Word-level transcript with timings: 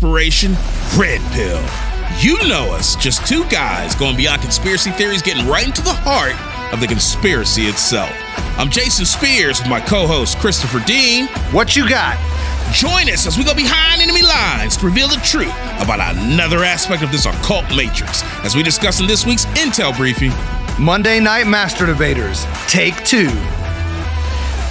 Operation 0.00 0.52
Red 0.96 1.20
Pill. 1.32 1.62
You 2.20 2.48
know 2.48 2.72
us, 2.72 2.96
just 2.96 3.26
two 3.26 3.44
guys 3.50 3.94
going 3.94 4.16
beyond 4.16 4.40
conspiracy 4.40 4.90
theories, 4.92 5.20
getting 5.20 5.46
right 5.46 5.66
into 5.66 5.82
the 5.82 5.92
heart 5.92 6.32
of 6.72 6.80
the 6.80 6.86
conspiracy 6.86 7.64
itself. 7.64 8.10
I'm 8.56 8.70
Jason 8.70 9.04
Spears 9.04 9.60
with 9.60 9.68
my 9.68 9.78
co 9.78 10.06
host 10.06 10.38
Christopher 10.38 10.80
Dean. 10.86 11.26
What 11.52 11.76
you 11.76 11.86
got? 11.86 12.16
Join 12.72 13.12
us 13.12 13.26
as 13.26 13.36
we 13.36 13.44
go 13.44 13.54
behind 13.54 14.00
enemy 14.00 14.22
lines 14.22 14.78
to 14.78 14.86
reveal 14.86 15.08
the 15.08 15.16
truth 15.16 15.52
about 15.78 16.16
another 16.16 16.64
aspect 16.64 17.02
of 17.02 17.12
this 17.12 17.26
occult 17.26 17.68
matrix 17.76 18.22
as 18.42 18.56
we 18.56 18.62
discuss 18.62 19.00
in 19.00 19.06
this 19.06 19.26
week's 19.26 19.44
Intel 19.60 19.94
briefing. 19.94 20.32
Monday 20.82 21.20
Night 21.20 21.46
Master 21.46 21.84
Debaters, 21.84 22.46
take 22.68 22.96
two. 23.04 23.28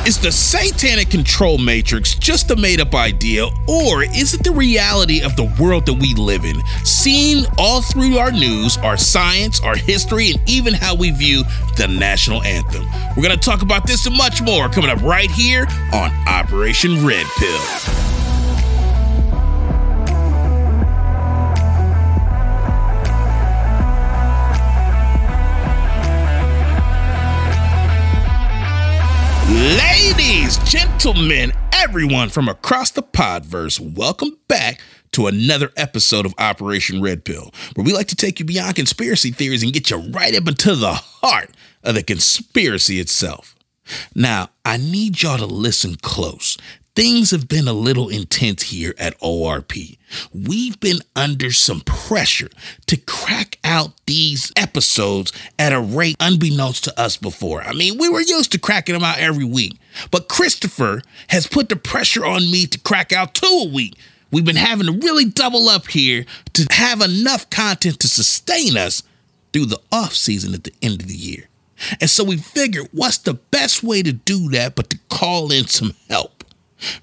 Is 0.06 0.18
the 0.18 0.32
satanic 0.32 1.10
control 1.10 1.58
matrix 1.58 2.16
just 2.16 2.50
a 2.52 2.56
made 2.56 2.80
up 2.80 2.96
idea, 2.96 3.46
or 3.68 4.04
is 4.04 4.34
it 4.34 4.44
the 4.44 4.52
reality 4.52 5.22
of 5.22 5.36
the 5.36 5.54
world 5.60 5.86
that 5.86 5.94
we 5.94 6.14
live 6.16 6.46
in, 6.46 6.66
seen 6.84 7.46
all 7.58 7.82
through 7.82 8.18
our 8.18 8.32
news, 8.32 8.78
our 8.78 8.98
science, 8.98 9.60
our 9.62 9.76
history, 9.76 10.32
and 10.32 10.50
even 10.50 10.74
how 10.74 10.96
we 10.96 11.12
view 11.12 11.44
the 11.78 11.88
national 11.88 12.42
anthem? 12.44 12.88
We're 13.16 13.24
going 13.24 13.38
to 13.38 13.46
talk 13.46 13.62
about 13.62 13.86
this 13.86 14.08
and 14.08 14.18
much 14.18 14.42
more 14.42 14.70
coming 14.70 14.90
up 14.90 15.02
right 15.02 15.30
here 15.30 15.68
on 15.94 16.12
Operation 16.28 17.06
Red 17.06 17.26
Pill. 17.38 18.19
Ladies, 29.80 30.58
gentlemen, 30.70 31.54
everyone 31.72 32.28
from 32.28 32.50
across 32.50 32.92
the 32.92 33.02
podverse, 33.02 33.80
welcome 33.80 34.38
back 34.50 34.82
to 35.14 35.28
another 35.28 35.72
episode 35.78 36.26
of 36.26 36.34
Operation 36.38 37.02
Red 37.02 37.24
Pill, 37.24 37.50
where 37.76 37.86
we 37.86 37.94
like 37.94 38.08
to 38.08 38.16
take 38.18 38.42
you 38.42 38.46
beyond 38.46 38.76
conspiracy 38.76 39.32
theories 39.32 39.64
and 39.64 39.72
get 39.72 39.90
you 39.90 39.98
right 40.12 40.36
up 40.36 40.50
into 40.50 40.76
the 40.76 40.92
heart 40.92 41.52
of 41.82 41.96
the 41.96 42.04
conspiracy 42.04 43.00
itself. 43.00 43.56
Now, 44.14 44.50
I 44.66 44.76
need 44.76 45.22
y'all 45.22 45.38
to 45.38 45.46
listen 45.46 45.96
close 46.02 46.58
things 46.96 47.32
have 47.32 47.48
been 47.48 47.68
a 47.68 47.74
little 47.74 48.10
intense 48.10 48.64
here 48.64 48.94
at 48.98 49.20
ORP. 49.20 49.98
We've 50.34 50.80
been 50.80 51.00
under 51.16 51.52
some 51.52 51.82
pressure 51.82 52.50
to 52.88 52.98
crack 52.98 53.58
out 53.64 53.94
these 54.06 54.52
episodes 54.56 55.32
at 55.58 55.74
a 55.74 55.80
rate 55.80 56.18
unbeknownst 56.20 56.84
to 56.86 57.00
us 57.00 57.18
before. 57.18 57.62
I 57.62 57.74
mean, 57.74 57.98
we 57.98 58.10
were 58.10 58.22
used 58.22 58.52
to 58.54 58.60
cracking 58.60 58.94
them 58.94 59.04
out 59.04 59.20
every 59.20 59.46
week, 59.46 59.78
but 60.12 60.30
Christopher 60.30 61.02
has 61.30 61.48
put 61.48 61.70
the 61.70 61.76
pressure 61.76 62.26
on 62.26 62.52
me 62.52 62.66
to 62.66 62.80
crack 62.80 63.14
out 63.14 63.34
two 63.34 63.66
a 63.66 63.74
week. 63.74 63.96
We've 64.32 64.46
been 64.46 64.56
having 64.56 64.88
to 64.88 65.06
really 65.06 65.26
double 65.26 65.70
up 65.70 65.88
here 65.88 66.26
to 66.54 66.68
have 66.72 67.02
enough 67.02 67.50
content 67.50 68.00
to 68.02 68.08
sustain 68.08 68.78
us 68.78 69.04
through 69.52 69.66
the 69.66 69.82
off 69.92 70.14
season 70.14 70.54
at 70.54 70.64
the 70.64 70.74
end 70.82 71.02
of 71.02 71.08
the 71.08 71.16
year. 71.16 71.50
And 72.00 72.10
so 72.10 72.24
we 72.24 72.38
figured 72.38 72.90
what's 72.92 73.18
the 73.20 73.36
best 73.36 73.84
way 73.84 74.04
to 74.04 74.12
do 74.12 74.50
that 74.50 74.76
but 74.76 74.90
to 74.90 75.00
call 75.10 75.52
in 75.52 75.68
some 75.68 75.96
help? 76.10 76.39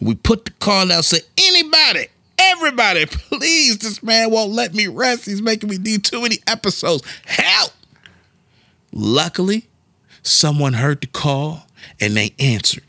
We 0.00 0.14
put 0.14 0.44
the 0.46 0.50
call 0.52 0.90
out, 0.92 1.04
say, 1.04 1.20
anybody, 1.38 2.06
everybody, 2.38 3.06
please, 3.06 3.78
this 3.78 4.02
man 4.02 4.30
won't 4.30 4.52
let 4.52 4.74
me 4.74 4.86
rest. 4.86 5.26
He's 5.26 5.42
making 5.42 5.70
me 5.70 5.78
do 5.78 5.98
too 5.98 6.22
many 6.22 6.38
episodes. 6.46 7.02
Help! 7.26 7.72
Luckily, 8.92 9.68
someone 10.22 10.74
heard 10.74 11.00
the 11.00 11.06
call 11.06 11.66
and 12.00 12.16
they 12.16 12.34
answered. 12.38 12.84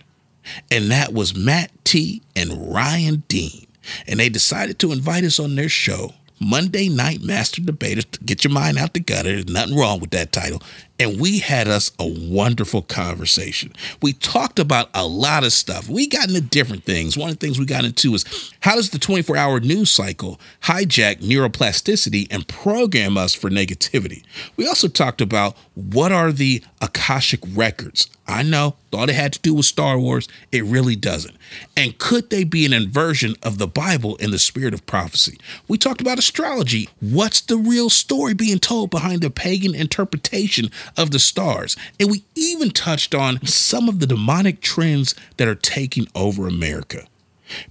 And 0.72 0.92
that 0.92 1.14
was 1.14 1.36
Mat 1.36 1.72
T 1.84 2.22
and 2.36 2.74
Ryan 2.74 3.24
Dean. 3.28 3.68
And 4.08 4.20
they 4.20 4.30
decided 4.30 4.80
to 4.80 4.92
invite 4.92 5.24
us 5.24 5.40
on 5.40 5.56
their 5.56 5.70
show 5.70 6.14
Monday 6.40 6.88
Night 6.90 7.22
Master 7.22 7.62
Debaters. 7.62 8.06
Get 8.26 8.44
your 8.44 8.54
mind 8.54 8.78
out 8.78 8.94
the 8.94 9.00
gutter. 9.00 9.30
There's 9.30 9.48
nothing 9.48 9.78
wrong 9.78 10.00
with 10.00 10.12
that 10.12 10.32
title. 10.32 10.62
And 11.00 11.20
we 11.20 11.40
had 11.40 11.68
us 11.68 11.92
a 12.00 12.08
wonderful 12.08 12.82
conversation. 12.82 13.74
We 14.02 14.14
talked 14.14 14.58
about 14.58 14.90
a 14.94 15.06
lot 15.06 15.44
of 15.44 15.54
stuff. 15.54 15.88
We 15.88 16.08
got 16.08 16.30
into 16.30 16.42
different 16.42 16.86
things. 16.86 17.18
One 17.18 17.30
of 17.30 17.38
the 17.38 17.46
things 17.46 17.60
we 17.60 17.66
got 17.66 17.86
into 17.86 18.16
is 18.16 18.54
how 18.62 18.76
does 18.76 18.90
the 18.90 19.00
24 19.00 19.38
hour 19.38 19.60
news 19.60 19.92
cycle 19.92 20.40
hijack 20.64 21.18
neuroplasticity 21.22 22.28
and 22.32 22.48
program 22.48 23.18
us 23.18 23.34
for 23.34 23.50
negativity? 23.50 24.24
We 24.56 24.68
also 24.68 24.88
talked 24.88 25.22
about 25.22 25.56
what 25.76 26.12
are 26.12 26.32
the 26.32 26.64
Akashic 26.82 27.42
records. 27.54 28.10
I 28.28 28.44
know, 28.44 28.76
thought 28.92 29.10
it 29.10 29.16
had 29.16 29.34
to 29.34 29.40
do 29.40 29.54
with 29.54 29.66
Star 29.66 29.98
Wars. 29.98 30.28
It 30.52 30.66
really 30.66 30.98
doesn't. 30.98 31.38
And 31.78 31.98
could 31.98 32.30
they 32.30 32.44
be 32.44 32.66
an 32.66 32.74
inversion 32.74 33.36
of 33.42 33.58
the 33.58 33.68
Bible 33.68 34.18
in 34.18 34.32
the 34.32 34.40
spirit 34.40 34.74
of 34.74 34.86
prophecy? 34.86 35.38
We 35.68 35.78
talked 35.78 36.02
about 36.02 36.20
astrology. 36.20 36.90
What's 37.00 37.40
the 37.40 37.58
real 37.58 37.90
story 37.90 38.34
being 38.34 38.60
told 38.60 38.90
behind 38.90 39.22
the 39.22 39.30
pagan 39.30 39.74
interpretation 39.74 40.70
of 40.96 41.12
the 41.12 41.20
stars. 41.20 41.76
And 42.00 42.10
we 42.10 42.24
even 42.36 42.72
touched 42.72 43.14
on 43.14 43.46
some 43.46 43.90
of 43.90 44.00
the 44.00 44.08
demonic 44.08 44.62
trends 44.62 45.16
that 45.38 45.48
are 45.48 45.56
taking 45.56 46.08
over 46.16 46.48
America. 46.48 47.08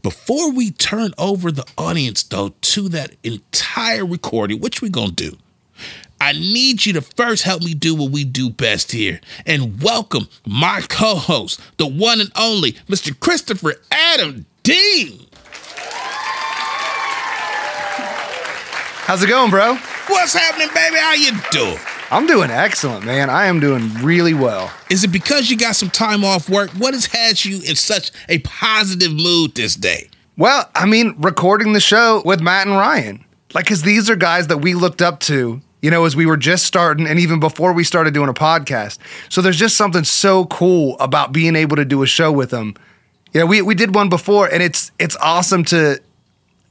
Before 0.02 0.52
we 0.52 0.70
turn 0.70 1.12
over 1.18 1.52
the 1.52 1.66
audience, 1.76 2.22
though, 2.22 2.54
to 2.60 2.88
that 2.90 3.14
entire 3.22 4.06
recording, 4.06 4.60
which 4.60 4.80
we're 4.80 4.90
going 4.90 5.14
to 5.14 5.30
do, 5.30 5.38
I 6.20 6.32
need 6.32 6.86
you 6.86 6.94
to 6.94 7.02
first 7.02 7.42
help 7.42 7.62
me 7.62 7.74
do 7.74 7.94
what 7.94 8.10
we 8.10 8.24
do 8.24 8.48
best 8.48 8.92
here 8.92 9.20
and 9.44 9.82
welcome 9.82 10.28
my 10.46 10.80
co 10.88 11.16
host, 11.16 11.60
the 11.76 11.86
one 11.86 12.20
and 12.20 12.32
only 12.36 12.72
Mr. 12.88 13.18
Christopher 13.18 13.74
Adam 13.90 14.46
Dean. 14.62 15.26
How's 19.04 19.22
it 19.22 19.28
going, 19.28 19.50
bro? 19.50 19.76
What's 20.08 20.32
happening, 20.32 20.68
baby? 20.74 20.96
How 20.96 21.14
you 21.14 21.32
doing? 21.52 21.95
I'm 22.08 22.28
doing 22.28 22.50
excellent, 22.50 23.04
man. 23.04 23.30
I 23.30 23.46
am 23.46 23.58
doing 23.58 23.92
really 23.94 24.32
well. 24.32 24.72
Is 24.90 25.02
it 25.02 25.08
because 25.08 25.50
you 25.50 25.56
got 25.56 25.74
some 25.74 25.90
time 25.90 26.24
off 26.24 26.48
work? 26.48 26.70
What 26.70 26.94
has 26.94 27.06
had 27.06 27.44
you 27.44 27.56
in 27.56 27.74
such 27.74 28.12
a 28.28 28.38
positive 28.40 29.12
mood 29.12 29.56
this 29.56 29.74
day? 29.74 30.08
Well, 30.36 30.70
I 30.76 30.86
mean, 30.86 31.16
recording 31.18 31.72
the 31.72 31.80
show 31.80 32.22
with 32.24 32.40
Matt 32.40 32.68
and 32.68 32.76
Ryan. 32.76 33.24
Like, 33.54 33.64
because 33.64 33.82
these 33.82 34.08
are 34.08 34.14
guys 34.14 34.46
that 34.46 34.58
we 34.58 34.74
looked 34.74 35.02
up 35.02 35.18
to, 35.20 35.60
you 35.82 35.90
know, 35.90 36.04
as 36.04 36.14
we 36.14 36.26
were 36.26 36.36
just 36.36 36.64
starting 36.64 37.08
and 37.08 37.18
even 37.18 37.40
before 37.40 37.72
we 37.72 37.82
started 37.82 38.14
doing 38.14 38.28
a 38.28 38.34
podcast. 38.34 38.98
So 39.28 39.42
there's 39.42 39.58
just 39.58 39.76
something 39.76 40.04
so 40.04 40.44
cool 40.46 40.96
about 41.00 41.32
being 41.32 41.56
able 41.56 41.74
to 41.74 41.84
do 41.84 42.04
a 42.04 42.06
show 42.06 42.30
with 42.30 42.50
them. 42.50 42.74
You 43.32 43.40
know, 43.40 43.46
we, 43.46 43.62
we 43.62 43.74
did 43.74 43.96
one 43.96 44.08
before 44.08 44.46
and 44.46 44.62
it's 44.62 44.92
it's 45.00 45.16
awesome 45.16 45.64
to 45.66 46.00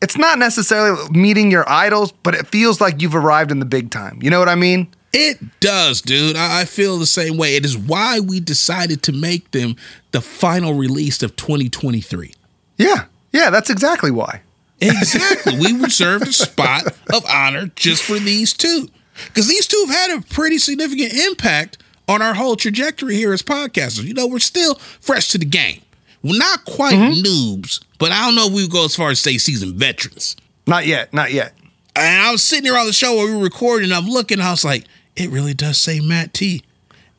it's 0.01 0.17
not 0.17 0.39
necessarily 0.39 1.09
meeting 1.09 1.51
your 1.51 1.69
idols, 1.69 2.11
but 2.23 2.35
it 2.35 2.47
feels 2.47 2.79
like 2.79 3.01
you've 3.01 3.15
arrived 3.15 3.51
in 3.51 3.59
the 3.59 3.65
big 3.65 3.91
time. 3.91 4.19
You 4.21 4.29
know 4.29 4.39
what 4.39 4.49
I 4.49 4.55
mean? 4.55 4.87
It 5.17 5.39
does, 5.61 6.01
dude. 6.01 6.35
I 6.35 6.65
feel 6.65 6.97
the 6.97 7.05
same 7.05 7.37
way. 7.37 7.55
It 7.55 7.63
is 7.63 7.77
why 7.77 8.19
we 8.19 8.41
decided 8.41 9.01
to 9.03 9.13
make 9.13 9.51
them 9.51 9.77
the 10.11 10.19
final 10.19 10.73
release 10.73 11.23
of 11.23 11.37
2023. 11.37 12.33
Yeah. 12.77 13.05
Yeah, 13.31 13.49
that's 13.49 13.69
exactly 13.69 14.11
why. 14.11 14.41
Exactly. 14.81 15.57
we 15.59 15.71
reserved 15.71 16.27
a 16.27 16.33
spot 16.33 16.87
of 17.13 17.25
honor 17.29 17.67
just 17.75 18.03
for 18.03 18.19
these 18.19 18.53
two. 18.53 18.89
Because 19.27 19.47
these 19.47 19.67
two 19.67 19.85
have 19.87 19.95
had 19.95 20.19
a 20.19 20.21
pretty 20.33 20.57
significant 20.57 21.13
impact 21.13 21.77
on 22.09 22.21
our 22.21 22.33
whole 22.33 22.57
trajectory 22.57 23.15
here 23.15 23.31
as 23.31 23.41
podcasters. 23.41 24.03
You 24.03 24.13
know, 24.13 24.27
we're 24.27 24.39
still 24.39 24.75
fresh 24.75 25.29
to 25.29 25.37
the 25.37 25.45
game. 25.45 25.81
We're 26.23 26.37
not 26.37 26.65
quite 26.65 26.95
mm-hmm. 26.95 27.21
noobs, 27.21 27.81
but 27.99 28.11
I 28.11 28.25
don't 28.25 28.35
know 28.35 28.47
if 28.47 28.53
we 28.53 28.63
would 28.63 28.71
go 28.71 28.83
as 28.83 28.95
far 28.95 29.11
as 29.11 29.19
say 29.19 29.37
seasoned 29.37 29.75
veterans. 29.75 30.35
Not 30.67 30.85
yet. 30.85 31.13
Not 31.13 31.31
yet. 31.31 31.53
And 31.95 32.21
I 32.21 32.31
was 32.31 32.43
sitting 32.43 32.65
here 32.65 32.77
on 32.77 32.87
the 32.87 32.93
show 32.93 33.15
where 33.15 33.27
we 33.27 33.35
were 33.35 33.43
recording, 33.43 33.85
and 33.85 33.93
I'm 33.93 34.09
looking, 34.09 34.41
I 34.41 34.51
was 34.51 34.65
like, 34.65 34.83
it 35.15 35.29
really 35.29 35.53
does 35.53 35.77
say 35.77 35.99
Mat 35.99 36.33
T. 36.33 36.63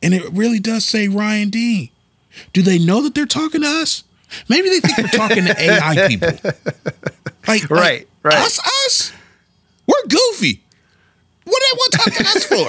And 0.01 0.13
it 0.13 0.31
really 0.31 0.59
does 0.59 0.85
say 0.85 1.07
Ryan 1.07 1.49
D. 1.49 1.91
Do 2.53 2.61
they 2.61 2.77
know 2.77 3.01
that 3.01 3.15
they're 3.15 3.25
talking 3.25 3.61
to 3.61 3.67
us? 3.67 4.03
Maybe 4.49 4.69
they 4.69 4.79
think 4.79 4.97
we're 4.97 5.07
talking 5.07 5.45
to 5.45 5.59
AI 5.59 6.07
people. 6.07 6.29
Like, 7.47 7.69
right, 7.69 7.71
like, 7.71 8.07
right. 8.23 8.37
Us, 8.37 8.59
us? 8.85 9.11
We're 9.87 10.07
goofy. 10.07 10.61
What 11.45 11.63
do 11.63 11.65
they 11.71 11.77
want 11.77 11.93
talking 11.93 12.25
to 12.25 12.31
us 12.35 12.43
for? 12.45 12.67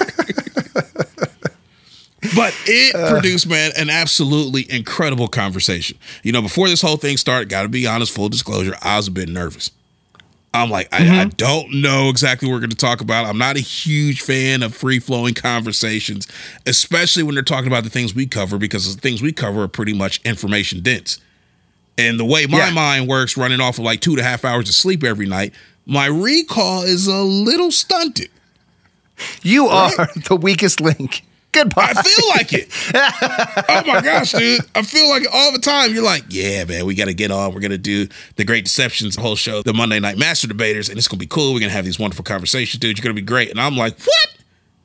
but 2.36 2.54
it 2.66 2.94
uh, 2.94 3.10
produced, 3.10 3.48
man, 3.48 3.72
an 3.76 3.90
absolutely 3.90 4.70
incredible 4.70 5.26
conversation. 5.28 5.98
You 6.22 6.32
know, 6.32 6.42
before 6.42 6.68
this 6.68 6.80
whole 6.80 6.96
thing 6.96 7.16
started, 7.16 7.48
got 7.48 7.62
to 7.62 7.68
be 7.68 7.86
honest, 7.86 8.14
full 8.14 8.28
disclosure, 8.28 8.76
I 8.80 8.96
was 8.96 9.08
a 9.08 9.10
bit 9.10 9.28
nervous. 9.28 9.72
I'm 10.54 10.70
like, 10.70 10.90
mm-hmm. 10.90 11.12
I, 11.12 11.20
I, 11.22 11.24
don't 11.26 11.82
know 11.82 12.08
exactly 12.08 12.48
what 12.48 12.54
we're 12.54 12.60
going 12.60 12.70
to 12.70 12.76
talk 12.76 13.00
about. 13.00 13.26
I'm 13.26 13.36
not 13.36 13.56
a 13.56 13.60
huge 13.60 14.22
fan 14.22 14.62
of 14.62 14.74
free 14.74 14.98
flowing 14.98 15.34
conversations, 15.34 16.26
especially 16.66 17.22
when 17.22 17.34
they're 17.34 17.44
talking 17.44 17.66
about 17.66 17.84
the 17.84 17.90
things 17.90 18.14
we 18.14 18.26
cover, 18.26 18.56
because 18.56 18.94
the 18.94 19.00
things 19.00 19.20
we 19.20 19.32
cover 19.32 19.64
are 19.64 19.68
pretty 19.68 19.92
much 19.92 20.20
information 20.24 20.80
dense. 20.80 21.18
And 21.98 22.18
the 22.18 22.24
way 22.24 22.46
my 22.46 22.58
yeah. 22.58 22.70
mind 22.70 23.08
works, 23.08 23.36
running 23.36 23.60
off 23.60 23.78
of 23.78 23.84
like 23.84 24.00
two 24.00 24.12
and 24.12 24.20
a 24.20 24.22
half 24.22 24.44
hours 24.44 24.68
of 24.68 24.74
sleep 24.74 25.04
every 25.04 25.26
night, 25.26 25.52
my 25.84 26.06
recall 26.06 26.82
is 26.82 27.06
a 27.06 27.22
little 27.22 27.70
stunted. 27.70 28.30
You 29.42 29.68
right? 29.68 29.98
are 29.98 30.06
the 30.28 30.36
weakest 30.36 30.80
link. 30.80 31.24
I 31.76 32.02
feel 32.02 32.28
like 32.30 32.52
it. 32.52 32.68
oh 33.68 33.82
my 33.86 34.00
gosh, 34.00 34.32
dude. 34.32 34.60
I 34.74 34.82
feel 34.82 35.08
like 35.08 35.22
it 35.22 35.30
all 35.32 35.52
the 35.52 35.58
time. 35.58 35.94
You're 35.94 36.04
like, 36.04 36.24
yeah, 36.28 36.64
man, 36.64 36.86
we 36.86 36.94
got 36.94 37.06
to 37.06 37.14
get 37.14 37.30
on. 37.30 37.54
We're 37.54 37.60
going 37.60 37.70
to 37.70 37.78
do 37.78 38.08
the 38.36 38.44
Great 38.44 38.64
Deceptions 38.64 39.16
whole 39.16 39.36
show, 39.36 39.62
the 39.62 39.74
Monday 39.74 40.00
Night 40.00 40.18
Master 40.18 40.46
Debaters, 40.46 40.88
and 40.88 40.98
it's 40.98 41.08
going 41.08 41.18
to 41.18 41.22
be 41.22 41.28
cool. 41.28 41.52
We're 41.52 41.60
going 41.60 41.70
to 41.70 41.76
have 41.76 41.84
these 41.84 41.98
wonderful 41.98 42.24
conversations, 42.24 42.80
dude. 42.80 42.98
You're 42.98 43.02
going 43.02 43.14
to 43.14 43.20
be 43.20 43.26
great. 43.26 43.50
And 43.50 43.60
I'm 43.60 43.76
like, 43.76 43.98
what? 44.00 44.38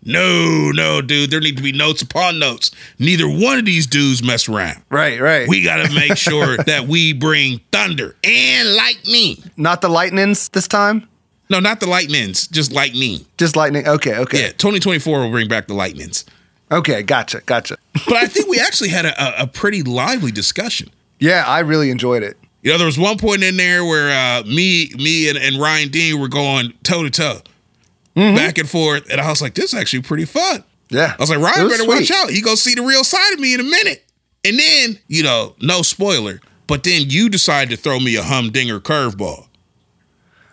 No, 0.06 0.72
no, 0.72 1.02
dude. 1.02 1.32
There 1.32 1.40
need 1.40 1.58
to 1.58 1.64
be 1.64 1.72
notes 1.72 2.02
upon 2.02 2.38
notes. 2.38 2.72
Neither 3.00 3.28
one 3.28 3.58
of 3.58 3.66
these 3.66 3.88
dudes 3.88 4.22
mess 4.22 4.50
around. 4.50 4.84
Right, 4.90 5.20
right. 5.20 5.48
We 5.48 5.64
got 5.64 5.86
to 5.86 5.94
make 5.94 6.18
sure 6.18 6.58
that 6.66 6.88
we 6.88 7.14
bring 7.14 7.62
thunder 7.72 8.16
and 8.24 8.76
lightning. 8.76 9.38
Not 9.56 9.82
the 9.82 9.90
lightnings 9.90 10.50
this 10.50 10.68
time? 10.68 11.08
No, 11.50 11.60
not 11.60 11.80
the 11.80 11.88
lightnings, 11.88 12.48
just 12.48 12.72
lightning. 12.72 13.26
Just 13.38 13.56
lightning. 13.56 13.88
Okay, 13.88 14.18
okay. 14.18 14.42
Yeah, 14.42 14.48
2024 14.54 15.20
will 15.20 15.30
bring 15.30 15.48
back 15.48 15.68
the 15.68 15.74
lightnings. 15.74 16.26
Okay, 16.72 17.04
gotcha, 17.04 17.42
gotcha. 17.46 17.78
But 18.08 18.16
I 18.16 18.26
think 18.28 18.48
we 18.48 18.60
actually 18.60 18.90
had 18.90 19.06
a, 19.06 19.44
a, 19.44 19.48
pretty 19.48 19.84
lively 19.84 20.32
discussion. 20.32 20.90
yeah, 21.20 21.44
I 21.48 21.60
really 21.60 21.90
enjoyed 21.92 22.24
it. 22.24 22.38
You 22.64 22.72
know, 22.72 22.78
there 22.78 22.88
was 22.88 22.98
one 22.98 23.18
point 23.18 23.44
in 23.44 23.58
there 23.58 23.84
where 23.86 24.10
uh, 24.10 24.44
me, 24.46 24.90
me, 24.98 25.30
and, 25.30 25.38
and 25.38 25.58
Ryan 25.60 25.90
Dean 25.90 26.20
were 26.20 26.28
going 26.30 26.74
toe 26.84 27.04
to 27.04 27.10
toe, 27.10 27.40
back 28.16 28.58
and 28.58 28.70
forth, 28.70 29.10
and 29.12 29.20
I 29.22 29.30
was 29.30 29.42
like, 29.42 29.54
"This 29.54 29.74
is 29.74 29.80
actually 29.80 30.04
pretty 30.04 30.26
fun." 30.26 30.64
Yeah. 30.90 31.14
I 31.18 31.22
was 31.22 31.30
like, 31.30 31.40
Ryan 31.40 31.64
was 31.66 31.78
better 31.78 31.90
watch 31.90 32.12
out. 32.12 32.30
He 32.30 32.42
gonna 32.42 32.56
see 32.58 32.76
the 32.76 32.82
real 32.84 33.04
side 33.04 33.34
of 33.34 33.40
me 33.40 33.54
in 33.54 33.60
a 33.60 33.64
minute. 33.64 34.06
And 34.46 34.60
then, 34.60 35.00
you 35.08 35.24
know, 35.24 35.56
no 35.62 35.82
spoiler, 35.82 36.40
but 36.68 36.84
then 36.84 37.10
you 37.10 37.30
decide 37.30 37.70
to 37.72 37.78
throw 37.78 38.00
me 38.00 38.16
a 38.16 38.24
humdinger 38.24 38.80
curveball. 38.80 39.48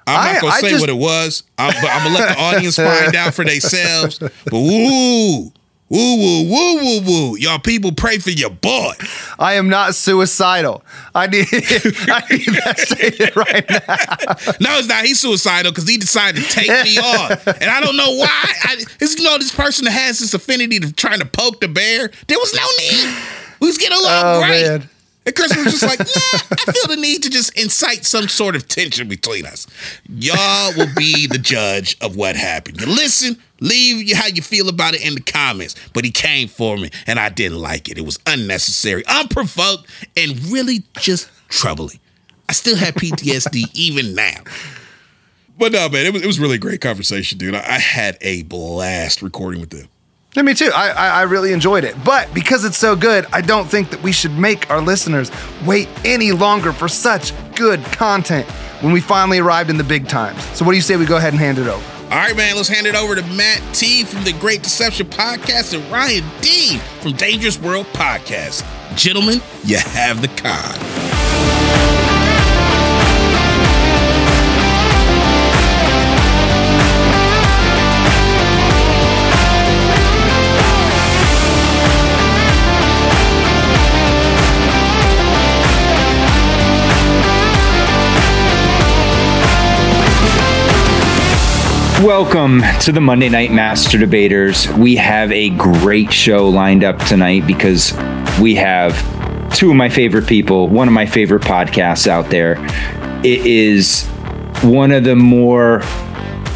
I'm 0.07 0.21
I- 0.21 0.33
not 0.33 0.41
gonna 0.43 0.55
I 0.55 0.61
say 0.61 0.71
just- 0.71 0.81
what 0.81 0.89
it 0.91 0.97
was, 0.97 1.43
I'm, 1.59 1.73
but 1.81 1.91
I'm 1.91 2.05
gonna 2.05 2.19
let 2.19 2.37
the 2.37 2.43
audience 2.43 2.77
find 2.77 3.15
out 3.15 3.35
for 3.35 3.45
themselves. 3.45 4.19
But 4.45 4.53
woo, 4.53 5.53
woo, 5.91 6.17
woo, 6.17 6.45
woo, 6.49 6.77
woo, 6.77 7.01
woo. 7.05 7.37
Y'all 7.39 7.59
people 7.59 7.93
pray 7.93 8.19
for 8.19 8.31
your 8.31 8.51
boy. 8.51 8.93
I 9.39 9.55
am 9.55 9.69
not 9.69 9.95
suicidal. 9.95 10.83
I 11.15 11.27
need 11.27 11.47
I 11.53 12.23
need 12.31 12.47
that 12.65 12.77
stated 12.79 13.37
right 13.37 13.69
now. 13.69 14.55
No, 14.61 14.79
it's 14.79 14.89
not. 14.89 15.05
He's 15.05 15.21
suicidal 15.21 15.73
because 15.73 15.89
he 15.89 15.97
decided 15.97 16.45
to 16.45 16.51
take 16.51 16.69
me 16.85 16.99
on, 16.99 17.33
and 17.61 17.71
I 17.71 17.81
don't 17.81 17.97
know 17.97 18.15
why. 18.17 18.29
I, 18.63 18.77
it's, 19.01 19.19
you 19.19 19.25
know, 19.25 19.37
this 19.39 19.55
person 19.55 19.85
that 19.87 19.91
has 19.93 20.19
this 20.21 20.33
affinity 20.35 20.79
to 20.81 20.93
trying 20.93 21.19
to 21.21 21.27
poke 21.27 21.61
the 21.61 21.69
bear. 21.69 22.11
There 22.29 22.39
was 22.39 22.55
no 22.55 22.63
need. 22.79 23.17
We 23.61 23.67
was 23.69 23.79
getting 23.79 23.99
along 23.99 24.23
Oh, 24.25 24.39
great. 24.47 24.63
man. 24.67 24.89
And 25.27 25.35
Chris 25.35 25.55
was 25.55 25.67
just 25.67 25.83
like, 25.83 25.99
nah, 25.99 26.57
I 26.69 26.73
feel 26.73 26.97
the 26.97 27.01
need 27.01 27.23
to 27.25 27.31
just 27.31 27.59
incite 27.59 28.07
some 28.07 28.29
sort 28.29 28.57
of 28.57 28.69
tension 28.69 29.07
between 29.07 29.45
us. 29.45 29.67
Y'all 30.09 30.73
will 30.77 30.93
be 30.97 31.27
the 31.27 31.39
judge 31.39 31.97
of 32.01 32.17
what 32.17 32.37
happened. 32.37 32.81
You 32.81 32.87
listen, 32.87 33.37
leave 33.61 34.17
how 34.17 34.29
you 34.29 34.41
feel 34.41 34.69
about 34.69 34.95
it 34.95 35.07
in 35.07 35.15
the 35.15 35.21
comments. 35.21 35.77
But 35.93 36.05
he 36.05 36.11
came 36.11 36.49
for 36.49 36.77
me, 36.79 36.91
and 37.07 37.19
I 37.19 37.29
didn't 37.29 37.59
like 37.59 37.89
it. 37.89 37.99
It 37.99 38.05
was 38.05 38.19
unnecessary, 38.27 39.05
unprovoked, 39.07 39.87
and 40.17 40.39
really 40.47 40.85
just 40.99 41.29
troubling. 41.49 42.01
I 42.49 42.53
still 42.53 42.77
have 42.77 42.95
PTSD 42.95 43.65
even 43.75 44.15
now. 44.15 44.43
But 45.59 45.73
no, 45.73 45.89
man, 45.91 46.07
it 46.07 46.13
was, 46.15 46.23
it 46.23 46.27
was 46.27 46.41
really 46.41 46.55
a 46.55 46.59
great 46.59 46.81
conversation, 46.81 47.37
dude. 47.37 47.55
I, 47.55 47.59
I 47.59 47.79
had 47.79 48.17
a 48.23 48.43
blast 48.45 49.21
recording 49.21 49.61
with 49.61 49.71
them. 49.71 49.89
Yeah, 50.35 50.43
me 50.43 50.55
too. 50.55 50.71
I, 50.73 50.91
I 50.91 51.09
I 51.09 51.23
really 51.23 51.53
enjoyed 51.53 51.83
it. 51.83 51.97
But 52.05 52.33
because 52.33 52.65
it's 52.65 52.79
so 52.79 52.95
good, 52.95 53.27
I 53.33 53.41
don't 53.41 53.69
think 53.69 53.91
that 53.91 54.01
we 54.03 54.13
should 54.13 54.31
make 54.39 54.71
our 54.71 54.81
listeners 54.81 55.31
wait 55.67 55.89
any 56.05 56.31
longer 56.31 56.73
for 56.73 56.87
such 56.89 57.33
good 57.57 57.83
content 57.87 58.49
when 58.81 58.93
we 58.93 59.01
finally 59.01 59.39
arrived 59.41 59.71
in 59.71 59.77
the 59.77 59.85
big 59.85 60.07
times. 60.09 60.41
So 60.57 60.65
what 60.65 60.71
do 60.71 60.77
you 60.77 60.83
say 60.83 60.97
we 60.97 61.05
go 61.05 61.17
ahead 61.17 61.33
and 61.33 61.41
hand 61.41 61.59
it 61.59 61.67
over? 61.67 61.85
All 62.05 62.17
right, 62.17 62.37
man, 62.37 62.57
let's 62.57 62.69
hand 62.69 62.87
it 62.87 62.95
over 62.95 63.15
to 63.17 63.23
Mat 63.35 63.61
T 63.75 64.05
from 64.05 64.23
the 64.25 64.33
Great 64.35 64.63
Deception 64.63 65.07
Podcast 65.07 65.75
and 65.75 65.93
Ryan 65.93 66.25
D 66.41 66.79
from 67.01 67.13
Dangerous 67.13 67.59
World 67.61 67.87
Podcast. 67.87 68.65
Gentlemen, 68.97 69.41
you 69.65 69.79
have 69.79 70.23
the 70.23 70.29
con. 70.41 72.10
Welcome 92.05 92.63
to 92.81 92.93
the 92.93 93.01
Monday 93.03 93.29
Night 93.29 93.53
Master 93.53 93.99
Debaters. 93.99 94.67
We 94.73 94.97
have 94.97 95.31
a 95.33 95.51
great 95.51 96.11
show 96.11 96.49
lined 96.49 96.83
up 96.83 96.99
tonight 97.01 97.47
because 97.47 97.93
we 98.41 98.55
have 98.55 98.95
two 99.55 99.69
of 99.69 99.77
my 99.77 99.91
favorite 99.91 100.27
people, 100.27 100.67
one 100.69 100.89
of 100.89 100.95
my 100.95 101.05
favorite 101.05 101.43
podcasts 101.43 102.07
out 102.07 102.31
there. 102.31 102.57
It 103.23 103.45
is 103.45 104.07
one 104.63 104.93
of 104.93 105.05
the 105.05 105.15
more 105.15 105.83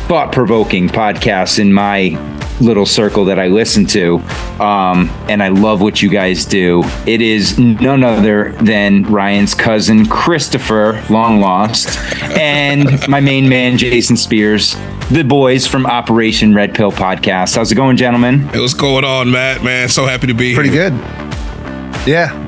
thought 0.07 0.33
provoking 0.33 0.89
podcasts 0.89 1.59
in 1.59 1.75
my 1.75 2.19
little 2.61 2.87
circle 2.87 3.27
that 3.27 3.39
I 3.39 3.49
listen 3.49 3.85
to. 3.89 4.21
Um, 4.61 5.11
and 5.29 5.43
I 5.43 5.49
love 5.49 5.83
what 5.83 6.01
you 6.01 6.09
guys 6.09 6.47
do. 6.47 6.83
It 7.07 7.21
is 7.21 7.59
none 7.59 8.03
other 8.03 8.53
than 8.63 9.03
Ryan's 9.03 9.53
cousin, 9.53 10.07
Christopher, 10.07 11.05
long 11.11 11.41
lost, 11.41 11.99
and 12.39 13.07
my 13.09 13.21
main 13.21 13.47
man, 13.47 13.77
Jason 13.77 14.17
Spears, 14.17 14.77
the 15.11 15.23
boys 15.23 15.67
from 15.67 15.87
Operation 15.87 16.55
Red 16.55 16.75
Pill 16.75 16.91
podcast. 16.91 17.57
How's 17.57 17.71
it 17.71 17.75
going, 17.75 17.97
gentlemen? 17.97 18.41
Hey, 18.49 18.61
what's 18.61 18.75
going 18.75 19.05
on, 19.05 19.31
Matt? 19.31 19.63
Man, 19.63 19.89
so 19.89 20.07
happy 20.07 20.27
to 20.29 20.35
be 20.35 20.55
Pretty 20.55 20.71
here. 20.71 20.91
good. 20.91 20.99
Yeah. 22.07 22.41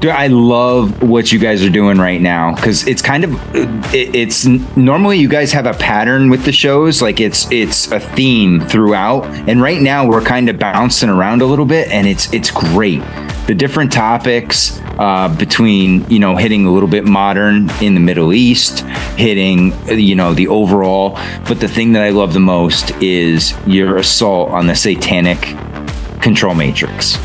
Dude, 0.00 0.12
I 0.12 0.28
love 0.28 1.02
what 1.02 1.30
you 1.30 1.38
guys 1.38 1.62
are 1.62 1.68
doing 1.68 1.98
right 1.98 2.22
now 2.22 2.54
because 2.54 2.86
it's 2.86 3.02
kind 3.02 3.22
of 3.22 3.34
it, 3.94 4.14
it's 4.14 4.46
normally 4.46 5.18
you 5.18 5.28
guys 5.28 5.52
have 5.52 5.66
a 5.66 5.74
pattern 5.74 6.30
with 6.30 6.46
the 6.46 6.52
shows 6.52 7.02
like 7.02 7.20
it's 7.20 7.50
it's 7.52 7.92
a 7.92 8.00
theme 8.00 8.60
throughout 8.60 9.26
and 9.46 9.60
right 9.60 9.82
now 9.82 10.08
we're 10.08 10.22
kind 10.22 10.48
of 10.48 10.58
bouncing 10.58 11.10
around 11.10 11.42
a 11.42 11.44
little 11.44 11.66
bit 11.66 11.88
and 11.90 12.06
it's 12.06 12.32
it's 12.32 12.50
great 12.50 13.02
the 13.46 13.54
different 13.54 13.92
topics 13.92 14.78
uh, 15.00 15.34
between 15.36 16.08
you 16.10 16.18
know 16.18 16.36
hitting 16.36 16.66
a 16.66 16.70
little 16.70 16.88
bit 16.88 17.06
modern 17.06 17.70
in 17.80 17.94
the 17.94 18.00
Middle 18.00 18.34
East 18.34 18.80
hitting 19.16 19.72
you 19.88 20.14
know 20.14 20.34
the 20.34 20.46
overall. 20.48 21.18
But 21.48 21.58
the 21.58 21.68
thing 21.68 21.92
that 21.94 22.02
I 22.02 22.10
love 22.10 22.34
the 22.34 22.40
most 22.40 22.90
is 23.02 23.54
your 23.66 23.96
assault 23.96 24.50
on 24.50 24.66
the 24.66 24.74
satanic 24.74 25.40
control 26.20 26.54
matrix. 26.54 27.16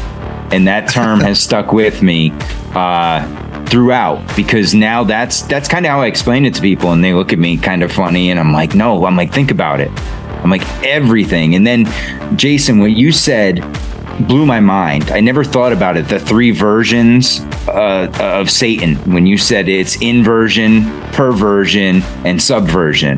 And 0.51 0.67
that 0.67 0.89
term 0.89 1.19
has 1.19 1.39
stuck 1.43 1.73
with 1.73 2.01
me 2.01 2.31
uh, 2.73 3.65
throughout 3.65 4.35
because 4.37 4.73
now 4.73 5.03
that's 5.03 5.41
that's 5.41 5.67
kind 5.67 5.85
of 5.85 5.89
how 5.89 6.01
I 6.01 6.07
explain 6.07 6.45
it 6.45 6.55
to 6.55 6.61
people, 6.61 6.93
and 6.93 7.03
they 7.03 7.13
look 7.13 7.33
at 7.33 7.39
me 7.39 7.57
kind 7.57 7.83
of 7.83 7.91
funny, 7.91 8.31
and 8.31 8.39
I'm 8.39 8.53
like, 8.53 8.73
no, 8.73 9.05
I'm 9.05 9.17
like, 9.17 9.33
think 9.33 9.51
about 9.51 9.81
it. 9.81 9.91
I'm 10.41 10.49
like 10.49 10.65
everything, 10.81 11.55
and 11.55 11.67
then 11.67 11.85
Jason, 12.37 12.79
what 12.79 12.91
you 12.91 13.11
said 13.11 13.59
blew 14.21 14.45
my 14.45 14.59
mind. 14.59 15.11
I 15.11 15.19
never 15.19 15.43
thought 15.43 15.71
about 15.73 15.97
it. 15.97 16.07
The 16.07 16.19
three 16.19 16.51
versions 16.51 17.41
uh, 17.67 18.11
of 18.19 18.49
Satan. 18.49 18.95
When 19.11 19.25
you 19.25 19.37
said 19.37 19.67
it's 19.67 19.95
inversion, 20.01 20.83
perversion, 21.11 22.01
and 22.25 22.41
subversion. 22.41 23.17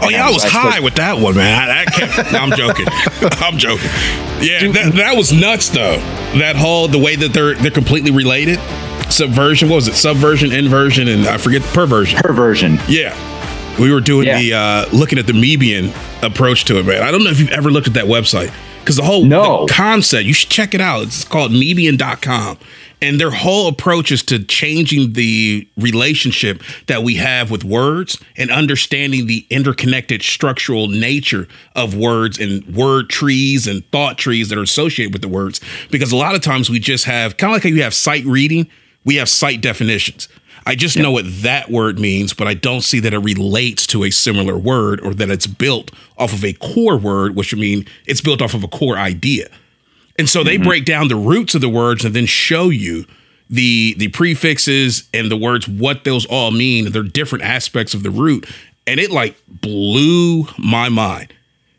Oh 0.00 0.08
yeah, 0.10 0.26
I 0.26 0.30
was 0.30 0.44
I 0.44 0.48
high 0.48 0.70
spoke- 0.72 0.84
with 0.84 0.94
that 0.96 1.18
one, 1.18 1.34
man. 1.36 1.68
I, 1.70 1.84
I 1.86 2.30
no, 2.32 2.38
I'm 2.38 2.50
joking. 2.52 2.86
I'm 3.42 3.58
joking. 3.58 3.90
Yeah, 4.40 4.70
that, 4.72 4.92
that 4.96 5.14
was 5.16 5.32
nuts 5.32 5.68
though. 5.68 5.96
That 6.38 6.56
whole 6.56 6.88
the 6.88 6.98
way 6.98 7.16
that 7.16 7.32
they're 7.32 7.54
they're 7.54 7.70
completely 7.70 8.10
related. 8.10 8.58
Subversion. 9.10 9.68
What 9.68 9.76
was 9.76 9.88
it? 9.88 9.94
Subversion, 9.94 10.52
inversion, 10.52 11.08
and 11.08 11.26
I 11.26 11.38
forget 11.38 11.62
perversion. 11.62 12.18
Perversion. 12.20 12.78
Yeah. 12.88 13.16
We 13.80 13.92
were 13.92 14.00
doing 14.00 14.26
Yeah. 14.26 14.38
the 14.38 14.52
uh 14.54 14.86
looking 14.96 15.18
at 15.18 15.26
the 15.26 15.32
Mebian 15.32 15.92
approach 16.22 16.64
to 16.66 16.78
it, 16.78 16.86
man. 16.86 17.02
I 17.02 17.10
don't 17.10 17.24
know 17.24 17.30
if 17.30 17.38
you've 17.40 17.50
ever 17.50 17.70
looked 17.70 17.86
at 17.86 17.94
that 17.94 18.04
website. 18.06 18.52
Because 18.88 18.96
the 18.96 19.02
whole 19.02 19.26
No. 19.26 19.66
the 19.66 19.74
concept, 19.74 20.24
you 20.24 20.32
should 20.32 20.48
check 20.48 20.72
it 20.72 20.80
out. 20.80 21.02
It's 21.02 21.22
called 21.22 21.52
Mebian.com. 21.52 22.56
And 23.02 23.20
their 23.20 23.30
whole 23.30 23.68
approach 23.68 24.10
is 24.10 24.22
to 24.24 24.38
changing 24.42 25.12
the 25.12 25.68
relationship 25.76 26.62
that 26.86 27.02
we 27.02 27.16
have 27.16 27.50
with 27.50 27.64
words 27.64 28.16
and 28.38 28.50
understanding 28.50 29.26
the 29.26 29.44
interconnected 29.50 30.22
structural 30.22 30.88
nature 30.88 31.46
of 31.76 31.94
words 31.94 32.38
and 32.38 32.66
word 32.74 33.10
trees 33.10 33.66
and 33.66 33.84
thought 33.92 34.16
trees 34.16 34.48
that 34.48 34.56
are 34.56 34.62
associated 34.62 35.12
with 35.12 35.20
the 35.20 35.28
words. 35.28 35.60
Because 35.90 36.10
a 36.10 36.16
lot 36.16 36.34
of 36.34 36.40
times 36.40 36.70
we 36.70 36.78
just 36.78 37.04
have 37.04 37.36
kind 37.36 37.50
of 37.50 37.56
like 37.56 37.64
how 37.64 37.68
you 37.68 37.82
have 37.82 37.92
sight 37.92 38.24
reading, 38.24 38.66
we 39.04 39.16
have 39.16 39.28
sight 39.28 39.60
definitions. 39.60 40.28
I 40.68 40.74
just 40.74 40.98
know 40.98 41.10
what 41.10 41.24
that 41.42 41.70
word 41.70 41.98
means, 41.98 42.34
but 42.34 42.46
I 42.46 42.52
don't 42.52 42.82
see 42.82 43.00
that 43.00 43.14
it 43.14 43.18
relates 43.20 43.86
to 43.86 44.04
a 44.04 44.10
similar 44.10 44.58
word 44.58 45.00
or 45.00 45.14
that 45.14 45.30
it's 45.30 45.46
built 45.46 45.90
off 46.18 46.34
of 46.34 46.44
a 46.44 46.52
core 46.52 46.98
word, 46.98 47.34
which 47.34 47.52
would 47.52 47.60
mean 47.60 47.86
it's 48.06 48.20
built 48.20 48.42
off 48.42 48.52
of 48.52 48.62
a 48.62 48.68
core 48.68 48.98
idea. 48.98 49.48
And 50.18 50.28
so 50.28 50.44
they 50.44 50.56
mm-hmm. 50.56 50.64
break 50.64 50.84
down 50.84 51.08
the 51.08 51.16
roots 51.16 51.54
of 51.54 51.62
the 51.62 51.70
words 51.70 52.04
and 52.04 52.14
then 52.14 52.26
show 52.26 52.68
you 52.68 53.06
the 53.48 53.94
the 53.96 54.08
prefixes 54.08 55.08
and 55.14 55.30
the 55.30 55.38
words 55.38 55.66
what 55.66 56.04
those 56.04 56.26
all 56.26 56.50
mean. 56.50 56.92
They're 56.92 57.02
different 57.02 57.44
aspects 57.44 57.94
of 57.94 58.02
the 58.02 58.10
root, 58.10 58.46
and 58.86 59.00
it 59.00 59.10
like 59.10 59.36
blew 59.48 60.48
my 60.58 60.90
mind. 60.90 61.32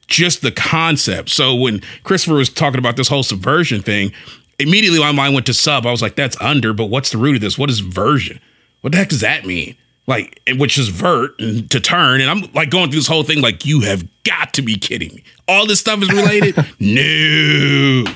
just 0.10 0.42
the 0.42 0.52
concept. 0.52 1.30
So 1.30 1.56
when 1.56 1.82
Christopher 2.04 2.36
was 2.36 2.50
talking 2.50 2.80
about 2.80 2.98
this 2.98 3.08
whole 3.08 3.24
subversion 3.24 3.82
thing, 3.82 4.12
immediately 4.58 5.00
my 5.00 5.12
mind 5.12 5.34
went 5.34 5.46
to 5.46 5.54
sub. 5.54 5.86
I 5.86 5.92
was 5.92 6.02
like, 6.02 6.16
that's 6.16 6.40
under, 6.42 6.74
but 6.74 6.88
what's 6.88 7.12
the 7.12 7.18
root 7.18 7.36
of 7.36 7.42
this? 7.42 7.58
What 7.58 7.70
is 7.70 7.80
version? 7.80 8.40
What 8.82 8.92
the 8.92 8.98
heck 8.98 9.10
does 9.10 9.22
that 9.22 9.46
mean? 9.46 9.76
Like, 10.08 10.42
which 10.58 10.78
is 10.78 10.90
vert 10.90 11.40
and 11.40 11.70
to 11.72 11.80
turn. 11.80 12.22
And 12.22 12.30
I'm 12.30 12.52
like 12.54 12.70
going 12.70 12.90
through 12.90 13.00
this 13.00 13.08
whole 13.08 13.24
thing, 13.24 13.42
like, 13.42 13.66
you 13.66 13.82
have 13.82 14.08
got 14.24 14.54
to 14.56 14.62
be 14.62 14.76
kidding 14.76 15.14
me. 15.14 15.24
All 15.48 15.68
this 15.68 15.80
stuff 15.80 16.02
is 16.02 16.10
related? 16.10 16.56
no. 16.80 18.12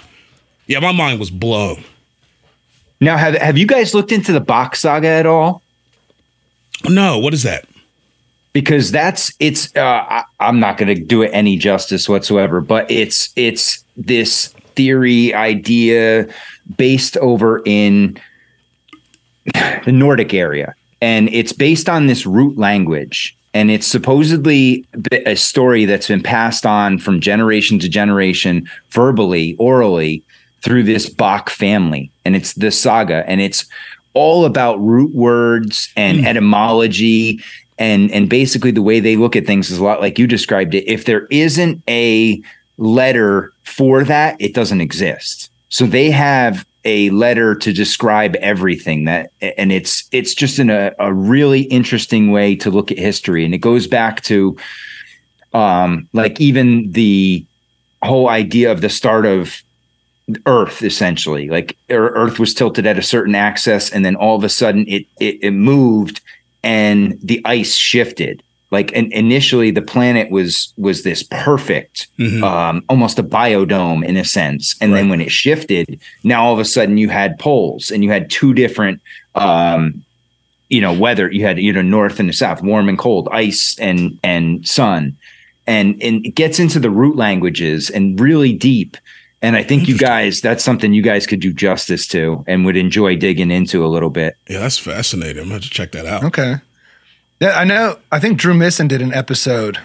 Yeah, 0.68 0.80
my 0.80 0.92
mind 0.92 1.20
was 1.20 1.30
blown. 1.30 1.84
Now, 3.00 3.18
have 3.18 3.36
have 3.36 3.58
you 3.58 3.68
guys 3.68 3.94
looked 3.94 4.14
into 4.14 4.32
the 4.32 4.40
Bock 4.40 4.76
saga 4.76 5.10
at 5.10 5.26
all? 5.26 5.62
No, 6.90 7.20
what 7.20 7.34
is 7.34 7.44
that? 7.44 7.68
Because 8.54 8.92
that's 8.92 9.34
it's. 9.40 9.76
Uh, 9.76 9.82
I, 9.82 10.24
I'm 10.40 10.60
not 10.60 10.78
going 10.78 10.96
to 10.96 11.04
do 11.04 11.22
it 11.22 11.32
any 11.34 11.58
justice 11.58 12.08
whatsoever, 12.08 12.62
but 12.62 12.90
it's 12.90 13.34
it's 13.36 13.84
this 13.98 14.48
theory 14.76 15.34
idea 15.34 16.28
based 16.78 17.18
over 17.18 17.62
in 17.66 18.20
the 19.86 19.92
Nordic 19.92 20.34
area, 20.34 20.76
and 21.02 21.30
it's 21.30 21.54
based 21.54 21.90
on 21.90 22.08
this 22.08 22.26
root 22.26 22.58
language. 22.58 23.36
And 23.56 23.70
it's 23.70 23.86
supposedly 23.86 24.84
a 25.12 25.36
story 25.36 25.86
that's 25.86 26.08
been 26.08 26.24
passed 26.24 26.66
on 26.66 26.98
from 26.98 27.20
generation 27.20 27.78
to 27.80 27.88
generation, 27.88 28.68
verbally, 28.90 29.56
orally, 29.60 30.24
through 30.64 30.82
this 30.82 31.08
Bock 31.08 31.52
family. 31.52 32.10
And 32.26 32.36
it's 32.36 32.54
the 32.54 32.72
saga, 32.72 33.24
and 33.30 33.42
it's 33.42 33.68
all 34.14 34.46
about 34.46 34.80
root 34.82 35.14
words 35.14 35.92
and 35.96 36.20
mm. 36.20 36.26
etymology 36.26 37.44
and 37.78 38.12
and 38.12 38.30
basically 38.30 38.72
the 38.72 38.82
way 38.82 39.00
they 39.00 39.16
look 39.16 39.36
at 39.36 39.46
things 39.46 39.72
is 39.72 39.80
a 39.80 39.84
lot 39.84 40.02
like 40.02 40.20
you 40.20 40.28
described 40.28 40.74
it 40.74 40.88
if 40.88 41.06
there 41.06 41.26
isn't 41.28 41.82
a 41.88 42.42
letter 42.78 43.52
for 43.64 44.04
that 44.04 44.40
it 44.40 44.54
doesn't 44.54 44.82
exist 44.82 45.50
so 45.70 45.86
they 45.86 46.12
have 46.12 46.66
a 46.86 47.10
letter 47.12 47.56
to 47.56 47.72
describe 47.72 48.36
everything 48.36 49.06
that 49.06 49.32
and 49.42 49.72
it's 49.72 50.04
it's 50.12 50.34
just 50.34 50.60
in 50.60 50.70
a, 50.70 50.94
a 51.00 51.14
really 51.14 51.62
interesting 51.64 52.32
way 52.32 52.56
to 52.58 52.70
look 52.70 52.92
at 52.92 52.98
history. 52.98 53.46
And 53.46 53.54
it 53.54 53.60
goes 53.60 53.88
back 53.88 54.22
to 54.24 54.58
um 55.54 56.10
like 56.14 56.40
even 56.42 56.92
the 56.92 57.46
whole 58.02 58.28
idea 58.30 58.72
of 58.72 58.82
the 58.82 58.90
start 58.90 59.26
of 59.26 59.64
earth 60.46 60.84
essentially. 60.84 61.50
Like 61.50 61.78
earth 61.90 62.40
was 62.40 62.54
tilted 62.54 62.86
at 62.86 62.98
a 62.98 63.04
certain 63.04 63.36
axis 63.36 63.90
and 63.90 64.04
then 64.04 64.16
all 64.16 64.36
of 64.36 64.44
a 64.44 64.50
sudden 64.50 64.86
it 64.88 65.06
it, 65.20 65.40
it 65.42 65.52
moved 65.52 66.22
and 66.64 67.18
the 67.22 67.42
ice 67.46 67.76
shifted 67.76 68.44
like 68.74 68.92
and 68.94 69.14
initially 69.14 69.72
the 69.72 69.82
planet 69.82 70.30
was 70.32 70.74
was 70.78 71.04
this 71.04 71.24
perfect 71.24 72.08
mm-hmm. 72.18 72.44
um, 72.44 72.84
almost 72.90 73.20
a 73.20 73.24
biodome 73.24 74.04
in 74.06 74.18
a 74.18 74.26
sense 74.26 74.76
and 74.82 74.92
right. 74.92 75.00
then 75.00 75.10
when 75.10 75.22
it 75.22 75.32
shifted 75.32 76.02
now 76.24 76.44
all 76.44 76.54
of 76.54 76.60
a 76.60 76.66
sudden 76.66 76.98
you 76.98 77.08
had 77.08 77.40
poles 77.40 77.92
and 77.92 78.04
you 78.04 78.10
had 78.10 78.30
two 78.30 78.54
different 78.54 79.00
um, 79.36 80.04
you 80.70 80.82
know 80.82 80.92
weather 80.92 81.32
you 81.32 81.46
had 81.46 81.60
you 81.60 81.72
know 81.72 81.84
north 81.84 82.20
and 82.20 82.28
the 82.28 82.34
south 82.34 82.62
warm 82.64 82.90
and 82.90 82.98
cold 82.98 83.30
ice 83.32 83.78
and 83.80 84.20
and 84.24 84.68
sun 84.68 85.16
and 85.68 86.02
and 86.02 86.26
it 86.26 86.32
gets 86.32 86.60
into 86.60 86.80
the 86.80 86.90
root 86.90 87.16
languages 87.16 87.92
and 87.92 88.20
really 88.20 88.52
deep 88.52 88.98
and 89.44 89.58
I 89.58 89.64
think 89.64 89.90
you 89.90 89.98
guys, 89.98 90.40
that's 90.40 90.64
something 90.64 90.94
you 90.94 91.02
guys 91.02 91.28
could 91.28 91.42
do 91.42 91.52
justice 91.52 92.08
to 92.08 92.46
and 92.48 92.64
would 92.64 92.78
enjoy 92.78 93.18
digging 93.18 93.52
into 93.52 93.86
a 93.86 93.90
little 93.90 94.10
bit. 94.10 94.38
Yeah, 94.48 94.60
that's 94.60 94.78
fascinating. 94.78 95.44
I'm 95.44 95.50
going 95.50 95.60
to 95.60 95.70
check 95.70 95.92
that 95.92 96.06
out. 96.06 96.24
Okay. 96.24 96.56
Yeah, 97.44 97.60
I 97.60 97.66
know. 97.66 98.00
I 98.10 98.20
think 98.20 98.38
Drew 98.38 98.54
Misson 98.54 98.88
did 98.88 99.02
an 99.02 99.14
episode. 99.14 99.78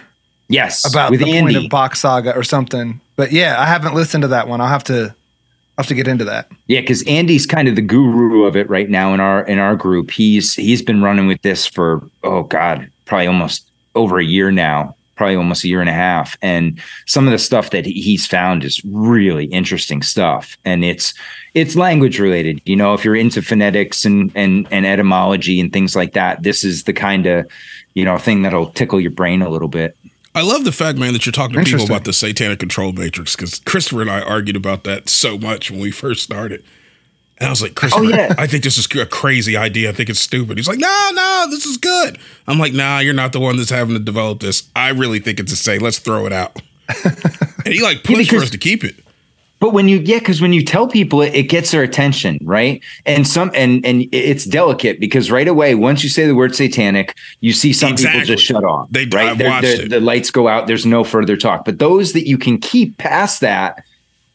Yes, 0.47 0.89
about 0.89 1.11
the 1.11 1.17
Andy. 1.29 1.53
point 1.53 1.65
of 1.65 1.69
Bock 1.69 1.97
Saga 1.97 2.33
or 2.33 2.41
something. 2.41 3.01
But 3.17 3.33
yeah, 3.33 3.59
I 3.59 3.65
haven't 3.65 3.95
listened 3.95 4.21
to 4.21 4.29
that 4.29 4.47
one. 4.47 4.61
I'll 4.61 4.69
have 4.69 4.85
to 4.85 5.13
I'll 5.77 5.83
have 5.83 5.87
to 5.87 5.93
get 5.93 6.07
into 6.07 6.23
that. 6.23 6.49
Yeah, 6.67 6.79
because 6.79 7.05
Andy's 7.05 7.45
kind 7.45 7.67
of 7.67 7.75
the 7.75 7.81
guru 7.81 8.45
of 8.45 8.55
it 8.55 8.69
right 8.69 8.89
now 8.89 9.13
in 9.13 9.19
our 9.19 9.43
in 9.43 9.59
our 9.59 9.75
group. 9.75 10.09
He's 10.09 10.55
he's 10.55 10.81
been 10.81 11.01
running 11.01 11.27
with 11.27 11.41
this 11.41 11.67
for 11.67 12.01
oh 12.23 12.43
god, 12.43 12.89
probably 13.03 13.27
almost 13.27 13.69
over 13.93 14.19
a 14.19 14.23
year 14.23 14.51
now 14.51 14.95
probably 15.19 15.35
almost 15.35 15.65
a 15.65 15.67
year 15.67 15.81
and 15.81 15.89
a 15.89 15.93
half. 15.93 16.37
And 16.41 16.81
some 17.05 17.27
of 17.27 17.31
the 17.31 17.37
stuff 17.37 17.71
that 17.71 17.85
he's 17.85 18.25
found 18.25 18.63
is 18.63 18.81
really 18.85 19.47
interesting 19.47 20.01
stuff. 20.01 20.57
And 20.63 20.85
it's 20.85 21.13
it's 21.53 21.75
language 21.75 22.19
related. 22.19 22.61
You 22.65 22.77
know, 22.77 22.93
if 22.93 23.03
you're 23.03 23.17
into 23.17 23.41
phonetics 23.41 24.05
and 24.05 24.31
and 24.33 24.65
and 24.71 24.85
etymology 24.85 25.59
and 25.59 25.73
things 25.73 25.93
like 25.93 26.13
that, 26.13 26.43
this 26.43 26.63
is 26.63 26.85
the 26.85 26.93
kind 26.93 27.25
of 27.25 27.51
you 27.95 28.05
know 28.05 28.17
thing 28.17 28.43
that'll 28.43 28.71
tickle 28.71 29.01
your 29.01 29.11
brain 29.11 29.41
a 29.41 29.49
little 29.49 29.67
bit. 29.67 29.97
I 30.33 30.41
love 30.41 30.63
the 30.63 30.71
fact, 30.71 30.97
man, 30.97 31.11
that 31.11 31.25
you're 31.25 31.33
talking 31.33 31.57
to 31.57 31.65
people 31.65 31.85
about 31.85 32.05
the 32.05 32.13
satanic 32.13 32.59
control 32.59 32.93
matrix 32.93 33.35
because 33.35 33.59
Christopher 33.59 34.01
and 34.01 34.09
I 34.09 34.21
argued 34.21 34.55
about 34.55 34.85
that 34.85 35.09
so 35.09 35.37
much 35.37 35.69
when 35.69 35.81
we 35.81 35.91
first 35.91 36.23
started. 36.23 36.63
And 37.39 37.47
I 37.47 37.49
was 37.49 37.61
like, 37.61 37.71
oh, 37.71 37.75
Christopher, 37.75 38.05
oh, 38.05 38.09
yeah. 38.09 38.35
I 38.37 38.47
think 38.47 38.63
this 38.63 38.77
is 38.77 38.87
a 38.97 39.05
crazy 39.05 39.55
idea. 39.55 39.89
I 39.89 39.93
think 39.93 40.09
it's 40.09 40.19
stupid. 40.19 40.57
He's 40.57 40.67
like, 40.67 40.79
no, 40.79 41.09
no, 41.13 41.45
this 41.49 41.65
is 41.65 41.77
good. 41.77 42.17
I'm 42.47 42.59
like, 42.59 42.73
nah, 42.73 42.99
you're 42.99 43.13
not 43.13 43.31
the 43.31 43.39
one 43.39 43.55
that's 43.55 43.69
having 43.69 43.95
to 43.95 43.99
develop 43.99 44.41
this. 44.41 44.69
I 44.75 44.89
really 44.89 45.19
think 45.19 45.39
it's 45.39 45.53
a 45.53 45.55
say, 45.55 45.79
let's 45.79 45.99
throw 45.99 46.25
it 46.25 46.33
out. 46.33 46.61
and 47.05 47.73
he 47.73 47.81
like 47.81 48.03
pushed 48.03 48.31
yeah, 48.31 48.39
for 48.39 48.43
us 48.43 48.49
to 48.49 48.57
keep 48.57 48.83
it. 48.83 48.95
But 49.59 49.73
when 49.73 49.89
you 49.89 49.99
yeah, 49.99 50.19
because 50.19 50.41
when 50.41 50.53
you 50.53 50.63
tell 50.63 50.87
people 50.87 51.21
it, 51.21 51.35
it 51.35 51.43
gets 51.43 51.71
their 51.71 51.83
attention, 51.83 52.39
right? 52.41 52.81
And 53.05 53.27
some 53.27 53.51
and 53.53 53.85
and 53.85 54.07
it's 54.13 54.45
delicate 54.45 55.01
because 55.01 55.29
right 55.29 55.47
away, 55.47 55.75
once 55.75 56.01
you 56.01 56.09
say 56.09 56.25
the 56.25 56.35
word 56.35 56.55
satanic, 56.55 57.15
you 57.41 57.51
see 57.51 57.73
some 57.73 57.91
exactly. 57.91 58.21
people 58.21 58.35
just 58.35 58.45
shut 58.45 58.63
off. 58.63 58.89
They 58.89 59.05
right, 59.05 59.37
the 59.37 59.99
lights 59.99 60.31
go 60.31 60.47
out. 60.47 60.67
There's 60.67 60.85
no 60.85 61.03
further 61.03 61.35
talk. 61.35 61.65
But 61.65 61.79
those 61.79 62.13
that 62.13 62.25
you 62.25 62.37
can 62.37 62.57
keep 62.57 62.97
past 62.97 63.41
that, 63.41 63.83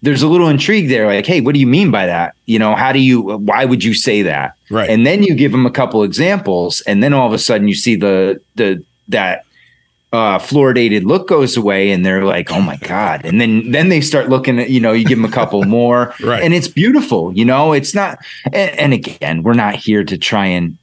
there's 0.05 0.23
a 0.23 0.29
little 0.29 0.49
intrigue 0.49 0.89
there 0.89 1.07
like 1.07 1.27
hey 1.27 1.41
what 1.41 1.55
do 1.55 1.61
you 1.61 1.67
mean 1.67 1.91
by 1.91 2.07
that? 2.07 2.37
You 2.47 2.59
know 2.59 2.75
how 2.75 2.93
do 2.93 2.99
you 2.99 3.23
why 3.23 3.65
would 3.65 3.83
you 3.83 3.95
say 3.95 4.23
that? 4.23 4.57
Right. 4.71 4.91
And 4.91 5.07
then 5.07 5.23
you 5.23 5.35
give 5.35 5.51
them 5.53 5.67
a 5.67 5.71
couple 5.71 6.03
examples 6.03 6.83
and 6.83 7.03
then 7.03 7.15
all 7.15 7.27
of 7.27 7.33
a 7.33 7.39
sudden 7.39 7.69
you 7.69 7.75
see 7.75 7.97
the 7.97 8.41
the 8.55 8.85
that 9.09 9.45
uh, 10.13 10.39
fluoridated 10.39 11.05
look 11.05 11.27
goes 11.27 11.57
away 11.57 11.91
and 11.91 12.07
they're 12.07 12.25
like 12.25 12.53
oh 12.53 12.61
my 12.61 12.77
god. 12.77 13.25
And 13.25 13.41
then 13.41 13.71
then 13.71 13.89
they 13.89 14.01
start 14.01 14.29
looking 14.29 14.61
at 14.61 14.71
you 14.71 14.79
know 14.79 14.93
you 14.93 15.07
give 15.07 15.19
them 15.19 15.25
a 15.25 15.33
couple 15.33 15.65
more 15.79 16.15
right. 16.21 16.43
and 16.43 16.53
it's 16.53 16.69
beautiful 16.69 17.33
you 17.33 17.45
know? 17.45 17.73
It's 17.73 17.95
not 17.95 18.19
and, 18.53 18.79
and 18.79 18.93
again 18.93 19.43
we're 19.43 19.55
not 19.55 19.75
here 19.75 20.05
to 20.05 20.19
try 20.19 20.47
and 20.47 20.77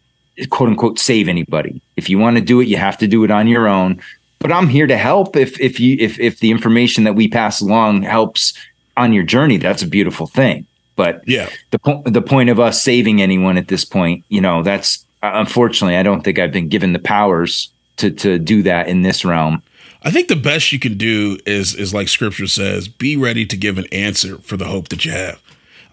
quote 0.49 0.69
unquote 0.69 0.97
save 0.97 1.29
anybody. 1.29 1.79
If 1.95 2.09
you 2.09 2.17
want 2.17 2.37
to 2.37 2.41
do 2.41 2.59
it 2.59 2.67
you 2.67 2.77
have 2.77 2.97
to 2.97 3.07
do 3.07 3.23
it 3.23 3.29
on 3.29 3.47
your 3.47 3.67
own. 3.67 4.01
But 4.39 4.51
I'm 4.51 4.67
here 4.67 4.87
to 4.87 4.97
help 4.97 5.35
if 5.35 5.59
if 5.61 5.79
you 5.79 5.95
if 5.99 6.19
if 6.19 6.39
the 6.39 6.49
information 6.49 7.03
that 7.03 7.13
we 7.13 7.27
pass 7.27 7.61
along 7.61 8.01
helps 8.01 8.55
on 8.97 9.13
your 9.13 9.23
journey, 9.23 9.57
that's 9.57 9.81
a 9.81 9.87
beautiful 9.87 10.27
thing. 10.27 10.65
But 10.95 11.27
yeah, 11.27 11.49
the 11.71 11.79
point 11.79 12.13
the 12.13 12.21
point 12.21 12.49
of 12.49 12.59
us 12.59 12.81
saving 12.81 13.21
anyone 13.21 13.57
at 13.57 13.67
this 13.67 13.85
point, 13.85 14.23
you 14.29 14.41
know, 14.41 14.61
that's 14.61 15.05
uh, 15.23 15.31
unfortunately, 15.33 15.97
I 15.97 16.03
don't 16.03 16.21
think 16.21 16.39
I've 16.39 16.51
been 16.51 16.69
given 16.69 16.93
the 16.93 16.99
powers 16.99 17.71
to 17.97 18.11
to 18.11 18.37
do 18.37 18.63
that 18.63 18.87
in 18.87 19.01
this 19.01 19.23
realm. 19.23 19.63
I 20.03 20.11
think 20.11 20.27
the 20.27 20.35
best 20.35 20.71
you 20.71 20.79
can 20.79 20.97
do 20.97 21.37
is 21.45 21.75
is 21.75 21.93
like 21.93 22.07
Scripture 22.07 22.47
says: 22.47 22.87
be 22.87 23.15
ready 23.15 23.45
to 23.45 23.57
give 23.57 23.77
an 23.77 23.87
answer 23.91 24.37
for 24.39 24.57
the 24.57 24.65
hope 24.65 24.89
that 24.89 25.05
you 25.05 25.11
have. 25.11 25.41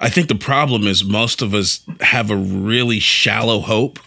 I 0.00 0.08
think 0.08 0.28
the 0.28 0.34
problem 0.34 0.86
is 0.86 1.04
most 1.04 1.42
of 1.42 1.54
us 1.54 1.80
have 2.00 2.30
a 2.30 2.36
really 2.36 3.00
shallow 3.00 3.60
hope. 3.60 3.98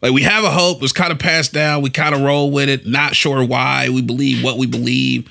Like 0.00 0.12
we 0.12 0.22
have 0.22 0.44
a 0.44 0.50
hope, 0.50 0.82
it's 0.82 0.92
kind 0.92 1.10
of 1.10 1.18
passed 1.18 1.52
down, 1.52 1.82
we 1.82 1.90
kind 1.90 2.14
of 2.14 2.20
roll 2.20 2.50
with 2.50 2.68
it, 2.68 2.86
not 2.86 3.16
sure 3.16 3.42
why 3.44 3.88
we 3.88 4.02
believe 4.02 4.44
what 4.44 4.58
we 4.58 4.66
believe 4.66 5.28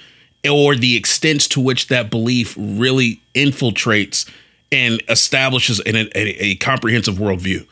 or 0.50 0.76
the 0.76 0.96
extent 0.96 1.42
to 1.42 1.62
which 1.62 1.88
that 1.88 2.10
belief 2.10 2.56
really 2.58 3.22
infiltrates 3.34 4.30
and 4.72 5.02
establishes 5.08 5.80
an, 5.82 5.96
a, 5.96 6.10
a, 6.16 6.56
comprehensive 6.56 7.16
worldview. 7.16 7.66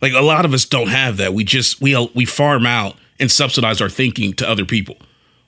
Like 0.00 0.14
a 0.14 0.20
lot 0.20 0.44
of 0.44 0.54
us 0.54 0.64
don't 0.64 0.88
have 0.88 1.18
that. 1.18 1.34
We 1.34 1.44
just 1.44 1.80
we 1.80 1.94
uh, 1.94 2.06
we 2.14 2.24
farm 2.24 2.66
out 2.66 2.96
and 3.20 3.30
subsidize 3.30 3.80
our 3.80 3.88
thinking 3.88 4.32
to 4.34 4.48
other 4.48 4.64
people. 4.64 4.96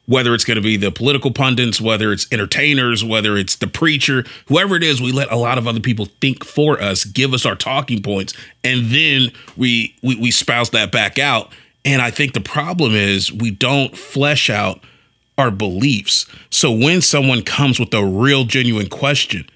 Whether 0.06 0.34
it's 0.34 0.44
going 0.44 0.56
to 0.56 0.62
be 0.62 0.76
the 0.76 0.90
political 0.90 1.30
pundits, 1.30 1.80
whether 1.80 2.12
it's 2.12 2.26
entertainers, 2.32 3.04
whether 3.04 3.36
it's 3.36 3.54
the 3.56 3.68
preacher, 3.68 4.24
whoever 4.46 4.74
it 4.74 4.82
is, 4.82 5.00
we 5.00 5.12
let 5.12 5.30
a 5.30 5.36
lot 5.36 5.56
of 5.56 5.68
other 5.68 5.78
people 5.78 6.06
think 6.20 6.44
for 6.44 6.82
us, 6.82 7.04
give 7.04 7.32
us 7.32 7.46
our 7.46 7.54
talking 7.54 8.02
points, 8.02 8.34
and 8.64 8.86
then 8.86 9.30
we 9.56 9.94
we, 10.02 10.16
we 10.16 10.30
spouse 10.30 10.70
that 10.70 10.90
back 10.90 11.18
out. 11.18 11.52
And 11.84 12.02
I 12.02 12.10
think 12.10 12.34
the 12.34 12.40
problem 12.40 12.94
is 12.94 13.32
we 13.32 13.50
don't 13.50 13.96
flesh 13.96 14.50
out 14.50 14.84
our 15.38 15.50
beliefs. 15.50 16.26
So 16.50 16.70
when 16.70 17.00
someone 17.00 17.42
comes 17.42 17.80
with 17.80 17.92
a 17.94 18.04
real 18.04 18.44
genuine 18.44 18.88
question, 18.88 19.48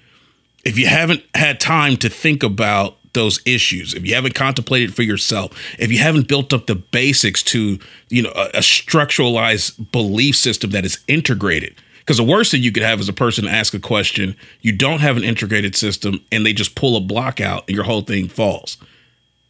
if 0.63 0.77
you 0.77 0.87
haven't 0.87 1.23
had 1.35 1.59
time 1.59 1.97
to 1.97 2.09
think 2.09 2.43
about 2.43 2.97
those 3.13 3.39
issues, 3.45 3.93
if 3.93 4.05
you 4.05 4.15
haven't 4.15 4.35
contemplated 4.35 4.93
for 4.93 5.03
yourself, 5.03 5.51
if 5.79 5.91
you 5.91 5.99
haven't 5.99 6.27
built 6.27 6.53
up 6.53 6.65
the 6.65 6.75
basics 6.75 7.41
to, 7.43 7.79
you 8.09 8.21
know, 8.21 8.31
a, 8.35 8.47
a 8.55 8.59
structuralized 8.59 9.91
belief 9.91 10.35
system 10.35 10.71
that 10.71 10.85
is 10.85 10.99
integrated. 11.07 11.75
Because 11.99 12.17
the 12.17 12.23
worst 12.23 12.51
thing 12.51 12.61
you 12.61 12.71
could 12.71 12.83
have 12.83 12.99
is 12.99 13.09
a 13.09 13.13
person 13.13 13.47
ask 13.47 13.73
a 13.73 13.79
question, 13.79 14.35
you 14.61 14.71
don't 14.71 14.99
have 14.99 15.17
an 15.17 15.23
integrated 15.23 15.75
system, 15.75 16.19
and 16.31 16.45
they 16.45 16.53
just 16.53 16.75
pull 16.75 16.95
a 16.97 17.01
block 17.01 17.41
out 17.41 17.63
and 17.67 17.75
your 17.75 17.85
whole 17.85 18.01
thing 18.01 18.27
falls. 18.27 18.77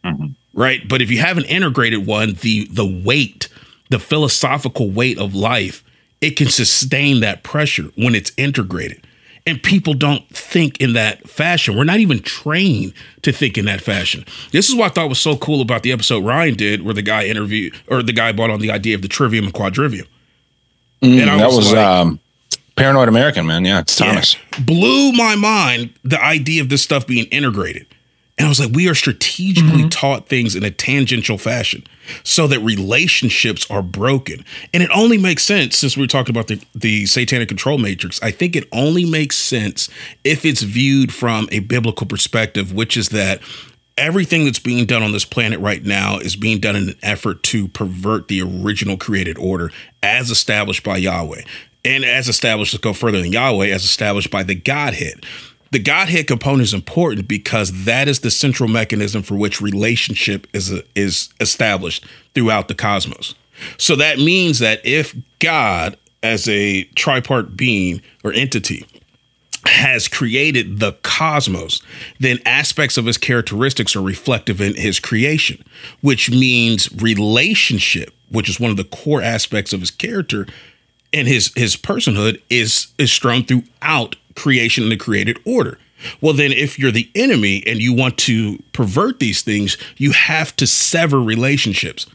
Mm-hmm. 0.04 0.28
Right. 0.54 0.88
But 0.88 1.02
if 1.02 1.10
you 1.10 1.18
have 1.18 1.36
an 1.36 1.44
integrated 1.44 2.06
one, 2.06 2.34
the 2.40 2.66
the 2.68 2.86
weight, 2.86 3.48
the 3.90 3.98
philosophical 3.98 4.88
weight 4.88 5.18
of 5.18 5.34
life 5.34 5.84
it 6.20 6.36
can 6.36 6.48
sustain 6.48 7.20
that 7.20 7.42
pressure 7.42 7.90
when 7.96 8.14
it's 8.14 8.32
integrated. 8.36 9.06
And 9.48 9.62
people 9.62 9.94
don't 9.94 10.28
think 10.30 10.80
in 10.80 10.94
that 10.94 11.28
fashion. 11.28 11.76
We're 11.76 11.84
not 11.84 12.00
even 12.00 12.18
trained 12.20 12.94
to 13.22 13.30
think 13.30 13.56
in 13.56 13.64
that 13.66 13.80
fashion. 13.80 14.24
This 14.50 14.68
is 14.68 14.74
what 14.74 14.90
I 14.90 14.94
thought 14.94 15.08
was 15.08 15.20
so 15.20 15.36
cool 15.36 15.60
about 15.60 15.84
the 15.84 15.92
episode 15.92 16.24
Ryan 16.24 16.54
did, 16.54 16.82
where 16.82 16.94
the 16.94 17.02
guy 17.02 17.26
interviewed 17.26 17.74
or 17.86 18.02
the 18.02 18.12
guy 18.12 18.32
brought 18.32 18.50
on 18.50 18.60
the 18.60 18.72
idea 18.72 18.96
of 18.96 19.02
the 19.02 19.08
trivium 19.08 19.44
and 19.44 19.54
quadrivium. 19.54 20.08
Mm, 21.00 21.20
and 21.20 21.40
that 21.40 21.46
was, 21.46 21.56
was 21.56 21.72
like, 21.72 21.86
um, 21.86 22.18
Paranoid 22.76 23.08
American, 23.08 23.46
man. 23.46 23.64
Yeah, 23.64 23.80
it's 23.80 23.94
Thomas. 23.94 24.34
Yeah, 24.34 24.64
blew 24.64 25.12
my 25.12 25.36
mind 25.36 25.94
the 26.02 26.20
idea 26.20 26.60
of 26.60 26.68
this 26.68 26.82
stuff 26.82 27.06
being 27.06 27.26
integrated. 27.26 27.86
And 28.38 28.46
I 28.46 28.48
was 28.48 28.60
like, 28.60 28.72
we 28.72 28.88
are 28.88 28.94
strategically 28.94 29.80
mm-hmm. 29.80 29.88
taught 29.88 30.28
things 30.28 30.54
in 30.54 30.62
a 30.62 30.70
tangential 30.70 31.38
fashion 31.38 31.84
so 32.22 32.46
that 32.46 32.60
relationships 32.60 33.68
are 33.70 33.82
broken. 33.82 34.44
And 34.74 34.82
it 34.82 34.90
only 34.94 35.16
makes 35.16 35.42
sense 35.42 35.78
since 35.78 35.96
we 35.96 36.04
are 36.04 36.08
talking 36.08 36.34
about 36.34 36.48
the, 36.48 36.62
the 36.74 37.06
satanic 37.06 37.48
control 37.48 37.78
matrix. 37.78 38.22
I 38.22 38.30
think 38.30 38.54
it 38.54 38.68
only 38.72 39.06
makes 39.06 39.36
sense 39.36 39.88
if 40.22 40.44
it's 40.44 40.62
viewed 40.62 41.14
from 41.14 41.48
a 41.50 41.60
biblical 41.60 42.06
perspective, 42.06 42.74
which 42.74 42.96
is 42.96 43.08
that 43.10 43.40
everything 43.96 44.44
that's 44.44 44.58
being 44.58 44.84
done 44.84 45.02
on 45.02 45.12
this 45.12 45.24
planet 45.24 45.58
right 45.60 45.82
now 45.82 46.18
is 46.18 46.36
being 46.36 46.60
done 46.60 46.76
in 46.76 46.90
an 46.90 46.96
effort 47.02 47.42
to 47.44 47.68
pervert 47.68 48.28
the 48.28 48.42
original 48.42 48.98
created 48.98 49.38
order 49.38 49.70
as 50.02 50.30
established 50.30 50.84
by 50.84 50.98
Yahweh. 50.98 51.42
And 51.86 52.04
as 52.04 52.28
established, 52.28 52.74
let's 52.74 52.82
go 52.82 52.92
further 52.92 53.22
than 53.22 53.32
Yahweh, 53.32 53.68
as 53.68 53.84
established 53.84 54.30
by 54.30 54.42
the 54.42 54.56
Godhead 54.56 55.24
the 55.72 55.78
Godhead 55.78 56.26
component 56.26 56.62
is 56.62 56.74
important 56.74 57.28
because 57.28 57.84
that 57.84 58.08
is 58.08 58.20
the 58.20 58.30
central 58.30 58.68
mechanism 58.68 59.22
for 59.22 59.34
which 59.34 59.60
relationship 59.60 60.46
is 60.52 60.72
is 60.94 61.30
established 61.40 62.04
throughout 62.34 62.68
the 62.68 62.74
cosmos. 62.74 63.34
So 63.78 63.96
that 63.96 64.18
means 64.18 64.58
that 64.58 64.84
if 64.84 65.16
God, 65.38 65.96
as 66.22 66.48
a 66.48 66.84
tripart 66.94 67.56
being 67.56 68.02
or 68.22 68.32
entity, 68.32 68.86
has 69.64 70.08
created 70.08 70.78
the 70.78 70.92
cosmos, 71.02 71.82
then 72.20 72.38
aspects 72.46 72.96
of 72.96 73.06
his 73.06 73.18
characteristics 73.18 73.96
are 73.96 74.02
reflective 74.02 74.60
in 74.60 74.74
his 74.74 75.00
creation, 75.00 75.64
which 76.00 76.30
means 76.30 76.92
relationship, 76.92 78.14
which 78.30 78.48
is 78.48 78.60
one 78.60 78.70
of 78.70 78.76
the 78.76 78.84
core 78.84 79.22
aspects 79.22 79.72
of 79.72 79.80
his 79.80 79.90
character 79.90 80.46
and 81.12 81.26
his 81.26 81.52
his 81.56 81.76
personhood, 81.76 82.40
is 82.50 82.88
is 82.98 83.10
strewn 83.10 83.44
throughout 83.44 84.16
creation 84.36 84.84
and 84.84 84.92
the 84.92 84.96
created 84.96 85.38
order. 85.44 85.78
Well, 86.20 86.34
then, 86.34 86.52
if 86.52 86.78
you're 86.78 86.92
the 86.92 87.10
enemy 87.14 87.62
and 87.66 87.80
you 87.80 87.92
want 87.92 88.18
to 88.18 88.62
pervert 88.72 89.18
these 89.18 89.42
things, 89.42 89.76
you 89.96 90.12
have 90.12 90.54
to 90.56 90.66
sever 90.66 91.20
relationships 91.20 92.06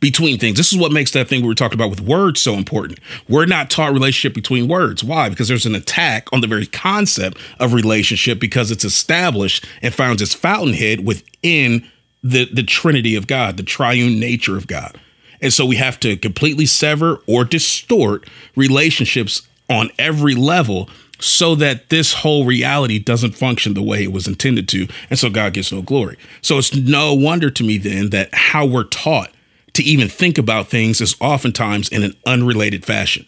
between 0.00 0.38
things. 0.38 0.56
This 0.56 0.72
is 0.72 0.78
what 0.78 0.92
makes 0.92 1.12
that 1.12 1.28
thing 1.28 1.42
we 1.42 1.48
were 1.48 1.54
talking 1.54 1.76
about 1.76 1.90
with 1.90 2.00
words 2.00 2.40
so 2.40 2.54
important. 2.54 2.98
We're 3.28 3.46
not 3.46 3.70
taught 3.70 3.92
relationship 3.92 4.34
between 4.34 4.66
words. 4.66 5.04
Why? 5.04 5.28
Because 5.28 5.48
there's 5.48 5.66
an 5.66 5.74
attack 5.74 6.28
on 6.32 6.40
the 6.40 6.46
very 6.46 6.66
concept 6.66 7.38
of 7.60 7.74
relationship 7.74 8.40
because 8.40 8.70
it's 8.70 8.84
established 8.84 9.66
and 9.82 9.94
finds 9.94 10.22
its 10.22 10.34
fountainhead 10.34 11.06
within 11.06 11.86
the, 12.22 12.46
the 12.46 12.62
Trinity 12.62 13.14
of 13.14 13.26
God, 13.26 13.56
the 13.56 13.62
triune 13.62 14.18
nature 14.18 14.56
of 14.56 14.66
God. 14.66 14.98
And 15.42 15.52
so 15.52 15.64
we 15.64 15.76
have 15.76 16.00
to 16.00 16.16
completely 16.16 16.66
sever 16.66 17.22
or 17.26 17.44
distort 17.44 18.28
relationships 18.56 19.46
on 19.68 19.90
every 19.98 20.34
level 20.34 20.90
so 21.20 21.54
that 21.56 21.88
this 21.90 22.12
whole 22.12 22.44
reality 22.44 22.98
doesn't 22.98 23.32
function 23.32 23.74
the 23.74 23.82
way 23.82 24.02
it 24.02 24.12
was 24.12 24.26
intended 24.26 24.68
to. 24.68 24.88
And 25.10 25.18
so 25.18 25.30
God 25.30 25.52
gets 25.52 25.72
no 25.72 25.82
glory. 25.82 26.16
So 26.42 26.58
it's 26.58 26.74
no 26.74 27.14
wonder 27.14 27.50
to 27.50 27.64
me 27.64 27.78
then 27.78 28.10
that 28.10 28.34
how 28.34 28.66
we're 28.66 28.84
taught 28.84 29.30
to 29.74 29.82
even 29.82 30.08
think 30.08 30.38
about 30.38 30.68
things 30.68 31.00
is 31.00 31.14
oftentimes 31.20 31.88
in 31.88 32.02
an 32.02 32.14
unrelated 32.26 32.84
fashion. 32.84 33.26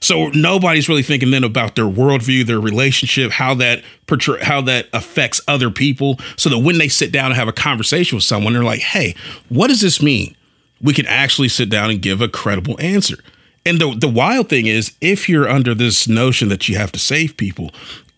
So 0.00 0.28
nobody's 0.28 0.88
really 0.88 1.02
thinking 1.02 1.30
then 1.30 1.44
about 1.44 1.76
their 1.76 1.84
worldview, 1.84 2.46
their 2.46 2.60
relationship, 2.60 3.32
how 3.32 3.54
that 3.54 3.82
portray, 4.06 4.42
how 4.42 4.62
that 4.62 4.88
affects 4.94 5.42
other 5.46 5.70
people. 5.70 6.18
So 6.36 6.48
that 6.48 6.58
when 6.58 6.78
they 6.78 6.88
sit 6.88 7.12
down 7.12 7.26
and 7.26 7.34
have 7.34 7.48
a 7.48 7.52
conversation 7.52 8.16
with 8.16 8.24
someone, 8.24 8.54
they're 8.54 8.64
like, 8.64 8.80
"Hey, 8.80 9.14
what 9.50 9.68
does 9.68 9.82
this 9.82 10.00
mean?" 10.00 10.36
We 10.80 10.94
can 10.94 11.04
actually 11.06 11.48
sit 11.48 11.68
down 11.68 11.90
and 11.90 12.00
give 12.00 12.22
a 12.22 12.28
credible 12.28 12.80
answer. 12.80 13.18
And 13.66 13.78
the 13.78 13.94
the 13.94 14.08
wild 14.08 14.48
thing 14.48 14.66
is, 14.66 14.94
if 15.00 15.28
you're 15.28 15.48
under 15.48 15.74
this 15.74 16.08
notion 16.08 16.48
that 16.48 16.68
you 16.68 16.76
have 16.76 16.92
to 16.92 16.98
save 16.98 17.36
people, 17.36 17.70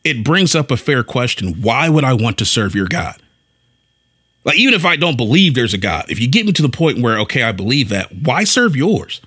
it 0.04 0.24
brings 0.24 0.54
up 0.54 0.70
a 0.70 0.76
fair 0.76 1.02
question. 1.02 1.62
Why 1.62 1.88
would 1.88 2.04
I 2.04 2.14
want 2.14 2.38
to 2.38 2.44
serve 2.44 2.74
your 2.74 2.88
God? 2.88 3.20
Like, 4.44 4.56
even 4.58 4.74
if 4.74 4.84
I 4.84 4.96
don't 4.96 5.16
believe 5.16 5.54
there's 5.54 5.74
a 5.74 5.78
God, 5.78 6.06
if 6.08 6.18
you 6.18 6.28
get 6.28 6.46
me 6.46 6.52
to 6.52 6.62
the 6.62 6.68
point 6.68 7.00
where, 7.00 7.18
okay, 7.20 7.42
I 7.44 7.52
believe 7.52 7.90
that, 7.90 8.10
why 8.12 8.44
serve 8.44 8.74
yours? 8.74 9.20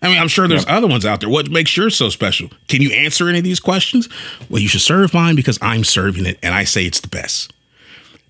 I 0.00 0.08
mean, 0.08 0.18
I'm 0.18 0.28
sure 0.28 0.48
there's 0.48 0.66
other 0.66 0.88
ones 0.88 1.06
out 1.06 1.20
there. 1.20 1.28
What 1.28 1.50
makes 1.50 1.76
yours 1.76 1.94
so 1.94 2.08
special? 2.08 2.48
Can 2.68 2.82
you 2.82 2.90
answer 2.90 3.28
any 3.28 3.38
of 3.38 3.44
these 3.44 3.60
questions? 3.60 4.08
Well, 4.50 4.60
you 4.60 4.66
should 4.66 4.80
serve 4.80 5.14
mine 5.14 5.36
because 5.36 5.58
I'm 5.62 5.84
serving 5.84 6.26
it 6.26 6.38
and 6.42 6.54
I 6.54 6.64
say 6.64 6.86
it's 6.86 7.00
the 7.00 7.08
best. 7.08 7.52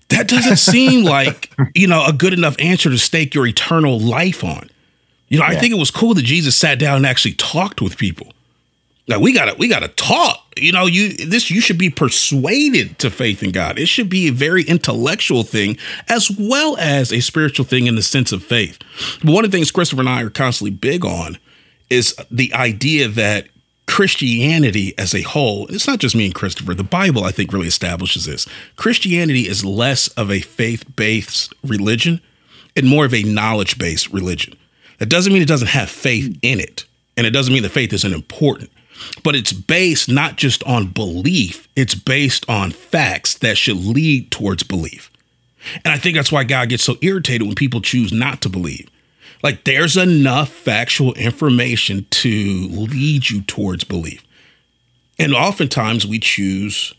That 0.09 0.27
doesn't 0.27 0.57
seem 0.57 1.03
like, 1.05 1.51
you 1.73 1.87
know, 1.87 2.05
a 2.05 2.13
good 2.13 2.33
enough 2.33 2.55
answer 2.59 2.91
to 2.91 2.97
stake 2.99 3.33
your 3.33 3.47
eternal 3.47 3.99
life 3.99 4.43
on. 4.43 4.69
You 5.33 5.39
know, 5.39 5.45
yeah. 5.45 5.57
I 5.57 5.59
think 5.59 5.73
it 5.73 5.79
was 5.79 5.89
cool 5.89 6.13
that 6.13 6.21
Jesus 6.21 6.55
sat 6.55 6.77
down 6.77 6.97
and 6.97 7.07
actually 7.07 7.33
talked 7.33 7.81
with 7.81 7.97
people. 7.97 8.31
Now 9.07 9.19
we 9.19 9.33
gotta 9.33 9.55
we 9.57 9.67
gotta 9.67 9.87
talk. 9.87 10.39
You 10.55 10.71
know, 10.71 10.85
you 10.85 11.17
this 11.25 11.49
you 11.49 11.59
should 11.59 11.79
be 11.79 11.89
persuaded 11.89 12.99
to 12.99 13.09
faith 13.09 13.41
in 13.41 13.51
God. 13.51 13.79
It 13.79 13.87
should 13.87 14.11
be 14.11 14.27
a 14.27 14.31
very 14.31 14.61
intellectual 14.61 15.41
thing 15.41 15.75
as 16.07 16.29
well 16.37 16.77
as 16.77 17.11
a 17.11 17.19
spiritual 17.19 17.65
thing 17.65 17.87
in 17.87 17.95
the 17.95 18.03
sense 18.03 18.31
of 18.31 18.43
faith. 18.43 18.77
But 19.23 19.33
one 19.33 19.43
of 19.43 19.49
the 19.49 19.57
things 19.57 19.71
Christopher 19.71 20.01
and 20.01 20.09
I 20.09 20.21
are 20.21 20.29
constantly 20.29 20.69
big 20.69 21.03
on 21.03 21.39
is 21.89 22.15
the 22.29 22.53
idea 22.53 23.07
that 23.07 23.47
Christianity 23.87 24.93
as 24.99 25.15
a 25.15 25.23
whole, 25.23 25.65
it's 25.69 25.87
not 25.87 25.97
just 25.97 26.15
me 26.15 26.25
and 26.25 26.35
Christopher, 26.35 26.75
the 26.75 26.83
Bible 26.83 27.23
I 27.23 27.31
think 27.31 27.51
really 27.51 27.67
establishes 27.67 28.25
this. 28.25 28.47
Christianity 28.75 29.47
is 29.47 29.65
less 29.65 30.09
of 30.09 30.29
a 30.29 30.41
faith-based 30.41 31.55
religion 31.63 32.21
and 32.75 32.85
more 32.85 33.05
of 33.05 33.15
a 33.15 33.23
knowledge-based 33.23 34.13
religion. 34.13 34.59
That 34.99 35.09
doesn't 35.09 35.33
mean 35.33 35.41
it 35.41 35.47
doesn't 35.47 35.69
have 35.69 35.89
faith 35.89 36.37
in 36.41 36.59
it. 36.59 36.85
And 37.17 37.27
it 37.27 37.31
doesn't 37.31 37.53
mean 37.53 37.63
that 37.63 37.69
faith 37.69 37.93
isn't 37.93 38.13
important. 38.13 38.71
But 39.23 39.35
it's 39.35 39.53
based 39.53 40.09
not 40.09 40.37
just 40.37 40.63
on 40.63 40.87
belief, 40.87 41.67
it's 41.75 41.95
based 41.95 42.47
on 42.49 42.71
facts 42.71 43.35
that 43.39 43.57
should 43.57 43.77
lead 43.77 44.31
towards 44.31 44.63
belief. 44.63 45.11
And 45.83 45.93
I 45.93 45.97
think 45.97 46.15
that's 46.15 46.31
why 46.31 46.43
God 46.43 46.69
gets 46.69 46.83
so 46.83 46.97
irritated 47.01 47.47
when 47.47 47.55
people 47.55 47.81
choose 47.81 48.11
not 48.11 48.41
to 48.41 48.49
believe. 48.49 48.89
Like 49.41 49.65
there's 49.65 49.97
enough 49.97 50.49
factual 50.49 51.13
information 51.13 52.05
to 52.09 52.67
lead 52.69 53.29
you 53.29 53.41
towards 53.41 53.83
belief. 53.83 54.23
And 55.19 55.33
oftentimes 55.33 56.07
we 56.07 56.19
choose 56.19 56.93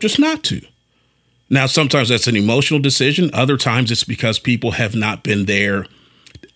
just 0.00 0.18
not 0.18 0.42
to. 0.44 0.60
Now, 1.50 1.66
sometimes 1.66 2.08
that's 2.08 2.26
an 2.26 2.36
emotional 2.36 2.80
decision. 2.80 3.30
Other 3.32 3.56
times 3.56 3.90
it's 3.90 4.04
because 4.04 4.38
people 4.38 4.72
have 4.72 4.94
not 4.94 5.22
been 5.22 5.44
there 5.44 5.86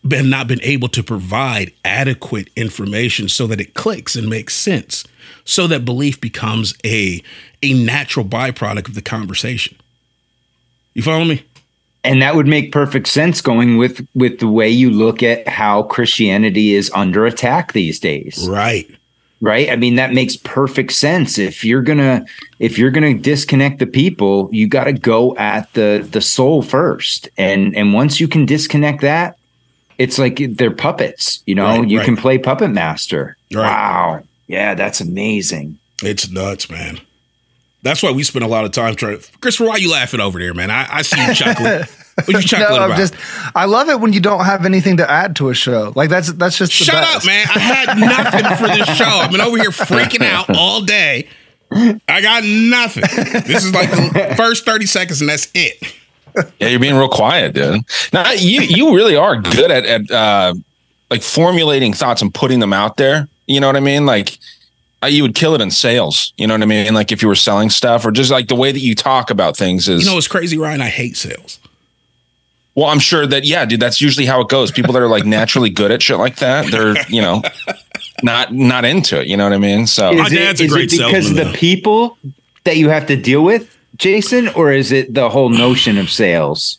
been 0.07 0.31
not 0.31 0.47
been 0.47 0.63
able 0.63 0.89
to 0.89 1.03
provide 1.03 1.73
adequate 1.85 2.49
information 2.57 3.29
so 3.29 3.47
that 3.47 3.61
it 3.61 3.75
clicks 3.75 4.17
and 4.17 4.29
makes 4.29 4.55
sense 4.55 5.05
so 5.49 5.67
that 5.67 5.85
belief 5.85 6.21
becomes 6.21 6.75
a 6.85 7.23
a 7.63 7.73
natural 7.73 8.25
byproduct 8.25 8.89
of 8.89 8.95
the 8.95 9.03
conversation. 9.03 9.77
You 10.95 11.03
follow 11.03 11.25
me? 11.25 11.43
And 12.05 12.23
that 12.23 12.37
would 12.37 12.47
make 12.47 12.71
perfect 12.71 13.09
sense 13.09 13.41
going 13.41 13.79
with 13.79 14.07
with 14.15 14.41
the 14.41 14.49
way 14.49 14.69
you 14.69 14.91
look 14.91 15.23
at 15.23 15.49
how 15.49 15.85
christianity 15.85 16.75
is 16.75 16.91
under 16.95 17.25
attack 17.25 17.73
these 17.73 17.99
days. 17.99 18.47
Right. 18.49 18.89
Right? 19.41 19.71
I 19.71 19.77
mean 19.77 19.95
that 19.95 20.13
makes 20.13 20.37
perfect 20.37 20.93
sense. 20.93 21.39
If 21.39 21.65
you're 21.65 21.83
gonna 21.83 22.27
if 22.59 22.77
you're 22.77 22.91
gonna 22.91 23.15
disconnect 23.15 23.79
the 23.79 23.87
people 23.87 24.51
you 24.53 24.69
got 24.69 24.85
to 24.85 24.93
go 24.93 25.35
at 25.37 25.73
the 25.73 26.07
the 26.11 26.21
soul 26.21 26.61
first. 26.61 27.31
And 27.39 27.75
and 27.75 27.95
once 27.95 28.21
you 28.21 28.29
can 28.29 28.45
disconnect 28.45 29.01
that 29.01 29.38
it's 29.99 30.19
like 30.19 30.41
they're 30.51 30.71
puppets. 30.71 31.43
You 31.45 31.57
know, 31.57 31.65
right, 31.65 31.89
you 31.89 31.99
right. 31.99 32.05
can 32.05 32.17
play 32.17 32.39
puppet 32.39 32.71
master. 32.71 33.37
Right. 33.53 33.65
Wow. 33.65 34.23
Yeah, 34.47 34.75
that's 34.75 35.01
amazing. 35.01 35.79
It's 36.03 36.31
nuts, 36.31 36.71
man. 36.71 37.01
That's 37.83 38.03
why 38.03 38.11
we 38.13 38.23
spend 38.23 38.45
a 38.45 38.49
lot 38.49 38.65
of 38.65 38.73
time 38.73 38.95
trying. 38.95 39.19
To, 39.19 39.39
Christopher, 39.41 39.69
why 39.69 39.75
are 39.75 39.79
you 39.79 39.91
laughing 39.91 40.21
over 40.21 40.39
there, 40.39 40.55
man? 40.55 40.71
I, 40.71 40.87
I 40.91 41.03
see 41.03 41.25
you 41.25 41.35
chuckling. 41.35 41.83
What 42.25 42.29
you 42.29 42.43
chuckling 42.43 42.81
no, 42.81 42.87
about? 42.87 42.97
Just, 42.97 43.15
I 43.55 43.67
love 43.67 43.89
it 43.89 44.01
when 44.01 44.13
you 44.13 44.21
don't 44.21 44.45
have 44.45 44.65
anything 44.65 44.97
to 44.97 45.09
add 45.09 45.37
to 45.37 45.51
a 45.51 45.55
show. 45.55 45.93
Like 45.95 46.11
that's 46.11 46.33
that's 46.33 46.59
just 46.59 46.73
shut 46.73 46.95
best. 46.95 47.17
up, 47.19 47.27
man. 47.27 47.47
I 47.55 47.59
had 47.59 47.99
nothing 47.99 48.57
for 48.57 48.75
this 48.75 48.97
show. 48.97 49.05
I've 49.05 49.31
been 49.31 49.41
over 49.41 49.57
here 49.57 49.71
freaking 49.71 50.25
out 50.25 50.51
all 50.57 50.83
day. 50.83 51.29
I 51.71 52.21
got 52.23 52.45
nothing. 52.45 53.03
This 53.47 53.65
is 53.65 53.75
like 53.75 53.91
the 53.91 54.35
first 54.37 54.65
thirty 54.65 54.87
seconds, 54.87 55.21
and 55.21 55.31
that's 55.31 55.49
it 55.55 55.95
yeah, 56.59 56.69
you're 56.69 56.81
being 56.81 56.97
real 56.97 57.09
quiet, 57.09 57.55
dude. 57.55 57.83
Now 58.13 58.33
you 58.33 58.63
you 58.63 58.95
really 58.95 59.17
are 59.17 59.41
good 59.41 59.71
at 59.71 59.85
at 59.85 60.11
uh, 60.11 60.55
like 61.11 61.23
formulating 61.23 61.93
thoughts 61.93 62.23
and 62.23 62.33
putting 62.33 62.61
them 62.61 62.73
out 62.73 62.97
there. 62.97 63.29
You 63.47 63.61
know 63.61 63.67
what 63.67 63.77
I 63.77 63.81
mean? 63.81 64.07
Like 64.07 64.39
uh, 65.03 65.07
you 65.07 65.23
would 65.23 65.35
kill 65.35 65.55
it 65.55 65.61
in 65.61 65.71
sales. 65.71 66.33
You 66.37 66.47
know 66.47 66.55
what 66.55 66.63
I 66.63 66.67
mean? 66.67 66.93
Like 66.95 67.13
if 67.13 67.23
you 67.23 67.29
were 67.29 67.35
selling 67.35 67.71
stuff 67.71 68.05
or 68.05 68.11
just 68.11 68.31
like 68.31 68.49
the 68.49 68.57
way 68.57 68.73
that 68.73 68.81
you 68.81 68.95
talk 68.95 69.31
about 69.31 69.57
things 69.57 69.89
is. 69.89 70.05
You 70.05 70.11
know, 70.11 70.19
it's 70.19 70.29
crazy, 70.29 70.59
Ryan. 70.59 70.81
I 70.81 70.89
hate 70.89 71.17
sales. 71.17 71.61
Well, 72.75 72.87
I'm 72.87 73.01
sure 73.01 73.27
that 73.27 73.45
yeah, 73.45 73.65
dude. 73.65 73.81
That's 73.81 74.01
usually 74.01 74.27
how 74.27 74.41
it 74.41 74.49
goes. 74.49 74.71
People 74.71 74.93
that 74.93 75.03
are 75.03 75.09
like 75.09 75.25
naturally 75.25 75.71
good 75.71 75.91
at 75.91 76.01
shit 76.01 76.19
like 76.19 76.37
that, 76.37 76.71
they're 76.71 76.95
you 77.09 77.21
know, 77.21 77.43
not 78.23 78.53
not 78.55 78.85
into 78.85 79.21
it. 79.21 79.27
You 79.27 79.37
know 79.37 79.45
what 79.45 79.53
I 79.53 79.59
mean? 79.59 79.87
So 79.87 80.13
My 80.13 80.27
Is 80.27 80.33
it, 80.33 80.61
a 80.61 80.65
is 80.65 80.73
great 80.73 80.93
it 80.93 80.99
because 80.99 81.31
of 81.31 81.37
salesman, 81.37 81.37
the 81.37 81.45
though. 81.45 81.53
people 81.55 82.19
that 82.65 82.77
you 82.77 82.89
have 82.89 83.07
to 83.07 83.17
deal 83.17 83.43
with, 83.43 83.77
Jason, 83.99 84.49
or 84.49 84.73
is 84.73 84.93
it 84.93 85.15
the 85.15 85.29
whole 85.29 85.49
notion 85.51 85.99
of 85.99 86.11
sales? 86.11 86.79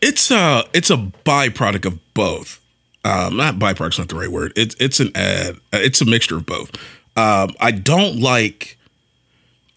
It's 0.00 0.30
a 0.30 0.64
it's 0.74 0.90
a 0.90 0.96
byproduct 1.24 1.86
of 1.86 1.98
both. 2.14 2.60
Um, 3.04 3.36
not 3.36 3.58
byproduct's 3.58 3.98
not 3.98 4.08
the 4.08 4.16
right 4.16 4.30
word. 4.30 4.52
It's 4.56 4.74
it's 4.78 5.00
an 5.00 5.10
ad. 5.14 5.56
It's 5.72 6.00
a 6.00 6.04
mixture 6.04 6.36
of 6.36 6.46
both. 6.46 6.70
Um, 7.16 7.54
I 7.60 7.70
don't 7.70 8.20
like 8.20 8.78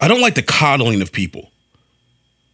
I 0.00 0.08
don't 0.08 0.20
like 0.20 0.34
the 0.34 0.42
coddling 0.42 1.00
of 1.02 1.12
people. 1.12 1.50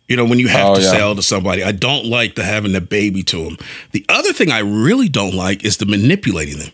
You 0.08 0.16
know, 0.16 0.24
when 0.26 0.38
you 0.38 0.48
have 0.48 0.66
Oh, 0.68 0.74
to 0.76 0.82
yeah. 0.82 0.90
sell 0.90 1.14
to 1.16 1.22
somebody, 1.22 1.62
I 1.62 1.72
don't 1.72 2.06
like 2.06 2.34
the 2.34 2.44
having 2.44 2.72
the 2.72 2.80
baby 2.82 3.22
to 3.24 3.44
them. 3.44 3.56
The 3.92 4.04
other 4.08 4.32
thing 4.32 4.50
I 4.50 4.58
really 4.58 5.08
don't 5.08 5.34
like 5.34 5.64
is 5.64 5.78
the 5.78 5.86
manipulating 5.86 6.58
them. 6.58 6.72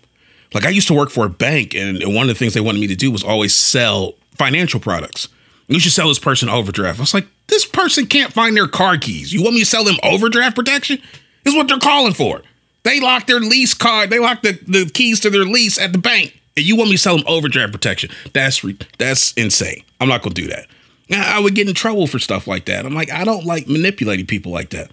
Like 0.55 0.65
I 0.67 0.71
used 0.71 0.89
to 0.89 0.95
work 0.95 1.11
for 1.11 1.25
a 1.27 1.31
bank, 1.31 1.75
and, 1.75 2.03
and 2.03 2.15
one 2.15 2.23
of 2.25 2.29
the 2.29 2.35
things 2.39 2.55
they 2.55 2.61
wanted 2.61 2.81
me 2.81 2.87
to 2.89 2.97
do 2.97 3.11
was 3.13 3.23
always 3.23 3.55
sell 3.55 4.15
financial 4.35 4.81
products. 4.81 5.29
You 5.69 5.79
should 5.79 5.93
sell 5.93 6.09
this 6.09 6.19
person 6.19 6.49
overdraft. 6.49 6.99
I 6.99 7.03
was 7.03 7.15
like, 7.15 7.27
this 7.47 7.67
person 7.67 8.07
can't 8.07 8.33
find 8.33 8.57
their 8.57 8.69
car 8.69 8.97
keys. 8.97 9.33
You 9.33 9.43
want 9.43 9.55
me 9.55 9.61
to 9.61 9.67
sell 9.67 9.85
them 9.85 9.97
overdraft 10.03 10.57
protection? 10.57 10.99
This 11.45 11.55
is 11.55 11.57
what 11.57 11.69
they're 11.69 11.79
calling 11.79 12.15
for. 12.15 12.43
They 12.85 13.01
lock 13.01 13.27
their 13.27 13.41
lease 13.41 13.75
card. 13.75 14.11
They 14.11 14.19
lock 14.19 14.43
the, 14.43 14.59
the 14.67 14.91
keys 14.93 15.21
to 15.21 15.31
their 15.31 15.45
lease 15.45 15.79
at 15.79 15.93
the 15.93 15.99
bank, 15.99 16.41
and 16.57 16.65
you 16.65 16.75
want 16.75 16.89
me 16.91 16.97
to 16.97 17.03
sell 17.03 17.17
them 17.17 17.27
overdraft 17.29 17.73
protection? 17.73 18.11
That's 18.33 18.65
re- 18.65 18.79
that's 18.97 19.33
insane. 19.33 19.85
I'm 20.01 20.09
not 20.09 20.23
gonna 20.23 20.35
do 20.35 20.49
that. 20.49 20.67
I 21.11 21.39
would 21.41 21.55
get 21.55 21.69
in 21.69 21.75
trouble 21.75 22.07
for 22.07 22.19
stuff 22.19 22.47
like 22.47 22.67
that. 22.67 22.85
I'm 22.85 22.95
like, 22.95 23.11
I 23.11 23.25
don't 23.25 23.45
like 23.45 23.67
manipulating 23.67 24.27
people 24.27 24.53
like 24.53 24.71
that. 24.71 24.91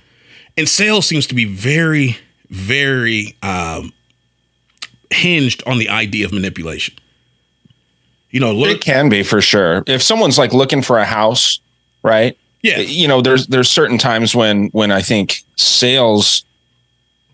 And 0.57 0.67
sales 0.67 1.05
seems 1.05 1.27
to 1.27 1.35
be 1.35 1.45
very, 1.45 2.17
very 2.49 3.35
um, 3.43 3.91
hinged 5.11 5.63
on 5.67 5.77
the 5.77 5.89
idea 5.89 6.25
of 6.25 6.31
manipulation. 6.31 6.95
You 8.35 8.41
know, 8.41 8.65
it 8.65 8.81
can 8.81 9.07
be 9.07 9.23
for 9.23 9.39
sure. 9.39 9.81
If 9.87 10.03
someone's 10.03 10.37
like 10.37 10.51
looking 10.51 10.81
for 10.81 10.99
a 10.99 11.05
house, 11.05 11.61
right? 12.03 12.37
Yeah. 12.61 12.79
You 12.79 13.07
know, 13.07 13.21
there's 13.21 13.47
there's 13.47 13.69
certain 13.69 13.97
times 13.97 14.35
when 14.35 14.67
when 14.71 14.91
I 14.91 15.01
think 15.01 15.45
sales 15.55 16.43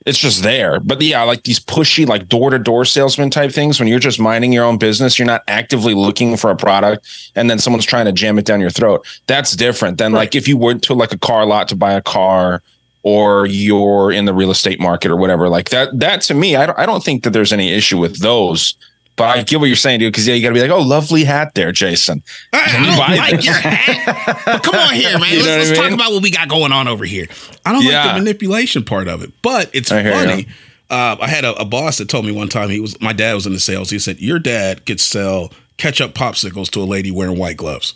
it's 0.05 0.19
just 0.19 0.43
there. 0.43 0.79
But 0.79 1.01
yeah, 1.01 1.23
like 1.23 1.41
these 1.41 1.59
pushy, 1.59 2.07
like 2.07 2.27
door 2.27 2.51
to 2.51 2.59
door 2.59 2.85
salesman 2.85 3.31
type 3.31 3.51
things, 3.51 3.79
when 3.79 3.87
you're 3.87 3.97
just 3.97 4.19
minding 4.19 4.53
your 4.53 4.63
own 4.63 4.77
business, 4.77 5.17
you're 5.17 5.25
not 5.25 5.41
actively 5.47 5.95
looking 5.95 6.37
for 6.37 6.51
a 6.51 6.55
product, 6.55 7.31
and 7.35 7.49
then 7.49 7.57
someone's 7.57 7.85
trying 7.85 8.05
to 8.05 8.11
jam 8.11 8.37
it 8.37 8.45
down 8.45 8.61
your 8.61 8.69
throat. 8.69 9.03
That's 9.25 9.55
different 9.55 9.97
than 9.97 10.11
like 10.11 10.35
if 10.35 10.47
you 10.47 10.55
went 10.55 10.83
to 10.83 10.93
like 10.93 11.13
a 11.13 11.17
car 11.17 11.47
lot 11.47 11.67
to 11.69 11.75
buy 11.75 11.93
a 11.93 12.01
car, 12.03 12.61
or 13.01 13.47
you're 13.47 14.11
in 14.11 14.25
the 14.25 14.35
real 14.35 14.51
estate 14.51 14.79
market 14.79 15.09
or 15.09 15.15
whatever. 15.15 15.49
Like 15.49 15.69
that. 15.69 15.99
That 15.99 16.21
to 16.21 16.35
me, 16.35 16.55
I 16.55 16.67
don't, 16.67 16.77
I 16.77 16.85
don't 16.85 17.03
think 17.03 17.23
that 17.23 17.31
there's 17.31 17.51
any 17.51 17.73
issue 17.73 17.97
with 17.97 18.19
those. 18.19 18.75
But 19.21 19.37
I 19.37 19.43
get 19.43 19.59
what 19.59 19.67
you're 19.67 19.75
saying, 19.75 19.99
dude. 19.99 20.11
Because 20.11 20.27
yeah, 20.27 20.33
you 20.33 20.41
got 20.41 20.49
to 20.49 20.55
be 20.55 20.61
like, 20.61 20.71
oh, 20.71 20.81
lovely 20.81 21.23
hat 21.23 21.53
there, 21.53 21.71
Jason. 21.71 22.23
I, 22.51 22.59
I 22.59 22.85
don't 22.85 23.17
like 23.17 23.45
your 23.45 23.53
hat. 23.53 24.63
Come 24.63 24.73
on 24.73 24.95
here, 24.95 25.19
man. 25.19 25.31
You 25.31 25.43
let's 25.43 25.45
know 25.45 25.51
what 25.51 25.53
I 25.53 25.57
let's 25.57 25.77
talk 25.77 25.91
about 25.91 26.11
what 26.11 26.23
we 26.23 26.31
got 26.31 26.49
going 26.49 26.71
on 26.71 26.87
over 26.87 27.05
here. 27.05 27.27
I 27.63 27.71
don't 27.71 27.85
like 27.85 28.15
the 28.15 28.19
manipulation 28.19 28.83
part 28.83 29.07
of 29.07 29.21
it, 29.21 29.31
but 29.43 29.69
it's 29.75 29.91
I 29.91 30.03
funny. 30.03 30.47
Uh, 30.89 31.17
I 31.21 31.27
had 31.27 31.45
a, 31.45 31.53
a 31.53 31.65
boss 31.65 31.99
that 31.99 32.09
told 32.09 32.25
me 32.25 32.31
one 32.31 32.49
time 32.49 32.69
he 32.69 32.79
was 32.79 32.99
my 32.99 33.13
dad 33.13 33.35
was 33.35 33.45
in 33.45 33.53
the 33.53 33.59
sales. 33.59 33.91
He 33.91 33.99
said 33.99 34.19
your 34.19 34.39
dad 34.39 34.87
could 34.87 34.99
sell 34.99 35.53
ketchup 35.77 36.15
popsicles 36.15 36.71
to 36.71 36.81
a 36.81 36.83
lady 36.83 37.11
wearing 37.11 37.37
white 37.37 37.57
gloves. 37.57 37.93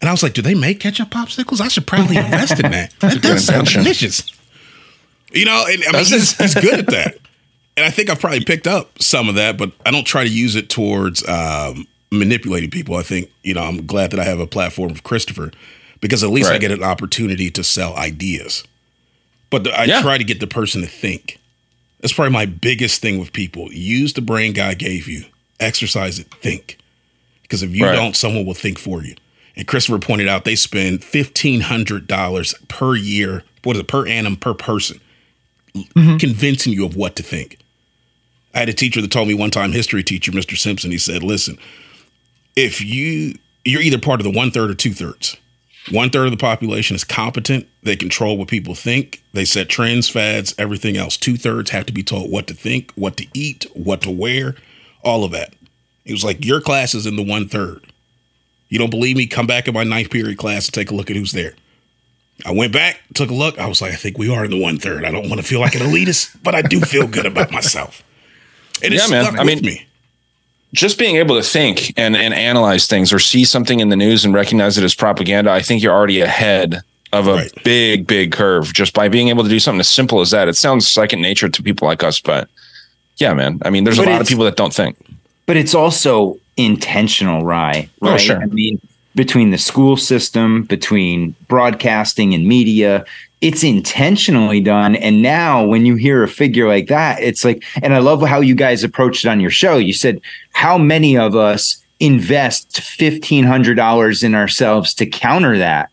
And 0.00 0.08
I 0.08 0.12
was 0.12 0.24
like, 0.24 0.32
do 0.34 0.42
they 0.42 0.54
make 0.54 0.80
ketchup 0.80 1.10
popsicles? 1.10 1.60
I 1.60 1.68
should 1.68 1.86
probably 1.86 2.16
invest 2.16 2.58
in 2.62 2.72
that. 2.72 2.92
That 3.00 3.22
does 3.22 3.46
sound 3.46 3.68
delicious. 3.68 4.30
You 5.32 5.44
know, 5.44 5.64
and 5.68 5.82
I 5.84 5.92
mean, 5.92 6.04
he's, 6.04 6.36
he's 6.36 6.54
good 6.54 6.80
at 6.80 6.86
that. 6.88 7.18
And 7.78 7.84
I 7.86 7.90
think 7.90 8.10
I've 8.10 8.18
probably 8.18 8.44
picked 8.44 8.66
up 8.66 9.00
some 9.00 9.28
of 9.28 9.36
that, 9.36 9.56
but 9.56 9.70
I 9.86 9.92
don't 9.92 10.04
try 10.06 10.24
to 10.24 10.28
use 10.30 10.56
it 10.56 10.68
towards 10.68 11.26
um, 11.28 11.86
manipulating 12.10 12.70
people. 12.70 12.96
I 12.96 13.02
think, 13.02 13.30
you 13.44 13.54
know, 13.54 13.62
I'm 13.62 13.86
glad 13.86 14.10
that 14.10 14.18
I 14.18 14.24
have 14.24 14.40
a 14.40 14.48
platform 14.48 14.90
of 14.90 15.04
Christopher 15.04 15.52
because 16.00 16.24
at 16.24 16.30
least 16.30 16.50
I 16.50 16.58
get 16.58 16.72
an 16.72 16.82
opportunity 16.82 17.50
to 17.52 17.62
sell 17.62 17.94
ideas. 17.96 18.64
But 19.50 19.62
the- 19.62 19.78
I 19.78 19.84
Yeah. 19.84 20.02
try 20.02 20.18
to 20.18 20.24
get 20.24 20.40
the 20.40 20.48
person 20.48 20.80
to 20.80 20.88
think. 20.88 21.38
That's 22.00 22.12
probably 22.12 22.32
my 22.32 22.46
biggest 22.46 23.00
thing 23.00 23.18
with 23.20 23.32
people. 23.32 23.72
Use 23.72 24.12
the 24.14 24.22
brain 24.22 24.52
God 24.54 24.78
gave 24.78 25.06
you, 25.08 25.24
exercise 25.60 26.18
it, 26.18 26.26
think. 26.42 26.78
Because 27.42 27.62
if 27.62 27.70
you 27.74 27.84
Right. 27.84 27.94
don't, 27.94 28.16
someone 28.16 28.44
will 28.44 28.54
think 28.54 28.78
for 28.78 29.04
you. 29.04 29.14
And 29.56 29.66
Christopher 29.68 29.98
pointed 30.00 30.26
out 30.28 30.44
they 30.44 30.56
spend 30.56 31.04
fifteen 31.04 31.60
hundred 31.62 32.06
dollars 32.08 32.54
per 32.68 32.94
year, 32.96 33.44
what 33.62 33.76
is 33.76 33.80
it, 33.80 33.88
per 33.88 34.06
annum 34.06 34.36
per 34.36 34.54
person, 34.54 35.00
convincing 36.18 36.72
you 36.72 36.84
of 36.84 36.96
what 36.96 37.16
to 37.16 37.22
think. 37.22 37.58
I 38.58 38.62
had 38.62 38.68
a 38.68 38.74
teacher 38.74 39.00
that 39.00 39.12
told 39.12 39.28
me 39.28 39.34
one 39.34 39.52
time, 39.52 39.70
history 39.70 40.02
teacher, 40.02 40.32
Mr. 40.32 40.58
Simpson, 40.58 40.90
he 40.90 40.98
said, 40.98 41.22
listen, 41.22 41.60
if 42.56 42.84
you 42.84 43.34
you're 43.64 43.80
either 43.80 44.00
part 44.00 44.18
of 44.18 44.24
the 44.24 44.36
one 44.36 44.50
third 44.50 44.68
or 44.68 44.74
two 44.74 44.92
thirds. 44.92 45.36
One 45.92 46.10
third 46.10 46.24
of 46.24 46.32
the 46.32 46.38
population 46.38 46.96
is 46.96 47.04
competent. 47.04 47.68
They 47.84 47.94
control 47.94 48.36
what 48.36 48.48
people 48.48 48.74
think. 48.74 49.22
They 49.32 49.44
set 49.44 49.68
trends, 49.68 50.08
fads, 50.08 50.56
everything 50.58 50.96
else. 50.96 51.16
Two 51.16 51.36
thirds 51.36 51.70
have 51.70 51.86
to 51.86 51.92
be 51.92 52.02
told 52.02 52.32
what 52.32 52.48
to 52.48 52.54
think, 52.54 52.90
what 52.96 53.16
to 53.18 53.26
eat, 53.32 53.66
what 53.74 54.02
to 54.02 54.10
wear, 54.10 54.56
all 55.04 55.22
of 55.22 55.30
that. 55.30 55.54
He 56.04 56.12
was 56.12 56.24
like, 56.24 56.44
Your 56.44 56.60
class 56.60 56.96
is 56.96 57.06
in 57.06 57.14
the 57.14 57.22
one 57.22 57.46
third. 57.46 57.92
You 58.70 58.80
don't 58.80 58.90
believe 58.90 59.16
me? 59.16 59.28
Come 59.28 59.46
back 59.46 59.68
in 59.68 59.74
my 59.74 59.84
ninth 59.84 60.10
period 60.10 60.36
class 60.36 60.66
and 60.66 60.74
take 60.74 60.90
a 60.90 60.94
look 60.94 61.10
at 61.10 61.16
who's 61.16 61.32
there. 61.32 61.54
I 62.44 62.50
went 62.50 62.72
back, 62.72 63.02
took 63.14 63.30
a 63.30 63.34
look. 63.34 63.56
I 63.60 63.68
was 63.68 63.80
like, 63.80 63.92
I 63.92 63.96
think 63.96 64.18
we 64.18 64.34
are 64.34 64.44
in 64.44 64.50
the 64.50 64.60
one 64.60 64.78
third. 64.78 65.04
I 65.04 65.12
don't 65.12 65.28
want 65.28 65.40
to 65.40 65.46
feel 65.46 65.60
like 65.60 65.76
an 65.76 65.82
elitist, 65.82 66.42
but 66.42 66.56
I 66.56 66.62
do 66.62 66.80
feel 66.80 67.06
good 67.06 67.26
about 67.26 67.52
myself. 67.52 68.02
And 68.82 68.94
it 68.94 68.98
Yeah, 68.98 69.06
man. 69.08 69.24
stuck 69.24 69.38
I 69.40 69.44
mean, 69.44 69.60
me. 69.60 69.86
just 70.72 70.98
being 70.98 71.16
able 71.16 71.36
to 71.36 71.42
think 71.42 71.92
and, 71.96 72.16
and 72.16 72.34
analyze 72.34 72.86
things 72.86 73.12
or 73.12 73.18
see 73.18 73.44
something 73.44 73.80
in 73.80 73.88
the 73.88 73.96
news 73.96 74.24
and 74.24 74.34
recognize 74.34 74.76
it 74.78 74.84
as 74.84 74.94
propaganda, 74.94 75.50
I 75.50 75.60
think 75.62 75.82
you're 75.82 75.94
already 75.94 76.20
ahead 76.20 76.82
of 77.12 77.26
a 77.26 77.34
Right. 77.34 77.64
big, 77.64 78.06
big 78.06 78.32
curve 78.32 78.72
just 78.74 78.92
by 78.92 79.08
being 79.08 79.28
able 79.28 79.42
to 79.42 79.48
do 79.48 79.58
something 79.58 79.80
as 79.80 79.88
simple 79.88 80.20
as 80.20 80.30
that. 80.32 80.46
It 80.48 80.56
sounds 80.56 80.86
second 80.86 81.22
nature 81.22 81.48
to 81.48 81.62
people 81.62 81.88
like 81.88 82.02
us, 82.04 82.20
but 82.20 82.48
yeah, 83.16 83.32
man. 83.34 83.60
I 83.64 83.70
mean, 83.70 83.84
there's 83.84 83.96
But 83.98 84.08
a 84.08 84.10
lot 84.10 84.20
of 84.20 84.26
people 84.28 84.44
that 84.44 84.56
don't 84.56 84.74
think. 84.74 84.96
but 85.46 85.56
it's 85.56 85.74
also 85.74 86.38
intentional, 86.58 87.44
Rye. 87.44 87.88
Oh, 88.02 88.10
Right? 88.10 88.20
sure. 88.20 88.42
I 88.42 88.46
mean, 88.46 88.78
between 89.14 89.50
the 89.50 89.58
school 89.58 89.96
system, 89.96 90.64
between 90.64 91.34
broadcasting 91.48 92.34
and 92.34 92.46
media, 92.46 93.04
it's 93.40 93.62
intentionally 93.62 94.60
done. 94.60 94.96
And 94.96 95.22
now, 95.22 95.64
when 95.64 95.86
you 95.86 95.94
hear 95.94 96.22
a 96.22 96.28
figure 96.28 96.66
like 96.66 96.88
that, 96.88 97.22
it's 97.22 97.44
like, 97.44 97.62
and 97.82 97.94
I 97.94 97.98
love 97.98 98.20
how 98.22 98.40
you 98.40 98.54
guys 98.54 98.82
approached 98.82 99.24
it 99.24 99.28
on 99.28 99.40
your 99.40 99.50
show. 99.50 99.76
You 99.76 99.92
said, 99.92 100.20
how 100.52 100.78
many 100.78 101.16
of 101.16 101.36
us 101.36 101.82
invest 102.00 102.80
fifteen 102.80 103.44
hundred 103.44 103.74
dollars 103.74 104.22
in 104.22 104.34
ourselves 104.34 104.94
to 104.94 105.06
counter 105.06 105.58
that? 105.58 105.90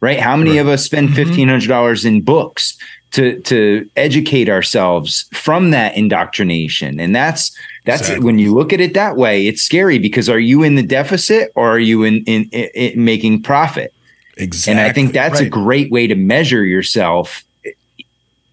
Right? 0.00 0.20
How 0.20 0.36
many 0.36 0.58
of 0.58 0.68
us 0.68 0.84
spend 0.84 1.08
mm-hmm. 1.08 1.16
fifteen 1.16 1.48
hundred 1.48 1.68
dollars 1.68 2.04
in 2.04 2.20
books 2.22 2.76
to 3.12 3.40
to 3.42 3.88
educate 3.96 4.48
ourselves 4.48 5.24
from 5.32 5.70
that 5.70 5.96
indoctrination? 5.96 7.00
And 7.00 7.14
that's 7.14 7.56
that's 7.86 8.02
Exactly. 8.02 8.24
when 8.24 8.38
you 8.38 8.54
look 8.54 8.72
at 8.72 8.80
it 8.80 8.94
that 8.94 9.16
way, 9.16 9.46
it's 9.46 9.62
scary 9.62 9.98
because 9.98 10.28
are 10.28 10.38
you 10.38 10.62
in 10.62 10.74
the 10.74 10.82
deficit 10.82 11.52
or 11.54 11.70
are 11.70 11.78
you 11.78 12.02
in 12.02 12.24
in, 12.24 12.48
in, 12.50 12.68
in 12.74 13.04
making 13.04 13.42
profit? 13.42 13.93
Exactly. 14.36 14.72
And 14.72 14.80
I 14.80 14.92
think 14.92 15.12
that's 15.12 15.40
a 15.40 15.48
great 15.48 15.90
way 15.90 16.06
to 16.06 16.14
measure 16.14 16.64
yourself 16.64 17.44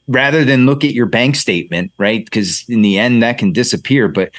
rather 0.07 0.43
than 0.43 0.65
look 0.65 0.83
at 0.83 0.93
your 0.93 1.05
bank 1.05 1.35
statement, 1.35 1.91
right? 1.97 2.25
Because 2.25 2.67
in 2.69 2.81
the 2.81 2.99
end 2.99 3.23
that 3.23 3.37
can 3.37 3.51
disappear. 3.53 4.07
But 4.07 4.31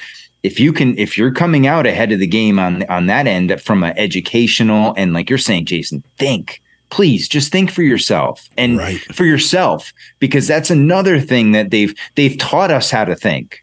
if 0.43 0.59
you 0.61 0.73
can, 0.73 0.97
if 0.99 1.17
you're 1.17 1.33
coming 1.33 1.67
out 1.67 1.87
ahead 1.87 2.13
of 2.13 2.19
the 2.19 2.27
game 2.27 2.59
on 2.59 2.83
on 2.89 3.07
that 3.07 3.27
end 3.27 3.61
from 3.61 3.83
an 3.83 3.97
educational 3.97 4.95
and 4.97 5.13
like 5.13 5.29
you're 5.31 5.39
saying, 5.39 5.67
Jason, 5.67 6.03
think. 6.19 6.61
Please 6.91 7.27
just 7.27 7.51
think 7.51 7.71
for 7.71 7.83
yourself 7.83 8.51
and 8.59 8.77
Right. 8.77 9.01
for 9.15 9.25
yourself 9.25 9.95
because 10.19 10.47
that's 10.47 10.69
another 10.71 11.21
thing 11.21 11.53
that 11.53 11.71
they've 11.71 11.95
they've 12.17 12.37
taught 12.37 12.71
us 12.71 12.91
how 12.91 13.07
to 13.07 13.17
think 13.17 13.62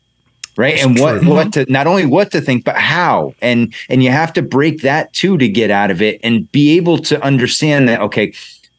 right 0.59 0.75
It's 0.75 0.83
and 0.85 0.99
what 0.99 1.21
true. 1.21 1.29
what 1.29 1.53
to 1.53 1.65
not 1.71 1.87
only 1.87 2.05
what 2.05 2.31
to 2.31 2.41
think 2.41 2.65
but 2.65 2.75
how 2.75 3.33
and 3.41 3.73
and 3.87 4.03
you 4.03 4.11
have 4.11 4.33
to 4.33 4.41
break 4.41 4.81
that 4.81 5.11
too 5.13 5.37
to 5.37 5.47
get 5.47 5.71
out 5.71 5.89
of 5.89 6.01
it 6.01 6.19
and 6.21 6.51
be 6.51 6.75
able 6.75 6.97
to 6.99 7.23
understand 7.23 7.87
that 7.87 8.01
okay 8.01 8.33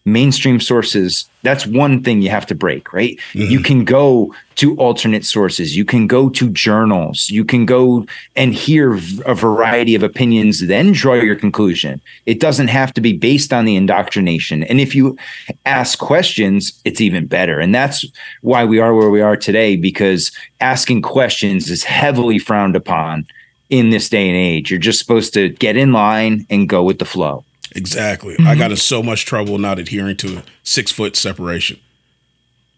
mainstream 0.04 0.60
sources 0.60 1.28
that's 1.42 1.66
one 1.66 2.02
thing 2.02 2.20
you 2.20 2.30
have 2.30 2.46
to 2.46 2.54
break 2.54 2.92
right? 2.92 3.18
You 3.32 3.46
mm-hmm. 3.46 3.64
can 3.64 3.84
go 3.84 4.34
to 4.56 4.76
alternate 4.76 5.24
sources. 5.24 5.74
You 5.74 5.84
can 5.84 6.06
go 6.06 6.28
to 6.28 6.50
journals. 6.50 7.30
You 7.30 7.44
can 7.44 7.64
go 7.64 8.06
and 8.36 8.52
hear 8.52 8.94
a 9.24 9.34
variety 9.34 9.94
of 9.94 10.02
opinions 10.02 10.60
then 10.66 10.92
draw 10.92 11.14
your 11.14 11.36
conclusion. 11.36 12.00
It 12.26 12.40
doesn't 12.40 12.68
have 12.68 12.92
to 12.94 13.00
be 13.00 13.14
based 13.14 13.52
on 13.52 13.64
the 13.64 13.76
indoctrination. 13.76 14.64
And 14.64 14.80
if 14.80 14.94
you 14.94 15.16
ask 15.64 15.98
questions 15.98 16.78
it's 16.84 17.00
even 17.00 17.26
better. 17.26 17.58
And 17.58 17.74
that's 17.74 18.04
why 18.42 18.64
we 18.64 18.78
are 18.80 18.94
where 18.94 19.10
we 19.10 19.22
are 19.22 19.36
today 19.36 19.76
because 19.76 20.32
asking 20.60 21.02
questions 21.02 21.70
is 21.70 21.84
heavily 21.84 22.38
frowned 22.38 22.76
upon 22.76 23.26
in 23.70 23.90
this 23.90 24.08
day 24.08 24.28
and 24.28 24.36
age. 24.36 24.70
You're 24.70 24.80
just 24.80 24.98
supposed 24.98 25.32
to 25.34 25.48
get 25.48 25.76
in 25.76 25.92
line 25.92 26.46
and 26.50 26.68
go 26.68 26.82
with 26.82 26.98
the 26.98 27.04
flow 27.04 27.44
Exactly. 27.74 28.34
Mm-hmm. 28.34 28.46
I 28.46 28.56
got 28.56 28.70
in 28.70 28.76
so 28.76 29.02
much 29.02 29.24
trouble 29.24 29.58
not 29.58 29.78
adhering 29.78 30.16
to 30.18 30.38
a 30.38 30.42
six 30.62 30.90
foot 30.90 31.16
separation. 31.16 31.78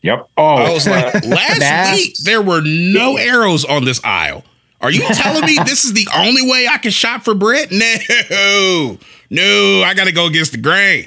yep 0.03 0.29
oh 0.37 0.55
I 0.57 0.73
was 0.73 0.87
like, 0.87 1.15
last 1.25 1.61
Masks. 1.61 1.97
week 1.97 2.17
there 2.25 2.43
were 2.43 2.61
no 2.63 3.17
arrows 3.19 3.65
on 3.65 3.85
this 3.85 4.03
aisle. 4.05 4.45
Are 4.81 4.91
you 4.91 5.03
telling 5.13 5.45
me 5.47 5.59
this 5.65 5.85
is 5.85 5.93
the 5.93 6.09
only 6.17 6.43
way 6.43 6.67
I 6.69 6.77
can 6.79 6.91
shop 6.91 7.23
for 7.23 7.35
bread? 7.35 7.71
No, 7.71 8.99
no, 9.31 9.83
I 9.85 9.95
got 9.95 10.07
to 10.07 10.13
go 10.13 10.27
against 10.27 10.51
the 10.53 10.59
grain. 10.59 11.07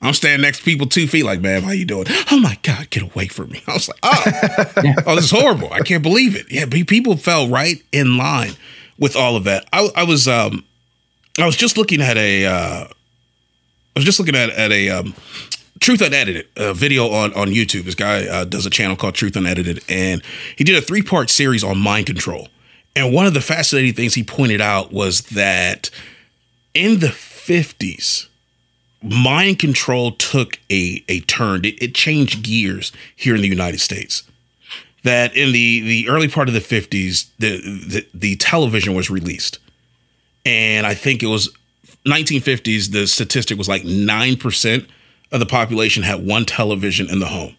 I'm 0.00 0.14
standing 0.14 0.42
next 0.42 0.58
to 0.58 0.64
people 0.64 0.86
two 0.86 1.06
feet, 1.06 1.24
like, 1.24 1.40
man, 1.40 1.62
how 1.62 1.72
you 1.72 1.84
doing? 1.84 2.06
Oh 2.30 2.38
my 2.38 2.58
God, 2.62 2.88
get 2.90 3.02
away 3.02 3.28
from 3.28 3.50
me. 3.50 3.62
I 3.66 3.72
was 3.74 3.88
like, 3.88 3.98
oh, 4.02 4.24
oh, 5.06 5.14
this 5.14 5.26
is 5.26 5.30
horrible. 5.30 5.72
I 5.72 5.80
can't 5.80 6.02
believe 6.02 6.36
it. 6.36 6.46
Yeah, 6.50 6.66
people 6.66 7.16
fell 7.16 7.48
right 7.48 7.82
in 7.92 8.16
line 8.16 8.52
with 8.98 9.14
all 9.14 9.36
of 9.36 9.44
that. 9.44 9.66
I, 9.72 9.88
I 9.94 10.04
was, 10.04 10.26
um, 10.26 10.64
I 11.38 11.44
was 11.46 11.56
just 11.56 11.76
looking 11.76 12.00
at 12.00 12.16
a, 12.16 12.46
uh, 12.46 12.84
I 12.84 12.88
was 13.96 14.04
just 14.04 14.18
looking 14.18 14.36
at 14.36 14.50
at 14.50 14.72
a 14.72 14.90
um, 14.90 15.14
Truth 15.80 16.00
Unedited 16.00 16.46
a 16.56 16.72
video 16.74 17.10
on 17.10 17.32
on 17.34 17.48
YouTube. 17.48 17.84
This 17.84 17.94
guy 17.94 18.26
uh, 18.26 18.44
does 18.44 18.66
a 18.66 18.70
channel 18.70 18.96
called 18.96 19.14
Truth 19.14 19.36
Unedited, 19.36 19.82
and 19.88 20.22
he 20.56 20.64
did 20.64 20.76
a 20.76 20.80
three 20.80 21.02
part 21.02 21.30
series 21.30 21.64
on 21.64 21.78
mind 21.78 22.06
control. 22.06 22.48
And 22.94 23.12
one 23.12 23.26
of 23.26 23.34
the 23.34 23.42
fascinating 23.42 23.92
things 23.92 24.14
he 24.14 24.22
pointed 24.22 24.60
out 24.62 24.90
was 24.90 25.20
that 25.22 25.90
in 26.72 27.00
the 27.00 27.08
50s, 27.08 28.28
mind 29.02 29.58
control 29.58 30.12
took 30.12 30.58
a, 30.70 31.04
a 31.06 31.20
turn. 31.20 31.66
It, 31.66 31.82
it 31.82 31.94
changed 31.94 32.42
gears 32.42 32.92
here 33.14 33.34
in 33.34 33.42
the 33.42 33.48
United 33.48 33.80
States. 33.80 34.22
That 35.04 35.36
in 35.36 35.52
the, 35.52 35.80
the 35.82 36.08
early 36.08 36.26
part 36.26 36.48
of 36.48 36.54
the 36.54 36.60
50s, 36.60 37.28
the, 37.38 37.58
the, 37.58 38.06
the 38.12 38.36
television 38.36 38.94
was 38.94 39.10
released. 39.10 39.58
And 40.46 40.86
I 40.86 40.94
think 40.94 41.22
it 41.22 41.26
was 41.26 41.54
1950s, 42.06 42.92
the 42.92 43.06
statistic 43.06 43.58
was 43.58 43.68
like 43.68 43.82
9% 43.82 44.88
of 45.32 45.40
the 45.40 45.46
population 45.46 46.02
had 46.02 46.26
one 46.26 46.44
television 46.44 47.10
in 47.10 47.18
the 47.18 47.26
home. 47.26 47.56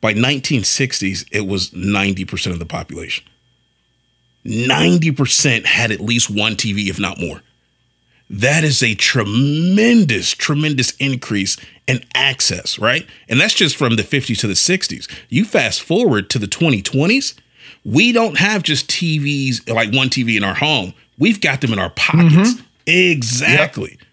By 0.00 0.14
1960s, 0.14 1.26
it 1.30 1.46
was 1.46 1.70
90% 1.70 2.52
of 2.52 2.58
the 2.58 2.66
population. 2.66 3.24
90% 4.44 5.66
had 5.66 5.92
at 5.92 6.00
least 6.00 6.30
one 6.30 6.56
TV, 6.56 6.88
if 6.88 6.98
not 6.98 7.20
more. 7.20 7.42
That 8.28 8.64
is 8.64 8.82
a 8.82 8.94
tremendous, 8.94 10.32
tremendous 10.32 10.92
increase 10.92 11.56
in 11.86 12.02
access, 12.14 12.78
right? 12.78 13.06
And 13.28 13.40
that's 13.40 13.54
just 13.54 13.76
from 13.76 13.96
the 13.96 14.02
50s 14.02 14.40
to 14.40 14.46
the 14.46 14.54
60s. 14.54 15.08
You 15.28 15.44
fast 15.44 15.82
forward 15.82 16.30
to 16.30 16.38
the 16.38 16.46
2020s, 16.46 17.34
we 17.84 18.10
don't 18.10 18.38
have 18.38 18.62
just 18.62 18.88
TVs, 18.90 19.72
like 19.72 19.92
one 19.92 20.08
TV 20.08 20.36
in 20.36 20.44
our 20.44 20.54
home. 20.54 20.94
We've 21.18 21.40
got 21.40 21.60
them 21.60 21.72
in 21.72 21.78
our 21.78 21.90
pockets. 21.90 22.54
Mm-hmm. 22.54 22.64
Exactly. 22.86 23.90
Yep. 23.90 24.08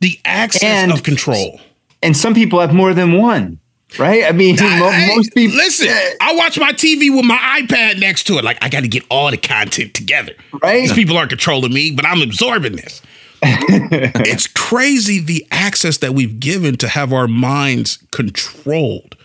The 0.00 0.20
access 0.24 0.62
and, 0.62 0.92
of 0.92 1.02
control. 1.02 1.60
And 2.02 2.16
some 2.16 2.34
people 2.34 2.60
have 2.60 2.74
more 2.74 2.92
than 2.94 3.12
one 3.12 3.60
right? 3.98 4.24
I 4.24 4.32
mean, 4.32 4.56
I, 4.60 5.08
most 5.14 5.34
people. 5.34 5.56
Listen, 5.56 5.88
I 6.20 6.34
watch 6.34 6.58
my 6.58 6.72
TV 6.72 7.14
with 7.14 7.24
my 7.24 7.60
iPad 7.62 7.98
next 7.98 8.24
to 8.24 8.38
it. 8.38 8.44
Like, 8.44 8.58
I 8.62 8.68
got 8.68 8.80
to 8.80 8.88
get 8.88 9.04
all 9.10 9.30
the 9.30 9.36
content 9.36 9.94
together. 9.94 10.34
Right? 10.62 10.82
These 10.82 10.92
people 10.92 11.16
aren't 11.16 11.30
controlling 11.30 11.72
me, 11.72 11.90
but 11.90 12.06
I'm 12.06 12.22
absorbing 12.22 12.76
this. 12.76 13.02
it's 13.42 14.46
crazy 14.46 15.18
the 15.18 15.46
access 15.50 15.98
that 15.98 16.14
we've 16.14 16.38
given 16.38 16.76
to 16.76 16.88
have 16.88 17.12
our 17.12 17.26
minds 17.26 17.98
controlled. 18.12 19.16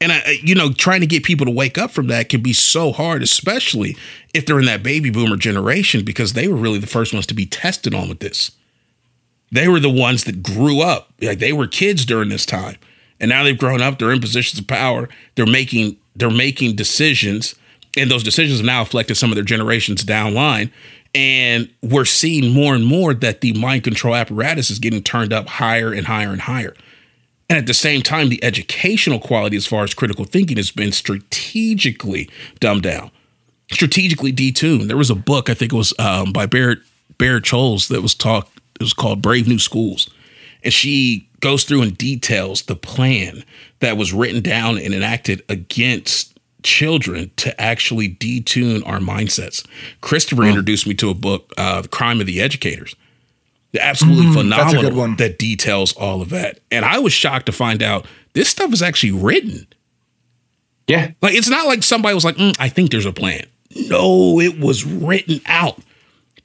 And 0.00 0.12
I, 0.12 0.38
you 0.42 0.54
know, 0.54 0.72
trying 0.72 1.00
to 1.00 1.06
get 1.06 1.24
people 1.24 1.46
to 1.46 1.52
wake 1.52 1.78
up 1.78 1.90
from 1.90 2.08
that 2.08 2.28
can 2.28 2.42
be 2.42 2.52
so 2.52 2.92
hard, 2.92 3.22
especially 3.22 3.96
if 4.34 4.44
they're 4.44 4.58
in 4.58 4.66
that 4.66 4.82
baby 4.82 5.08
boomer 5.08 5.36
generation, 5.36 6.04
because 6.04 6.34
they 6.34 6.48
were 6.48 6.56
really 6.56 6.78
the 6.78 6.86
first 6.86 7.14
ones 7.14 7.26
to 7.26 7.34
be 7.34 7.46
tested 7.46 7.94
on 7.94 8.08
with 8.08 8.20
this. 8.20 8.50
They 9.50 9.68
were 9.68 9.80
the 9.80 9.88
ones 9.88 10.24
that 10.24 10.42
grew 10.42 10.80
up, 10.82 11.12
like 11.22 11.38
they 11.38 11.52
were 11.52 11.66
kids 11.66 12.04
during 12.04 12.28
this 12.28 12.44
time. 12.44 12.76
And 13.20 13.30
now 13.30 13.42
they've 13.42 13.56
grown 13.56 13.80
up 13.80 13.98
they're 13.98 14.12
in 14.12 14.20
positions 14.20 14.60
of 14.60 14.66
power 14.66 15.08
they're 15.36 15.46
making 15.46 15.96
they're 16.14 16.30
making 16.30 16.76
decisions 16.76 17.54
and 17.96 18.10
those 18.10 18.22
decisions 18.22 18.58
have 18.58 18.66
now 18.66 18.82
affected 18.82 19.16
some 19.16 19.30
of 19.30 19.36
their 19.36 19.44
generations 19.44 20.04
down 20.04 20.34
line. 20.34 20.70
And 21.14 21.70
we're 21.82 22.04
seeing 22.04 22.52
more 22.52 22.74
and 22.74 22.84
more 22.84 23.14
that 23.14 23.40
the 23.40 23.54
mind 23.54 23.84
control 23.84 24.14
apparatus 24.14 24.70
is 24.70 24.78
getting 24.78 25.02
turned 25.02 25.32
up 25.32 25.46
higher 25.46 25.92
and 25.92 26.06
higher 26.06 26.30
and 26.30 26.42
higher 26.42 26.74
and 27.48 27.58
at 27.58 27.66
the 27.66 27.74
same 27.74 28.02
time 28.02 28.28
the 28.28 28.42
educational 28.42 29.18
quality 29.18 29.56
as 29.56 29.66
far 29.66 29.84
as 29.84 29.94
critical 29.94 30.24
thinking 30.24 30.56
has 30.56 30.70
been 30.70 30.92
strategically 30.92 32.28
dumbed 32.60 32.82
down 32.82 33.10
strategically 33.70 34.32
detuned 34.32 34.88
there 34.88 34.96
was 34.96 35.10
a 35.10 35.14
book 35.14 35.50
i 35.50 35.54
think 35.54 35.72
it 35.72 35.76
was 35.76 35.92
um, 35.98 36.32
by 36.32 36.46
Berit 36.46 36.80
Berit 37.18 37.42
Kjos 37.42 37.88
that 37.88 38.02
was 38.02 38.14
talked 38.14 38.60
it 38.76 38.82
was 38.82 38.92
called 38.92 39.22
brave 39.22 39.48
new 39.48 39.58
schools 39.58 40.08
and 40.62 40.72
she 40.72 41.28
goes 41.40 41.64
through 41.64 41.82
and 41.82 41.96
details 41.96 42.62
the 42.62 42.76
plan 42.76 43.44
that 43.80 43.96
was 43.96 44.12
written 44.12 44.42
down 44.42 44.78
and 44.78 44.94
enacted 44.94 45.42
against 45.48 46.36
children 46.62 47.30
to 47.36 47.58
actually 47.60 48.08
detune 48.16 48.84
our 48.86 48.98
mindsets. 48.98 49.64
Christopher 50.00 50.42
oh. 50.42 50.48
introduced 50.48 50.86
me 50.86 50.94
to 50.94 51.10
a 51.10 51.14
book, 51.14 51.52
uh, 51.56 51.82
The 51.82 51.88
Crime 51.88 52.20
of 52.20 52.26
the 52.26 52.40
Educators. 52.40 52.96
Absolutely 53.80 54.26
mm, 54.26 54.34
phenomenal 54.34 55.16
that 55.16 55.38
details 55.38 55.92
all 55.94 56.22
of 56.22 56.30
that. 56.30 56.60
And 56.70 56.84
I 56.84 56.98
was 56.98 57.12
shocked 57.12 57.46
to 57.46 57.52
find 57.52 57.82
out 57.82 58.06
this 58.32 58.48
stuff 58.48 58.72
is 58.72 58.82
actually 58.82 59.12
written. 59.12 59.66
Yeah. 60.86 61.12
Like 61.22 61.34
it's 61.34 61.48
not 61.48 61.66
like 61.66 61.82
somebody 61.82 62.14
was 62.14 62.24
like, 62.24 62.36
mm, 62.36 62.54
I 62.58 62.68
think 62.68 62.90
there's 62.90 63.06
a 63.06 63.12
plan. 63.12 63.46
No, 63.88 64.40
it 64.40 64.58
was 64.58 64.84
written 64.84 65.40
out 65.46 65.80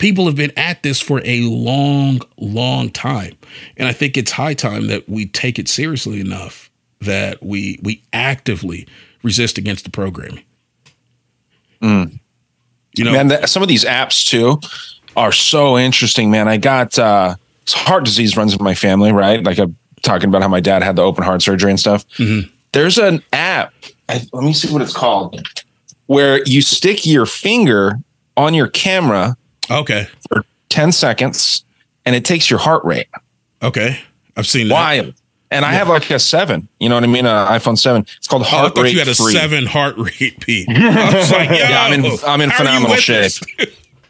people 0.02 0.26
have 0.26 0.36
been 0.36 0.52
at 0.58 0.82
this 0.82 1.00
for 1.00 1.22
a 1.24 1.42
long, 1.44 2.20
long 2.38 2.90
time. 2.90 3.38
And 3.78 3.88
I 3.88 3.94
think 3.94 4.18
it's 4.18 4.32
high 4.32 4.56
time 4.56 4.88
that 4.88 5.08
we 5.08 5.28
take 5.28 5.60
it 5.60 5.70
seriously 5.70 6.20
enough 6.20 6.70
that 7.00 7.42
we 7.42 7.80
we 7.82 8.04
actively 8.12 8.88
resist 9.24 9.58
against 9.58 9.86
the 9.86 9.92
programming. 9.92 10.44
Mm. 11.82 12.20
You 12.98 13.06
know, 13.06 13.12
man, 13.14 13.28
the, 13.30 13.48
some 13.48 13.64
of 13.64 13.70
these 13.70 13.86
apps 13.86 14.26
too 14.26 14.60
are 15.16 15.32
so 15.32 15.78
interesting, 15.78 16.32
man. 16.32 16.48
I 16.48 16.58
got 16.58 16.98
uh, 16.98 17.36
heart 17.70 18.06
disease 18.06 18.38
runs 18.38 18.54
in 18.54 18.64
my 18.64 18.76
family, 18.76 19.12
right? 19.12 19.44
Like 19.44 19.58
I'm 19.58 19.78
talking 20.02 20.30
about 20.30 20.42
how 20.42 20.48
my 20.48 20.60
dad 20.60 20.84
had 20.84 20.96
the 20.96 21.04
open 21.04 21.24
heart 21.24 21.42
surgery 21.42 21.70
and 21.70 21.80
stuff. 21.80 22.08
Mm-hmm. 22.18 22.50
There's 22.72 22.98
an 22.98 23.24
app. 23.34 23.74
I, 24.10 24.22
let 24.34 24.44
me 24.44 24.54
see 24.54 24.72
what 24.72 24.82
it's 24.82 24.94
called, 24.94 25.42
where 26.08 26.44
you 26.46 26.62
stick 26.62 27.06
your 27.06 27.26
finger 27.26 28.00
on 28.36 28.54
your 28.54 28.68
camera 28.68 29.38
Okay. 29.72 30.08
For 30.28 30.44
10 30.70 30.92
seconds 30.92 31.64
and 32.06 32.16
it 32.16 32.26
takes 32.26 32.50
your 32.50 32.60
heart 32.60 32.84
rate. 32.84 33.08
Okay. 33.64 34.00
I've 34.36 34.48
seen 34.48 34.68
that. 34.68 34.74
Wild. 34.74 35.14
And 35.50 35.64
yeah. 35.64 35.70
I 35.70 35.74
have 35.74 35.90
like 35.90 36.10
a 36.10 36.20
seven, 36.20 36.70
you 36.80 36.88
know 36.88 36.96
what 36.96 37.04
I 37.04 37.08
mean? 37.08 37.26
An 37.26 37.48
iPhone 37.48 37.78
seven. 37.78 38.06
It's 38.18 38.28
called 38.28 38.44
heart 38.44 38.74
oh, 38.76 38.82
I 38.82 38.84
rate. 38.84 38.94
You 38.94 39.00
had 39.00 39.08
a 39.10 39.16
free. 39.16 39.34
seven 39.34 39.66
heart 39.66 39.98
rate, 39.98 40.40
Pete. 40.40 40.68
I 40.70 41.14
was 41.14 41.32
like, 41.32 41.50
yeah, 41.50 41.84
I'm 41.84 42.06
in, 42.06 42.20
I'm 42.26 42.42
in 42.42 42.52
phenomenal 42.52 42.96
shape. 42.96 43.34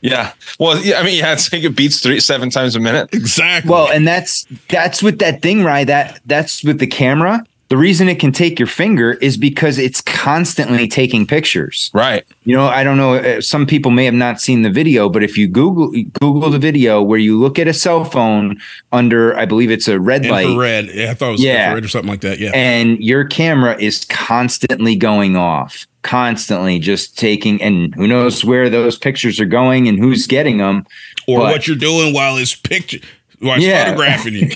Yeah. 0.01 0.33
Well, 0.59 0.83
yeah, 0.83 0.99
I 0.99 1.03
mean, 1.03 1.17
yeah, 1.17 1.33
it's 1.33 1.51
like 1.51 1.63
it 1.63 1.75
beats 1.75 2.01
three, 2.01 2.19
seven 2.19 2.49
times 2.49 2.75
a 2.75 2.79
minute. 2.79 3.13
Exactly. 3.13 3.69
Well, 3.69 3.89
and 3.89 4.07
that's, 4.07 4.45
that's 4.69 5.01
with 5.01 5.19
that 5.19 5.41
thing, 5.41 5.63
right? 5.63 5.85
That 5.85 6.19
that's 6.25 6.63
with 6.63 6.79
the 6.79 6.87
camera. 6.87 7.45
The 7.71 7.77
reason 7.77 8.09
it 8.09 8.19
can 8.19 8.33
take 8.33 8.59
your 8.59 8.67
finger 8.67 9.13
is 9.13 9.37
because 9.37 9.77
it's 9.77 10.01
constantly 10.01 10.89
taking 10.89 11.25
pictures. 11.25 11.89
Right. 11.93 12.27
You 12.43 12.53
know, 12.53 12.65
I 12.65 12.83
don't 12.83 12.97
know. 12.97 13.13
Uh, 13.13 13.39
some 13.39 13.65
people 13.65 13.91
may 13.91 14.03
have 14.03 14.13
not 14.13 14.41
seen 14.41 14.63
the 14.63 14.69
video, 14.69 15.07
but 15.07 15.23
if 15.23 15.37
you 15.37 15.47
Google 15.47 15.89
Google 16.19 16.49
the 16.49 16.59
video 16.59 17.01
where 17.01 17.17
you 17.17 17.39
look 17.39 17.57
at 17.57 17.69
a 17.69 17.73
cell 17.73 18.03
phone 18.03 18.59
under, 18.91 19.37
I 19.37 19.45
believe 19.45 19.71
it's 19.71 19.87
a 19.87 20.01
red 20.01 20.25
light. 20.25 20.47
Infrared. 20.47 20.89
Yeah, 20.93 21.11
I 21.11 21.13
thought 21.13 21.29
it 21.29 21.31
was 21.31 21.43
yeah. 21.43 21.67
infrared 21.67 21.85
or 21.85 21.87
something 21.87 22.09
like 22.09 22.19
that. 22.21 22.39
Yeah. 22.39 22.51
And 22.53 23.01
your 23.01 23.23
camera 23.23 23.77
is 23.79 24.03
constantly 24.03 24.97
going 24.97 25.37
off, 25.37 25.87
constantly 26.01 26.79
just 26.79 27.17
taking, 27.17 27.61
and 27.61 27.93
who 27.95 28.07
knows 28.07 28.43
where 28.43 28.69
those 28.69 28.97
pictures 28.97 29.39
are 29.39 29.45
going 29.45 29.87
and 29.87 29.99
who's 29.99 30.27
getting 30.27 30.57
them, 30.57 30.85
or 31.27 31.39
but, 31.39 31.51
what 31.51 31.67
you're 31.67 31.77
doing 31.77 32.13
while 32.13 32.37
it's 32.37 32.55
picture, 32.55 32.99
while 33.39 33.55
it's 33.55 33.65
yeah. 33.65 33.85
photographing 33.85 34.33
you. 34.33 34.49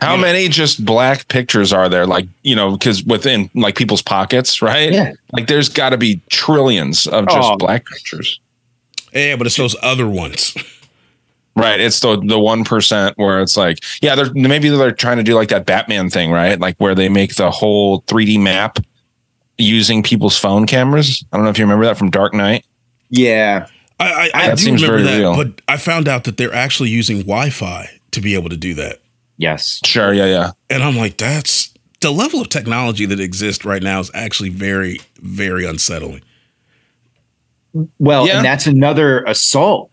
How 0.00 0.16
yeah. 0.16 0.20
many 0.20 0.48
just 0.48 0.84
black 0.84 1.28
pictures 1.28 1.72
are 1.72 1.88
there? 1.88 2.06
Like, 2.06 2.28
you 2.42 2.54
know, 2.54 2.72
because 2.72 3.02
within 3.04 3.50
like 3.54 3.76
people's 3.76 4.02
pockets, 4.02 4.60
right? 4.60 4.92
Yeah. 4.92 5.12
Like 5.32 5.46
there's 5.46 5.70
got 5.70 5.90
to 5.90 5.96
be 5.96 6.20
trillions 6.28 7.06
of 7.06 7.26
just 7.26 7.52
oh. 7.52 7.56
black 7.56 7.86
pictures. 7.86 8.38
Yeah, 9.14 9.36
but 9.36 9.46
it's 9.46 9.56
those 9.56 9.74
other 9.82 10.08
ones. 10.08 10.54
Right. 11.58 11.80
It's 11.80 12.00
the 12.00 12.20
the 12.20 12.38
one 12.38 12.64
percent 12.64 13.16
where 13.16 13.40
it's 13.40 13.56
like, 13.56 13.78
yeah, 14.02 14.14
they're 14.14 14.30
maybe 14.34 14.68
they're 14.68 14.92
trying 14.92 15.16
to 15.16 15.22
do 15.22 15.34
like 15.34 15.48
that 15.48 15.64
Batman 15.64 16.10
thing, 16.10 16.30
right? 16.30 16.60
Like 16.60 16.76
where 16.76 16.94
they 16.94 17.08
make 17.08 17.36
the 17.36 17.50
whole 17.50 18.02
3D 18.02 18.38
map 18.38 18.78
using 19.58 20.02
people's 20.02 20.38
phone 20.38 20.66
cameras. 20.66 21.24
I 21.32 21.36
don't 21.36 21.44
know 21.44 21.50
if 21.50 21.58
you 21.58 21.64
remember 21.64 21.84
that 21.86 21.96
from 21.96 22.10
Dark 22.10 22.34
Knight. 22.34 22.66
Yeah. 23.08 23.68
I, 23.98 24.30
I, 24.34 24.50
I 24.50 24.54
do 24.54 24.74
remember 24.74 25.02
that, 25.02 25.18
real. 25.18 25.34
but 25.34 25.62
I 25.68 25.78
found 25.78 26.08
out 26.08 26.24
that 26.24 26.36
they're 26.36 26.52
actually 26.52 26.90
using 26.90 27.18
Wi-Fi 27.18 27.88
to 28.10 28.20
be 28.20 28.34
able 28.34 28.50
to 28.50 28.56
do 28.56 28.74
that. 28.74 29.00
Yes. 29.38 29.80
Sure. 29.84 30.12
Yeah. 30.12 30.26
Yeah. 30.26 30.50
And 30.68 30.82
I'm 30.82 30.96
like, 30.96 31.16
that's 31.16 31.72
the 32.00 32.10
level 32.10 32.40
of 32.40 32.48
technology 32.48 33.06
that 33.06 33.20
exists 33.20 33.64
right 33.64 33.82
now 33.82 34.00
is 34.00 34.10
actually 34.14 34.50
very, 34.50 35.00
very 35.18 35.64
unsettling. 35.64 36.22
Well, 37.98 38.26
yeah. 38.26 38.36
and 38.36 38.44
that's 38.44 38.66
another 38.66 39.22
assault, 39.24 39.90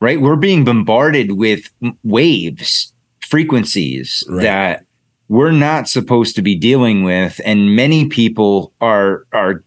right? 0.00 0.20
We're 0.20 0.36
being 0.36 0.64
bombarded 0.64 1.32
with 1.32 1.70
waves, 2.02 2.92
frequencies 3.20 4.24
right. 4.28 4.42
that 4.42 4.85
we're 5.28 5.52
not 5.52 5.88
supposed 5.88 6.36
to 6.36 6.42
be 6.42 6.54
dealing 6.54 7.02
with, 7.02 7.40
and 7.44 7.74
many 7.74 8.08
people 8.08 8.72
are 8.80 9.26
are 9.32 9.62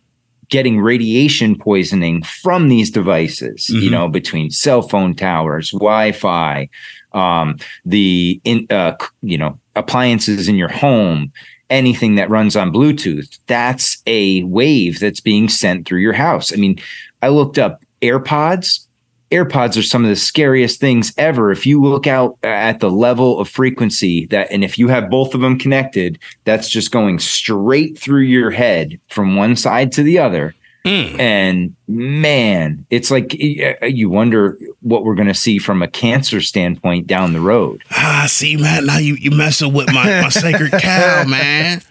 getting 0.50 0.80
radiation 0.80 1.56
poisoning 1.56 2.24
from 2.24 2.70
these 2.70 2.90
devices, 2.90 3.70
you 3.70 3.90
know, 3.90 4.10
between 4.10 4.50
cell 4.50 4.82
phone 4.82 5.14
towers, 5.14 5.70
Wi 5.72 6.12
Fi, 6.12 6.68
um, 7.14 7.58
the, 7.86 8.42
in, 8.44 8.66
uh, 8.72 8.98
you 9.22 9.38
know, 9.38 9.60
appliances 9.76 10.48
in 10.48 10.56
your 10.56 10.72
home, 10.72 11.32
anything 11.70 12.16
that 12.16 12.32
runs 12.32 12.56
on 12.56 12.74
Bluetooth. 12.74 13.38
That's 13.46 14.02
a 14.08 14.42
wave 14.44 15.00
that's 15.00 15.20
being 15.20 15.50
sent 15.50 15.88
through 15.88 16.00
your 16.00 16.14
house. 16.14 16.52
I 16.52 16.56
mean, 16.56 16.80
I 17.22 17.28
looked 17.28 17.60
up 17.60 17.84
AirPods. 18.02 18.88
AirPods 19.32 19.78
are 19.78 19.84
some 19.84 20.04
of 20.04 20.10
the 20.10 20.16
scariest 20.16 20.80
things 20.80 21.14
ever. 21.18 21.52
If 21.52 21.66
you 21.66 21.82
look 21.82 22.08
out 22.08 22.38
at 22.44 22.80
the 22.80 22.90
level 22.90 23.40
of 23.40 23.48
frequency 23.48 24.26
that, 24.28 24.52
and 24.52 24.64
if 24.64 24.80
you 24.80 24.88
have 24.88 25.10
both 25.10 25.36
of 25.36 25.42
them 25.42 25.60
connected, 25.60 26.18
that's 26.46 26.68
just 26.70 26.92
going 26.92 27.20
straight 27.20 27.98
through 27.98 28.22
your 28.24 28.50
head 28.52 29.00
from 29.10 29.36
one 29.36 29.56
side 29.56 29.92
to 29.94 30.04
the 30.04 30.18
other. 30.20 30.56
And 30.86 31.76
man, 31.88 32.84
it's 32.90 33.12
like 33.12 33.36
you 33.36 34.10
wonder 34.10 34.58
what 34.82 35.04
we're 35.04 35.14
going 35.14 35.28
to 35.28 35.36
see 35.36 35.60
from 35.60 35.84
a 35.84 35.88
cancer 35.88 36.42
standpoint 36.42 37.06
down 37.06 37.34
the 37.34 37.40
road. 37.42 37.84
Ah, 37.92 38.26
see, 38.28 38.56
man, 38.58 38.88
now 38.88 38.98
you 38.98 39.14
you 39.14 39.30
messing 39.30 39.72
with 39.72 39.94
my, 39.94 40.22
my 40.22 40.30
sacred 40.30 40.72
cow, 40.72 41.26
man. 41.28 41.84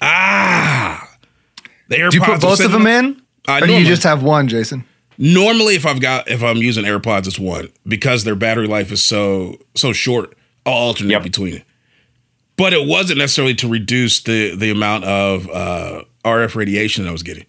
Ah, 0.00 1.08
the 1.86 1.96
AirPods 1.96 2.10
Do 2.10 2.16
you 2.16 2.22
put 2.24 2.40
both 2.40 2.64
of 2.64 2.72
them 2.72 2.88
in? 2.88 3.22
I 3.46 3.58
or 3.58 3.60
do 3.60 3.66
you 3.66 3.72
normally- 3.74 3.84
just 3.88 4.02
have 4.02 4.24
one, 4.24 4.48
Jason? 4.48 4.84
Normally, 5.24 5.76
if 5.76 5.86
I've 5.86 6.00
got 6.00 6.28
if 6.28 6.42
I'm 6.42 6.56
using 6.56 6.84
AirPods, 6.84 7.28
it's 7.28 7.38
one 7.38 7.68
because 7.86 8.24
their 8.24 8.34
battery 8.34 8.66
life 8.66 8.90
is 8.90 9.04
so 9.04 9.56
so 9.76 9.92
short. 9.92 10.36
I'll 10.66 10.72
alternate 10.72 11.12
Yep. 11.12 11.22
between 11.22 11.54
it. 11.54 11.62
But 12.56 12.72
it 12.72 12.88
wasn't 12.88 13.20
necessarily 13.20 13.54
to 13.54 13.68
reduce 13.68 14.20
the 14.20 14.56
the 14.56 14.70
amount 14.72 15.04
of 15.04 15.48
uh, 15.48 16.02
RF 16.24 16.56
radiation 16.56 17.04
that 17.04 17.10
I 17.10 17.12
was 17.12 17.22
getting. 17.22 17.46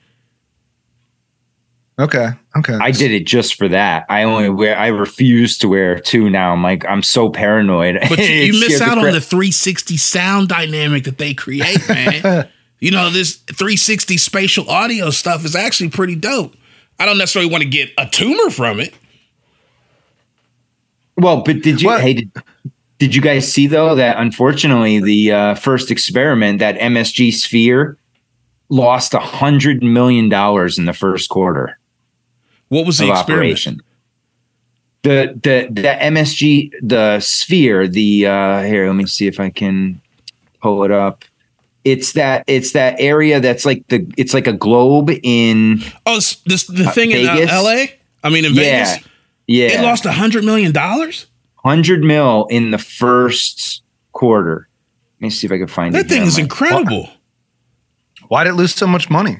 Okay. 1.97 2.27
Okay. 2.55 2.75
I 2.79 2.91
did 2.91 3.09
it 3.09 3.25
just 3.25 3.55
for 3.55 3.67
that. 3.69 4.05
I 4.07 4.21
only 4.23 4.49
wear, 4.49 4.77
I 4.77 4.87
refuse 4.87 5.57
to 5.59 5.67
wear 5.67 5.97
two 5.99 6.29
now. 6.29 6.51
I'm 6.51 6.61
like, 6.61 6.85
I'm 6.85 7.01
so 7.03 7.29
paranoid. 7.29 7.97
But 8.07 8.19
you, 8.19 8.25
you 8.25 8.51
miss 8.53 8.75
scares 8.75 8.81
out 8.81 8.97
on 8.99 9.11
the 9.11 9.21
360 9.21 9.97
sound 9.97 10.47
dynamic 10.47 11.03
that 11.05 11.17
they 11.17 11.33
create, 11.33 11.87
man. 11.87 12.49
you 12.79 12.91
know, 12.91 13.09
this 13.09 13.35
360 13.35 14.17
spatial 14.17 14.69
audio 14.69 15.09
stuff 15.11 15.45
is 15.45 15.55
actually 15.55 15.89
pretty 15.89 16.15
dope. 16.15 16.55
I 16.99 17.05
don't 17.05 17.17
necessarily 17.17 17.51
want 17.51 17.63
to 17.63 17.69
get 17.69 17.91
a 17.97 18.07
tumor 18.07 18.49
from 18.49 18.79
it. 18.79 18.93
Well, 21.17 21.41
but 21.41 21.61
did 21.61 21.81
you? 21.81 21.87
What? 21.89 22.01
Hey, 22.01 22.13
did, 22.13 22.31
did 22.99 23.15
you 23.15 23.21
guys 23.21 23.51
see 23.51 23.67
though 23.67 23.95
that 23.95 24.17
unfortunately 24.17 24.99
the 24.99 25.31
uh, 25.31 25.55
first 25.55 25.91
experiment 25.91 26.59
that 26.59 26.75
MSG 26.77 27.33
Sphere 27.33 27.97
lost 28.69 29.13
a 29.13 29.19
hundred 29.19 29.83
million 29.83 30.29
dollars 30.29 30.77
in 30.79 30.85
the 30.85 30.93
first 30.93 31.29
quarter 31.29 31.77
What 32.69 32.85
was 32.87 32.97
the 32.97 33.09
experiment? 33.09 33.45
operation. 33.45 33.81
The 35.03 35.33
the 35.43 35.67
the 35.69 35.81
MSG 35.89 36.71
the 36.81 37.19
Sphere 37.19 37.87
the 37.87 38.25
uh, 38.25 38.61
here 38.63 38.87
let 38.87 38.95
me 38.95 39.05
see 39.05 39.27
if 39.27 39.39
I 39.39 39.49
can 39.49 40.01
pull 40.61 40.83
it 40.83 40.91
up. 40.91 41.25
It's 41.83 42.13
that 42.13 42.45
it's 42.47 42.71
that 42.71 42.95
area 42.99 43.39
that's 43.41 43.65
like 43.65 43.85
the 43.89 44.09
it's 44.17 44.33
like 44.33 44.47
a 44.47 44.53
globe 44.53 45.09
in 45.21 45.81
Oh, 46.05 46.15
this 46.45 46.65
the 46.67 46.89
thing 46.91 47.11
in 47.11 47.27
uh, 47.27 47.45
LA? 47.51 47.85
I 48.23 48.29
mean, 48.29 48.45
in 48.45 48.53
yeah 48.53 48.95
Vegas? 48.95 49.07
yeah 49.47 49.67
It 49.79 49.81
lost 49.83 50.05
a 50.05 50.09
$100 50.09 50.45
million? 50.45 50.73
Hundred 51.57 52.03
mil 52.03 52.45
in 52.49 52.71
the 52.71 52.77
first 52.77 53.83
quarter. 54.13 54.69
Let 55.19 55.25
me 55.25 55.29
see 55.29 55.45
if 55.47 55.51
I 55.51 55.57
can 55.57 55.67
find 55.67 55.93
it. 55.93 55.97
That 55.97 56.07
thing 56.09 56.19
here. 56.21 56.27
is 56.27 56.37
I'm 56.37 56.43
like, 56.43 56.51
incredible. 56.51 57.09
Why 58.29 58.43
did 58.45 58.51
it 58.51 58.55
lose 58.55 58.73
so 58.73 58.87
much 58.87 59.09
money? 59.09 59.39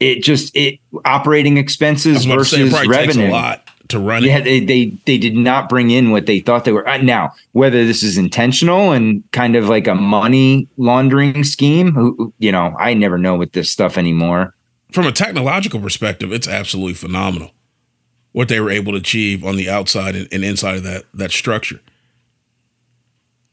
It 0.00 0.22
just 0.22 0.54
it 0.56 0.80
operating 1.04 1.56
expenses 1.56 2.26
was 2.26 2.50
say, 2.50 2.60
it 2.62 2.64
versus 2.64 2.70
probably 2.70 2.96
takes 2.96 3.16
revenue. 3.16 3.30
a 3.30 3.32
lot 3.32 3.69
to 3.90 3.98
run 3.98 4.24
Yeah, 4.24 4.38
it. 4.38 4.44
they, 4.44 4.60
they 4.60 4.86
they 5.06 5.18
did 5.18 5.34
not 5.36 5.68
bring 5.68 5.90
in 5.90 6.10
what 6.10 6.26
they 6.26 6.40
thought 6.40 6.64
they 6.64 6.72
were. 6.72 6.86
Uh, 6.88 6.98
now, 6.98 7.32
whether 7.52 7.84
this 7.84 8.02
is 8.02 8.16
intentional 8.18 8.92
and 8.92 9.22
kind 9.32 9.56
of 9.56 9.68
like 9.68 9.86
a 9.86 9.94
money 9.94 10.68
laundering 10.76 11.44
scheme, 11.44 11.92
who 11.92 12.32
you 12.38 12.50
know, 12.52 12.74
I 12.78 12.94
never 12.94 13.18
know 13.18 13.36
with 13.36 13.52
this 13.52 13.70
stuff 13.70 13.98
anymore. 13.98 14.54
From 14.92 15.06
a 15.06 15.12
technological 15.12 15.80
perspective, 15.80 16.32
it's 16.32 16.48
absolutely 16.48 16.94
phenomenal 16.94 17.52
what 18.32 18.48
they 18.48 18.60
were 18.60 18.70
able 18.70 18.92
to 18.92 18.98
achieve 18.98 19.44
on 19.44 19.56
the 19.56 19.68
outside 19.68 20.14
and, 20.16 20.28
and 20.32 20.44
inside 20.44 20.76
of 20.76 20.82
that 20.84 21.04
that 21.14 21.30
structure. 21.30 21.80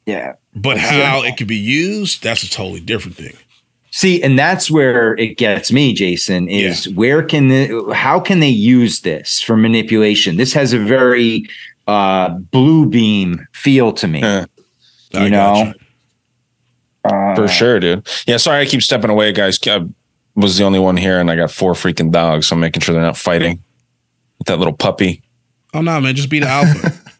Yeah. 0.05 0.33
But 0.55 0.77
how 0.77 1.23
it 1.23 1.35
could 1.37 1.47
be 1.47 1.57
used, 1.57 2.23
that's 2.23 2.41
a 2.43 2.49
totally 2.49 2.79
different 2.79 3.17
thing. 3.17 3.35
See, 3.97 4.21
and 4.21 4.37
that's 4.37 4.69
where 4.69 5.17
it 5.17 5.39
gets 5.39 5.71
me, 5.71 5.91
Jason, 5.91 6.47
is 6.47 6.87
where 6.89 7.23
can 7.23 7.47
the 7.47 7.91
how 7.95 8.19
can 8.19 8.41
they 8.41 8.47
use 8.47 9.01
this 9.01 9.41
for 9.41 9.57
manipulation? 9.57 10.37
This 10.37 10.53
has 10.53 10.71
a 10.71 10.77
very 10.77 11.49
uh 11.87 12.29
blue 12.29 12.85
beam 12.85 13.47
feel 13.53 13.91
to 13.93 14.07
me. 14.07 14.19
Yeah. 14.19 14.45
I 15.15 15.23
You 15.23 15.31
got 15.31 15.65
know? 15.65 15.73
Uh, 17.09 17.35
For 17.37 17.47
sure, 17.47 17.79
dude. 17.79 18.07
Yeah, 18.27 18.37
sorry 18.37 18.61
I 18.61 18.65
keep 18.65 18.83
stepping 18.83 19.09
away, 19.09 19.31
guys. 19.31 19.57
I 19.65 19.87
was 20.35 20.59
the 20.59 20.63
only 20.63 20.77
one 20.77 20.95
here, 20.95 21.19
and 21.19 21.31
I 21.31 21.35
got 21.35 21.49
four 21.49 21.73
freaking 21.73 22.11
dogs, 22.11 22.45
so 22.45 22.55
I'm 22.55 22.59
making 22.59 22.81
sure 22.81 22.93
they're 22.93 23.01
not 23.01 23.17
fighting. 23.17 23.63
With 24.37 24.45
that 24.45 24.59
little 24.59 24.77
puppy. 24.77 25.23
Oh 25.73 25.81
no, 25.81 25.99
man, 25.99 26.15
just 26.15 26.29
be 26.29 26.39
the 26.39 26.47
alpha. 26.47 26.93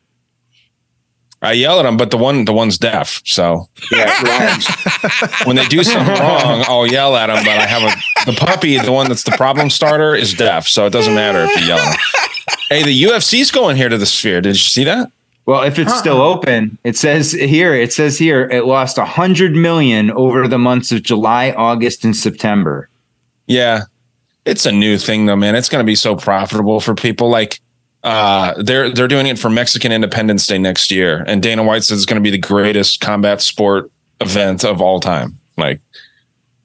I 1.41 1.53
yell 1.53 1.79
at 1.79 1.83
them, 1.83 1.97
but 1.97 2.09
the 2.09 2.17
one 2.17 2.45
the 2.45 2.53
one's 2.53 2.77
deaf. 2.77 3.21
So 3.25 3.69
Yeah, 3.91 4.57
when 5.45 5.55
they 5.55 5.65
do 5.67 5.83
something 5.83 6.15
wrong, 6.15 6.63
I'll 6.67 6.87
yell 6.87 7.15
at 7.15 7.27
them. 7.27 7.43
But 7.43 7.57
I 7.57 7.65
have 7.65 7.83
a 7.83 8.31
the 8.31 8.37
puppy, 8.37 8.77
the 8.77 8.91
one 8.91 9.07
that's 9.07 9.23
the 9.23 9.31
problem 9.31 9.69
starter, 9.69 10.15
is 10.15 10.33
deaf, 10.33 10.67
so 10.67 10.85
it 10.85 10.91
doesn't 10.91 11.13
matter 11.13 11.43
if 11.43 11.55
you 11.61 11.67
yell 11.67 11.79
at 11.79 11.93
him. 11.93 12.01
Hey, 12.69 12.83
the 12.83 13.03
UFC's 13.03 13.51
going 13.51 13.77
here 13.77 13.87
to 13.87 13.97
the 13.97 14.05
sphere. 14.05 14.41
Did 14.41 14.49
you 14.49 14.55
see 14.55 14.83
that? 14.85 15.11
Well, 15.45 15.63
if 15.63 15.79
it's 15.79 15.97
still 15.97 16.21
uh-uh. 16.21 16.33
open, 16.33 16.77
it 16.83 16.97
says 16.97 17.31
here, 17.31 17.73
it 17.73 17.93
says 17.93 18.17
here, 18.17 18.49
it 18.49 18.65
lost 18.65 18.97
a 18.97 19.05
hundred 19.05 19.55
million 19.55 20.11
over 20.11 20.45
the 20.47 20.57
months 20.57 20.91
of 20.91 21.03
July, 21.03 21.51
August, 21.51 22.03
and 22.03 22.13
September. 22.15 22.89
Yeah. 23.45 23.83
It's 24.45 24.65
a 24.65 24.71
new 24.71 24.97
thing 24.97 25.25
though, 25.25 25.35
man. 25.37 25.55
It's 25.55 25.69
going 25.69 25.83
to 25.83 25.85
be 25.87 25.95
so 25.95 26.15
profitable 26.15 26.79
for 26.81 26.95
people 26.95 27.29
like 27.29 27.61
uh 28.07 28.61
they're 28.63 28.89
they're 28.89 29.07
doing 29.07 29.27
it 29.27 29.37
for 29.37 29.49
Mexican 29.49 29.91
Independence 29.91 30.47
Day 30.47 30.57
next 30.57 30.91
year 30.91 31.23
and 31.27 31.43
Dana 31.43 31.63
White 31.63 31.83
says 31.83 31.99
it's 31.99 32.05
going 32.05 32.21
to 32.21 32.27
be 32.27 32.31
the 32.31 32.37
greatest 32.37 33.01
combat 33.01 33.41
sport 33.41 33.91
event 34.21 34.63
of 34.63 34.81
all 34.81 34.99
time. 34.99 35.39
Like 35.57 35.79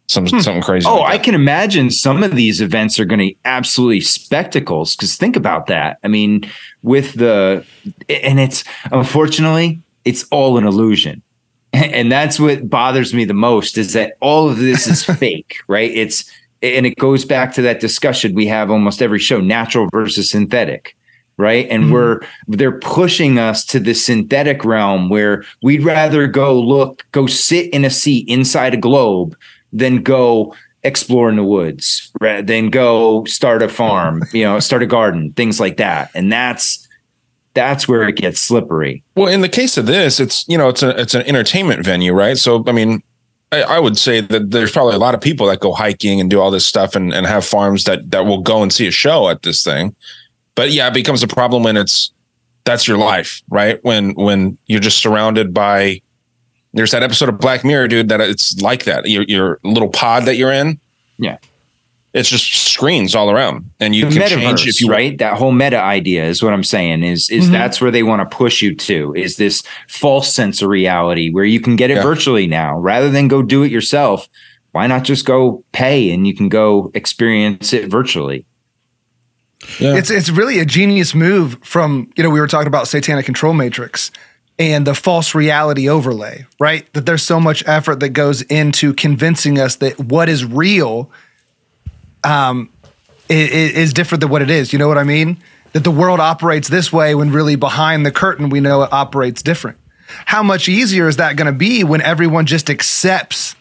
some 0.07 0.29
something 0.29 0.63
crazy. 0.63 0.87
Oh, 0.87 1.01
like 1.01 1.21
I 1.21 1.23
can 1.23 1.35
imagine 1.35 1.91
some 1.91 2.23
of 2.23 2.37
these 2.37 2.61
events 2.61 3.01
are 3.01 3.05
going 3.05 3.19
to 3.19 3.27
be 3.27 3.39
absolutely 3.45 4.03
spectacles. 4.03 4.95
Because 4.95 5.17
think 5.17 5.37
about 5.37 5.67
that. 5.67 5.99
I 6.05 6.09
mean, 6.09 6.51
with 6.83 7.15
the, 7.15 7.65
and 8.09 8.39
it's 8.39 8.65
unfortunately, 8.91 9.81
it's 10.05 10.25
all 10.31 10.59
an 10.59 10.67
illusion. 10.67 11.23
And 11.75 12.13
that's 12.13 12.39
what 12.39 12.69
bothers 12.69 13.15
me 13.15 13.25
the 13.25 13.33
most 13.33 13.79
is 13.79 13.95
that 13.95 14.19
all 14.21 14.51
of 14.51 14.59
this 14.59 14.87
is 14.87 15.05
fake, 15.19 15.57
right? 15.69 15.91
It's, 15.91 16.31
and 16.61 16.85
it 16.85 16.97
goes 16.97 17.25
back 17.25 17.55
to 17.55 17.63
that 17.63 17.81
discussion 17.81 18.35
we 18.35 18.47
have 18.47 18.71
almost 18.71 19.01
every 19.01 19.19
show 19.19 19.41
natural 19.41 19.89
versus 19.91 20.29
synthetic 20.31 20.95
right 21.37 21.67
and 21.71 21.85
mm-hmm. 21.85 21.93
we're 21.93 22.21
they're 22.49 22.79
pushing 22.79 23.39
us 23.39 23.65
to 23.65 23.81
the 23.81 23.95
synthetic 23.95 24.65
realm 24.65 25.09
where 25.09 25.45
we'd 25.63 25.83
rather 25.83 26.27
go 26.27 26.59
look 26.59 27.07
go 27.13 27.27
sit 27.27 27.73
in 27.73 27.85
a 27.85 27.91
seat 27.91 28.29
inside 28.29 28.75
a 28.75 28.77
globe 28.77 29.37
than 29.73 30.03
go 30.03 30.55
explore 30.83 31.29
in 31.29 31.37
the 31.37 31.45
woods 31.45 32.11
right 32.21 32.47
then 32.47 32.69
go 32.69 33.25
start 33.25 33.63
a 33.63 33.69
farm 33.69 34.23
you 34.33 34.45
know 34.45 34.59
start 34.61 34.83
a 34.83 34.87
garden 34.87 35.33
things 35.33 35.59
like 35.61 35.77
that 35.77 36.11
and 36.15 36.31
that's 36.31 36.87
that's 37.55 37.87
where 37.87 38.09
it 38.09 38.17
gets 38.17 38.41
slippery 38.41 39.05
Well, 39.15 39.29
in 39.29 39.43
the 39.43 39.49
case 39.49 39.77
of 39.77 39.87
this, 39.87 40.21
it's 40.21 40.49
you 40.49 40.57
know 40.57 40.69
it's 40.69 40.83
a 40.83 40.99
it's 41.01 41.15
an 41.15 41.23
entertainment 41.23 41.85
venue, 41.85 42.13
right? 42.13 42.39
So 42.39 42.65
I 42.67 42.73
mean, 42.73 43.03
I, 43.53 43.63
I 43.63 43.79
would 43.79 43.99
say 43.99 44.21
that 44.21 44.51
there's 44.51 44.73
probably 44.73 44.95
a 44.95 44.99
lot 44.99 45.15
of 45.15 45.21
people 45.21 45.47
that 45.49 45.61
go 45.61 45.73
hiking 45.73 46.21
and 46.21 46.31
do 46.31 46.41
all 46.41 46.51
this 46.51 46.67
stuff 46.67 46.97
and, 46.97 47.13
and 47.13 47.27
have 47.27 47.45
farms 47.45 47.85
that 47.85 48.11
that 48.11 48.25
will 48.25 48.41
go 48.41 48.63
and 48.63 48.73
see 48.73 48.87
a 48.87 48.91
show 48.91 49.29
at 49.29 49.43
this 49.43 49.63
thing. 49.63 49.95
But 50.55 50.71
yeah, 50.73 50.89
it 50.89 50.95
becomes 50.95 51.23
a 51.23 51.29
problem 51.29 51.63
when 51.63 51.77
it's 51.77 52.13
that's 52.65 52.87
your 52.87 52.99
life, 52.99 53.43
right? 53.49 53.83
When 53.85 54.13
when 54.15 54.59
you're 54.67 54.81
just 54.81 54.99
surrounded 54.99 55.53
by 55.55 56.03
there's 56.75 56.91
that 56.93 57.03
episode 57.03 57.29
of 57.29 57.39
Black 57.39 57.65
Mirror, 57.65 57.89
dude, 57.89 58.09
that 58.09 58.21
it's 58.21 58.61
like 58.61 58.85
that. 58.85 59.09
Your 59.09 59.25
your 59.25 59.59
little 59.65 59.89
pod 59.91 60.25
that 60.27 60.37
you're 60.37 60.53
in, 60.53 60.79
yeah 61.19 61.39
it's 62.15 62.29
just 62.29 62.45
screens 62.71 63.15
all 63.15 63.31
around, 63.31 63.71
and 63.81 63.95
you 63.95 64.05
the 64.05 64.19
can 64.19 64.29
change 64.29 64.69
if 64.69 64.83
you 64.83 64.89
right? 64.89 65.17
That 65.17 65.39
whole 65.39 65.51
meta 65.53 65.81
idea 65.81 66.27
is 66.27 66.43
what 66.43 66.53
I'm 66.53 66.63
saying. 66.63 67.03
Is 67.05 67.31
is 67.31 67.49
Mhm. 67.49 67.53
that's 67.53 67.81
where 67.81 67.91
they 67.91 68.03
want 68.03 68.21
to 68.29 68.37
push 68.37 68.61
you 68.61 68.75
to? 68.75 69.15
Is 69.17 69.37
this 69.37 69.63
false 69.89 70.31
sense 70.33 70.61
of 70.61 70.69
reality 70.69 71.31
where 71.31 71.45
you 71.47 71.59
can 71.59 71.75
get 71.75 71.91
it 71.91 71.97
Yeah. 71.97 72.03
virtually 72.03 72.47
now, 72.47 72.79
rather 72.79 73.09
than 73.11 73.29
go 73.29 73.41
do 73.43 73.63
it 73.63 73.73
yourself? 73.73 74.29
Why 74.73 74.87
not 74.87 75.05
just 75.05 75.25
go 75.25 75.65
pay 75.73 76.11
and 76.11 76.27
you 76.27 76.35
can 76.35 76.51
go 76.51 76.91
experience 76.95 77.73
it 77.73 77.89
virtually? 77.89 78.45
Yeah. 79.79 79.97
It's 79.97 80.11
it's 80.11 80.29
really 80.31 80.59
a 80.59 80.65
genius 80.65 81.15
move 81.15 81.59
from 81.63 82.11
you 82.17 82.23
know 82.25 82.31
we 82.31 82.41
were 82.41 82.47
talking 82.49 82.67
about 82.67 82.89
satanic 82.89 83.25
control 83.27 83.53
matrix 83.55 84.11
and 84.59 84.87
the 84.87 84.95
false 84.95 85.35
reality 85.35 85.89
overlay, 85.89 86.47
right? 86.61 86.93
That 86.93 87.07
there's 87.07 87.23
so 87.23 87.41
much 87.41 87.67
effort 87.67 88.01
that 88.01 88.11
goes 88.11 88.43
into 88.43 88.93
convincing 88.95 89.59
us 89.59 89.77
that 89.77 89.99
what 89.99 90.29
is 90.29 90.45
real 90.45 91.11
um, 92.25 92.69
i- 93.31 93.33
i- 93.35 93.37
is 93.37 93.93
different 93.93 94.21
than 94.21 94.31
what 94.31 94.43
it 94.43 94.51
is. 94.51 94.73
You 94.73 94.79
know 94.79 94.89
what 94.89 94.99
I 94.99 95.05
mean? 95.05 95.39
That 95.73 95.85
the 95.85 95.91
world 95.91 96.21
operates 96.21 96.69
this 96.69 96.93
way 96.93 97.15
when 97.15 97.31
really 97.33 97.57
behind 97.57 98.05
the 98.05 98.13
curtain 98.13 98.51
we 98.51 98.61
know 98.61 98.83
it 98.83 98.93
operates 98.93 99.43
different. 99.43 99.79
How 100.27 100.43
much 100.43 100.69
easier 100.69 101.09
is 101.09 101.17
that 101.17 101.37
going 101.37 101.47
to 101.47 101.59
be 101.59 101.83
when 101.85 102.03
everyone 102.03 102.45
just 102.47 102.69
accepts 102.69 103.57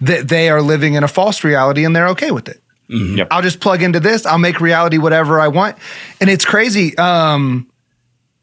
that 0.00 0.28
they 0.28 0.48
are 0.50 0.60
living 0.60 0.94
in 0.94 1.04
a 1.04 1.08
false 1.08 1.44
reality 1.44 1.84
and 1.84 1.94
they're 1.94 2.08
okay 2.08 2.32
with 2.32 2.48
it? 2.48 2.60
Yep. 2.88 3.28
I'll 3.30 3.42
just 3.42 3.60
plug 3.60 3.82
into 3.82 4.00
this. 4.00 4.26
I'll 4.26 4.38
make 4.38 4.60
reality 4.60 4.98
whatever 4.98 5.40
I 5.40 5.48
want. 5.48 5.76
And 6.20 6.30
it's 6.30 6.44
crazy. 6.44 6.96
Um, 6.98 7.70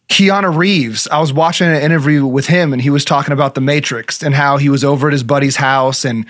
Keanu 0.09 0.55
Reeves, 0.55 1.07
I 1.07 1.19
was 1.19 1.33
watching 1.33 1.67
an 1.67 1.81
interview 1.81 2.25
with 2.25 2.47
him 2.47 2.73
and 2.73 2.81
he 2.81 2.89
was 2.89 3.05
talking 3.05 3.33
about 3.33 3.55
the 3.55 3.61
Matrix 3.61 4.21
and 4.21 4.35
how 4.35 4.57
he 4.57 4.69
was 4.69 4.83
over 4.83 5.07
at 5.07 5.13
his 5.13 5.23
buddy's 5.23 5.55
house 5.55 6.05
and 6.05 6.25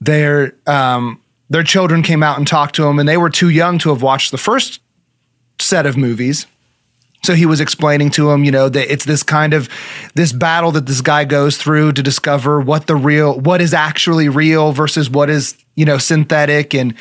their 0.00 0.54
um, 0.66 1.20
their 1.48 1.62
children 1.62 2.02
came 2.02 2.22
out 2.22 2.38
and 2.38 2.46
talked 2.46 2.74
to 2.76 2.86
him 2.86 2.98
and 2.98 3.08
they 3.08 3.16
were 3.16 3.30
too 3.30 3.50
young 3.50 3.78
to 3.78 3.90
have 3.90 4.02
watched 4.02 4.30
the 4.30 4.38
first 4.38 4.80
set 5.60 5.86
of 5.86 5.96
movies. 5.96 6.46
So 7.24 7.34
he 7.34 7.46
was 7.46 7.60
explaining 7.60 8.10
to 8.12 8.32
him, 8.32 8.42
you 8.42 8.50
know, 8.50 8.68
that 8.68 8.92
it's 8.92 9.04
this 9.04 9.22
kind 9.22 9.54
of 9.54 9.68
this 10.14 10.32
battle 10.32 10.72
that 10.72 10.86
this 10.86 11.00
guy 11.00 11.24
goes 11.24 11.56
through 11.56 11.92
to 11.92 12.02
discover 12.02 12.60
what 12.60 12.88
the 12.88 12.96
real 12.96 13.38
what 13.38 13.60
is 13.60 13.72
actually 13.72 14.28
real 14.28 14.72
versus 14.72 15.08
what 15.08 15.30
is, 15.30 15.56
you 15.76 15.84
know, 15.84 15.98
synthetic 15.98 16.74
and 16.74 16.94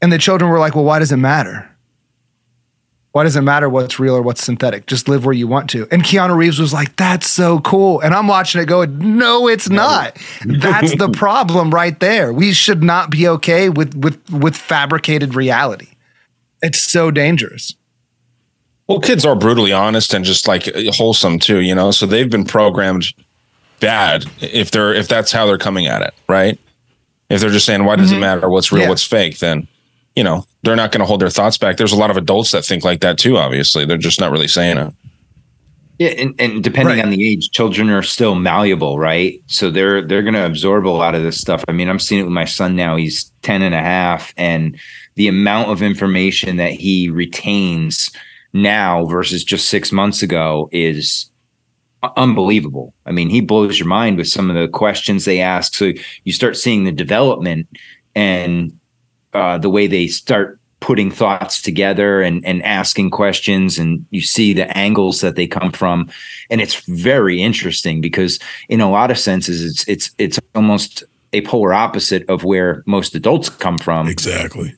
and 0.00 0.12
the 0.12 0.18
children 0.18 0.50
were 0.50 0.58
like, 0.58 0.74
"Well, 0.74 0.84
why 0.84 0.98
does 0.98 1.12
it 1.12 1.16
matter? 1.16 1.70
Why 3.12 3.24
does 3.24 3.36
it 3.36 3.42
matter 3.42 3.68
what's 3.68 3.98
real 3.98 4.14
or 4.14 4.22
what's 4.22 4.44
synthetic? 4.44 4.86
Just 4.86 5.08
live 5.08 5.24
where 5.24 5.34
you 5.34 5.46
want 5.48 5.70
to." 5.70 5.88
And 5.90 6.02
Keanu 6.02 6.36
Reeves 6.36 6.58
was 6.58 6.72
like, 6.72 6.94
"That's 6.96 7.28
so 7.28 7.60
cool." 7.60 8.00
And 8.00 8.14
I'm 8.14 8.28
watching 8.28 8.60
it 8.60 8.66
going, 8.66 9.18
"No, 9.18 9.48
it's 9.48 9.68
not. 9.68 10.16
That's 10.44 10.96
the 10.96 11.08
problem 11.12 11.72
right 11.72 11.98
there. 12.00 12.32
We 12.32 12.52
should 12.52 12.82
not 12.82 13.10
be 13.10 13.28
okay 13.28 13.68
with 13.68 13.94
with 13.94 14.20
with 14.30 14.56
fabricated 14.56 15.34
reality. 15.34 15.88
It's 16.62 16.80
so 16.80 17.10
dangerous." 17.10 17.74
Well, 18.88 19.00
kids 19.00 19.26
are 19.26 19.36
brutally 19.36 19.72
honest 19.72 20.14
and 20.14 20.24
just 20.24 20.48
like 20.48 20.66
wholesome 20.94 21.38
too, 21.38 21.60
you 21.60 21.74
know. 21.74 21.90
So 21.90 22.06
they've 22.06 22.30
been 22.30 22.44
programmed 22.44 23.12
bad 23.80 24.24
if 24.40 24.70
they're 24.70 24.94
if 24.94 25.08
that's 25.08 25.30
how 25.30 25.46
they're 25.46 25.58
coming 25.58 25.86
at 25.86 26.02
it, 26.02 26.14
right? 26.26 26.58
If 27.28 27.40
they're 27.40 27.50
just 27.50 27.66
saying, 27.66 27.84
"Why 27.84 27.96
does 27.96 28.10
it 28.10 28.14
mm-hmm. 28.14 28.20
matter 28.22 28.48
what's 28.48 28.72
real, 28.72 28.84
Yeah. 28.84 28.88
what's 28.88 29.04
fake?" 29.04 29.38
Then 29.38 29.68
you 30.16 30.24
know 30.24 30.44
they're 30.62 30.76
not 30.76 30.92
going 30.92 31.00
to 31.00 31.06
hold 31.06 31.20
their 31.20 31.30
thoughts 31.30 31.58
back. 31.58 31.76
There's 31.76 31.92
a 31.92 31.96
lot 31.96 32.10
of 32.10 32.16
adults 32.16 32.50
that 32.52 32.64
think 32.64 32.84
like 32.84 33.00
that 33.00 33.18
too. 33.18 33.36
Obviously, 33.36 33.84
they're 33.84 33.96
just 33.96 34.20
not 34.20 34.30
really 34.32 34.48
saying 34.48 34.78
it. 34.78 34.94
Yeah, 35.98 36.10
and, 36.10 36.34
and 36.40 36.62
depending 36.62 36.98
Right. 36.98 37.04
on 37.04 37.10
the 37.10 37.28
age, 37.28 37.50
children 37.50 37.90
are 37.90 38.04
still 38.04 38.36
malleable, 38.36 38.98
right? 39.00 39.42
So 39.48 39.68
they're 39.70 40.00
they're 40.00 40.22
going 40.22 40.34
to 40.34 40.46
absorb 40.46 40.86
a 40.86 40.90
lot 40.90 41.16
of 41.16 41.22
this 41.24 41.40
stuff. 41.40 41.64
I 41.66 41.72
mean, 41.72 41.88
I'm 41.88 41.98
seeing 41.98 42.20
it 42.20 42.24
with 42.24 42.32
my 42.32 42.44
son 42.44 42.76
now. 42.76 42.94
He's 42.94 43.32
10 43.42 43.62
and 43.62 43.74
a 43.74 43.80
half 43.82 44.32
and 44.36 44.78
the 45.16 45.26
amount 45.26 45.70
of 45.70 45.82
information 45.82 46.56
that 46.58 46.70
he 46.72 47.10
retains 47.10 48.12
now 48.52 49.04
versus 49.06 49.42
just 49.42 49.68
6 49.70 49.90
months 49.90 50.22
ago 50.22 50.68
is 50.70 51.28
unbelievable. 52.16 52.94
I 53.04 53.10
mean, 53.10 53.28
he 53.28 53.40
blows 53.40 53.80
your 53.80 53.88
mind 53.88 54.18
with 54.18 54.28
some 54.28 54.50
of 54.50 54.54
the 54.56 54.68
questions 54.68 55.24
they 55.24 55.40
ask. 55.40 55.74
So 55.74 55.92
you 56.22 56.32
start 56.32 56.56
seeing 56.56 56.84
the 56.84 56.92
development 56.92 57.66
and 58.14 58.77
uh, 59.34 59.58
the 59.58 59.70
way 59.70 59.86
they 59.86 60.08
start 60.08 60.58
putting 60.80 61.10
thoughts 61.10 61.60
together 61.60 62.22
and, 62.22 62.44
and 62.44 62.62
asking 62.62 63.10
questions 63.10 63.78
and 63.78 64.06
you 64.10 64.20
see 64.20 64.52
the 64.52 64.76
angles 64.76 65.20
that 65.20 65.34
they 65.34 65.46
come 65.46 65.72
from. 65.72 66.08
And 66.50 66.60
it's 66.60 66.76
very 66.86 67.42
interesting 67.42 68.00
because 68.00 68.38
in 68.68 68.80
a 68.80 68.90
lot 68.90 69.10
of 69.10 69.18
senses 69.18 69.64
it's 69.64 69.88
it's 69.88 70.10
it's 70.18 70.38
almost 70.54 71.04
a 71.32 71.42
polar 71.42 71.74
opposite 71.74 72.28
of 72.28 72.44
where 72.44 72.82
most 72.86 73.14
adults 73.14 73.48
come 73.48 73.78
from. 73.78 74.06
Exactly. 74.06 74.74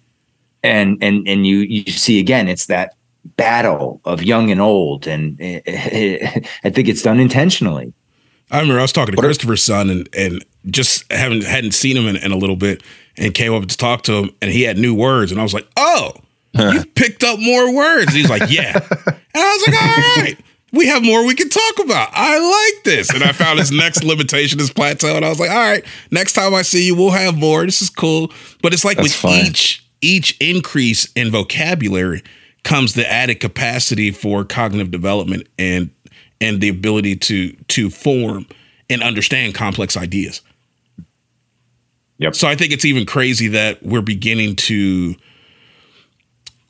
and 0.63 0.99
and 1.03 1.29
and 1.29 1.47
you 1.47 1.59
you 1.59 1.85
see 1.93 2.19
again 2.19 2.49
it's 2.49 2.67
that 2.67 2.95
battle 3.37 4.01
of 4.07 4.23
young 4.23 4.51
and 4.51 4.61
old. 4.61 5.07
And 5.07 5.37
i 5.41 6.71
think 6.71 6.89
it's 6.89 7.03
done 7.03 7.21
intentionally 7.21 7.93
I 8.51 8.61
remember 8.61 8.79
I 8.79 8.83
was 8.83 8.93
talking 8.93 9.13
to 9.13 9.17
What 9.17 9.25
Christopher's 9.25 9.63
son 9.63 9.91
and 9.91 10.09
and 10.17 10.45
just 10.67 11.11
haven't 11.13 11.45
hadn't 11.45 11.73
seen 11.73 11.97
him 11.97 12.07
in, 12.07 12.17
in 12.17 12.33
a 12.33 12.37
little 12.37 12.57
bit 12.57 12.83
and 13.17 13.33
came 13.35 13.53
up 13.55 13.67
to 13.67 13.77
talk 13.77 14.03
to 14.03 14.13
him 14.15 14.31
and 14.43 14.51
he 14.51 14.63
had 14.63 14.79
new 14.79 14.95
words 14.95 15.31
and 15.33 15.41
I 15.41 15.45
was 15.45 15.55
like, 15.55 15.67
oh, 15.77 16.13
you 16.55 16.85
picked 16.95 17.23
up 17.25 17.39
more 17.39 17.75
words. 17.75 18.09
And 18.09 18.17
he's 18.17 18.31
like, 18.31 18.51
yeah, 18.51 18.73
and 19.07 19.21
I 19.35 19.53
was 19.53 19.69
like, 19.69 19.83
all 19.83 20.23
right. 20.23 20.37
We 20.73 20.87
have 20.87 21.03
more 21.03 21.27
we 21.27 21.35
can 21.35 21.49
talk 21.49 21.81
about. 21.81 22.11
I 22.13 22.39
like 22.39 22.85
this. 22.85 23.11
And 23.13 23.25
I 23.25 23.33
found 23.33 23.59
his 23.59 23.73
next 23.73 24.05
limitation 24.05 24.61
is 24.61 24.71
plateau. 24.73 25.17
And 25.17 25.25
I 25.25 25.29
was 25.29 25.41
like, 25.41 25.51
all 25.51 25.57
right, 25.57 25.85
next 26.13 26.35
time 26.35 26.55
I 26.55 26.63
see 26.63 26.87
you, 26.87 26.95
we'll 26.95 27.11
have 27.11 27.37
more. 27.37 27.65
This 27.65 27.83
is 27.83 27.91
cool. 27.91 28.31
But 28.63 28.73
it's 28.73 28.85
like 28.85 28.97
That's 28.97 29.09
with 29.09 29.15
fine. 29.15 29.47
each 29.47 29.85
each 30.01 30.37
increase 30.41 31.11
in 31.15 31.33
vocabulary 31.33 32.23
comes 32.63 32.95
the 32.95 33.11
added 33.11 33.41
capacity 33.41 34.13
for 34.13 34.45
cognitive 34.45 34.93
development 34.93 35.49
and 35.59 35.91
and 36.41 36.61
the 36.61 36.69
ability 36.69 37.17
to 37.17 37.53
to 37.69 37.91
form 37.91 38.47
and 38.89 39.03
understand 39.03 39.55
complex 39.55 39.97
ideas. 39.97 40.41
Yep. 42.19 42.35
So 42.35 42.49
I 42.49 42.55
think 42.55 42.73
it's 42.73 42.85
even 42.85 43.07
crazy 43.07 43.49
that 43.49 43.83
we're 43.83 44.03
beginning 44.03 44.57
to 44.57 45.15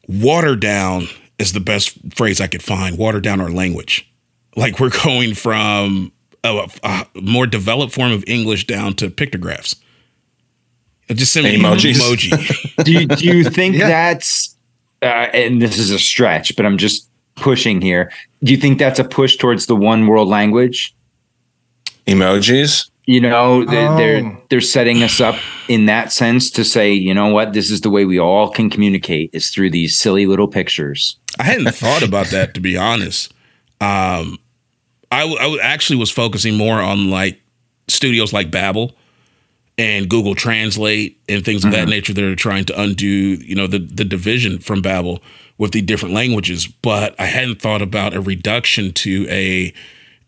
water 0.07 0.57
down 0.57 1.07
is 1.39 1.53
the 1.53 1.61
best 1.61 1.99
phrase 2.14 2.41
I 2.41 2.47
could 2.47 2.62
find. 2.62 2.99
Water 2.99 3.21
down 3.21 3.41
our 3.41 3.51
language. 3.51 4.09
Like 4.57 4.79
we're 4.81 4.91
going 5.05 5.35
from 5.35 6.12
a, 6.45 6.68
a 6.83 7.07
more 7.21 7.47
developed 7.47 7.95
form 7.95 8.12
of 8.12 8.25
English 8.27 8.66
down 8.66 8.95
to 8.95 9.11
pictographs. 9.11 9.77
Just 11.09 11.33
send 11.33 11.45
me 11.45 11.57
Emojis. 11.59 11.95
emoji. 11.95 12.85
do 12.85 12.93
you, 12.93 13.07
do 13.09 13.25
you 13.25 13.45
think 13.45 13.75
Yeah. 13.77 13.89
that's 13.89 14.55
uh, 15.03 15.07
and 15.35 15.61
this 15.61 15.79
is 15.79 15.91
a 15.91 15.99
stretch 15.99 16.55
but 16.57 16.64
i'm 16.66 16.77
just 16.79 17.09
pushing 17.35 17.81
here 17.81 18.12
do 18.43 18.53
you 18.53 18.59
think 18.59 18.78
that's 18.78 18.99
a 18.99 19.05
push 19.05 19.36
towards 19.36 19.66
the 19.66 19.76
one 19.76 20.07
world 20.07 20.28
language 20.28 20.95
Emojis. 22.07 22.91
you 23.07 23.20
know 23.20 23.64
they're, 23.64 23.88
Oh. 23.88 23.97
they're 23.97 24.38
they're 24.49 24.61
setting 24.61 25.03
us 25.03 25.20
up 25.20 25.36
in 25.68 25.86
that 25.86 26.12
sense 26.12 26.51
to 26.53 26.64
say 26.64 26.93
you 26.93 27.14
know 27.14 27.28
what 27.28 27.53
this 27.53 27.70
is 27.70 27.82
the 27.82 27.91
way 27.91 28.05
we 28.05 28.18
all 28.18 28.51
can 28.51 28.70
communicate 28.70 29.30
is 29.32 29.51
through 29.51 29.70
these 29.70 29.97
silly 29.97 30.26
little 30.26 30.49
pictures 30.49 31.16
I 31.38 31.45
hadn't 31.45 31.72
thought 31.74 32.03
about 32.03 32.26
that 32.28 32.55
to 32.55 32.61
be 32.61 32.76
honest. 32.76 33.32
Um, 33.80 34.38
I, 35.12 35.20
w- 35.20 35.38
I 35.38 35.43
w- 35.45 35.61
actually 35.61 35.99
was 35.99 36.11
focusing 36.11 36.57
more 36.57 36.80
on 36.82 37.09
like 37.09 37.41
studios 37.88 38.32
like 38.32 38.51
Babbel 38.51 38.93
and 39.78 40.09
Google 40.11 40.34
Translate 40.34 41.18
and 41.28 41.45
things 41.45 41.64
of 41.64 41.70
that 41.72 41.88
nature 41.88 42.12
that 42.12 42.24
are 42.24 42.36
trying 42.36 42.64
to 42.66 42.78
undo, 42.80 43.07
you 43.07 43.55
know, 43.55 43.66
the 43.68 43.78
the 43.78 44.05
division 44.05 44.59
from 44.59 44.82
Babel 44.82 45.22
with 45.61 45.72
the 45.72 45.82
different 45.82 46.14
languages. 46.14 46.66
But 46.66 47.14
I 47.20 47.26
hadn't 47.26 47.61
thought 47.61 47.82
about 47.82 48.14
a 48.14 48.20
reduction 48.20 48.92
to 48.94 49.26
a 49.28 49.72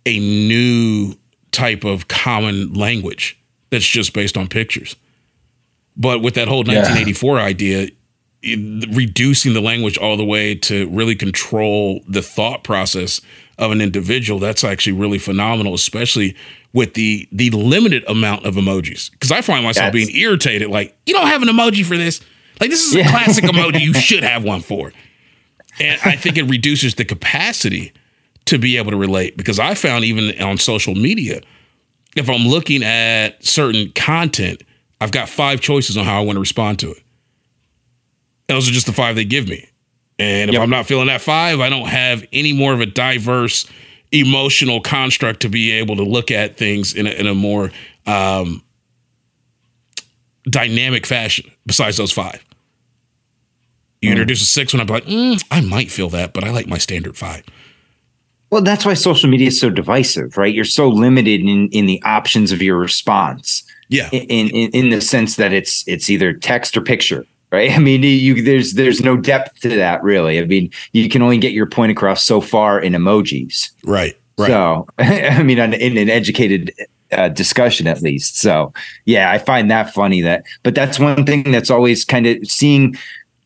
a 0.05 0.19
new 0.19 1.15
type 1.53 1.85
of 1.85 2.07
common 2.09 2.75
language 2.75 3.41
that's 3.71 3.87
just 3.87 4.13
based 4.13 4.37
on 4.37 4.47
pictures. 4.47 4.95
But 5.97 6.21
with 6.21 6.35
that 6.35 6.49
whole 6.49 6.65
1984 6.65 7.39
idea, 7.39 7.89
reducing 8.43 9.55
the 9.55 9.61
language 9.61 9.97
all 9.97 10.17
the 10.17 10.25
way 10.25 10.55
to 10.55 10.89
really 10.89 11.15
control 11.15 12.03
the 12.09 12.21
thought 12.23 12.63
process 12.63 13.21
of 13.59 13.71
an 13.71 13.81
individual 13.81 14.41
that's 14.41 14.65
actually 14.65 14.95
really 14.95 15.19
phenomenal 15.19 15.75
especially 15.75 16.35
with 16.73 16.95
the 16.95 17.29
the 17.33 17.51
limited 17.51 18.05
amount 18.07 18.45
of 18.45 18.57
emojis. 18.57 19.11
Because 19.13 19.33
i 19.33 19.41
find 19.41 19.65
myself 19.65 19.93
That's- 19.93 20.07
being 20.07 20.15
irritated 20.15 20.69
like 20.69 20.95
you 21.07 21.15
don't 21.15 21.29
have 21.29 21.41
an 21.41 21.49
emoji 21.49 21.87
for 21.87 21.97
this. 21.97 22.21
Like 22.61 22.69
this 22.69 22.85
is 22.85 22.95
a 22.95 23.05
classic 23.05 23.45
emoji. 23.53 23.81
You 23.81 23.95
should 23.95 24.25
have 24.25 24.45
one 24.45 24.61
for 24.61 24.93
and 25.81 26.01
i 26.05 26.17
think 26.17 26.37
it 26.37 26.45
reduces 26.45 26.95
the 26.97 27.05
capacity 27.05 27.93
to 28.45 28.59
be 28.59 28.77
able 28.77 28.91
to 28.91 28.97
relate 28.97 29.37
because 29.37 29.59
i 29.59 29.75
found 29.75 30.05
even 30.05 30.41
on 30.43 30.59
social 30.59 30.95
media 30.95 31.41
if 32.17 32.29
i'm 32.29 32.47
looking 32.47 32.83
at 32.83 33.43
certain 33.45 33.91
content 33.93 34.63
i've 35.01 35.13
got 35.13 35.29
five 35.29 35.61
choices 35.61 35.97
on 35.97 36.05
how 36.05 36.21
i 36.21 36.25
want 36.25 36.37
to 36.37 36.41
respond 36.41 36.79
to 36.79 36.91
it 36.91 37.03
those 38.49 38.69
are 38.69 38.73
just 38.73 38.87
the 38.87 38.93
five 38.93 39.17
they 39.17 39.25
give 39.25 39.49
me. 39.49 39.69
And 40.19 40.51
if 40.51 40.55
Yep. 40.55 40.63
I'm 40.63 40.71
not 40.71 40.87
feeling 40.87 41.07
that 41.07 41.21
five, 41.23 41.61
I 41.61 41.71
don't 41.71 41.89
have 41.89 42.25
any 42.33 42.53
more 42.53 42.75
of 42.75 42.81
a 42.81 42.87
diverse 42.87 43.67
emotional 44.13 44.81
construct 44.81 45.41
to 45.41 45.49
be 45.49 45.71
able 45.73 45.97
to 45.97 46.03
look 46.05 46.31
at 46.31 46.57
things 46.57 46.93
in 46.93 47.07
a, 47.07 47.11
in 47.11 47.27
a 47.27 47.35
more 47.35 47.71
um, 48.07 48.63
dynamic 50.45 51.07
fashion 51.07 51.51
besides 51.65 51.97
those 51.97 52.13
five. 52.13 52.45
You 54.03 54.11
introduce 54.11 54.43
a 54.43 54.47
six 54.47 54.75
one, 54.75 54.81
I'm 54.81 54.87
like, 54.89 55.05
mm, 55.07 55.43
I 55.51 55.61
might 55.61 55.91
feel 55.91 56.09
that, 56.11 56.33
but 56.35 56.45
I 56.45 56.51
like 56.51 56.67
my 56.67 56.79
standard 56.79 57.17
five. 57.17 57.45
well 58.51 58.61
that's 58.63 58.85
why 58.85 58.95
social 58.95 59.31
media 59.31 59.47
is 59.49 59.59
so 59.59 59.71
divisive 59.71 60.37
right 60.37 60.53
you're 60.55 60.65
so 60.65 60.89
limited 60.89 61.41
in 61.41 61.69
in 61.71 61.87
the 61.87 62.03
options 62.03 62.53
of 62.53 62.61
your 62.61 62.77
response 62.77 63.63
Yeah. 63.89 64.09
in 64.13 64.49
in, 64.51 64.71
in 64.73 64.89
the 64.91 65.01
sense 65.01 65.37
that 65.37 65.53
it's 65.55 65.87
it's 65.89 66.11
either 66.11 66.35
text 66.35 66.77
or 66.77 66.83
picture 66.83 67.25
right 67.51 67.71
i 67.77 67.79
mean 67.79 68.03
you 68.03 68.43
there's 68.43 68.75
there's 68.75 69.01
no 69.01 69.17
depth 69.17 69.61
to 69.61 69.69
that 69.71 70.03
really 70.03 70.39
i 70.39 70.45
mean 70.45 70.71
you 70.93 71.09
can 71.09 71.23
only 71.23 71.39
get 71.39 71.53
your 71.53 71.65
point 71.67 71.93
across 71.93 72.25
so 72.25 72.41
far 72.43 72.79
in 72.81 72.93
emojis 72.93 73.71
Right. 73.85 74.17
Right. 74.37 74.49
so 74.49 74.87
i 74.99 75.43
mean 75.43 75.59
in 75.59 75.97
an 75.97 76.11
educated 76.11 76.73
uh, 77.13 77.29
discussion 77.29 77.87
at 77.87 78.01
least. 78.01 78.39
So 78.39 78.73
yeah, 79.05 79.31
I 79.31 79.37
find 79.37 79.71
that 79.71 79.93
funny 79.93 80.23
that, 80.23 80.45
but 80.63 80.75
that's 80.75 80.99
one 80.99 81.27
thing 81.27 81.53
that's 81.53 81.71
always 81.71 82.07
kind 82.07 82.27
of 82.27 82.39
seeing. 82.47 82.97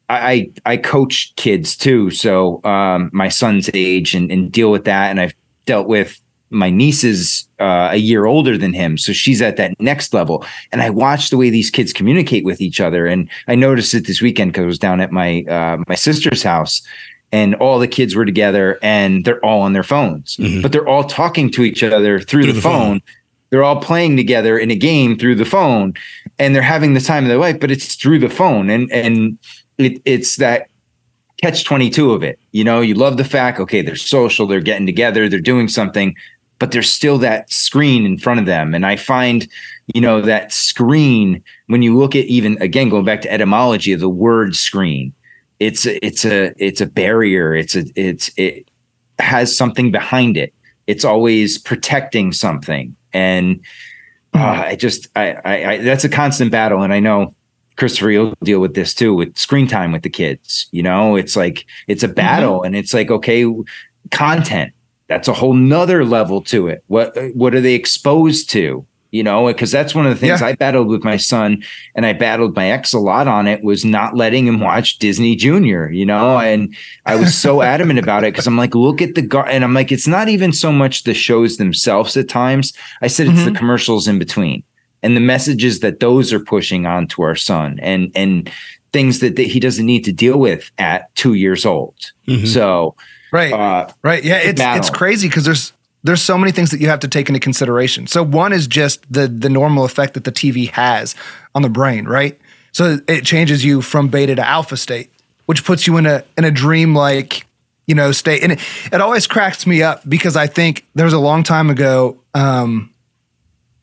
I 0.09 0.51
I 0.65 0.77
coach 0.77 1.35
kids 1.37 1.77
too, 1.77 2.11
so 2.11 2.63
um, 2.65 3.11
my 3.13 3.29
son's 3.29 3.69
age 3.75 4.15
and, 4.15 4.31
and 4.31 4.53
deal 4.53 4.71
with 4.71 4.85
that, 4.85 5.11
and 5.11 5.21
I've 5.21 5.35
dealt 5.65 5.89
with 5.89 6.21
my 6.51 6.71
niece 6.71 7.03
is 7.03 7.49
uh, 7.59 7.89
a 7.93 7.97
year 7.97 8.27
older 8.27 8.57
than 8.57 8.73
him, 8.73 8.99
so 8.99 9.13
she's 9.13 9.43
at 9.43 9.57
that 9.57 9.79
next 9.81 10.15
level. 10.15 10.45
And 10.71 10.81
I 10.81 10.91
watch 10.91 11.31
the 11.31 11.37
way 11.37 11.51
these 11.51 11.71
kids 11.71 11.93
communicate 11.93 12.45
with 12.45 12.61
each 12.61 12.81
other, 12.81 13.07
and 13.07 13.29
I 13.49 13.55
noticed 13.55 13.95
it 13.95 14.07
this 14.07 14.23
weekend 14.23 14.53
because 14.53 14.63
I 14.63 14.67
was 14.67 14.79
down 14.79 15.01
at 15.01 15.11
my 15.11 15.43
uh, 15.43 15.79
my 15.89 15.95
sister's 15.95 16.43
house, 16.43 16.83
and 17.33 17.55
all 17.57 17.79
the 17.79 17.89
kids 17.89 18.15
were 18.15 18.25
together, 18.25 18.79
and 18.83 19.25
they're 19.25 19.45
all 19.45 19.63
on 19.63 19.73
their 19.73 19.83
phones, 19.83 20.37
mm-hmm. 20.37 20.63
but 20.63 20.73
they're 20.73 20.89
all 20.89 21.05
talking 21.05 21.51
to 21.53 21.63
each 21.63 21.83
other 21.83 22.19
through, 22.19 22.43
through 22.43 22.47
the, 22.47 22.53
the, 22.53 22.61
phone. 22.61 23.01
phone. 23.01 23.03
They're 23.51 23.65
all 23.65 23.81
playing 23.81 24.17
together 24.17 24.59
in 24.59 24.71
a 24.71 24.77
game 24.77 25.19
through 25.19 25.37
the 25.37 25.45
phone, 25.45 25.95
and 26.39 26.55
they're 26.55 26.63
having 26.63 26.95
the 26.95 27.01
time 27.01 27.25
of 27.25 27.29
their 27.29 27.39
life, 27.39 27.59
but 27.61 27.71
it's 27.71 27.95
through 27.97 28.21
the 28.21 28.29
phone, 28.29 28.71
and 28.71 28.91
and 28.93 29.39
it, 29.79 30.01
it's 30.05 30.37
that 30.37 30.69
catch 31.41 31.65
22 31.65 32.13
of 32.13 32.23
it. 32.23 32.39
You 32.53 32.65
know, 32.65 32.81
you 32.81 32.95
love 32.95 33.17
the 33.17 33.25
fact, 33.25 33.61
okay, 33.61 33.83
they're 33.83 33.97
social, 33.97 34.47
they're 34.47 34.61
getting 34.61 34.87
together, 34.87 35.29
they're 35.29 35.41
doing 35.41 35.69
something, 35.69 36.17
but 36.59 36.73
there's 36.73 36.89
still 36.91 37.19
that 37.19 37.51
screen 37.53 38.07
in 38.07 38.19
front 38.19 38.41
of 38.41 38.47
them. 38.47 38.75
And 38.75 38.87
I 38.87 38.97
find, 38.97 39.47
you 39.95 40.01
know, 40.01 40.23
that 40.23 40.53
screen, 40.53 41.45
when 41.67 41.83
you 41.83 41.97
look 41.97 42.17
at 42.17 42.25
even 42.25 42.61
again, 42.63 42.89
going 42.89 43.05
back 43.05 43.21
to 43.23 43.33
etymology 43.33 43.93
of 43.93 44.01
the 44.01 44.09
word 44.09 44.57
screen, 44.57 45.13
it's 45.61 45.87
a, 45.87 46.05
it's 46.05 46.25
a, 46.25 46.55
it's 46.57 46.81
a 46.81 46.87
barrier. 46.87 47.55
It's 47.55 47.77
a, 47.77 47.85
it's, 47.95 48.31
it 48.37 48.71
has 49.19 49.55
something 49.55 49.91
behind 49.91 50.37
it. 50.37 50.55
It's 50.87 51.05
always 51.05 51.59
protecting 51.59 52.33
something. 52.33 52.97
And 53.13 53.61
uh, 54.35 54.65
I 54.67 54.77
just, 54.77 55.09
I, 55.17 55.33
I, 55.45 55.71
I, 55.73 55.79
that's 55.79 56.05
a 56.05 56.09
constant 56.09 56.51
battle. 56.51 56.83
And 56.83 56.93
I 56.93 57.01
know 57.01 57.35
Christopher, 57.77 58.11
you'll 58.11 58.35
deal 58.43 58.61
with 58.61 58.75
this 58.75 58.95
too 58.95 59.15
with 59.15 59.37
screen 59.37 59.67
time 59.67 59.93
with 59.93 60.03
the 60.03 60.11
kids. 60.11 60.67
You 60.73 60.83
know, 60.83 61.17
it's 61.17 61.37
like 61.37 61.67
it's 61.87 62.03
a 62.03 62.09
battle, 62.09 62.59
mm-hmm. 62.59 62.67
and 62.67 62.77
it's 62.77 62.95
like 62.95 63.11
okay, 63.11 63.47
content. 64.11 64.73
That's 65.09 65.29
a 65.29 65.33
whole 65.33 65.55
nother 65.55 66.05
level 66.05 66.43
to 66.43 66.69
it. 66.69 66.83
What 66.89 67.17
what 67.35 67.55
are 67.55 67.61
they 67.61 67.75
exposed 67.75 68.51
to? 68.51 68.87
You 69.13 69.23
know, 69.23 69.47
because 69.47 69.71
that's 69.71 69.95
one 69.95 70.05
of 70.05 70.13
the 70.13 70.19
things 70.19 70.41
yeah. 70.41 70.49
I 70.49 70.55
battled 70.55 70.89
with 70.89 71.05
my 71.05 71.17
son, 71.17 71.63
and 71.95 72.05
I 72.05 72.13
battled 72.13 72.57
my 72.57 72.71
ex 72.71 72.93
a 72.93 72.99
lot 72.99 73.29
on 73.29 73.47
it. 73.47 73.63
Was 73.63 73.85
not 73.85 74.17
letting 74.17 74.47
him 74.47 74.61
watch 74.61 74.99
Disney 74.99 75.37
Junior. 75.37 75.91
You 75.91 76.07
know, 76.07 76.39
and 76.39 76.75
I 77.05 77.15
was 77.15 77.37
so 77.37 77.63
adamant 77.75 77.99
about 77.99 78.25
it 78.25 78.33
because 78.33 78.47
I'm 78.47 78.57
like, 78.57 78.75
look 78.75 79.01
at 79.01 79.15
the 79.15 79.23
gar, 79.23 79.47
and 79.47 79.65
I'm 79.65 79.75
like, 79.75 79.93
it's 79.93 80.09
not 80.09 80.29
even 80.29 80.53
so 80.53 80.73
much 80.73 81.05
the 81.05 81.15
shows 81.15 81.59
themselves 81.59 82.17
at 82.17 82.29
times. 82.29 82.73
I 83.01 83.07
said 83.07 83.29
it's 83.29 83.39
mm-hmm. 83.39 83.53
the 83.53 83.59
commercials 83.59 84.09
in 84.09 84.19
between 84.19 84.65
and 85.07 85.17
the 85.17 85.21
messages 85.21 85.81
that 85.81 86.01
those 86.01 86.33
are 86.33 86.41
pushing 86.41 86.85
onto 86.85 87.23
our 87.23 87.37
son 87.37 87.79
and 87.81 88.11
and 88.17 88.51
things 88.93 89.21
that, 89.21 89.37
that 89.37 89.45
he 89.47 89.61
doesn't 89.61 89.87
need 89.87 90.05
to 90.05 90.13
deal 90.13 90.37
with 90.37 90.73
at 90.79 91.15
two 91.15 91.35
years 91.35 91.65
old. 91.65 91.95
Mm-hmm. 92.27 92.47
So 92.47 92.97
right, 93.31 93.53
uh, 93.53 93.93
right, 94.03 94.25
yeah, 94.25 94.39
it's 94.39 94.59
battle. 94.59 94.81
it's 94.81 94.91
crazy 94.91 95.29
because 95.29 95.45
there's 95.45 95.73
there's 96.03 96.23
so 96.23 96.37
many 96.37 96.51
things 96.51 96.73
that 96.73 96.81
you 96.81 96.89
have 96.89 96.99
to 97.01 97.09
take 97.09 97.29
into 97.29 97.39
consideration. 97.39 98.09
So 98.09 98.25
one 98.25 98.53
is 98.53 98.67
just 98.67 99.11
the 99.13 99.29
the 99.29 99.49
normal 99.49 99.85
effect 99.85 100.15
that 100.15 100.25
the 100.25 100.33
TV 100.33 100.71
has 100.71 101.15
on 101.55 101.63
the 101.63 101.69
brain, 101.69 102.07
right? 102.07 102.37
So 102.73 102.99
it 103.07 103.25
changes 103.25 103.65
you 103.65 103.83
from 103.83 104.09
beta 104.09 104.35
to 104.35 104.45
alpha 104.45 104.77
state, 104.77 105.13
which 105.47 105.65
puts 105.65 105.87
you 105.87 105.99
in 105.99 106.07
a 106.07 106.25
in 106.37 106.43
a 106.43 106.51
dream 106.51 106.97
like 106.97 107.47
you 107.87 107.95
know 107.95 108.11
state, 108.11 108.43
and 108.43 108.53
it, 108.53 108.61
it 108.93 109.01
always 109.01 109.29
cracks 109.29 109.69
me 109.69 109.85
up 109.85 110.03
because 110.09 110.35
I 110.35 110.49
think 110.49 110.85
there 110.97 111.05
was 111.05 111.15
a 111.15 111.21
long 111.21 111.45
time 111.45 111.71
ago. 111.71 112.21
Um, 112.35 112.93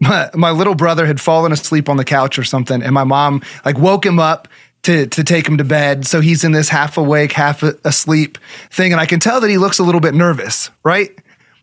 my, 0.03 0.29
my 0.33 0.51
little 0.51 0.75
brother 0.75 1.05
had 1.05 1.19
fallen 1.19 1.51
asleep 1.51 1.89
on 1.89 1.97
the 1.97 2.05
couch 2.05 2.37
or 2.37 2.43
something, 2.43 2.81
and 2.83 2.93
my 2.93 3.03
mom 3.03 3.41
like 3.65 3.77
woke 3.77 4.05
him 4.05 4.19
up 4.19 4.47
to 4.83 5.07
to 5.07 5.23
take 5.23 5.47
him 5.47 5.57
to 5.57 5.63
bed. 5.63 6.05
So 6.05 6.21
he's 6.21 6.43
in 6.43 6.51
this 6.51 6.69
half 6.69 6.97
awake, 6.97 7.31
half 7.31 7.63
asleep 7.63 8.37
thing, 8.69 8.91
and 8.91 9.01
I 9.01 9.05
can 9.05 9.19
tell 9.19 9.41
that 9.41 9.49
he 9.49 9.57
looks 9.57 9.79
a 9.79 9.83
little 9.83 10.01
bit 10.01 10.13
nervous, 10.13 10.69
right? 10.83 11.09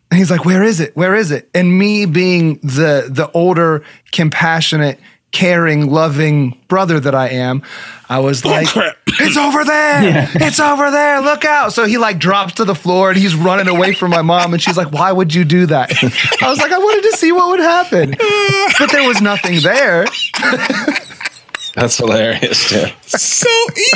And 0.09 0.17
he's 0.17 0.29
like, 0.29 0.43
"Where 0.43 0.63
is 0.63 0.79
it? 0.79 0.95
Where 0.95 1.15
is 1.15 1.31
it?" 1.31 1.49
And 1.53 1.77
me 1.77 2.05
being 2.05 2.55
the 2.57 3.07
the 3.09 3.29
older, 3.33 3.83
compassionate, 4.11 4.99
caring, 5.31 5.89
loving 5.89 6.59
brother 6.67 6.99
that 6.99 7.15
I 7.15 7.29
am, 7.29 7.63
I 8.09 8.19
was 8.19 8.45
like, 8.45 8.67
crap. 8.67 8.97
"It's 9.07 9.37
over 9.37 9.63
there! 9.63 10.01
Yeah. 10.11 10.29
It's 10.35 10.59
over 10.59 10.91
there! 10.91 11.21
Look 11.21 11.45
out!" 11.45 11.73
So 11.73 11.85
he 11.85 11.97
like 11.97 12.19
drops 12.19 12.53
to 12.53 12.65
the 12.65 12.75
floor 12.75 13.09
and 13.09 13.17
he's 13.17 13.35
running 13.35 13.67
away 13.67 13.93
from 13.93 14.11
my 14.11 14.21
mom, 14.21 14.53
and 14.53 14.61
she's 14.61 14.77
like, 14.77 14.91
"Why 14.91 15.11
would 15.11 15.33
you 15.33 15.45
do 15.45 15.65
that?" 15.67 15.91
I 16.41 16.49
was 16.49 16.59
like, 16.59 16.71
"I 16.71 16.77
wanted 16.77 17.09
to 17.11 17.17
see 17.17 17.31
what 17.31 17.49
would 17.49 17.59
happen," 17.59 18.11
but 18.79 18.91
there 18.91 19.07
was 19.07 19.21
nothing 19.21 19.61
there. 19.61 20.05
That's 21.75 21.97
hilarious, 21.97 22.69
too. 22.69 22.87
So 23.05 23.49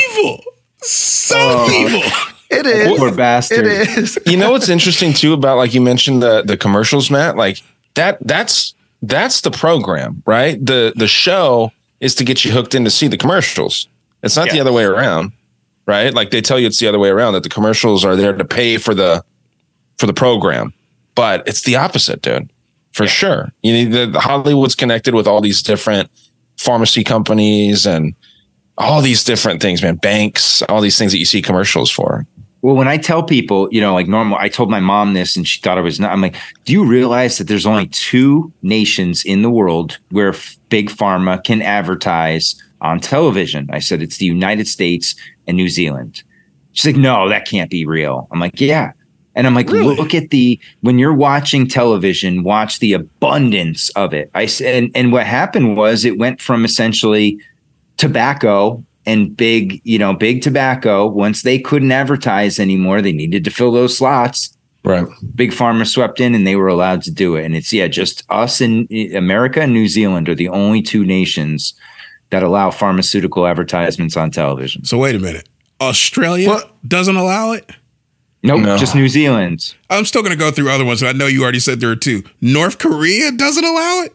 evil, 0.09 0.43
so 0.77 1.36
oh. 1.38 1.71
evil. 1.71 2.09
It 2.49 2.65
is. 2.67 2.97
Poor 2.97 3.13
bastard. 3.13 3.65
It 3.65 3.97
is. 3.97 4.19
you 4.25 4.38
know 4.38 4.51
what's 4.51 4.69
interesting 4.69 5.13
too 5.13 5.33
about 5.33 5.57
like 5.57 5.73
you 5.73 5.81
mentioned 5.81 6.21
the 6.21 6.43
the 6.43 6.57
commercials, 6.57 7.09
Mat? 7.09 7.36
Like 7.36 7.61
that 7.95 8.19
that's 8.25 8.74
that's 9.08 9.41
the 9.41 9.51
program, 9.51 10.24
right? 10.26 10.64
The 10.64 10.93
the 10.95 11.08
show 11.08 11.72
is 11.99 12.16
to 12.16 12.24
get 12.24 12.45
you 12.45 12.51
hooked 12.51 12.76
in 12.76 12.84
to 12.84 12.91
see 12.91 13.08
the 13.08 13.18
commercials. 13.18 13.88
It's 14.24 14.36
not 14.36 14.47
yeah. 14.47 14.53
the 14.53 14.60
other 14.62 14.74
way 14.74 14.84
around, 14.84 15.34
right? 15.86 16.14
Like 16.14 16.32
they 16.32 16.41
tell 16.41 16.60
you 16.60 16.68
it's 16.68 16.80
the 16.80 16.88
other 16.88 16.99
way 16.99 17.10
around 17.10 17.34
that 17.34 17.43
the 17.43 17.49
commercials 17.49 18.03
are 18.03 18.16
there 18.16 18.36
to 18.36 18.45
pay 18.45 18.78
for 18.78 18.93
the 18.93 19.24
for 19.97 20.08
the 20.08 20.14
program, 20.14 20.74
but 21.14 21.47
it's 21.47 21.64
the 21.64 21.76
opposite, 21.76 22.22
dude. 22.22 22.51
For 22.93 23.03
yeah. 23.03 23.10
sure, 23.10 23.53
you 23.62 23.74
need 23.74 23.91
the, 23.91 24.06
the 24.08 24.20
Hollywood's 24.20 24.76
connected 24.76 25.16
with 25.16 25.28
all 25.28 25.41
these 25.41 25.62
different 25.62 26.10
pharmacy 26.58 27.03
companies 27.03 27.86
and 27.86 28.16
all 28.78 29.01
these 29.01 29.24
different 29.24 29.62
things, 29.62 29.82
man. 29.82 29.95
Banks, 29.95 30.62
all 30.64 30.82
these 30.82 30.97
things 30.97 31.12
that 31.12 31.20
you 31.20 31.26
see 31.26 31.41
commercials 31.41 31.91
for. 31.91 32.26
Well, 32.66 32.76
when 32.76 32.88
I 32.88 32.97
tell 32.97 33.22
people, 33.22 33.70
you 33.72 33.80
know, 33.80 33.93
like 33.93 34.07
normal, 34.07 34.39
I 34.39 34.49
told 34.49 34.72
my 34.72 34.80
mom 34.80 35.13
this 35.13 35.36
and 35.36 35.47
she 35.47 35.61
thought 35.61 35.78
I 35.78 35.82
was 35.82 35.99
not. 35.99 36.11
I'm 36.11 36.20
like, 36.20 36.36
do 36.63 36.74
you 36.74 36.84
realize 36.84 37.38
that 37.38 37.43
there's 37.43 37.68
only 37.68 37.86
two 37.89 38.51
nations 38.63 39.24
in 39.24 39.43
the 39.43 39.51
world 39.51 39.99
where 40.09 40.30
f- 40.30 40.57
big 40.70 40.89
pharma 40.89 41.43
can 41.43 41.61
advertise 41.61 42.59
on 42.82 42.99
television? 42.99 43.70
I 43.72 43.78
said, 43.78 44.01
it's 44.01 44.18
the 44.18 44.26
United 44.26 44.68
States 44.68 45.13
and 45.45 45.55
New 45.55 45.70
Zealand. 45.70 46.24
She's 46.72 46.88
like, 46.88 46.99
no, 46.99 47.30
that 47.30 47.47
can't 47.47 47.70
be 47.70 47.86
real. 47.86 48.28
I'm 48.32 48.39
like, 48.39 48.59
yeah. 48.59 48.93
And 49.36 49.45
I'm 49.45 49.53
like, 49.53 49.70
really? 49.70 49.95
look 49.95 50.16
at 50.16 50.32
the 50.32 50.59
when 50.82 50.97
you're 50.97 51.13
watching 51.13 51.68
television, 51.68 52.43
watch 52.43 52.80
the 52.80 52.93
abundance 52.93 53.89
of 53.89 54.11
it. 54.11 54.32
I 54.34 54.47
said, 54.47 54.86
and, 54.86 54.91
and 54.95 55.11
what 55.11 55.28
happened 55.28 55.78
was 55.78 56.03
it 56.03 56.18
went 56.18 56.41
from 56.41 56.66
essentially 56.66 57.39
tobacco 57.97 58.84
and 59.06 59.36
big, 59.36 59.82
you 59.84 59.99
know, 59.99 60.14
big 60.14 60.41
tobacco, 60.41 61.08
once 61.08 61.43
they 61.43 61.60
couldn't 61.60 61.91
advertise 61.91 62.60
anymore, 62.60 63.01
they 63.01 63.14
needed 63.14 63.43
to 63.45 63.51
fill 63.51 63.72
those 63.72 63.97
slots. 63.97 64.56
Right. 64.84 65.08
Big 65.36 65.51
pharma 65.51 65.88
swept 65.88 66.20
in 66.20 66.36
and 66.36 66.45
they 66.45 66.56
were 66.56 66.68
allowed 66.68 67.01
to 67.03 67.12
do 67.12 67.36
it. 67.36 67.45
And 67.45 67.56
it's, 67.56 67.74
yeah, 67.74 67.88
just 67.88 68.24
us 68.30 68.62
in 68.62 68.88
eh, 68.91 69.18
America 69.18 69.62
and 69.62 69.74
New 69.74 69.88
Zealand 69.88 70.30
are 70.30 70.36
the 70.36 70.49
only 70.49 70.82
two 70.82 71.03
nations 71.06 71.74
that 72.30 72.43
allow 72.43 72.70
pharmaceutical 72.70 73.47
advertisements 73.47 74.16
on 74.16 74.30
television. 74.30 74.86
So 74.86 74.97
wait 74.97 75.16
a 75.16 75.20
minute. 75.20 75.49
Australia 75.82 76.49
what? 76.49 76.88
doesn't 76.88 77.16
allow 77.16 77.51
it? 77.53 77.70
Nope, 78.43 78.62
no. 78.62 78.78
just 78.78 78.93
New 78.95 79.10
Zealand. 79.10 79.74
I'm 79.89 80.06
still 80.06 80.22
going 80.22 80.34
to 80.34 80.38
go 80.38 80.51
through 80.51 80.70
other 80.70 80.86
ones. 80.86 81.01
I 81.01 81.14
know 81.14 81.26
you 81.26 81.41
already 81.41 81.60
said 81.60 81.80
there 81.80 81.89
are 81.89 81.95
two. 81.95 82.24
North 82.41 82.78
Korea 82.78 83.32
doesn't 83.32 83.64
allow 83.64 84.01
it? 84.01 84.14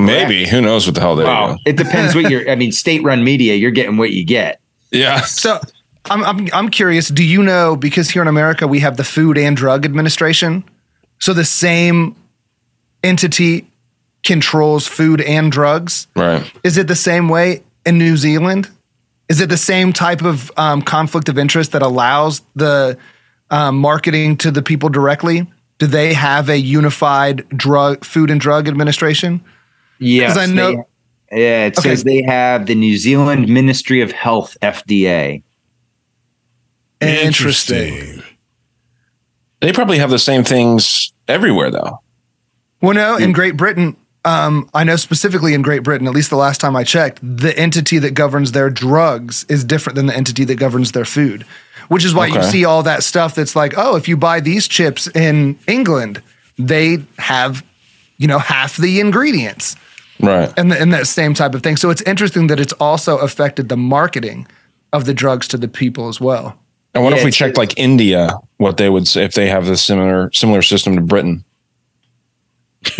Maybe. 0.00 0.48
Who 0.48 0.60
knows 0.60 0.86
what 0.86 0.94
the 0.94 1.00
hell 1.00 1.16
they 1.16 1.24
well, 1.24 1.54
do? 1.54 1.62
It 1.66 1.76
depends 1.76 2.14
what 2.14 2.30
you're 2.30 2.48
I 2.50 2.54
mean, 2.54 2.72
state 2.72 3.02
run 3.02 3.24
media, 3.24 3.54
you're 3.54 3.70
getting 3.70 3.96
what 3.96 4.10
you 4.10 4.24
get. 4.24 4.60
Yeah. 4.90 5.20
So 5.20 5.60
I'm, 6.06 6.24
I'm 6.24 6.48
I'm 6.52 6.68
curious, 6.68 7.08
do 7.08 7.24
you 7.24 7.42
know 7.42 7.76
because 7.76 8.10
here 8.10 8.22
in 8.22 8.28
America 8.28 8.66
we 8.66 8.80
have 8.80 8.96
the 8.96 9.04
Food 9.04 9.38
and 9.38 9.56
Drug 9.56 9.84
Administration? 9.84 10.64
So 11.18 11.32
the 11.34 11.44
same 11.44 12.16
entity 13.02 13.70
controls 14.24 14.86
food 14.86 15.20
and 15.20 15.50
drugs. 15.52 16.06
Right. 16.16 16.50
Is 16.64 16.76
it 16.76 16.88
the 16.88 16.96
same 16.96 17.28
way 17.28 17.62
in 17.86 17.98
New 17.98 18.16
Zealand? 18.16 18.70
Is 19.28 19.40
it 19.40 19.48
the 19.48 19.56
same 19.56 19.92
type 19.92 20.22
of 20.22 20.50
um, 20.56 20.82
conflict 20.82 21.28
of 21.28 21.38
interest 21.38 21.72
that 21.72 21.82
allows 21.82 22.42
the 22.56 22.98
um, 23.50 23.78
marketing 23.78 24.36
to 24.38 24.50
the 24.50 24.62
people 24.62 24.88
directly? 24.88 25.50
Do 25.78 25.86
they 25.86 26.12
have 26.14 26.48
a 26.48 26.58
unified 26.58 27.48
drug 27.50 28.04
food 28.04 28.30
and 28.30 28.40
drug 28.40 28.68
administration? 28.68 29.42
Yes, 30.00 30.36
I 30.36 30.46
know. 30.46 30.86
They, 31.30 31.42
yeah, 31.42 31.66
it 31.66 31.78
okay. 31.78 31.90
says 31.90 32.04
they 32.04 32.22
have 32.22 32.66
the 32.66 32.74
New 32.74 32.96
Zealand 32.96 33.48
Ministry 33.48 34.00
of 34.00 34.10
Health 34.10 34.56
FDA. 34.62 35.42
Interesting. 37.00 38.22
They 39.60 39.72
probably 39.72 39.98
have 39.98 40.10
the 40.10 40.18
same 40.18 40.42
things 40.42 41.12
everywhere, 41.28 41.70
though. 41.70 42.00
Well, 42.80 42.94
no, 42.94 43.16
in 43.16 43.32
Great 43.32 43.56
Britain, 43.56 43.94
um, 44.24 44.68
I 44.72 44.84
know 44.84 44.96
specifically 44.96 45.52
in 45.52 45.60
Great 45.60 45.82
Britain, 45.82 46.06
at 46.06 46.14
least 46.14 46.30
the 46.30 46.36
last 46.36 46.60
time 46.60 46.74
I 46.74 46.82
checked, 46.82 47.20
the 47.22 47.56
entity 47.58 47.98
that 47.98 48.12
governs 48.14 48.52
their 48.52 48.70
drugs 48.70 49.44
is 49.48 49.64
different 49.64 49.96
than 49.96 50.06
the 50.06 50.16
entity 50.16 50.44
that 50.44 50.56
governs 50.56 50.92
their 50.92 51.04
food, 51.04 51.42
which 51.88 52.06
is 52.06 52.14
why 52.14 52.28
okay. 52.28 52.36
you 52.36 52.42
see 52.42 52.64
all 52.64 52.82
that 52.82 53.02
stuff 53.02 53.34
that's 53.34 53.54
like, 53.54 53.74
oh, 53.76 53.96
if 53.96 54.08
you 54.08 54.16
buy 54.16 54.40
these 54.40 54.66
chips 54.66 55.06
in 55.08 55.58
England, 55.68 56.22
they 56.58 56.98
have 57.18 57.62
you 58.20 58.26
know, 58.26 58.38
half 58.38 58.76
the 58.76 59.00
ingredients 59.00 59.76
Right. 60.22 60.52
and, 60.56 60.70
the, 60.72 60.80
and 60.80 60.92
that 60.92 61.06
same 61.06 61.34
type 61.34 61.54
of 61.54 61.62
thing. 61.62 61.76
So 61.76 61.90
it's 61.90 62.02
interesting 62.02 62.46
that 62.48 62.60
it's 62.60 62.72
also 62.74 63.18
affected 63.18 63.68
the 63.68 63.76
marketing 63.76 64.46
of 64.92 65.04
the 65.04 65.14
drugs 65.14 65.46
to 65.48 65.56
the 65.56 65.68
people 65.68 66.08
as 66.08 66.20
well. 66.20 66.58
I 66.94 66.98
wonder 66.98 67.16
Yeah, 67.16 67.20
if 67.20 67.24
we 67.24 67.28
it's- 67.28 67.36
checked 67.36 67.56
like 67.56 67.78
India, 67.78 68.30
what 68.56 68.76
they 68.76 68.88
would 68.90 69.06
say 69.06 69.24
if 69.24 69.34
they 69.34 69.48
have 69.48 69.66
this 69.66 69.82
similar 69.82 70.30
similar 70.32 70.62
system 70.62 70.96
to 70.96 71.00
Britain. 71.02 71.44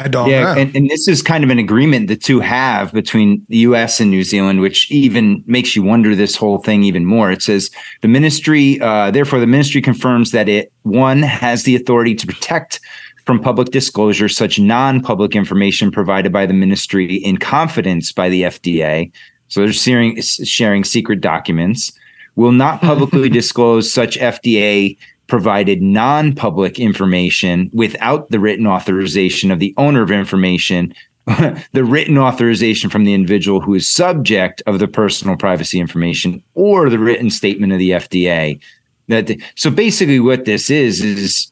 I 0.00 0.08
don't 0.08 0.30
yeah, 0.30 0.54
know. 0.54 0.60
and, 0.60 0.76
and 0.76 0.88
this 0.88 1.08
is 1.08 1.22
kind 1.22 1.42
of 1.42 1.50
an 1.50 1.58
agreement 1.58 2.08
the 2.08 2.16
two 2.16 2.40
have 2.40 2.92
between 2.92 3.44
the 3.48 3.58
U.S. 3.58 4.00
and 4.00 4.10
New 4.10 4.22
Zealand, 4.22 4.60
which 4.60 4.90
even 4.92 5.42
makes 5.46 5.74
you 5.74 5.82
wonder 5.82 6.14
this 6.14 6.36
whole 6.36 6.58
thing 6.58 6.82
even 6.84 7.04
more. 7.04 7.30
It 7.32 7.42
says 7.42 7.70
the 8.02 8.08
ministry, 8.08 8.80
uh, 8.80 9.10
therefore, 9.10 9.40
the 9.40 9.46
ministry 9.46 9.82
confirms 9.82 10.30
that 10.30 10.48
it 10.48 10.72
one 10.82 11.22
has 11.22 11.64
the 11.64 11.74
authority 11.74 12.14
to 12.14 12.26
protect 12.26 12.80
from 13.26 13.40
public 13.40 13.70
disclosure 13.70 14.28
such 14.28 14.58
non-public 14.58 15.34
information 15.34 15.90
provided 15.90 16.32
by 16.32 16.46
the 16.46 16.54
ministry 16.54 17.16
in 17.16 17.36
confidence 17.36 18.12
by 18.12 18.28
the 18.28 18.42
FDA. 18.42 19.12
So 19.48 19.60
they're 19.60 19.72
sharing 19.72 20.20
sharing 20.20 20.84
secret 20.84 21.20
documents. 21.20 21.92
Will 22.36 22.52
not 22.52 22.80
publicly 22.92 23.28
disclose 23.28 23.92
such 23.92 24.16
FDA 24.18 24.96
provided 25.26 25.82
non-public 25.82 26.78
information 26.78 27.68
without 27.74 28.30
the 28.30 28.38
written 28.38 28.66
authorization 28.66 29.50
of 29.50 29.58
the 29.58 29.74
owner 29.76 30.02
of 30.02 30.12
information 30.12 30.94
the 31.72 31.84
written 31.84 32.16
authorization 32.16 32.88
from 32.88 33.02
the 33.02 33.12
individual 33.12 33.60
who 33.60 33.74
is 33.74 33.92
subject 33.92 34.62
of 34.68 34.78
the 34.78 34.86
personal 34.86 35.36
privacy 35.36 35.80
information 35.80 36.40
or 36.54 36.88
the 36.88 37.00
written 37.00 37.30
statement 37.30 37.72
of 37.72 37.80
the 37.80 37.90
FDA 37.90 38.60
that 39.08 39.36
so 39.56 39.68
basically 39.68 40.20
what 40.20 40.44
this 40.44 40.70
is 40.70 41.02
is 41.02 41.50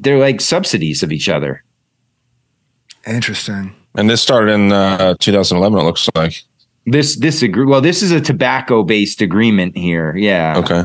they're 0.00 0.18
like 0.18 0.40
subsidies 0.40 1.02
of 1.02 1.12
each 1.12 1.28
other 1.28 1.62
Interesting. 3.06 3.74
And 3.94 4.10
this 4.10 4.20
started 4.20 4.52
in 4.52 4.70
uh, 4.72 5.14
2011. 5.18 5.78
It 5.78 5.82
looks 5.82 6.08
like. 6.14 6.42
this 6.86 7.16
this 7.16 7.42
agree 7.42 7.64
well 7.66 7.80
this 7.80 8.02
is 8.02 8.10
a 8.12 8.20
tobacco 8.20 8.82
based 8.82 9.20
agreement 9.22 9.76
here 9.76 10.16
yeah 10.16 10.56
Okay. 10.58 10.84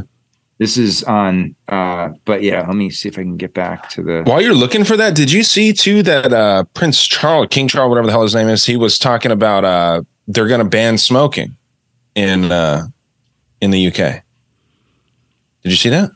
this 0.58 0.78
is 0.78 1.04
on 1.04 1.56
uh 1.68 2.10
but 2.26 2.42
yeah 2.44 2.62
let 2.68 2.76
me 2.76 2.90
see 2.90 3.08
if 3.10 3.18
i 3.18 3.22
can 3.22 3.38
get 3.38 3.54
back 3.54 3.90
to 3.90 4.02
the 4.04 4.24
While 4.26 4.42
you're 4.42 4.54
looking 4.54 4.84
for 4.84 4.98
that, 4.98 5.16
did 5.16 5.32
you 5.32 5.44
see 5.44 5.74
too 5.74 6.02
that 6.04 6.32
uh, 6.34 6.64
Prince 6.74 7.06
Charles, 7.06 7.48
King 7.50 7.68
Charles, 7.68 7.90
whatever 7.90 8.08
the 8.08 8.12
hell 8.14 8.24
his 8.24 8.36
name 8.36 8.50
is, 8.50 8.66
he 8.66 8.76
was 8.78 8.98
talking 9.00 9.32
about 9.32 9.64
uh, 9.66 10.02
they're 10.28 10.48
going 10.48 10.64
to 10.64 10.70
ban 10.70 10.98
smoking 10.98 11.56
in 12.16 12.52
uh, 12.52 12.84
in 13.62 13.72
the 13.72 13.88
UK. 13.88 14.24
Did 15.64 15.72
you 15.72 15.78
see 15.78 15.90
that? 15.90 16.12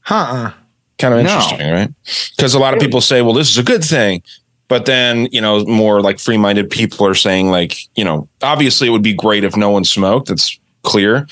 Huh. 0.00 0.52
Kind 0.98 1.14
of 1.14 1.22
No. 1.22 1.30
interesting, 1.30 1.72
right? 1.72 1.90
Because 2.36 2.54
a 2.54 2.58
lot 2.58 2.74
of 2.74 2.80
people 2.80 3.00
say, 3.00 3.22
well, 3.22 3.34
this 3.34 3.50
is 3.50 3.58
a 3.58 3.62
good 3.62 3.84
thing. 3.84 4.22
But 4.68 4.86
then, 4.86 5.28
you 5.30 5.40
know, 5.40 5.64
more 5.64 6.00
like 6.00 6.18
free 6.18 6.38
minded 6.38 6.70
people 6.70 7.06
are 7.06 7.14
saying, 7.14 7.50
like, 7.50 7.76
you 7.94 8.04
know, 8.04 8.28
obviously 8.42 8.88
it 8.88 8.90
would 8.90 9.02
be 9.02 9.14
great 9.14 9.44
if 9.44 9.56
no 9.56 9.70
one 9.70 9.84
smoked. 9.84 10.28
That's 10.28 10.58
clear. 10.82 11.28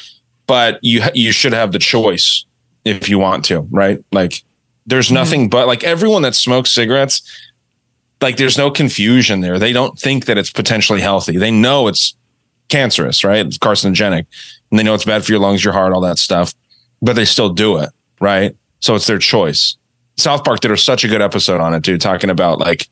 But 0.47 0.79
you 0.83 1.03
you 1.15 1.33
should 1.33 1.53
have 1.53 1.73
the 1.73 1.79
choice 1.79 2.45
if 2.85 3.09
you 3.09 3.19
want 3.19 3.45
to, 3.47 3.61
right? 3.71 4.05
Like, 4.13 4.45
there's 4.87 5.07
mm-hmm. 5.07 5.15
nothing 5.15 5.49
but 5.49 5.67
like 5.67 5.83
everyone 5.83 6.23
that 6.23 6.35
smokes 6.35 6.71
cigarettes, 6.71 7.23
like, 8.21 8.37
there's 8.37 8.57
no 8.57 8.71
confusion 8.71 9.41
there. 9.41 9.59
They 9.59 9.73
don't 9.73 9.99
think 9.99 10.27
that 10.27 10.39
it's 10.39 10.51
potentially 10.51 11.01
healthy. 11.01 11.37
They 11.37 11.51
know 11.51 11.89
it's 11.89 12.15
cancerous, 12.69 13.25
right? 13.25 13.45
It's 13.45 13.59
carcinogenic, 13.59 14.27
and 14.71 14.79
they 14.79 14.83
know 14.83 14.95
it's 14.95 15.05
bad 15.05 15.25
for 15.25 15.33
your 15.33 15.41
lungs, 15.41 15.65
your 15.65 15.73
heart, 15.73 15.93
all 15.93 16.01
that 16.03 16.19
stuff. 16.19 16.55
But 17.03 17.17
they 17.17 17.25
still 17.25 17.51
do 17.51 17.79
it, 17.79 17.91
right? 18.21 18.57
So 18.85 18.95
it's 18.95 19.07
their 19.07 19.19
choice. 19.19 19.79
South 20.19 20.45
Park 20.45 20.61
did 20.61 20.71
a, 20.71 20.77
such 20.77 21.05
a 21.05 21.09
good 21.09 21.23
episode 21.23 21.59
on 21.59 21.73
it, 21.73 21.83
dude, 21.83 22.03
talking 22.03 22.29
about 22.29 22.59
like 22.59 22.87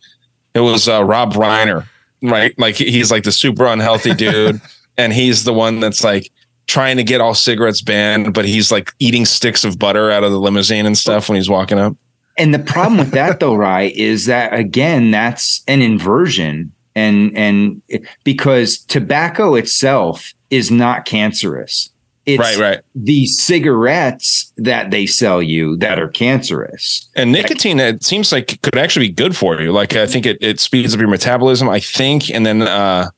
it 0.54 0.60
was 0.60 0.88
uh, 0.88 1.04
Rob 1.04 1.34
Reiner, 1.34 1.86
right? 2.22 2.58
Like 2.58 2.76
he's 2.76 3.10
like 3.10 3.24
the 3.24 3.30
super 3.32 3.66
unhealthy 3.66 4.14
dude, 4.16 4.58
and 4.96 5.12
he's 5.12 5.44
the 5.44 5.52
one 5.52 5.80
that's 5.80 6.02
like 6.02 6.32
trying 6.66 6.96
to 6.96 7.04
get 7.04 7.20
all 7.20 7.34
cigarettes 7.34 7.82
banned, 7.82 8.32
but 8.32 8.46
he's 8.46 8.72
like 8.72 8.90
eating 9.00 9.26
sticks 9.26 9.64
of 9.64 9.78
butter 9.78 10.10
out 10.10 10.24
of 10.24 10.32
the 10.32 10.40
limousine 10.40 10.86
and 10.86 10.96
stuff 10.96 11.28
when 11.28 11.36
he's 11.36 11.50
walking 11.50 11.78
up. 11.78 11.94
And 12.38 12.54
the 12.54 12.58
problem 12.58 12.96
with 12.96 13.10
that, 13.10 13.40
though, 13.40 13.54
right, 13.54 13.94
is 13.94 14.24
that 14.24 14.54
again, 14.54 15.10
that's 15.10 15.62
an 15.68 15.82
inversion, 15.82 16.72
and 16.94 17.36
and 17.36 17.82
because 18.24 18.78
tobacco 18.78 19.56
itself 19.56 20.32
is 20.48 20.70
not 20.70 21.04
cancerous. 21.04 21.91
It's 22.24 22.38
Right, 22.38 22.56
right. 22.56 22.80
the 22.94 23.26
cigarettes 23.26 24.52
that 24.56 24.92
they 24.92 25.06
sell 25.06 25.42
you 25.42 25.76
that 25.78 25.98
are 25.98 26.08
cancerous. 26.08 27.10
And 27.16 27.32
nicotine, 27.32 27.80
it 27.80 28.04
seems 28.04 28.30
like 28.30 28.60
could 28.62 28.78
actually 28.78 29.08
be 29.08 29.14
good 29.14 29.36
for 29.36 29.60
you. 29.60 29.72
Like 29.72 29.96
I 29.96 30.06
think 30.06 30.26
it, 30.26 30.38
it 30.40 30.60
speeds 30.60 30.94
up 30.94 31.00
your 31.00 31.08
metabolism. 31.08 31.68
I 31.68 31.80
think, 31.80 32.30
and 32.30 32.46
then 32.46 32.62
uh, 32.62 33.10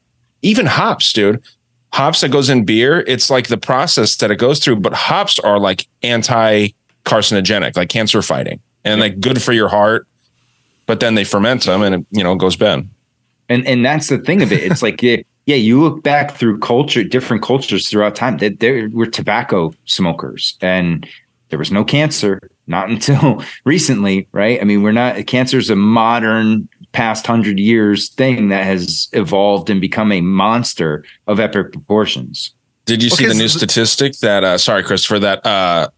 even 0.43 0.67
hops, 0.67 1.13
dude. 1.13 1.43
Hops 1.93 2.23
that 2.23 2.31
goes 2.31 2.49
in 2.49 2.65
beer, 2.65 3.05
it's 3.07 3.31
like 3.31 3.49
the 3.49 3.59
process 3.59 4.17
that 4.17 4.31
it 4.31 4.37
goes 4.37 4.59
through. 4.59 4.77
But 4.77 4.95
hops 4.95 5.39
are 5.39 5.61
like 5.61 5.87
anti-carcinogenic, 6.03 7.77
like 7.77 7.89
cancer 7.89 8.23
fighting, 8.23 8.61
and 8.85 9.01
like 9.01 9.21
good 9.21 9.43
for 9.43 9.53
your 9.53 9.69
heart. 9.69 10.09
But 10.87 11.01
then 11.01 11.15
they 11.15 11.25
ferment 11.25 11.65
them, 11.65 11.83
and 11.83 11.95
it, 11.95 12.07
you 12.11 12.25
know 12.25 12.35
goes 12.37 12.57
bad. 12.57 12.89
And 13.49 13.67
and 13.67 13.85
that's 13.85 14.09
the 14.09 14.19
thing 14.19 14.43
of 14.43 14.51
it. 14.51 14.63
It's 14.65 14.83
like 14.83 15.03
yeah, 15.03 15.19
yeah, 15.47 15.57
you 15.57 15.81
look 15.81 16.03
back 16.03 16.33
through 16.33 16.59
culture, 16.61 17.05
different 17.05 17.43
cultures 17.43 17.89
throughout 17.89 18.15
time. 18.17 18.39
That 18.39 18.61
there 18.61 18.89
were 18.91 19.07
tobacco 19.07 19.75
smokers, 19.85 20.57
and 20.61 21.07
there 21.51 21.59
was 21.59 21.71
no 21.71 21.85
cancer. 21.85 22.41
Not 22.67 22.89
until 22.95 23.45
recently, 23.65 24.27
right? 24.33 24.61
I 24.61 24.65
mean, 24.65 24.83
we're 24.83 24.93
not 24.93 25.27
cancer 25.27 25.59
is 25.59 25.69
a 25.71 25.77
modern 25.77 26.69
past 26.93 27.27
hundred 27.27 27.59
years 27.59 28.09
thing 28.09 28.49
that 28.49 28.65
has 28.65 29.09
evolved 29.13 29.69
and 29.69 29.81
become 29.81 30.13
a 30.13 30.21
monster 30.21 31.05
of 31.27 31.41
epic 31.41 31.73
proportions. 31.73 32.53
Did 32.87 33.03
you 33.03 33.11
see 33.11 33.25
Okay, 33.25 33.33
the 33.33 33.39
new 33.39 33.49
so- 33.49 33.59
statistic 33.59 34.19
that? 34.19 34.45
Uh, 34.45 34.59
sorry, 34.59 34.83
Christopher. 34.83 35.19
That 35.19 35.45
uh, 35.45 35.89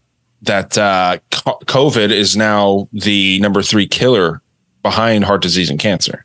that 0.43 0.77
uh, 0.77 1.19
COVID 1.31 2.11
is 2.11 2.37
now 2.37 2.89
the 2.93 3.39
number 3.41 3.63
three 3.63 3.87
killer 3.87 4.43
behind 4.83 5.25
heart 5.25 5.43
disease 5.43 5.71
and 5.71 5.79
cancer. 5.79 6.25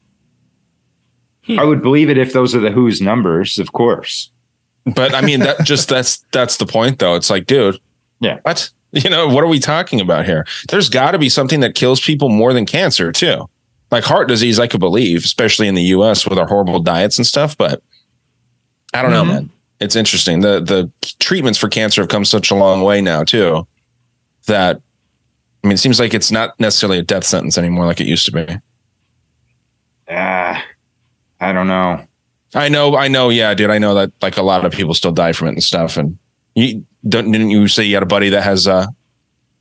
I 1.59 1.63
would 1.63 1.81
believe 1.81 2.09
it 2.09 2.17
if 2.17 2.33
those 2.33 2.53
are 2.55 2.59
the 2.59 2.71
WHO's 2.71 3.01
numbers, 3.01 3.57
of 3.59 3.71
course. 3.73 4.31
But 4.95 5.13
I 5.13 5.21
mean, 5.21 5.41
that 5.41 5.63
just 5.63 5.89
that's 5.89 6.25
that's 6.31 6.57
the 6.57 6.65
point, 6.65 6.99
though. 6.99 7.15
It's 7.15 7.29
like, 7.29 7.45
dude, 7.45 7.79
Yeah. 8.19 8.39
what 8.43 8.69
you 8.91 9.09
know, 9.09 9.27
what 9.27 9.43
are 9.43 9.47
we 9.47 9.59
talking 9.59 10.01
about 10.01 10.25
here? 10.25 10.45
There's 10.69 10.89
got 10.89 11.11
to 11.11 11.19
be 11.19 11.29
something 11.29 11.59
that 11.61 11.75
kills 11.75 12.01
people 12.01 12.29
more 12.29 12.51
than 12.53 12.65
cancer, 12.65 13.11
too. 13.11 13.49
Like 13.89 14.03
heart 14.03 14.27
disease, 14.27 14.59
I 14.59 14.67
could 14.67 14.79
believe, 14.79 15.23
especially 15.23 15.67
in 15.67 15.75
the 15.75 15.83
U.S. 15.83 16.27
with 16.27 16.37
our 16.39 16.47
horrible 16.47 16.79
diets 16.79 17.17
and 17.17 17.25
stuff. 17.27 17.57
But 17.57 17.81
I 18.93 19.01
don't 19.01 19.11
know, 19.11 19.23
man. 19.25 19.49
It's 19.79 19.95
interesting. 19.95 20.41
the 20.41 20.59
The 20.61 20.91
treatments 21.19 21.57
for 21.59 21.69
cancer 21.69 22.01
have 22.01 22.09
come 22.09 22.25
such 22.25 22.51
a 22.51 22.55
long 22.55 22.81
way 22.83 23.01
now, 23.01 23.23
too. 23.23 23.67
That 24.47 24.81
I 25.63 25.67
mean, 25.67 25.73
it 25.75 25.77
seems 25.79 25.99
like 25.99 26.13
it's 26.13 26.31
not 26.31 26.59
necessarily 26.59 26.97
a 26.99 27.03
death 27.03 27.23
sentence 27.23 27.57
anymore, 27.57 27.85
like 27.85 28.01
it 28.01 28.07
used 28.07 28.25
to 28.25 28.31
be. 28.31 28.57
Ah, 30.09 30.63
I 31.41 31.51
don't 31.51 31.67
know. 31.67 32.05
I 32.53 32.69
know, 32.69 32.95
I 32.95 33.07
know, 33.07 33.29
yeah, 33.29 33.53
dude. 33.53 33.69
I 33.69 33.77
know 33.79 33.93
that 33.95 34.11
like 34.21 34.37
a 34.37 34.41
lot 34.43 34.65
of 34.65 34.71
people 34.71 34.93
still 34.93 35.11
die 35.11 35.31
from 35.33 35.47
it 35.47 35.51
and 35.51 35.63
stuff. 35.63 35.97
And 35.97 36.17
you 36.55 36.85
don't 37.07 37.31
didn't 37.31 37.49
you 37.49 37.67
say 37.67 37.83
you 37.83 37.95
had 37.95 38.03
a 38.03 38.07
buddy 38.07 38.29
that 38.29 38.43
has 38.43 38.67
uh 38.67 38.85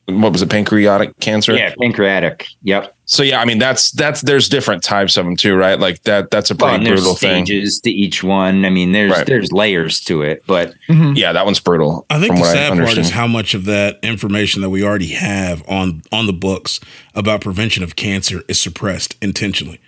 what 0.07 0.33
was 0.33 0.43
it, 0.43 0.51
pancreatic 0.51 1.17
cancer? 1.21 1.55
Yeah, 1.55 1.73
pancreatic. 1.81 2.49
Yep. 2.63 2.93
So 3.05 3.23
yeah, 3.23 3.41
I 3.41 3.45
mean 3.45 3.59
that's 3.61 3.93
that's 3.93 4.23
there's 4.23 4.49
different 4.49 4.83
types 4.83 5.17
of 5.17 5.25
them 5.25 5.37
too, 5.37 5.55
right? 5.55 5.79
Like 5.79 6.03
that 6.03 6.33
that's 6.33 6.51
a 6.51 6.57
pretty 6.57 6.75
and 6.77 6.87
there's 6.87 7.01
brutal 7.01 7.15
thing. 7.15 7.47
stages 7.47 7.81
to 7.83 7.91
each 7.93 8.25
one. 8.25 8.65
I 8.65 8.71
mean, 8.71 8.91
there's 8.91 9.13
Right. 9.13 9.27
there's 9.27 9.53
layers 9.53 10.01
to 10.07 10.23
it, 10.23 10.43
but 10.49 10.75
Yeah, 10.89 11.33
that 11.33 11.45
one's 11.45 11.61
brutal. 11.61 12.07
I 12.11 12.19
think 12.19 12.35
the 12.37 12.45
sad 12.45 12.77
part 12.77 12.99
is 12.99 13.11
how 13.11 13.29
much 13.29 13.55
of 13.55 13.67
that 13.67 14.01
information 14.03 14.63
that 14.63 14.71
we 14.71 14.83
already 14.83 15.13
have 15.13 15.63
on 15.69 16.03
on 16.11 16.27
the 16.27 16.33
books 16.33 16.81
about 17.15 17.41
prevention 17.41 17.85
of 17.85 17.95
cancer 17.95 18.43
is 18.49 18.61
suppressed 18.61 19.15
intentionally 19.23 19.81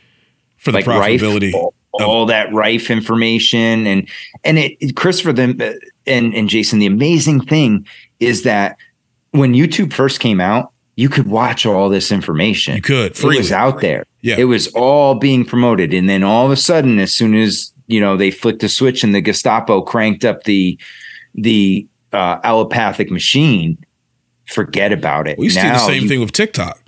for 0.56 0.70
the 0.70 0.78
like 0.78 0.84
profitability. 0.84 1.52
all, 1.52 1.68
of- 1.68 1.74
all 1.92 2.26
that 2.26 2.52
rife 2.52 2.90
information, 2.90 3.86
and 3.86 4.08
and 4.44 4.58
it, 4.58 4.96
Christopher 4.96 5.32
the 5.32 5.80
and 6.06 6.34
and 6.34 6.48
Jason, 6.48 6.78
the 6.78 6.86
amazing 6.86 7.40
thing 7.40 7.86
is 8.20 8.42
that 8.42 8.76
when 9.32 9.52
YouTube 9.52 9.92
first 9.92 10.20
came 10.20 10.40
out, 10.40 10.72
you 10.96 11.08
could 11.08 11.26
watch 11.26 11.66
all 11.66 11.88
this 11.88 12.12
information. 12.12 12.76
You 12.76 12.82
could 12.82 13.12
It 13.12 13.24
was 13.24 13.52
out 13.52 13.80
there. 13.80 14.04
Yeah. 14.20 14.36
It 14.38 14.44
was 14.44 14.68
all 14.68 15.16
being 15.16 15.44
promoted, 15.44 15.92
and 15.92 16.08
then 16.08 16.22
all 16.22 16.46
of 16.46 16.52
a 16.52 16.56
sudden, 16.56 16.98
as 16.98 17.12
soon 17.12 17.34
as 17.34 17.72
you 17.86 18.00
know 18.00 18.16
they 18.16 18.30
flicked 18.30 18.62
a 18.62 18.68
switch 18.68 19.02
and 19.04 19.14
the 19.14 19.20
Gestapo 19.20 19.82
cranked 19.82 20.24
up 20.24 20.44
the 20.44 20.78
the 21.34 21.86
uh, 22.12 22.38
allopathic 22.44 23.10
machine, 23.10 23.78
forget 24.46 24.92
about 24.92 25.26
it. 25.26 25.38
We 25.38 25.46
used 25.46 25.56
to 25.56 25.62
do 25.62 25.68
the 25.68 25.78
same 25.78 26.02
you- 26.04 26.08
thing 26.08 26.20
with 26.20 26.32
TikTok. 26.32 26.78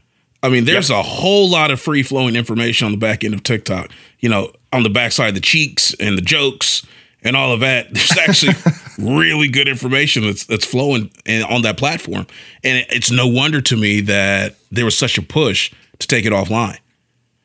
I 0.42 0.50
mean, 0.50 0.66
there's 0.66 0.90
a 0.90 1.02
whole 1.02 1.48
lot 1.48 1.70
of 1.70 1.80
free 1.80 2.02
flowing 2.02 2.36
information 2.36 2.84
on 2.84 2.92
the 2.92 2.98
back 2.98 3.24
end 3.24 3.32
of 3.32 3.42
TikTok. 3.42 3.90
You 4.20 4.28
know, 4.28 4.52
on 4.74 4.82
the 4.82 4.90
backside, 4.90 5.30
of 5.30 5.34
the 5.34 5.40
cheeks 5.40 5.94
and 6.00 6.18
the 6.18 6.22
jokes 6.22 6.86
and 7.22 7.36
all 7.36 7.52
of 7.52 7.60
that. 7.60 7.92
There's 7.92 8.18
actually 8.28 8.54
really 8.98 9.48
good 9.48 9.68
information 9.68 10.24
that's 10.24 10.44
that's 10.44 10.64
flowing 10.64 11.10
in, 11.24 11.42
on 11.44 11.62
that 11.62 11.78
platform, 11.78 12.26
and 12.62 12.78
it, 12.78 12.86
it's 12.90 13.10
no 13.10 13.26
wonder 13.26 13.60
to 13.62 13.76
me 13.76 14.00
that 14.02 14.56
there 14.70 14.84
was 14.84 14.96
such 14.96 15.16
a 15.16 15.22
push 15.22 15.72
to 15.98 16.06
take 16.06 16.26
it 16.26 16.32
offline. 16.32 16.78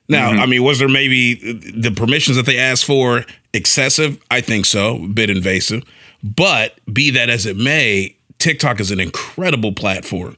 Now, 0.07 0.31
mm-hmm. 0.31 0.39
I 0.39 0.45
mean, 0.47 0.63
was 0.63 0.79
there 0.79 0.89
maybe 0.89 1.35
the 1.53 1.91
permissions 1.91 2.35
that 2.37 2.47
they 2.47 2.57
asked 2.57 2.85
for 2.85 3.25
excessive? 3.53 4.21
I 4.31 4.41
think 4.41 4.65
so, 4.65 4.95
a 5.03 5.07
bit 5.07 5.29
invasive. 5.29 5.83
But 6.23 6.79
be 6.91 7.11
that 7.11 7.29
as 7.29 7.45
it 7.45 7.55
may, 7.55 8.15
TikTok 8.39 8.79
is 8.79 8.89
an 8.89 8.99
incredible 8.99 9.71
platform 9.71 10.35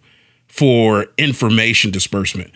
for 0.48 1.08
information 1.18 1.90
disbursement 1.90 2.52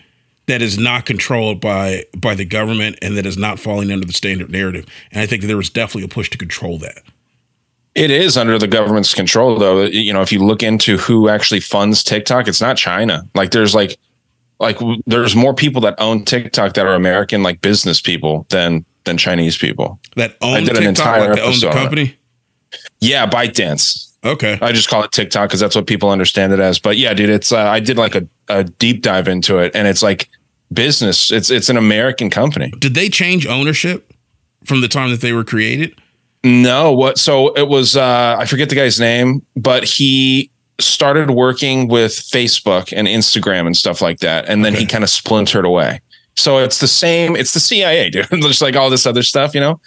that 0.46 0.62
is 0.62 0.78
not 0.78 1.06
controlled 1.06 1.60
by 1.60 2.04
by 2.16 2.34
the 2.34 2.44
government 2.44 2.98
and 3.02 3.16
that 3.16 3.26
is 3.26 3.36
not 3.36 3.58
falling 3.58 3.90
under 3.90 4.06
the 4.06 4.12
standard 4.12 4.50
narrative. 4.50 4.86
And 5.10 5.20
I 5.20 5.26
think 5.26 5.42
there 5.42 5.56
was 5.56 5.70
definitely 5.70 6.04
a 6.04 6.08
push 6.08 6.30
to 6.30 6.38
control 6.38 6.78
that. 6.78 7.02
It 7.94 8.10
is 8.10 8.36
under 8.36 8.58
the 8.58 8.68
government's 8.68 9.14
control, 9.14 9.58
though. 9.58 9.84
You 9.84 10.12
know, 10.12 10.20
if 10.20 10.30
you 10.30 10.44
look 10.44 10.62
into 10.62 10.98
who 10.98 11.30
actually 11.30 11.60
funds 11.60 12.04
TikTok, 12.04 12.46
it's 12.46 12.60
not 12.60 12.76
China. 12.76 13.26
Like, 13.34 13.52
there's 13.52 13.74
like, 13.74 13.98
like 14.60 14.78
there's 15.06 15.34
more 15.34 15.54
people 15.54 15.80
that 15.80 15.94
own 15.98 16.24
TikTok 16.26 16.74
that 16.74 16.86
are 16.86 16.94
American, 16.94 17.42
like 17.42 17.62
business 17.62 18.02
people, 18.02 18.46
than 18.50 18.84
than 19.04 19.16
Chinese 19.16 19.56
people. 19.56 19.98
That 20.14 20.36
own 20.42 20.56
I 20.56 20.60
did 20.60 20.76
an 20.76 20.82
entire 20.82 21.28
like 21.28 21.36
that 21.36 21.44
own 21.44 21.58
the 21.58 21.70
company. 21.70 22.18
Yeah, 23.00 23.26
ByteDance. 23.26 24.05
Okay. 24.24 24.58
I 24.60 24.72
just 24.72 24.88
call 24.88 25.04
it 25.04 25.12
TikTok 25.12 25.48
because 25.48 25.60
that's 25.60 25.76
what 25.76 25.86
people 25.86 26.10
understand 26.10 26.52
it 26.52 26.58
as. 26.60 26.78
But 26.78 26.96
yeah, 26.96 27.14
dude, 27.14 27.30
it's 27.30 27.52
uh, 27.52 27.58
I 27.58 27.80
did 27.80 27.96
like 27.96 28.14
a, 28.14 28.26
a 28.48 28.64
deep 28.64 29.02
dive 29.02 29.28
into 29.28 29.58
it, 29.58 29.74
and 29.74 29.86
it's 29.86 30.02
like 30.02 30.28
business. 30.72 31.30
It's 31.30 31.50
it's 31.50 31.68
an 31.68 31.76
American 31.76 32.30
company. 32.30 32.72
Did 32.78 32.94
they 32.94 33.08
change 33.08 33.46
ownership 33.46 34.12
from 34.64 34.80
the 34.80 34.88
time 34.88 35.10
that 35.10 35.20
they 35.20 35.32
were 35.32 35.44
created? 35.44 36.00
No, 36.42 36.92
what? 36.92 37.18
So 37.18 37.52
it 37.54 37.68
was 37.68 37.96
uh, 37.96 38.36
I 38.38 38.46
forget 38.46 38.68
the 38.68 38.74
guy's 38.74 38.98
name, 38.98 39.44
but 39.56 39.84
he 39.84 40.50
started 40.78 41.30
working 41.30 41.88
with 41.88 42.12
Facebook 42.12 42.92
and 42.94 43.06
Instagram 43.08 43.66
and 43.66 43.76
stuff 43.76 44.02
like 44.02 44.18
that, 44.20 44.46
and 44.48 44.64
then 44.64 44.72
Okay. 44.74 44.82
he 44.82 44.86
kind 44.86 45.04
of 45.04 45.10
splintered 45.10 45.64
away. 45.64 46.00
So 46.36 46.58
it's 46.58 46.80
the 46.80 46.88
same. 46.88 47.34
It's 47.36 47.54
the 47.54 47.60
CIA, 47.60 48.10
dude. 48.10 48.26
Just 48.42 48.60
like 48.60 48.76
all 48.76 48.90
this 48.90 49.06
other 49.06 49.22
stuff, 49.22 49.54
you 49.54 49.60
know. 49.60 49.80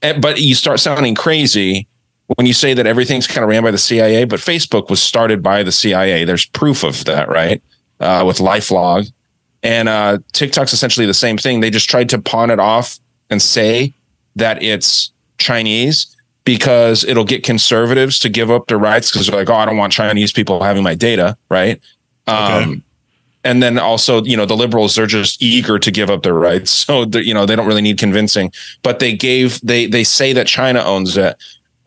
And, 0.00 0.22
but 0.22 0.40
you 0.40 0.54
start 0.54 0.78
sounding 0.78 1.14
crazy 1.16 1.88
when 2.36 2.46
you 2.46 2.52
say 2.52 2.74
that 2.74 2.86
everything's 2.86 3.26
kind 3.26 3.42
of 3.42 3.48
ran 3.50 3.62
by 3.62 3.70
the 3.70 3.78
CIA. 3.78 4.24
But 4.24 4.40
Facebook 4.40 4.90
was 4.90 5.02
started 5.02 5.42
by 5.42 5.62
the 5.62 5.72
CIA. 5.72 6.24
There's 6.24 6.46
proof 6.46 6.84
of 6.84 7.04
that, 7.06 7.28
right? 7.28 7.62
Uh, 8.00 8.22
with 8.26 8.38
LifeLog, 8.38 9.10
and 9.62 9.88
uh, 9.88 10.18
TikTok's 10.32 10.72
essentially 10.72 11.06
the 11.06 11.14
same 11.14 11.36
thing. 11.36 11.60
They 11.60 11.70
just 11.70 11.90
tried 11.90 12.08
to 12.10 12.20
pawn 12.20 12.50
it 12.50 12.60
off 12.60 13.00
and 13.28 13.42
say 13.42 13.92
that 14.36 14.62
it's 14.62 15.10
Chinese 15.38 16.14
because 16.44 17.02
it'll 17.04 17.24
get 17.24 17.42
conservatives 17.42 18.18
to 18.20 18.28
give 18.28 18.50
up 18.50 18.68
their 18.68 18.78
rights 18.78 19.10
because 19.10 19.26
they're 19.26 19.36
like, 19.36 19.50
oh, 19.50 19.54
I 19.54 19.66
don't 19.66 19.76
want 19.76 19.92
Chinese 19.92 20.32
people 20.32 20.62
having 20.62 20.82
my 20.84 20.94
data, 20.94 21.36
right? 21.50 21.80
Okay. 22.28 22.62
Um, 22.62 22.84
and 23.44 23.62
then 23.62 23.78
also, 23.78 24.22
you 24.24 24.36
know, 24.36 24.46
the 24.46 24.56
liberals 24.56 24.94
they're 24.94 25.06
just 25.06 25.42
eager 25.42 25.78
to 25.78 25.90
give 25.90 26.08
up 26.10 26.22
their 26.22 26.34
rights, 26.34 26.70
so 26.86 27.04
they're- 27.04 27.22
you 27.22 27.34
know 27.34 27.46
they 27.46 27.56
don't 27.56 27.66
really 27.66 27.82
need 27.82 27.98
convincing. 27.98 28.52
But 28.82 28.98
they 29.00 29.14
gave 29.16 29.60
they 29.62 29.86
they 29.86 30.04
say 30.04 30.32
that 30.34 30.46
China 30.46 30.82
owns 30.84 31.16
it, 31.16 31.36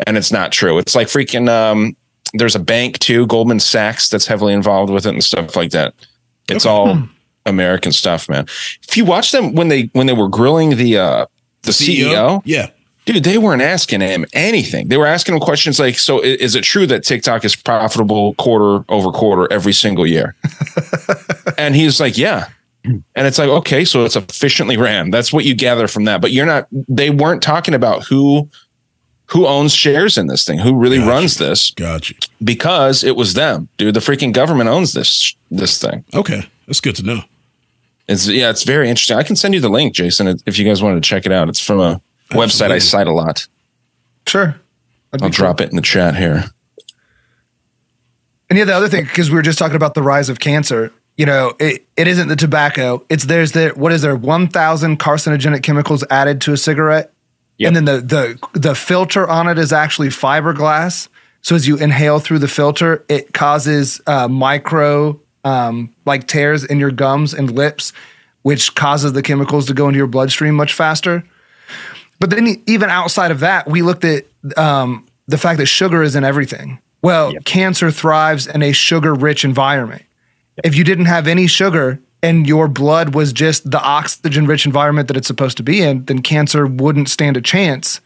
and 0.07 0.17
it's 0.17 0.31
not 0.31 0.51
true. 0.51 0.77
It's 0.77 0.95
like 0.95 1.07
freaking. 1.07 1.49
Um, 1.49 1.95
there's 2.33 2.55
a 2.55 2.59
bank 2.59 2.99
too, 2.99 3.27
Goldman 3.27 3.59
Sachs, 3.59 4.07
that's 4.09 4.25
heavily 4.25 4.53
involved 4.53 4.91
with 4.91 5.05
it 5.05 5.09
and 5.13 5.23
stuff 5.23 5.55
like 5.55 5.71
that. 5.71 5.93
It's 6.49 6.65
all 6.65 6.97
American 7.45 7.91
stuff, 7.91 8.29
man. 8.29 8.45
If 8.87 8.95
you 8.95 9.03
watch 9.05 9.31
them 9.31 9.53
when 9.53 9.67
they 9.67 9.89
when 9.93 10.07
they 10.07 10.13
were 10.13 10.29
grilling 10.29 10.77
the 10.77 10.97
uh 10.97 11.25
the 11.63 11.71
CEO, 11.71 12.41
Yeah. 12.45 12.69
dude, 13.05 13.23
they 13.23 13.37
weren't 13.37 13.61
asking 13.61 14.01
him 14.01 14.25
anything. 14.33 14.87
They 14.87 14.97
were 14.97 15.05
asking 15.07 15.35
him 15.35 15.41
questions 15.41 15.79
like, 15.79 15.99
"So 15.99 16.21
is 16.21 16.55
it 16.55 16.63
true 16.63 16.87
that 16.87 17.03
TikTok 17.03 17.43
is 17.45 17.55
profitable 17.55 18.33
quarter 18.35 18.83
over 18.89 19.11
quarter 19.11 19.51
every 19.51 19.73
single 19.73 20.07
year?" 20.07 20.35
and 21.57 21.75
he's 21.75 21.99
like, 21.99 22.17
"Yeah." 22.17 22.47
And 22.83 23.03
it's 23.27 23.37
like, 23.37 23.47
okay, 23.49 23.85
so 23.85 24.05
it's 24.05 24.15
efficiently 24.15 24.75
ran. 24.75 25.11
That's 25.11 25.31
what 25.31 25.45
you 25.45 25.53
gather 25.53 25.87
from 25.87 26.05
that. 26.05 26.19
But 26.19 26.31
you're 26.31 26.47
not. 26.47 26.67
They 26.71 27.11
weren't 27.11 27.43
talking 27.43 27.75
about 27.75 28.03
who 28.05 28.49
who 29.31 29.47
owns 29.47 29.73
shares 29.73 30.17
in 30.17 30.27
this 30.27 30.45
thing, 30.45 30.59
who 30.59 30.75
really 30.75 30.97
Gotcha. 30.97 31.09
runs 31.09 31.37
this, 31.37 31.71
Gotcha. 31.71 32.15
because 32.43 33.03
it 33.03 33.15
was 33.15 33.33
them, 33.33 33.69
dude. 33.77 33.93
The 33.93 33.99
freaking 33.99 34.33
government 34.33 34.69
owns 34.69 34.93
this 34.93 35.35
this 35.49 35.79
thing. 35.81 36.03
Okay. 36.13 36.43
That's 36.67 36.81
good 36.81 36.95
to 36.97 37.03
know. 37.03 37.21
It's 38.07 38.27
yeah, 38.27 38.49
it's 38.49 38.63
very 38.63 38.89
interesting. 38.89 39.17
I 39.17 39.23
can 39.23 39.35
send 39.35 39.53
you 39.53 39.59
the 39.61 39.69
link, 39.69 39.93
Jason, 39.93 40.27
if 40.45 40.59
you 40.59 40.65
guys 40.65 40.81
wanted 40.83 41.01
to 41.03 41.07
check 41.09 41.25
it 41.25 41.31
out. 41.31 41.47
It's 41.49 41.59
from 41.61 41.79
a 41.79 42.01
website 42.31 42.71
I 42.71 42.79
cite 42.79 43.07
a 43.07 43.13
lot. 43.13 43.47
Sure. 44.27 44.59
That'd 45.11 45.23
I'll 45.23 45.29
be 45.29 45.35
drop 45.35 45.61
it 45.61 45.69
in 45.69 45.75
the 45.75 45.81
chat 45.81 46.15
here. 46.15 46.45
And 48.49 48.57
yeah, 48.59 48.65
the 48.65 48.73
other 48.73 48.89
thing, 48.89 49.05
because 49.05 49.29
we 49.29 49.35
were 49.35 49.41
just 49.41 49.57
talking 49.57 49.77
about 49.77 49.93
the 49.93 50.01
rise 50.01 50.27
of 50.27 50.39
cancer, 50.39 50.91
you 51.15 51.25
know, 51.25 51.53
it, 51.59 51.85
it 51.95 52.07
isn't 52.07 52.27
the 52.27 52.35
tobacco. 52.35 53.05
It's 53.09 53.25
there's 53.25 53.53
there, 53.53 53.73
what 53.75 53.93
is 53.93 54.01
there, 54.01 54.15
1,000 54.15 54.99
carcinogenic 54.99 55.63
chemicals 55.63 56.03
added 56.09 56.41
to 56.41 56.53
a 56.53 56.57
cigarette? 56.57 57.10
Yep. 57.61 57.67
And 57.67 57.75
then 57.75 57.85
the, 57.85 58.01
the, 58.01 58.59
the 58.59 58.75
filter 58.75 59.27
on 59.27 59.47
it 59.47 59.59
is 59.59 59.71
actually 59.71 60.07
fiberglass. 60.07 61.09
So 61.43 61.55
as 61.55 61.67
you 61.67 61.77
inhale 61.77 62.19
through 62.19 62.39
the 62.39 62.47
filter, 62.47 63.05
it 63.07 63.35
causes 63.35 64.01
uh, 64.07 64.27
micro 64.27 65.19
um, 65.43 65.93
like 66.03 66.27
tears 66.27 66.63
in 66.63 66.79
your 66.79 66.89
gums 66.89 67.35
and 67.35 67.51
lips, 67.51 67.93
which 68.41 68.73
causes 68.73 69.13
the 69.13 69.21
chemicals 69.21 69.67
to 69.67 69.75
go 69.75 69.87
into 69.87 69.97
your 69.97 70.07
bloodstream 70.07 70.55
much 70.55 70.73
faster. 70.73 71.23
But 72.19 72.31
then 72.31 72.63
even 72.65 72.89
outside 72.89 73.29
of 73.29 73.41
that, 73.41 73.67
we 73.69 73.83
looked 73.83 74.05
at 74.05 74.25
um, 74.57 75.07
the 75.27 75.37
fact 75.37 75.59
that 75.59 75.67
sugar 75.67 76.01
is 76.01 76.15
in 76.15 76.23
everything. 76.23 76.79
Well, 77.03 77.31
cancer 77.45 77.91
thrives 77.91 78.47
in 78.47 78.63
a 78.63 78.71
sugar-rich 78.71 79.45
environment. 79.45 80.03
If 80.63 80.75
you 80.75 80.83
didn't 80.83 81.05
have 81.05 81.27
any 81.27 81.45
sugar 81.45 81.99
and 82.23 82.47
your 82.47 82.67
blood 82.67 83.15
was 83.15 83.33
just 83.33 83.69
the 83.69 83.81
oxygen-rich 83.81 84.65
environment 84.65 85.07
that 85.07 85.17
it's 85.17 85.27
supposed 85.27 85.57
to 85.57 85.63
be 85.63 85.81
in, 85.81 86.05
then 86.05 86.21
cancer 86.21 86.67
wouldn't 86.67 87.09
stand 87.09 87.37
a 87.37 87.41
chance 87.41 88.01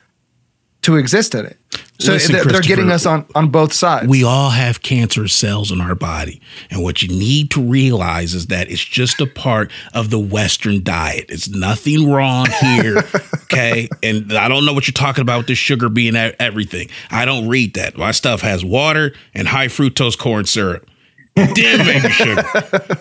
to 0.86 0.98
exist 0.98 1.34
in 1.34 1.48
it. 1.48 1.58
So 2.00 2.12
Listen, 2.12 2.48
they're, 2.48 2.62
getting 2.62 2.92
us 2.92 3.06
on 3.08 3.26
on 3.34 3.50
both 3.50 3.74
sides. 3.74 4.08
We 4.08 4.24
all 4.24 4.52
have 4.52 4.84
cancer 4.84 5.28
cells 5.28 5.72
in 5.72 5.82
our 5.82 5.96
body. 5.96 6.42
And 6.70 6.84
what 6.84 7.02
you 7.02 7.08
need 7.08 7.52
to 7.52 7.62
realize 7.62 8.34
is 8.34 8.48
that 8.48 8.70
it's 8.70 8.84
just 8.84 9.20
a 9.20 9.26
part 9.26 9.72
of 9.94 10.12
the 10.12 10.20
Western 10.20 10.84
diet. 10.84 11.26
It's 11.30 11.48
nothing 11.48 12.12
wrong 12.12 12.46
here. 12.62 12.98
okay. 13.44 13.90
And 14.04 14.34
I 14.34 14.48
don't 14.48 14.66
know 14.66 14.74
what 14.74 14.88
you're 14.88 14.94
talking 14.94 15.22
about 15.22 15.40
with 15.40 15.48
the 15.48 15.56
sugar 15.56 15.90
being 15.90 16.16
everything. 16.16 16.90
I 17.10 17.26
don't 17.26 17.48
read 17.48 17.74
that. 17.76 17.98
My 17.98 18.12
stuff 18.12 18.42
has 18.42 18.64
water 18.64 19.14
and 19.34 19.48
high 19.48 19.68
fructose 19.68 20.18
corn 20.18 20.46
syrup. 20.46 20.88
Damn 21.36 21.86
making 21.86 22.12
sugar. 22.12 22.44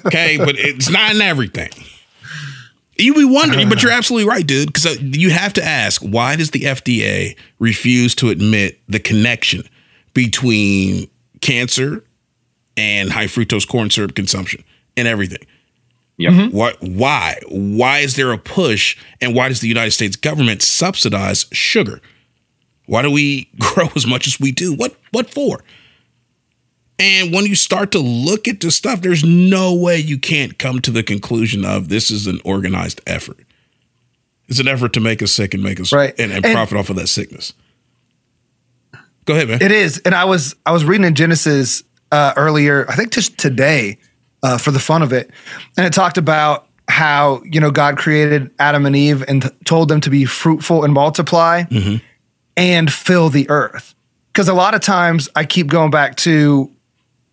Okay. 0.07 0.39
But 0.39 0.57
it's 0.59 0.91
not 0.91 1.15
in 1.15 1.21
everything. 1.21 1.71
You 2.97 3.15
be 3.15 3.25
wondering, 3.25 3.69
but 3.69 3.83
you're 3.83 3.91
uh-huh. 3.91 3.99
absolutely 3.99 4.29
right, 4.29 4.47
dude. 4.47 4.69
Because 4.69 4.87
uh, 4.87 4.97
you 5.01 5.31
have 5.31 5.53
to 5.55 5.65
ask, 5.65 6.01
why 6.03 6.37
does 6.37 6.51
the 6.51 6.61
FDA 6.61 7.37
refuse 7.59 8.15
to 8.17 8.31
admit 8.31 8.81
the 8.89 9.01
connection 9.01 9.69
between 10.13 11.09
cancer 11.41 12.05
and 12.77 13.11
high 13.11 13.27
fructose 13.27 13.67
corn 13.67 13.91
syrup 13.91 14.15
consumption 14.15 14.63
and 14.97 15.09
everything? 15.09 15.45
Yep. 16.17 16.33
Mm-hmm. 16.33 16.57
What? 16.57 16.81
Why? 16.83 17.41
Why 17.49 17.99
is 18.01 18.15
there 18.15 18.31
a 18.33 18.39
push? 18.39 18.97
And 19.21 19.35
why 19.35 19.49
does 19.49 19.61
the 19.61 19.69
United 19.69 19.91
States 19.91 20.15
government 20.15 20.63
subsidize 20.63 21.47
sugar? 21.51 22.01
Why 22.87 23.03
do 23.03 23.11
we 23.11 23.51
grow 23.59 23.89
as 23.97 24.07
much 24.07 24.27
as 24.27 24.39
we 24.39 24.53
do? 24.53 24.75
What? 24.75 24.95
What 25.11 25.31
for? 25.31 25.61
And 26.99 27.33
when 27.35 27.45
you 27.47 27.55
start 27.57 27.91
to 27.93 27.99
look 27.99 28.47
at 28.47 28.61
the 28.61 28.71
stuff, 28.71 29.01
there's 29.01 29.25
no 29.25 29.75
way 29.75 29.99
you 29.99 30.17
can't 30.19 30.59
come 30.59 30.81
to 30.83 30.91
the 30.93 31.03
conclusion 31.03 31.65
of 31.65 31.89
this 31.89 32.11
is 32.11 32.27
an 32.29 32.41
organized 32.45 33.01
effort. 33.07 33.39
It's 34.49 34.61
an 34.61 34.69
effort 34.69 34.93
to 34.93 35.01
make 35.01 35.21
us 35.23 35.33
sick 35.33 35.55
and 35.55 35.63
make 35.63 35.81
us 35.81 35.93
Right. 35.93 36.15
and, 36.21 36.31
and 36.31 36.45
And- 36.45 36.55
profit 36.55 36.79
off 36.79 36.91
of 36.91 36.97
that 36.97 37.09
sickness. 37.09 37.53
Go 39.25 39.35
ahead, 39.35 39.49
man. 39.49 39.63
It 39.63 39.73
is, 39.73 39.99
and 40.05 40.15
I 40.15 40.25
was 40.27 40.55
I 40.67 40.73
was 40.73 40.85
reading 40.85 41.07
in 41.07 41.15
Genesis 41.15 41.83
uh, 42.13 42.35
earlier, 42.37 42.85
I 42.91 42.95
think 42.95 43.11
just 43.11 43.39
today, 43.39 43.97
uh, 44.43 44.59
for 44.59 44.71
the 44.71 44.79
fun 44.79 45.01
of 45.03 45.15
it, 45.15 45.31
and 45.79 45.87
it 45.87 45.95
talked 45.95 46.19
about 46.19 46.67
how 46.89 47.43
you 47.51 47.59
know 47.59 47.71
God 47.71 47.97
created 47.97 48.51
Adam 48.59 48.85
and 48.85 48.95
Eve 48.95 49.25
and 49.27 49.51
told 49.65 49.89
them 49.89 50.03
to 50.03 50.11
be 50.11 50.27
fruitful 50.27 50.85
and 50.85 50.93
multiply 50.93 51.65
and 52.55 52.93
fill 52.93 53.31
the 53.31 53.49
earth. 53.49 53.95
Because 54.31 54.47
a 54.49 54.53
lot 54.55 54.75
of 54.75 54.83
times 54.83 55.31
I 55.35 55.45
keep 55.47 55.69
going 55.69 55.91
back 55.91 56.17
to, 56.17 56.71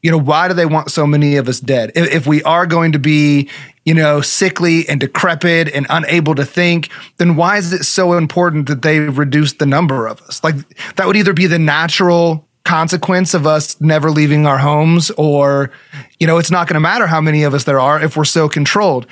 you 0.01 0.11
know, 0.11 0.17
why 0.17 0.47
do 0.47 0.53
they 0.53 0.65
want 0.65 0.91
so 0.91 1.05
many 1.05 1.35
of 1.35 1.47
us 1.47 1.59
dead? 1.59 1.91
If, 1.95 2.11
if 2.11 2.27
we 2.27 2.41
are 2.43 2.65
going 2.65 2.91
to 2.93 2.99
be, 2.99 3.49
you 3.85 3.93
know, 3.93 4.21
sickly 4.21 4.87
and 4.89 4.99
decrepit 4.99 5.69
and 5.73 5.85
unable 5.89 6.35
to 6.35 6.45
think, 6.45 6.89
then 7.17 7.35
why 7.35 7.57
is 7.57 7.73
it 7.73 7.83
so 7.83 8.13
important 8.13 8.67
that 8.67 8.81
they 8.81 8.99
reduce 8.99 9.53
the 9.53 9.65
number 9.65 10.07
of 10.07 10.21
us? 10.23 10.43
Like 10.43 10.55
that 10.95 11.07
would 11.07 11.15
either 11.15 11.33
be 11.33 11.47
the 11.47 11.59
natural 11.59 12.47
consequence 12.63 13.33
of 13.33 13.47
us 13.47 13.79
never 13.81 14.11
leaving 14.11 14.45
our 14.45 14.59
homes, 14.59 15.09
or, 15.11 15.71
you 16.19 16.27
know, 16.27 16.37
it's 16.37 16.51
not 16.51 16.67
going 16.67 16.75
to 16.75 16.79
matter 16.79 17.07
how 17.07 17.19
many 17.19 17.43
of 17.43 17.53
us 17.53 17.63
there 17.63 17.79
are 17.79 18.01
if 18.01 18.15
we're 18.15 18.23
so 18.23 18.47
controlled. 18.47 19.07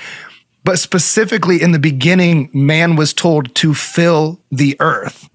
But 0.63 0.77
specifically 0.77 1.61
in 1.61 1.71
the 1.71 1.79
beginning, 1.79 2.49
man 2.53 2.95
was 2.95 3.13
told 3.13 3.55
to 3.55 3.73
fill 3.73 4.39
the 4.51 4.75
earth. 4.79 5.29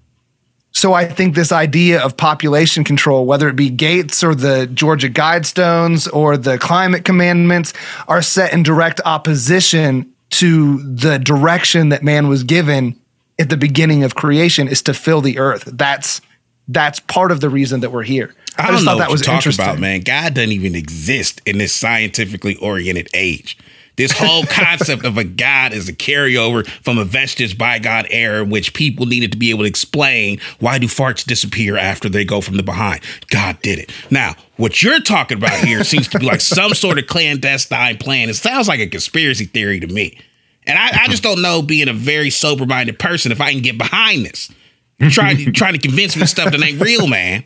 So 0.85 0.93
I 0.93 1.05
think 1.05 1.33
this 1.33 1.51
idea 1.51 1.99
of 1.99 2.15
population 2.15 2.83
control, 2.83 3.25
whether 3.25 3.49
it 3.49 3.55
be 3.55 3.71
Gates 3.71 4.23
or 4.23 4.35
the 4.35 4.67
Georgia 4.67 5.09
Guidestones 5.09 6.07
or 6.13 6.37
the 6.37 6.59
climate 6.59 7.03
commandments, 7.03 7.73
are 8.07 8.21
set 8.21 8.53
in 8.53 8.61
direct 8.61 9.01
opposition 9.03 10.13
to 10.29 10.77
the 10.83 11.17
direction 11.17 11.89
that 11.89 12.03
man 12.03 12.27
was 12.27 12.43
given 12.43 12.95
at 13.39 13.49
the 13.49 13.57
beginning 13.57 14.03
of 14.03 14.13
creation 14.13 14.67
is 14.67 14.83
to 14.83 14.93
fill 14.93 15.21
the 15.21 15.39
earth. 15.39 15.63
That's 15.73 16.21
that's 16.67 16.99
part 16.99 17.31
of 17.31 17.41
the 17.41 17.49
reason 17.49 17.79
that 17.79 17.91
we're 17.91 18.03
here. 18.03 18.35
I, 18.55 18.61
I, 18.61 18.67
don't 18.67 18.75
just 18.75 18.85
know 18.85 18.91
thought 18.91 18.97
that 18.99 19.07
what 19.07 19.13
was 19.13 19.21
you 19.21 19.25
talk 19.25 19.35
interesting. 19.37 19.65
about, 19.65 19.79
man. 19.79 20.01
God 20.01 20.35
doesn't 20.35 20.51
even 20.51 20.75
exist 20.75 21.41
in 21.47 21.57
this 21.57 21.73
scientifically 21.73 22.57
oriented 22.57 23.09
age. 23.15 23.57
This 23.95 24.11
whole 24.11 24.43
concept 24.49 25.05
of 25.05 25.17
a 25.17 25.23
God 25.23 25.73
is 25.73 25.87
a 25.89 25.93
carryover 25.93 26.67
from 26.83 26.97
a 26.97 27.05
vestige 27.05 27.57
by 27.57 27.79
God 27.79 28.07
era, 28.09 28.43
in 28.43 28.49
which 28.49 28.73
people 28.73 29.05
needed 29.05 29.31
to 29.31 29.37
be 29.37 29.49
able 29.49 29.63
to 29.63 29.69
explain 29.69 30.39
why 30.59 30.77
do 30.79 30.87
farts 30.87 31.25
disappear 31.25 31.77
after 31.77 32.09
they 32.09 32.25
go 32.25 32.41
from 32.41 32.57
the 32.57 32.63
behind. 32.63 33.01
God 33.29 33.61
did 33.61 33.79
it. 33.79 33.91
Now, 34.11 34.35
what 34.57 34.81
you're 34.83 35.01
talking 35.01 35.37
about 35.37 35.57
here 35.65 35.83
seems 35.85 36.07
to 36.09 36.19
be 36.19 36.25
like 36.25 36.41
some 36.41 36.73
sort 36.73 36.97
of 36.97 37.07
clandestine 37.07 37.97
plan. 37.97 38.29
It 38.29 38.35
sounds 38.35 38.67
like 38.67 38.79
a 38.79 38.87
conspiracy 38.87 39.45
theory 39.45 39.79
to 39.79 39.87
me. 39.87 40.19
And 40.67 40.79
I, 40.79 41.03
I 41.03 41.07
just 41.07 41.23
don't 41.23 41.41
know, 41.41 41.61
being 41.61 41.87
a 41.87 41.93
very 41.93 42.29
sober 42.29 42.65
minded 42.65 42.97
person, 42.97 43.31
if 43.31 43.39
I 43.39 43.51
can 43.51 43.61
get 43.61 43.77
behind 43.77 44.25
this. 44.25 44.51
Trying 45.09 45.51
trying 45.51 45.73
to 45.73 45.79
convince 45.79 46.15
me 46.15 46.25
stuff 46.25 46.51
that 46.51 46.63
ain't 46.63 46.79
real, 46.79 47.07
man. 47.07 47.43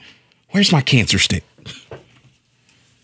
Where's 0.52 0.72
my 0.72 0.82
cancer 0.82 1.18
stick? 1.18 1.44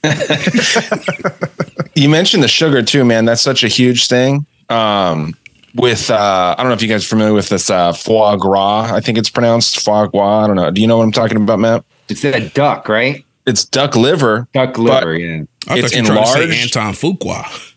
You 1.97 2.09
mentioned 2.09 2.43
the 2.43 2.49
sugar 2.49 2.83
too, 2.83 3.05
man. 3.05 3.23
That's 3.23 3.41
such 3.41 3.63
a 3.63 3.69
huge 3.69 4.07
thing. 4.09 4.45
Um, 4.67 5.33
with 5.75 6.09
uh, 6.11 6.53
I 6.57 6.61
don't 6.61 6.67
know 6.67 6.73
if 6.73 6.81
you 6.81 6.89
guys 6.89 7.05
are 7.05 7.07
familiar 7.07 7.33
with 7.33 7.47
this 7.47 7.69
uh, 7.69 7.93
foie 7.93 8.35
gras. 8.35 8.91
I 8.93 8.99
think 8.99 9.17
it's 9.17 9.29
pronounced 9.29 9.79
foie 9.79 10.07
gras. 10.07 10.43
I 10.43 10.47
don't 10.47 10.57
know. 10.57 10.69
Do 10.71 10.81
you 10.81 10.87
know 10.87 10.97
what 10.97 11.03
I'm 11.05 11.13
talking 11.13 11.37
about, 11.37 11.59
Mat? 11.59 11.85
It's 12.09 12.21
that 12.23 12.53
duck, 12.53 12.89
right? 12.89 13.23
It's 13.45 13.63
duck 13.63 13.95
liver. 13.95 14.45
Duck 14.53 14.77
liver, 14.77 15.15
yeah. 15.17 15.43
I 15.69 15.77
It's 15.79 15.93
thought 15.93 15.95
you 15.95 16.03
were 16.03 16.07
trying 16.07 16.25
to 16.25 16.41
enlarged. 16.43 16.73
say 16.73 16.79
Antoine 16.81 16.93
Fuqua. 16.93 17.73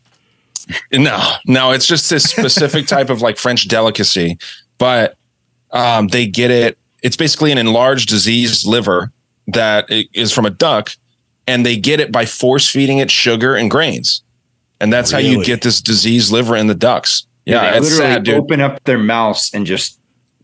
No, 0.93 1.33
no, 1.47 1.71
it's 1.71 1.87
just 1.87 2.11
this 2.11 2.25
specific 2.25 2.87
type 2.89 3.11
of 3.11 3.23
like 3.23 3.39
French 3.39 3.69
delicacy, 3.69 4.37
but 4.79 5.17
um, 5.71 6.09
they 6.09 6.27
get 6.27 6.51
it. 6.51 6.77
It's 7.05 7.17
basically 7.17 7.53
an 7.53 7.59
enlarged 7.59 8.09
diseased 8.09 8.67
liver 8.67 9.13
that 9.47 9.87
is 9.89 10.33
from 10.33 10.45
a 10.45 10.51
duck, 10.51 10.91
and 11.49 11.67
they 11.67 11.77
get 11.77 11.99
it 11.99 12.13
by 12.13 12.27
force 12.27 12.71
feeding 12.71 12.99
it 12.99 13.11
sugar 13.11 13.57
and 13.57 13.69
grains, 13.71 14.23
and 14.81 14.93
that's 14.93 15.11
how 15.11 15.19
you 15.19 15.45
get 15.45 15.63
this 15.63 15.81
diseased 15.81 16.31
liver 16.31 16.55
in 16.55 16.69
the 16.69 16.75
ducks. 16.77 17.27
Yeah, 17.45 17.71
they 17.73 17.79
it's 17.79 17.91
literally 17.91 18.15
sad, 18.15 18.23
dude. 18.25 18.35
open 18.37 18.61
up 18.61 18.85
their 18.85 18.99
mouths 18.99 19.51
and 19.55 19.67
just 19.67 19.99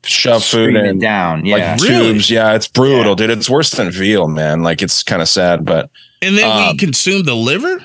Shove 0.07 0.45
food 0.45 0.77
in 0.77 0.85
it 0.85 0.99
down. 0.99 1.47
Yeah. 1.47 1.73
like 1.77 1.81
Really? 1.81 2.13
tubes. 2.13 2.31
Yeah, 2.31 2.55
it's 2.55 2.69
brutal, 2.69 3.15
dude. 3.15 3.31
It's 3.31 3.49
worse 3.49 3.71
than 3.71 3.91
veal, 3.91 4.29
man. 4.29 4.63
Like 4.63 4.83
it's 4.83 5.03
kind 5.03 5.23
of 5.23 5.29
sad, 5.31 5.65
but 5.65 5.89
And 6.21 6.37
then 6.37 6.45
we 6.59 6.71
Um, 6.73 6.77
consume 6.77 7.23
the 7.25 7.35
liver? 7.35 7.83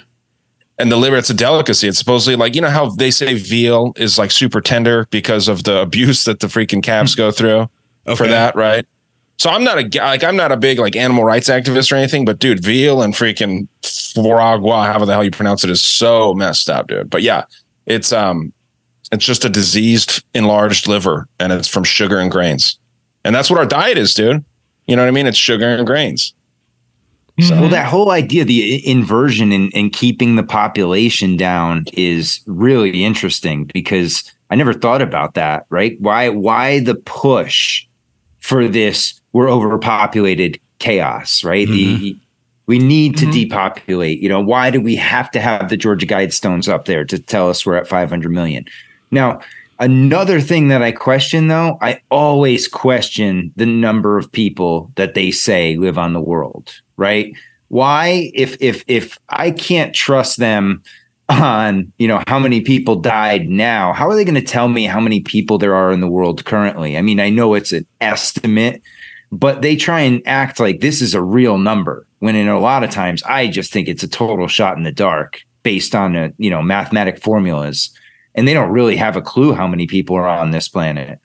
and 0.78 0.91
the 0.91 0.95
liver 0.97 1.17
it's 1.17 1.30
a 1.30 1.34
delicacy 1.34 1.88
it's 1.89 1.97
supposedly 1.99 2.38
like 2.38 2.55
you 2.55 2.61
know 2.61 2.70
how 2.70 2.89
they 2.89 3.11
say 3.11 3.34
veal 3.36 3.91
is 3.97 4.17
like 4.17 4.32
super 4.32 4.61
tender 4.61 5.05
because 5.11 5.47
of 5.49 5.63
the 5.65 5.78
abuse 5.88 6.24
that 6.24 6.39
the 6.39 6.47
freaking 6.47 6.82
calves 6.82 7.15
go 7.15 7.32
through 7.32 7.70
for 8.15 8.28
that 8.28 8.55
right 8.55 8.86
so 9.40 9.50
i'm 9.50 9.64
not 9.64 9.80
a 9.80 10.00
like 10.00 10.24
i'm 10.24 10.36
not 10.36 10.52
a 10.52 10.58
big 10.58 10.78
like 10.78 10.96
animal 10.96 11.24
rights 11.24 11.50
activist 11.50 11.92
or 11.92 11.96
anything 11.96 12.26
but 12.26 12.38
dude 12.38 12.64
veal 12.64 13.02
and 13.02 13.16
freaking 13.16 13.68
foie 14.14 14.58
gras 14.58 14.86
however 14.86 15.06
the 15.06 15.14
hell 15.14 15.24
you 15.24 15.32
pronounce 15.32 15.64
it 15.64 15.70
is 15.70 15.82
so 15.82 16.34
messed 16.36 16.70
up 16.70 16.88
dude. 16.88 17.10
But 17.10 17.24
yeah 17.24 17.46
it's 17.88 18.14
um 18.14 18.54
it's 19.12 19.26
just 19.26 19.44
a 19.44 19.50
diseased 19.50 20.24
enlarged 20.36 20.88
liver 20.88 21.28
and 21.40 21.52
it's 21.52 21.68
from 21.68 21.84
sugar 21.84 22.20
and 22.20 22.32
grains. 22.32 22.78
And 23.26 23.34
that's 23.34 23.50
what 23.50 23.58
our 23.58 23.66
diet 23.66 23.98
is 23.98 24.14
dude. 24.14 24.46
You 24.86 24.96
know 24.96 25.02
what 25.02 25.08
i 25.08 25.12
mean? 25.12 25.26
It's 25.26 25.38
sugar 25.38 25.68
and 25.68 25.88
grains. 25.88 26.34
Well, 27.50 27.70
that 27.70 27.86
whole 27.86 28.12
idea, 28.12 28.44
the 28.44 28.86
inversion 28.86 29.54
and, 29.54 29.72
and 29.74 29.94
keeping 29.94 30.36
the 30.36 30.44
population 30.44 31.38
down 31.38 31.86
is 31.94 32.42
really 32.48 33.06
interesting 33.06 33.64
because 33.74 34.30
I 34.50 34.56
never 34.56 34.74
thought 34.74 35.02
about 35.02 35.36
that, 35.36 35.66
right? 35.70 35.96
Why 36.02 36.28
why 36.30 36.82
the 36.82 36.96
push 36.96 37.86
for 38.40 38.68
this 38.68 39.18
we're 39.34 39.49
overpopulated 39.49 40.59
chaos, 40.80 41.43
right? 41.43 41.67
The 41.67 41.95
mm-hmm. 41.95 42.19
we 42.65 42.80
need 42.80 43.17
to 43.17 43.25
mm-hmm. 43.25 43.49
depopulate. 43.49 44.19
You 44.19 44.30
know, 44.30 44.41
why 44.41 44.71
do 44.71 44.82
we 44.82 44.95
have 44.95 45.30
to 45.32 45.41
have 45.41 45.69
the 45.69 45.77
Georgia 45.77 46.05
Guidestones 46.05 46.67
up 46.67 46.86
there 46.86 47.05
to 47.05 47.19
tell 47.19 47.49
us 47.49 47.65
we're 47.65 47.75
at 47.75 47.88
500 47.88 48.32
million? 48.32 48.65
Now, 49.11 49.39
another 49.80 50.39
thing 50.41 50.67
that 50.69 50.82
I 50.82 50.91
question 50.91 51.47
though, 51.47 51.77
I 51.82 52.01
always 52.11 52.67
question 52.67 53.53
the 53.55 53.65
number 53.65 54.17
of 54.17 54.32
people 54.32 54.91
that 54.95 55.13
they 55.13 55.32
say 55.32 55.77
live 55.77 55.97
on 55.97 56.13
the 56.13 56.21
world, 56.21 56.73
right? 56.97 57.36
Why 57.69 58.32
if 58.34 58.57
if 58.59 58.84
if 58.88 59.19
I 59.30 59.51
can't 59.51 59.93
trust 59.93 60.38
them 60.38 60.84
on, 61.30 61.93
you 61.97 62.07
know, 62.07 62.23
how 62.27 62.39
many 62.39 62.61
people 62.61 62.95
died 62.95 63.49
now, 63.49 63.93
how 63.93 64.09
are 64.09 64.15
they 64.15 64.25
going 64.25 64.36
to 64.36 64.41
tell 64.41 64.67
me 64.67 64.86
how 64.86 64.99
many 64.99 65.21
people 65.21 65.57
there 65.57 65.75
are 65.75 65.91
in 65.91 66.01
the 66.01 66.07
world 66.07 66.43
currently? 66.45 66.97
I 66.97 67.01
mean, 67.01 67.19
I 67.19 67.30
know 67.30 67.53
it's 67.53 67.71
an 67.71 67.86
estimate, 68.01 68.82
but 69.32 69.61
they 69.61 69.75
try 69.75 70.01
and 70.01 70.21
act 70.27 70.59
like 70.59 70.80
this 70.82 71.01
is 71.01 71.13
a 71.13 71.21
real 71.21 71.57
number 71.57 72.05
when 72.19 72.36
in 72.36 72.47
a 72.47 72.59
lot 72.59 72.84
of 72.84 72.89
times 72.89 73.21
I 73.23 73.47
just 73.47 73.71
think 73.71 73.88
it's 73.88 74.03
a 74.03 74.07
total 74.07 74.47
shot 74.47 74.77
in 74.77 74.84
the 74.84 74.91
dark 74.91 75.41
based 75.63 75.93
on 75.95 76.15
a, 76.15 76.34
you 76.38 76.49
know, 76.49 76.61
mathematic 76.61 77.21
formulas 77.21 77.89
and 78.36 78.47
they 78.47 78.53
don't 78.53 78.71
really 78.71 78.95
have 78.95 79.15
a 79.15 79.21
clue 79.21 79.53
how 79.53 79.67
many 79.67 79.88
people 79.88 80.15
are 80.15 80.27
on 80.27 80.51
this 80.51 80.67
planet. 80.67 81.19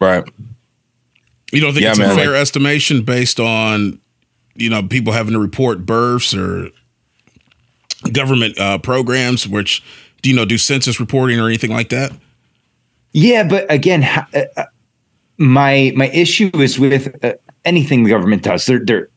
right 0.00 0.24
You 1.52 1.60
don't 1.60 1.72
think 1.72 1.82
Yeah, 1.84 1.90
it's 1.90 1.98
man, 1.98 2.10
a 2.12 2.14
fair 2.14 2.32
like- 2.32 2.40
estimation 2.40 3.02
based 3.02 3.38
on, 3.40 4.00
you 4.54 4.70
know, 4.70 4.82
people 4.82 5.12
having 5.12 5.32
to 5.34 5.38
report 5.38 5.84
births 5.86 6.34
or 6.34 6.70
government 8.12 8.58
uh, 8.58 8.78
programs, 8.78 9.46
which, 9.46 9.82
do 10.22 10.30
you 10.30 10.36
know, 10.36 10.44
do 10.44 10.58
census 10.58 11.00
reporting 11.00 11.38
or 11.40 11.46
anything 11.46 11.70
like 11.70 11.88
that? 11.90 12.12
Yeah, 13.12 13.42
but 13.48 13.70
again, 13.72 14.02
ha- 14.02 14.28
uh, 14.34 14.42
uh, 14.56 14.64
my 15.38 15.92
my 15.96 16.08
issue 16.08 16.50
is 16.54 16.78
with 16.78 17.24
uh, 17.24 17.34
anything 17.64 18.04
the 18.04 18.10
government 18.10 18.42
does. 18.42 18.66
They're 18.66 18.84
they're 18.84 19.08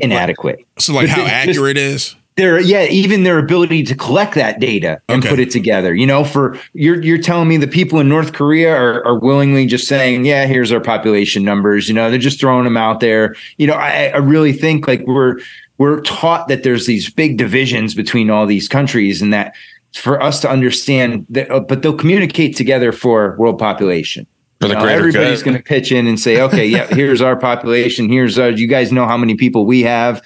inadequate. 0.00 0.64
So, 0.78 0.94
like, 0.94 1.08
how 1.08 1.24
accurate 1.24 1.76
is 1.76 2.14
Their 2.36 2.60
yeah, 2.60 2.84
even 2.84 3.22
their 3.24 3.38
ability 3.38 3.82
to 3.84 3.94
collect 3.94 4.34
that 4.34 4.60
data 4.60 5.00
and 5.08 5.22
Okay. 5.22 5.28
put 5.28 5.38
it 5.38 5.50
together. 5.50 5.94
You 5.94 6.06
know, 6.06 6.24
for 6.24 6.58
you're 6.72 7.00
you're 7.02 7.18
telling 7.18 7.48
me 7.48 7.56
the 7.58 7.68
people 7.68 8.00
in 8.00 8.08
North 8.08 8.32
Korea 8.32 8.74
are 8.74 9.06
are 9.06 9.18
willingly 9.18 9.66
just 9.66 9.86
saying, 9.86 10.24
yeah, 10.24 10.46
here's 10.46 10.72
our 10.72 10.80
population 10.80 11.44
numbers. 11.44 11.88
You 11.88 11.94
know, 11.94 12.10
they're 12.10 12.18
just 12.18 12.40
throwing 12.40 12.64
them 12.64 12.76
out 12.76 13.00
there. 13.00 13.36
You 13.58 13.66
know, 13.66 13.74
I, 13.74 14.06
I 14.14 14.16
really 14.18 14.52
think 14.52 14.88
like 14.88 15.02
we're 15.06 15.38
we're 15.78 16.00
taught 16.02 16.48
that 16.48 16.62
there's 16.62 16.86
these 16.86 17.10
big 17.10 17.36
divisions 17.36 17.94
between 17.94 18.30
all 18.30 18.46
these 18.46 18.68
countries, 18.68 19.22
and 19.22 19.32
that 19.32 19.54
for 19.92 20.20
us 20.20 20.40
to 20.40 20.50
understand 20.50 21.24
that, 21.30 21.48
uh, 21.50 21.60
but 21.60 21.82
they'll 21.82 21.96
communicate 21.96 22.56
together 22.56 22.90
for 22.90 23.36
world 23.38 23.58
population. 23.60 24.26
For 24.60 24.68
the 24.68 24.74
You 24.74 24.74
know, 24.74 24.84
greater 24.84 24.98
everybody's 24.98 25.42
going 25.42 25.56
to 25.56 25.62
pitch 25.62 25.90
in 25.92 26.06
and 26.06 26.18
say, 26.18 26.40
okay, 26.40 26.64
yeah, 26.66 26.86
here's 26.94 27.20
our 27.20 27.36
population. 27.36 28.08
Here's 28.08 28.38
uh, 28.38 28.46
you 28.46 28.66
guys 28.66 28.92
know 28.92 29.06
how 29.06 29.16
many 29.16 29.34
people 29.34 29.66
we 29.66 29.82
have. 29.82 30.22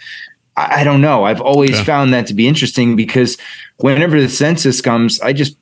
I, 0.57 0.81
I 0.81 0.85
don't 0.85 1.01
know. 1.01 1.25
I've 1.25 1.41
always 1.41 1.71
Yeah. 1.71 1.85
found 1.85 2.13
that 2.15 2.27
to 2.29 2.35
be 2.35 2.47
interesting 2.47 2.95
because 2.95 3.37
whenever 3.79 4.21
the 4.21 4.29
census 4.29 4.81
comes, 4.81 5.21
I 5.21 5.33
just 5.33 5.57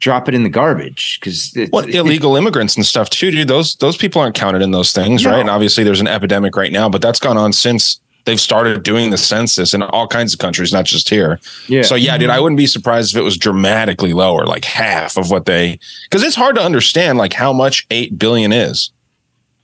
drop 0.00 0.28
it 0.28 0.34
in 0.34 0.44
the 0.44 0.48
garbage 0.48 1.20
because 1.20 1.54
What 1.70 1.94
illegal 1.94 2.34
immigrants 2.36 2.74
and 2.74 2.86
stuff 2.86 3.10
too, 3.10 3.30
dude? 3.30 3.48
Those 3.48 3.76
those 3.76 3.98
people 3.98 4.22
aren't 4.22 4.34
counted 4.34 4.62
in 4.62 4.70
those 4.70 4.92
things, 4.92 5.24
No. 5.24 5.32
right? 5.32 5.40
And 5.40 5.50
obviously, 5.50 5.84
there's 5.84 6.00
an 6.00 6.08
epidemic 6.08 6.56
right 6.56 6.72
now, 6.72 6.88
but 6.88 7.02
that's 7.02 7.20
gone 7.20 7.36
on 7.36 7.52
since 7.52 8.00
they've 8.24 8.40
started 8.40 8.82
doing 8.82 9.10
the 9.10 9.18
census 9.18 9.74
in 9.74 9.82
all 9.82 10.06
kinds 10.06 10.32
of 10.32 10.38
countries, 10.38 10.72
not 10.72 10.84
just 10.84 11.08
here. 11.08 11.40
Yeah. 11.68 11.82
So 11.82 11.94
yeah, 11.94 12.16
dude, 12.18 12.30
I 12.30 12.34
mm-hmm. 12.34 12.42
wouldn't 12.42 12.58
be 12.58 12.66
surprised 12.66 13.14
if 13.14 13.20
it 13.20 13.24
was 13.24 13.36
dramatically 13.36 14.12
lower, 14.12 14.46
like 14.46 14.64
half 14.64 15.16
of 15.16 15.30
what 15.30 15.46
they, 15.46 15.78
because 16.04 16.22
it's 16.22 16.36
hard 16.36 16.56
to 16.56 16.62
understand 16.62 17.18
like 17.18 17.32
how 17.32 17.52
much 17.52 17.86
eight 17.90 18.18
billion 18.18 18.52
is. 18.52 18.90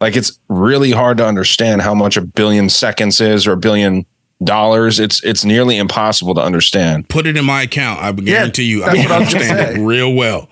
Like 0.01 0.17
it's 0.17 0.39
really 0.49 0.91
hard 0.91 1.19
to 1.19 1.27
understand 1.27 1.83
how 1.83 1.95
much 1.95 2.17
a 2.17 2.21
billion 2.21 2.69
seconds 2.69 3.21
is 3.21 3.47
or 3.47 3.53
a 3.53 3.57
billion 3.57 4.05
dollars. 4.43 5.01
It's 5.01 5.23
it's 5.25 5.45
nearly 5.45 5.79
impossible 5.79 6.35
to 6.35 6.43
understand. 6.43 7.09
Put 7.09 7.27
it 7.27 7.37
in 7.37 7.45
my 7.45 7.63
account. 7.63 8.01
I 8.01 8.11
would 8.11 8.27
Yeah, 8.27 8.35
guarantee 8.35 8.65
you, 8.65 8.85
I 8.85 8.89
that's 8.89 9.01
can 9.01 9.11
what 9.11 9.13
I 9.13 9.19
was 9.21 9.33
gonna 9.33 9.45
understand 9.45 9.79
it 9.79 9.83
real 9.83 10.13
well. 10.15 10.49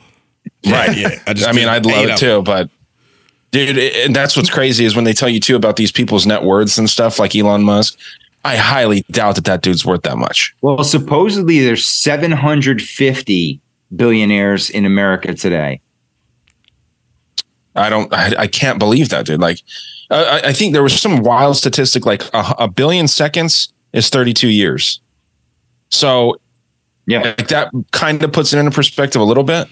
Right. 0.67 0.97
Yeah. 0.97 1.23
I 1.27 1.35
just 1.35 1.49
I 1.49 1.53
mean, 1.53 1.69
I'd 1.69 1.85
love 1.85 2.07
eight 2.07 2.11
it 2.11 2.19
too, 2.19 2.43
but 2.43 2.71
dude, 3.55 3.79
and 3.79 4.15
that's 4.15 4.37
what's 4.37 4.51
crazy 4.51 4.85
is 4.85 4.95
when 4.97 5.05
they 5.05 5.13
tell 5.13 5.29
you 5.29 5.39
too 5.41 5.55
about 5.57 5.77
these 5.77 5.93
people's 5.93 6.27
net 6.27 6.43
worths 6.43 6.77
and 6.77 6.91
stuff 6.91 7.19
like 7.19 7.35
Elon 7.37 7.63
Musk. 7.63 7.97
I 8.45 8.57
highly 8.57 9.03
doubt 9.11 9.37
that 9.37 9.45
that 9.45 9.63
dude's 9.63 9.87
worth 9.87 10.03
that 10.03 10.19
much. 10.19 10.55
well, 10.61 10.85
supposedly 10.85 11.61
there's 11.65 11.87
750 11.87 13.61
billionaires 13.97 14.69
in 14.69 14.85
America 14.85 15.33
today. 15.35 15.81
I 17.77 17.89
don't, 17.89 18.13
I, 18.13 18.35
I 18.41 18.47
can't 18.47 18.79
believe 18.79 19.09
that, 19.09 19.27
dude. 19.27 19.41
Like, 19.41 19.61
I, 20.11 20.43
I 20.47 20.53
think 20.53 20.73
there 20.75 20.83
was 20.83 21.01
some 21.01 21.23
wild 21.23 21.57
statistic 21.57 22.05
like 22.07 22.23
a, 22.35 22.55
a 22.59 22.69
billion 22.69 23.09
seconds 23.09 23.73
is 23.93 24.11
32 24.11 24.49
years. 24.49 25.01
So, 25.91 26.37
Yeah. 27.07 27.21
like 27.23 27.49
that 27.49 27.73
kind 27.93 28.23
of 28.23 28.33
puts 28.33 28.53
it 28.53 28.59
into 28.59 28.71
perspective 28.73 29.21
a 29.21 29.25
little 29.25 29.43
bit. 29.45 29.69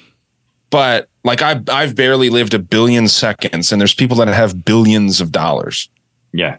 But 0.72 1.08
like, 1.22 1.40
I've, 1.42 1.68
I've 1.68 1.94
barely 1.94 2.30
lived 2.30 2.54
a 2.54 2.58
billion 2.58 3.06
seconds, 3.06 3.70
and 3.70 3.80
there's 3.80 3.94
people 3.94 4.16
that 4.16 4.26
have 4.28 4.64
billions 4.64 5.20
of 5.20 5.30
dollars. 5.30 5.88
Yeah. 6.32 6.58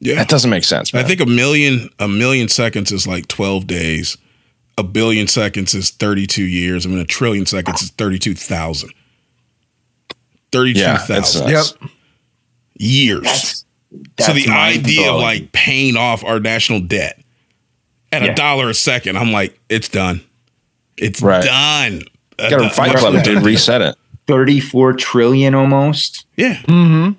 Yeah. 0.00 0.16
That 0.16 0.28
doesn't 0.28 0.50
make 0.50 0.64
sense. 0.64 0.92
I 0.92 1.04
think 1.04 1.20
a 1.20 1.26
million 1.26 1.88
a 2.00 2.08
million 2.08 2.48
seconds 2.48 2.92
is 2.92 3.06
like 3.06 3.28
12 3.28 3.66
days. 3.66 4.18
A 4.76 4.80
a 4.80 4.84
billion 4.84 5.28
seconds 5.28 5.74
is 5.74 5.90
32 5.90 6.42
years. 6.42 6.84
I 6.84 6.88
mean, 6.88 6.98
a 6.98 7.04
trillion 7.04 7.46
seconds 7.46 7.82
is 7.82 7.90
32,000. 7.90 8.90
Yeah, 8.90 8.94
that's 11.06 11.34
32,000 11.36 11.52
nuts. 11.52 11.74
Yep. 11.80 11.90
years. 12.78 13.64
That's, 14.16 14.26
so 14.26 14.32
the 14.32 14.48
idea 14.48 15.10
of 15.12 15.20
like 15.20 15.52
paying 15.52 15.96
off 15.96 16.24
our 16.24 16.40
national 16.40 16.80
debt 16.80 17.20
at 18.10 18.22
a 18.22 18.26
Yeah. 18.26 18.34
dollar 18.34 18.68
a 18.70 18.74
second, 18.74 19.16
I'm 19.18 19.30
like, 19.30 19.58
it's 19.68 19.88
done. 19.88 20.22
It's 20.96 21.22
Right. 21.22 21.44
done. 21.44 22.02
Uh, 22.42 22.50
Got 22.50 22.66
a 22.66 22.70
Fight 22.70 22.96
Club 22.96 23.22
did 23.22 23.44
reset 23.44 23.82
it. 23.82 23.96
34 24.26 24.94
trillion 24.94 25.54
almost. 25.54 26.26
Yeah. 26.36 26.56
Mm-hmm. 26.62 27.18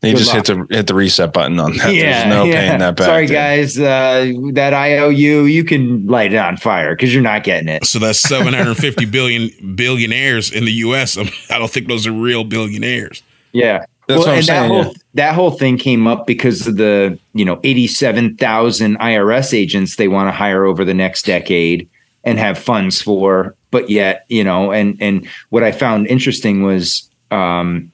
They 0.00 0.12
Good 0.12 0.18
just 0.18 0.32
hit 0.32 0.46
the 0.46 0.66
hit 0.70 0.86
the 0.86 0.94
reset 0.94 1.32
button 1.34 1.60
on 1.60 1.76
that. 1.76 1.90
There's 1.90 2.26
no 2.26 2.44
paying 2.44 2.78
that 2.78 2.96
back. 2.96 3.04
Sorry, 3.04 3.26
dude. 3.26 3.34
guys. 3.34 3.78
Uh, 3.78 4.32
that 4.52 4.72
IOU, 4.72 5.44
you 5.44 5.62
can 5.62 6.06
light 6.06 6.32
it 6.32 6.38
on 6.38 6.56
fire 6.56 6.96
because 6.96 7.12
you're 7.12 7.22
not 7.22 7.44
getting 7.44 7.68
it. 7.68 7.84
So 7.84 7.98
that's 7.98 8.18
750 8.18 9.04
billion 9.06 9.74
billionaires 9.74 10.50
in 10.50 10.64
the 10.64 10.72
US. 10.72 11.18
I, 11.18 11.24
mean, 11.24 11.32
I 11.50 11.58
don't 11.58 11.70
think 11.70 11.88
those 11.88 12.06
are 12.06 12.12
real 12.12 12.44
billionaires. 12.44 13.22
Yeah. 13.52 13.84
That's 14.06 14.20
what 14.20 14.28
I'm 14.30 14.36
and 14.36 14.46
saying, 14.46 14.62
that 14.62 14.68
whole 14.68 14.84
yeah. 14.84 14.98
that 15.14 15.34
whole 15.34 15.50
thing 15.50 15.76
came 15.76 16.06
up 16.06 16.26
because 16.26 16.66
of 16.66 16.76
the 16.76 17.18
you 17.34 17.44
know 17.44 17.60
eighty 17.62 17.86
seven 17.86 18.36
thousand 18.36 18.98
IRS 19.00 19.52
agents 19.52 19.96
they 19.96 20.08
want 20.08 20.28
to 20.28 20.32
hire 20.32 20.64
over 20.64 20.82
the 20.82 20.94
next 20.94 21.26
decade 21.26 21.89
and 22.24 22.38
have 22.38 22.58
funds 22.58 23.00
for, 23.00 23.54
but 23.70 23.90
yet 23.90 24.24
you 24.28 24.44
know, 24.44 24.72
and 24.72 24.96
and 25.00 25.26
what 25.50 25.62
I 25.62 25.72
found 25.72 26.06
interesting 26.06 26.62
was 26.62 27.08
um, 27.30 27.90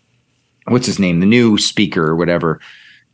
what's 0.66 0.86
his 0.86 0.98
name, 0.98 1.20
the 1.20 1.26
new 1.26 1.58
speaker 1.58 2.06
or 2.06 2.16
whatever, 2.16 2.60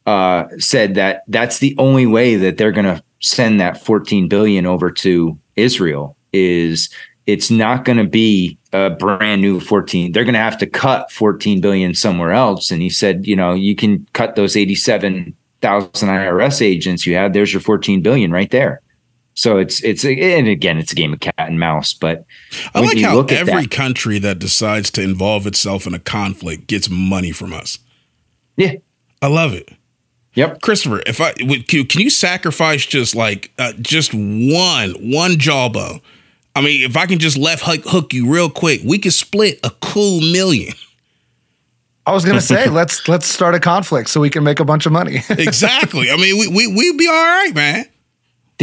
uh, 0.06 0.44
said 0.58 0.94
that 0.94 1.24
that's 1.28 1.58
the 1.58 1.74
only 1.78 2.06
way 2.06 2.36
that 2.36 2.58
they're 2.58 2.72
going 2.72 2.96
to 2.96 3.02
send 3.20 3.60
that 3.60 3.82
fourteen 3.82 4.28
billion 4.28 4.66
over 4.66 4.90
to 4.90 5.38
Israel 5.56 6.16
is 6.32 6.88
it's 7.26 7.50
not 7.50 7.84
going 7.84 7.98
to 7.98 8.04
be 8.04 8.58
a 8.72 8.90
brand 8.90 9.42
new 9.42 9.60
14 9.60 10.12
they're 10.12 10.24
going 10.24 10.32
to 10.32 10.40
have 10.40 10.58
to 10.58 10.66
cut 10.66 11.12
14 11.12 11.60
billion 11.60 11.94
somewhere 11.94 12.32
else. 12.32 12.70
And 12.70 12.82
he 12.82 12.88
said 12.88 13.26
you 13.26 13.36
know 13.36 13.52
you 13.52 13.76
can 13.76 14.06
cut 14.12 14.34
those 14.34 14.56
87,000 14.56 15.34
IRS 15.62 16.62
agents 16.62 17.06
you 17.06 17.14
had 17.14 17.32
there's 17.32 17.52
your 17.52 17.60
14 17.60 18.02
billion 18.02 18.32
right 18.32 18.50
there 18.50 18.81
so 19.34 19.56
it's 19.58 19.82
it's 19.82 20.04
and 20.04 20.48
again 20.48 20.78
it's 20.78 20.92
a 20.92 20.94
game 20.94 21.12
of 21.12 21.20
cat 21.20 21.34
and 21.38 21.58
mouse 21.58 21.92
but 21.94 22.24
I 22.74 22.80
when 22.80 22.88
like 22.90 22.96
you 22.98 23.06
how 23.06 23.14
look 23.14 23.32
at 23.32 23.38
every 23.48 23.62
that- 23.62 23.70
country 23.70 24.18
that 24.18 24.38
decides 24.38 24.90
to 24.92 25.02
involve 25.02 25.46
itself 25.46 25.86
in 25.86 25.94
a 25.94 25.98
conflict 25.98 26.66
gets 26.66 26.88
money 26.90 27.32
from 27.32 27.52
us. 27.52 27.78
yeah 28.56 28.74
I 29.22 29.28
love 29.28 29.52
it. 29.54 29.70
yep 30.34 30.60
Christopher, 30.60 31.02
if 31.06 31.20
I 31.20 31.32
would, 31.40 31.68
can 31.68 31.78
you- 31.80 31.84
can 31.86 32.00
you 32.00 32.10
sacrifice 32.10 32.84
just 32.84 33.14
like 33.14 33.52
uh, 33.58 33.72
just 33.80 34.12
one 34.14 34.90
one 35.00 35.38
jawbone? 35.38 36.00
I 36.54 36.60
mean, 36.60 36.82
if 36.84 36.98
I 36.98 37.06
can 37.06 37.18
just 37.18 37.38
left 37.38 37.62
hook, 37.64 37.80
hook 37.86 38.12
you 38.12 38.30
real 38.30 38.50
quick, 38.50 38.82
we 38.84 38.98
could 38.98 39.14
split 39.14 39.58
a 39.64 39.70
cool 39.80 40.20
million. 40.20 40.74
I 42.04 42.12
was 42.12 42.24
gonna 42.26 42.40
say 42.42 42.68
let's 42.80 43.08
let's 43.08 43.26
start 43.26 43.54
a 43.54 43.60
conflict 43.60 44.10
so 44.10 44.20
we 44.20 44.28
can 44.28 44.44
make 44.44 44.60
a 44.60 44.64
bunch 44.64 44.84
of 44.84 44.92
money. 44.92 45.20
Exactly. 45.30 46.10
I 46.10 46.16
mean, 46.16 46.36
we 46.38 46.48
we 46.48 46.66
we'd 46.66 46.98
be 46.98 47.06
all 47.06 47.12
right, 47.14 47.54
man. 47.54 47.86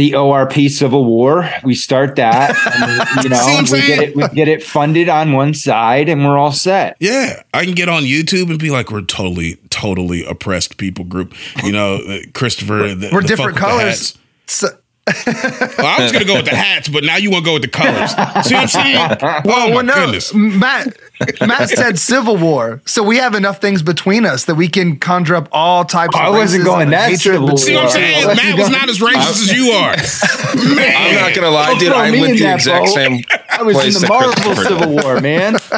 The 0.00 0.12
ORP 0.12 0.70
Civil 0.70 1.04
War 1.04 1.46
we 1.62 1.74
start 1.74 2.16
that 2.16 2.50
and, 3.20 3.24
you 3.24 3.36
See 3.36 3.52
what 3.52 3.58
I'm 3.58 3.64
know 3.66 3.72
we 3.72 3.86
get 3.86 3.98
it 4.00 4.16
we 4.16 4.26
get 4.28 4.48
it 4.48 4.62
funded 4.62 5.10
on 5.10 5.32
one 5.32 5.52
side 5.52 6.08
and 6.08 6.24
we're 6.24 6.38
all 6.38 6.52
set 6.52 6.96
Yeah, 7.00 7.42
I 7.52 7.66
can 7.66 7.74
get 7.74 7.90
on 7.90 8.04
YouTube 8.04 8.48
and 8.48 8.58
be 8.58 8.70
like, 8.70 8.90
we're 8.90 9.02
totally, 9.02 9.56
totally 9.68 10.24
oppressed 10.24 10.76
people 10.78 11.04
group. 11.04 11.34
You 11.64 11.72
know, 11.72 11.96
uh, 11.96 12.18
Christopher. 12.32 12.94
The, 12.94 13.10
We're 13.12 13.22
the 13.22 13.28
different 13.28 13.58
fuck 13.58 13.76
with 13.76 14.14
the 14.14 14.18
colors. 14.18 14.18
So, 14.46 14.68
Well, 15.26 15.86
I 15.86 15.98
was 16.00 16.12
gonna 16.12 16.24
go 16.24 16.36
with 16.36 16.44
the 16.46 16.56
hats, 16.56 16.88
but 16.88 17.04
now 17.04 17.16
you 17.16 17.30
want 17.30 17.44
to 17.44 17.48
go 17.48 17.52
with 17.54 17.62
the 17.62 17.68
colors. 17.68 18.10
See 18.46 18.54
what 18.54 18.62
I'm 18.62 18.68
saying? 18.68 19.18
Oh 19.20 19.42
my 19.44 19.74
well, 19.74 19.84
no, 19.84 19.94
goodness. 19.94 20.32
Matt. 20.32 20.96
Matt 21.46 21.68
said 21.70 21.98
Civil 21.98 22.36
War, 22.36 22.80
so 22.86 23.02
we 23.02 23.16
have 23.18 23.34
enough 23.34 23.60
things 23.60 23.82
between 23.82 24.24
us 24.24 24.44
that 24.46 24.54
we 24.54 24.68
can 24.68 24.96
conjure 24.98 25.36
up 25.36 25.48
all 25.52 25.84
types. 25.84 26.16
I 26.16 26.28
of 26.28 26.34
wasn't 26.34 26.62
racism 26.62 26.66
going 26.66 26.82
and 26.84 26.92
that 26.92 27.10
hatred 27.10 27.20
Civil 27.20 27.46
between 27.48 27.58
See 27.58 27.74
what 27.74 27.84
I'm 27.84 27.90
saying? 27.90 28.26
Matt 28.26 28.56
go- 28.56 28.62
was 28.62 28.70
not 28.70 28.88
as 28.88 28.98
racist 28.98 29.42
as 29.42 29.52
you 29.52 29.70
are. 29.72 29.94
Man. 30.74 30.94
I'm 30.96 31.14
not 31.16 31.34
gonna 31.34 31.50
lie, 31.50 31.66
Don't 31.70 31.78
dude. 31.78 31.92
I 31.92 32.10
me 32.10 32.20
went 32.20 32.32
in 32.32 32.36
the 32.38 32.42
that 32.44 32.54
exact 32.56 32.86
boat. 32.86 32.94
same. 32.94 33.20
I 33.50 33.62
was 33.62 33.76
in 33.86 33.92
the 33.92 33.98
that 34.00 34.08
Marvel 34.08 34.54
Civil 34.56 34.92
War, 35.02 35.20
man. 35.20 35.56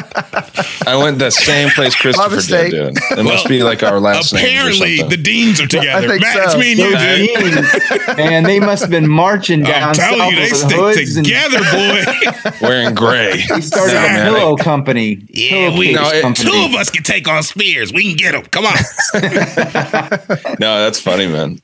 I 0.87 0.95
went 0.95 1.19
the 1.19 1.29
same 1.31 1.69
place 1.71 1.95
Christopher 1.95 2.41
did, 2.41 2.71
dude. 2.71 2.97
It 3.19 3.23
must 3.23 3.47
be 3.47 3.63
like 3.63 3.83
our 3.83 3.99
last 3.99 4.33
names 4.33 4.43
or 4.43 4.47
Apparently, 4.47 4.97
something. 4.97 5.09
the 5.17 5.23
deans 5.23 5.61
are 5.61 5.67
together. 5.67 6.07
think 6.07 6.21
Matt, 6.21 6.33
so. 6.35 6.43
it's 6.43 6.57
me 6.57 6.71
and 6.71 6.79
you, 6.79 8.07
dude. 8.07 8.17
man, 8.17 8.43
they 8.43 8.59
must 8.59 8.81
have 8.81 8.91
been 8.91 9.09
marching 9.09 9.61
down 9.63 9.89
I'm 9.89 9.93
telling 9.95 10.19
south 10.19 10.31
you, 10.31 10.35
they 10.37 10.75
over 10.77 10.93
stick 10.93 11.23
together, 11.23 11.59
boy. 11.71 12.59
wearing 12.61 12.95
gray. 12.95 13.43
We 13.53 13.61
started 13.61 13.95
a 13.95 13.99
man, 13.99 14.33
pillow 14.33 14.55
company. 14.57 15.25
Yeah, 15.33 15.49
Pillowcase 15.69 15.79
we 15.79 15.93
No, 15.93 16.09
it- 16.09 16.21
company. 16.21 16.49
two 16.51 16.65
of 16.65 16.75
us 16.75 16.89
can 16.89 17.03
take 17.03 17.27
on 17.27 17.43
Spears. 17.43 17.91
We 17.91 18.03
can 18.03 18.15
get 18.15 18.31
them. 18.33 18.43
Come 18.51 18.65
on. 18.65 18.73
No, 20.59 20.81
that's 20.83 20.99
funny, 20.99 21.27
man. 21.27 21.59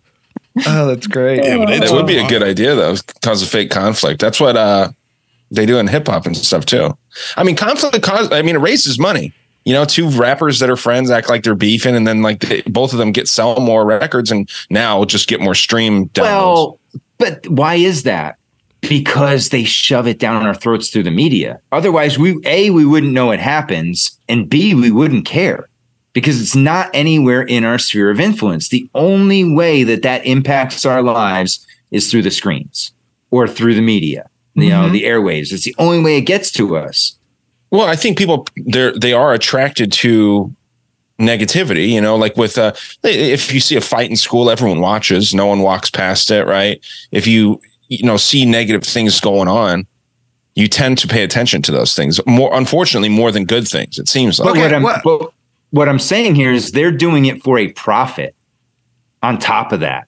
Oh, 0.65 0.87
that's 0.87 1.07
great. 1.07 1.43
Yeah, 1.43 1.57
but 1.57 1.69
It 1.71 1.91
would 1.91 2.07
be 2.07 2.17
a 2.17 2.27
good 2.27 2.43
idea 2.43 2.75
though, 2.75 2.95
cause 3.21 3.41
of 3.41 3.47
fake 3.49 3.69
conflict. 3.71 4.19
That's 4.19 4.39
what 4.39 4.57
uh 4.57 4.89
they 5.51 5.65
do 5.65 5.77
in 5.79 5.87
hip 5.87 6.07
hop 6.07 6.25
and 6.25 6.35
stuff 6.35 6.65
too. 6.65 6.97
I 7.37 7.43
mean, 7.43 7.55
conflict 7.55 8.01
cause. 8.03 8.31
I 8.31 8.41
mean, 8.41 8.55
it 8.55 8.59
raises 8.59 8.99
money. 8.99 9.33
You 9.65 9.73
know, 9.73 9.85
two 9.85 10.09
rappers 10.09 10.59
that 10.59 10.69
are 10.69 10.75
friends 10.77 11.11
act 11.11 11.29
like 11.29 11.43
they're 11.43 11.53
beefing, 11.55 11.95
and 11.95 12.07
then 12.07 12.21
like 12.21 12.39
they, 12.39 12.61
both 12.63 12.91
of 12.93 12.97
them 12.99 13.11
get 13.11 13.27
sell 13.27 13.59
more 13.59 13.85
records, 13.85 14.31
and 14.31 14.49
now 14.69 15.05
just 15.05 15.27
get 15.27 15.39
more 15.41 15.55
stream 15.55 16.09
downloads. 16.09 16.23
Well, 16.23 16.79
but 17.19 17.47
why 17.47 17.75
is 17.75 18.03
that? 18.03 18.38
Because 18.81 19.49
they 19.49 19.65
shove 19.65 20.07
it 20.07 20.19
down 20.19 20.45
our 20.45 20.55
throats 20.55 20.89
through 20.89 21.03
the 21.03 21.11
media. 21.11 21.59
Otherwise, 21.71 22.17
we 22.17 22.39
A, 22.45 22.69
we 22.69 22.85
wouldn't 22.85 23.13
know 23.13 23.31
it 23.31 23.39
happens, 23.39 24.17
and 24.29 24.49
B, 24.49 24.73
we 24.73 24.89
wouldn't 24.89 25.25
care 25.25 25.67
because 26.13 26.41
it's 26.41 26.55
not 26.55 26.89
anywhere 26.93 27.41
in 27.41 27.63
our 27.63 27.77
sphere 27.77 28.09
of 28.09 28.19
influence. 28.19 28.69
The 28.69 28.89
only 28.95 29.43
way 29.43 29.83
that 29.83 30.01
that 30.03 30.25
impacts 30.25 30.85
our 30.85 31.01
lives 31.01 31.65
is 31.91 32.09
through 32.09 32.23
the 32.23 32.31
screens 32.31 32.93
or 33.31 33.47
through 33.47 33.75
the 33.75 33.81
media, 33.81 34.29
you 34.55 34.69
know, 34.69 34.89
the 34.89 35.03
airwaves. 35.03 35.51
It's 35.53 35.63
the 35.63 35.75
only 35.77 36.01
way 36.01 36.17
it 36.17 36.21
gets 36.21 36.51
to 36.53 36.77
us. 36.77 37.17
Well, 37.71 37.87
I 37.87 37.95
think 37.95 38.17
people 38.17 38.47
they're 38.55 38.91
they 38.97 39.13
are 39.13 39.33
attracted 39.33 39.91
to 39.93 40.53
negativity, 41.19 41.89
you 41.89 42.01
know, 42.01 42.15
like 42.15 42.35
with 42.37 42.57
uh 42.57 42.73
if 43.03 43.53
you 43.53 43.59
see 43.59 43.75
a 43.75 43.81
fight 43.81 44.09
in 44.09 44.15
school, 44.15 44.49
everyone 44.49 44.79
watches, 44.79 45.33
no 45.33 45.45
one 45.45 45.59
walks 45.59 45.89
past 45.89 46.31
it, 46.31 46.47
right? 46.47 46.83
If 47.11 47.27
you 47.27 47.61
you 47.89 48.05
know 48.05 48.17
see 48.17 48.45
negative 48.45 48.83
things 48.83 49.19
going 49.19 49.47
on, 49.47 49.85
you 50.55 50.67
tend 50.67 50.97
to 50.99 51.07
pay 51.07 51.23
attention 51.23 51.61
to 51.63 51.71
those 51.71 51.93
things. 51.95 52.19
More 52.25 52.53
unfortunately, 52.55 53.09
more 53.09 53.31
than 53.31 53.45
good 53.45 53.67
things, 53.67 53.99
it 53.99 54.07
seems 54.07 54.39
like. 54.39 54.47
But 54.47 54.51
Okay, 54.51 54.61
what 54.63 54.73
I'm 54.73 54.83
what- 54.83 55.03
but 55.03 55.31
what 55.71 55.89
I'm 55.89 55.99
saying 55.99 56.35
here 56.35 56.51
is 56.51 56.71
they're 56.71 56.91
doing 56.91 57.25
it 57.25 57.43
for 57.43 57.57
a 57.59 57.67
profit. 57.73 58.33
On 59.21 59.37
top 59.37 59.73
of 59.73 59.81
that, 59.81 60.07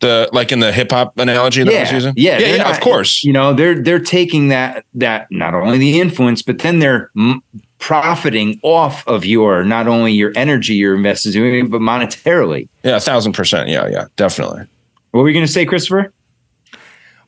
the 0.00 0.28
like 0.32 0.50
in 0.50 0.58
the 0.60 0.72
hip 0.72 0.90
hop 0.90 1.16
analogy 1.18 1.62
that 1.62 1.72
I 1.74 1.80
was 1.82 1.92
using. 1.92 2.14
yeah, 2.16 2.38
yeah, 2.38 2.46
yeah 2.48 2.56
not- 2.64 2.72
of 2.72 2.80
course. 2.80 3.22
You 3.22 3.32
know, 3.32 3.52
they're 3.52 3.80
they're 3.80 4.00
taking 4.00 4.48
that 4.48 4.84
that 4.94 5.28
not 5.30 5.54
only 5.54 5.78
the 5.78 6.00
influence, 6.00 6.42
but 6.42 6.58
then 6.58 6.78
they're 6.80 7.10
m- 7.16 7.42
profiting 7.78 8.58
off 8.62 9.06
of 9.06 9.24
your 9.24 9.62
not 9.64 9.86
only 9.86 10.12
your 10.12 10.32
energy 10.36 10.74
you're 10.74 10.96
invested 10.96 11.36
in, 11.36 11.68
but 11.68 11.80
monetarily. 11.80 12.68
Yeah, 12.82 12.96
a 12.96 13.00
thousand 13.00 13.32
percent. 13.34 13.68
Yeah, 13.68 13.88
yeah, 13.88 14.06
definitely. 14.16 14.66
What 15.12 15.22
were 15.22 15.28
you 15.28 15.34
going 15.34 15.46
to 15.46 15.52
say, 15.52 15.64
Christopher? 15.66 16.12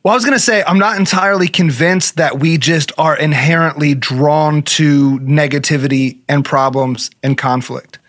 Well, 0.03 0.11
I 0.11 0.15
was 0.15 0.25
going 0.25 0.37
to 0.37 0.43
say, 0.43 0.61
I'm 0.67 0.79
not 0.79 0.99
entirely 0.99 1.47
convinced 1.47 2.17
that 2.17 2.39
we 2.39 2.57
just 2.57 2.91
are 2.97 3.15
inherently 3.15 3.95
drawn 3.95 4.61
to 4.63 5.17
negativity 5.19 6.19
and 6.27 6.43
problems 6.43 7.09
and 7.23 7.37
conflict. 7.37 7.99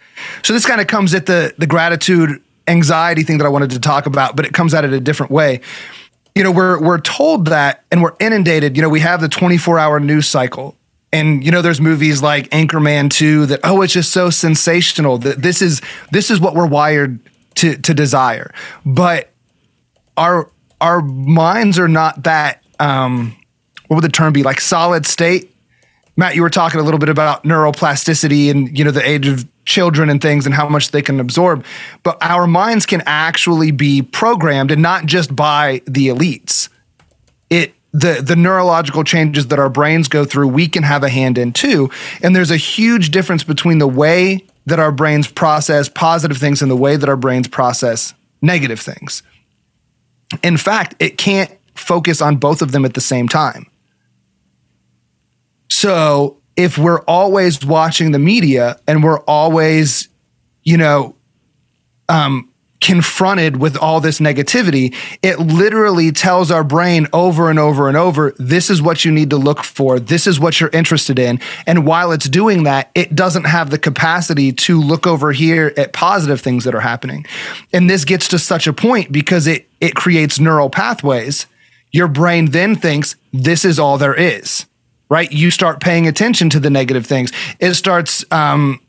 So 0.42 0.52
this 0.52 0.66
kind 0.66 0.80
of 0.80 0.88
comes 0.88 1.14
at 1.14 1.26
the 1.26 1.54
the 1.56 1.66
gratitude 1.66 2.42
anxiety 2.66 3.22
thing 3.22 3.38
that 3.38 3.44
I 3.44 3.48
wanted 3.48 3.70
to 3.70 3.78
talk 3.78 4.06
about, 4.06 4.34
but 4.34 4.44
it 4.44 4.52
comes 4.52 4.74
at 4.74 4.84
it 4.84 4.92
a 4.92 5.00
different 5.00 5.30
way. 5.30 5.60
You 6.34 6.42
know, 6.42 6.50
we're 6.50 6.80
we're 6.80 7.00
told 7.00 7.46
that 7.46 7.84
and 7.92 8.02
we're 8.02 8.16
inundated, 8.18 8.76
you 8.76 8.82
know, 8.82 8.88
we 8.88 9.00
have 9.00 9.20
the 9.20 9.28
24-hour 9.28 10.00
news 10.00 10.26
cycle. 10.26 10.76
And 11.12 11.44
you 11.44 11.52
know, 11.52 11.62
there's 11.62 11.80
movies 11.80 12.22
like 12.22 12.48
Anchorman 12.50 13.08
2 13.08 13.46
that 13.46 13.60
oh, 13.62 13.82
it's 13.82 13.92
just 13.92 14.10
so 14.10 14.30
sensational 14.30 15.18
that 15.18 15.42
this 15.42 15.62
is 15.62 15.80
this 16.10 16.28
is 16.28 16.40
what 16.40 16.56
we're 16.56 16.66
wired 16.66 17.20
to 17.56 17.76
to 17.76 17.94
desire. 17.94 18.52
But 18.84 19.30
our 20.16 20.50
our 20.84 21.00
minds 21.00 21.78
are 21.78 21.88
not 21.88 22.24
that 22.24 22.62
um 22.78 23.34
what 23.88 23.96
would 23.96 24.04
the 24.04 24.12
term 24.12 24.32
be? 24.32 24.42
Like 24.42 24.60
solid 24.60 25.06
state? 25.06 25.50
Matt 26.16 26.36
you 26.36 26.42
were 26.42 26.50
talking 26.50 26.78
a 26.78 26.82
little 26.82 27.00
bit 27.00 27.08
about 27.08 27.44
neuroplasticity 27.44 28.50
and 28.50 28.76
you 28.78 28.84
know 28.84 28.90
the 28.90 29.06
age 29.06 29.26
of 29.26 29.48
children 29.64 30.10
and 30.10 30.20
things 30.20 30.44
and 30.44 30.54
how 30.54 30.68
much 30.68 30.90
they 30.90 31.02
can 31.02 31.20
absorb. 31.20 31.64
But 32.02 32.18
our 32.20 32.46
minds 32.46 32.86
can 32.86 33.02
actually 33.06 33.70
be 33.70 34.02
programmed 34.02 34.70
and 34.70 34.82
not 34.82 35.06
just 35.06 35.34
by 35.34 35.80
the 35.86 36.08
elites. 36.08 36.68
It 37.48 37.74
the 37.92 38.22
the 38.22 38.36
neurological 38.36 39.04
changes 39.04 39.48
that 39.48 39.58
our 39.58 39.70
brains 39.70 40.08
go 40.08 40.24
through 40.24 40.48
we 40.48 40.68
can 40.68 40.82
have 40.82 41.02
a 41.02 41.08
hand 41.08 41.38
in 41.38 41.52
too. 41.52 41.90
And 42.22 42.36
there's 42.36 42.50
a 42.50 42.58
huge 42.58 43.10
difference 43.10 43.42
between 43.42 43.78
the 43.78 43.88
way 43.88 44.44
that 44.66 44.78
our 44.78 44.92
brains 44.92 45.28
process 45.28 45.88
positive 45.88 46.36
things 46.36 46.60
and 46.60 46.70
the 46.70 46.76
way 46.76 46.96
that 46.96 47.08
our 47.08 47.16
brains 47.16 47.48
process 47.48 48.12
negative 48.42 48.80
things 48.80 49.22
in 50.42 50.56
fact, 50.56 50.94
it 50.98 51.18
can't 51.18 51.50
focus 51.74 52.20
on 52.20 52.36
both 52.36 52.62
of 52.62 52.72
them 52.72 52.84
at 52.84 52.94
the 52.94 53.00
same 53.00 53.28
time. 53.28 53.66
So 55.68 56.38
if 56.56 56.78
we're 56.78 57.02
always 57.02 57.64
watching 57.64 58.12
the 58.12 58.18
media 58.18 58.78
and 58.86 59.02
we're 59.02 59.20
always, 59.20 60.08
you 60.62 60.76
know, 60.76 61.16
um, 62.08 62.50
confronted 62.84 63.56
with 63.56 63.78
all 63.78 63.98
this 63.98 64.20
negativity, 64.20 64.94
it 65.22 65.38
literally 65.38 66.12
tells 66.12 66.50
our 66.50 66.62
brain 66.62 67.06
over 67.14 67.48
and 67.48 67.58
over 67.58 67.88
and 67.88 67.96
over, 67.96 68.34
this 68.36 68.68
is 68.68 68.82
what 68.82 69.06
you 69.06 69.10
need 69.10 69.30
to 69.30 69.38
look 69.38 69.64
for. 69.64 69.98
This 69.98 70.26
is 70.26 70.38
what 70.38 70.60
you're 70.60 70.68
interested 70.68 71.18
in. 71.18 71.40
And 71.66 71.86
while 71.86 72.12
it's 72.12 72.28
doing 72.28 72.64
that, 72.64 72.90
it 72.94 73.14
doesn't 73.14 73.44
have 73.44 73.70
the 73.70 73.78
capacity 73.78 74.52
to 74.52 74.78
look 74.78 75.06
over 75.06 75.32
here 75.32 75.72
at 75.78 75.94
positive 75.94 76.42
things 76.42 76.64
that 76.64 76.74
are 76.74 76.80
happening. 76.80 77.24
And 77.72 77.88
this 77.88 78.04
gets 78.04 78.28
to 78.28 78.38
such 78.38 78.66
a 78.66 78.74
point 78.74 79.10
because 79.10 79.46
it, 79.46 79.66
it 79.80 79.94
creates 79.94 80.38
neural 80.38 80.68
pathways. 80.68 81.46
Your 81.90 82.08
brain 82.08 82.50
then 82.50 82.76
thinks 82.76 83.16
this 83.32 83.64
is 83.64 83.78
all 83.78 83.96
there 83.96 84.14
is, 84.14 84.66
right? 85.08 85.32
You 85.32 85.50
start 85.50 85.80
paying 85.80 86.06
attention 86.06 86.50
to 86.50 86.60
the 86.60 86.68
negative 86.68 87.06
things. 87.06 87.32
It 87.60 87.72
starts, 87.74 88.26
um, 88.30 88.80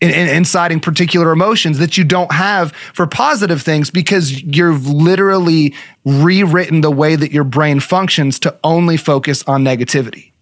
in, 0.00 0.10
in, 0.10 0.28
inciting 0.28 0.80
particular 0.80 1.32
emotions 1.32 1.78
that 1.78 1.96
you 1.96 2.04
don't 2.04 2.32
have 2.32 2.72
for 2.72 3.06
positive 3.06 3.62
things 3.62 3.90
because 3.90 4.42
you've 4.42 4.86
literally 4.86 5.74
rewritten 6.04 6.82
the 6.82 6.90
way 6.90 7.16
that 7.16 7.32
your 7.32 7.44
brain 7.44 7.80
functions 7.80 8.38
to 8.40 8.54
only 8.62 8.96
focus 8.96 9.42
on 9.44 9.64
negativity. 9.64 10.32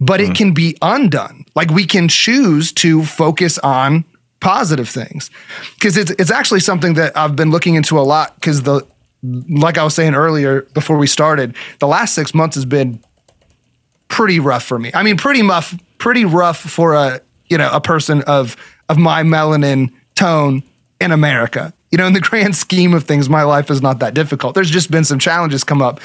But 0.00 0.20
mm. 0.20 0.30
it 0.30 0.36
can 0.36 0.54
be 0.54 0.76
undone. 0.80 1.44
Like 1.54 1.70
we 1.70 1.86
can 1.86 2.08
choose 2.08 2.72
to 2.74 3.04
focus 3.04 3.58
on 3.58 4.04
positive 4.40 4.88
things 4.88 5.30
because 5.74 5.96
it's 5.96 6.10
it's 6.12 6.30
actually 6.30 6.60
something 6.60 6.94
that 6.94 7.16
I've 7.16 7.34
been 7.34 7.50
looking 7.50 7.76
into 7.76 7.98
a 7.98 8.02
lot 8.02 8.34
because 8.34 8.62
the 8.62 8.86
like 9.22 9.78
I 9.78 9.84
was 9.84 9.94
saying 9.94 10.14
earlier 10.14 10.62
before 10.74 10.98
we 10.98 11.06
started, 11.06 11.56
the 11.78 11.86
last 11.86 12.14
six 12.14 12.34
months 12.34 12.54
has 12.56 12.66
been 12.66 13.02
pretty 14.08 14.38
rough 14.38 14.62
for 14.62 14.78
me. 14.78 14.90
I 14.92 15.02
mean, 15.02 15.16
pretty 15.16 15.42
rough, 15.42 15.74
pretty 15.98 16.24
rough 16.24 16.58
for 16.58 16.94
a 16.94 17.20
you 17.48 17.58
know, 17.58 17.70
a 17.72 17.80
person 17.80 18.22
of 18.22 18.56
of 18.88 18.98
my 18.98 19.22
melanin 19.22 19.92
tone 20.14 20.62
in 21.00 21.12
America. 21.12 21.72
You 21.90 21.98
know, 21.98 22.06
in 22.08 22.12
the 22.12 22.20
grand 22.20 22.56
scheme 22.56 22.92
of 22.92 23.04
things, 23.04 23.28
my 23.28 23.44
life 23.44 23.70
is 23.70 23.80
not 23.80 24.00
that 24.00 24.14
difficult. 24.14 24.56
There's 24.56 24.70
just 24.70 24.90
been 24.90 25.04
some 25.04 25.20
challenges 25.20 25.62
come 25.62 25.80
up. 25.80 26.00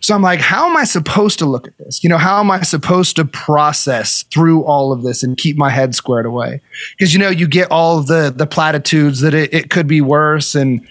So 0.00 0.14
I'm 0.14 0.22
like, 0.22 0.40
how 0.40 0.70
am 0.70 0.76
I 0.76 0.84
supposed 0.84 1.38
to 1.40 1.46
look 1.46 1.66
at 1.66 1.76
this? 1.76 2.02
You 2.02 2.08
know, 2.08 2.16
how 2.16 2.40
am 2.40 2.50
I 2.50 2.62
supposed 2.62 3.16
to 3.16 3.26
process 3.26 4.22
through 4.22 4.64
all 4.64 4.90
of 4.90 5.02
this 5.02 5.22
and 5.22 5.36
keep 5.36 5.58
my 5.58 5.68
head 5.68 5.94
squared 5.94 6.24
away? 6.24 6.62
Because 6.96 7.12
you 7.12 7.18
know, 7.18 7.28
you 7.28 7.46
get 7.46 7.70
all 7.70 8.00
the 8.00 8.32
the 8.34 8.46
platitudes 8.46 9.20
that 9.20 9.34
it, 9.34 9.52
it 9.52 9.70
could 9.70 9.86
be 9.86 10.00
worse 10.00 10.54
and 10.54 10.86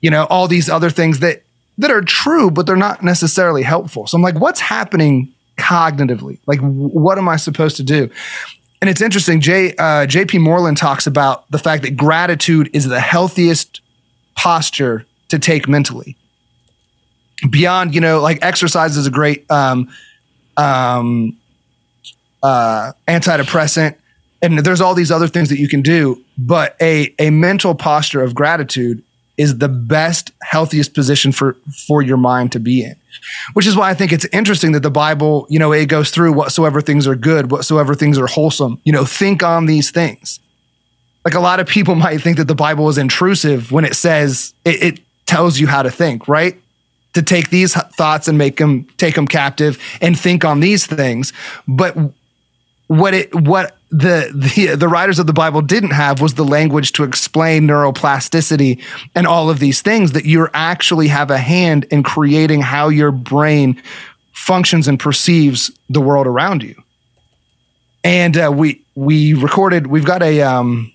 you 0.00 0.10
know, 0.10 0.24
all 0.30 0.48
these 0.48 0.70
other 0.70 0.90
things 0.90 1.20
that 1.20 1.42
that 1.78 1.90
are 1.90 2.02
true, 2.02 2.50
but 2.50 2.66
they're 2.66 2.76
not 2.76 3.02
necessarily 3.02 3.62
helpful. 3.62 4.06
So 4.06 4.16
I'm 4.16 4.22
like, 4.22 4.38
what's 4.40 4.60
happening 4.60 5.32
cognitively? 5.58 6.38
Like, 6.46 6.60
what 6.60 7.18
am 7.18 7.28
I 7.28 7.36
supposed 7.36 7.76
to 7.76 7.82
do? 7.82 8.10
And 8.86 8.92
it's 8.92 9.02
interesting. 9.02 9.40
J, 9.40 9.74
uh, 9.76 10.06
J.P. 10.06 10.38
Moreland 10.38 10.76
talks 10.76 11.08
about 11.08 11.50
the 11.50 11.58
fact 11.58 11.82
that 11.82 11.96
gratitude 11.96 12.70
is 12.72 12.84
the 12.84 13.00
healthiest 13.00 13.80
posture 14.36 15.04
to 15.26 15.40
take 15.40 15.66
mentally. 15.66 16.16
Beyond, 17.50 17.96
you 17.96 18.00
know, 18.00 18.20
like 18.20 18.38
exercise 18.42 18.96
is 18.96 19.04
a 19.04 19.10
great 19.10 19.50
um, 19.50 19.92
um, 20.56 21.36
uh, 22.44 22.92
antidepressant, 23.08 23.96
and 24.40 24.60
there's 24.60 24.80
all 24.80 24.94
these 24.94 25.10
other 25.10 25.26
things 25.26 25.48
that 25.48 25.58
you 25.58 25.66
can 25.66 25.82
do. 25.82 26.22
But 26.38 26.76
a 26.80 27.12
a 27.18 27.30
mental 27.30 27.74
posture 27.74 28.22
of 28.22 28.36
gratitude 28.36 29.02
is 29.36 29.58
the 29.58 29.68
best, 29.68 30.30
healthiest 30.42 30.94
position 30.94 31.32
for 31.32 31.56
for 31.88 32.02
your 32.02 32.18
mind 32.18 32.52
to 32.52 32.60
be 32.60 32.84
in. 32.84 32.94
Which 33.52 33.66
is 33.66 33.76
why 33.76 33.90
I 33.90 33.94
think 33.94 34.12
it's 34.12 34.26
interesting 34.26 34.72
that 34.72 34.82
the 34.82 34.90
Bible, 34.90 35.46
you 35.48 35.58
know, 35.58 35.72
it 35.72 35.86
goes 35.86 36.10
through 36.10 36.32
whatsoever 36.32 36.80
things 36.80 37.06
are 37.06 37.14
good, 37.14 37.50
whatsoever 37.50 37.94
things 37.94 38.18
are 38.18 38.26
wholesome. 38.26 38.80
You 38.84 38.92
know, 38.92 39.04
think 39.04 39.42
on 39.42 39.66
these 39.66 39.90
things. 39.90 40.40
Like 41.24 41.34
a 41.34 41.40
lot 41.40 41.60
of 41.60 41.66
people 41.66 41.94
might 42.06 42.20
think 42.20 42.36
that 42.36 42.48
the 42.48 42.54
Bible 42.54 42.88
is 42.88 42.98
intrusive 42.98 43.72
when 43.72 43.84
it 43.84 43.94
says 43.94 44.54
it, 44.64 44.82
it 44.82 45.00
tells 45.26 45.58
you 45.58 45.66
how 45.66 45.82
to 45.82 45.90
think, 45.90 46.28
right? 46.28 46.60
To 47.14 47.22
take 47.22 47.50
these 47.50 47.74
thoughts 47.74 48.28
and 48.28 48.38
make 48.38 48.58
them 48.58 48.84
take 48.96 49.14
them 49.14 49.26
captive 49.26 49.78
and 50.00 50.18
think 50.18 50.44
on 50.44 50.60
these 50.60 50.86
things. 50.86 51.32
But 51.66 51.96
what 52.88 53.14
it 53.14 53.34
what 53.34 53.75
the 53.90 54.30
the 54.34 54.74
the 54.74 54.88
writers 54.88 55.18
of 55.18 55.26
the 55.26 55.32
Bible 55.32 55.62
didn't 55.62 55.92
have 55.92 56.20
was 56.20 56.34
the 56.34 56.44
language 56.44 56.92
to 56.92 57.04
explain 57.04 57.66
neuroplasticity 57.68 58.82
and 59.14 59.26
all 59.26 59.48
of 59.48 59.60
these 59.60 59.80
things 59.80 60.12
that 60.12 60.24
you 60.24 60.48
actually 60.54 61.08
have 61.08 61.30
a 61.30 61.38
hand 61.38 61.84
in 61.90 62.02
creating 62.02 62.62
how 62.62 62.88
your 62.88 63.12
brain 63.12 63.80
functions 64.32 64.88
and 64.88 64.98
perceives 64.98 65.70
the 65.88 66.00
world 66.00 66.26
around 66.26 66.62
you. 66.62 66.74
And 68.02 68.36
uh, 68.36 68.52
we 68.54 68.84
we 68.96 69.34
recorded. 69.34 69.86
We've 69.86 70.04
got 70.04 70.22
a 70.22 70.42
um, 70.42 70.92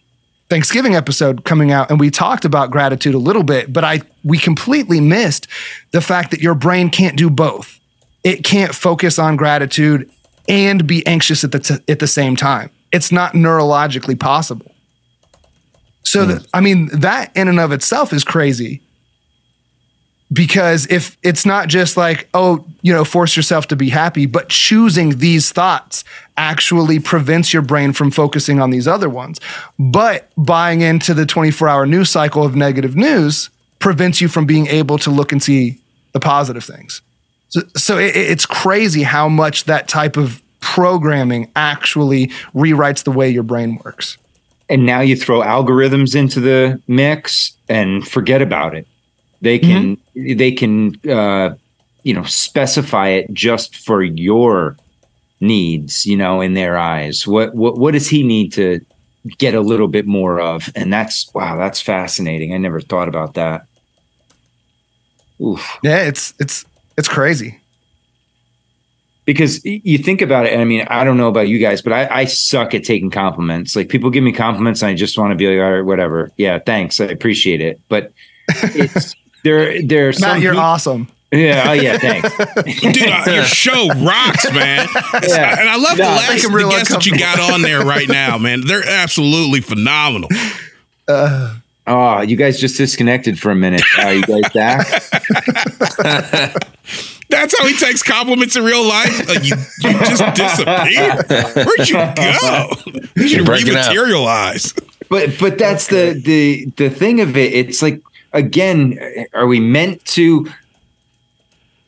Thanksgiving 0.49 0.95
episode 0.95 1.45
coming 1.45 1.71
out, 1.71 1.89
and 1.89 1.99
we 1.99 2.11
talked 2.11 2.43
about 2.43 2.71
gratitude 2.71 3.15
a 3.15 3.19
little 3.19 3.43
bit. 3.43 3.71
But 3.71 3.85
I 3.85 4.01
we 4.23 4.37
completely 4.37 4.99
missed 4.99 5.47
the 5.91 6.01
fact 6.01 6.31
that 6.31 6.41
your 6.41 6.55
brain 6.55 6.89
can't 6.89 7.17
do 7.17 7.29
both. 7.29 7.79
It 8.23 8.43
can't 8.43 8.75
focus 8.75 9.17
on 9.17 9.37
gratitude 9.37 10.11
and 10.49 10.85
be 10.85 11.05
anxious 11.07 11.43
at 11.43 11.53
the 11.53 11.59
t- 11.59 11.83
at 11.87 11.99
the 11.99 12.07
same 12.07 12.35
time. 12.35 12.69
It's 12.91 13.11
not 13.11 13.33
neurologically 13.33 14.19
possible. 14.19 14.71
So, 16.03 16.25
mm. 16.25 16.47
I 16.53 16.61
mean, 16.61 16.89
that 16.99 17.35
in 17.35 17.47
and 17.47 17.59
of 17.59 17.71
itself 17.71 18.13
is 18.13 18.23
crazy. 18.23 18.81
Because 20.33 20.87
if 20.87 21.17
it's 21.23 21.45
not 21.45 21.67
just 21.67 21.97
like, 21.97 22.29
oh, 22.33 22.65
you 22.81 22.93
know, 22.93 23.03
force 23.03 23.35
yourself 23.35 23.67
to 23.67 23.75
be 23.75 23.89
happy, 23.89 24.25
but 24.25 24.47
choosing 24.47 25.17
these 25.17 25.51
thoughts 25.51 26.05
actually 26.37 26.99
prevents 26.99 27.51
your 27.51 27.61
brain 27.61 27.91
from 27.91 28.11
focusing 28.11 28.61
on 28.61 28.69
these 28.69 28.87
other 28.87 29.09
ones. 29.09 29.41
But 29.77 30.29
buying 30.37 30.81
into 30.81 31.13
the 31.13 31.25
24 31.25 31.67
hour 31.67 31.85
news 31.85 32.09
cycle 32.09 32.45
of 32.45 32.55
negative 32.55 32.95
news 32.95 33.49
prevents 33.79 34.21
you 34.21 34.29
from 34.29 34.45
being 34.45 34.67
able 34.67 34.97
to 34.99 35.09
look 35.09 35.33
and 35.33 35.43
see 35.43 35.81
the 36.13 36.19
positive 36.21 36.63
things. 36.63 37.01
So, 37.49 37.61
so 37.75 37.97
it, 37.97 38.15
it's 38.15 38.45
crazy 38.45 39.03
how 39.03 39.27
much 39.27 39.65
that 39.65 39.89
type 39.89 40.15
of 40.15 40.41
programming 40.71 41.51
actually 41.57 42.27
rewrites 42.55 43.03
the 43.03 43.11
way 43.11 43.29
your 43.29 43.43
brain 43.43 43.77
works. 43.83 44.17
And 44.69 44.85
now 44.85 45.01
you 45.01 45.17
throw 45.17 45.41
algorithms 45.41 46.15
into 46.15 46.39
the 46.39 46.81
mix 46.87 47.57
and 47.67 48.07
forget 48.07 48.41
about 48.41 48.73
it. 48.73 48.87
They 49.41 49.59
can 49.59 49.97
mm-hmm. 49.97 50.37
they 50.37 50.51
can 50.53 50.95
uh, 51.09 51.55
you 52.03 52.13
know 52.13 52.23
specify 52.23 53.09
it 53.09 53.33
just 53.33 53.75
for 53.75 54.01
your 54.01 54.77
needs. 55.41 56.05
You 56.05 56.15
know, 56.15 56.39
in 56.39 56.53
their 56.53 56.77
eyes, 56.77 57.27
what 57.27 57.53
what 57.53 57.77
what 57.77 57.91
does 57.91 58.07
he 58.07 58.23
need 58.23 58.53
to 58.53 58.79
get 59.37 59.53
a 59.53 59.61
little 59.61 59.89
bit 59.89 60.07
more 60.07 60.39
of? 60.39 60.69
And 60.73 60.93
that's 60.93 61.33
wow, 61.33 61.57
that's 61.57 61.81
fascinating. 61.81 62.53
I 62.53 62.57
never 62.57 62.79
thought 62.79 63.09
about 63.09 63.33
that. 63.33 63.65
Oof. 65.41 65.79
Yeah, 65.83 66.03
it's 66.03 66.33
it's 66.39 66.63
it's 66.97 67.09
crazy 67.09 67.60
because 69.25 69.63
you 69.63 69.97
think 69.97 70.21
about 70.21 70.45
it 70.45 70.53
and 70.53 70.61
i 70.61 70.65
mean 70.65 70.85
i 70.89 71.03
don't 71.03 71.17
know 71.17 71.27
about 71.27 71.47
you 71.47 71.59
guys 71.59 71.81
but 71.81 71.93
I, 71.93 72.07
I, 72.21 72.25
suck 72.25 72.73
at 72.73 72.83
taking 72.83 73.09
compliments 73.09 73.75
like 73.75 73.89
people 73.89 74.09
give 74.09 74.23
me 74.23 74.31
compliments 74.31 74.81
and 74.81 74.89
i 74.89 74.93
just 74.93 75.17
want 75.17 75.31
to 75.31 75.35
be 75.35 75.47
like 75.47 75.63
all 75.63 75.71
right 75.73 75.81
whatever 75.81 76.31
yeah 76.37 76.59
thanks 76.59 76.99
i 76.99 77.05
appreciate 77.05 77.61
it 77.61 77.79
but 77.87 78.11
it's 78.49 79.15
there 79.43 79.81
there's 79.83 80.19
Matt, 80.19 80.41
you're 80.41 80.55
awesome 80.55 81.07
yeah, 81.33 81.63
oh 81.69 81.71
yeah, 81.71 81.97
thanks, 81.97 82.29
dude. 82.81 83.07
Uh, 83.07 83.23
your 83.31 83.45
show 83.45 83.87
rocks, 84.03 84.51
man. 84.51 84.85
Yeah. 85.25 85.59
and 85.61 85.69
I 85.69 85.77
love 85.77 85.97
no, 85.97 86.03
the 86.03 86.09
last 86.09 86.43
the 86.43 86.67
guests 86.69 86.89
that 86.89 87.05
you 87.05 87.17
got 87.17 87.39
on 87.39 87.61
there 87.61 87.85
right 87.85 88.09
now, 88.09 88.37
man. 88.37 88.67
They're 88.67 88.85
absolutely 88.85 89.61
phenomenal. 89.61 90.27
Uh, 91.07 91.55
oh, 91.87 92.19
you 92.21 92.35
guys 92.35 92.59
just 92.59 92.77
disconnected 92.77 93.39
for 93.39 93.51
a 93.51 93.55
minute. 93.55 93.81
Are 93.99 94.13
you 94.13 94.23
guys 94.23 94.51
back? 94.53 94.87
That's 97.31 97.57
how 97.57 97.65
he 97.65 97.75
takes 97.75 98.03
compliments 98.03 98.55
in 98.55 98.63
real 98.63 98.87
life. 98.87 99.27
Like 99.27 99.43
you, 99.43 99.55
you 99.81 99.99
just 100.05 100.35
disappear. 100.35 101.15
Where'd 101.65 101.89
you 101.89 101.95
go? 101.95 102.69
You 103.15 103.27
should 103.27 103.47
rematerialize. 103.47 104.79
But 105.09 105.37
but 105.39 105.57
that's 105.57 105.87
the 105.87 106.21
the 106.23 106.65
the 106.77 106.89
thing 106.89 107.19
of 107.21 107.35
it. 107.35 107.53
It's 107.53 107.81
like 107.81 108.01
again, 108.33 108.99
are 109.33 109.47
we 109.47 109.59
meant 109.59 110.03
to? 110.05 110.47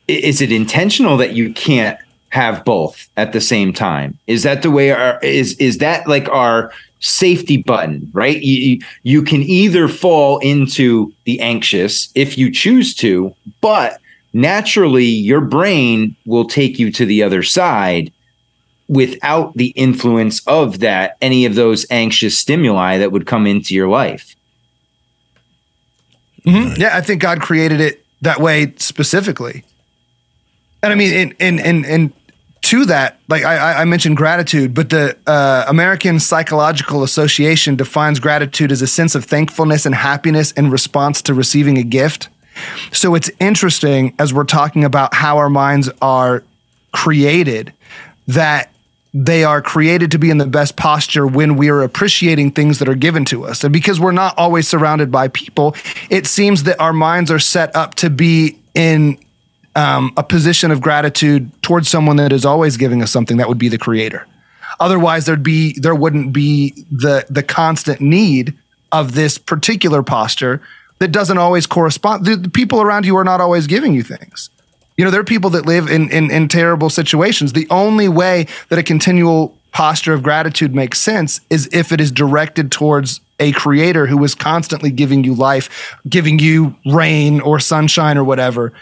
Is 0.08 0.42
it 0.42 0.52
intentional 0.52 1.16
that 1.16 1.32
you 1.32 1.52
can't 1.54 1.98
have 2.28 2.64
both 2.64 3.08
at 3.16 3.32
the 3.32 3.40
same 3.40 3.72
time? 3.72 4.18
Is 4.26 4.42
that 4.42 4.62
the 4.62 4.70
way 4.70 4.90
our 4.90 5.18
is 5.20 5.56
is 5.58 5.78
that 5.78 6.06
like 6.06 6.28
our 6.28 6.72
safety 7.04 7.58
button, 7.58 8.10
right? 8.12 8.40
You, 8.40 8.80
you 9.02 9.22
can 9.22 9.42
either 9.42 9.88
fall 9.88 10.38
into 10.38 11.12
the 11.24 11.38
anxious 11.40 12.08
if 12.14 12.38
you 12.38 12.50
choose 12.50 12.94
to, 12.96 13.34
but 13.60 14.00
naturally 14.34 15.04
your 15.04 15.40
brain 15.40 16.14
will 16.26 16.44
take 16.44 16.78
you 16.78 16.92
to 16.92 17.06
the 17.06 17.22
other 17.22 17.42
side 17.42 18.12
without 18.88 19.54
the 19.54 19.68
influence 19.68 20.46
of 20.46 20.80
that 20.80 21.16
any 21.22 21.46
of 21.46 21.54
those 21.54 21.86
anxious 21.90 22.36
stimuli 22.36 22.98
that 22.98 23.12
would 23.12 23.26
come 23.26 23.46
into 23.46 23.74
your 23.74 23.88
life 23.88 24.36
mm-hmm. 26.44 26.78
yeah 26.78 26.96
i 26.96 27.00
think 27.00 27.22
god 27.22 27.40
created 27.40 27.80
it 27.80 28.04
that 28.24 28.40
way 28.40 28.74
specifically. 28.76 29.64
And 30.82 30.92
I 30.92 30.96
mean, 30.96 31.12
in 31.12 31.36
in 31.38 31.58
in, 31.58 31.84
in 31.84 32.12
to 32.62 32.84
that, 32.86 33.20
like 33.28 33.44
I, 33.44 33.82
I 33.82 33.84
mentioned 33.84 34.16
gratitude, 34.16 34.74
but 34.74 34.90
the 34.90 35.16
uh, 35.26 35.64
American 35.68 36.18
Psychological 36.18 37.02
Association 37.02 37.76
defines 37.76 38.18
gratitude 38.20 38.72
as 38.72 38.82
a 38.82 38.86
sense 38.86 39.14
of 39.14 39.24
thankfulness 39.24 39.86
and 39.86 39.94
happiness 39.94 40.50
in 40.52 40.70
response 40.70 41.22
to 41.22 41.34
receiving 41.34 41.78
a 41.78 41.82
gift. 41.82 42.28
So 42.92 43.14
it's 43.14 43.30
interesting 43.40 44.14
as 44.18 44.32
we're 44.32 44.44
talking 44.44 44.84
about 44.84 45.14
how 45.14 45.38
our 45.38 45.50
minds 45.50 45.90
are 46.00 46.44
created 46.92 47.72
that 48.28 48.72
they 49.12 49.44
are 49.44 49.62
created 49.62 50.10
to 50.10 50.18
be 50.18 50.30
in 50.30 50.38
the 50.38 50.46
best 50.46 50.76
posture 50.76 51.24
when 51.24 51.56
we 51.56 51.68
are 51.68 51.82
appreciating 51.82 52.50
things 52.50 52.80
that 52.80 52.88
are 52.88 52.96
given 52.96 53.24
to 53.26 53.44
us. 53.44 53.62
And 53.62 53.72
because 53.72 54.00
we're 54.00 54.12
not 54.12 54.36
always 54.36 54.66
surrounded 54.66 55.12
by 55.12 55.28
people, 55.28 55.76
it 56.10 56.26
seems 56.26 56.64
that 56.64 56.80
our 56.80 56.92
minds 56.92 57.30
are 57.30 57.38
set 57.38 57.74
up 57.76 57.94
to 57.96 58.10
be 58.10 58.58
in 58.74 59.18
um, 59.76 60.12
a 60.16 60.24
position 60.24 60.72
of 60.72 60.80
gratitude 60.80 61.50
towards 61.62 61.88
someone 61.88 62.16
that 62.16 62.32
is 62.32 62.44
always 62.44 62.76
giving 62.76 63.02
us 63.02 63.12
something 63.12 63.36
that 63.36 63.48
would 63.48 63.58
be 63.58 63.68
the 63.68 63.78
creator. 63.78 64.26
Otherwise, 64.80 65.26
there'd 65.26 65.44
be 65.44 65.78
there 65.78 65.94
wouldn't 65.94 66.32
be 66.32 66.84
the 66.90 67.24
the 67.30 67.44
constant 67.44 68.00
need 68.00 68.56
of 68.90 69.14
this 69.14 69.38
particular 69.38 70.02
posture 70.02 70.60
that 70.98 71.12
doesn't 71.12 71.38
always 71.38 71.66
correspond. 71.66 72.24
The, 72.24 72.36
the 72.36 72.50
people 72.50 72.80
around 72.80 73.06
you 73.06 73.16
are 73.16 73.24
not 73.24 73.40
always 73.40 73.66
giving 73.66 73.94
you 73.94 74.02
things. 74.02 74.50
You 74.96 75.04
know, 75.04 75.10
there 75.10 75.20
are 75.20 75.24
people 75.24 75.50
that 75.50 75.66
live 75.66 75.88
in, 75.88 76.10
in 76.10 76.30
in 76.30 76.48
terrible 76.48 76.88
situations. 76.88 77.52
The 77.52 77.66
only 77.68 78.08
way 78.08 78.46
that 78.68 78.78
a 78.78 78.82
continual 78.82 79.58
posture 79.72 80.12
of 80.12 80.22
gratitude 80.22 80.72
makes 80.74 81.00
sense 81.00 81.40
is 81.50 81.68
if 81.72 81.90
it 81.90 82.00
is 82.00 82.12
directed 82.12 82.70
towards 82.70 83.20
a 83.40 83.50
creator 83.52 84.06
who 84.06 84.22
is 84.22 84.34
constantly 84.34 84.92
giving 84.92 85.24
you 85.24 85.34
life, 85.34 85.96
giving 86.08 86.38
you 86.38 86.76
rain 86.86 87.40
or 87.40 87.58
sunshine 87.58 88.16
or 88.16 88.22
whatever. 88.22 88.72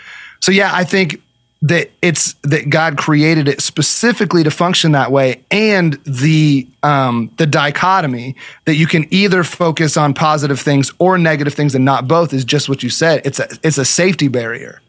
So 0.40 0.52
yeah, 0.52 0.70
I 0.74 0.84
think 0.84 1.22
that 1.62 1.92
it's 2.02 2.34
that 2.42 2.68
God 2.68 2.98
created 2.98 3.46
it 3.46 3.60
specifically 3.60 4.42
to 4.42 4.50
function 4.50 4.92
that 4.92 5.12
way, 5.12 5.44
and 5.50 5.94
the 6.04 6.68
um, 6.82 7.30
the 7.36 7.46
dichotomy 7.46 8.34
that 8.64 8.74
you 8.74 8.88
can 8.88 9.06
either 9.14 9.44
focus 9.44 9.96
on 9.96 10.12
positive 10.12 10.60
things 10.60 10.92
or 10.98 11.16
negative 11.18 11.54
things 11.54 11.74
and 11.74 11.84
not 11.84 12.08
both 12.08 12.32
is 12.32 12.44
just 12.44 12.68
what 12.68 12.82
you 12.82 12.90
said. 12.90 13.22
It's 13.24 13.38
a 13.38 13.48
it's 13.62 13.78
a 13.78 13.84
safety 13.84 14.26
barrier. 14.26 14.82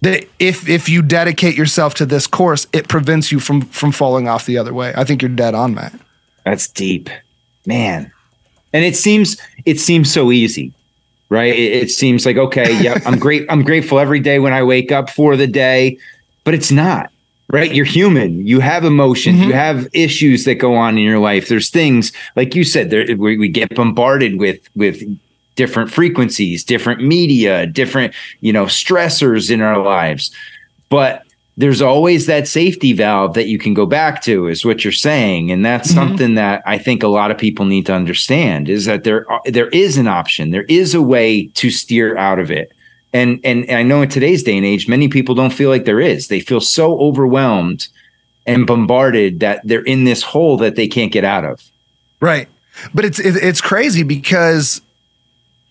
That 0.00 0.28
if 0.40 0.68
if 0.68 0.88
you 0.88 1.00
dedicate 1.00 1.56
yourself 1.56 1.94
to 1.94 2.06
this 2.06 2.26
course, 2.26 2.66
it 2.72 2.88
prevents 2.88 3.30
you 3.30 3.38
from 3.38 3.62
from 3.62 3.92
falling 3.92 4.26
off 4.26 4.46
the 4.46 4.58
other 4.58 4.74
way. 4.74 4.92
I 4.96 5.04
think 5.04 5.22
you're 5.22 5.28
dead 5.30 5.54
on, 5.54 5.74
Matt. 5.74 5.94
That's 6.44 6.66
deep, 6.66 7.08
man. 7.66 8.12
And 8.72 8.84
it 8.84 8.96
seems 8.96 9.40
it 9.64 9.78
seems 9.78 10.12
so 10.12 10.32
easy 10.32 10.72
right? 11.32 11.54
It, 11.54 11.72
it 11.84 11.90
seems 11.90 12.26
like 12.26 12.36
okay, 12.36 12.80
yeah, 12.82 12.98
I'm 13.06 13.18
great. 13.18 13.46
I'm 13.48 13.64
grateful 13.64 13.98
every 13.98 14.20
day 14.20 14.38
when 14.38 14.52
I 14.52 14.62
wake 14.62 14.92
up 14.92 15.08
for 15.08 15.34
the 15.34 15.46
day, 15.46 15.98
but 16.44 16.52
it's 16.52 16.70
not 16.70 17.10
right. 17.48 17.72
You're 17.72 17.86
human. 17.86 18.46
You 18.46 18.60
have 18.60 18.84
emotions. 18.84 19.38
Mm-hmm. 19.38 19.48
You 19.48 19.54
have 19.54 19.88
issues 19.94 20.44
that 20.44 20.56
go 20.56 20.74
on 20.74 20.98
in 20.98 21.04
your 21.04 21.18
life. 21.18 21.48
There's 21.48 21.70
things 21.70 22.12
like 22.36 22.54
you 22.54 22.64
said. 22.64 22.90
There, 22.90 23.16
we, 23.16 23.38
we 23.38 23.48
get 23.48 23.74
bombarded 23.74 24.38
with 24.38 24.60
with 24.76 25.02
different 25.56 25.90
frequencies, 25.90 26.64
different 26.64 27.02
media, 27.02 27.66
different 27.66 28.14
you 28.40 28.52
know 28.52 28.66
stressors 28.66 29.50
in 29.50 29.62
our 29.62 29.82
lives, 29.82 30.30
but 30.90 31.24
there's 31.56 31.82
always 31.82 32.26
that 32.26 32.48
safety 32.48 32.92
valve 32.92 33.34
that 33.34 33.46
you 33.46 33.58
can 33.58 33.74
go 33.74 33.84
back 33.84 34.22
to 34.22 34.46
is 34.46 34.64
what 34.64 34.84
you're 34.84 34.92
saying. 34.92 35.50
And 35.50 35.64
that's 35.64 35.88
mm-hmm. 35.88 36.08
something 36.08 36.34
that 36.36 36.62
i 36.66 36.78
think 36.78 37.02
a 37.02 37.08
lot 37.08 37.30
of 37.30 37.38
people 37.38 37.64
need 37.64 37.86
to 37.86 37.94
understand 37.94 38.68
is 38.68 38.86
that 38.86 39.04
there 39.04 39.26
there 39.44 39.68
is 39.68 39.96
an 39.96 40.08
option. 40.08 40.50
There 40.50 40.64
is 40.64 40.94
a 40.94 41.02
way 41.02 41.46
to 41.46 41.70
steer 41.70 42.16
out 42.16 42.38
of 42.38 42.50
it. 42.50 42.72
And 43.12 43.40
and, 43.44 43.64
and 43.66 43.76
i 43.76 43.82
know 43.82 44.02
in 44.02 44.08
today's 44.08 44.42
day 44.42 44.56
and 44.56 44.66
age 44.66 44.88
many 44.88 45.08
people 45.08 45.34
don't 45.34 45.52
feel 45.52 45.68
like 45.68 45.84
there 45.84 46.00
is. 46.00 46.28
They 46.28 46.40
feel 46.40 46.60
so 46.60 46.98
overwhelmed 46.98 47.88
and 48.46 48.66
bombarded 48.66 49.40
that 49.40 49.60
they're 49.64 49.84
in 49.84 50.04
this 50.04 50.22
hole 50.22 50.56
that 50.56 50.74
they 50.74 50.88
can't 50.88 51.12
get 51.12 51.24
out 51.24 51.44
of. 51.44 51.62
Right. 52.20 52.48
But 52.92 53.04
it's 53.04 53.18
it's 53.18 53.60
crazy 53.60 54.02
because 54.02 54.80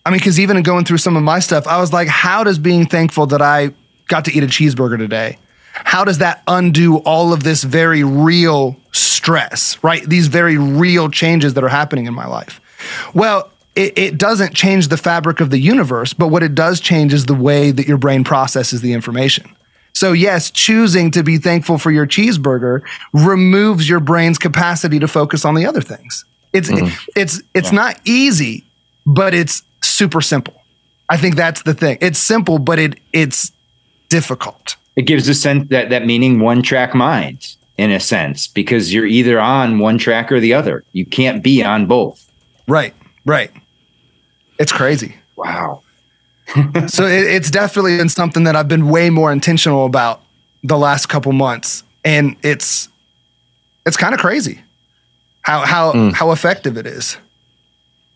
i 0.06 0.10
mean 0.10 0.18
because 0.18 0.38
even 0.38 0.62
going 0.62 0.84
through 0.84 0.98
some 0.98 1.16
of 1.16 1.22
my 1.22 1.38
stuff 1.40 1.66
i 1.66 1.80
was 1.80 1.92
like 1.92 2.08
how 2.08 2.44
does 2.44 2.58
being 2.58 2.86
thankful 2.86 3.26
that 3.26 3.42
i 3.42 3.72
got 4.08 4.24
to 4.24 4.32
eat 4.32 4.42
a 4.42 4.46
cheeseburger 4.46 4.98
today 4.98 5.38
how 5.72 6.04
does 6.04 6.18
that 6.18 6.42
undo 6.46 6.98
all 6.98 7.32
of 7.32 7.42
this 7.42 7.64
very 7.64 8.04
real 8.04 8.76
stress, 8.92 9.82
right? 9.82 10.04
These 10.04 10.26
very 10.26 10.58
real 10.58 11.10
changes 11.10 11.54
that 11.54 11.64
are 11.64 11.68
happening 11.68 12.06
in 12.06 12.14
my 12.14 12.26
life? 12.26 12.60
Well, 13.14 13.50
it, 13.74 13.96
it, 13.96 14.18
doesn't 14.18 14.54
change 14.54 14.88
the 14.88 14.98
fabric 14.98 15.40
of 15.40 15.48
the 15.48 15.58
universe, 15.58 16.12
but 16.12 16.28
what 16.28 16.42
it 16.42 16.54
does 16.54 16.78
change 16.78 17.14
is 17.14 17.24
the 17.24 17.34
way 17.34 17.70
that 17.70 17.86
your 17.86 17.96
brain 17.96 18.22
processes 18.22 18.82
the 18.82 18.92
information. 18.92 19.56
So, 19.94 20.12
yes, 20.12 20.50
choosing 20.50 21.10
to 21.12 21.22
be 21.22 21.38
thankful 21.38 21.78
for 21.78 21.90
your 21.90 22.06
cheeseburger 22.06 22.82
removes 23.14 23.88
your 23.88 24.00
brain's 24.00 24.38
capacity 24.38 24.98
to 24.98 25.08
focus 25.08 25.44
on 25.44 25.54
the 25.54 25.64
other 25.64 25.80
things. 25.80 26.24
It's 26.52 26.70
mm-hmm. 26.70 27.10
it's 27.16 27.42
it's 27.54 27.72
yeah. 27.72 27.78
not 27.78 28.00
easy, 28.04 28.64
but 29.06 29.32
it's 29.32 29.62
super 29.82 30.20
simple. 30.20 30.62
I 31.08 31.16
think 31.16 31.36
that's 31.36 31.62
the 31.62 31.74
thing. 31.74 31.98
It's 32.00 32.18
simple, 32.18 32.58
but 32.58 32.78
it 32.78 33.00
it's 33.12 33.52
difficult 34.08 34.76
it 34.96 35.02
gives 35.02 35.28
a 35.28 35.34
sense 35.34 35.68
that 35.70 35.90
that 35.90 36.06
meaning 36.06 36.40
one 36.40 36.62
track 36.62 36.94
mind 36.94 37.56
in 37.78 37.90
a 37.90 38.00
sense 38.00 38.46
because 38.46 38.92
you're 38.92 39.06
either 39.06 39.40
on 39.40 39.78
one 39.78 39.98
track 39.98 40.30
or 40.30 40.40
the 40.40 40.54
other. 40.54 40.84
You 40.92 41.06
can't 41.06 41.42
be 41.42 41.62
on 41.62 41.86
both. 41.86 42.30
Right. 42.68 42.94
Right. 43.24 43.50
It's 44.58 44.72
crazy. 44.72 45.16
Wow. 45.36 45.82
so 46.86 47.06
it, 47.06 47.26
it's 47.26 47.50
definitely 47.50 47.96
been 47.96 48.08
something 48.08 48.44
that 48.44 48.56
I've 48.56 48.68
been 48.68 48.88
way 48.88 49.10
more 49.10 49.32
intentional 49.32 49.86
about 49.86 50.22
the 50.62 50.76
last 50.76 51.06
couple 51.06 51.32
months, 51.32 51.82
and 52.04 52.36
it's 52.42 52.88
it's 53.86 53.96
kind 53.96 54.14
of 54.14 54.20
crazy 54.20 54.60
how 55.42 55.64
how 55.64 55.92
mm. 55.92 56.12
how 56.12 56.30
effective 56.30 56.76
it 56.76 56.86
is. 56.86 57.16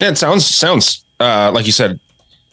Yeah, 0.01 0.11
it 0.11 0.19
sounds 0.19 0.47
sounds 0.47 1.05
uh, 1.19 1.51
like 1.55 1.67
you 1.67 1.73
said 1.73 1.99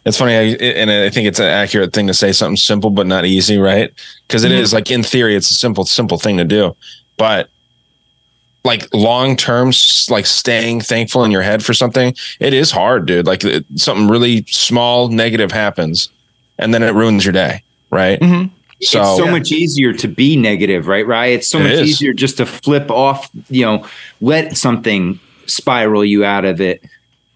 it's 0.04 0.18
funny, 0.18 0.34
I, 0.34 0.42
and 0.64 0.90
I 0.90 1.10
think 1.10 1.26
it's 1.26 1.38
an 1.38 1.46
accurate 1.46 1.92
thing 1.92 2.06
to 2.06 2.14
say 2.14 2.32
something 2.32 2.56
simple 2.56 2.90
but 2.90 3.06
not 3.06 3.24
easy, 3.24 3.58
right? 3.58 3.92
Because 4.26 4.44
it 4.44 4.48
mm-hmm. 4.50 4.58
is 4.58 4.72
like 4.72 4.90
in 4.90 5.02
theory, 5.02 5.34
it's 5.34 5.50
a 5.50 5.54
simple, 5.54 5.84
simple 5.84 6.18
thing 6.18 6.36
to 6.36 6.44
do, 6.44 6.76
but 7.16 7.50
like 8.64 8.92
long 8.94 9.36
term, 9.36 9.72
like 10.08 10.26
staying 10.26 10.80
thankful 10.80 11.24
in 11.24 11.30
your 11.30 11.42
head 11.42 11.64
for 11.64 11.74
something, 11.74 12.14
it 12.40 12.52
is 12.54 12.70
hard, 12.70 13.06
dude. 13.06 13.26
Like 13.26 13.44
it, 13.44 13.64
something 13.76 14.08
really 14.08 14.44
small 14.46 15.08
negative 15.08 15.52
happens, 15.52 16.08
and 16.58 16.72
then 16.72 16.82
it 16.82 16.94
ruins 16.94 17.24
your 17.24 17.32
day, 17.32 17.62
right? 17.90 18.18
Mm-hmm. 18.20 18.54
So, 18.80 19.00
it's 19.00 19.16
so 19.16 19.24
yeah. 19.26 19.30
much 19.30 19.52
easier 19.52 19.92
to 19.92 20.08
be 20.08 20.36
negative, 20.36 20.86
right? 20.86 21.06
Right? 21.06 21.32
It's 21.32 21.48
so 21.48 21.58
it 21.58 21.64
much 21.64 21.72
is. 21.72 21.90
easier 21.90 22.12
just 22.12 22.38
to 22.38 22.46
flip 22.46 22.90
off, 22.90 23.30
you 23.48 23.64
know, 23.64 23.86
let 24.20 24.56
something 24.56 25.20
spiral 25.46 26.04
you 26.04 26.24
out 26.24 26.44
of 26.44 26.60
it 26.60 26.82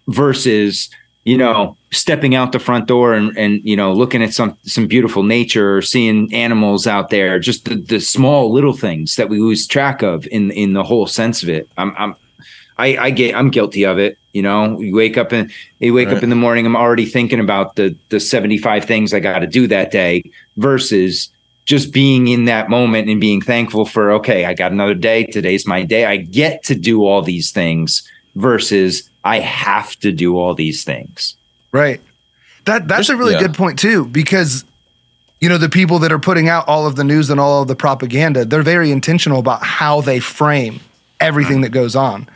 versus 0.07 0.89
you 1.29 1.37
know, 1.37 1.77
stepping 1.91 2.33
out 2.33 2.53
the 2.53 2.59
front 2.59 2.87
door 2.87 3.13
and, 3.13 3.37
and 3.37 3.63
you 3.63 3.75
know, 3.75 3.93
looking 3.93 4.23
at 4.23 4.33
some 4.33 4.57
some 4.63 4.87
beautiful 4.87 5.21
nature 5.21 5.77
or 5.77 5.81
seeing 5.83 6.33
animals 6.33 6.87
out 6.87 7.11
there, 7.11 7.37
just 7.37 7.65
the, 7.65 7.75
the 7.75 7.99
small 7.99 8.51
little 8.51 8.73
things 8.73 9.15
that 9.15 9.29
we 9.29 9.39
lose 9.39 9.67
track 9.67 10.01
of 10.01 10.25
in 10.31 10.49
in 10.49 10.73
the 10.73 10.81
whole 10.81 11.05
sense 11.05 11.43
of 11.43 11.49
it. 11.49 11.69
I'm 11.77 11.95
I'm 11.99 12.15
I, 12.79 12.97
I 12.97 13.09
get 13.11 13.35
I'm 13.35 13.51
guilty 13.51 13.85
of 13.85 13.99
it. 13.99 14.17
You 14.33 14.41
know, 14.41 14.81
you 14.81 14.95
wake 14.95 15.19
up 15.19 15.31
and 15.31 15.51
you 15.77 15.93
wake 15.93 16.07
right. 16.07 16.17
up 16.17 16.23
in 16.23 16.31
the 16.31 16.35
morning, 16.35 16.65
I'm 16.65 16.75
already 16.75 17.05
thinking 17.05 17.39
about 17.39 17.75
the 17.75 17.95
the 18.09 18.19
75 18.19 18.85
things 18.85 19.13
I 19.13 19.19
got 19.19 19.39
to 19.39 19.47
do 19.47 19.67
that 19.67 19.91
day 19.91 20.23
versus 20.57 21.29
just 21.65 21.93
being 21.93 22.27
in 22.27 22.45
that 22.45 22.71
moment 22.71 23.07
and 23.07 23.21
being 23.21 23.39
thankful 23.39 23.85
for 23.85 24.11
okay, 24.13 24.45
I 24.45 24.55
got 24.55 24.71
another 24.71 24.95
day. 24.95 25.25
Today's 25.25 25.67
my 25.67 25.83
day. 25.83 26.05
I 26.05 26.17
get 26.17 26.63
to 26.63 26.73
do 26.73 27.05
all 27.05 27.21
these 27.21 27.51
things 27.51 28.01
versus 28.33 29.09
I 29.29 29.39
have 29.41 29.95
to 29.99 30.11
do 30.11 30.39
all 30.39 30.55
these 30.55 30.83
things. 30.83 31.37
Right. 31.71 32.01
That 32.65 32.87
that's 32.87 33.01
Just, 33.01 33.09
a 33.11 33.15
really 33.15 33.33
yeah. 33.33 33.41
good 33.41 33.53
point 33.53 33.77
too, 33.77 34.05
because 34.05 34.65
you 35.39 35.47
know 35.47 35.59
the 35.59 35.69
people 35.69 35.99
that 35.99 36.11
are 36.11 36.17
putting 36.17 36.49
out 36.49 36.67
all 36.67 36.87
of 36.87 36.95
the 36.95 37.03
news 37.03 37.29
and 37.29 37.39
all 37.39 37.61
of 37.61 37.67
the 37.67 37.75
propaganda, 37.75 38.43
they're 38.43 38.63
very 38.63 38.89
intentional 38.89 39.37
about 39.37 39.61
how 39.61 40.01
they 40.01 40.19
frame 40.19 40.79
everything 41.19 41.57
mm-hmm. 41.57 41.63
that 41.63 41.69
goes 41.69 41.95
on. 41.95 42.27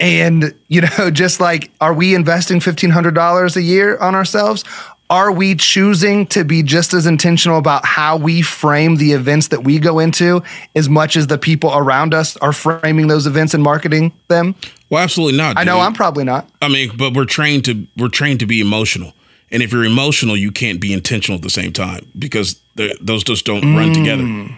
And 0.00 0.54
you 0.68 0.80
know, 0.80 1.10
just 1.12 1.38
like, 1.38 1.70
are 1.82 1.92
we 1.92 2.14
investing 2.14 2.60
fifteen 2.60 2.90
hundred 2.90 3.14
dollars 3.14 3.58
a 3.58 3.62
year 3.62 3.98
on 3.98 4.14
ourselves? 4.14 4.64
Are 5.10 5.32
we 5.32 5.56
choosing 5.56 6.24
to 6.28 6.44
be 6.44 6.62
just 6.62 6.94
as 6.94 7.04
intentional 7.04 7.58
about 7.58 7.84
how 7.84 8.16
we 8.16 8.40
frame 8.42 8.96
the 8.96 9.12
events 9.12 9.48
that 9.48 9.64
we 9.64 9.80
go 9.80 9.98
into 9.98 10.42
as 10.76 10.88
much 10.88 11.16
as 11.16 11.26
the 11.26 11.36
people 11.36 11.74
around 11.74 12.14
us 12.14 12.36
are 12.36 12.52
framing 12.52 13.08
those 13.08 13.26
events 13.26 13.52
and 13.52 13.62
marketing 13.62 14.12
them? 14.28 14.54
Well, 14.88 15.02
absolutely 15.02 15.36
not. 15.36 15.58
I 15.58 15.64
know 15.64 15.80
I'm 15.80 15.94
probably 15.94 16.24
not. 16.24 16.48
I 16.62 16.68
mean, 16.68 16.96
but 16.96 17.12
we're 17.12 17.24
trained 17.24 17.64
to 17.64 17.86
we're 17.96 18.08
trained 18.08 18.40
to 18.40 18.46
be 18.46 18.60
emotional. 18.60 19.12
And 19.50 19.64
if 19.64 19.72
you're 19.72 19.84
emotional, 19.84 20.36
you 20.36 20.52
can't 20.52 20.80
be 20.80 20.92
intentional 20.92 21.36
at 21.36 21.42
the 21.42 21.50
same 21.50 21.72
time 21.72 22.06
because 22.16 22.60
those 23.00 23.24
just 23.24 23.44
don't 23.44 23.62
mm. 23.62 23.76
run 23.76 23.92
together. 23.92 24.56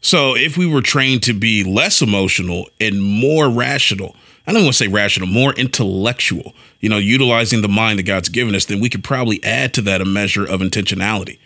So 0.00 0.36
if 0.36 0.58
we 0.58 0.66
were 0.66 0.82
trained 0.82 1.22
to 1.22 1.32
be 1.32 1.62
less 1.62 2.02
emotional 2.02 2.68
and 2.80 3.00
more 3.00 3.48
rational, 3.48 4.16
I 4.46 4.52
don't 4.52 4.62
want 4.62 4.74
to 4.74 4.78
say 4.78 4.88
rational, 4.88 5.26
more 5.26 5.54
intellectual, 5.54 6.54
you 6.80 6.88
know, 6.88 6.98
utilizing 6.98 7.62
the 7.62 7.68
mind 7.68 7.98
that 7.98 8.02
God's 8.04 8.28
given 8.28 8.54
us, 8.54 8.66
then 8.66 8.80
we 8.80 8.90
could 8.90 9.02
probably 9.02 9.42
add 9.42 9.72
to 9.74 9.82
that 9.82 10.00
a 10.00 10.04
measure 10.04 10.44
of 10.44 10.60
intentionality. 10.60 11.38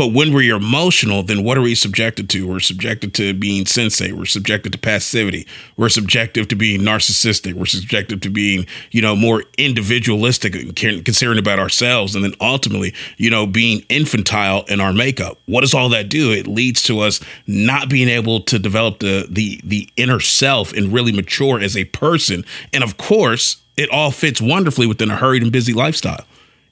But 0.00 0.14
when 0.14 0.32
we're 0.32 0.56
emotional, 0.56 1.22
then 1.22 1.44
what 1.44 1.58
are 1.58 1.60
we 1.60 1.74
subjected 1.74 2.30
to? 2.30 2.48
We're 2.48 2.60
subjected 2.60 3.12
to 3.16 3.34
being 3.34 3.66
sensate. 3.66 4.14
We're 4.14 4.24
subjected 4.24 4.72
to 4.72 4.78
passivity. 4.78 5.46
We're 5.76 5.90
subjected 5.90 6.48
to 6.48 6.56
being 6.56 6.80
narcissistic. 6.80 7.52
We're 7.52 7.66
subjected 7.66 8.22
to 8.22 8.30
being, 8.30 8.64
you 8.92 9.02
know, 9.02 9.14
more 9.14 9.44
individualistic 9.58 10.54
and 10.54 10.74
concerned 10.74 11.38
about 11.38 11.58
ourselves. 11.58 12.14
And 12.14 12.24
then 12.24 12.32
ultimately, 12.40 12.94
you 13.18 13.28
know, 13.28 13.46
being 13.46 13.84
infantile 13.90 14.64
in 14.68 14.80
our 14.80 14.94
makeup. 14.94 15.38
What 15.44 15.60
does 15.60 15.74
all 15.74 15.90
that 15.90 16.08
do? 16.08 16.32
It 16.32 16.46
leads 16.46 16.82
to 16.84 17.00
us 17.00 17.20
not 17.46 17.90
being 17.90 18.08
able 18.08 18.40
to 18.44 18.58
develop 18.58 19.00
the 19.00 19.26
the 19.28 19.60
the 19.62 19.86
inner 19.98 20.20
self 20.20 20.72
and 20.72 20.94
really 20.94 21.12
mature 21.12 21.60
as 21.60 21.76
a 21.76 21.84
person. 21.84 22.46
And 22.72 22.82
of 22.82 22.96
course, 22.96 23.58
it 23.76 23.90
all 23.90 24.12
fits 24.12 24.40
wonderfully 24.40 24.86
within 24.86 25.10
a 25.10 25.16
hurried 25.16 25.42
and 25.42 25.52
busy 25.52 25.74
lifestyle. 25.74 26.24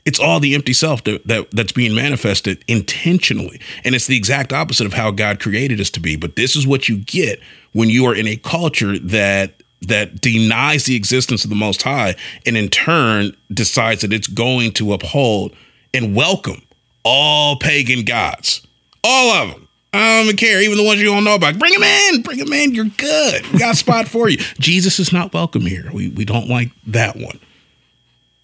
It's 0.09 0.18
all 0.18 0.40
the 0.40 0.55
empty 0.55 0.72
self 0.72 1.05
that, 1.05 1.26
that, 1.26 1.51
that's 1.51 1.72
being 1.72 1.94
manifested 1.94 2.64
intentionally. 2.66 3.60
And 3.85 3.94
it's 3.94 4.06
the 4.06 4.16
exact 4.16 4.55
opposite 4.55 4.86
of 4.86 4.94
how 4.94 5.10
God 5.10 5.39
created 5.39 5.82
us 5.82 5.90
to 5.90 6.01
be. 6.01 6.16
But 6.16 6.35
this 6.35 6.56
is 6.56 6.66
what 6.66 6.89
you 6.89 6.97
get 6.97 7.43
when 7.74 7.90
you 7.90 8.06
are 8.06 8.14
in 8.14 8.26
a 8.26 8.36
culture 8.36 8.98
that 8.98 9.52
that 9.82 10.22
denies 10.22 10.86
the 10.86 10.97
existence 10.97 11.44
of 11.44 11.51
the 11.51 11.56
most 11.56 11.82
high 11.82 12.16
and 12.47 12.56
in 12.56 12.68
turn 12.70 13.36
decides 13.52 14.01
that 14.01 14.14
it's 14.14 14.26
going 14.26 14.72
to 14.72 14.94
uphold 14.94 15.55
and 15.93 16.16
welcome 16.16 16.62
all 17.05 17.56
pagan 17.56 18.02
gods. 18.02 18.66
All 19.05 19.30
of 19.30 19.51
them. 19.51 19.68
I 19.93 20.24
don't 20.24 20.36
care, 20.36 20.62
even 20.62 20.78
the 20.78 20.85
ones 20.85 21.01
you 21.01 21.06
don't 21.06 21.22
know 21.22 21.35
about. 21.35 21.59
Bring 21.59 21.74
them 21.74 21.82
in, 21.82 22.22
bring 22.22 22.39
them 22.39 22.52
in. 22.55 22.74
You're 22.74 22.86
good. 22.86 23.47
We 23.52 23.59
got 23.59 23.74
a 23.74 23.76
spot 23.76 24.09
for 24.09 24.30
you. 24.30 24.39
Jesus 24.59 24.98
is 24.98 25.12
not 25.12 25.35
welcome 25.35 25.66
here. 25.66 25.90
We 25.93 26.09
we 26.09 26.24
don't 26.24 26.48
like 26.48 26.70
that 26.86 27.16
one. 27.16 27.39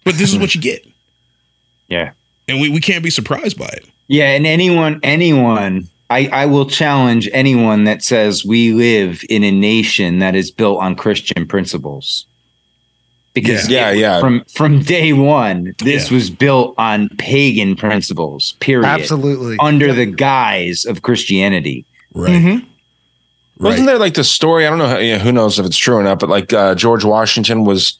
But 0.03 0.15
this 0.15 0.31
is 0.31 0.37
what 0.37 0.53
you 0.53 0.61
get. 0.61 0.85
Yeah. 1.87 2.11
And 2.47 2.61
we, 2.61 2.69
we 2.69 2.79
can't 2.79 3.03
be 3.03 3.09
surprised 3.09 3.57
by 3.57 3.67
it. 3.67 3.85
Yeah. 4.07 4.31
And 4.31 4.45
anyone, 4.45 4.99
anyone, 5.03 5.87
I, 6.09 6.27
I 6.27 6.45
will 6.45 6.67
challenge 6.67 7.27
anyone 7.33 7.83
that 7.85 8.03
says 8.03 8.45
we 8.45 8.73
live 8.73 9.23
in 9.29 9.43
a 9.43 9.51
nation 9.51 10.19
that 10.19 10.35
is 10.35 10.51
built 10.51 10.79
on 10.81 10.95
Christian 10.95 11.47
principles. 11.47 12.25
Because 13.33 13.67
yeah, 13.67 13.89
it, 13.89 13.97
yeah, 13.97 14.21
from 14.21 14.45
from 14.45 14.81
day 14.81 15.11
one, 15.11 15.75
this 15.79 16.09
Yeah. 16.09 16.15
was 16.15 16.29
built 16.29 16.73
on 16.77 17.09
pagan 17.17 17.75
principles. 17.75 18.53
Period. 18.61 18.87
Absolutely. 18.87 19.57
Under 19.59 19.91
the 19.91 20.05
guise 20.05 20.85
of 20.85 21.01
Christianity. 21.01 21.83
Right. 22.13 22.31
Mhm. 22.31 22.65
Wasn't 23.59 23.87
there 23.87 23.97
like 23.99 24.13
the 24.13 24.23
story? 24.23 24.65
I 24.65 24.69
don't 24.69 24.79
know. 24.79 24.87
How, 24.87 24.99
yeah, 24.99 25.17
who 25.17 25.33
knows 25.33 25.59
if 25.59 25.65
it's 25.65 25.75
true 25.75 25.95
or 25.95 26.03
not? 26.03 26.19
But 26.19 26.29
like 26.29 26.53
uh, 26.53 26.75
George 26.75 27.03
Washington 27.03 27.65
was 27.65 27.99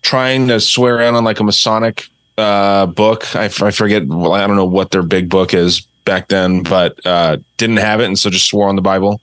trying 0.00 0.48
to 0.48 0.58
swear 0.60 0.98
in 1.00 1.14
on 1.14 1.24
like 1.24 1.40
a 1.40 1.44
Masonic 1.44 2.08
uh, 2.38 2.86
book. 2.86 3.34
I, 3.34 3.44
I 3.44 3.70
forget. 3.70 4.06
Well, 4.06 4.32
I 4.32 4.46
don't 4.46 4.56
know 4.56 4.64
what 4.64 4.90
their 4.90 5.02
big 5.02 5.28
book 5.28 5.54
is 5.54 5.82
back 6.04 6.28
then, 6.28 6.62
but 6.62 7.04
uh, 7.06 7.38
didn't 7.56 7.78
have 7.78 8.00
it, 8.00 8.06
and 8.06 8.18
so 8.18 8.30
just 8.30 8.48
swore 8.48 8.68
on 8.68 8.76
the 8.76 8.82
Bible. 8.82 9.20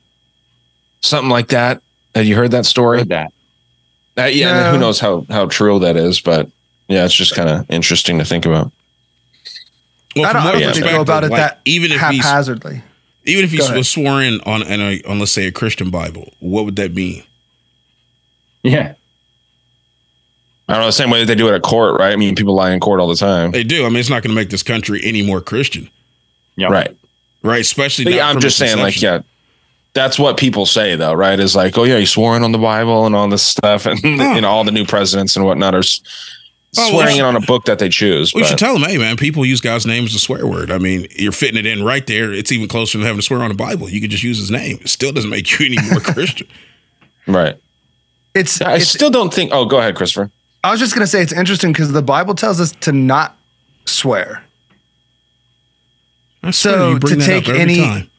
Something 1.01 1.29
like 1.29 1.49
that. 1.49 1.81
Have 2.15 2.25
you 2.25 2.35
heard 2.35 2.51
that 2.51 2.65
story? 2.65 2.99
Heard 2.99 3.09
that. 3.09 3.33
Uh, 4.17 4.23
yeah. 4.25 4.53
No. 4.53 4.71
Who 4.71 4.79
knows 4.79 4.99
how 4.99 5.25
how 5.29 5.47
true 5.47 5.79
that 5.79 5.95
is? 5.95 6.21
But 6.21 6.49
yeah, 6.88 7.05
it's 7.05 7.13
just 7.13 7.35
kind 7.35 7.49
of 7.49 7.69
interesting 7.69 8.19
to 8.19 8.25
think 8.25 8.45
about. 8.45 8.71
Well, 10.15 10.25
I 10.25 10.33
don't, 10.33 10.43
know 10.43 10.51
what 10.51 10.59
don't 10.59 10.73
think 10.73 10.75
they 10.75 10.81
perspective, 10.81 10.97
go 10.97 11.01
about 11.01 11.23
it 11.23 11.31
like, 11.31 11.39
that 11.39 11.61
even 11.63 11.91
if 11.93 12.01
he's 12.01 12.23
haphazardly. 12.23 12.83
even 13.25 13.45
if 13.45 13.51
Go 13.51 13.57
he's 13.57 13.65
ahead. 13.65 13.77
was 13.77 13.89
sworn 13.89 14.25
in 14.25 14.41
on 14.41 14.61
on, 14.63 14.81
a, 14.81 15.01
on 15.03 15.19
let's 15.19 15.31
say 15.31 15.47
a 15.47 15.51
Christian 15.53 15.89
Bible, 15.89 16.33
what 16.39 16.65
would 16.65 16.75
that 16.75 16.93
mean? 16.93 17.23
Yeah. 18.61 18.95
I 20.72 20.76
don't 20.76 20.81
know. 20.81 20.85
The 20.88 20.91
same 20.93 21.10
way 21.10 21.19
that 21.19 21.26
they 21.26 21.35
do 21.35 21.48
it 21.49 21.53
at 21.53 21.61
court, 21.61 21.99
right? 21.99 22.11
I 22.14 22.15
mean, 22.15 22.35
people 22.35 22.53
lie 22.56 22.72
in 22.72 22.80
court 22.80 22.99
all 22.99 23.07
the 23.07 23.15
time. 23.15 23.52
They 23.52 23.64
do. 23.64 23.85
I 23.85 23.89
mean, 23.89 23.98
it's 23.98 24.10
not 24.10 24.23
going 24.23 24.34
to 24.34 24.39
make 24.41 24.49
this 24.49 24.64
country 24.64 25.02
any 25.03 25.22
more 25.22 25.41
Christian, 25.41 25.89
Yeah. 26.56 26.68
Right. 26.69 26.95
right? 27.43 27.61
Especially. 27.61 28.06
Not 28.06 28.14
yeah, 28.14 28.27
I'm 28.30 28.39
just 28.39 28.57
saying, 28.57 28.77
like, 28.80 29.02
yeah, 29.02 29.22
that's 29.93 30.18
what 30.18 30.38
people 30.38 30.65
say, 30.65 30.95
though, 30.95 31.14
right? 31.14 31.39
Is 31.39 31.56
like, 31.56 31.77
oh 31.77 31.84
yeah, 31.84 31.98
you 31.98 32.06
swearing 32.06 32.43
on 32.43 32.52
the 32.53 32.57
Bible 32.57 33.06
and 33.06 33.14
all 33.15 33.27
this 33.27 33.43
stuff, 33.43 33.85
and 33.85 33.99
Oh. 34.03 34.34
you 34.35 34.41
know, 34.41 34.49
all 34.49 34.64
the 34.64 34.72
new 34.72 34.85
presidents 34.85 35.35
and 35.35 35.45
whatnot 35.45 35.76
are 35.76 35.80
s- 35.80 36.02
Oh, 36.77 36.84
well, 36.84 36.89
swearing 37.02 37.15
we 37.15 37.19
in 37.19 37.26
on 37.26 37.35
a 37.35 37.41
book 37.41 37.65
that 37.65 37.80
they 37.80 37.89
choose. 37.89 38.34
We 38.34 38.43
but- 38.43 38.48
should 38.48 38.57
tell 38.57 38.73
them, 38.73 38.84
hey 38.89 38.98
man, 38.98 39.18
people 39.18 39.45
use 39.45 39.60
God's 39.60 39.85
name 39.85 40.06
as 40.06 40.15
a 40.15 40.19
swear 40.19 40.48
word. 40.48 40.72
I 40.72 40.77
mean, 40.77 41.06
you're 41.18 41.34
fitting 41.34 41.57
it 41.57 41.65
in 41.65 41.84
right 41.84 42.07
there. 42.07 42.31
It's 42.31 42.49
even 42.53 42.69
closer 42.69 42.98
than 42.98 43.06
having 43.06 43.19
to 43.19 43.26
swear 43.26 43.41
on 43.43 43.52
a 43.52 43.56
Bible. 43.56 43.89
You 43.89 43.99
could 43.99 44.10
just 44.10 44.23
use 44.23 44.38
His 44.38 44.49
name. 44.49 44.77
It 44.80 44.88
still 44.88 45.11
doesn't 45.11 45.30
make 45.30 45.60
you 45.60 45.65
any 45.65 45.77
more 45.89 45.99
Christian. 46.14 46.48
right. 47.27 47.57
It's, 48.34 48.61
I 48.61 48.76
it's 48.76 48.88
still 48.88 49.10
don't 49.10 49.34
think. 49.34 49.52
Oh, 49.53 49.65
go 49.65 49.80
ahead, 49.80 49.95
Christopher. 49.95 50.31
I 50.63 50.71
was 50.71 50.79
just 50.79 50.93
gonna 50.93 51.07
say 51.07 51.21
it's 51.21 51.33
interesting 51.33 51.71
because 51.73 51.91
the 51.91 52.01
Bible 52.01 52.35
tells 52.35 52.59
us 52.61 52.71
to 52.81 52.91
not 52.91 53.38
swear. 53.85 54.43
I 56.43 56.51
So, 56.51 56.97
to 56.97 57.15
take 57.17 57.49
any- 57.49 58.09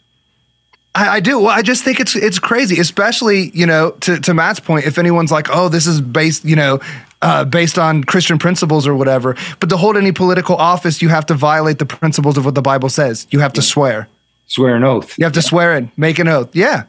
I, 0.94 1.08
I 1.08 1.20
do. 1.20 1.38
Well, 1.38 1.48
I 1.48 1.62
just 1.62 1.84
think 1.84 2.00
it's 2.00 2.14
it's 2.14 2.38
crazy, 2.38 2.78
especially 2.78 3.50
you 3.54 3.64
know 3.66 3.92
to 4.00 4.18
to 4.20 4.34
Matt's 4.34 4.60
point. 4.60 4.86
If 4.86 4.98
anyone's 4.98 5.32
like, 5.32 5.48
oh, 5.50 5.68
this 5.68 5.86
is 5.86 6.00
based 6.00 6.44
you 6.44 6.54
know 6.56 6.80
uh, 7.22 7.44
based 7.44 7.78
on 7.78 8.04
Christian 8.04 8.38
principles 8.38 8.86
or 8.86 8.94
whatever, 8.94 9.34
but 9.60 9.70
to 9.70 9.76
hold 9.76 9.96
any 9.96 10.12
political 10.12 10.56
office, 10.56 11.00
you 11.00 11.08
have 11.08 11.24
to 11.26 11.34
violate 11.34 11.78
the 11.78 11.86
principles 11.86 12.36
of 12.36 12.44
what 12.44 12.54
the 12.54 12.62
Bible 12.62 12.90
says. 12.90 13.26
You 13.30 13.40
have 13.40 13.54
to 13.54 13.62
swear. 13.62 14.08
Swear 14.46 14.76
an 14.76 14.84
oath. 14.84 15.18
You 15.18 15.24
have 15.24 15.32
to 15.32 15.42
swear 15.42 15.74
in, 15.76 15.90
make 15.96 16.18
an 16.18 16.28
oath. 16.28 16.54
Yeah. 16.54 16.84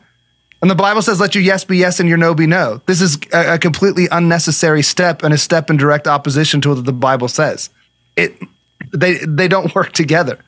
And 0.63 0.71
the 0.71 0.75
Bible 0.75 1.01
says, 1.01 1.19
let 1.19 1.35
your 1.35 1.43
yes 1.43 1.65
be 1.65 1.75
yes 1.75 1.99
and 1.99 2.07
your 2.07 2.17
no 2.17 2.33
be 2.33 2.47
no. 2.47 2.79
This 2.85 3.01
is 3.01 3.19
a, 3.33 3.55
a 3.55 3.59
completely 3.59 4.07
unnecessary 4.09 4.81
step 4.81 5.21
and 5.21 5.33
a 5.33 5.37
step 5.37 5.69
in 5.69 5.75
direct 5.75 6.07
opposition 6.07 6.61
to 6.61 6.69
what 6.69 6.85
the 6.85 6.93
Bible 6.93 7.27
says. 7.27 7.69
It 8.15 8.33
they 8.93 9.15
they 9.25 9.49
don't 9.49 9.75
work 9.75 9.91
together. 9.91 10.39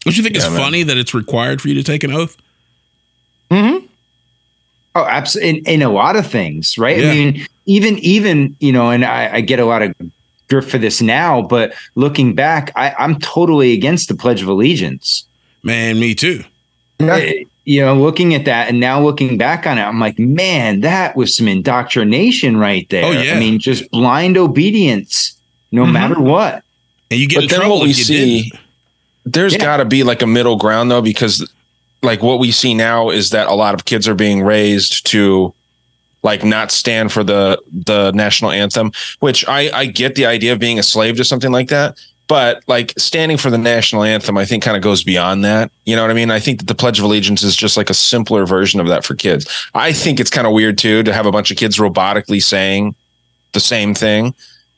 Don't 0.00 0.14
you 0.14 0.22
think 0.22 0.36
it's 0.36 0.46
man. 0.46 0.58
funny 0.58 0.82
that 0.82 0.98
it's 0.98 1.14
required 1.14 1.62
for 1.62 1.68
you 1.68 1.74
to 1.76 1.82
take 1.82 2.04
an 2.04 2.12
oath? 2.12 2.36
Mhm. 3.50 3.88
Oh, 4.94 5.06
absolutely. 5.06 5.60
In, 5.60 5.80
in 5.80 5.82
a 5.82 5.88
lot 5.90 6.14
of 6.16 6.26
things, 6.26 6.76
right? 6.76 6.98
Yeah. 6.98 7.12
I 7.12 7.14
mean, 7.14 7.46
even 7.64 7.96
even 8.00 8.54
you 8.60 8.74
know, 8.74 8.90
and 8.90 9.06
I, 9.06 9.36
I 9.36 9.40
get 9.40 9.58
a 9.58 9.64
lot 9.64 9.80
of 9.80 9.94
grief 10.50 10.70
for 10.70 10.76
this 10.76 11.00
now, 11.00 11.40
but 11.40 11.72
looking 11.94 12.34
back, 12.34 12.70
I, 12.76 12.94
I'm 12.98 13.18
totally 13.20 13.72
against 13.72 14.08
the 14.08 14.14
Pledge 14.14 14.42
of 14.42 14.48
Allegiance. 14.48 15.26
Man, 15.62 15.98
me 15.98 16.14
too. 16.14 16.44
Yeah. 17.00 17.14
Uh, 17.14 17.44
You 17.64 17.82
know, 17.82 17.94
looking 17.94 18.34
at 18.34 18.44
that 18.46 18.68
and 18.68 18.80
now 18.80 19.00
looking 19.00 19.38
back 19.38 19.66
on 19.66 19.78
it, 19.78 19.82
I'm 19.82 20.00
like, 20.00 20.18
man, 20.18 20.80
that 20.80 21.14
was 21.16 21.36
some 21.36 21.46
indoctrination 21.46 22.56
right 22.56 22.88
there. 22.90 23.04
Oh, 23.04 23.10
yeah. 23.12 23.34
I 23.34 23.38
mean, 23.38 23.60
just 23.60 23.88
blind 23.92 24.36
obedience, 24.36 25.34
no 25.70 25.84
Mhm. 25.84 25.92
matter 25.92 26.20
what. 26.20 26.64
And 27.10 27.20
you 27.20 27.28
get 27.28 27.36
But 27.36 27.42
in 27.44 27.48
then 27.50 27.58
trouble 27.60 27.76
what 27.78 27.84
we 27.84 27.90
if 27.90 27.98
you 27.98 28.04
see, 28.04 28.42
didn't. 28.42 28.60
there's 29.26 29.52
Yeah. 29.52 29.58
got 29.60 29.76
to 29.76 29.84
be 29.84 30.02
like 30.02 30.22
a 30.22 30.26
middle 30.26 30.56
ground 30.56 30.90
though, 30.90 31.02
because 31.02 31.48
like 32.02 32.20
what 32.20 32.40
we 32.40 32.50
see 32.50 32.74
now 32.74 33.10
is 33.10 33.30
that 33.30 33.46
a 33.46 33.54
lot 33.54 33.74
of 33.74 33.84
kids 33.84 34.08
are 34.08 34.14
being 34.16 34.42
raised 34.42 35.06
to 35.06 35.54
like 36.24 36.44
not 36.44 36.72
stand 36.72 37.12
for 37.12 37.22
the 37.22 37.60
the 37.72 38.10
national 38.12 38.50
anthem, 38.50 38.90
which 39.20 39.46
I 39.46 39.70
I 39.72 39.86
get 39.86 40.16
the 40.16 40.26
idea 40.26 40.52
of 40.52 40.58
being 40.58 40.80
a 40.80 40.82
slave 40.82 41.16
to 41.18 41.24
something 41.24 41.52
like 41.52 41.68
that. 41.68 41.96
But 42.28 42.64
like 42.66 42.94
standing 42.98 43.36
for 43.36 43.50
the 43.50 43.58
national 43.58 44.04
anthem, 44.04 44.38
I 44.38 44.44
think 44.44 44.62
kind 44.62 44.76
of 44.76 44.82
goes 44.82 45.04
beyond 45.04 45.44
that. 45.44 45.70
You 45.84 45.96
know 45.96 46.02
what 46.02 46.10
I 46.10 46.14
mean? 46.14 46.30
I 46.30 46.38
think 46.40 46.60
that 46.60 46.66
the 46.66 46.74
Pledge 46.74 46.98
of 46.98 47.04
Allegiance 47.04 47.42
is 47.42 47.54
just 47.54 47.76
like 47.76 47.90
a 47.90 47.94
simpler 47.94 48.46
version 48.46 48.80
of 48.80 48.86
that 48.88 49.04
for 49.04 49.14
kids. 49.14 49.46
I 49.74 49.92
think 49.92 50.18
it's 50.18 50.30
kind 50.30 50.46
of 50.46 50.52
weird 50.52 50.78
too 50.78 51.02
to 51.02 51.12
have 51.12 51.26
a 51.26 51.32
bunch 51.32 51.50
of 51.50 51.56
kids 51.56 51.76
robotically 51.76 52.42
saying 52.42 52.94
the 53.52 53.60
same 53.60 53.94
thing. 53.94 54.34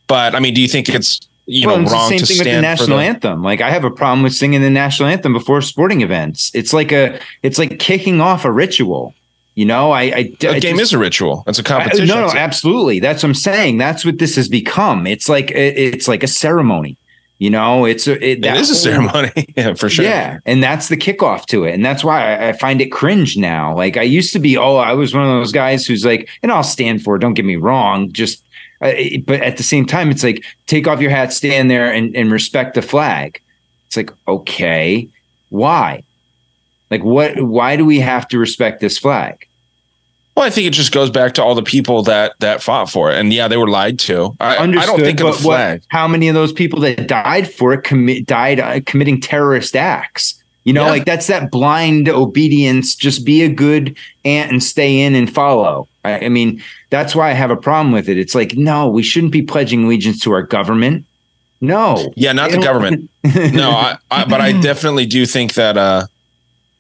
But 0.08 0.34
I 0.34 0.40
mean, 0.40 0.54
do 0.54 0.60
you 0.60 0.68
think 0.68 0.88
it's 0.88 1.20
you 1.46 1.66
well, 1.66 1.76
know 1.76 1.82
it's 1.82 1.90
the 1.90 1.96
wrong 1.96 2.08
same 2.10 2.18
to 2.20 2.26
thing 2.26 2.34
with 2.34 2.44
the 2.44 2.50
stand 2.50 2.62
national 2.62 2.98
the 2.98 3.04
anthem. 3.04 3.42
Like 3.42 3.60
I 3.60 3.70
have 3.70 3.84
a 3.84 3.90
problem 3.90 4.22
with 4.22 4.34
singing 4.34 4.62
the 4.62 4.70
national 4.70 5.08
anthem 5.08 5.32
before 5.32 5.60
sporting 5.60 6.00
events. 6.00 6.50
It's 6.54 6.72
like 6.72 6.90
a, 6.90 7.20
it's 7.42 7.58
like 7.58 7.78
kicking 7.78 8.20
off 8.20 8.44
a 8.44 8.50
ritual. 8.52 9.14
You 9.54 9.66
know, 9.66 9.92
I, 9.92 10.02
I, 10.02 10.06
A 10.06 10.48
I 10.48 10.58
game 10.58 10.76
just- 10.78 10.80
is 10.80 10.92
a 10.94 10.98
ritual. 10.98 11.44
It's 11.46 11.58
a 11.58 11.62
competition. 11.62 12.06
no, 12.08 12.26
no, 12.26 12.32
absolutely. 12.32 12.98
That's 12.98 13.22
what 13.22 13.28
I'm 13.28 13.34
saying. 13.34 13.78
That's 13.78 14.04
what 14.04 14.18
this 14.18 14.34
has 14.36 14.48
become. 14.48 15.06
It's 15.06 15.28
like 15.28 15.50
it- 15.52 15.78
it's 15.78 16.08
like 16.08 16.22
a 16.22 16.28
ceremony. 16.28 16.96
You 17.44 17.50
know, 17.50 17.84
it's 17.84 18.06
a, 18.06 18.12
it, 18.12 18.42
it 18.42 18.54
is 18.56 18.70
a 18.70 18.72
whole- 18.72 19.10
ceremony. 19.10 19.52
yeah, 19.54 19.74
for 19.74 19.90
sure. 19.90 20.06
Yeah, 20.06 20.38
and 20.46 20.62
that's 20.62 20.88
the 20.88 20.96
kickoff 20.96 21.44
to 21.48 21.64
it, 21.64 21.74
and 21.74 21.84
that's 21.84 22.02
why 22.02 22.34
I, 22.34 22.48
I 22.48 22.52
find 22.54 22.80
it 22.80 22.90
cringe 22.90 23.36
now. 23.36 23.76
Like 23.76 23.98
I 23.98 24.02
used 24.02 24.32
to 24.32 24.38
be. 24.38 24.56
Oh, 24.56 24.76
I 24.76 24.94
was 24.94 25.12
one 25.12 25.24
of 25.24 25.28
those 25.28 25.52
guys 25.52 25.86
who's 25.86 26.06
like, 26.06 26.30
and 26.42 26.50
I'll 26.50 26.62
stand 26.62 27.04
for 27.04 27.16
it. 27.16 27.18
Don't 27.18 27.34
get 27.34 27.44
me 27.44 27.56
wrong. 27.56 28.10
Just, 28.12 28.42
uh, 28.80 28.94
but 29.26 29.42
at 29.42 29.58
the 29.58 29.62
same 29.62 29.84
time, 29.84 30.10
it's 30.10 30.24
like 30.24 30.42
take 30.66 30.86
off 30.88 31.02
your 31.02 31.10
hat, 31.10 31.34
stand 31.34 31.70
there, 31.70 31.92
and 31.92 32.16
and 32.16 32.32
respect 32.32 32.76
the 32.76 32.80
flag. 32.80 33.42
It's 33.88 33.98
like 33.98 34.10
okay, 34.26 35.06
why? 35.50 36.02
Like 36.90 37.04
what? 37.04 37.42
Why 37.42 37.76
do 37.76 37.84
we 37.84 38.00
have 38.00 38.26
to 38.28 38.38
respect 38.38 38.80
this 38.80 38.96
flag? 38.96 39.46
Well, 40.36 40.44
I 40.44 40.50
think 40.50 40.66
it 40.66 40.72
just 40.72 40.92
goes 40.92 41.10
back 41.10 41.34
to 41.34 41.44
all 41.44 41.54
the 41.54 41.62
people 41.62 42.02
that 42.04 42.34
that 42.40 42.62
fought 42.62 42.90
for 42.90 43.10
it, 43.12 43.18
and 43.18 43.32
yeah, 43.32 43.46
they 43.46 43.56
were 43.56 43.68
lied 43.68 43.98
to. 44.00 44.36
I, 44.40 44.56
I 44.56 44.66
don't 44.86 44.98
think 44.98 45.20
of 45.20 45.26
the 45.26 45.32
flag. 45.42 45.80
What, 45.80 45.86
how 45.88 46.08
many 46.08 46.26
of 46.28 46.34
those 46.34 46.52
people 46.52 46.80
that 46.80 47.06
died 47.06 47.52
for 47.52 47.72
it 47.72 47.84
commit 47.84 48.26
died 48.26 48.58
uh, 48.58 48.80
committing 48.84 49.20
terrorist 49.20 49.76
acts? 49.76 50.42
You 50.64 50.72
know, 50.72 50.84
Yeah. 50.84 50.90
like 50.90 51.04
that's 51.04 51.26
that 51.28 51.50
blind 51.50 52.08
obedience. 52.08 52.96
Just 52.96 53.24
be 53.24 53.42
a 53.42 53.48
good 53.48 53.96
ant 54.24 54.50
and 54.50 54.62
stay 54.62 55.00
in 55.00 55.14
and 55.14 55.32
follow. 55.32 55.86
I, 56.04 56.26
I 56.26 56.28
mean, 56.30 56.62
that's 56.90 57.14
why 57.14 57.30
I 57.30 57.34
have 57.34 57.50
a 57.50 57.56
problem 57.56 57.92
with 57.92 58.08
it. 58.08 58.18
It's 58.18 58.34
like, 58.34 58.56
no, 58.56 58.88
we 58.88 59.02
shouldn't 59.02 59.32
be 59.32 59.42
pledging 59.42 59.84
allegiance 59.84 60.20
to 60.20 60.32
our 60.32 60.42
government. 60.42 61.04
No. 61.60 62.12
Yeah, 62.16 62.32
not 62.32 62.50
the 62.50 62.58
government. 62.58 63.10
no, 63.24 63.70
I, 63.70 63.98
I, 64.10 64.24
but 64.24 64.40
I 64.40 64.58
definitely 64.60 65.06
do 65.06 65.24
think 65.26 65.54
that, 65.54 65.76
uh, 65.78 66.06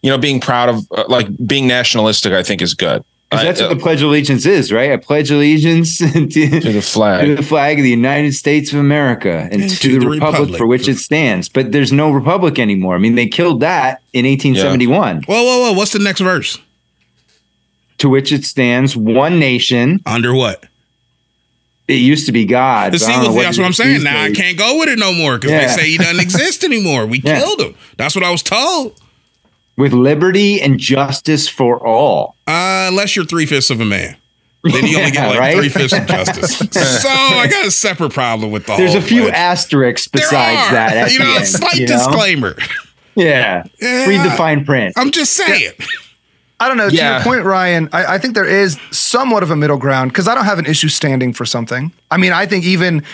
you 0.02 0.10
know, 0.10 0.18
being 0.18 0.40
proud 0.40 0.68
of, 0.70 0.86
uh, 0.90 1.04
like, 1.08 1.28
being 1.46 1.66
nationalistic, 1.66 2.32
I 2.32 2.42
think 2.42 2.60
is 2.60 2.74
good. 2.74 3.04
'Cause 3.34 3.42
I- 3.42 3.44
that's 3.44 3.60
uh, 3.60 3.64
what 3.68 3.74
the 3.78 3.82
Pledge 3.82 4.02
of 4.02 4.08
Allegiance 4.08 4.46
is, 4.46 4.72
right? 4.72 4.90
I 4.92 4.96
pledge 4.96 5.30
allegiance 5.30 5.98
to, 5.98 6.06
to 6.12 6.48
the 6.48 6.60
to 6.60 6.80
flag. 6.82 7.36
the 7.36 7.42
flag 7.42 7.78
of 7.78 7.84
the 7.84 7.90
United 7.90 8.32
States 8.34 8.72
of 8.72 8.78
America 8.78 9.48
and, 9.50 9.68
to, 9.70 9.98
the, 10.00 10.08
republic, 10.08 10.56
for 10.58 10.66
which 10.66 10.88
it 10.88 10.96
stands. 10.98 11.48
But 11.48 11.72
there's 11.72 11.92
no 11.92 12.10
republic 12.10 12.58
anymore. 12.58 12.94
I 12.94 12.98
mean, 12.98 13.14
they 13.14 13.26
killed 13.26 13.60
that 13.60 14.02
in 14.12 14.24
1871. 14.26 15.22
Whoa, 15.24 15.42
whoa, 15.44 15.60
whoa! 15.60 15.72
What's 15.72 15.92
the 15.92 15.98
next 15.98 16.20
verse? 16.20 16.58
To 17.98 18.08
which 18.08 18.32
it 18.32 18.44
stands, 18.44 18.96
one 18.96 19.38
nation. 19.38 20.00
Under 20.06 20.34
what? 20.34 20.64
It 21.86 21.94
used 22.00 22.26
to 22.26 22.32
be 22.32 22.44
God. 22.46 22.86
To 22.86 22.98
but 22.98 23.02
I 23.02 23.06
see 23.06 23.12
don't 23.12 23.22
know 23.22 23.28
what, 23.28 23.36
what 23.36 23.42
that's 23.42 23.58
what 23.58 23.66
I'm 23.66 23.72
saying. 23.74 23.94
these 23.96 24.04
Now 24.04 24.22
I 24.22 24.30
can't 24.32 24.56
go 24.58 24.78
with 24.78 24.88
it 24.88 24.98
no 24.98 25.12
more 25.12 25.36
because 25.36 25.50
Yeah. 25.50 25.66
they 25.68 25.82
say 25.82 25.90
he 25.90 25.98
doesn't 25.98 26.20
exist 26.28 26.64
anymore. 26.64 27.06
We 27.06 27.20
Yeah. 27.20 27.38
killed 27.40 27.60
him. 27.60 27.74
That's 27.98 28.14
what 28.16 28.24
I 28.24 28.30
was 28.30 28.42
told. 28.42 28.98
With 29.76 29.92
liberty 29.92 30.60
and 30.62 30.78
justice 30.78 31.48
for 31.48 31.84
all. 31.84 32.36
Uh, 32.46 32.86
unless 32.88 33.16
you're 33.16 33.24
three 33.24 33.46
fifths 33.46 33.70
of 33.70 33.80
a 33.80 33.84
man. 33.84 34.16
Then 34.62 34.86
you 34.86 34.98
only 34.98 35.10
get 35.10 35.26
like 35.30 35.38
right? 35.38 35.56
three 35.56 35.68
fifths 35.68 35.92
of 35.92 36.06
justice. 36.06 36.58
so 37.02 37.08
I 37.10 37.46
got 37.50 37.66
a 37.66 37.70
separate 37.70 38.12
problem 38.12 38.50
with 38.50 38.66
the 38.66 38.76
There's 38.76 38.92
whole 38.92 39.02
a 39.02 39.04
few 39.04 39.22
pledge. 39.22 39.34
asterisks 39.34 40.08
There 40.08 40.22
besides 40.22 40.68
are. 40.68 40.74
that. 40.74 40.96
at 40.96 41.12
you 41.12 41.18
the 41.18 41.24
know, 41.24 41.36
end, 41.36 41.46
slight 41.46 41.74
you 41.74 41.86
know? 41.86 41.92
disclaimer. 41.96 42.56
Yeah. 43.16 43.62
Yeah. 43.80 44.06
Read 44.08 44.24
the 44.28 44.30
fine 44.36 44.64
print. 44.64 44.94
I'm 44.96 45.12
just 45.12 45.34
saying. 45.34 45.70
I 46.58 46.66
don't 46.66 46.76
know. 46.76 46.90
To 46.90 46.96
your 46.96 47.20
point, 47.20 47.44
Ryan, 47.44 47.88
I, 47.92 48.14
I 48.14 48.18
think 48.18 48.34
there 48.34 48.44
is 48.44 48.76
somewhat 48.90 49.44
of 49.44 49.52
a 49.52 49.56
middle 49.56 49.76
ground 49.76 50.10
because 50.10 50.26
I 50.26 50.34
don't 50.34 50.46
have 50.46 50.58
an 50.58 50.66
issue 50.66 50.88
standing 50.88 51.32
for 51.32 51.44
something. 51.44 51.92
I 52.10 52.16
mean, 52.16 52.32
I 52.32 52.46
think 52.46 52.64
even 52.64 53.04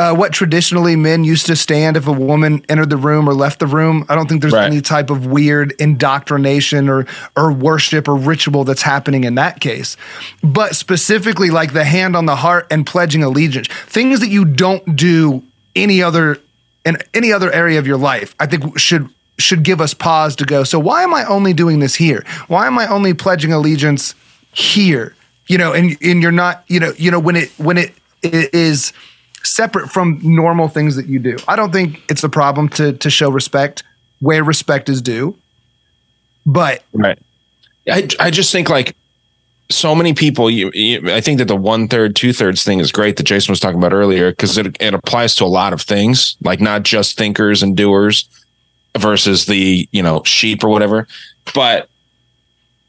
uh, 0.00 0.14
what 0.14 0.32
traditionally 0.32 0.96
men 0.96 1.24
used 1.24 1.44
to 1.44 1.54
stand 1.54 1.94
if 1.94 2.06
a 2.06 2.12
woman 2.12 2.64
entered 2.70 2.88
the 2.88 2.96
room 2.96 3.28
or 3.28 3.34
left 3.34 3.58
the 3.58 3.66
room, 3.66 4.06
I 4.08 4.14
don't 4.14 4.28
think 4.28 4.40
there's 4.40 4.54
Right. 4.54 4.64
any 4.64 4.80
type 4.80 5.10
of 5.10 5.26
weird 5.26 5.72
indoctrination 5.78 6.88
or 6.88 7.06
or 7.36 7.52
worship 7.52 8.08
or 8.08 8.16
ritual 8.16 8.64
that's 8.64 8.80
happening 8.80 9.24
in 9.24 9.34
that 9.34 9.60
case. 9.60 9.98
But 10.42 10.74
specifically, 10.74 11.50
like 11.50 11.74
the 11.74 11.84
hand 11.84 12.16
on 12.16 12.24
the 12.24 12.36
heart 12.36 12.66
and 12.70 12.86
pledging 12.86 13.22
allegiance, 13.22 13.68
things 13.86 14.20
that 14.20 14.30
you 14.30 14.46
don't 14.46 14.96
do 14.96 15.42
any 15.76 16.02
other 16.02 16.38
in 16.86 16.96
any 17.12 17.30
other 17.30 17.52
area 17.52 17.78
of 17.78 17.86
your 17.86 17.98
life, 17.98 18.34
I 18.40 18.46
think 18.46 18.78
should 18.78 19.10
should 19.38 19.62
give 19.64 19.82
us 19.82 19.92
pause 19.92 20.34
to 20.36 20.46
go. 20.46 20.64
So 20.64 20.78
why 20.78 21.02
am 21.02 21.12
I 21.12 21.24
only 21.26 21.52
doing 21.52 21.80
this 21.80 21.94
here? 21.94 22.24
Why 22.48 22.66
am 22.66 22.78
I 22.78 22.86
only 22.88 23.12
pledging 23.12 23.52
allegiance 23.52 24.14
here? 24.52 25.14
You 25.46 25.58
know, 25.58 25.74
and 25.74 25.96
and 26.00 26.22
you're 26.22 26.32
not, 26.32 26.64
you 26.68 26.80
know, 26.80 26.92
you 26.96 27.10
know 27.10 27.20
when 27.20 27.36
it 27.36 27.50
when 27.58 27.76
it, 27.76 27.92
it 28.22 28.54
is 28.54 28.94
separate 29.42 29.90
from 29.90 30.20
normal 30.22 30.68
things 30.68 30.96
that 30.96 31.06
you 31.06 31.18
do. 31.18 31.36
I 31.48 31.56
don't 31.56 31.72
think 31.72 32.02
it's 32.08 32.24
a 32.24 32.28
problem 32.28 32.68
to 32.70 32.92
to 32.92 33.10
show 33.10 33.30
respect 33.30 33.82
where 34.20 34.44
respect 34.44 34.88
is 34.88 35.02
due. 35.02 35.36
But 36.46 36.82
Right. 36.92 37.18
I, 37.88 38.08
I 38.18 38.30
just 38.30 38.52
think 38.52 38.68
like 38.68 38.94
so 39.70 39.94
many 39.94 40.14
people, 40.14 40.50
you, 40.50 40.70
you 40.74 41.10
I 41.10 41.20
think 41.20 41.38
that 41.38 41.48
the 41.48 41.56
one 41.56 41.88
third, 41.88 42.16
two 42.16 42.32
thirds 42.32 42.64
thing 42.64 42.80
is 42.80 42.92
great 42.92 43.16
that 43.16 43.22
Jason 43.22 43.52
was 43.52 43.60
talking 43.60 43.78
about 43.78 43.92
earlier 43.92 44.30
because 44.30 44.58
it, 44.58 44.76
it 44.80 44.94
applies 44.94 45.34
to 45.36 45.44
a 45.44 45.46
lot 45.46 45.72
of 45.72 45.80
things, 45.80 46.36
like 46.42 46.60
not 46.60 46.82
just 46.82 47.16
thinkers 47.16 47.62
and 47.62 47.76
doers 47.76 48.28
versus 48.98 49.46
the, 49.46 49.88
you 49.92 50.02
know, 50.02 50.22
sheep 50.24 50.64
or 50.64 50.68
whatever. 50.68 51.06
But 51.54 51.88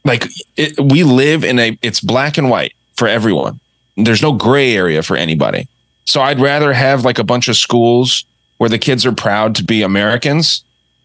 like 0.03 0.25
it, 0.57 0.79
we 0.79 1.03
live 1.03 1.43
in 1.43 1.59
a, 1.59 1.77
it's 1.81 2.01
black 2.01 2.37
and 2.37 2.49
white 2.49 2.73
for 2.95 3.07
everyone. 3.07 3.59
There's 3.97 4.21
no 4.21 4.33
gray 4.33 4.75
area 4.75 5.03
for 5.03 5.15
anybody. 5.15 5.67
So 6.05 6.21
I'd 6.21 6.39
rather 6.39 6.73
have 6.73 7.05
like 7.05 7.19
a 7.19 7.23
bunch 7.23 7.47
of 7.47 7.57
schools 7.57 8.25
where 8.57 8.69
the 8.69 8.79
kids 8.79 9.05
are 9.05 9.11
proud 9.11 9.55
to 9.55 9.63
be 9.63 9.81
Americans 9.81 10.63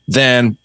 than 0.08 0.56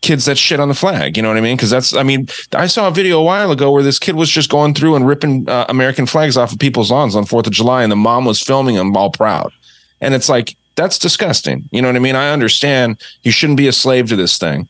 kids 0.00 0.24
that 0.24 0.38
shit 0.38 0.60
on 0.60 0.68
the 0.68 0.74
flag. 0.74 1.16
You 1.16 1.22
know 1.22 1.28
what 1.28 1.36
I 1.36 1.42
mean? 1.42 1.56
Because 1.56 1.70
that's, 1.70 1.94
I 1.94 2.02
mean, 2.02 2.28
I 2.52 2.66
saw 2.66 2.88
a 2.88 2.90
video 2.90 3.20
a 3.20 3.24
while 3.24 3.50
ago 3.50 3.70
where 3.70 3.82
this 3.82 3.98
kid 3.98 4.16
was 4.16 4.30
just 4.30 4.50
going 4.50 4.74
through 4.74 4.96
and 4.96 5.06
ripping 5.06 5.48
uh, 5.48 5.66
American 5.68 6.06
flags 6.06 6.36
off 6.36 6.52
of 6.52 6.58
people's 6.58 6.90
lawns 6.90 7.14
on 7.14 7.24
Fourth 7.26 7.46
of 7.46 7.52
July, 7.52 7.82
and 7.82 7.92
the 7.92 7.96
mom 7.96 8.24
was 8.24 8.40
filming 8.40 8.76
them 8.76 8.96
all 8.96 9.10
proud. 9.10 9.52
And 10.00 10.14
it's 10.14 10.28
like 10.28 10.56
that's 10.76 10.98
disgusting. 10.98 11.68
You 11.70 11.82
know 11.82 11.88
what 11.88 11.96
I 11.96 12.00
mean? 12.00 12.16
I 12.16 12.30
understand 12.30 13.00
you 13.22 13.32
shouldn't 13.32 13.58
be 13.58 13.68
a 13.68 13.72
slave 13.72 14.08
to 14.08 14.16
this 14.16 14.38
thing. 14.38 14.68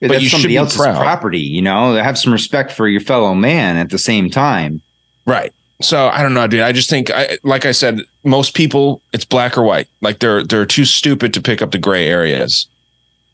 But 0.00 0.22
you 0.22 0.28
should 0.30 0.48
be 0.48 0.56
else's 0.56 0.80
proud. 0.80 0.96
property, 0.96 1.40
you 1.40 1.60
know. 1.60 1.94
Have 1.96 2.18
some 2.18 2.32
respect 2.32 2.72
for 2.72 2.88
your 2.88 3.02
fellow 3.02 3.34
man 3.34 3.76
at 3.76 3.90
the 3.90 3.98
same 3.98 4.30
time. 4.30 4.80
Right. 5.26 5.52
So 5.80 6.08
I 6.08 6.22
don't 6.22 6.34
know, 6.34 6.46
dude. 6.46 6.60
I 6.60 6.72
just 6.72 6.90
think, 6.90 7.10
I, 7.10 7.38
like 7.42 7.64
I 7.64 7.72
said, 7.72 8.00
most 8.22 8.54
people 8.54 9.02
it's 9.12 9.24
black 9.24 9.56
or 9.56 9.62
white. 9.62 9.88
Like 10.00 10.18
they're 10.18 10.44
they're 10.44 10.66
too 10.66 10.84
stupid 10.84 11.32
to 11.34 11.42
pick 11.42 11.62
up 11.62 11.70
the 11.70 11.78
gray 11.78 12.06
areas. 12.06 12.68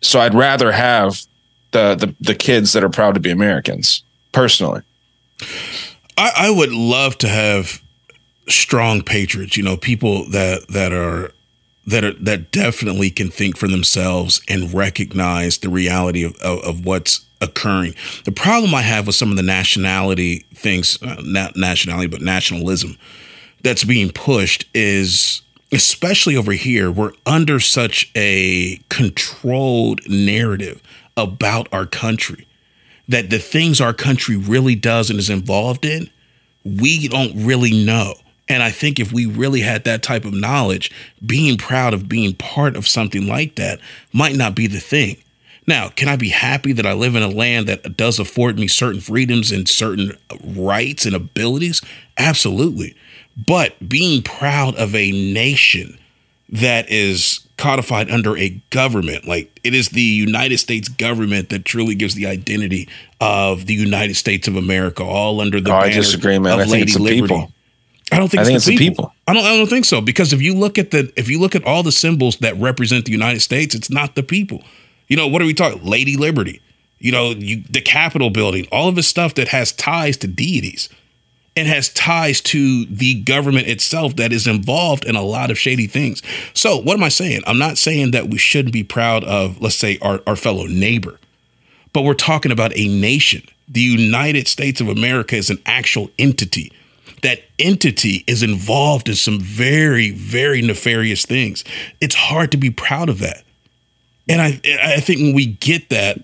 So 0.01 0.21
I'd 0.21 0.35
rather 0.35 0.73
have 0.73 1.23
the 1.73 1.95
the 1.97 2.15
the 2.21 2.35
kids 2.35 2.73
that 2.73 2.85
are 2.85 2.89
proud 2.89 3.15
to 3.15 3.21
be 3.21 3.31
Americans. 3.31 4.03
Personally, 4.33 4.83
I, 6.17 6.31
I 6.37 6.51
would 6.51 6.73
love 6.73 7.19
to 7.19 7.29
have 7.29 7.83
strong 8.49 9.03
patriots, 9.03 9.57
you 9.57 9.63
know, 9.63 9.77
people 9.77 10.29
that 10.31 10.69
that 10.69 10.93
are 10.93 11.33
that 11.87 12.05
are 12.05 12.13
that 12.15 12.53
definitely 12.53 13.11
can 13.11 13.31
think 13.31 13.57
for 13.57 13.69
themselves 13.69 14.41
and 14.49 14.73
recognize 14.73 15.59
the 15.59 15.69
reality 15.69 16.23
of, 16.23 16.37
of, 16.37 16.61
of 16.61 16.87
what's 16.87 17.26
occurring. 17.41 17.95
The 18.25 18.33
problem 18.33 18.75
I 18.75 18.83
have 18.83 19.07
with 19.07 19.17
some 19.17 19.31
of 19.31 19.37
the 19.37 19.43
nationality 19.43 20.47
things, 20.55 21.01
uh, 21.03 21.17
not 21.23 21.57
nationality, 21.57 22.07
but 22.07 22.23
nationalism 22.23 22.97
that's 23.63 23.85
being 23.85 24.11
pushed 24.11 24.67
is 24.75 25.43
especially 25.73 26.37
over 26.37 26.53
here, 26.53 26.91
we're 26.91 27.13
under 27.27 27.61
such 27.61 28.11
a 28.17 28.79
controlled 28.89 30.01
narrative 30.09 30.81
about 31.17 31.69
our 31.73 31.87
country 31.87 32.47
that 33.09 33.31
the 33.31 33.39
things 33.39 33.81
our 33.81 33.93
country 33.93 34.37
really 34.37 34.75
does 34.75 35.11
and 35.11 35.19
is 35.19 35.31
involved 35.31 35.85
in, 35.85 36.11
we 36.65 37.09
don't 37.09 37.47
really 37.47 37.85
know. 37.85 38.15
And 38.49 38.63
I 38.63 38.71
think 38.71 39.01
if 39.01 39.13
we 39.13 39.27
really 39.27 39.61
had 39.61 39.85
that 39.85 40.03
type 40.03 40.25
of 40.25 40.33
knowledge, 40.33 40.91
being 41.25 41.57
proud 41.57 41.95
of 41.95 42.09
being 42.09 42.35
part 42.35 42.77
of 42.77 42.87
something 42.87 43.27
like 43.27 43.57
that 43.57 43.81
might 44.13 44.37
not 44.37 44.55
be 44.55 44.67
the 44.67 44.81
thing. 44.81 45.17
Now, 45.67 45.89
can 45.89 46.09
I 46.09 46.17
be 46.17 46.29
happy 46.29 46.73
that 46.73 46.87
I 46.87 46.93
live 46.93 47.17
in 47.17 47.23
a 47.23 47.29
land 47.29 47.67
that 47.67 47.97
does 47.97 48.19
afford 48.19 48.59
me 48.59 48.69
certain 48.69 49.01
freedoms 49.01 49.51
and 49.51 49.69
certain 49.69 50.13
rights 50.45 51.05
and 51.07 51.15
abilities? 51.15 51.83
Absolutely. 52.17 52.95
But 53.37 53.89
being 53.89 54.23
proud 54.23 54.77
of 54.77 54.95
a 54.95 55.11
nation 55.11 55.99
that 56.49 56.89
is 56.89 57.41
codified 57.57 58.11
under 58.11 58.37
a 58.37 58.51
government. 58.71 59.27
Like 59.27 59.59
it 59.65 59.75
is 59.75 59.89
the 59.89 60.01
United 60.01 60.59
States 60.59 60.89
government 60.89 61.49
that 61.49 61.65
truly 61.65 61.95
gives 61.95 62.15
the 62.15 62.27
identity 62.27 62.89
of 63.21 63.67
the 63.67 63.75
United 63.75 64.15
States 64.15 64.47
of 64.47 64.57
America, 64.57 65.03
all 65.03 65.41
under 65.41 65.61
the 65.61 65.71
Oh, 65.73 65.77
I 65.77 65.89
banner 65.89 65.95
disagree, 65.95 66.39
man. 66.39 66.53
of 66.53 66.61
I 66.61 66.63
think 66.65 66.73
Lady 66.73 66.83
it's 66.85 66.95
the 66.95 67.03
Liberty. 67.03 67.23
people. 67.23 67.53
I 68.13 68.19
don't 68.19 68.29
think 68.29 68.39
I 68.39 68.43
it's, 68.43 68.49
think 68.51 68.53
the, 68.53 68.57
it's 68.57 68.67
the 68.67 68.77
people. 68.77 69.05
people. 69.07 69.15
I 69.27 69.35
don't. 69.35 69.45
I 69.45 69.57
don't 69.57 69.67
think 69.67 69.85
so 69.85 70.01
because 70.01 70.33
if 70.33 70.41
you 70.41 70.55
look 70.55 70.79
at 70.79 70.93
the 70.93 71.13
if 71.17 71.29
you 71.29 71.41
look 71.41 71.57
at 71.57 71.65
all 71.65 71.83
the 71.83 71.91
symbols 71.91 72.37
that 72.37 72.57
represent 72.59 73.05
the 73.07 73.11
United 73.13 73.41
States, 73.41 73.75
it's 73.75 73.91
not 73.91 74.15
the 74.15 74.23
people. 74.23 74.63
You 75.09 75.17
know 75.17 75.29
what 75.29 75.43
are 75.43 75.47
we 75.47 75.55
talking? 75.55 75.85
Lady 75.85 76.17
Liberty. 76.17 76.61
You 76.99 77.13
know 77.13 77.31
you, 77.31 77.63
the 77.69 77.81
Capitol 77.81 78.31
building. 78.31 78.67
All 78.73 78.89
of 78.89 78.95
this 78.95 79.09
stuff 79.09 79.35
that 79.35 79.49
has 79.49 79.73
ties 79.73 80.17
to 80.19 80.27
deities 80.27 80.89
and 81.57 81.67
has 81.69 81.89
ties 81.89 82.41
to 82.43 82.85
the 82.85 83.23
government 83.23 83.67
itself 83.67 84.17
that 84.17 84.33
is 84.33 84.47
involved 84.47 85.05
in 85.07 85.17
a 85.17 85.23
lot 85.23 85.51
of 85.51 85.59
shady 85.59 85.87
things. 85.87 86.23
So, 86.53 86.77
what 86.77 86.95
am 86.95 87.03
I 87.03 87.09
saying? 87.09 87.43
I'm 87.47 87.59
not 87.59 87.79
saying 87.79 88.11
that 88.11 88.29
we 88.29 88.37
shouldn't 88.39 88.75
be 88.75 88.85
proud 88.85 89.25
of, 89.25 89.61
let's 89.61 89.75
say, 89.77 89.99
our, 90.03 90.21
our 90.27 90.37
fellow 90.37 90.67
neighbor, 90.67 91.19
but 91.93 92.03
we're 92.03 92.15
talking 92.15 92.53
about 92.53 92.77
a 92.77 92.89
nation. 92.89 93.43
The 93.69 93.81
United 93.81 94.47
States 94.47 94.81
of 94.81 94.89
America 94.89 95.35
is 95.35 95.51
an 95.51 95.61
actual 95.67 96.11
entity. 96.19 96.71
That 97.23 97.41
entity 97.59 98.23
is 98.27 98.43
involved 98.43 99.09
in 99.09 99.15
some 99.15 99.41
very, 99.41 100.11
very 100.11 100.61
nefarious 100.61 101.25
things. 101.25 101.65
It's 102.01 102.15
hard 102.15 102.53
to 102.53 102.59
be 102.59 102.71
proud 102.71 103.09
of 103.09 103.19
that. 103.21 103.43
And 104.29 104.43
I, 104.43 104.61
I 104.83 105.01
think 105.01 105.21
when 105.21 105.35
we 105.35 105.47
get 105.47 105.91
that, 105.91 106.19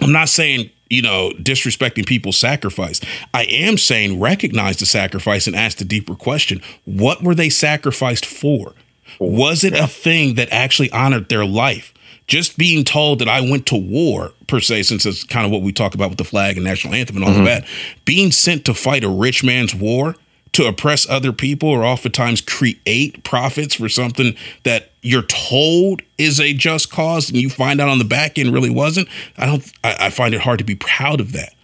I'm 0.00 0.12
not 0.12 0.28
saying, 0.28 0.70
you 0.90 1.02
know, 1.02 1.30
disrespecting 1.30 2.06
people's 2.06 2.36
sacrifice. 2.36 3.00
I 3.32 3.44
am 3.44 3.78
saying 3.78 4.20
recognize 4.20 4.76
the 4.78 4.86
sacrifice 4.86 5.46
and 5.46 5.56
ask 5.56 5.78
the 5.78 5.84
deeper 5.84 6.14
question 6.14 6.60
what 6.84 7.22
were 7.22 7.34
they 7.34 7.48
sacrificed 7.48 8.26
for? 8.26 8.74
Was 9.18 9.64
it 9.64 9.74
a 9.74 9.86
thing 9.86 10.34
that 10.34 10.48
actually 10.50 10.90
honored 10.90 11.28
their 11.28 11.44
life? 11.44 11.92
Just 12.26 12.56
being 12.56 12.84
told 12.84 13.18
that 13.18 13.28
I 13.28 13.42
went 13.42 13.66
to 13.66 13.76
war, 13.76 14.32
per 14.46 14.58
se, 14.58 14.84
since 14.84 15.04
it's 15.04 15.24
kind 15.24 15.44
of 15.44 15.52
what 15.52 15.60
we 15.60 15.72
talk 15.72 15.94
about 15.94 16.08
with 16.08 16.18
the 16.18 16.24
flag 16.24 16.56
and 16.56 16.64
national 16.64 16.94
anthem 16.94 17.16
and 17.16 17.24
all 17.24 17.30
of 17.30 17.36
mm-hmm. 17.36 17.44
that, 17.44 17.66
being 18.06 18.32
sent 18.32 18.64
to 18.64 18.74
fight 18.74 19.04
a 19.04 19.10
rich 19.10 19.44
man's 19.44 19.74
war 19.74 20.16
to 20.54 20.66
oppress 20.66 21.08
other 21.08 21.32
people 21.32 21.68
or 21.68 21.84
oftentimes 21.84 22.40
create 22.40 23.22
profits 23.24 23.74
for 23.74 23.88
something 23.88 24.36
that 24.62 24.92
you're 25.02 25.22
told 25.22 26.00
is 26.16 26.40
a 26.40 26.54
just 26.54 26.90
cause 26.90 27.28
and 27.28 27.38
you 27.38 27.50
find 27.50 27.80
out 27.80 27.88
on 27.88 27.98
the 27.98 28.04
back 28.04 28.38
end 28.38 28.52
really 28.52 28.70
wasn't, 28.70 29.08
I 29.36 29.46
don't 29.46 29.72
I, 29.82 30.06
I 30.06 30.10
find 30.10 30.34
it 30.34 30.40
hard 30.40 30.58
to 30.60 30.64
be 30.64 30.76
proud 30.76 31.20
of 31.20 31.32
that. 31.32 31.54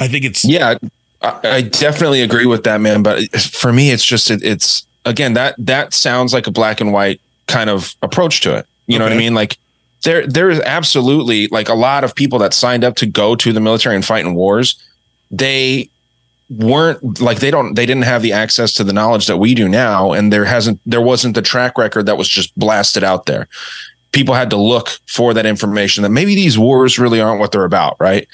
I 0.00 0.08
think 0.08 0.24
it's 0.24 0.44
Yeah, 0.44 0.76
I, 1.22 1.40
I 1.44 1.62
definitely 1.62 2.22
agree 2.22 2.46
with 2.46 2.64
that, 2.64 2.80
man. 2.80 3.02
But 3.02 3.30
for 3.40 3.72
me, 3.72 3.90
it's 3.90 4.04
just 4.04 4.30
it, 4.30 4.42
it's 4.42 4.86
again 5.04 5.34
that 5.34 5.54
that 5.58 5.94
sounds 5.94 6.34
like 6.34 6.46
a 6.46 6.50
black 6.50 6.80
and 6.80 6.92
white 6.92 7.20
kind 7.46 7.70
of 7.70 7.94
approach 8.02 8.40
to 8.42 8.56
it. 8.56 8.66
You 8.86 8.98
know 8.98 9.04
what 9.04 9.12
I 9.12 9.18
mean? 9.18 9.34
Like 9.34 9.56
there 10.02 10.26
there 10.26 10.50
is 10.50 10.60
absolutely 10.60 11.46
like 11.48 11.68
a 11.68 11.74
lot 11.74 12.02
of 12.02 12.14
people 12.14 12.40
that 12.40 12.54
signed 12.54 12.82
up 12.82 12.96
to 12.96 13.06
go 13.06 13.36
to 13.36 13.52
the 13.52 13.60
military 13.60 13.94
and 13.94 14.04
fight 14.04 14.24
in 14.24 14.34
wars. 14.34 14.82
They 15.30 15.90
weren't 16.50 17.20
like 17.20 17.40
they 17.40 17.50
don't 17.50 17.74
they 17.74 17.84
didn't 17.84 18.04
have 18.04 18.22
the 18.22 18.32
access 18.32 18.72
to 18.72 18.84
the 18.84 18.92
knowledge 18.92 19.26
that 19.26 19.36
we 19.36 19.54
do 19.54 19.68
now 19.68 20.12
and 20.12 20.32
there 20.32 20.46
hasn't 20.46 20.80
there 20.86 21.02
wasn't 21.02 21.34
the 21.34 21.42
track 21.42 21.76
record 21.76 22.06
that 22.06 22.16
was 22.16 22.28
just 22.28 22.58
blasted 22.58 23.04
out 23.04 23.26
there. 23.26 23.48
People 24.12 24.34
had 24.34 24.50
to 24.50 24.56
look 24.56 24.88
for 25.06 25.34
that 25.34 25.44
information 25.44 26.02
that 26.02 26.08
maybe 26.08 26.34
these 26.34 26.58
wars 26.58 26.98
really 26.98 27.20
aren't 27.20 27.40
what 27.40 27.52
they're 27.52 27.64
about 27.64 27.96
right? 28.00 28.26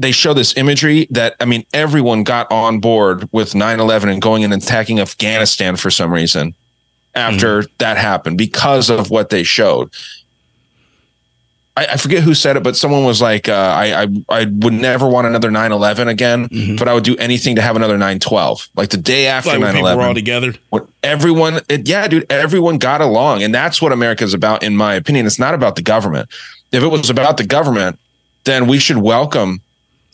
They 0.00 0.12
show 0.12 0.32
this 0.32 0.56
imagery 0.56 1.08
that 1.10 1.34
i 1.40 1.44
mean 1.44 1.66
everyone 1.72 2.22
got 2.22 2.50
on 2.52 2.78
board 2.78 3.28
with 3.32 3.52
9-11 3.52 4.12
and 4.12 4.22
going 4.22 4.44
and 4.44 4.54
attacking 4.54 5.00
afghanistan 5.00 5.74
for 5.76 5.90
some 5.90 6.12
reason 6.12 6.54
after 7.16 7.62
mm-hmm. 7.62 7.72
that 7.78 7.96
happened 7.96 8.38
because 8.38 8.90
of 8.90 9.10
what 9.10 9.30
they 9.30 9.42
showed 9.42 9.92
I, 11.78 11.92
I 11.92 11.96
forget 11.96 12.24
who 12.24 12.34
said 12.34 12.56
it, 12.56 12.64
but 12.64 12.76
someone 12.76 13.04
was 13.04 13.22
like, 13.22 13.48
uh, 13.48 13.52
I, 13.52 14.02
I 14.02 14.08
I 14.28 14.44
would 14.46 14.72
never 14.72 15.08
want 15.08 15.28
another 15.28 15.48
9-11 15.48 16.08
again, 16.08 16.76
but 16.76 16.88
I 16.88 16.94
would 16.94 17.04
do 17.04 17.16
anything 17.18 17.54
to 17.54 17.62
have 17.62 17.76
another 17.76 17.96
9-12. 17.96 18.68
Like 18.74 18.90
the 18.90 18.96
day 18.96 19.28
after 19.28 19.50
like 19.50 19.60
when 19.60 19.74
people 19.74 19.96
were 19.96 20.02
all 20.02 20.14
together. 20.14 20.54
When 20.70 20.88
everyone, 21.04 21.60
it, 21.68 21.88
yeah, 21.88 22.08
dude, 22.08 22.26
everyone 22.30 22.78
got 22.78 23.00
along. 23.00 23.44
And 23.44 23.54
that's 23.54 23.80
what 23.80 23.92
America 23.92 24.24
is 24.24 24.34
about, 24.34 24.64
in 24.64 24.76
my 24.76 24.94
opinion. 24.94 25.26
It's 25.26 25.38
not 25.38 25.54
about 25.54 25.76
the 25.76 25.82
government. 25.82 26.28
If 26.72 26.82
it 26.82 26.88
was 26.88 27.10
about 27.10 27.36
the 27.36 27.46
government, 27.46 28.00
then 28.42 28.66
we 28.66 28.78
should 28.80 28.98
welcome 28.98 29.60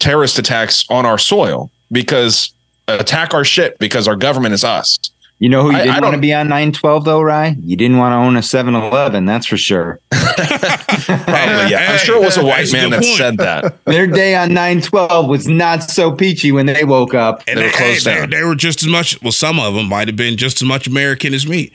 terrorist 0.01 0.39
attacks 0.39 0.85
on 0.91 1.07
our 1.07 1.19
soil 1.19 1.71
because 1.91 2.53
attack 2.89 3.33
our 3.33 3.45
shit 3.45 3.79
because 3.79 4.07
our 4.07 4.17
government 4.17 4.53
is 4.53 4.65
us. 4.65 4.99
You 5.41 5.49
know 5.49 5.63
who 5.63 5.73
you 5.73 5.77
I- 5.77 5.81
I 5.81 5.85
didn't 5.87 6.03
want 6.03 6.15
to 6.15 6.21
be 6.21 6.33
on 6.33 6.49
912 6.49 7.05
though, 7.05 7.21
Rye? 7.21 7.57
You 7.61 7.77
didn't 7.77 7.99
want 7.99 8.13
to 8.13 8.17
own 8.17 8.37
a 8.37 8.41
7-Eleven, 8.41 9.25
that's 9.27 9.47
for 9.47 9.57
sure. 9.57 9.99
Probably, 10.11 11.71
yeah. 11.71 11.89
I'm 11.91 11.99
sure 11.99 12.17
it 12.17 12.25
was 12.25 12.37
a 12.37 12.45
white 12.45 12.73
man 12.73 12.91
that 12.91 13.03
point. 13.03 13.17
said 13.17 13.37
that. 13.39 13.85
Their 13.85 14.07
day 14.07 14.35
on 14.37 14.49
912 14.55 15.29
was 15.29 15.47
not 15.49 15.83
so 15.83 16.13
peachy 16.13 16.53
when 16.53 16.67
they 16.67 16.85
woke 16.85 17.15
up. 17.15 17.43
And 17.47 17.59
They 17.59 17.65
were 17.65 17.71
closed 17.73 18.07
hey, 18.07 18.21
they- 18.21 18.27
they 18.39 18.43
were 18.45 18.55
just 18.55 18.83
as 18.83 18.89
much. 18.89 19.21
Well, 19.23 19.33
some 19.33 19.59
of 19.59 19.75
them 19.75 19.89
might 19.89 20.09
have 20.09 20.17
been 20.17 20.37
just 20.37 20.63
as 20.63 20.69
much 20.69 20.87
American 20.87 21.35
as 21.35 21.47
me. 21.47 21.73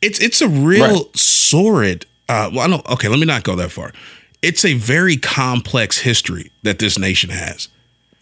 It's 0.00 0.18
it's 0.18 0.40
a 0.40 0.48
real 0.48 0.82
Right. 1.04 1.16
sordid. 1.16 2.06
Uh, 2.28 2.50
well, 2.52 2.60
I 2.60 2.68
don't. 2.68 2.88
Okay, 2.90 3.08
let 3.08 3.18
me 3.20 3.26
not 3.26 3.44
go 3.44 3.54
that 3.56 3.70
far. 3.70 3.92
It's 4.40 4.64
a 4.64 4.74
very 4.74 5.16
complex 5.16 5.98
history 5.98 6.50
that 6.64 6.80
this 6.80 6.98
nation 6.98 7.30
has. 7.30 7.68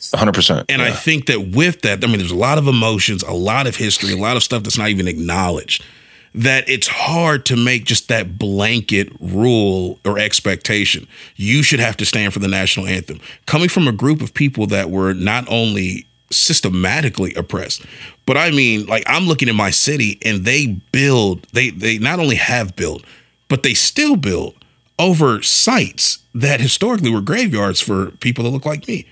100%. 0.00 0.64
And 0.68 0.80
I 0.80 0.92
think 0.92 1.26
that 1.26 1.50
with 1.54 1.82
that, 1.82 2.02
I 2.02 2.06
mean, 2.06 2.18
there's 2.18 2.30
a 2.30 2.36
lot 2.36 2.58
of 2.58 2.66
emotions, 2.66 3.22
a 3.22 3.32
lot 3.32 3.66
of 3.66 3.76
history, 3.76 4.12
a 4.12 4.16
lot 4.16 4.36
of 4.36 4.42
stuff 4.42 4.62
that's 4.62 4.78
not 4.78 4.88
even 4.88 5.06
acknowledged. 5.06 5.84
That 6.32 6.68
it's 6.68 6.86
hard 6.86 7.44
to 7.46 7.56
make 7.56 7.84
just 7.84 8.08
that 8.08 8.38
blanket 8.38 9.12
rule 9.20 9.98
or 10.04 10.18
expectation. 10.18 11.08
You 11.34 11.62
should 11.62 11.80
have 11.80 11.96
to 11.98 12.06
stand 12.06 12.32
for 12.32 12.38
the 12.38 12.48
national 12.48 12.86
anthem. 12.86 13.20
Coming 13.46 13.68
from 13.68 13.88
a 13.88 13.92
group 13.92 14.22
of 14.22 14.32
people 14.32 14.66
that 14.68 14.90
were 14.90 15.12
not 15.12 15.44
only 15.48 16.06
systematically 16.30 17.34
oppressed, 17.34 17.84
but 18.26 18.36
I 18.36 18.52
mean, 18.52 18.86
like 18.86 19.02
I'm 19.06 19.24
looking 19.24 19.48
at 19.48 19.56
my 19.56 19.70
city 19.70 20.20
and 20.24 20.44
they 20.44 20.66
build, 20.92 21.42
they 21.52 21.70
they 21.70 21.98
not 21.98 22.20
only 22.20 22.36
have 22.36 22.76
built, 22.76 23.04
but 23.48 23.64
they 23.64 23.74
still 23.74 24.14
build 24.14 24.54
over 25.00 25.42
sites 25.42 26.18
that 26.34 26.60
historically 26.60 27.10
were 27.10 27.22
graveyards 27.22 27.80
for 27.80 28.12
people 28.12 28.44
that 28.44 28.50
look 28.50 28.64
like 28.64 28.86
me. 28.86 29.06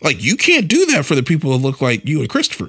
Like 0.00 0.22
you 0.22 0.36
can't 0.36 0.68
do 0.68 0.86
that 0.86 1.04
for 1.04 1.14
the 1.14 1.22
people 1.22 1.52
that 1.52 1.64
look 1.64 1.80
like 1.80 2.06
you 2.06 2.20
and 2.20 2.28
Christopher. 2.28 2.68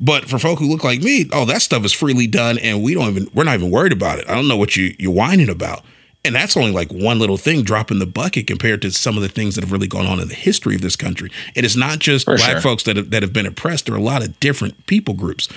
But 0.00 0.28
for 0.28 0.38
folk 0.38 0.58
who 0.58 0.68
look 0.68 0.84
like 0.84 1.00
me, 1.02 1.28
oh, 1.32 1.44
that 1.44 1.62
stuff 1.62 1.84
is 1.84 1.92
freely 1.92 2.26
done, 2.26 2.58
and 2.58 2.82
we 2.82 2.94
don't 2.94 3.08
even 3.08 3.30
we're 3.32 3.44
not 3.44 3.54
even 3.54 3.70
worried 3.70 3.92
about 3.92 4.18
it. 4.18 4.28
I 4.28 4.34
don't 4.34 4.48
know 4.48 4.56
what 4.56 4.76
you 4.76 4.94
you're 4.98 5.12
whining 5.12 5.48
about, 5.48 5.84
and 6.24 6.34
that's 6.34 6.56
only 6.56 6.72
like 6.72 6.90
one 6.92 7.18
little 7.18 7.36
thing 7.36 7.62
dropping 7.62 8.00
the 8.00 8.06
bucket 8.06 8.46
compared 8.46 8.82
to 8.82 8.90
some 8.90 9.16
of 9.16 9.22
the 9.22 9.28
things 9.28 9.54
that 9.54 9.62
have 9.62 9.72
really 9.72 9.86
gone 9.86 10.06
on 10.06 10.18
in 10.20 10.28
the 10.28 10.34
history 10.34 10.74
of 10.74 10.80
this 10.80 10.96
country. 10.96 11.30
And 11.54 11.64
it's 11.64 11.76
not 11.76 12.00
just 12.00 12.24
For 12.24 12.36
black 12.36 12.52
sure. 12.52 12.60
folks 12.60 12.82
that 12.84 12.96
have, 12.96 13.10
that 13.10 13.22
have 13.22 13.32
been 13.32 13.46
oppressed. 13.46 13.86
There 13.86 13.94
are 13.94 13.98
a 13.98 14.02
lot 14.02 14.24
of 14.24 14.38
different 14.40 14.86
people 14.86 15.14
groups. 15.14 15.48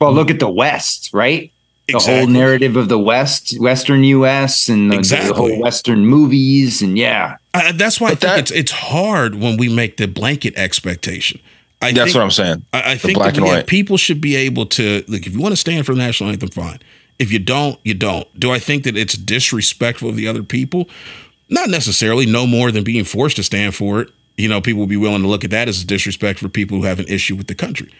Well, 0.00 0.12
look 0.12 0.30
at 0.30 0.38
the 0.38 0.48
West, 0.48 1.10
right? 1.12 1.50
The 1.88 1.98
whole 2.00 2.26
narrative 2.26 2.76
of 2.76 2.88
the 2.88 2.98
West, 2.98 3.54
Western 3.60 4.02
U.S. 4.04 4.68
and 4.68 4.90
the, 4.92 4.96
the 4.98 5.32
whole 5.34 5.60
Western 5.60 6.04
movies, 6.04 6.82
and 6.82 6.98
yeah, 6.98 7.36
Uh, 7.54 7.70
that's 7.72 8.00
why 8.00 8.08
I 8.08 8.10
think 8.10 8.20
that- 8.20 8.38
it's 8.40 8.50
it's 8.50 8.72
hard 8.72 9.36
when 9.36 9.56
we 9.56 9.68
make 9.72 9.96
the 9.96 10.06
blanket 10.08 10.56
expectation. 10.56 11.40
I 11.82 11.92
That's 11.92 12.06
think- 12.12 12.14
what 12.16 12.22
I'm 12.24 12.30
saying. 12.30 12.64
I, 12.72 12.92
I 12.92 12.96
think 12.96 13.18
black 13.18 13.34
that 13.34 13.38
and 13.38 13.46
yeah, 13.46 13.54
white. 13.56 13.66
people 13.66 13.96
should 13.98 14.20
be 14.20 14.34
able 14.34 14.66
to 14.66 15.04
like 15.08 15.26
if 15.26 15.32
you 15.34 15.40
want 15.40 15.52
to 15.52 15.56
stand 15.56 15.86
for 15.86 15.92
the 15.94 15.98
national 15.98 16.30
anthem, 16.30 16.48
fine. 16.48 16.78
If 17.18 17.30
you 17.32 17.38
don't, 17.38 17.78
you 17.84 17.94
don't. 17.94 18.26
Do 18.38 18.50
I 18.50 18.58
think 18.58 18.82
that 18.84 18.96
it's 18.96 19.14
disrespectful 19.14 20.08
of 20.08 20.16
the 20.16 20.26
other 20.26 20.42
people? 20.42 20.88
Not 21.48 21.68
necessarily. 21.70 22.26
No 22.26 22.46
more 22.46 22.72
than 22.72 22.82
being 22.82 23.04
forced 23.04 23.36
to 23.36 23.42
stand 23.42 23.74
for 23.76 24.00
it. 24.00 24.10
You 24.36 24.48
know, 24.48 24.60
people 24.60 24.80
will 24.80 24.86
be 24.88 24.96
willing 24.96 25.22
to 25.22 25.28
look 25.28 25.44
at 25.44 25.50
that 25.50 25.68
as 25.68 25.82
a 25.82 25.86
disrespect 25.86 26.40
for 26.40 26.48
people 26.48 26.76
who 26.78 26.84
have 26.84 26.98
an 26.98 27.06
issue 27.08 27.36
with 27.36 27.46
the 27.46 27.54
country, 27.54 27.90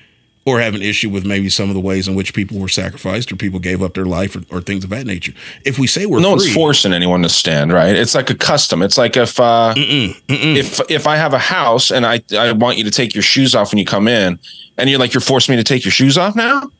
or 0.47 0.61
have 0.61 0.77
an 0.77 0.83
issue 0.83 1.11
with 1.11 1.27
maybe 1.27 1.49
some 1.49 1.69
of 1.69 1.75
the 1.75 1.81
ways 1.81 2.07
in 2.07 2.15
which 2.15 2.33
people 2.33 2.59
were 2.59 2.69
sacrificed 2.69 3.33
or 3.33 3.37
people 3.37 3.59
gave 3.59 3.83
up 3.83 3.95
their 3.95 4.05
life 4.05 4.37
or, 4.37 4.57
or 4.57 4.61
things 4.61 4.85
of 4.85 4.91
that 4.91 5.05
nature. 5.05 5.33
If 5.65 5.77
we 5.77 5.89
say 5.89 6.07
we're 6.07 6.21
no 6.21 6.37
free, 6.37 6.47
one's 6.47 6.55
forcing 6.55 6.93
anyone 6.93 7.23
to 7.23 7.29
stand, 7.29 7.73
right? 7.73 7.97
It's 7.97 8.15
like 8.15 8.31
a 8.31 8.35
custom. 8.35 8.81
It's 8.81 8.97
like 8.97 9.17
if 9.17 9.41
uh, 9.41 9.75
if 9.77 10.81
if 10.89 11.07
I 11.09 11.17
have 11.17 11.35
a 11.35 11.39
house 11.39 11.91
and 11.91 12.07
I 12.07 12.23
I 12.39 12.53
want 12.53 12.79
you 12.79 12.85
to 12.85 12.93
take 12.93 13.15
your 13.15 13.23
shoes 13.23 13.57
off 13.57 13.73
when 13.73 13.79
you 13.79 13.85
come 13.85 14.07
in, 14.07 14.39
and 14.79 14.89
you're 14.89 15.01
like 15.01 15.13
you're 15.13 15.21
forcing 15.21 15.55
me 15.55 15.57
to 15.57 15.65
take 15.65 15.85
your 15.85 15.93
shoes 15.93 16.17
off 16.17 16.37
now. 16.37 16.71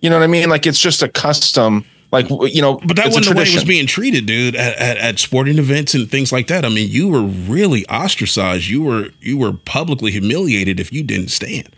You 0.00 0.08
know 0.08 0.16
what 0.16 0.24
I 0.24 0.28
mean? 0.28 0.48
Like 0.48 0.66
it's 0.66 0.80
just 0.80 1.02
a 1.02 1.08
custom. 1.08 1.84
Like 2.12 2.28
you 2.30 2.62
know, 2.62 2.80
But 2.84 2.96
that 2.96 3.06
it's 3.06 3.16
wasn't 3.16 3.36
the 3.36 3.42
way 3.42 3.48
it 3.48 3.54
was 3.54 3.64
being 3.64 3.86
treated, 3.86 4.26
dude. 4.26 4.56
At, 4.56 4.76
at, 4.78 4.96
at 4.96 5.18
sporting 5.20 5.58
events 5.58 5.94
and 5.94 6.10
things 6.10 6.32
like 6.32 6.48
that. 6.48 6.64
I 6.64 6.68
mean, 6.68 6.90
you 6.90 7.08
were 7.08 7.22
really 7.22 7.86
ostracized. 7.86 8.66
You 8.66 8.82
were 8.82 9.08
you 9.20 9.36
were 9.36 9.52
publicly 9.52 10.10
humiliated 10.10 10.80
if 10.80 10.92
you 10.92 11.04
didn't 11.04 11.28
stand. 11.28 11.68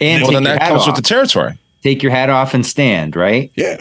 And 0.00 0.22
Well, 0.22 0.32
then 0.32 0.44
that 0.44 0.62
hat 0.62 0.68
comes 0.70 0.82
off. 0.82 0.88
with 0.88 0.96
the 0.96 1.02
territory. 1.02 1.58
take 1.82 2.02
your 2.02 2.12
hat 2.12 2.30
off 2.30 2.54
and 2.54 2.64
stand, 2.66 3.14
right? 3.16 3.50
Yeah, 3.56 3.80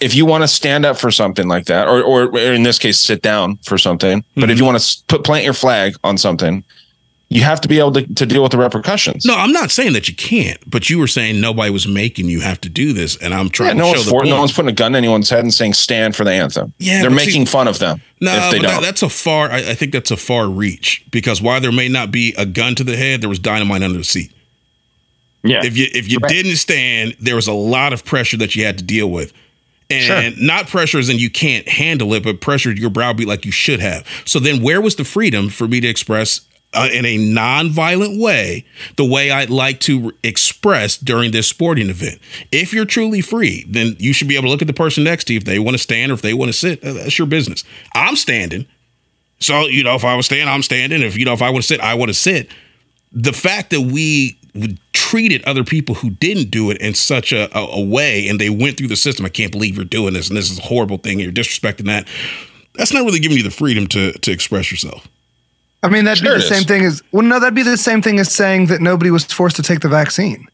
If 0.00 0.14
you 0.14 0.24
want 0.26 0.42
to 0.44 0.48
stand 0.48 0.86
up 0.86 0.96
for 0.96 1.10
something 1.10 1.48
like 1.48 1.66
that, 1.66 1.88
or 1.88 2.02
or 2.02 2.38
in 2.38 2.62
this 2.62 2.78
case, 2.78 2.98
sit 3.00 3.20
down 3.22 3.56
for 3.64 3.76
something, 3.78 4.24
but 4.34 4.42
Mm-hmm. 4.42 4.50
if 4.50 4.58
you 4.58 4.64
want 4.64 4.80
to 4.80 5.02
put 5.08 5.24
plant 5.24 5.44
your 5.44 5.54
flag 5.54 5.94
on 6.04 6.16
something, 6.18 6.64
you 7.28 7.42
have 7.42 7.62
to 7.62 7.68
be 7.68 7.78
able 7.78 7.92
to, 7.92 8.02
to 8.14 8.26
deal 8.26 8.42
with 8.42 8.52
the 8.52 8.58
repercussions. 8.58 9.24
no, 9.24 9.34
I'm 9.34 9.52
not 9.52 9.70
saying 9.70 9.94
that 9.94 10.06
you 10.06 10.14
can't, 10.14 10.58
but 10.70 10.90
you 10.90 10.98
were 10.98 11.06
saying 11.06 11.40
nobody 11.40 11.70
was 11.72 11.88
making 11.88 12.26
you 12.26 12.40
have 12.42 12.60
to 12.60 12.68
do 12.68 12.92
this, 12.92 13.16
and 13.16 13.32
I'm 13.32 13.46
Yeah, 13.46 13.50
trying 13.52 13.76
no 13.78 13.84
to 13.84 13.88
one's 13.88 13.98
show 14.00 14.04
the 14.04 14.10
for, 14.10 14.24
no 14.26 14.38
one's 14.38 14.52
putting 14.52 14.68
a 14.68 14.74
gun 14.74 14.92
to 14.92 14.98
anyone's 14.98 15.30
head 15.30 15.40
and 15.40 15.52
saying 15.52 15.72
stand 15.72 16.14
for 16.14 16.24
the 16.24 16.32
anthem. 16.32 16.74
Yeah, 16.78 17.00
they're 17.00 17.10
but 17.10 17.20
see- 17.20 17.26
making 17.26 17.46
fun 17.46 17.68
of 17.68 17.78
them 17.78 18.02
No, 18.20 18.34
if 18.36 18.52
they 18.52 18.58
don't. 18.60 18.82
that's 18.82 19.02
a 19.02 19.08
far. 19.08 19.50
I, 19.50 19.70
I 19.70 19.74
think 19.74 19.92
that's 19.92 20.10
a 20.10 20.16
far 20.18 20.46
reach 20.48 21.02
because 21.10 21.40
while 21.40 21.58
there 21.60 21.72
may 21.72 21.88
not 21.88 22.10
be 22.10 22.34
a 22.36 22.44
gun 22.46 22.74
to 22.76 22.84
the 22.84 22.96
head, 22.98 23.20
there 23.22 23.30
was 23.30 23.38
dynamite 23.38 23.82
under 23.82 23.98
the 23.98 24.04
seat. 24.04 24.30
Yeah. 25.44 25.60
If 25.64 25.76
you 25.76 25.86
if 25.92 26.10
you 26.10 26.18
Right. 26.22 26.30
didn't 26.32 26.56
stand, 26.56 27.16
there 27.20 27.34
was 27.36 27.46
a 27.48 27.52
lot 27.52 27.92
of 27.92 28.04
pressure 28.04 28.36
that 28.38 28.54
you 28.54 28.64
had 28.64 28.78
to 28.78 28.84
deal 28.84 29.10
with. 29.10 29.32
And 29.90 30.40
not 30.40 30.68
pressure 30.68 30.98
as 30.98 31.10
in 31.10 31.18
you 31.18 31.28
can't 31.28 31.68
handle 31.68 32.14
it, 32.14 32.22
but 32.22 32.40
pressure 32.40 32.72
your 32.72 32.88
brow 32.88 33.12
browbeat 33.12 33.28
like 33.28 33.44
you 33.44 33.52
should 33.52 33.78
have. 33.80 34.06
So 34.24 34.38
then 34.38 34.62
where 34.62 34.80
was 34.80 34.96
the 34.96 35.04
freedom 35.04 35.50
for 35.50 35.68
me 35.68 35.80
to 35.80 35.86
express 35.88 36.40
uh, 36.72 36.88
in 36.90 37.04
a 37.04 37.18
non-violent 37.18 38.18
way 38.18 38.64
the 38.96 39.04
way 39.04 39.30
I'd 39.30 39.50
like 39.50 39.80
to 39.80 40.12
express 40.22 40.96
during 40.96 41.32
this 41.32 41.46
sporting 41.46 41.90
event? 41.90 42.20
If 42.50 42.72
you're 42.72 42.86
truly 42.86 43.20
free, 43.20 43.66
then 43.68 43.96
you 43.98 44.14
should 44.14 44.28
be 44.28 44.36
able 44.36 44.44
to 44.46 44.50
look 44.50 44.62
at 44.62 44.66
the 44.68 44.72
person 44.72 45.04
next 45.04 45.24
to 45.24 45.34
you 45.34 45.36
if 45.36 45.44
they 45.44 45.58
want 45.58 45.74
to 45.74 45.82
stand 45.82 46.10
or 46.10 46.14
if 46.14 46.22
they 46.22 46.32
want 46.32 46.48
to 46.50 46.56
sit. 46.56 46.82
uh, 46.82 46.94
That's 46.94 47.18
your 47.18 47.26
business. 47.26 47.62
I'm 47.94 48.16
standing. 48.16 48.64
So, 49.40 49.66
you 49.66 49.82
know, 49.84 49.94
if 49.94 50.04
I 50.06 50.14
was 50.16 50.24
standing, 50.24 50.48
I'm 50.48 50.62
standing. 50.62 51.02
If 51.02 51.18
you 51.18 51.26
know, 51.26 51.34
if 51.34 51.42
I 51.42 51.50
want 51.50 51.64
to 51.64 51.66
sit, 51.68 51.80
I 51.80 51.92
want 51.94 52.08
to 52.08 52.14
sit 52.14 52.48
the 53.12 53.32
fact 53.34 53.70
that 53.70 53.82
we 53.82 54.38
treated 54.92 55.42
other 55.44 55.64
people 55.64 55.94
who 55.96 56.10
didn't 56.10 56.50
do 56.50 56.70
it 56.70 56.80
in 56.80 56.94
such 56.94 57.32
a, 57.32 57.54
a, 57.56 57.80
a 57.80 57.84
way 57.84 58.28
and 58.28 58.40
they 58.40 58.50
went 58.50 58.76
through 58.76 58.88
the 58.88 58.96
system, 58.96 59.24
I 59.24 59.28
can't 59.30 59.52
believe 59.52 59.76
you're 59.76 59.84
doing 59.84 60.14
this 60.14 60.28
and 60.28 60.36
this 60.36 60.50
is 60.50 60.58
a 60.58 60.62
horrible 60.62 60.98
thing 60.98 61.14
and 61.14 61.22
you're 61.22 61.32
disrespecting 61.32 61.86
that. 61.86 62.06
That's 62.74 62.92
not 62.92 63.04
really 63.04 63.20
giving 63.20 63.36
you 63.36 63.42
the 63.42 63.50
freedom 63.50 63.86
to 63.88 64.12
to 64.12 64.30
express 64.30 64.70
yourself. 64.70 65.08
I 65.82 65.88
mean, 65.88 66.04
that'd 66.04 66.22
Sure 66.22 66.32
be 66.32 66.36
it 66.36 66.48
the 66.48 66.54
is. 66.54 66.58
same 66.58 66.64
thing 66.64 66.84
as 66.84 67.02
well. 67.12 67.22
No, 67.22 67.40
that'd 67.40 67.54
be 67.54 67.62
the 67.62 67.76
same 67.76 68.02
thing 68.02 68.18
as 68.18 68.32
saying 68.32 68.66
that 68.66 68.80
nobody 68.80 69.10
was 69.10 69.24
forced 69.24 69.56
to 69.56 69.62
take 69.62 69.80
the 69.80 69.88
vaccine. 69.88 70.46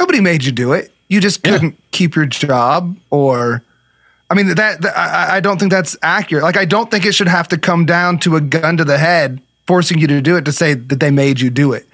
Nobody 0.00 0.20
made 0.20 0.44
you 0.44 0.52
do 0.52 0.72
it. 0.72 0.92
You 1.08 1.20
just 1.20 1.42
couldn't 1.44 1.78
keep 1.92 2.16
your 2.16 2.26
job, 2.26 2.96
or 3.10 3.62
I 4.30 4.34
mean, 4.34 4.46
that, 4.54 4.80
that 4.80 4.98
I, 4.98 5.36
I 5.36 5.40
don't 5.40 5.58
think 5.58 5.70
that's 5.70 5.96
accurate. 6.02 6.42
Like, 6.42 6.56
I 6.56 6.64
don't 6.64 6.90
think 6.90 7.04
it 7.04 7.12
should 7.12 7.28
have 7.28 7.48
to 7.48 7.58
come 7.58 7.84
down 7.84 8.18
to 8.20 8.36
a 8.36 8.40
gun 8.40 8.78
to 8.78 8.84
the 8.84 8.96
head 8.96 9.40
forcing 9.66 9.98
you 9.98 10.06
to 10.06 10.22
do 10.22 10.36
it 10.36 10.44
to 10.46 10.52
say 10.52 10.72
that 10.74 11.00
they 11.00 11.10
made 11.10 11.38
you 11.38 11.50
do 11.50 11.72
it. 11.74 11.86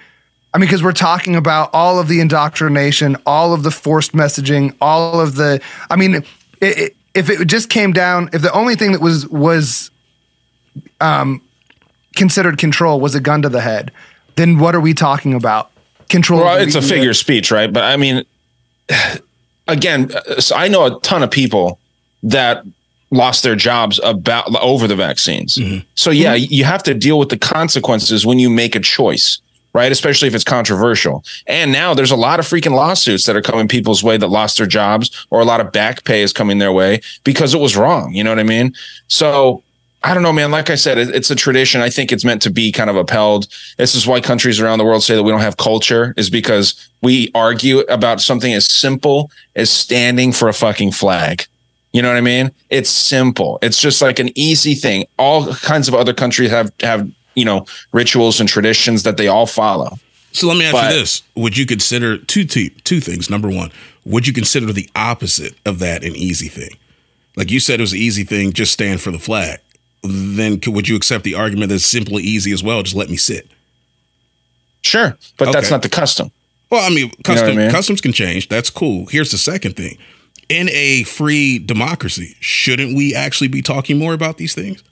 I 0.55 0.59
mean, 0.59 0.67
because 0.67 0.83
we're 0.83 0.93
talking 0.93 1.37
about 1.37 1.71
all 1.75 1.99
of 1.99 2.09
the 2.09 2.21
indoctrination, 2.21 3.17
all 3.27 3.53
of 3.53 3.63
the 3.63 3.71
forced 3.71 4.13
messaging, 4.13 4.75
all 4.81 5.21
of 5.21 5.35
the. 5.35 5.61
I 5.91 5.97
mean, 5.97 6.17
it, 6.17 6.27
it, 6.61 6.97
if 7.15 7.29
it 7.29 7.45
just 7.47 7.69
came 7.69 7.93
down, 7.93 8.31
if 8.33 8.43
the 8.43 8.53
only 8.53 8.75
thing 8.75 8.93
that 8.93 9.01
was 9.01 9.27
was 9.29 9.91
um, 11.01 11.43
considered 12.17 12.59
control 12.59 13.01
was 13.01 13.15
a 13.15 13.21
gun 13.21 13.43
to 13.43 13.49
the 13.49 13.61
head, 13.61 13.93
then 14.37 14.59
what 14.59 14.75
are 14.75 14.81
we 14.81 14.95
talking 14.95 15.35
about? 15.35 15.71
Control. 16.09 16.41
Well, 16.41 16.59
it's 16.59 16.75
a 16.75 16.83
figure 16.83 17.11
of 17.11 17.17
speech, 17.17 17.51
right? 17.51 17.71
But 17.71 17.85
I 17.85 17.97
mean, 17.99 18.25
again, 19.69 20.11
so 20.39 20.57
I 20.57 20.69
know 20.69 20.97
a 20.97 21.01
ton 21.01 21.23
of 21.23 21.31
people 21.31 21.79
that 22.23 22.65
lost 23.11 23.43
their 23.43 23.57
jobs 23.57 24.01
about 24.03 24.55
over 24.63 24.87
the 24.87 24.97
vaccines. 24.97 25.57
Mm-hmm. 25.57 25.87
So 25.95 26.11
yeah, 26.11 26.37
mm-hmm. 26.37 26.53
you 26.53 26.65
have 26.65 26.83
to 26.85 26.95
deal 26.95 27.19
with 27.19 27.29
the 27.29 27.39
consequences 27.39 28.25
when 28.25 28.39
you 28.39 28.49
make 28.49 28.75
a 28.75 28.81
choice 28.81 29.41
right? 29.79 29.93
Especially 29.93 30.27
if 30.27 30.35
it's 30.35 30.45
controversial. 30.45 31.25
And 31.47 31.71
now 31.71 31.95
there's 31.95 32.11
a 32.11 32.17
lot 32.17 32.41
of 32.41 32.47
freaking 32.47 32.75
lawsuits 32.75 33.25
that 33.27 33.37
are 33.37 33.43
coming 33.43 33.69
people's 33.69 34.03
way 34.03 34.17
that 34.17 34.27
lost 34.27 34.59
their 34.59 34.67
jobs, 34.67 35.27
or 35.31 35.41
a 35.41 35.45
lot 35.45 35.61
of 35.61 35.71
back 35.73 36.03
pay 36.05 36.23
is 36.23 36.33
coming 36.33 36.59
their 36.59 36.73
way 36.73 37.01
because 37.23 37.55
it 37.55 37.61
was 37.61 37.77
wrong. 37.77 38.13
You 38.13 38.25
know 38.25 38.31
what 38.31 38.41
I 38.41 38.43
mean? 38.57 38.75
So 39.07 39.63
I 40.03 40.15
don't 40.15 40.23
know, 40.23 40.33
man. 40.33 40.51
Like 40.51 40.71
I 40.71 40.75
said, 40.75 40.99
it's 40.99 41.31
a 41.31 41.37
tradition. 41.37 41.81
I 41.81 41.91
think 41.91 42.13
it's 42.13 42.25
meant 42.25 42.43
to 42.43 42.51
be 42.51 42.73
kind 42.73 42.91
of 42.91 42.97
upheld. 42.97 43.49
This 43.77 43.95
is 43.95 44.07
why 44.07 44.21
countries 44.21 44.61
around 44.61 44.79
the 44.79 44.85
world 44.85 45.03
say 45.03 45.17
that 45.17 45.23
we 45.23 45.31
don't 45.31 45.41
have 45.41 45.57
culture, 45.57 46.15
is 46.17 46.31
because 46.31 46.89
we 47.03 47.31
argue 47.35 47.81
about 47.81 48.21
something 48.21 48.53
as 48.53 48.67
simple 48.67 49.31
as 49.57 49.71
standing 49.71 50.33
for 50.33 50.49
a 50.49 50.53
fucking 50.53 50.93
flag. 50.93 51.47
You 51.93 52.03
know 52.03 52.09
what 52.09 52.17
I 52.17 52.21
mean? 52.21 52.53
It's 52.71 52.91
simple. 52.91 53.59
It's 53.61 53.81
just 53.81 54.03
like 54.03 54.19
an 54.19 54.31
easy 54.35 54.75
thing. 54.75 55.07
All 55.19 55.53
kinds 55.55 55.89
of 55.89 55.95
other 55.95 56.15
countries 56.15 56.51
have 56.51 56.71
have 56.81 57.11
you 57.39 57.45
know 57.45 57.67
rituals 57.93 58.41
and 58.41 58.49
traditions 58.49 59.03
that 59.05 59.17
they 59.17 59.29
all 59.29 59.47
follow. 59.47 59.99
So 60.33 60.47
let 60.47 60.59
me 60.59 60.65
ask 60.65 60.73
but, 60.73 60.93
you 60.93 61.01
this: 61.01 61.23
Would 61.35 61.57
you 61.57 61.67
consider 61.67 62.19
two 62.19 62.45
two 62.45 62.71
two 62.71 63.01
things? 63.01 63.31
Number 63.31 63.49
one, 63.49 63.71
would 64.05 64.27
you 64.27 64.33
consider 64.33 64.73
the 64.73 64.89
opposite 64.95 65.55
of 65.65 65.79
that 65.79 66.05
an 66.05 66.15
easy 66.17 66.49
thing? 66.49 66.77
Like 67.37 67.51
you 67.51 67.61
said, 67.61 67.81
it 67.81 67.83
was 67.83 67.93
an 67.93 67.99
easy 67.99 68.25
thing. 68.25 68.53
Just 68.53 68.73
stand 68.73 69.01
for 69.01 69.11
the 69.11 69.19
flag. 69.19 69.61
Then 70.03 70.61
could, 70.61 70.75
would 70.75 70.89
you 70.89 70.97
accept 70.97 71.25
the 71.25 71.35
argument 71.35 71.71
that's 71.71 71.87
simply 71.87 72.23
easy 72.23 72.53
as 72.53 72.63
well? 72.63 72.83
Just 72.83 72.97
let 72.97 73.11
me 73.11 73.17
sit. 73.17 73.49
Sure, 74.83 75.17
but 75.37 75.49
okay. 75.49 75.53
that's 75.53 75.71
not 75.71 75.83
the 75.83 75.89
custom. 75.89 76.31
Well, 76.71 76.85
I 76.85 76.95
mean, 76.95 77.11
custom, 77.25 77.49
you 77.49 77.55
know 77.55 77.61
I 77.61 77.65
mean? 77.65 77.71
customs 77.71 78.01
can 78.01 78.13
change. 78.13 78.49
That's 78.49 78.71
cool. 78.71 79.07
Here's 79.07 79.31
the 79.31 79.39
second 79.39 79.77
thing: 79.77 79.99
in 80.49 80.69
a 80.71 81.03
free 81.05 81.59
democracy, 81.59 82.37
shouldn't 82.41 82.97
we 82.97 83.15
actually 83.15 83.49
be 83.49 83.63
talking 83.63 83.99
more 83.99 84.15
about 84.15 84.37
these 84.37 84.55
things? 84.55 84.83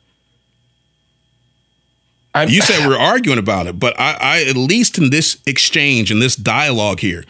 I'm, 2.37 2.49
you 2.49 2.61
said 2.61 2.87
we're 2.87 2.99
arguing 2.99 3.39
about 3.39 3.67
it, 3.67 3.79
but 3.79 3.99
I, 3.99 4.17
I, 4.21 4.43
at 4.45 4.57
least 4.57 4.99
in 4.99 5.11
this 5.11 5.41
exchange 5.47 6.11
in 6.11 6.19
this 6.19 6.37
dialogue 6.37 7.01
here, 7.01 7.25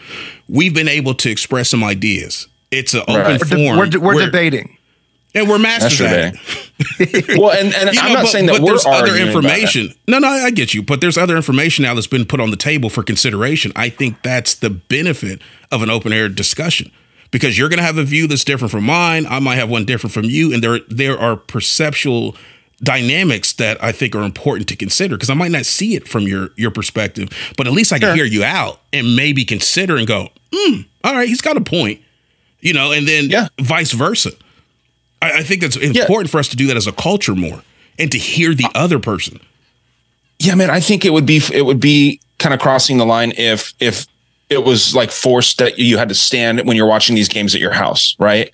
we've 0.49 0.75
been 0.75 0.89
able 0.89 1.15
to 1.15 1.31
express 1.31 1.69
some 1.71 1.85
ideas. 1.85 2.49
It's 2.71 2.95
an 2.95 3.03
open 3.03 3.17
right. 3.17 3.41
forum. 3.41 3.79
We're, 3.79 3.87
de- 3.87 4.01
we're, 4.01 4.15
we're, 4.15 4.27
debating. 4.27 4.77
And 5.35 5.49
we're 5.49 5.59
masters 5.59 6.01
at 6.01 6.35
it. 6.35 7.39
well, 7.39 7.53
and, 7.53 7.75
and 7.75 7.91
I'm 7.99 8.09
know, 8.09 8.15
not 8.15 8.23
but, 8.23 8.29
saying 8.29 8.47
that 8.47 8.61
we're 8.61 8.71
there's 8.71 8.87
other 8.87 9.17
information. 9.17 9.95
No, 10.09 10.19
no, 10.19 10.29
I 10.29 10.51
get 10.51 10.73
you. 10.73 10.83
But 10.83 11.01
there's 11.01 11.19
other 11.19 11.37
information 11.37 11.83
now 11.83 11.95
that's 11.95 12.07
been 12.07 12.25
put 12.25 12.41
on 12.41 12.51
the 12.51 12.57
table 12.57 12.89
for 12.89 13.03
consideration. 13.03 13.71
I 13.77 13.91
think 13.91 14.23
that's 14.23 14.55
the 14.55 14.71
benefit 14.71 15.43
of 15.71 15.83
an 15.83 15.91
open 15.91 16.13
air 16.13 16.29
discussion 16.29 16.91
because 17.31 17.59
you're 17.59 17.69
going 17.69 17.79
to 17.79 17.85
have 17.85 17.99
a 17.99 18.05
view 18.05 18.27
that's 18.27 18.45
different 18.45 18.71
from 18.71 18.85
mine. 18.85 19.27
I 19.27 19.39
might 19.39 19.57
have 19.57 19.69
one 19.69 19.85
different 19.85 20.15
from 20.15 20.25
you, 20.25 20.55
and 20.55 20.63
there 20.63 20.81
there 20.89 21.19
are 21.19 21.37
perceptual 21.37 22.35
dynamics 22.83 23.55
that 23.55 23.83
I 23.83 23.93
think 23.93 24.15
are 24.15 24.23
important 24.23 24.69
to 24.69 24.77
consider 24.77 25.17
because 25.17 25.31
I 25.31 25.35
might 25.35 25.51
not 25.51 25.67
see 25.67 25.95
it 25.95 26.07
from 26.07 26.25
your 26.25 26.51
your 26.57 26.71
perspective, 26.71 27.29
but 27.57 27.67
at 27.67 27.73
least 27.73 27.93
I 27.93 27.99
can 27.99 28.09
sure. 28.09 28.17
hear 28.17 28.25
you 28.25 28.45
out 28.45 28.81
and 28.93 29.17
maybe 29.17 29.45
consider 29.45 29.97
and 29.97 30.07
go, 30.07 30.29
hmm, 30.53 30.83
all 31.05 31.15
right, 31.15 31.29
he's 31.29 31.41
got 31.41 31.57
a 31.57 31.61
point, 31.61 32.01
you 32.61 32.73
know, 32.73 32.93
and 32.93 33.09
then 33.09 33.31
yeah. 33.31 33.49
vice 33.61 33.93
versa. 33.93 34.33
I, 35.23 35.39
I 35.39 35.43
think 35.43 35.63
that's 35.63 35.77
important 35.77 36.29
yeah. 36.29 36.33
for 36.33 36.39
us 36.39 36.49
to 36.49 36.57
do 36.57 36.67
that 36.67 36.77
as 36.77 36.87
a 36.87 36.93
culture 36.93 37.35
more 37.35 37.63
and 37.99 38.13
to 38.13 38.19
hear 38.19 38.55
the 38.55 38.69
other 38.75 38.99
person. 38.99 39.41
Yeah, 40.39 40.55
man, 40.55 40.69
I 40.69 40.81
think 40.81 41.05
it 41.05 41.13
would 41.13 41.27
be 41.27 41.41
it 41.53 41.65
would 41.65 41.81
be 41.81 42.21
kind 42.39 42.53
of 42.53 42.61
crossing 42.61 42.99
the 42.99 43.07
line 43.07 43.33
if 43.39 43.73
if 43.81 44.07
it 44.51 44.65
was 44.65 44.95
like 44.95 45.11
forced 45.11 45.59
that 45.59 45.79
you 45.79 45.97
had 45.97 46.09
to 46.11 46.15
stand 46.15 46.61
when 46.67 46.77
you're 46.77 46.87
watching 46.87 47.17
these 47.17 47.29
games 47.29 47.55
at 47.55 47.61
your 47.61 47.73
house, 47.73 48.15
right? 48.19 48.51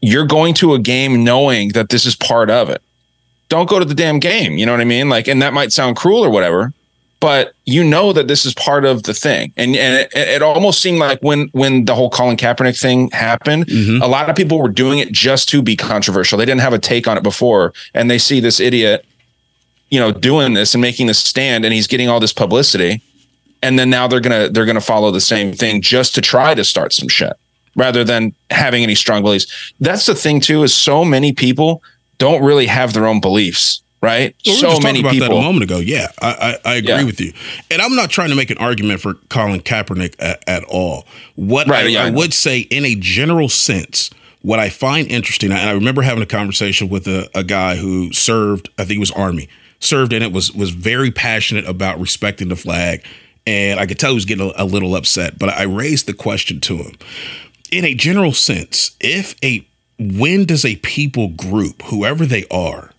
You're 0.00 0.26
going 0.26 0.54
to 0.54 0.74
a 0.74 0.80
game 0.80 1.22
knowing 1.22 1.68
that 1.70 1.90
this 1.90 2.06
is 2.06 2.16
part 2.16 2.50
of 2.50 2.70
it 2.70 2.82
don't 3.52 3.68
go 3.68 3.78
to 3.78 3.84
the 3.84 3.94
damn 3.94 4.18
game. 4.18 4.56
You 4.56 4.64
know 4.64 4.72
what 4.72 4.80
I 4.80 4.84
mean? 4.84 5.10
Like, 5.10 5.28
and 5.28 5.42
that 5.42 5.52
might 5.52 5.72
sound 5.72 5.94
cruel 5.94 6.24
or 6.24 6.30
whatever, 6.30 6.72
but 7.20 7.52
you 7.66 7.84
know 7.84 8.14
that 8.14 8.26
this 8.26 8.46
is 8.46 8.54
part 8.54 8.86
of 8.86 9.02
the 9.02 9.12
thing. 9.12 9.52
And 9.58 9.76
and 9.76 9.94
it, 10.00 10.10
it 10.14 10.42
almost 10.42 10.80
seemed 10.80 10.98
like 10.98 11.20
when 11.20 11.48
when 11.52 11.84
the 11.84 11.94
whole 11.94 12.08
Colin 12.08 12.38
Kaepernick 12.38 12.80
thing 12.80 13.10
happened, 13.10 13.66
mm-hmm. 13.66 14.00
a 14.00 14.06
lot 14.06 14.30
of 14.30 14.36
people 14.36 14.58
were 14.58 14.70
doing 14.70 15.00
it 15.00 15.12
just 15.12 15.50
to 15.50 15.60
be 15.60 15.76
controversial. 15.76 16.38
They 16.38 16.46
didn't 16.46 16.62
have 16.62 16.72
a 16.72 16.78
take 16.78 17.06
on 17.06 17.18
it 17.18 17.22
before, 17.22 17.74
and 17.92 18.10
they 18.10 18.16
see 18.16 18.40
this 18.40 18.58
idiot, 18.58 19.04
you 19.90 20.00
know, 20.00 20.12
doing 20.12 20.54
this 20.54 20.74
and 20.74 20.80
making 20.80 21.08
this 21.08 21.18
stand, 21.18 21.66
and 21.66 21.74
he's 21.74 21.86
getting 21.86 22.08
all 22.08 22.20
this 22.20 22.32
publicity, 22.32 23.02
and 23.62 23.78
then 23.78 23.90
now 23.90 24.08
they're 24.08 24.20
gonna 24.20 24.48
they're 24.48 24.64
gonna 24.64 24.80
follow 24.80 25.10
the 25.10 25.20
same 25.20 25.52
thing 25.52 25.82
just 25.82 26.14
to 26.14 26.22
try 26.22 26.54
to 26.54 26.64
start 26.64 26.94
some 26.94 27.08
shit 27.08 27.34
rather 27.76 28.02
than 28.02 28.34
having 28.50 28.82
any 28.82 28.94
strong 28.94 29.22
beliefs. 29.22 29.74
That's 29.78 30.06
the 30.06 30.14
thing 30.14 30.40
too, 30.40 30.62
is 30.62 30.72
so 30.72 31.04
many 31.04 31.34
people 31.34 31.82
don't 32.22 32.44
really 32.44 32.66
have 32.66 32.92
their 32.92 33.06
own 33.06 33.20
beliefs, 33.20 33.82
right? 34.00 34.34
Well, 34.46 34.54
we 34.54 34.60
so 34.60 34.80
many 34.80 35.00
about 35.00 35.12
people. 35.12 35.28
That 35.28 35.36
a 35.36 35.42
moment 35.42 35.64
ago, 35.64 35.78
yeah, 35.78 36.06
I 36.20 36.58
I, 36.64 36.70
I 36.72 36.74
agree 36.76 36.94
yeah. 36.94 37.04
with 37.04 37.20
you, 37.20 37.32
and 37.70 37.82
I'm 37.82 37.96
not 37.96 38.10
trying 38.10 38.30
to 38.30 38.36
make 38.36 38.50
an 38.50 38.58
argument 38.58 39.00
for 39.00 39.14
Colin 39.28 39.60
Kaepernick 39.60 40.14
at, 40.18 40.42
at 40.46 40.64
all. 40.64 41.04
What 41.34 41.66
right, 41.66 41.86
I, 41.86 41.88
yeah, 41.88 42.04
I 42.04 42.10
would 42.10 42.32
say, 42.32 42.60
in 42.60 42.84
a 42.84 42.94
general 42.94 43.48
sense, 43.48 44.10
what 44.42 44.60
I 44.60 44.68
find 44.68 45.10
interesting, 45.10 45.50
and 45.50 45.60
I 45.60 45.72
remember 45.72 46.02
having 46.02 46.22
a 46.22 46.26
conversation 46.26 46.88
with 46.88 47.08
a, 47.08 47.28
a 47.34 47.42
guy 47.42 47.76
who 47.76 48.12
served, 48.12 48.70
I 48.78 48.84
think 48.84 48.98
it 48.98 49.00
was 49.00 49.10
Army, 49.12 49.48
served 49.80 50.12
in 50.12 50.22
it, 50.22 50.32
was 50.32 50.52
was 50.52 50.70
very 50.70 51.10
passionate 51.10 51.66
about 51.66 51.98
respecting 51.98 52.48
the 52.48 52.56
flag, 52.56 53.04
and 53.46 53.80
I 53.80 53.86
could 53.86 53.98
tell 53.98 54.10
he 54.10 54.14
was 54.14 54.26
getting 54.26 54.48
a, 54.48 54.62
a 54.62 54.64
little 54.64 54.94
upset. 54.94 55.38
But 55.38 55.48
I 55.48 55.64
raised 55.64 56.06
the 56.06 56.14
question 56.14 56.60
to 56.60 56.76
him. 56.76 56.94
In 57.72 57.84
a 57.84 57.94
general 57.94 58.32
sense, 58.32 58.96
if 59.00 59.34
a 59.42 59.66
when 59.98 60.44
does 60.44 60.64
a 60.64 60.76
people 60.76 61.28
group, 61.28 61.82
whoever 61.82 62.26
they 62.26 62.44
are, 62.50 62.92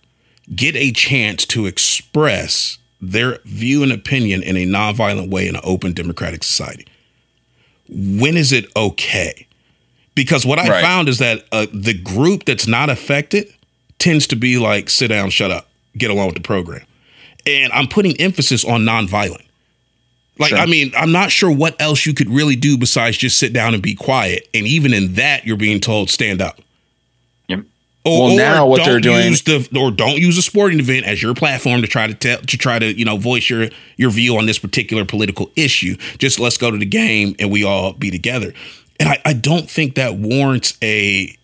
get 0.54 0.76
a 0.76 0.92
chance 0.92 1.44
to 1.46 1.66
express 1.66 2.78
their 3.00 3.38
view 3.44 3.82
and 3.82 3.92
opinion 3.92 4.42
in 4.42 4.56
a 4.56 4.66
nonviolent 4.66 5.30
way 5.30 5.48
in 5.48 5.56
an 5.56 5.62
open 5.64 5.92
democratic 5.92 6.42
society? 6.42 6.86
When 7.88 8.36
is 8.36 8.52
it 8.52 8.66
okay? 8.76 9.46
Because 10.14 10.46
what 10.46 10.58
I 10.58 10.68
right. 10.68 10.82
found 10.82 11.08
is 11.08 11.18
that 11.18 11.44
uh, 11.52 11.66
the 11.72 11.94
group 11.94 12.44
that's 12.44 12.66
not 12.66 12.88
affected 12.88 13.52
tends 13.98 14.26
to 14.28 14.36
be 14.36 14.58
like, 14.58 14.88
sit 14.88 15.08
down, 15.08 15.30
shut 15.30 15.50
up, 15.50 15.68
get 15.96 16.10
along 16.10 16.26
with 16.26 16.36
the 16.36 16.42
program. 16.42 16.86
And 17.46 17.72
I'm 17.72 17.88
putting 17.88 18.18
emphasis 18.20 18.64
on 18.64 18.82
nonviolent. 18.82 19.44
Like, 20.38 20.50
sure. 20.50 20.58
I 20.58 20.66
mean, 20.66 20.92
I'm 20.96 21.12
not 21.12 21.30
sure 21.30 21.50
what 21.54 21.80
else 21.80 22.06
you 22.06 22.14
could 22.14 22.28
really 22.28 22.56
do 22.56 22.76
besides 22.76 23.16
just 23.16 23.38
sit 23.38 23.52
down 23.52 23.74
and 23.74 23.82
be 23.82 23.94
quiet. 23.94 24.48
And 24.54 24.66
even 24.66 24.92
in 24.92 25.14
that, 25.14 25.46
you're 25.46 25.56
being 25.56 25.80
told, 25.80 26.10
stand 26.10 26.40
up. 26.40 26.60
Or, 28.06 28.28
well, 28.28 28.36
now 28.36 28.66
what 28.66 28.84
they're 28.84 29.00
doing, 29.00 29.32
the, 29.32 29.66
or 29.80 29.90
don't 29.90 30.18
use 30.18 30.36
a 30.36 30.42
sporting 30.42 30.78
event 30.78 31.06
as 31.06 31.22
your 31.22 31.34
platform 31.34 31.80
to 31.80 31.88
try 31.88 32.06
to 32.06 32.12
tell 32.12 32.38
to 32.38 32.58
try 32.58 32.78
to 32.78 32.98
you 32.98 33.04
know 33.04 33.16
voice 33.16 33.48
your 33.48 33.68
your 33.96 34.10
view 34.10 34.36
on 34.36 34.44
this 34.44 34.58
particular 34.58 35.06
political 35.06 35.50
issue. 35.56 35.96
Just 36.18 36.38
let's 36.38 36.58
go 36.58 36.70
to 36.70 36.76
the 36.76 36.84
game 36.84 37.34
and 37.38 37.50
we 37.50 37.64
all 37.64 37.94
be 37.94 38.10
together. 38.10 38.52
And 39.00 39.08
I, 39.08 39.22
I 39.24 39.32
don't 39.32 39.70
think 39.70 39.94
that 39.94 40.16
warrants 40.16 40.76
a 40.82 41.34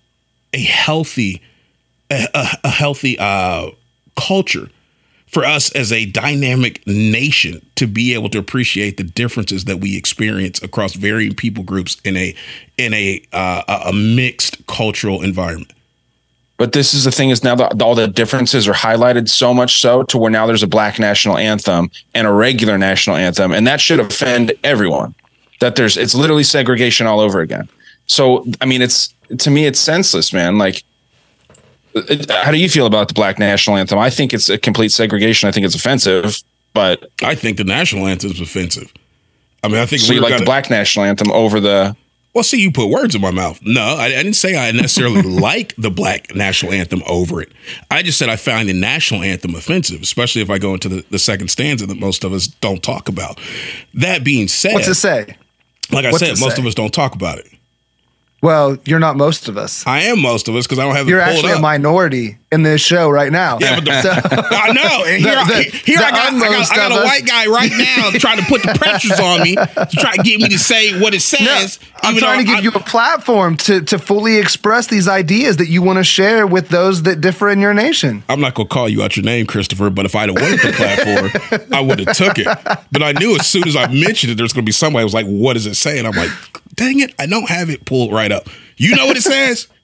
a 0.53 0.61
healthy 0.61 1.41
a, 2.11 2.29
a, 2.35 2.47
a 2.65 2.69
healthy 2.69 3.19
uh, 3.19 3.71
culture 4.17 4.69
for 5.27 5.45
us 5.45 5.73
as 5.73 5.93
a 5.93 6.07
dynamic 6.07 6.87
nation 6.87 7.65
to 7.77 7.87
be 7.87 8.15
able 8.15 8.29
to 8.29 8.39
appreciate 8.39 8.97
the 8.97 9.05
differences 9.05 9.65
that 9.65 9.79
we 9.79 9.97
experience 9.97 10.61
across 10.63 10.95
varying 10.95 11.35
people 11.35 11.65
groups 11.65 11.97
in 12.05 12.17
a 12.17 12.35
in 12.77 12.93
a 12.93 13.23
uh, 13.33 13.83
a 13.87 13.93
mixed 13.93 14.67
cultural 14.67 15.23
environment. 15.23 15.73
But 16.61 16.73
this 16.73 16.93
is 16.93 17.05
the 17.05 17.11
thing 17.11 17.31
is 17.31 17.43
now 17.43 17.55
that 17.55 17.81
all 17.81 17.95
the 17.95 18.07
differences 18.07 18.69
are 18.69 18.75
highlighted 18.75 19.31
so 19.31 19.55
much 19.55 19.81
so 19.81 20.03
to 20.03 20.19
where 20.19 20.31
now 20.31 20.47
there's 20.47 20.63
a 20.63 20.67
black 20.67 20.99
national 20.99 21.39
anthem 21.39 21.91
and 22.13 22.27
a 22.27 22.31
regular 22.31 22.77
national 22.77 23.17
anthem, 23.17 23.51
and 23.53 23.67
that 23.67 23.81
should 23.81 23.99
offend 23.99 24.53
everyone. 24.63 25.15
That 25.61 25.77
there's 25.77 25.97
it's 25.97 26.15
literally 26.15 26.43
segregation 26.43 27.07
all 27.07 27.19
over 27.19 27.41
again. 27.41 27.71
So 28.09 28.45
I 28.61 28.67
mean, 28.67 28.83
it's 28.83 29.15
to 29.39 29.51
me 29.51 29.65
it's 29.65 29.81
senseless, 29.81 30.35
man. 30.35 30.59
Like, 30.59 30.85
how 32.29 32.51
do 32.51 32.59
you 32.59 32.69
feel 32.69 32.85
about 32.85 33.09
the 33.09 33.15
black 33.15 33.39
national 33.39 33.79
anthem? 33.79 33.99
I 33.99 34.11
think 34.11 34.35
it's 34.35 34.51
a 34.51 34.59
complete 34.59 34.93
segregation. 34.93 35.49
I 35.49 35.53
think 35.53 35.65
it's 35.65 35.75
offensive, 35.75 36.43
but 36.75 37.11
I 37.23 37.37
think 37.37 37.57
the 37.57 37.65
national 37.65 38.07
anthem 38.07 38.33
is 38.33 38.41
offensive. 38.43 38.93
I 39.65 39.69
mean, 39.69 39.79
I 39.79 39.87
think 39.87 40.03
so. 40.03 40.13
You 40.13 40.21
like 40.21 40.29
gotta, 40.29 40.43
the 40.43 40.45
black 40.45 40.69
national 40.69 41.07
anthem 41.07 41.33
over 41.33 41.59
the 41.59 41.97
Well, 42.33 42.45
see, 42.45 42.61
you 42.61 42.71
put 42.71 42.87
words 42.89 43.15
in 43.17 43.21
my 43.21 43.33
mouth. 43.33 43.61
No, 43.63 43.83
I, 43.83 44.05
I 44.05 44.09
didn't 44.11 44.35
say 44.35 44.57
I 44.57 44.71
necessarily 44.71 45.23
like 45.41 45.75
the 45.77 45.91
black 45.91 46.35
national 46.35 46.73
anthem 46.73 47.03
over 47.09 47.43
it. 47.43 47.51
I 47.91 48.03
just 48.03 48.19
said 48.19 48.29
I 48.29 48.37
find 48.37 48.69
the 48.69 48.73
national 48.73 49.23
anthem 49.23 49.55
offensive, 49.57 50.01
especially 50.01 50.43
if 50.43 50.51
I 50.51 50.59
go 50.59 50.73
into 50.75 50.89
the, 50.89 51.05
the 51.11 51.19
second 51.19 51.49
stanza 51.49 51.87
that 51.87 51.99
most 51.99 52.23
of 52.23 52.33
us 52.33 52.47
don't 52.47 52.83
talk 52.83 53.09
about. 53.09 53.41
That 53.95 54.23
being 54.23 54.47
said, 54.47 54.75
What's 54.75 54.89
it 54.89 54.95
say? 54.95 55.37
like 55.91 56.05
I 56.05 56.13
what's 56.13 56.21
said, 56.25 56.39
most 56.39 56.57
say? 56.57 56.63
of 56.63 56.67
us 56.67 56.75
don't 56.75 56.95
talk 56.95 57.15
about 57.17 57.39
it. 57.39 57.49
Well, 58.43 58.79
you're 58.87 58.99
not 59.01 59.17
most 59.17 59.49
of 59.49 59.59
us. 59.59 59.87
I 59.87 60.01
am 60.05 60.21
most 60.21 60.49
of 60.49 60.57
us 60.57 60.67
because 60.67 60.79
I 60.79 60.85
don't 60.87 60.95
have 60.97 61.09
You're 61.09 61.21
actually 61.21 61.53
a 61.53 61.59
minority 61.59 62.39
in 62.51 62.63
this 62.63 62.81
show 62.81 63.11
right 63.11 63.31
now. 63.31 63.59
Yeah, 63.61 63.77
but 63.77 63.85
the- 63.85 64.03
So- 64.03 64.11
I 64.57 64.73
know. 64.73 65.05
And 65.05 65.23
here, 65.23 65.35
The- 65.35 65.41
I, 65.41 65.45
the- 65.65 65.77
here 65.85 65.99
I 65.99 66.11
got, 66.11 66.33
I 66.33 66.39
got, 66.49 66.73
I 66.73 66.77
got 66.77 66.93
a 66.93 67.05
white 67.05 67.27
guy 67.27 67.47
right 67.47 67.71
now 67.71 68.11
trying 68.19 68.39
to 68.39 68.45
put 68.45 68.63
the 68.63 68.73
pressures 68.79 69.21
on 69.21 69.43
me 69.43 69.57
to 69.57 69.89
try 69.99 70.17
to 70.17 70.23
get 70.23 70.41
me 70.41 70.49
to 70.49 70.59
say 70.59 70.99
what 70.99 71.13
it 71.13 71.17
No, 71.17 71.19
says. 71.59 71.79
I'm 72.03 72.17
trying 72.17 72.39
to 72.39 72.45
give 72.47 72.57
I- 72.57 72.61
you 72.61 72.71
a 72.71 72.81
platform 72.81 73.57
to 73.59 73.83
to 73.83 73.99
fully 73.99 74.39
express 74.39 74.87
these 74.87 75.07
ideas 75.07 75.59
that 75.59 75.69
you 75.69 75.83
want 75.83 75.99
to 75.99 76.05
share 76.05 76.47
with 76.47 76.71
those 76.71 77.03
that 77.03 77.21
differ 77.21 77.51
in 77.51 77.61
your 77.61 77.75
nation. 77.75 78.23
I'm 78.31 78.41
not 78.41 78.55
gonna 78.55 78.69
call 78.71 78.89
you 78.89 79.03
out 79.03 79.17
your 79.19 79.25
name, 79.25 79.47
Christopher, 79.47 79.91
but 79.91 80.07
if 80.07 80.15
I'd 80.17 80.31
have 80.31 80.41
wanted 80.41 80.61
the 80.61 80.73
platform, 80.73 81.67
I 81.75 81.81
would 81.83 81.99
have 82.01 82.17
took 82.17 82.39
it. 82.39 82.47
But 82.91 83.03
I 83.03 83.13
knew 83.13 83.37
as 83.37 83.47
soon 83.47 83.69
as 83.69 83.77
I 83.77 83.87
mentioned 83.93 84.33
it, 84.33 84.37
there's 84.39 84.55
gonna 84.55 84.65
be 84.65 84.73
somebody 84.73 85.03
who 85.03 85.07
was 85.07 85.15
like, 85.15 85.27
"What 85.27 85.53
does 85.53 85.67
it 85.67 85.75
say?" 85.75 85.99
And 85.99 86.09
I'm 86.09 86.15
like, 86.17 86.31
"Dang 86.75 87.01
it, 87.01 87.15
I 87.19 87.27
don't 87.27 87.49
have 87.49 87.71
it 87.71 87.85
pulled 87.85 88.13
right 88.13 88.31
up." 88.33 88.49
You 88.77 88.97
know 88.97 89.07
what 89.07 89.17
it 89.17 89.23
says? 89.23 89.67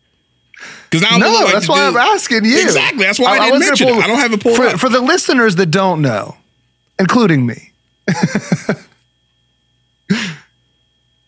Because 0.89 1.03
now 1.03 1.09
I'm 1.17 1.21
gonna 1.21 1.33
No, 1.33 1.45
like 1.45 1.53
that's 1.55 1.69
why 1.69 1.89
dude- 1.91 1.97
I'm 1.97 2.15
asking 2.15 2.45
you. 2.45 2.61
Exactly. 2.63 3.05
That's 3.05 3.19
why 3.19 3.27
I, 3.39 3.51
didn't 3.51 3.53
was 3.55 3.61
gonna 3.61 3.71
mention 3.71 3.89
pull- 3.89 3.99
it. 3.99 4.05
I 4.05 4.07
don't 4.07 4.19
have 4.21 4.33
it 4.33 4.41
pulled 4.41 4.57
for, 4.57 4.67
up. 4.69 4.79
for 4.81 4.89
the 4.89 5.01
listeners 5.01 5.57
that 5.57 5.67
don't 5.67 6.01
know, 6.01 6.37
including 6.99 7.45
me. 7.45 7.73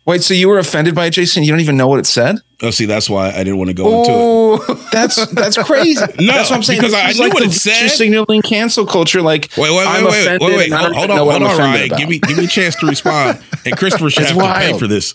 Wait, 0.06 0.22
so 0.22 0.32
you 0.32 0.48
were 0.48 0.58
offended 0.58 0.94
by 0.94 1.06
it, 1.06 1.10
Jason? 1.10 1.42
You 1.42 1.50
don't 1.50 1.60
even 1.60 1.76
know 1.76 1.86
what 1.88 1.98
it 1.98 2.06
said? 2.06 2.36
oh, 2.62 2.70
see, 2.70 2.86
that's 2.86 3.10
why 3.10 3.28
I 3.30 3.38
didn't 3.44 3.58
want 3.58 3.68
to 3.68 3.74
go 3.74 4.00
into 4.00 4.72
it. 4.72 4.78
That's 4.90 5.26
that's 5.32 5.58
crazy. 5.58 6.00
No, 6.20 6.32
that's 6.32 6.48
what 6.50 6.56
I'm 6.56 6.62
saying. 6.62 6.80
because 6.80 6.92
This 6.92 7.04
I 7.04 7.10
is 7.10 7.18
knew 7.20 7.28
what 7.28 7.40
the 7.42 7.50
it 7.50 7.52
said. 7.52 7.74
virtue 7.82 7.88
signaling 7.88 8.42
cancel 8.42 8.86
culture. 8.86 9.20
Like, 9.20 9.50
Wait, 9.58 9.70
wait, 9.70 9.76
wait, 9.76 9.86
I'm 9.86 10.04
wait, 10.06 10.26
wait, 10.26 10.40
wait, 10.40 10.56
wait. 10.56 10.72
Hold, 10.72 10.94
hold 10.94 11.10
on, 11.10 11.18
hold 11.18 11.30
on, 11.30 11.42
offended 11.42 11.58
Ryan. 11.58 11.98
Give 11.98 12.08
me, 12.08 12.18
give 12.20 12.38
me 12.38 12.44
a 12.46 12.48
chance 12.48 12.74
to 12.76 12.86
respond. 12.86 13.42
And 13.66 13.76
Christopher 13.76 14.08
should 14.08 14.22
It's 14.22 14.32
have 14.32 14.40
to 14.40 14.54
pay 14.54 14.78
for 14.78 14.86
this. 14.86 15.12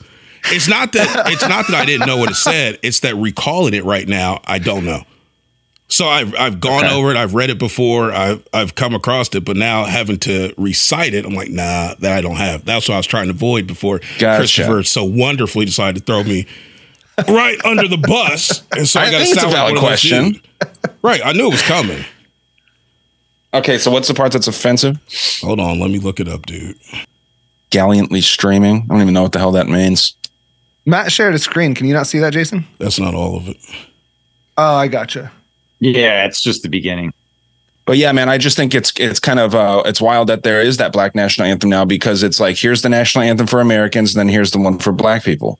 It's 0.47 0.67
not 0.67 0.91
that 0.93 1.23
it's 1.31 1.47
not 1.47 1.67
that 1.67 1.75
I 1.75 1.85
didn't 1.85 2.07
know 2.07 2.17
what 2.17 2.29
it 2.31 2.35
said. 2.35 2.79
It's 2.83 2.99
that 3.01 3.15
recalling 3.15 3.73
it 3.73 3.83
right 3.85 4.07
now, 4.07 4.41
I 4.45 4.59
don't 4.59 4.85
know. 4.85 5.03
So 5.89 6.07
I've 6.07 6.33
I've 6.35 6.59
gone 6.59 6.85
Okay. 6.85 6.93
over 6.95 7.11
it. 7.11 7.17
I've 7.17 7.33
read 7.33 7.49
it 7.49 7.59
before. 7.59 8.11
I've 8.11 8.45
I've 8.51 8.73
come 8.75 8.95
across 8.95 9.33
it, 9.35 9.45
but 9.45 9.55
now 9.57 9.85
having 9.85 10.17
to 10.19 10.53
recite 10.57 11.13
it, 11.13 11.25
I'm 11.25 11.33
like, 11.33 11.49
nah, 11.49 11.93
that 11.99 12.11
I 12.17 12.21
don't 12.21 12.35
have. 12.37 12.65
That's 12.65 12.87
what 12.89 12.95
I 12.95 12.97
was 12.97 13.05
trying 13.07 13.25
to 13.25 13.31
avoid 13.31 13.67
before 13.67 13.99
Gotcha. 14.17 14.37
Christopher 14.39 14.83
so 14.83 15.03
wonderfully 15.03 15.65
decided 15.65 15.99
to 15.99 16.05
throw 16.05 16.23
me 16.23 16.47
right 17.27 17.63
under 17.63 17.87
the 17.87 17.97
bus. 17.97 18.63
And 18.75 18.87
so 18.87 18.99
I, 18.99 19.03
I 19.05 19.11
got 19.11 19.17
to 19.19 19.23
think 19.25 19.35
it's 19.35 19.37
a 19.37 19.41
sound 19.41 19.53
like 19.53 19.53
valid 19.53 19.73
one 19.75 19.81
question. 19.81 20.41
Right, 21.03 21.21
I 21.23 21.31
knew 21.33 21.47
it 21.47 21.51
was 21.51 21.61
coming. 21.61 22.03
Okay, 23.53 23.77
so 23.77 23.91
what's 23.91 24.07
the 24.07 24.13
part 24.15 24.31
that's 24.31 24.47
offensive? 24.47 24.97
Hold 25.41 25.59
on, 25.59 25.79
let 25.79 25.91
me 25.91 25.99
look 25.99 26.19
it 26.19 26.27
up, 26.27 26.45
dude. 26.47 26.77
Gallantly 27.69 28.21
streaming. 28.21 28.83
I 28.89 28.93
don't 28.93 29.01
even 29.01 29.13
know 29.13 29.21
what 29.23 29.31
the 29.31 29.39
hell 29.39 29.51
that 29.51 29.67
means. 29.67 30.15
Mat 30.85 31.11
shared 31.11 31.33
a 31.33 31.39
screen. 31.39 31.75
Can 31.75 31.87
you 31.87 31.93
not 31.93 32.07
see 32.07 32.19
that, 32.19 32.33
Jason? 32.33 32.65
That's 32.77 32.99
not 32.99 33.15
all 33.15 33.37
of 33.37 33.47
it. 33.47 33.57
Oh, 34.57 34.75
I 34.75 34.87
gotcha. 34.87 35.31
Yeah, 35.79 36.25
it's 36.25 36.41
just 36.41 36.63
the 36.63 36.69
beginning. 36.69 37.13
But 37.85 37.97
yeah, 37.97 38.11
man, 38.13 38.29
I 38.29 38.37
just 38.37 38.55
think 38.55 38.73
it's 38.73 38.93
it's 38.97 39.19
kind 39.19 39.39
of 39.39 39.53
uh, 39.53 39.83
it's 39.85 40.01
wild 40.01 40.29
that 40.29 40.43
there 40.43 40.61
is 40.61 40.77
that 40.77 40.93
black 40.93 41.15
national 41.15 41.47
anthem 41.47 41.69
now 41.69 41.83
because 41.83 42.23
it's 42.23 42.39
like 42.39 42.55
here's 42.55 42.81
the 42.81 42.89
national 42.89 43.23
anthem 43.23 43.47
for 43.47 43.59
Americans, 43.59 44.15
and 44.15 44.19
then 44.19 44.33
here's 44.33 44.51
the 44.51 44.59
one 44.59 44.79
for 44.79 44.93
black 44.93 45.23
people, 45.23 45.59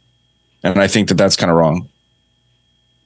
and 0.64 0.80
I 0.80 0.88
think 0.88 1.10
that 1.10 1.16
that's 1.16 1.36
kind 1.36 1.52
of 1.52 1.58
wrong. 1.58 1.90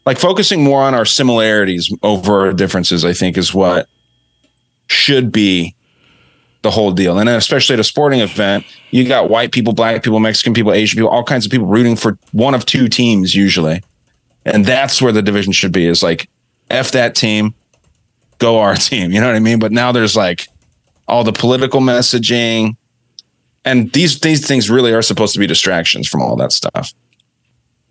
Like 0.05 0.19
focusing 0.19 0.63
more 0.63 0.81
on 0.81 0.93
our 0.93 1.05
similarities 1.05 1.91
over 2.03 2.47
our 2.47 2.53
differences, 2.53 3.03
I 3.03 3.13
think, 3.13 3.37
is 3.37 3.53
what 3.53 3.89
should 4.87 5.31
be 5.31 5.75
the 6.63 6.71
whole 6.71 6.91
deal. 6.91 7.17
And 7.19 7.29
especially 7.29 7.73
at 7.75 7.79
a 7.79 7.83
sporting 7.83 8.19
event, 8.19 8.65
you 8.91 9.07
got 9.07 9.29
white 9.29 9.51
people, 9.51 9.73
black 9.73 10.03
people, 10.03 10.19
Mexican 10.19 10.53
people, 10.53 10.73
Asian 10.73 10.97
people, 10.97 11.09
all 11.09 11.23
kinds 11.23 11.45
of 11.45 11.51
people 11.51 11.67
rooting 11.67 11.95
for 11.95 12.17
one 12.31 12.53
of 12.53 12.65
two 12.65 12.87
teams 12.87 13.35
usually, 13.35 13.81
and 14.45 14.65
that's 14.65 15.01
where 15.01 15.11
the 15.11 15.21
division 15.21 15.53
should 15.53 15.71
be. 15.71 15.85
Is 15.85 16.01
like 16.03 16.29
f 16.69 16.91
that 16.91 17.15
team 17.15 17.53
go 18.39 18.59
our 18.59 18.75
team. 18.89 19.11
You 19.11 19.21
know 19.21 19.27
what 19.27 19.35
I 19.35 19.39
mean? 19.39 19.59
But 19.59 19.71
now 19.71 19.91
there's 19.91 20.15
like 20.15 20.47
all 21.07 21.23
the 21.23 21.31
political 21.33 21.79
messaging, 21.79 22.75
and 23.63 23.91
these 23.93 24.19
these 24.19 24.45
things 24.45 24.69
really 24.69 24.93
are 24.93 25.01
supposed 25.01 25.33
to 25.33 25.39
be 25.39 25.47
distractions 25.47 26.07
from 26.07 26.21
all 26.21 26.35
that 26.37 26.51
stuff. 26.51 26.93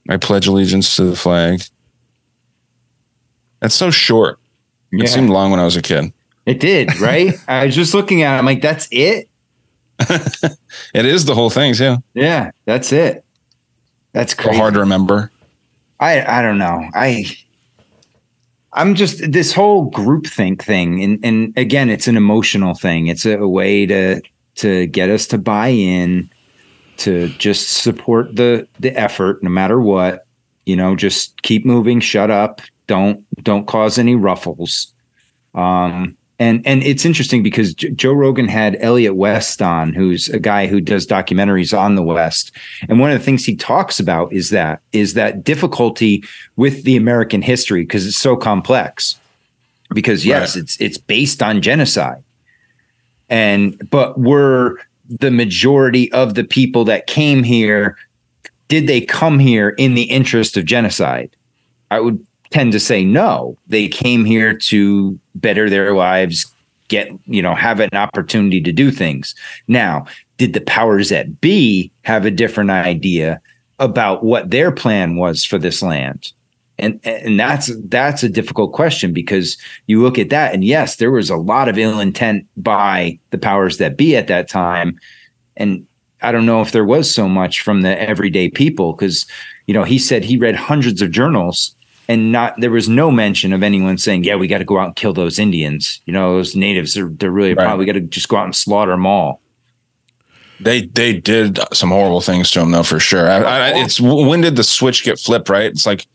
I 0.09 0.17
pledge 0.19 0.47
allegiance 0.47 0.95
to 0.97 1.05
the 1.05 1.17
flag. 1.17 1.63
That's 3.61 3.75
so 3.75 3.91
short. 3.91 4.39
It 4.93 5.01
Yeah. 5.01 5.07
seemed 5.07 5.31
long 5.31 5.51
when 5.51 5.59
I 5.61 5.65
was 5.65 5.77
a 5.77 5.83
kid. 5.83 6.13
It 6.47 6.61
did, 6.61 6.99
right? 7.01 7.35
I 7.49 7.67
was 7.67 7.75
just 7.75 7.93
looking 7.93 8.23
at 8.23 8.37
it. 8.37 8.39
I'm 8.39 8.47
like, 8.47 8.63
that's 8.63 8.89
it? 8.91 9.29
It 10.95 11.07
is 11.07 11.25
the 11.25 11.35
whole 11.35 11.51
thing, 11.51 11.75
too. 11.75 11.97
Yeah, 12.15 12.51
that's 12.65 12.93
it. 12.93 13.25
That's 14.13 14.35
crazy. 14.35 14.59
hard 14.59 14.75
to 14.75 14.81
remember. 14.81 15.31
I 16.01 16.39
I 16.39 16.43
don't 16.43 16.59
know. 16.59 16.89
I 16.95 17.27
I'm 18.73 18.95
just 18.95 19.33
this 19.33 19.53
whole 19.53 19.91
groupthink 19.91 20.63
thing, 20.63 21.03
and 21.03 21.25
and 21.25 21.57
again, 21.57 21.91
it's 21.91 22.09
an 22.09 22.17
emotional 22.17 22.75
thing. 22.75 23.07
It's 23.07 23.25
a, 23.27 23.47
way 23.47 23.87
to 23.87 24.23
to 24.57 24.87
get 24.87 25.11
us 25.11 25.27
to 25.29 25.39
buy 25.39 25.69
in, 25.69 26.31
to 26.99 27.29
just 27.39 27.83
support 27.83 28.37
the 28.37 28.69
the 28.81 28.99
effort, 28.99 29.43
no 29.43 29.51
matter 29.51 29.81
what. 29.81 30.27
You 30.67 30.77
know, 30.77 30.97
just 30.97 31.43
keep 31.43 31.65
moving. 31.65 32.01
Shut 32.01 32.31
up. 32.31 32.61
Don't 32.87 33.25
don't 33.43 33.67
cause 33.67 33.99
any 33.99 34.15
ruffles. 34.15 34.95
Um, 35.55 36.17
and 36.39 36.67
and 36.67 36.83
it's 36.83 37.05
interesting 37.05 37.43
because 37.43 37.73
J- 37.75 37.91
Joe 37.91 38.13
Rogan 38.13 38.49
had 38.49 38.77
Elliott 38.81 39.17
West 39.17 39.63
on, 39.63 39.93
who's 39.95 40.29
a 40.29 40.39
guy 40.39 40.67
who 40.67 40.81
does 40.81 41.07
documentaries 41.07 41.77
on 41.77 41.95
the 41.95 42.03
West, 42.03 42.53
and 42.89 43.01
one 43.01 43.11
of 43.11 43.19
the 43.19 43.25
things 43.25 43.45
he 43.45 43.57
talks 43.57 43.99
about 43.99 44.33
is 44.33 44.51
that 44.51 44.83
is 44.93 45.15
that 45.15 45.45
difficulty 45.45 46.23
with 46.57 46.85
the 46.85 46.97
American 46.97 47.41
history 47.43 47.83
because 47.83 48.07
it's 48.07 48.17
so 48.19 48.37
complex. 48.37 49.19
Because 49.95 50.27
yes, 50.27 50.57
Right. 50.57 50.63
it's 50.65 50.81
it's 50.81 50.99
based 50.99 51.43
on 51.43 51.63
genocide, 51.63 52.23
and 53.29 53.89
but 53.91 54.19
we're 54.19 54.77
the 55.09 55.31
majority 55.31 56.11
of 56.13 56.35
the 56.35 56.45
people 56.45 56.85
that 56.85 57.07
came 57.07 57.43
here. 57.43 57.97
Did 58.69 58.89
they 58.89 59.01
come 59.01 59.39
here 59.39 59.71
in 59.71 59.95
the 59.95 60.03
interest 60.03 60.57
of 60.57 60.65
genocide? 60.65 61.37
I 61.93 62.01
would 62.01 62.27
tend 62.57 62.73
to 62.73 62.81
say 62.81 63.05
no. 63.05 63.55
They 63.67 63.87
came 63.87 64.25
here 64.25 64.55
to 64.57 65.21
better 65.35 65.69
their 65.69 65.95
lives, 65.95 66.51
get, 66.89 67.11
you 67.27 67.43
know, 67.43 67.55
have 67.55 67.81
an 67.81 67.91
opportunity 67.93 68.63
to 68.63 68.73
do 68.73 68.91
things. 68.91 69.35
Now, 69.69 70.07
did 70.39 70.55
the 70.55 70.63
powers 70.63 71.11
that 71.11 71.39
be 71.43 71.93
have 72.05 72.25
a 72.25 72.31
different 72.31 72.71
idea 72.71 73.43
about 73.79 74.25
what 74.25 74.49
their 74.49 74.73
plan 74.73 75.17
was 75.17 75.45
for 75.45 75.59
this 75.59 75.83
land? 75.83 76.33
And 76.79 76.99
and 77.05 77.39
that's 77.39 77.71
that's 77.89 78.23
a 78.23 78.29
difficult 78.29 78.73
question 78.73 79.13
because 79.13 79.59
you 79.87 80.03
look 80.03 80.19
at 80.19 80.31
that 80.31 80.55
and 80.55 80.65
yes, 80.65 80.97
there 80.97 81.11
was 81.11 81.29
a 81.29 81.37
lot 81.37 81.69
of 81.69 81.77
ill 81.77 82.01
intent 82.01 82.47
by 82.57 83.19
the 83.31 83.39
powers 83.39 83.77
that 83.79 83.99
be 83.99 84.17
at 84.17 84.29
that 84.29 84.49
time. 84.49 84.99
And 85.59 85.87
I 86.23 86.33
don't 86.33 86.47
know 86.47 86.63
if 86.63 86.73
there 86.73 86.85
was 86.85 87.15
so 87.15 87.29
much 87.29 87.61
from 87.61 87.83
the 87.83 88.01
everyday 88.01 88.49
people 88.49 88.95
because 88.95 89.27
you 89.67 89.75
know, 89.75 89.85
he 89.85 89.99
said 89.99 90.25
he 90.25 90.39
read 90.39 90.55
hundreds 90.55 91.03
of 91.03 91.11
journals 91.11 91.77
and 92.09 92.31
not 92.33 92.61
there 92.61 92.71
was 92.71 92.89
no 92.89 93.11
mention 93.11 93.53
of 93.53 93.63
anyone 93.63 93.99
saying, 93.99 94.25
"Yeah, 94.25 94.37
we 94.37 94.47
got 94.49 94.59
to 94.59 94.65
go 94.65 94.79
out 94.79 94.87
and 94.87 94.97
kill 94.97 95.13
those 95.13 95.39
Indians." 95.39 96.01
You 96.07 96.13
know, 96.13 96.37
those 96.37 96.55
natives 96.57 96.97
are 96.97 97.09
they're 97.09 97.31
really 97.31 97.55
Right. 97.55 97.65
probably 97.65 97.87
got 97.87 97.93
to 97.93 98.01
just 98.01 98.29
go 98.29 98.37
out 98.37 98.45
and 98.45 98.55
slaughter 98.57 98.93
them 98.93 99.07
all. 99.07 99.41
They 100.61 100.87
they 100.87 101.13
did 101.21 101.59
some 101.73 101.91
horrible 101.91 102.21
things 102.23 102.51
to 102.53 102.61
them 102.61 102.71
though, 102.71 102.83
for 102.83 102.99
sure. 102.99 103.29
I, 103.29 103.43
I, 103.73 103.85
it's 103.85 104.01
when 104.01 104.41
did 104.41 104.57
the 104.57 104.65
switch 104.65 105.05
get 105.05 105.19
flipped? 105.19 105.49
Right? 105.51 105.67
It's 105.71 105.85
like 105.87 106.07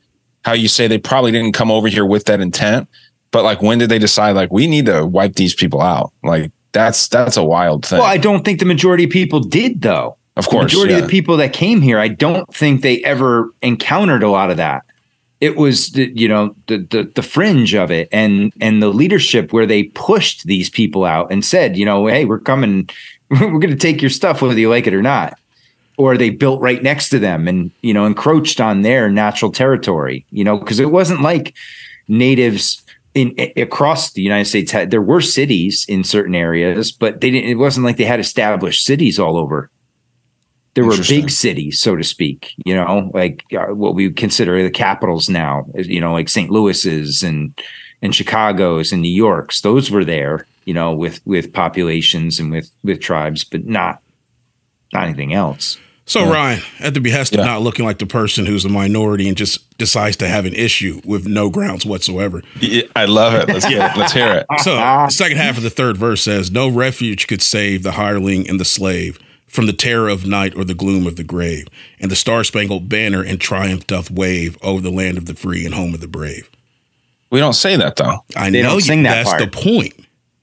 how 0.44 0.54
you 0.54 0.68
say 0.68 0.88
they 0.88 0.98
probably 0.98 1.32
didn't 1.32 1.52
come 1.54 1.70
over 1.70 1.88
here 1.88 2.06
with 2.06 2.26
that 2.26 2.42
intent, 2.42 2.90
but 3.30 3.44
like 3.44 3.62
when 3.62 3.78
did 3.78 3.90
they 3.90 4.00
decide 4.00 4.32
like 4.32 4.52
we 4.52 4.66
need 4.66 4.88
to 4.88 5.06
wipe 5.06 5.36
these 5.36 5.54
people 5.54 5.82
out? 5.82 6.12
Like 6.24 6.52
that's 6.72 7.08
that's 7.08 7.38
a 7.38 7.44
wild 7.44 7.86
thing. 7.86 8.00
Well, 8.00 8.08
I 8.08 8.18
don't 8.18 8.44
think 8.44 8.60
the 8.60 8.66
majority 8.66 9.04
of 9.04 9.12
people 9.12 9.42
did 9.42 9.82
though. 9.84 10.18
of 10.38 10.46
The 10.46 10.52
course, 10.52 10.64
majority 10.72 10.94
yeah. 10.94 11.00
of 11.00 11.06
the 11.06 11.12
people 11.12 11.38
that 11.38 11.54
came 11.54 11.80
here, 11.82 12.00
I 12.00 12.08
don't 12.08 12.52
think 12.52 12.82
they 12.82 13.04
ever 13.04 13.52
encountered 13.62 14.24
a 14.24 14.30
lot 14.30 14.50
of 14.50 14.58
that. 14.58 14.86
It 15.42 15.58
was 15.58 15.92
the 15.92 16.12
you 16.16 16.28
know 16.28 16.56
the 16.68 16.78
the 16.78 17.04
the 17.04 17.24
fringe 17.24 17.74
of 17.74 17.92
it 17.92 18.08
and 18.12 18.54
and 18.62 18.82
the 18.82 18.90
leadership 18.90 19.52
where 19.52 19.66
they 19.66 19.84
pushed 19.84 20.46
these 20.46 20.70
people 20.70 21.04
out 21.04 21.32
and 21.32 21.44
said, 21.44 21.76
you 21.76 21.86
know, 21.86 22.08
hey, 22.08 22.26
we're 22.26 22.40
coming, 22.40 22.90
we're 23.30 23.60
going 23.60 23.70
to 23.70 23.76
take 23.76 24.02
your 24.02 24.10
stuff 24.12 24.42
whether 24.42 24.60
you 24.60 24.70
like 24.70 24.88
it 24.88 24.94
or 24.94 25.02
not. 25.02 25.38
Or 25.98 26.18
they 26.18 26.30
built 26.30 26.62
right 26.62 26.82
next 26.82 27.10
to 27.10 27.20
them 27.20 27.48
and 27.48 27.72
you 27.82 27.94
know 27.94 28.06
encroached 28.06 28.62
on 28.62 28.82
their 28.82 29.10
natural 29.10 29.52
territory. 29.52 30.26
You 30.30 30.44
know, 30.44 30.58
because 30.58 30.80
it 30.80 30.92
wasn't 30.92 31.22
like 31.22 31.56
natives 32.08 32.84
in 33.14 33.36
across 33.58 34.14
the 34.14 34.22
United 34.22 34.46
States 34.46 34.72
had 34.72 34.92
there 34.92 35.02
were 35.02 35.22
cities 35.22 35.86
in 35.90 36.04
certain 36.04 36.36
areas, 36.36 36.92
but 36.92 37.22
they 37.22 37.32
didn't. 37.32 37.50
It 37.50 37.56
wasn't 37.56 37.86
like 37.86 37.98
they 37.98 38.06
had 38.06 38.20
established 38.20 38.86
cities 38.86 39.20
all 39.20 39.38
over. 39.38 39.70
There 40.74 40.86
were 40.86 40.96
big 41.08 41.30
cities, 41.30 41.80
so 41.82 41.96
to 41.96 42.04
speak, 42.04 42.54
you 42.66 42.74
know, 42.74 43.12
like 43.14 43.44
uh, 43.54 43.74
what 43.74 43.94
we 43.96 44.10
consider 44.12 44.62
the 44.64 44.70
capitals 44.70 45.30
now, 45.30 45.66
you 45.76 46.00
know, 46.00 46.14
like 46.14 46.30
St. 46.30 46.50
Louis's 46.50 47.24
and 47.24 47.54
and 48.02 48.16
Chicago's 48.16 48.92
and 48.92 49.02
New 49.02 49.10
York's. 49.14 49.62
Those 49.62 49.92
were 49.92 50.06
there, 50.06 50.46
you 50.66 50.74
know, 50.74 50.94
with 50.94 51.22
with 51.26 51.52
populations 51.54 52.40
and 52.40 52.52
with 52.52 52.72
with 52.84 53.02
tribes, 53.02 53.44
but 53.44 53.66
not 53.66 54.02
not 54.94 55.04
anything 55.06 55.34
else. 55.34 55.78
So 56.06 56.30
Ryan, 56.30 56.62
at 56.80 56.94
the 56.94 57.00
behest 57.00 57.34
Yeah. 57.34 57.42
of 57.42 57.46
not 57.46 57.62
looking 57.62 57.86
like 57.86 58.00
the 58.00 58.06
person 58.06 58.46
who's 58.46 58.66
a 58.66 58.70
minority 58.70 59.28
and 59.30 59.38
just 59.38 59.78
decides 59.78 60.18
to 60.18 60.28
have 60.28 60.46
an 60.46 60.54
issue 60.54 61.00
with 61.06 61.26
no 61.28 61.50
grounds 61.50 61.86
whatsoever. 61.86 62.42
Yeah, 62.60 62.84
I 62.96 63.06
love 63.06 63.34
it. 63.36 63.48
Let's 63.54 63.70
Yeah. 63.70 63.94
let's 63.96 64.12
hear 64.12 64.34
it. 64.34 64.46
So 64.62 64.76
the 64.76 65.10
second 65.10 65.38
half 65.38 65.58
of 65.58 65.64
the 65.64 65.70
third 65.70 65.98
verse 65.98 66.22
says, 66.24 66.52
No 66.52 66.68
refuge 66.70 67.28
could 67.28 67.42
save 67.42 67.84
the 67.84 67.92
hireling 67.94 68.50
and 68.50 68.60
the 68.60 68.66
slave 68.66 69.20
from 69.52 69.66
the 69.66 69.74
terror 69.74 70.08
of 70.10 70.26
night 70.26 70.56
or 70.56 70.64
the 70.64 70.74
gloom 70.74 71.06
of 71.06 71.18
the 71.18 71.24
grave, 71.24 71.68
and 72.00 72.10
the 72.10 72.16
star 72.16 72.44
spangled 72.44 72.88
banner 72.90 73.24
in 73.24 73.38
triumph 73.38 73.86
doth 73.86 74.10
wave 74.10 74.58
over 74.62 74.82
the 74.82 74.90
land 74.92 75.18
of 75.18 75.26
the 75.26 75.36
free 75.36 75.66
and 75.66 75.76
home 75.76 75.94
of 75.94 76.00
the 76.02 76.08
brave. 76.08 76.50
We 77.32 77.40
don't 77.40 77.54
say 77.54 77.76
that 77.76 77.98
though. 77.98 78.24
I 78.36 78.50
They 78.50 78.62
know 78.62 78.70
don't 78.70 78.76
you, 78.76 78.82
sing 78.82 79.04
that 79.04 79.24
that's 79.26 79.30
part. 79.30 79.40
the 79.42 79.48
point. 79.48 79.94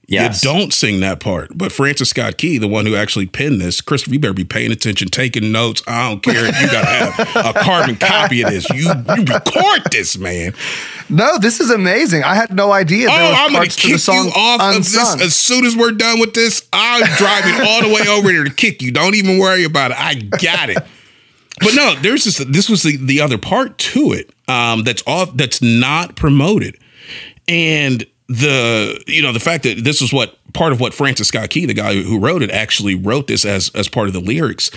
Yes. 0.09 0.43
You 0.43 0.51
don't 0.51 0.73
sing 0.73 1.01
that 1.01 1.19
part. 1.19 1.55
But 1.55 1.71
Francis 1.71 2.09
Scott 2.09 2.37
Key, 2.37 2.57
the 2.57 2.67
one 2.67 2.85
who 2.85 2.95
actually 2.95 3.27
penned 3.27 3.61
this, 3.61 3.79
Christopher, 3.79 4.13
you 4.13 4.19
better 4.19 4.33
be 4.33 4.43
paying 4.43 4.71
attention, 4.71 5.09
taking 5.09 5.51
notes. 5.51 5.83
I 5.87 6.09
don't 6.09 6.23
care 6.23 6.45
if 6.45 6.59
you 6.59 6.67
got 6.67 6.81
to 6.81 7.23
have 7.25 7.55
a 7.55 7.59
carbon 7.59 7.95
copy 7.95 8.41
of 8.41 8.49
this. 8.49 8.67
You 8.71 8.89
you 9.15 9.23
record 9.23 9.83
this, 9.91 10.17
man. 10.17 10.53
No, 11.09 11.37
this 11.37 11.59
is 11.59 11.69
amazing. 11.69 12.23
I 12.23 12.33
had 12.35 12.53
no 12.53 12.71
idea. 12.71 13.07
Oh, 13.09 13.13
I'm 13.13 13.53
going 13.53 13.69
to 13.69 13.75
kick 13.75 14.07
you 14.07 14.31
off 14.35 14.75
of 14.75 14.83
this 14.83 15.21
as 15.21 15.35
soon 15.35 15.65
as 15.65 15.75
we're 15.75 15.91
done 15.91 16.19
with 16.19 16.33
this. 16.33 16.67
I'm 16.73 17.05
driving 17.17 17.67
all 17.67 17.81
the 17.83 17.93
way 17.93 18.07
over 18.09 18.31
there 18.31 18.43
to 18.43 18.53
kick 18.53 18.81
you. 18.81 18.91
Don't 18.91 19.15
even 19.15 19.37
worry 19.37 19.63
about 19.63 19.91
it. 19.91 19.99
I 19.99 20.15
got 20.15 20.69
it. 20.69 20.77
But 21.59 21.75
no, 21.75 21.95
there's 22.01 22.23
this. 22.23 22.37
This 22.37 22.69
was 22.69 22.83
the, 22.83 22.97
the 22.97 23.21
other 23.21 23.37
part 23.37 23.77
to 23.77 24.13
it 24.13 24.31
um, 24.47 24.83
that's 24.83 25.03
off. 25.05 25.35
That's 25.35 25.61
not 25.61 26.15
promoted, 26.15 26.77
and 27.47 28.05
the 28.29 29.03
you 29.07 29.21
know 29.21 29.33
the 29.33 29.39
fact 29.39 29.63
that 29.63 29.83
this 29.83 30.01
is 30.01 30.13
what 30.13 30.37
part 30.53 30.71
of 30.71 30.79
what 30.79 30.93
Francis 30.93 31.27
Scott 31.27 31.49
Key, 31.49 31.65
the 31.65 31.73
guy 31.73 32.01
who 32.01 32.19
wrote 32.19 32.41
it, 32.41 32.51
actually 32.51 32.95
wrote 32.95 33.27
this 33.27 33.43
as 33.43 33.69
as 33.75 33.89
part 33.89 34.07
of 34.07 34.13
the 34.13 34.21
lyrics 34.21 34.71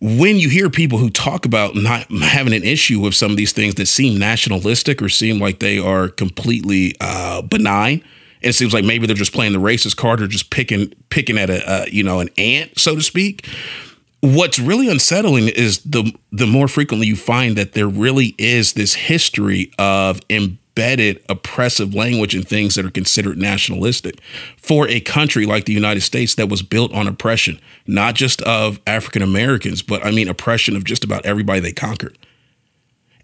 when 0.00 0.36
you 0.36 0.48
hear 0.48 0.70
people 0.70 0.98
who 0.98 1.10
talk 1.10 1.44
about 1.44 1.74
not 1.74 2.10
having 2.10 2.52
an 2.52 2.62
issue 2.62 3.00
with 3.00 3.14
some 3.14 3.30
of 3.30 3.36
these 3.36 3.52
things 3.52 3.74
that 3.76 3.86
seem 3.86 4.18
nationalistic 4.18 5.02
or 5.02 5.08
seem 5.08 5.40
like 5.40 5.58
they 5.58 5.78
are 5.78 6.08
completely 6.08 6.94
uh, 7.00 7.42
benign, 7.42 8.04
it 8.40 8.52
seems 8.52 8.72
like 8.72 8.84
maybe 8.84 9.06
they're 9.06 9.16
just 9.16 9.32
playing 9.32 9.52
the 9.52 9.58
racist 9.58 9.96
card 9.96 10.22
or 10.22 10.28
just 10.28 10.50
picking 10.50 10.90
picking 11.10 11.36
at 11.36 11.50
a 11.50 11.68
uh, 11.68 11.86
you 11.90 12.04
know 12.04 12.20
an 12.20 12.28
ant, 12.38 12.78
so 12.78 12.94
to 12.94 13.02
speak. 13.02 13.46
What's 14.20 14.58
really 14.58 14.88
unsettling 14.88 15.48
is 15.48 15.78
the 15.78 16.12
the 16.30 16.46
more 16.46 16.68
frequently 16.68 17.08
you 17.08 17.16
find 17.16 17.56
that 17.56 17.72
there 17.72 17.88
really 17.88 18.36
is 18.38 18.74
this 18.74 18.94
history 18.94 19.72
of 19.78 20.20
embedded 20.78 21.20
oppressive 21.28 21.92
language 21.92 22.34
and 22.36 22.46
things 22.46 22.76
that 22.76 22.86
are 22.86 22.90
considered 22.90 23.36
nationalistic 23.36 24.20
for 24.56 24.86
a 24.88 25.00
country 25.00 25.44
like 25.44 25.64
the 25.64 25.72
United 25.72 26.02
States 26.02 26.36
that 26.36 26.48
was 26.48 26.62
built 26.62 26.92
on 26.92 27.08
oppression, 27.08 27.60
not 27.86 28.14
just 28.14 28.40
of 28.42 28.80
African 28.86 29.20
Americans, 29.20 29.82
but 29.82 30.04
I 30.06 30.12
mean 30.12 30.28
oppression 30.28 30.76
of 30.76 30.84
just 30.84 31.02
about 31.02 31.26
everybody 31.26 31.58
they 31.58 31.72
conquered. 31.72 32.16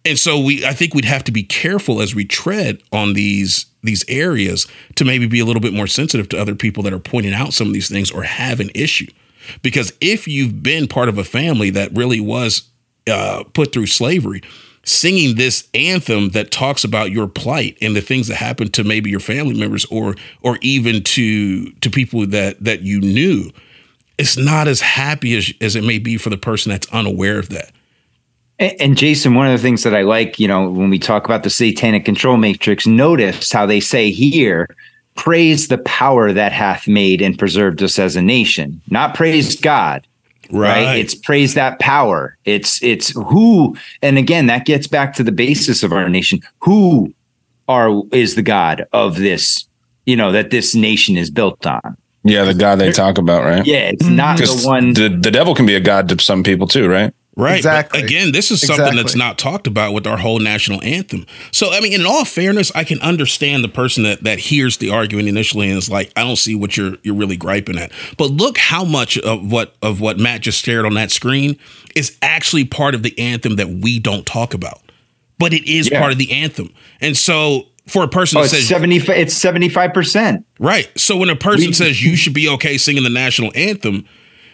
And 0.04 0.18
so 0.18 0.38
we 0.38 0.66
I 0.66 0.72
think 0.72 0.94
we'd 0.94 1.04
have 1.04 1.24
to 1.24 1.32
be 1.32 1.44
careful 1.44 2.02
as 2.02 2.12
we 2.14 2.24
tread 2.24 2.82
on 2.92 3.12
these 3.12 3.66
these 3.84 4.04
areas 4.08 4.66
to 4.96 5.04
maybe 5.04 5.28
be 5.28 5.38
a 5.38 5.44
little 5.44 5.62
bit 5.62 5.72
more 5.72 5.86
sensitive 5.86 6.28
to 6.30 6.40
other 6.40 6.56
people 6.56 6.82
that 6.82 6.92
are 6.92 6.98
pointing 6.98 7.34
out 7.34 7.52
some 7.52 7.68
of 7.68 7.72
these 7.72 7.88
things 7.88 8.10
or 8.10 8.24
have 8.24 8.58
an 8.58 8.70
issue. 8.74 9.06
Because 9.62 9.92
if 10.00 10.26
you've 10.26 10.62
been 10.62 10.88
part 10.88 11.08
of 11.08 11.18
a 11.18 11.24
family 11.24 11.70
that 11.70 11.94
really 11.94 12.18
was 12.18 12.68
uh, 13.06 13.44
put 13.52 13.72
through 13.72 13.86
slavery, 13.86 14.42
singing 14.84 15.36
this 15.36 15.68
anthem 15.74 16.30
that 16.30 16.50
talks 16.50 16.84
about 16.84 17.10
your 17.10 17.26
plight 17.26 17.76
and 17.80 17.96
the 17.96 18.00
things 18.00 18.28
that 18.28 18.36
happened 18.36 18.74
to 18.74 18.84
maybe 18.84 19.10
your 19.10 19.20
family 19.20 19.58
members 19.58 19.84
or 19.86 20.14
or 20.42 20.58
even 20.60 21.02
to 21.02 21.70
to 21.72 21.90
people 21.90 22.26
that 22.26 22.62
that 22.62 22.82
you 22.82 23.00
knew, 23.00 23.50
it's 24.18 24.36
not 24.36 24.68
as 24.68 24.80
happy 24.80 25.36
as, 25.36 25.52
as 25.60 25.76
it 25.76 25.84
may 25.84 25.98
be 25.98 26.16
for 26.16 26.30
the 26.30 26.36
person 26.36 26.70
that's 26.70 26.86
unaware 26.92 27.38
of 27.38 27.48
that. 27.48 27.72
And, 28.58 28.80
and 28.80 28.96
Jason, 28.96 29.34
one 29.34 29.46
of 29.46 29.52
the 29.52 29.62
things 29.62 29.82
that 29.82 29.94
I 29.94 30.02
like, 30.02 30.38
you 30.38 30.48
know, 30.48 30.70
when 30.70 30.90
we 30.90 30.98
talk 30.98 31.24
about 31.24 31.42
the 31.42 31.50
satanic 31.50 32.04
control 32.04 32.36
matrix, 32.36 32.86
notice 32.86 33.50
how 33.50 33.66
they 33.66 33.80
say 33.80 34.10
here, 34.10 34.68
praise 35.16 35.68
the 35.68 35.78
power 35.78 36.32
that 36.32 36.52
hath 36.52 36.86
made 36.88 37.22
and 37.22 37.38
preserved 37.38 37.82
us 37.82 37.98
as 37.98 38.16
a 38.16 38.22
nation, 38.22 38.80
not 38.90 39.14
praise 39.14 39.56
God. 39.60 40.06
Right. 40.50 40.98
It's 40.98 41.14
praise 41.14 41.54
that 41.54 41.78
power. 41.78 42.36
It's 42.44 42.82
it's 42.82 43.10
who, 43.10 43.76
and 44.02 44.18
again, 44.18 44.46
that 44.46 44.66
gets 44.66 44.86
back 44.86 45.14
to 45.14 45.22
the 45.22 45.32
basis 45.32 45.82
of 45.82 45.92
our 45.92 46.08
nation. 46.08 46.40
Who 46.60 47.14
are 47.68 48.02
is 48.12 48.34
the 48.34 48.42
God 48.42 48.86
of 48.92 49.16
this, 49.16 49.66
you 50.06 50.16
know, 50.16 50.32
that 50.32 50.50
this 50.50 50.74
nation 50.74 51.16
is 51.16 51.30
built 51.30 51.66
on. 51.66 51.96
Yeah, 52.24 52.44
the 52.44 52.54
God 52.54 52.76
they 52.76 52.90
talk 52.90 53.18
about, 53.18 53.44
right? 53.44 53.66
Yeah, 53.66 53.90
it's 53.90 54.06
not 54.06 54.38
the 54.38 54.44
mm-hmm. 54.44 54.66
one 54.66 54.92
the, 54.94 55.08
the 55.08 55.30
devil 55.30 55.54
can 55.54 55.66
be 55.66 55.74
a 55.74 55.80
god 55.80 56.08
to 56.08 56.22
some 56.22 56.42
people 56.42 56.66
too, 56.66 56.88
right? 56.88 57.12
Right. 57.36 57.56
Exactly. 57.56 58.00
But 58.00 58.04
again, 58.08 58.30
this 58.30 58.52
is 58.52 58.60
something 58.60 58.94
that's 58.94 59.16
not 59.16 59.38
talked 59.38 59.66
about 59.66 59.92
with 59.92 60.06
our 60.06 60.16
whole 60.16 60.38
national 60.38 60.80
anthem. 60.84 61.26
So, 61.50 61.72
I 61.72 61.80
mean, 61.80 61.92
in 61.92 62.06
all 62.06 62.24
fairness, 62.24 62.70
I 62.76 62.84
can 62.84 63.00
understand 63.00 63.64
the 63.64 63.68
person 63.68 64.04
that 64.04 64.22
that 64.22 64.38
hears 64.38 64.76
the 64.76 64.90
argument 64.90 65.26
initially 65.28 65.68
and 65.68 65.76
is 65.76 65.90
like, 65.90 66.12
I 66.16 66.22
don't 66.22 66.36
see 66.36 66.54
what 66.54 66.76
you're 66.76 66.96
you're 67.02 67.16
really 67.16 67.36
griping 67.36 67.76
at. 67.76 67.90
But 68.16 68.30
look 68.30 68.56
how 68.58 68.84
much 68.84 69.18
of 69.18 69.50
what 69.50 69.74
of 69.82 70.00
what 70.00 70.18
Mat 70.18 70.42
just 70.42 70.60
stared 70.60 70.86
on 70.86 70.94
that 70.94 71.10
screen 71.10 71.58
is 71.96 72.16
actually 72.22 72.66
part 72.66 72.94
of 72.94 73.02
the 73.02 73.18
anthem 73.18 73.56
that 73.56 73.68
we 73.68 73.98
don't 73.98 74.24
talk 74.24 74.54
about. 74.54 74.80
But 75.38 75.52
it 75.52 75.64
is 75.68 75.90
Yeah. 75.90 75.98
part 75.98 76.12
of 76.12 76.18
the 76.18 76.30
anthem. 76.30 76.72
And 77.00 77.16
so 77.16 77.66
for 77.88 78.04
a 78.04 78.08
person 78.08 78.38
oh, 78.38 78.42
that 78.42 78.48
says 78.50 78.68
70 78.68 78.96
it's 78.96 79.34
75%. 79.34 80.44
right. 80.60 80.88
So 80.98 81.16
when 81.16 81.30
a 81.30 81.36
person 81.36 81.68
We- 81.68 81.72
says 81.72 82.02
you 82.02 82.14
should 82.16 82.32
be 82.32 82.48
okay 82.50 82.78
singing 82.78 83.02
the 83.02 83.10
national 83.10 83.50
anthem, 83.56 84.04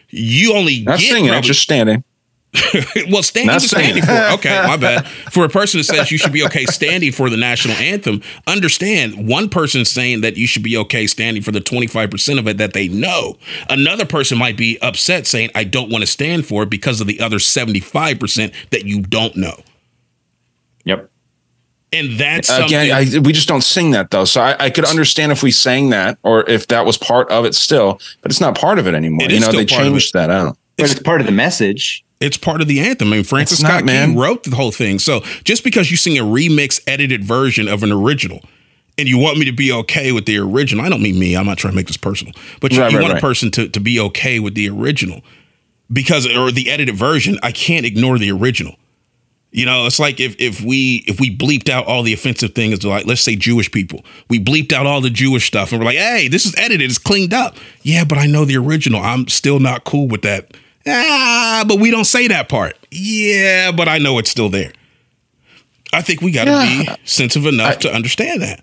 you 0.09 0.55
only 0.55 0.81
Not 0.81 0.99
get 0.99 1.09
singing 1.11 1.27
it, 1.27 1.29
probably- 1.29 1.47
just 1.47 1.61
standing. 1.61 2.05
well, 3.11 3.23
stand, 3.23 3.47
Not 3.47 3.63
he 3.63 3.69
standing 3.69 4.03
for. 4.03 4.13
Okay, 4.35 4.63
my 4.67 4.77
bad. 4.81 5.07
For 5.07 5.45
a 5.45 5.49
person 5.49 5.79
that 5.79 5.85
says 5.85 6.11
you 6.11 6.19
should 6.19 6.33
be 6.33 6.45
okay 6.47 6.65
standing 6.65 7.13
for 7.13 7.31
the 7.31 7.37
national 7.37 7.77
anthem, 7.77 8.23
understand 8.47 9.29
one 9.29 9.49
person 9.49 9.85
saying 9.85 10.23
that 10.23 10.37
you 10.37 10.49
should 10.49 10.65
be 10.65 10.77
okay 10.79 11.07
standing 11.07 11.43
for 11.43 11.53
the 11.53 11.61
25% 11.61 12.39
of 12.39 12.49
it 12.49 12.59
that 12.59 12.73
they 12.73 12.89
know. 12.89 13.37
Another 13.69 14.05
person 14.05 14.37
might 14.37 14.57
be 14.57 14.79
upset 14.83 15.29
saying, 15.29 15.51
I 15.55 15.63
don't 15.63 15.91
want 15.91 16.03
to 16.03 16.09
stand 16.09 16.45
for 16.45 16.65
it 16.65 16.71
because 16.71 17.01
of 17.01 17.07
the 17.07 17.21
other 17.21 17.39
75% 17.39 18.53
that 18.71 18.85
you 18.85 19.03
don't 19.03 19.37
know. 19.37 19.55
Yep. 20.85 21.09
And 21.93 22.19
that's 22.19 22.49
something. 22.49 22.67
Again, 22.67 23.17
I, 23.17 23.19
we 23.19 23.33
just 23.33 23.49
don't 23.49 23.63
sing 23.63 23.91
that 23.93 24.11
though. 24.11 24.25
So 24.25 24.41
I, 24.41 24.57
I 24.67 24.71
could 24.71 24.85
understand 24.85 25.33
if 25.33 25.43
we 25.43 25.51
sang 25.51 25.91
that 25.91 26.19
or 26.23 26.49
if 26.49 26.69
that 26.69 26.87
was 26.87 26.97
part 26.97 27.29
of 27.31 27.45
it 27.45 27.55
still, 27.55 28.01
but 28.23 28.31
it's 28.31 28.41
not 28.41 28.57
part 28.57 28.79
of 28.79 28.87
it 28.87 28.95
anymore. 28.95 29.25
It 29.25 29.33
you 29.33 29.41
know, 29.41 29.51
they 29.51 29.65
changed 29.65 30.13
that 30.15 30.31
out. 30.31 30.57
But 30.81 30.91
it's 30.93 31.03
part 31.03 31.21
of 31.21 31.27
the 31.27 31.33
message. 31.33 32.05
It's 32.21 32.37
part 32.37 32.61
of 32.61 32.69
the 32.69 32.81
anthem. 32.81 33.09
I 33.09 33.17
mean, 33.17 33.25
Francis 33.25 33.61
It's 33.61 33.63
not, 33.63 33.85
Scott 33.85 33.89
Key 33.89 34.15
wrote 34.15 34.45
the 34.45 34.55
whole 34.55 34.73
thing. 34.73 34.99
So 34.99 35.21
just 35.45 35.65
because 35.65 35.91
you 35.91 35.97
sing 35.97 36.19
a 36.19 36.23
remix, 36.23 36.81
edited 36.87 37.25
version 37.25 37.67
of 37.67 37.83
an 37.83 37.91
original, 37.93 38.41
and 38.99 39.09
you 39.09 39.17
want 39.17 39.39
me 39.39 39.47
to 39.47 39.53
be 39.53 39.73
okay 39.73 40.13
with 40.13 40.27
the 40.27 40.37
original, 40.39 40.85
I 40.85 40.91
don't 40.91 41.01
mean 41.03 41.19
me. 41.19 41.35
I'm 41.35 41.47
not 41.47 41.57
trying 41.57 41.73
to 41.73 41.77
make 41.77 41.87
this 41.87 41.97
personal, 41.97 42.35
but 42.61 42.73
you, 42.73 42.81
Right, 42.81 42.93
you 42.93 42.99
right, 42.99 43.09
want 43.09 43.19
a 43.19 43.21
person 43.21 43.51
to 43.53 43.69
to 43.69 43.81
be 43.81 43.99
okay 44.01 44.39
with 44.39 44.55
the 44.55 44.69
original 44.69 45.23
because 45.91 46.27
or 46.27 46.51
the 46.51 46.71
edited 46.71 46.95
version. 46.95 47.39
I 47.43 47.53
can't 47.53 47.87
ignore 47.87 48.19
the 48.19 48.31
original. 48.31 48.77
You 49.53 49.67
know, 49.67 49.87
it's 49.87 49.99
like 49.99 50.21
if 50.21 50.37
if 50.39 50.61
we 50.61 51.03
if 51.09 51.19
we 51.19 51.37
bleeped 51.37 51.69
out 51.69 51.87
all 51.87 52.03
the 52.03 52.13
offensive 52.13 52.55
things, 52.55 52.85
like 52.85 53.07
let's 53.07 53.21
say 53.21 53.35
Jewish 53.35 53.71
people, 53.73 54.05
we 54.29 54.39
bleeped 54.39 54.73
out 54.73 54.87
all 54.87 55.01
the 55.01 55.11
Jewish 55.11 55.47
stuff, 55.47 55.73
and 55.73 55.81
we're 55.81 55.87
like, 55.87 55.97
hey, 55.97 56.29
this 56.29 56.47
is 56.47 56.55
edited, 56.57 56.89
it's 56.89 56.99
cleaned 56.99 57.35
up. 57.35 57.57
Yeah, 57.83 58.05
but 58.05 58.19
I 58.19 58.27
know 58.27 58.45
the 58.45 58.57
original. 58.59 59.01
I'm 59.01 59.27
still 59.27 59.59
not 59.59 59.85
cool 59.85 60.07
with 60.07 60.23
that. 60.23 60.55
Ah, 60.87 61.65
but 61.67 61.79
we 61.79 61.91
don't 61.91 62.05
say 62.05 62.29
that 62.29 62.49
part. 62.49 62.77
Yeah, 62.91 63.73
but 63.73 63.89
I 63.89 63.99
know 63.99 64.19
it's 64.19 64.31
still 64.31 64.49
there. 64.49 64.73
I 65.93 66.03
think 66.03 66.23
we 66.23 66.31
got 66.31 66.45
to 66.45 66.53
be 66.53 66.89
sensitive 67.05 67.47
enough 67.47 67.81
to 67.81 67.93
understand 67.93 68.43
that. 68.43 68.63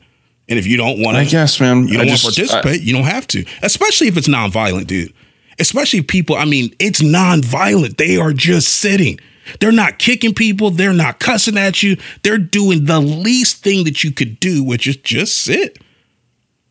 And 0.49 0.57
if 0.57 0.65
you 0.65 0.77
don't 0.77 1.01
want 1.01 1.15
to, 1.15 1.21
I 1.21 1.25
guess, 1.25 1.59
man. 1.59 1.87
you 1.87 1.97
don't 1.97 2.07
want 2.07 2.19
to 2.19 2.25
participate, 2.25 2.81
you 2.81 2.93
don't 2.93 3.03
have 3.03 3.27
to. 3.27 3.45
Especially 3.61 4.07
if 4.07 4.17
it's 4.17 4.29
nonviolent, 4.29 4.87
dude. 4.87 5.13
Especially 5.59 6.01
people, 6.01 6.35
I 6.35 6.45
mean, 6.45 6.73
it's 6.79 7.01
nonviolent. 7.01 7.97
They 7.97 8.17
are 8.17 8.31
just 8.31 8.69
sitting. 8.79 9.19
They're 9.59 9.71
not 9.71 9.99
kicking 9.99 10.33
people. 10.33 10.71
They're 10.71 10.93
not 10.93 11.19
cussing 11.19 11.57
at 11.57 11.83
you. 11.83 11.97
They're 12.23 12.37
doing 12.37 12.85
the 12.85 12.99
least 12.99 13.63
thing 13.63 13.83
that 13.85 14.03
you 14.03 14.11
could 14.11 14.39
do, 14.39 14.63
which 14.63 14.87
is 14.87 14.97
just 14.97 15.37
sit. 15.37 15.79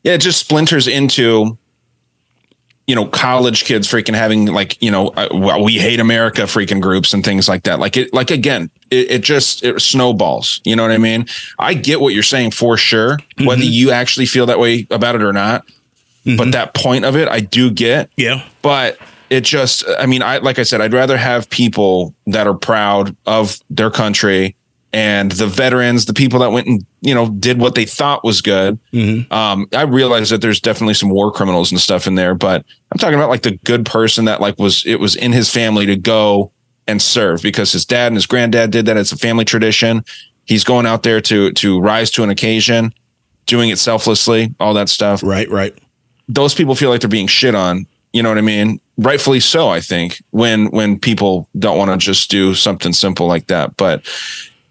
Yeah, 0.03 0.15
it 0.15 0.21
just 0.21 0.41
splinters 0.41 0.87
into, 0.87 1.59
you 2.87 2.95
know, 2.95 3.07
college 3.07 3.65
kids 3.65 3.89
freaking 3.89 4.15
having 4.15 4.47
like, 4.47 4.81
you 4.81 4.91
know, 4.91 5.09
uh, 5.09 5.29
well, 5.33 5.63
we 5.63 5.75
hate 5.79 5.99
America 5.99 6.43
freaking 6.43 6.81
groups 6.81 7.13
and 7.13 7.25
things 7.25 7.49
like 7.49 7.65
that. 7.65 7.81
Like 7.81 7.97
it, 7.97 8.15
like 8.15 8.31
again, 8.31 8.71
it, 8.91 9.11
it 9.11 9.23
just 9.23 9.65
it 9.65 9.81
snowballs. 9.81 10.61
You 10.65 10.77
know 10.77 10.83
what 10.83 10.93
I 10.93 10.99
mean? 10.99 11.27
I 11.59 11.75
get 11.75 12.01
what 12.01 12.15
you're 12.15 12.23
saying 12.23 12.53
for 12.53 12.77
sure, 12.77 13.19
whether 13.45 13.65
you 13.65 13.91
actually 13.91 14.27
feel 14.27 14.47
that 14.47 14.61
way 14.61 14.87
about 14.91 15.17
it 15.17 15.23
or 15.23 15.33
not. 15.33 15.67
But 16.37 16.53
that 16.53 16.75
point 16.75 17.05
of 17.05 17.17
it, 17.17 17.29
I 17.29 17.39
do 17.39 17.71
get. 17.71 18.11
Yeah. 18.17 18.45
But 18.63 18.99
it 19.29 19.43
just 19.43 19.85
i 19.99 20.07
mean 20.07 20.23
i 20.23 20.39
like 20.39 20.59
i 20.59 20.63
said 20.63 20.81
i'd 20.81 20.93
rather 20.93 21.17
have 21.17 21.51
people 21.51 22.15
that 22.27 22.47
are 22.47 22.55
proud 22.55 23.17
of 23.27 23.59
their 23.71 23.91
country 23.91 24.55
and 24.97 25.33
the 25.33 25.47
veterans 25.47 26.07
the 26.07 26.15
people 26.15 26.39
that 26.41 26.51
went 26.51 26.67
and 26.67 26.85
you 27.03 27.15
know 27.15 27.29
did 27.31 27.59
what 27.61 27.75
they 27.75 27.85
thought 27.85 28.25
was 28.25 28.41
good 28.41 28.79
um 29.31 29.67
i 29.73 29.83
realize 29.83 30.31
that 30.31 30.41
there's 30.41 30.61
definitely 30.61 30.95
some 30.95 31.11
war 31.11 31.31
criminals 31.31 31.71
and 31.71 31.81
stuff 31.81 32.07
in 32.07 32.15
there 32.15 32.35
but 32.35 32.65
i'm 32.91 32.99
talking 32.99 33.15
about 33.19 33.29
like 33.29 33.43
the 33.43 33.57
good 33.65 33.85
person 33.85 34.25
that 34.25 34.41
like 34.41 34.59
was 34.59 34.85
it 34.87 34.99
was 34.99 35.15
in 35.15 35.33
his 35.33 35.51
family 35.51 35.85
to 35.87 35.97
go 35.97 36.51
and 36.87 37.03
serve 37.03 37.43
because 37.43 37.73
his 37.73 37.85
dad 37.85 38.07
and 38.07 38.17
his 38.17 38.27
granddad 38.27 38.71
did 38.71 38.87
that 38.87 38.97
it's 38.97 39.13
a 39.13 39.17
family 39.19 39.45
tradition 39.45 40.03
he's 40.47 40.65
going 40.65 40.87
out 40.87 41.03
there 41.03 41.21
to 41.21 41.53
to 41.53 41.79
rise 41.81 42.11
to 42.11 42.23
an 42.23 42.31
occasion 42.31 42.93
doing 43.45 43.69
it 43.71 43.79
selflessly 43.79 44.55
all 44.59 44.75
that 44.75 44.89
stuff 44.89 45.23
Right, 45.23 45.49
right. 45.51 45.75
those 46.29 46.55
people 46.55 46.75
feel 46.75 46.91
like 46.91 47.01
they're 47.01 47.11
being 47.11 47.29
shit 47.29 47.55
on. 47.55 47.87
You 48.13 48.23
know 48.23 48.31
what 48.31 48.39
I 48.39 48.43
mean? 48.43 48.81
Rightfully 48.97 49.41
so, 49.41 49.69
I 49.69 49.81
think, 49.81 50.23
when 50.31 50.71
when 50.71 50.99
people 50.99 51.49
don't 51.59 51.77
want 51.77 51.91
to 51.91 51.99
just 51.99 52.31
do 52.31 52.55
something 52.55 52.95
simple 52.95 53.27
like 53.27 53.49
that. 53.49 53.77
But 53.77 54.07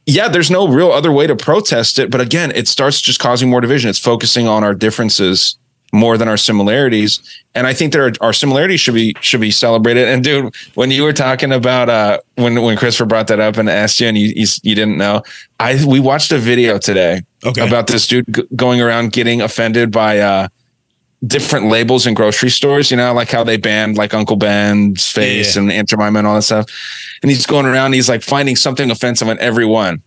yeah, 0.05 0.27
there's 0.27 0.51
no 0.51 0.67
real 0.67 0.91
other 0.91 1.11
way 1.11 1.27
to 1.27 1.35
protest 1.35 1.99
it. 1.99 2.11
But 2.11 2.21
again, 2.21 2.51
it 2.55 2.67
starts 2.67 3.01
just 3.01 3.19
causing 3.19 3.49
more 3.49 3.61
division. 3.61 3.89
It's 3.89 3.99
focusing 3.99 4.47
on 4.47 4.63
our 4.63 4.73
differences 4.73 5.57
more 5.93 6.17
than 6.17 6.27
our 6.27 6.35
similarities. 6.37 7.21
And 7.53 7.65
I 7.65 7.73
think 7.73 7.93
that 7.93 8.01
our, 8.01 8.11
our 8.27 8.33
similarities 8.33 8.81
should 8.81 8.95
be 8.95 9.15
should 9.21 9.39
be 9.39 9.51
celebrated. 9.51 10.07
And 10.09 10.23
dude, 10.23 10.53
when 10.73 10.91
you 10.91 11.03
were 11.03 11.13
talking 11.13 11.51
about 11.53 11.89
uh 11.89 12.19
when 12.35 12.61
when 12.61 12.75
Christopher 12.77 13.05
brought 13.05 13.27
that 13.27 13.39
up 13.39 13.55
and 13.57 13.69
asked 13.69 13.99
you 14.01 14.07
and 14.07 14.17
you 14.17 14.33
you, 14.35 14.45
you 14.63 14.75
didn't 14.75 14.97
know, 14.97 15.23
I 15.59 15.83
we 15.85 15.99
watched 15.99 16.31
a 16.33 16.37
video 16.37 16.77
today 16.77 17.21
Okay. 17.45 17.65
about 17.65 17.87
this 17.87 18.07
dude 18.07 18.25
g- 18.33 18.43
going 18.55 18.81
around 18.81 19.13
getting 19.13 19.41
offended 19.41 19.91
by 19.91 20.19
uh 20.19 20.47
different 21.27 21.67
labels 21.67 22.05
in 22.05 22.13
grocery 22.13 22.49
stores, 22.49 22.91
you 22.91 22.97
know, 22.97 23.13
like 23.13 23.29
how 23.31 23.43
they 23.43 23.57
banned 23.57 23.97
like 23.97 24.13
Uncle 24.13 24.35
Ben's 24.35 25.09
face 25.09 25.55
Yeah. 25.55 25.63
and 25.63 25.71
Aunt 25.71 25.89
Jemima 25.89 26.19
and 26.19 26.27
all 26.27 26.35
that 26.35 26.41
stuff. 26.43 26.65
And 27.21 27.31
he's 27.31 27.45
going 27.45 27.65
around, 27.65 27.93
he's 27.93 28.09
like 28.09 28.21
finding 28.21 28.55
something 28.55 28.91
offensive 28.91 29.27
on 29.29 29.39
everyone. 29.39 30.01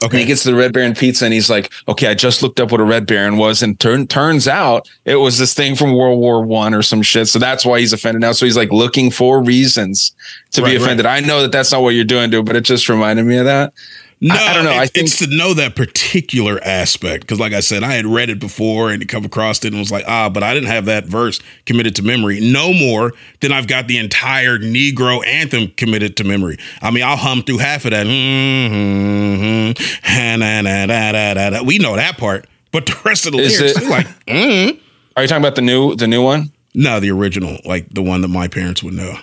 Okay. 0.00 0.16
And 0.18 0.20
he 0.20 0.26
gets 0.26 0.44
the 0.44 0.54
Red 0.54 0.72
Baron 0.72 0.94
pizza 0.94 1.24
and 1.24 1.34
he's 1.34 1.50
like, 1.50 1.72
okay, 1.88 2.06
I 2.06 2.14
just 2.14 2.40
looked 2.40 2.60
up 2.60 2.70
what 2.70 2.80
a 2.80 2.84
Red 2.84 3.04
Baron 3.06 3.36
was. 3.36 3.62
And 3.64 3.80
turn, 3.80 4.06
turns 4.06 4.46
out 4.46 4.88
it 5.04 5.16
was 5.16 5.38
this 5.38 5.54
thing 5.54 5.74
from 5.74 5.92
World 5.92 6.20
War 6.20 6.40
One 6.44 6.72
or 6.72 6.82
some 6.82 7.02
shit. 7.02 7.26
So 7.26 7.40
that's 7.40 7.64
why 7.66 7.80
he's 7.80 7.92
offended 7.92 8.20
now. 8.20 8.30
So 8.30 8.46
he's 8.46 8.56
like 8.56 8.70
looking 8.70 9.10
for 9.10 9.42
reasons 9.42 10.12
to 10.52 10.62
Right, 10.62 10.68
be 10.70 10.76
right. 10.76 10.82
offended. 10.84 11.06
I 11.06 11.18
know 11.18 11.42
that 11.42 11.50
that's 11.50 11.72
not 11.72 11.82
what 11.82 11.94
you're 11.96 12.04
doing, 12.04 12.30
dude, 12.30 12.46
but 12.46 12.54
it 12.54 12.60
just 12.60 12.88
reminded 12.88 13.26
me 13.26 13.38
of 13.38 13.46
that. 13.46 13.72
No, 14.20 14.34
I 14.34 14.52
don't 14.52 14.64
know. 14.64 14.70
I 14.72 14.82
It's, 14.82 14.90
think- 14.92 15.06
it's 15.06 15.18
to 15.18 15.26
know 15.28 15.54
that 15.54 15.76
particular 15.76 16.58
aspect 16.64 17.22
because, 17.22 17.38
like 17.38 17.52
I 17.52 17.60
said, 17.60 17.84
I 17.84 17.92
had 17.92 18.04
read 18.04 18.30
it 18.30 18.40
before 18.40 18.90
and 18.90 19.06
come 19.08 19.24
across 19.24 19.64
it 19.64 19.68
and 19.68 19.78
was 19.78 19.92
like, 19.92 20.04
ah, 20.08 20.28
but 20.28 20.42
I 20.42 20.54
didn't 20.54 20.70
have 20.70 20.86
that 20.86 21.04
verse 21.04 21.38
committed 21.66 21.94
to 21.96 22.02
memory. 22.02 22.40
No 22.40 22.72
more 22.74 23.12
than 23.40 23.52
I've 23.52 23.68
got 23.68 23.86
the 23.86 23.96
entire 23.98 24.58
Negro 24.58 25.24
anthem 25.24 25.68
committed 25.76 26.16
to 26.16 26.24
memory. 26.24 26.58
I 26.82 26.90
mean, 26.90 27.04
I'll 27.04 27.16
hum 27.16 27.42
through 27.44 27.58
half 27.58 27.84
of 27.84 27.92
that. 27.92 28.06
Mm-hmm, 28.06 29.82
ha-na-na-da-da-da-da. 30.04 31.62
We 31.62 31.78
know 31.78 31.94
that 31.96 32.18
part, 32.18 32.46
but 32.72 32.86
the 32.86 32.96
rest 33.04 33.26
of 33.26 33.32
the 33.32 33.38
Is 33.38 33.60
lyrics, 33.60 33.80
it- 33.80 33.88
like, 33.88 34.06
mm. 34.26 34.80
Are 35.16 35.22
you 35.22 35.28
talking 35.28 35.42
about 35.42 35.54
the 35.56 35.62
new 35.62 35.94
the 35.96 36.06
new 36.08 36.22
one? 36.22 36.50
no, 36.74 37.00
the 37.00 37.10
original, 37.10 37.58
like 37.64 37.88
the 37.92 38.02
one 38.02 38.20
that 38.22 38.28
my 38.28 38.46
parents 38.48 38.82
would 38.82 38.94
know. 38.94 39.16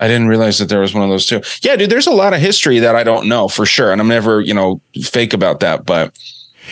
I 0.00 0.08
didn't 0.08 0.28
realize 0.28 0.58
that 0.58 0.68
there 0.68 0.80
was 0.80 0.94
one 0.94 1.04
of 1.04 1.10
those 1.10 1.26
too. 1.26 1.42
Yeah, 1.62 1.76
dude, 1.76 1.90
there's 1.90 2.06
a 2.06 2.10
lot 2.12 2.32
of 2.32 2.40
history 2.40 2.78
that 2.80 2.96
I 2.96 3.04
don't 3.04 3.28
know 3.28 3.48
for 3.48 3.66
sure. 3.66 3.92
And 3.92 4.00
I'm 4.00 4.08
never, 4.08 4.40
you 4.40 4.54
know, 4.54 4.80
fake 5.02 5.32
about 5.34 5.60
that. 5.60 5.84
But 5.84 6.18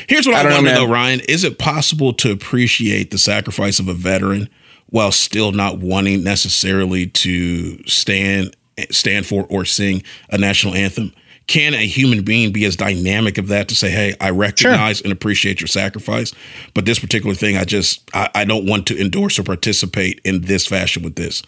Here's 0.06 0.26
what 0.26 0.34
I 0.36 0.40
I, 0.40 0.42
don't 0.42 0.50
know, 0.50 0.56
wonder 0.56 0.70
man. 0.70 0.80
though, 0.80 0.92
Ryan. 0.92 1.20
Is 1.28 1.44
it 1.44 1.58
possible 1.58 2.12
to 2.14 2.30
appreciate 2.32 3.10
the 3.10 3.18
sacrifice 3.18 3.78
of 3.78 3.88
a 3.88 3.94
veteran 3.94 4.48
while 4.86 5.12
still 5.12 5.52
not 5.52 5.78
wanting 5.78 6.24
necessarily 6.24 7.06
to 7.06 7.82
stand 7.86 8.56
stand 8.90 9.26
for 9.26 9.44
or 9.50 9.64
sing 9.64 10.02
a 10.30 10.38
national 10.38 10.74
anthem? 10.74 11.12
Can 11.48 11.72
a 11.72 11.86
human 11.86 12.22
being 12.24 12.52
be 12.52 12.66
as 12.66 12.76
dynamic 12.76 13.38
of 13.38 13.48
that 13.48 13.68
to 13.68 13.74
say, 13.74 13.90
"Hey, 13.90 14.14
I 14.20 14.30
recognize 14.30 15.00
and 15.00 15.10
appreciate 15.12 15.60
your 15.60 15.68
sacrifice, 15.68 16.32
but 16.74 16.84
this 16.84 16.98
particular 16.98 17.34
thing, 17.34 17.56
I 17.56 17.64
just 17.64 18.02
I, 18.14 18.28
I 18.34 18.44
don't 18.44 18.66
want 18.66 18.86
to 18.88 19.00
endorse 19.00 19.38
or 19.38 19.42
participate 19.42 20.20
in 20.24 20.42
this 20.42 20.66
fashion 20.66 21.02
with 21.02 21.16
this." 21.16 21.42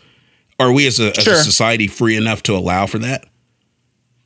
Are 0.60 0.72
we 0.72 0.86
as 0.86 1.00
a, 1.00 1.08
as 1.18 1.26
a 1.26 1.36
society 1.42 1.88
free 1.88 2.16
enough 2.16 2.42
to 2.44 2.54
allow 2.56 2.86
for 2.86 2.98
that? 2.98 3.24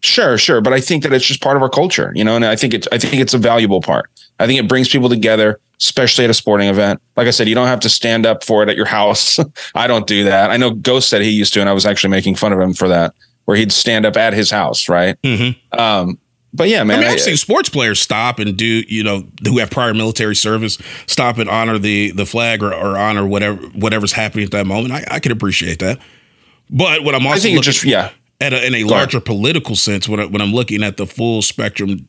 sure, 0.00 0.36
sure. 0.36 0.60
But 0.60 0.72
I 0.74 0.80
think 0.80 1.02
that 1.02 1.12
it's 1.14 1.24
just 1.24 1.40
part 1.40 1.56
of 1.56 1.62
our 1.62 1.70
culture, 1.70 2.12
you 2.14 2.24
know, 2.24 2.36
and 2.36 2.44
I 2.44 2.56
think 2.56 2.74
it's 2.74 2.86
I 2.92 2.98
think 2.98 3.14
it's 3.14 3.32
a 3.34 3.38
valuable 3.38 3.80
part. 3.80 4.10
I 4.38 4.46
think 4.46 4.60
it 4.60 4.68
brings 4.68 4.88
people 4.88 5.08
together, 5.08 5.60
especially 5.80 6.24
at 6.24 6.30
a 6.30 6.34
sporting 6.34 6.68
event. 6.68 7.00
Like 7.16 7.26
I 7.26 7.30
said, 7.30 7.48
you 7.48 7.54
don't 7.54 7.68
have 7.68 7.80
to 7.80 7.88
stand 7.88 8.26
up 8.26 8.44
for 8.44 8.62
it 8.62 8.68
at 8.68 8.76
your 8.76 8.84
house. 8.86 9.38
I 9.74 9.86
don't 9.86 10.06
do 10.06 10.24
that. 10.24 10.50
I 10.50 10.56
know 10.58 10.72
Ghost 10.72 11.08
said 11.08 11.22
he 11.22 11.30
used 11.30 11.54
to, 11.54 11.60
and 11.60 11.68
I 11.68 11.72
was 11.72 11.86
actually 11.86 12.10
making 12.10 12.34
fun 12.34 12.52
of 12.52 12.60
him 12.60 12.74
for 12.74 12.88
that, 12.88 13.14
where 13.46 13.56
he'd 13.56 13.72
stand 13.72 14.04
up 14.04 14.16
at 14.16 14.34
his 14.34 14.50
house, 14.50 14.88
right? 14.88 15.20
Mm-hmm. 15.22 15.78
Um, 15.80 16.18
but 16.52 16.68
yeah, 16.68 16.84
man, 16.84 16.98
I 16.98 17.00
mean, 17.00 17.08
I- 17.10 17.12
I've 17.14 17.20
seen 17.20 17.36
sports 17.36 17.68
players 17.68 18.00
stop 18.00 18.38
and 18.38 18.56
do, 18.56 18.66
you 18.86 19.02
know, 19.02 19.26
who 19.44 19.58
have 19.58 19.70
prior 19.70 19.94
military 19.94 20.36
service, 20.36 20.78
stop 21.06 21.38
and 21.38 21.48
honor 21.48 21.78
the 21.78 22.10
the 22.10 22.26
flag 22.26 22.62
or, 22.62 22.74
or 22.74 22.98
honor 22.98 23.26
whatever 23.26 23.56
whatever's 23.68 24.12
happening 24.12 24.44
at 24.44 24.50
that 24.52 24.66
moment. 24.66 24.92
I, 24.92 25.04
I 25.16 25.18
can 25.20 25.32
appreciate 25.32 25.78
that. 25.78 25.98
But 26.74 27.04
what 27.04 27.14
I'm 27.14 27.24
also 27.24 27.48
looking 27.48 27.62
just 27.62 27.84
yeah. 27.84 28.10
at 28.40 28.52
a, 28.52 28.66
in 28.66 28.74
a 28.74 28.78
ahead. 28.78 28.90
larger 28.90 29.20
political 29.20 29.76
sense, 29.76 30.08
when, 30.08 30.18
I, 30.18 30.26
when 30.26 30.42
I'm 30.42 30.52
looking 30.52 30.82
at 30.82 30.96
the 30.96 31.06
full 31.06 31.40
spectrum 31.40 32.08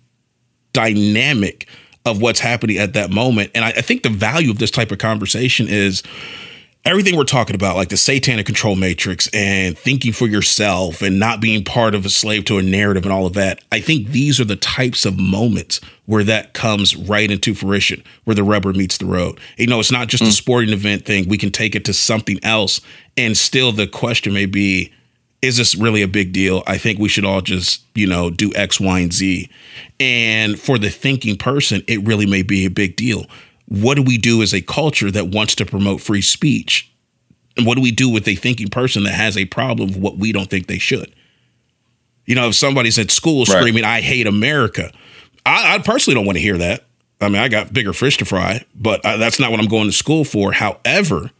dynamic 0.74 1.70
of 2.04 2.20
what's 2.20 2.40
happening 2.40 2.80
at 2.80 2.94
that 2.94 3.12
moment, 3.12 3.52
and 3.54 3.64
I, 3.64 3.70
I 3.70 3.82
think 3.82 4.02
the 4.02 4.10
value 4.10 4.50
of 4.50 4.58
this 4.58 4.72
type 4.72 4.92
of 4.92 4.98
conversation 4.98 5.68
is 5.70 6.02
everything 6.86 7.18
we're 7.18 7.24
talking 7.24 7.56
about, 7.56 7.76
like 7.76 7.90
the 7.90 7.98
satanic 7.98 8.46
control 8.46 8.76
matrix 8.76 9.28
and 9.34 9.78
thinking 9.78 10.14
for 10.14 10.28
yourself 10.28 11.02
and 11.02 11.20
not 11.20 11.42
being 11.42 11.64
part 11.64 11.96
of 11.96 12.06
a 12.06 12.10
slave 12.10 12.46
to 12.46 12.60
a 12.60 12.62
narrative 12.62 13.04
and 13.04 13.12
all 13.12 13.26
of 13.26 13.34
that. 13.34 13.64
I 13.72 13.80
think 13.80 14.10
these 14.10 14.40
are 14.40 14.46
the 14.46 14.56
types 14.56 15.06
of 15.06 15.20
moments 15.20 15.82
where 16.06 16.24
that 16.24 16.54
comes 16.54 16.96
right 16.96 17.30
into 17.30 17.56
fruition, 17.56 18.04
where 18.24 18.36
the 18.36 18.44
rubber 18.44 18.72
meets 18.72 19.00
the 19.00 19.08
road. 19.08 19.40
You 19.58 19.68
know, 19.68 19.80
it's 19.80 19.92
not 19.92 20.08
just 20.08 20.24
a 20.24 20.28
mm. 20.28 20.32
sporting 20.32 20.74
event 20.74 21.06
thing. 21.06 21.28
We 21.28 21.40
can 21.40 21.52
take 21.52 21.76
it 21.76 21.86
to 21.86 21.94
something 21.94 22.40
else. 22.44 22.80
And 23.18 23.36
still, 23.36 23.72
the 23.72 23.88
question 23.88 24.34
may 24.34 24.46
be, 24.46 24.94
is 25.42 25.58
this 25.58 25.76
really 25.76 26.02
a 26.02 26.08
big 26.08 26.34
deal? 26.34 26.64
I 26.66 26.78
think 26.78 27.00
we 27.00 27.10
should 27.10 27.26
all 27.26 27.42
just, 27.42 27.84
you 27.94 28.08
know, 28.08 28.30
do 28.30 28.54
X, 28.56 28.80
Y, 28.80 29.00
and 29.00 29.14
Z. 29.14 29.50
And 30.00 30.60
for 30.60 30.78
the 30.78 30.90
thinking 30.90 31.38
person, 31.38 31.84
it 31.88 32.06
really 32.06 32.26
may 32.26 32.42
be 32.42 32.66
a 32.66 32.70
big 32.70 32.96
deal. 32.96 33.26
What 33.68 33.96
do 33.96 34.04
we 34.04 34.18
do 34.18 34.42
as 34.42 34.54
a 34.54 34.62
culture 34.62 35.10
that 35.12 35.28
wants 35.30 35.56
to 35.56 35.66
promote 35.66 36.02
free 36.02 36.22
speech? 36.22 36.92
And 37.58 37.66
what 37.66 37.76
do 37.76 37.82
we 37.82 37.92
do 37.92 38.10
with 38.10 38.28
a 38.28 38.36
thinking 38.36 38.70
person 38.70 39.04
that 39.04 39.14
has 39.14 39.38
a 39.38 39.46
problem 39.46 39.90
with 39.90 39.98
what 39.98 40.18
we 40.18 40.32
don't 40.32 40.50
think 40.50 40.68
they 40.68 40.78
should? 40.78 41.14
You 42.26 42.36
know, 42.36 42.50
if 42.50 42.56
somebody's 42.56 43.00
at 43.00 43.12
school 43.12 43.46
Right. 43.46 43.58
screaming, 43.60 43.84
I 43.84 44.02
hate 44.02 44.28
America, 44.28 44.92
I, 45.46 45.76
I 45.76 45.80
personally 45.80 46.16
don't 46.16 46.26
want 46.26 46.38
to 46.38 46.42
hear 46.42 46.58
that. 46.58 46.84
I 47.22 47.30
mean, 47.30 47.42
I 47.42 47.48
got 47.48 47.72
bigger 47.72 47.94
fish 47.94 48.18
to 48.18 48.26
fry, 48.26 48.66
but 48.76 49.04
uh, 49.06 49.18
that's 49.18 49.40
not 49.40 49.52
what 49.52 49.60
I'm 49.60 49.68
going 49.68 49.88
to 49.88 49.94
school 49.94 50.26
for. 50.26 50.52
However, 50.52 51.32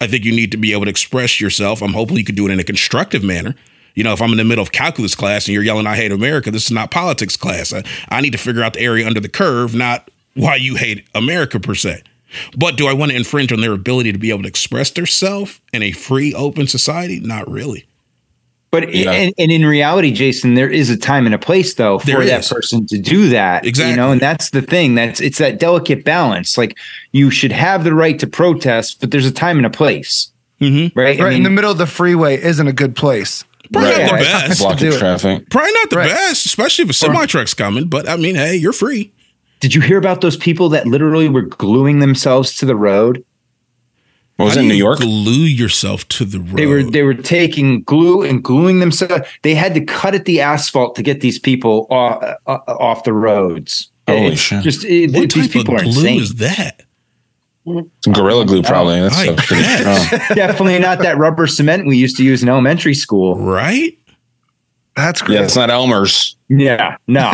I 0.00 0.06
think 0.06 0.24
you 0.24 0.32
need 0.32 0.52
to 0.52 0.56
be 0.56 0.72
able 0.72 0.84
to 0.84 0.90
express 0.90 1.40
yourself. 1.40 1.82
I'm 1.82 1.92
hoping 1.92 2.16
you 2.16 2.24
can 2.24 2.34
do 2.34 2.46
it 2.46 2.50
in 2.50 2.58
a 2.60 2.64
constructive 2.64 3.22
manner. 3.22 3.54
You 3.94 4.04
know, 4.04 4.12
if 4.12 4.22
I'm 4.22 4.30
in 4.30 4.38
the 4.38 4.44
middle 4.44 4.62
of 4.62 4.72
calculus 4.72 5.14
class 5.14 5.46
and 5.46 5.54
you're 5.54 5.64
yelling, 5.64 5.86
I 5.86 5.96
hate 5.96 6.12
America, 6.12 6.50
this 6.50 6.64
is 6.66 6.70
not 6.70 6.90
politics 6.90 7.36
class. 7.36 7.72
I, 7.74 7.82
I 8.08 8.20
need 8.20 8.30
to 8.30 8.38
figure 8.38 8.62
out 8.62 8.74
the 8.74 8.80
area 8.80 9.06
under 9.06 9.20
the 9.20 9.28
curve, 9.28 9.74
not 9.74 10.08
why 10.38 10.56
you 10.56 10.76
hate 10.76 11.06
America 11.14 11.58
per 11.60 11.74
se. 11.74 12.02
But 12.56 12.76
do 12.76 12.86
I 12.86 12.92
want 12.92 13.10
to 13.10 13.16
infringe 13.16 13.52
on 13.52 13.60
their 13.60 13.72
ability 13.72 14.12
to 14.12 14.18
be 14.18 14.30
able 14.30 14.42
to 14.42 14.48
express 14.48 14.90
themselves 14.90 15.60
in 15.72 15.82
a 15.82 15.92
free, 15.92 16.34
open 16.34 16.66
society? 16.66 17.20
Not 17.20 17.50
really. 17.50 17.86
But 18.70 18.92
Yeah. 18.94 19.12
and, 19.12 19.32
and 19.38 19.50
in 19.50 19.64
reality, 19.64 20.12
Jason, 20.12 20.52
there 20.52 20.68
is 20.68 20.90
a 20.90 20.96
time 20.98 21.24
and 21.24 21.34
a 21.34 21.38
place 21.38 21.72
though 21.74 21.98
for 21.98 22.06
There 22.06 22.24
that 22.26 22.40
is. 22.40 22.48
person 22.48 22.86
to 22.88 22.98
do 22.98 23.30
that. 23.30 23.64
Exactly. 23.64 23.92
You 23.92 23.96
know, 23.96 24.12
and 24.12 24.20
that's 24.20 24.50
the 24.50 24.60
thing. 24.60 24.94
That's 24.94 25.20
it's 25.22 25.38
that 25.38 25.58
delicate 25.58 26.04
balance. 26.04 26.58
Like 26.58 26.76
you 27.12 27.30
should 27.30 27.52
have 27.52 27.82
the 27.84 27.94
right 27.94 28.18
to 28.18 28.26
protest, 28.26 29.00
but 29.00 29.10
there's 29.10 29.24
a 29.24 29.32
time 29.32 29.56
and 29.56 29.64
a 29.64 29.70
place. 29.70 30.30
Mm-hmm. 30.60 30.98
Right. 30.98 31.18
Right 31.18 31.32
in 31.32 31.44
the 31.44 31.50
middle 31.50 31.70
of 31.70 31.78
the 31.78 31.86
freeway 31.86 32.38
isn't 32.42 32.66
a 32.68 32.72
good 32.74 32.94
place. 32.94 33.42
Probably 33.72 33.90
Right. 33.90 34.00
not 34.06 34.18
the 34.18 34.24
best. 34.48 34.60
Blocking 34.60 34.92
traffic. 34.92 35.48
Probably 35.50 35.72
not 35.72 35.88
the 35.90 35.96
Right. 35.96 36.10
best, 36.10 36.44
especially 36.44 36.82
if 36.82 36.90
a 36.90 36.94
semi 36.94 37.24
truck's 37.24 37.54
coming. 37.54 37.86
But 37.86 38.06
I 38.06 38.16
mean, 38.16 38.34
hey, 38.34 38.56
you're 38.56 38.72
free. 38.74 39.12
Did 39.60 39.74
you 39.74 39.80
hear 39.80 39.98
about 39.98 40.20
those 40.20 40.36
people 40.36 40.68
that 40.70 40.86
literally 40.86 41.28
were 41.28 41.42
gluing 41.42 41.98
themselves 41.98 42.54
to 42.56 42.66
the 42.66 42.76
road? 42.76 43.24
What 44.36 44.44
was 44.44 44.54
How 44.54 44.60
it 44.60 44.62
in 44.64 44.68
New 44.68 44.74
York? 44.74 45.00
Glue 45.00 45.32
yourself 45.32 46.06
to 46.08 46.24
the 46.24 46.38
road. 46.38 46.56
They 46.56 46.66
were 46.66 46.84
they 46.84 47.02
were 47.02 47.14
taking 47.14 47.82
glue 47.82 48.22
and 48.22 48.42
gluing 48.42 48.78
themselves. 48.78 49.28
They 49.42 49.54
had 49.54 49.74
to 49.74 49.84
cut 49.84 50.14
at 50.14 50.26
the 50.26 50.40
asphalt 50.40 50.94
to 50.94 51.02
get 51.02 51.20
these 51.20 51.40
people 51.40 51.88
off, 51.90 52.22
uh, 52.46 52.58
off 52.68 53.02
the 53.02 53.12
roads. 53.12 53.90
Holy 54.06 54.28
It's 54.28 54.40
shit. 54.40 54.62
Just 54.62 54.84
it, 54.84 55.12
what 55.12 55.32
these 55.32 55.46
type 55.46 55.52
people 55.52 55.74
of 55.74 55.80
are 55.80 55.84
glue 55.84 56.06
insane. 56.06 56.20
is 56.20 56.34
that? 56.36 56.84
Some 57.66 58.12
gorilla 58.12 58.46
glue, 58.46 58.62
probably. 58.62 59.00
That's 59.00 59.16
I 59.16 59.26
so 59.26 59.36
pretty 59.36 59.62
guess. 59.62 60.28
Definitely 60.34 60.78
not 60.78 61.00
that 61.00 61.18
rubber 61.18 61.46
cement 61.46 61.86
we 61.86 61.96
used 61.96 62.16
to 62.16 62.24
use 62.24 62.42
in 62.42 62.48
elementary 62.48 62.94
school. 62.94 63.36
Right? 63.36 63.98
That's 64.98 65.22
great. 65.22 65.36
Yeah, 65.36 65.44
it's 65.44 65.54
not 65.54 65.70
Elmer's. 65.70 66.36
Yeah, 66.48 66.96
no, 67.06 67.30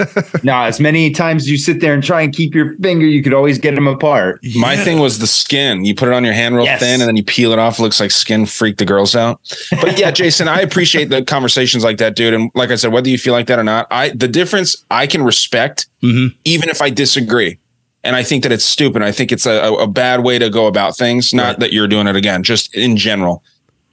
no. 0.44 0.56
As 0.62 0.78
many 0.78 1.10
times 1.10 1.50
you 1.50 1.56
sit 1.56 1.80
there 1.80 1.94
and 1.94 2.02
try 2.02 2.22
and 2.22 2.32
keep 2.32 2.54
your 2.54 2.76
finger, 2.76 3.06
you 3.06 3.22
could 3.24 3.34
always 3.34 3.58
get 3.58 3.74
them 3.74 3.88
apart. 3.88 4.40
My 4.54 4.76
thing 4.76 5.00
was 5.00 5.18
the 5.18 5.26
skin. 5.26 5.84
You 5.84 5.94
put 5.96 6.06
it 6.08 6.14
on 6.14 6.22
your 6.22 6.34
hand 6.34 6.54
real 6.54 6.64
Yes. 6.66 6.78
thin 6.78 7.00
and 7.00 7.08
then 7.08 7.16
you 7.16 7.24
peel 7.24 7.50
it 7.52 7.58
off. 7.58 7.78
It 7.78 7.82
looks 7.82 7.98
like 7.98 8.10
skin 8.12 8.46
freak 8.46 8.76
the 8.76 8.84
girls 8.84 9.16
out. 9.16 9.40
But 9.80 9.98
yeah, 9.98 10.10
Jason, 10.12 10.46
I 10.48 10.60
appreciate 10.60 11.06
the 11.10 11.24
conversations 11.24 11.82
like 11.82 11.96
that, 11.98 12.14
dude. 12.14 12.34
And 12.34 12.50
like 12.54 12.70
I 12.70 12.76
said, 12.76 12.92
whether 12.92 13.08
you 13.08 13.18
feel 13.18 13.32
like 13.32 13.46
that 13.48 13.58
or 13.58 13.64
not, 13.64 13.86
I 13.90 14.10
the 14.10 14.28
difference 14.28 14.76
I 14.90 15.06
can 15.08 15.22
respect 15.24 15.86
Mhm. 16.02 16.34
even 16.44 16.68
if 16.68 16.80
I 16.80 16.90
disagree. 16.90 17.58
And 18.04 18.14
I 18.14 18.22
think 18.22 18.44
that 18.44 18.52
it's 18.52 18.64
stupid. 18.64 19.02
I 19.02 19.10
think 19.10 19.32
it's 19.32 19.44
a, 19.46 19.60
a, 19.62 19.72
a 19.78 19.86
bad 19.88 20.22
way 20.22 20.38
to 20.38 20.48
go 20.50 20.66
about 20.66 20.96
things. 20.96 21.34
Not 21.34 21.42
Right. 21.46 21.58
that 21.60 21.72
you're 21.72 21.88
doing 21.88 22.06
it 22.06 22.14
again, 22.16 22.42
just 22.44 22.72
in 22.74 22.96
general. 22.96 23.42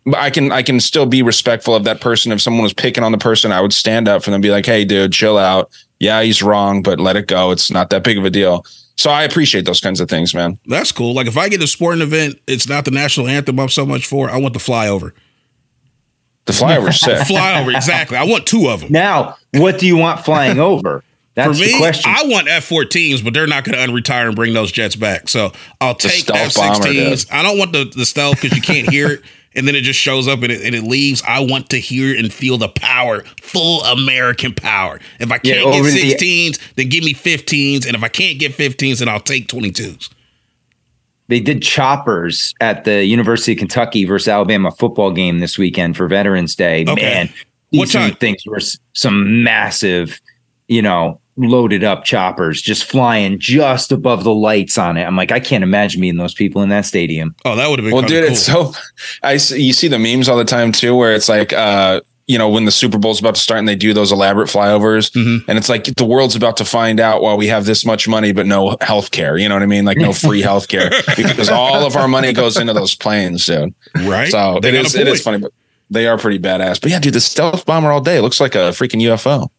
But 0.06 0.19
I 0.19 0.30
can 0.30 0.52
I 0.52 0.61
can 0.61 0.80
still 0.80 1.06
be 1.06 1.23
respectful 1.23 1.76
of 1.76 1.84
that 1.86 1.99
person. 1.99 2.32
If 2.32 2.41
someone 2.41 2.64
was 2.64 2.73
picking 2.73 3.03
on 3.03 3.11
the 3.11 3.18
person, 3.18 3.52
I 3.52 3.61
would 3.61 3.73
stand 3.73 4.07
up 4.07 4.23
for 4.23 4.30
them, 4.30 4.36
and 4.36 4.44
be 4.44 4.52
like, 4.52 4.65
"Hey, 4.65 4.86
dude, 4.86 5.14
chill 5.14 5.38
out. 5.38 5.72
Yeah, 5.99 6.22
he's 6.22 6.44
wrong, 6.44 6.84
but 6.84 6.99
let 6.99 7.15
it 7.15 7.27
go. 7.27 7.52
It's 7.52 7.72
not 7.72 7.90
that 7.90 8.03
big 8.03 8.18
of 8.18 8.26
a 8.26 8.30
deal." 8.30 8.65
So 8.98 9.10
I 9.10 9.23
appreciate 9.23 9.65
those 9.65 9.82
kinds 9.82 9.99
of 9.99 10.10
things, 10.10 10.34
man. 10.34 10.60
That's 10.68 10.91
cool. 10.91 11.14
Like 11.14 11.27
if 11.27 11.38
I 11.38 11.49
get 11.49 11.61
a 11.61 11.68
sporting 11.68 12.02
event, 12.02 12.40
it's 12.48 12.68
not 12.68 12.86
the 12.86 12.91
national 12.91 13.27
anthem 13.27 13.60
I'm 13.60 13.69
so 13.69 13.86
much 13.86 14.06
for. 14.06 14.30
I 14.30 14.38
want 14.38 14.53
the 14.53 14.60
flyover. 14.60 15.11
The 16.45 16.53
flyover's 16.53 16.99
sick. 16.99 17.18
Flyover, 17.27 17.76
exactly. 17.76 18.18
I 18.18 18.23
want 18.23 18.45
two 18.45 18.68
of 18.68 18.82
them. 18.82 18.91
Now, 18.91 19.38
what 19.53 19.80
do 19.80 19.88
you 19.88 19.98
want 19.98 20.23
flying 20.23 20.60
over? 20.60 21.03
That's 21.34 21.57
For 21.57 21.65
me, 21.65 21.73
the 21.73 21.77
question. 21.80 22.14
I 22.15 22.23
want 22.27 22.48
F-14s, 22.48 23.22
but 23.22 23.34
they're 23.34 23.45
not 23.45 23.65
going 23.65 23.77
to 23.77 23.86
unretire 23.86 24.27
and 24.27 24.36
bring 24.38 24.53
those 24.53 24.72
jets 24.72 24.95
back. 24.95 25.27
So 25.27 25.52
I'll 25.82 25.94
take 25.94 26.11
stealth 26.11 26.56
bomber, 26.56 26.88
F-16s. 26.88 27.32
I 27.32 27.44
don't 27.44 27.57
want 27.57 27.73
the, 27.73 27.91
the 27.94 28.06
stealth 28.06 28.41
because 28.41 28.56
you 28.56 28.64
can't 28.64 28.90
hear 28.90 29.11
it, 29.11 29.22
and 29.56 29.68
then 29.68 29.76
it 29.76 29.82
just 29.82 29.99
shows 29.99 30.27
up 30.27 30.41
and 30.44 30.52
it, 30.52 30.61
and 30.64 30.76
it 30.76 30.84
leaves. 30.84 31.22
I 31.27 31.40
want 31.40 31.69
to 31.69 31.77
hear 31.80 32.18
and 32.18 32.32
feel 32.34 32.57
the 32.57 32.69
power, 32.69 33.23
full 33.41 33.82
American 33.84 34.53
power. 34.53 34.99
If 35.19 35.32
I 35.32 35.38
can't 35.38 35.65
over 35.65 35.90
get 35.90 35.94
the- 35.94 36.11
16s, 36.15 36.60
then 36.76 36.90
give 36.90 37.03
me 37.03 37.14
15s, 37.14 37.86
and 37.86 37.95
if 37.95 38.03
I 38.03 38.07
can't 38.10 38.40
get 38.40 38.52
15s, 38.53 38.99
then 38.99 39.07
I'll 39.10 39.19
take 39.19 39.48
22s. 39.48 40.10
they 41.27 41.40
did 41.40 41.64
choppers 41.64 42.53
at 42.61 42.84
the 42.84 43.03
University 43.06 43.53
of 43.53 43.57
Kentucky 43.57 44.06
versus 44.06 44.27
Alabama 44.27 44.69
football 44.72 45.10
game 45.11 45.40
this 45.40 45.57
weekend 45.57 45.98
for 45.98 46.07
Veterans 46.07 46.56
Day. 46.56 46.86
Okay. 46.88 47.02
Man, 47.02 47.30
What 47.72 47.86
these 47.86 47.94
time? 47.94 48.15
things 48.18 48.44
were 48.45 48.60
some 48.94 49.44
massive, 49.44 50.22
you 50.68 50.84
know, 50.84 51.19
loaded 51.38 51.84
up 51.84 52.03
choppers 52.06 52.62
just 52.62 52.86
flying 52.86 53.38
just 53.40 53.91
above 53.91 54.24
the 54.24 54.34
lights 54.34 54.78
on 54.78 54.95
it. 54.98 55.03
I'm 55.03 55.18
like, 55.18 55.32
I 55.32 55.40
can't 55.40 55.64
imagine 55.64 55.99
being 56.02 56.18
those 56.18 56.34
people 56.34 56.62
in 56.62 56.70
that 56.70 56.86
stadium. 56.86 57.36
Oh, 57.44 57.56
that 57.56 57.70
would 57.70 57.80
have 57.80 57.84
been 57.86 57.94
well, 57.94 58.03
dude, 58.07 58.24
cool. 58.24 58.32
it's 58.32 58.41
so 58.45 58.74
I 59.22 59.38
see, 59.38 59.62
you 59.62 59.74
see 59.74 59.88
the 59.90 59.99
memes 59.99 60.30
all 60.30 60.38
the 60.38 60.45
time 60.45 60.72
too, 60.72 60.95
where 60.95 61.14
it's 61.14 61.28
like, 61.28 61.52
uh, 61.52 62.02
you 62.28 62.38
know, 62.40 62.49
when 62.49 62.66
the 62.66 62.72
Super 62.72 62.98
Bowl's 62.98 63.20
about 63.20 63.36
to 63.36 63.41
start 63.41 63.60
and 63.60 63.68
they 63.68 63.76
do 63.76 63.94
those 63.94 64.12
elaborate 64.12 64.48
flyovers, 64.49 65.12
Mhm. 65.12 65.44
and 65.48 65.57
it's 65.60 65.70
like 65.70 65.84
the 65.84 66.06
world's 66.06 66.36
about 66.36 66.57
to 66.57 66.66
find 66.66 66.99
out 66.99 67.22
why 67.22 67.36
we 67.36 67.45
have 67.48 67.66
this 67.66 67.86
much 67.86 68.07
money 68.07 68.32
but 68.32 68.48
no 68.48 68.78
health 68.82 69.12
care. 69.12 69.38
You 69.38 69.48
know 69.48 69.56
what 69.56 69.62
I 69.62 69.68
mean? 69.68 69.86
Like 69.86 69.98
no 69.98 70.12
free 70.14 70.41
health 70.49 70.68
care 70.70 70.90
because 71.18 71.49
all 71.49 71.86
of 71.86 71.95
our 71.95 72.07
money 72.07 72.34
goes 72.34 72.57
into 72.57 72.74
those 72.74 72.95
planes, 72.95 73.45
dude. 73.45 73.76
right. 74.06 74.32
So 74.32 74.60
They 74.62 74.70
it 74.70 74.72
got 74.74 74.86
is 74.86 74.95
a 74.95 75.02
it 75.02 75.07
is 75.10 75.22
funny, 75.22 75.38
but 75.40 75.52
they 75.91 76.07
are 76.07 76.18
pretty 76.18 76.40
badass. 76.40 76.82
But 76.82 76.90
yeah, 76.90 76.99
dude, 76.99 77.14
the 77.14 77.22
stealth 77.22 77.64
bomber 77.68 77.91
all 77.91 78.02
day 78.02 78.20
looks 78.22 78.40
like 78.41 78.56
a 78.56 78.70
freaking 78.72 79.02
UFO. 79.03 79.49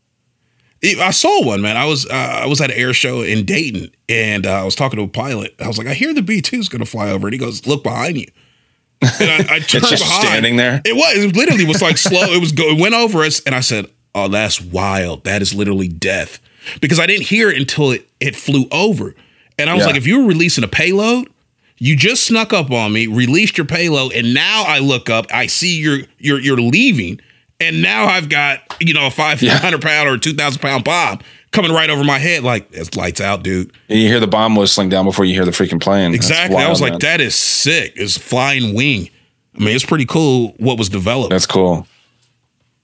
I 0.85 1.11
saw 1.11 1.45
one, 1.45 1.61
man. 1.63 1.77
I 1.77 1.85
was 1.87 2.07
uh, 2.07 2.13
I 2.13 2.47
was 2.47 2.61
at 2.61 2.71
an 2.71 2.77
air 2.77 2.93
show 2.93 3.23
in 3.23 3.45
Dayton, 3.45 3.91
and 4.09 4.47
uh, 4.47 4.61
I 4.63 4.65
was 4.65 4.75
talking 4.75 4.99
to 4.99 5.05
a 5.05 5.09
pilot. 5.09 5.55
I 5.61 5.67
was 5.69 5.79
like, 5.79 5.87
I 5.87 5.95
hear 5.95 6.15
the 6.15 6.23
B 6.23 6.41
2 6.41 6.57
is 6.59 6.69
going 6.69 6.81
to 6.81 6.87
fly 6.91 7.11
over, 7.11 7.27
and 7.27 7.33
he 7.33 7.39
goes, 7.39 7.67
"Look 7.67 7.83
behind 7.83 8.19
you." 8.19 8.27
And 9.03 9.31
I, 9.31 9.37
I 9.39 9.59
turned 9.61 9.85
It's 9.85 9.91
just 9.91 10.05
behind. 10.05 10.27
standing 10.27 10.57
there. 10.57 10.81
It 10.85 10.95
was. 10.95 11.25
It 11.25 11.35
literally 11.37 11.65
was 11.67 11.83
like 11.83 11.97
slow. 11.99 12.23
It 12.33 12.41
was 12.41 12.53
go. 12.53 12.65
It 12.71 12.81
went 12.81 12.95
over 12.95 13.23
us, 13.23 13.41
and 13.45 13.55
I 13.55 13.61
said, 13.61 13.87
"Oh, 14.15 14.29
that's 14.29 14.61
wild. 14.61 15.25
That 15.25 15.43
is 15.43 15.55
literally 15.55 15.89
death." 15.89 16.39
Because 16.81 16.99
I 17.01 17.07
didn't 17.07 17.27
hear 17.27 17.51
it 17.51 17.57
until 17.59 17.91
it 17.93 18.09
it 18.21 18.37
flew 18.37 18.67
over, 18.71 19.15
and 19.59 19.69
I 19.71 19.75
was 19.75 19.83
Yeah. 19.83 19.87
like, 19.89 19.97
"If 19.97 20.07
you 20.07 20.21
were 20.21 20.27
releasing 20.29 20.63
a 20.65 20.69
payload." 20.69 21.29
You 21.79 21.95
just 21.95 22.25
snuck 22.25 22.55
up 22.55 22.71
on 22.71 22.95
me, 22.95 23.07
released 23.07 23.59
your 23.59 23.67
payload, 23.67 24.15
and 24.15 24.33
now 24.33 24.63
I 24.67 24.79
look 24.79 25.11
up, 25.11 25.27
I 25.31 25.47
see 25.47 25.79
you're 25.79 25.99
you're 26.19 26.41
you're 26.41 26.57
leaving, 26.59 27.21
and 27.61 27.83
now 27.83 28.07
I've 28.07 28.29
got 28.29 28.61
you 28.81 28.95
know 28.95 29.07
a 29.07 29.11
five 29.11 29.41
hundred 29.41 29.83
pound 29.83 30.09
or 30.09 30.19
two 30.19 30.33
thousand 30.33 30.61
pound 30.61 30.85
bomb 30.85 31.21
coming 31.53 31.73
right 31.73 31.91
over 31.91 32.05
my 32.05 32.19
head. 32.19 32.43
Like 32.43 32.69
it's 32.73 32.97
lights 32.97 33.21
out, 33.21 33.43
dude. 33.43 33.73
And 33.89 33.99
you 33.99 34.09
hear 34.09 34.21
the 34.21 34.27
bomb 34.27 34.57
whistling 34.57 34.89
down 34.89 35.05
before 35.05 35.25
you 35.25 35.35
hear 35.35 35.45
the 35.45 35.51
freaking 35.51 35.81
plane. 35.81 36.13
That's 36.13 36.27
Exactly. 36.27 36.59
I 36.59 36.69
was 36.69 36.81
like, 36.81 36.93
man. 36.93 37.01
that 37.01 37.21
is 37.21 37.35
sick. 37.35 37.93
It's 37.97 38.19
flying 38.19 38.75
wing. 38.75 39.11
I 39.55 39.65
mean, 39.65 39.75
it's 39.75 39.87
pretty 39.87 40.05
cool 40.05 40.55
what 40.59 40.79
was 40.79 40.89
developed. 40.89 41.31
That's 41.31 41.47
cool. 41.47 41.87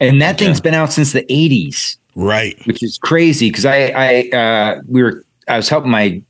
And 0.01 0.21
that 0.21 0.39
thing's 0.39 0.61
been 0.61 0.75
out 0.75 0.93
since 0.93 1.13
the 1.13 1.23
80s. 1.25 1.97
right. 2.17 2.59
which 2.67 2.83
is 2.83 2.99
crazy 2.99 3.51
because 3.51 3.65
I, 3.65 3.93
I, 3.95 4.37
uh, 4.37 4.83
we 4.89 5.03
were, 5.03 5.25
I 5.47 5.57
was 5.57 5.69
helping 5.69 5.93
my 5.93 6.23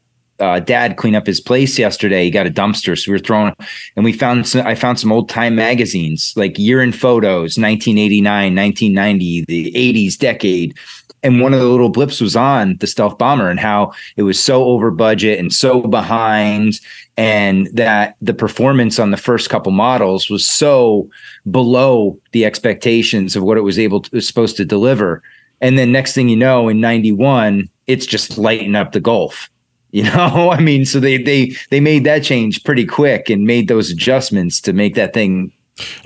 uh, 0.42 0.58
dad 0.58 0.96
clean 0.96 1.14
up 1.14 1.26
his 1.26 1.40
place 1.40 1.78
yesterday. 1.78 2.24
He 2.24 2.30
got 2.30 2.46
a 2.46 2.50
dumpster, 2.50 2.98
so 2.98 3.10
we 3.10 3.14
were 3.14 3.24
throwing, 3.24 3.54
and 3.94 4.04
we 4.04 4.12
found, 4.12 4.48
some, 4.48 4.66
I 4.66 4.74
found 4.74 4.98
some 4.98 5.12
old 5.12 5.28
time 5.28 5.54
magazines 5.54 6.34
like 6.36 6.58
Year 6.58 6.82
in 6.82 6.92
Photos, 6.92 7.56
1989, 7.56 8.54
1990, 8.54 9.44
the 9.44 9.72
80s 9.72 10.18
decade. 10.18 10.76
And 11.22 11.40
one 11.40 11.54
of 11.54 11.60
the 11.60 11.66
little 11.66 11.88
blips 11.88 12.20
was 12.20 12.34
on 12.34 12.76
the 12.78 12.88
stealth 12.88 13.16
bomber 13.16 13.48
and 13.48 13.60
how 13.60 13.92
it 14.16 14.24
was 14.24 14.42
so 14.42 14.64
over 14.64 14.90
budget 14.90 15.38
and 15.38 15.52
so 15.52 15.82
behind, 15.82 16.80
and 17.16 17.68
that 17.72 18.16
the 18.20 18.34
performance 18.34 18.98
on 18.98 19.12
the 19.12 19.16
first 19.16 19.48
couple 19.48 19.70
models 19.70 20.28
was 20.28 20.44
so 20.48 21.08
below 21.48 22.18
the 22.32 22.44
expectations 22.44 23.36
of 23.36 23.44
what 23.44 23.56
it 23.56 23.60
was 23.60 23.78
able 23.78 24.00
to 24.00 24.10
was 24.12 24.26
supposed 24.26 24.56
to 24.56 24.64
deliver. 24.64 25.22
And 25.60 25.78
then 25.78 25.92
next 25.92 26.14
thing 26.14 26.28
you 26.28 26.36
know, 26.36 26.68
in 26.68 26.80
'91, 26.80 27.68
it's 27.86 28.06
just 28.06 28.36
lighting 28.36 28.74
up 28.74 28.90
the 28.90 28.98
Gulf. 28.98 29.48
You 29.94 30.04
know, 30.04 30.50
I 30.50 30.58
mean, 30.58 30.86
so 30.86 31.00
they 31.00 31.18
they 31.18 31.54
they 31.70 31.78
made 31.78 32.04
that 32.04 32.24
change 32.24 32.64
pretty 32.64 32.86
quick 32.86 33.28
and 33.28 33.46
made 33.46 33.68
those 33.68 33.90
adjustments 33.90 34.58
to 34.62 34.72
make 34.72 34.94
that 34.94 35.12
thing. 35.12 35.52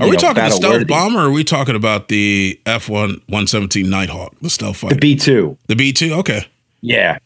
Are 0.00 0.06
we 0.06 0.12
know, 0.12 0.18
talking 0.18 0.42
the 0.42 0.50
stealth 0.50 0.88
bomber 0.88 1.20
or 1.20 1.26
are 1.26 1.30
we 1.30 1.44
talking 1.44 1.76
about 1.76 2.08
the 2.08 2.60
F 2.66 2.88
1 2.88 3.10
117 3.10 3.88
Nighthawk, 3.88 4.34
the 4.40 4.50
stealth 4.50 4.78
fighter? 4.78 4.96
The 4.96 5.00
B 5.00 5.14
two, 5.14 5.56
The 5.68 5.76
B 5.76 5.92
2? 5.92 6.14
Okay. 6.14 6.48
yeah, 6.80 7.18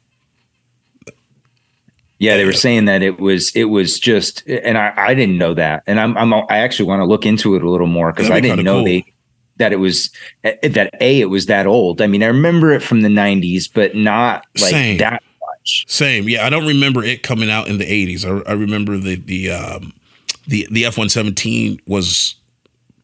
yeah. 2.19 2.37
They 2.37 2.45
were 2.45 2.53
saying 2.53 2.85
that 2.85 3.03
it 3.03 3.21
was 3.21 3.57
it 3.57 3.65
was 3.65 3.99
just, 3.99 4.47
and 4.47 4.77
I 4.77 4.93
I 4.95 5.15
didn't 5.15 5.39
know 5.39 5.55
that, 5.55 5.83
and 5.87 5.99
I'm 5.99 6.15
I'm 6.19 6.35
I 6.35 6.59
actually 6.59 6.91
want 6.91 7.01
to 7.01 7.07
look 7.07 7.25
into 7.25 7.55
it 7.55 7.63
a 7.63 7.71
little 7.71 7.87
more 7.87 8.13
because 8.13 8.31
I 8.31 8.39
didn't 8.41 8.65
know 8.65 8.81
cool. 8.81 8.85
they 8.85 9.15
that 9.57 9.73
it 9.73 9.77
was 9.77 10.11
eh, 10.45 10.69
that 10.69 10.95
a 11.01 11.21
it 11.23 11.31
was 11.31 11.47
that 11.47 11.67
old. 11.67 12.03
I 12.03 12.07
mean, 12.07 12.23
I 12.23 12.27
remember 12.27 12.71
it 12.73 12.83
from 12.83 13.01
the 13.01 13.09
'90s, 13.09 13.71
but 13.73 13.95
not 13.95 14.45
like 14.61 14.73
Same. 14.73 14.99
that 14.99 15.23
much. 15.71 15.85
Same. 15.89 16.29
Yeah. 16.29 16.47
I 16.47 16.51
don't 16.51 16.67
remember 16.67 17.03
it 17.05 17.23
coming 17.23 17.51
out 17.51 17.69
in 17.69 17.79
the 17.79 17.85
80s. 17.87 18.25
I, 18.25 18.51
I 18.51 18.55
remember 18.55 18.97
the, 18.99 19.17
the, 19.17 19.51
um, 19.51 19.93
the, 20.47 20.67
the 20.71 20.85
F 20.87 20.97
117 20.99 21.81
was 21.87 22.35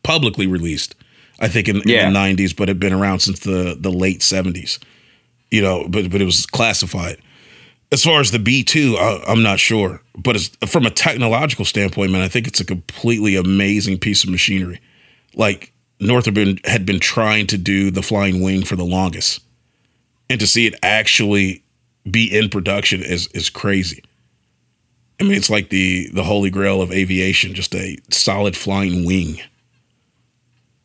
publicly 0.02 0.46
released, 0.46 0.94
I 1.40 1.48
think, 1.48 1.68
in, 1.68 1.82
Yeah. 1.84 2.06
in 2.06 2.12
the 2.12 2.18
90s, 2.18 2.56
but 2.56 2.68
had 2.68 2.80
been 2.80 2.92
around 2.92 3.20
since 3.20 3.40
the, 3.40 3.76
the 3.78 3.90
late 3.90 4.20
70s, 4.20 4.78
you 5.50 5.62
know, 5.62 5.86
but, 5.88 6.10
but 6.10 6.20
it 6.20 6.24
was 6.24 6.46
classified. 6.46 7.18
As 7.92 8.02
far 8.02 8.20
as 8.20 8.32
the 8.32 8.40
B 8.40 8.64
two, 8.64 8.96
I'm 8.98 9.44
not 9.44 9.60
sure, 9.60 10.02
but 10.18 10.36
from 10.66 10.86
a 10.86 10.90
technological 10.90 11.64
standpoint, 11.64 12.10
man, 12.10 12.20
I 12.20 12.26
think 12.26 12.48
it's 12.48 12.58
a 12.58 12.64
completely 12.64 13.36
amazing 13.36 13.98
piece 13.98 14.24
of 14.24 14.30
machinery. 14.30 14.80
Like 15.36 15.72
Northrop 16.00 16.36
had 16.64 16.84
been 16.84 16.98
trying 16.98 17.46
to 17.46 17.56
do 17.56 17.92
the 17.92 18.02
flying 18.02 18.42
wing 18.42 18.64
for 18.64 18.74
the 18.74 18.84
longest, 18.84 19.38
and 20.28 20.40
to 20.40 20.48
see 20.48 20.66
it 20.66 20.74
actually 20.82 21.62
be 22.10 22.36
in 22.36 22.48
production 22.48 23.02
is 23.02 23.28
is 23.28 23.50
crazy. 23.50 24.02
I 25.20 25.24
mean, 25.24 25.32
it's 25.32 25.50
like 25.50 25.70
the 25.70 26.08
the 26.12 26.24
holy 26.24 26.50
grail 26.50 26.82
of 26.82 26.92
aviation, 26.92 27.54
just 27.54 27.74
a 27.74 27.98
solid 28.10 28.56
flying 28.56 29.04
wing. 29.04 29.40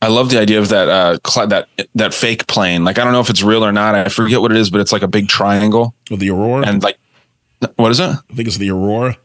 I 0.02 0.07
love 0.07 0.31
the 0.31 0.39
idea 0.39 0.60
of 0.60 0.69
that 0.69 0.88
uh 0.88 1.18
cl- 1.27 1.48
that 1.48 1.68
that 1.95 2.14
fake 2.14 2.48
plane. 2.48 2.84
Like 2.84 2.98
I 2.98 3.03
don't 3.03 3.14
know 3.14 3.19
if 3.19 3.30
it's 3.30 3.43
real 3.43 3.64
or 3.64 3.72
not. 3.72 3.93
I 3.93 4.10
forget 4.10 4.41
what 4.41 4.52
it 4.52 4.57
is, 4.57 4.69
but 4.69 4.81
it's 4.81 4.91
like 4.91 5.03
a 5.03 5.07
big 5.07 5.27
triangle 5.27 5.93
With 6.10 6.19
the 6.19 6.31
Aurora, 6.31 6.65
and 6.65 6.81
like 6.81 6.98
what 7.76 7.91
is 7.91 7.99
it? 7.99 8.10
I 8.10 8.34
think 8.34 8.48
it's 8.48 8.57
the 8.57 8.72
Aurora. 8.72 9.18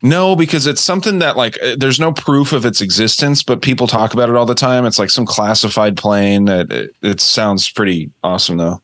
No, 0.00 0.36
because 0.36 0.68
it's 0.68 0.80
something 0.80 1.18
that 1.18 1.36
like 1.36 1.60
uh, 1.60 1.74
there's 1.76 1.98
no 1.98 2.12
proof 2.12 2.52
of 2.52 2.64
its 2.64 2.80
existence, 2.80 3.42
but 3.42 3.62
people 3.62 3.88
talk 3.88 4.14
about 4.14 4.28
it 4.28 4.36
all 4.36 4.46
the 4.46 4.54
time. 4.54 4.86
It's 4.86 4.98
like 4.98 5.10
some 5.10 5.26
classified 5.26 5.96
plane. 5.96 6.44
That 6.44 6.70
it, 6.70 6.96
it 7.02 7.20
sounds 7.20 7.68
pretty 7.68 8.12
awesome 8.22 8.58
though. 8.58 8.80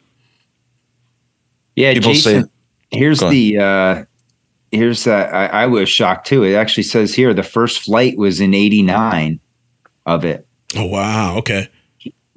Yeah, 1.76 1.94
People 1.94 2.12
Jason. 2.12 2.44
say- 2.44 2.50
here's 2.90 3.20
the 3.20 3.58
uh 3.58 4.04
here's 4.70 5.04
that 5.04 5.34
I, 5.34 5.46
I 5.46 5.66
was 5.66 5.88
shocked 5.88 6.26
too. 6.26 6.44
It 6.44 6.54
actually 6.54 6.84
says 6.84 7.14
here 7.14 7.34
the 7.34 7.42
first 7.42 7.82
flight 7.82 8.16
was 8.16 8.40
in 8.40 8.54
'89 8.54 9.40
of 10.06 10.24
it. 10.24 10.46
Oh 10.76 10.86
wow, 10.86 11.36
okay. 11.38 11.68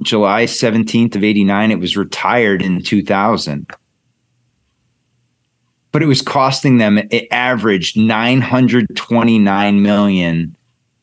July 0.04 0.44
17th 0.44 1.16
of 1.16 1.24
89. 1.24 1.72
It 1.72 1.80
was 1.80 1.98
retired 1.98 2.62
in 2.62 2.84
2000. 2.84 3.66
But 5.92 6.04
it 6.04 6.06
was 6.06 6.22
costing 6.22 6.78
them, 6.78 7.00
it 7.00 7.28
averaged 7.32 7.98
929 7.98 9.82
million 9.82 10.56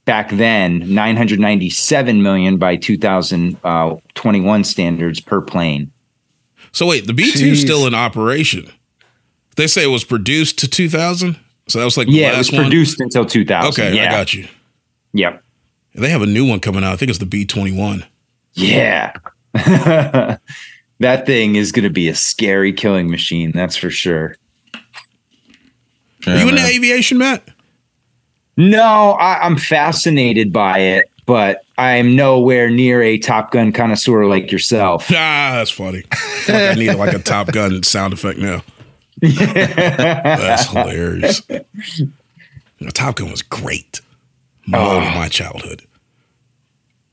back 0.04 0.30
then 0.30 0.94
997 0.94 2.22
million 2.22 2.56
by 2.56 2.76
2021 2.76 4.64
standards 4.64 5.20
per 5.20 5.40
plane. 5.40 5.90
So 6.74 6.86
wait, 6.86 7.06
the 7.06 7.14
B 7.14 7.30
two 7.32 7.46
is 7.46 7.60
still 7.60 7.86
in 7.86 7.94
operation. 7.94 8.70
They 9.56 9.68
say 9.68 9.84
it 9.84 9.88
was 9.92 10.04
produced 10.04 10.58
to 10.58 10.68
2000. 10.68 11.38
So 11.68 11.78
that 11.78 11.84
was 11.84 11.96
like 11.96 12.08
the 12.08 12.12
Yeah, 12.14 12.34
it 12.34 12.38
was 12.38 12.52
one? 12.52 12.62
produced 12.62 13.00
until 13.00 13.24
2000. 13.24 13.68
Okay, 13.70 13.96
yeah. 13.96 14.08
I 14.08 14.10
got 14.10 14.34
you. 14.34 14.48
Yep. 15.12 15.42
They 15.94 16.10
have 16.10 16.22
a 16.22 16.26
new 16.26 16.46
one 16.46 16.58
coming 16.60 16.82
out. 16.82 16.92
I 16.92 16.96
think 16.96 17.08
it's 17.10 17.20
the 17.20 17.26
B 17.26 17.46
twenty 17.46 17.72
one. 17.72 18.04
Yeah. 18.54 19.12
that 19.54 20.40
thing 21.26 21.54
is 21.54 21.70
going 21.70 21.84
to 21.84 21.90
be 21.90 22.08
a 22.08 22.14
scary 22.14 22.72
killing 22.72 23.08
machine. 23.08 23.52
That's 23.52 23.76
for 23.76 23.90
sure. 23.90 24.36
Are 26.26 26.36
you 26.36 26.48
into 26.48 26.64
aviation, 26.64 27.18
Mat? 27.18 27.46
No, 28.56 29.12
I, 29.12 29.40
I'm 29.40 29.56
fascinated 29.56 30.52
by 30.52 30.78
it, 30.78 31.10
but 31.26 31.63
I'm 31.76 32.14
nowhere 32.16 32.70
near 32.70 33.02
a 33.02 33.18
Top 33.18 33.50
Gun 33.50 33.72
connoisseur 33.72 34.26
like 34.26 34.52
yourself. 34.52 35.06
Ah, 35.10 35.52
that's 35.54 35.70
funny. 35.70 36.04
I 36.48 36.68
I 36.70 36.74
need 36.74 36.92
like 36.94 37.12
a 37.14 37.18
Top 37.18 37.50
Gun 37.52 37.82
sound 37.82 38.12
effect 38.12 38.38
now. 38.38 38.62
That's 39.20 40.66
hilarious. 40.70 41.42
You 41.48 41.64
know, 42.80 42.90
Top 42.90 43.16
Gun 43.16 43.30
was 43.30 43.42
great. 43.42 44.00
Mode 44.66 45.02
of 45.02 45.14
my 45.14 45.28
childhood. 45.28 45.82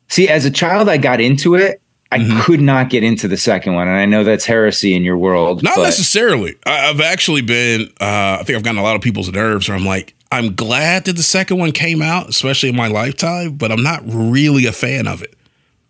See, 0.09 0.27
as 0.27 0.45
a 0.45 0.51
child, 0.51 0.89
I 0.89 0.97
got 0.97 1.21
into 1.21 1.55
it. 1.55 1.81
I 2.13 2.19
Mm-hmm. 2.19 2.41
could 2.41 2.59
not 2.59 2.89
get 2.89 3.03
into 3.05 3.29
the 3.29 3.37
second 3.37 3.73
one, 3.75 3.87
and 3.87 3.95
I 3.97 4.05
know 4.05 4.25
that's 4.25 4.43
heresy 4.45 4.93
in 4.95 5.03
your 5.03 5.17
world. 5.17 5.63
Not 5.63 5.77
but 5.77 5.83
necessarily. 5.83 6.55
I, 6.65 6.89
I've 6.89 6.99
actually 6.99 7.41
been. 7.41 7.83
Uh, 8.01 8.37
I 8.39 8.43
think 8.45 8.57
I've 8.57 8.63
gotten 8.63 8.79
a 8.79 8.83
lot 8.83 8.97
of 8.97 9.01
people's 9.01 9.31
nerves. 9.31 9.69
Where 9.69 9.77
I'm 9.77 9.85
like, 9.85 10.13
I'm 10.31 10.55
glad 10.55 11.05
that 11.05 11.15
the 11.17 11.23
second 11.23 11.57
one 11.57 11.71
came 11.71 12.01
out, 12.01 12.29
especially 12.29 12.69
in 12.69 12.75
my 12.75 12.87
lifetime, 12.87 13.53
but 13.57 13.71
I'm 13.71 13.83
not 13.83 14.01
really 14.05 14.65
a 14.65 14.71
fan 14.71 15.07
of 15.07 15.21
it. 15.21 15.33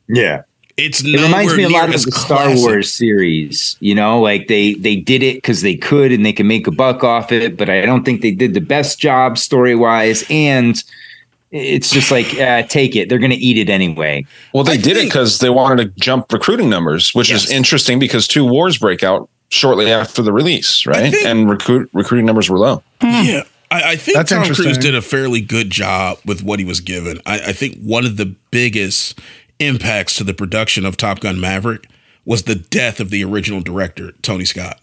yeah, 0.08 0.42
It's 0.78 1.04
it 1.04 1.20
reminds 1.22 1.56
me 1.56 1.64
a 1.64 1.70
lot 1.70 1.90
of 1.90 1.96
as 1.96 2.06
the 2.06 2.12
Star. 2.12 2.56
Wars 2.56 2.92
series. 2.92 3.78
You 3.82 3.94
know, 3.94 4.20
like 4.20 4.48
they 4.48 4.74
they 4.74 4.96
did 4.96 5.22
it 5.22 5.36
because 5.36 5.62
they 5.62 5.76
could 5.76 6.12
and 6.12 6.26
they 6.26 6.34
can 6.34 6.48
make 6.48 6.66
a 6.68 6.72
buck 6.72 7.04
off 7.04 7.32
it, 7.32 7.56
but 7.56 7.70
I 7.70 7.82
don't 7.86 8.04
think 8.04 8.22
they 8.22 8.32
did 8.32 8.54
the 8.56 8.62
best 8.62 9.00
job 9.00 9.38
story 9.38 9.76
wise. 9.76 10.24
And 10.30 10.82
it's 11.52 11.90
just 11.92 12.10
like, 12.12 12.34
uh, 12.40 12.64
take 12.64 12.96
it. 12.96 13.10
They're 13.10 13.20
going 13.20 13.32
to 13.32 13.38
eat 13.38 13.58
it 13.58 13.70
anyway. 13.70 14.26
Well, 14.54 14.64
they 14.64 14.74
I 14.74 14.78
did 14.78 14.96
it 14.98 15.04
because 15.06 15.40
they 15.40 15.50
wanted 15.50 15.84
to 15.96 16.02
jump 16.02 16.32
recruiting 16.32 16.70
numbers, 16.70 17.14
which 17.14 17.30
Yes. 17.30 17.44
is 17.44 17.52
interesting 17.52 18.00
because 18.00 18.26
two 18.28 18.46
wars 18.46 18.78
break 18.78 19.04
out 19.04 19.30
shortly 19.50 19.92
after 19.92 20.22
the 20.22 20.32
release, 20.32 20.86
right? 20.86 21.12
think- 21.12 21.26
and 21.28 21.50
recruit 21.50 21.90
recruiting 21.94 22.26
numbers 22.26 22.50
were 22.50 22.58
low. 22.58 22.82
Yeah. 23.04 23.44
I, 23.72 23.92
I 23.92 23.96
think 23.96 24.18
That's 24.18 24.32
Tom 24.32 24.54
Cruise 24.54 24.78
did 24.78 24.96
a 24.96 25.02
fairly 25.02 25.42
good 25.42 25.70
job 25.70 26.20
with 26.26 26.44
what 26.44 26.60
he 26.60 26.66
was 26.66 26.82
given. 26.82 27.22
I, 27.26 27.40
I 27.40 27.54
think 27.54 27.80
one 27.80 28.06
of 28.06 28.18
the 28.18 28.36
biggest 28.52 29.20
impacts 29.60 30.16
to 30.16 30.24
the 30.24 30.34
production 30.34 30.86
of 30.86 30.98
Top 30.98 31.22
Gun 31.22 31.40
Maverick 31.40 31.88
was 32.26 32.44
the 32.44 32.56
death 32.56 33.00
of 33.00 33.10
the 33.10 33.24
original 33.24 33.62
director, 33.62 34.12
Tony 34.22 34.46
Scott. 34.46 34.80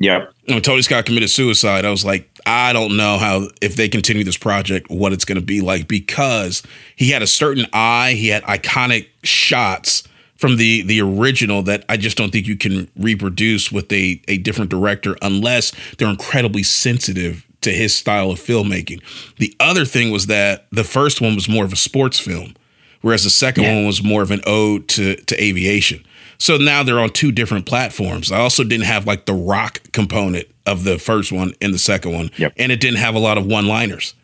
Yep. 0.00 0.32
When 0.46 0.62
Tony 0.62 0.82
Scott 0.82 1.04
committed 1.04 1.30
suicide, 1.30 1.84
I 1.84 1.90
was 1.90 2.04
like, 2.04 2.30
I 2.46 2.72
don't 2.72 2.96
know 2.96 3.18
how, 3.18 3.48
if 3.60 3.76
they 3.76 3.88
continue 3.88 4.24
this 4.24 4.36
project, 4.36 4.90
what 4.90 5.12
it's 5.12 5.24
going 5.24 5.38
to 5.38 5.44
be 5.44 5.60
like 5.60 5.88
because 5.88 6.62
he 6.96 7.10
had 7.10 7.22
a 7.22 7.26
certain 7.26 7.66
eye, 7.72 8.12
he 8.12 8.28
had 8.28 8.42
iconic 8.44 9.08
shots 9.24 10.04
from 10.36 10.56
the 10.56 10.80
the 10.82 11.02
original 11.02 11.62
that 11.62 11.84
I 11.90 11.98
just 11.98 12.16
don't 12.16 12.30
think 12.30 12.46
you 12.46 12.56
can 12.56 12.90
reproduce 12.96 13.70
with 13.70 13.92
a 13.92 14.22
a 14.26 14.38
different 14.38 14.70
director 14.70 15.14
unless 15.20 15.70
they're 15.98 16.08
incredibly 16.08 16.62
sensitive 16.62 17.46
to 17.62 17.70
his 17.72 17.94
style 17.94 18.30
of 18.30 18.38
filmmaking. 18.40 19.02
The 19.36 19.54
other 19.60 19.84
thing 19.84 20.10
was 20.10 20.26
that 20.26 20.66
the 20.70 20.84
first 20.84 21.20
one 21.20 21.34
was 21.34 21.48
more 21.48 21.64
of 21.64 21.72
a 21.72 21.76
sports 21.76 22.18
film, 22.18 22.54
whereas 23.00 23.24
the 23.24 23.30
second 23.30 23.64
one 23.64 23.86
was 23.86 24.02
more 24.02 24.22
of 24.22 24.30
an 24.30 24.40
ode 24.46 24.88
to 24.88 25.16
to 25.16 25.42
aviation. 25.42 26.04
So 26.38 26.56
now 26.56 26.82
they're 26.82 26.98
on 26.98 27.10
two 27.10 27.32
different 27.32 27.66
platforms. 27.66 28.32
I 28.32 28.38
also 28.38 28.64
didn't 28.64 28.86
have 28.86 29.06
like 29.06 29.26
the 29.26 29.34
rock 29.34 29.82
component 29.92 30.46
of 30.64 30.84
the 30.84 30.98
first 30.98 31.32
one 31.32 31.52
and 31.60 31.74
the 31.74 31.78
second 31.78 32.12
one, 32.12 32.30
Yep. 32.38 32.54
and 32.56 32.72
it 32.72 32.80
didn't 32.80 32.98
have 32.98 33.14
a 33.14 33.18
lot 33.18 33.36
of 33.36 33.44
one-liners. 33.44 34.14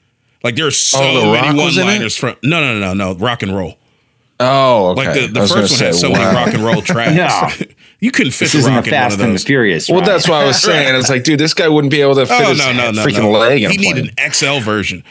Like 0.43 0.57
there 0.57 0.67
are 0.67 0.71
so 0.71 0.99
Oh, 1.03 1.21
The 1.27 1.33
many 1.33 1.49
Rock 1.49 1.57
was 1.67 1.77
in 1.77 1.83
it? 1.83 1.87
one-liners 1.87 2.17
from 2.17 2.37
no, 2.43 2.61
no, 2.61 2.79
no, 2.79 2.95
no, 2.95 3.13
no, 3.13 3.19
rock 3.19 3.43
and 3.43 3.55
roll. 3.55 3.77
Oh, 4.41 4.91
okay. 4.91 5.07
Like 5.07 5.15
the, 5.15 5.27
the 5.29 5.41
first 5.47 5.53
one 5.55 5.63
gonna 5.81 5.85
had 5.85 5.95
so 5.95 6.11
wow. 6.11 6.19
many 6.19 6.37
rock 6.37 6.55
and 6.55 6.63
roll 6.65 6.83
tracks. 6.83 7.61
No. 7.61 7.67
you 8.07 8.13
couldn't 8.13 8.33
fit 8.33 8.47
This 8.47 8.53
the 8.53 8.59
isn't 8.61 8.73
the 8.73 8.77
rock 8.79 8.87
in 8.87 8.93
one 8.95 9.01
Fast 9.03 9.15
of 9.17 9.21
and 9.21 9.35
the. 9.35 9.39
Furious. 9.41 9.89
Well, 9.89 9.99
ride. 10.01 10.09
that's 10.09 10.29
what 10.29 10.41
I 10.43 10.47
was 10.47 10.63
saying. 10.63 10.95
It's 10.95 11.11
like, 11.11 11.25
dude, 11.25 11.41
this 11.41 11.53
guy 11.55 11.69
wouldn't 11.69 11.91
be 11.91 12.01
able 12.01 12.15
to 12.15 12.27
fit 12.27 12.41
Oh 12.41 12.51
his 12.51 12.59
no, 12.59 12.73
no, 12.73 12.91
no, 12.93 13.05
freaking 13.05 13.23
no! 13.23 13.31
leg 13.33 13.63
in 13.65 13.71
he 13.73 13.77
a 13.77 13.81
needed 13.81 14.15
plane. 14.17 14.27
an 14.27 14.33
XL 14.33 14.61
version. 14.61 15.03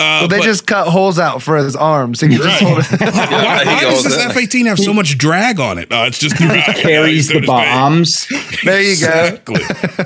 Uh, 0.00 0.18
Well, 0.22 0.28
they 0.28 0.38
but- 0.38 0.44
just 0.44 0.66
cut 0.66 0.88
holes 0.88 1.18
out 1.18 1.42
for 1.42 1.56
his 1.58 1.76
arms. 1.76 2.20
He 2.22 2.28
can 2.28 2.38
just 2.38 2.60
hold 2.62 2.78
it. 2.80 2.86
why, 3.00 3.60
he 3.64 3.66
why 3.70 3.80
does 3.82 4.02
this. 4.04 4.16
F 4.18 4.36
eighteen 4.36 4.66
have 4.66 4.78
so 4.78 4.92
much 4.94 5.16
drag 5.18 5.60
on 5.60 5.78
it? 5.78 5.90
No, 5.90 6.04
it's 6.04 6.18
just 6.18 6.36
carries 6.38 7.28
the 7.28 7.40
bombs. 7.46 8.26
There 8.64 8.80
you 8.82 8.98
go. 8.98 9.38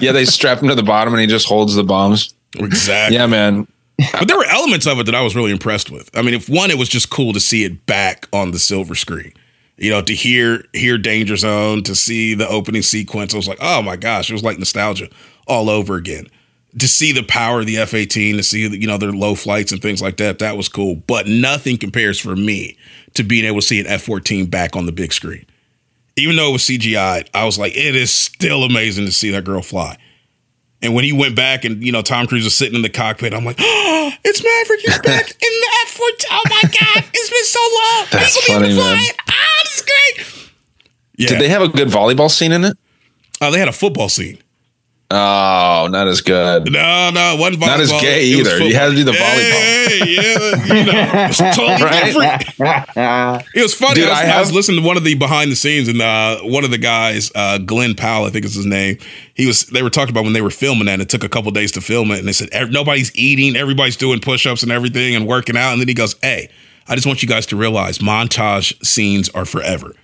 Yeah, 0.00 0.12
they 0.12 0.24
strap 0.24 0.60
him 0.62 0.68
to 0.68 0.74
the 0.74 0.82
bottom 0.82 1.14
and 1.14 1.20
he 1.20 1.26
just 1.26 1.46
holds 1.46 1.74
the 1.74 1.82
bombs. 1.84 2.34
Exactly. 2.56 3.16
Yeah, 3.16 3.26
man. 3.26 3.66
But 4.12 4.26
there 4.28 4.36
were 4.36 4.44
elements 4.46 4.86
of 4.86 4.98
it 4.98 5.06
that 5.06 5.14
I 5.14 5.22
was 5.22 5.34
really 5.36 5.50
impressed 5.52 5.90
with. 5.90 6.10
I 6.16 6.22
mean, 6.22 6.34
if 6.34 6.48
one, 6.48 6.70
it 6.70 6.78
was 6.78 6.88
just 6.88 7.10
cool 7.10 7.32
to 7.32 7.40
see 7.40 7.64
it 7.64 7.86
back 7.86 8.26
on 8.32 8.50
the 8.50 8.58
silver 8.58 8.94
screen. 8.96 9.32
You 9.76 9.90
know, 9.90 10.02
to 10.02 10.14
hear 10.14 10.64
hear 10.72 10.98
Danger 10.98 11.36
Zone, 11.36 11.82
to 11.84 11.94
see 11.94 12.34
the 12.34 12.48
opening 12.48 12.82
sequence, 12.82 13.34
I 13.34 13.36
was 13.36 13.48
like, 13.48 13.58
oh 13.60 13.82
my 13.82 13.96
gosh, 13.96 14.30
it 14.30 14.32
was 14.32 14.44
like 14.44 14.58
nostalgia 14.58 15.08
all 15.46 15.68
over 15.68 15.96
again. 15.96 16.26
To 16.78 16.88
see 16.88 17.12
the 17.12 17.22
power 17.22 17.60
of 17.60 17.66
the 17.66 17.78
F 17.78 17.94
eighteen, 17.94 18.36
to 18.36 18.42
see 18.42 18.66
you 18.66 18.86
know 18.86 18.98
their 18.98 19.12
low 19.12 19.34
flights 19.34 19.72
and 19.72 19.80
things 19.82 20.02
like 20.02 20.16
that, 20.18 20.38
that 20.40 20.56
was 20.56 20.68
cool. 20.68 20.96
But 20.96 21.26
nothing 21.26 21.76
compares 21.76 22.18
for 22.18 22.36
me 22.36 22.76
to 23.14 23.22
being 23.22 23.44
able 23.44 23.60
to 23.60 23.66
see 23.66 23.80
an 23.80 23.86
F 23.86 24.02
fourteen 24.02 24.46
back 24.46 24.76
on 24.76 24.86
the 24.86 24.92
big 24.92 25.12
screen. 25.12 25.46
Even 26.16 26.36
though 26.36 26.50
it 26.50 26.52
was 26.52 26.62
CGI, 26.62 27.28
I 27.34 27.44
was 27.44 27.58
like, 27.58 27.76
it 27.76 27.96
is 27.96 28.12
still 28.12 28.62
amazing 28.62 29.06
to 29.06 29.12
see 29.12 29.30
that 29.30 29.44
girl 29.44 29.62
fly. 29.62 29.98
And 30.84 30.94
when 30.94 31.02
he 31.04 31.12
went 31.12 31.34
back 31.34 31.64
and, 31.64 31.82
you 31.82 31.90
know, 31.90 32.02
Tom 32.02 32.26
Cruise 32.26 32.44
was 32.44 32.54
sitting 32.54 32.74
in 32.76 32.82
the 32.82 32.90
cockpit, 32.90 33.32
I'm 33.32 33.44
like, 33.44 33.56
oh, 33.58 34.12
it's 34.24 34.44
Maverick. 34.44 34.80
He's 34.80 34.98
back 34.98 35.30
in 35.30 35.38
the 35.40 35.68
F 35.86 35.90
14. 35.90 36.28
Oh 36.30 36.42
my 36.50 36.62
God. 36.62 37.04
It's 37.12 37.30
been 37.30 37.44
so 37.44 37.60
long. 37.74 38.06
That's 38.12 38.34
He's 38.36 38.46
be 38.46 38.52
able 38.52 38.62
to 38.68 38.82
funny, 38.82 38.94
man. 38.94 39.04
it. 39.08 39.16
Ah, 39.28 39.60
this 39.64 39.74
is 39.76 39.82
great. 39.82 40.50
Yeah. 41.16 41.28
Did 41.28 41.40
they 41.40 41.48
have 41.48 41.62
a 41.62 41.68
good 41.68 41.88
volleyball 41.88 42.30
scene 42.30 42.52
in 42.52 42.64
it? 42.64 42.76
oh, 43.40 43.50
they 43.50 43.58
had 43.58 43.68
a 43.68 43.72
football 43.72 44.08
scene. 44.08 44.38
Oh, 45.10 45.88
not 45.90 46.08
as 46.08 46.22
good. 46.22 46.72
No, 46.72 47.10
no, 47.10 47.34
it 47.34 47.38
wasn't 47.38 47.62
volleyball. 47.62 47.66
Not 47.66 47.80
as 47.80 47.92
gay 47.92 48.30
It 48.30 48.38
either. 48.38 48.64
You 48.64 48.74
had 48.74 48.88
to 48.90 48.96
do 48.96 49.04
the 49.04 49.12
Hey, 49.12 49.98
yeah, 50.06 50.74
you 50.74 50.84
know, 50.86 51.26
it's 51.28 51.38
totally 51.56 51.76
different. 51.76 53.46
It 53.54 53.62
was 53.62 53.74
funny. 53.74 53.96
Dude, 53.96 54.04
I, 54.04 54.08
was, 54.08 54.18
I 54.18 54.36
I 54.36 54.40
was 54.40 54.52
listening 54.52 54.80
to 54.80 54.86
one 54.86 54.96
of 54.96 55.04
the 55.04 55.14
behind 55.14 55.52
the 55.52 55.56
scenes, 55.56 55.88
and 55.88 56.00
uh, 56.00 56.38
one 56.40 56.64
of 56.64 56.70
the 56.70 56.78
guys, 56.78 57.30
uh, 57.34 57.58
Glen 57.58 57.94
Powell, 57.94 58.24
I 58.24 58.30
think 58.30 58.46
is 58.46 58.54
his 58.54 58.66
name. 58.66 58.96
He 59.34 59.46
was. 59.46 59.66
They 59.66 59.82
were 59.82 59.90
talking 59.90 60.12
about 60.14 60.24
when 60.24 60.32
they 60.32 60.42
were 60.42 60.50
filming 60.50 60.86
that. 60.86 60.94
And 60.94 61.02
it 61.02 61.10
took 61.10 61.22
a 61.22 61.28
couple 61.28 61.50
days 61.50 61.72
to 61.72 61.80
film 61.80 62.10
it, 62.10 62.18
and 62.18 62.26
they 62.26 62.32
said 62.32 62.50
nobody's 62.72 63.14
eating, 63.14 63.56
everybody's 63.56 63.96
doing 63.96 64.20
push-ups 64.20 64.62
and 64.62 64.72
everything, 64.72 65.14
and 65.14 65.26
working 65.26 65.56
out. 65.56 65.72
And 65.72 65.80
then 65.80 65.88
he 65.88 65.94
goes, 65.94 66.16
"Hey, 66.22 66.48
I 66.88 66.94
just 66.94 67.06
want 67.06 67.22
you 67.22 67.28
guys 67.28 67.46
to 67.46 67.56
realize 67.56 67.98
montage 67.98 68.84
scenes 68.84 69.28
are 69.30 69.44
forever." 69.44 69.94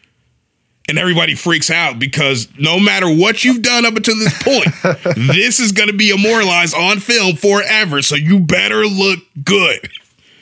And 0.91 0.99
everybody 0.99 1.37
freaks 1.37 1.71
out 1.71 1.99
because 2.01 2.49
no 2.59 2.81
matter 2.81 3.07
what 3.09 3.45
you've 3.45 3.63
done 3.63 3.87
up 3.87 3.95
until 3.95 4.17
this 4.17 4.43
point, 4.43 4.67
this 5.33 5.61
is 5.61 5.71
going 5.71 5.89
to 5.89 5.95
be 5.97 6.11
immortalized 6.11 6.75
on 6.75 6.99
film 6.99 7.37
forever. 7.37 8.03
So 8.03 8.17
you 8.17 8.41
better 8.41 8.85
look 8.87 9.21
good. 9.45 9.89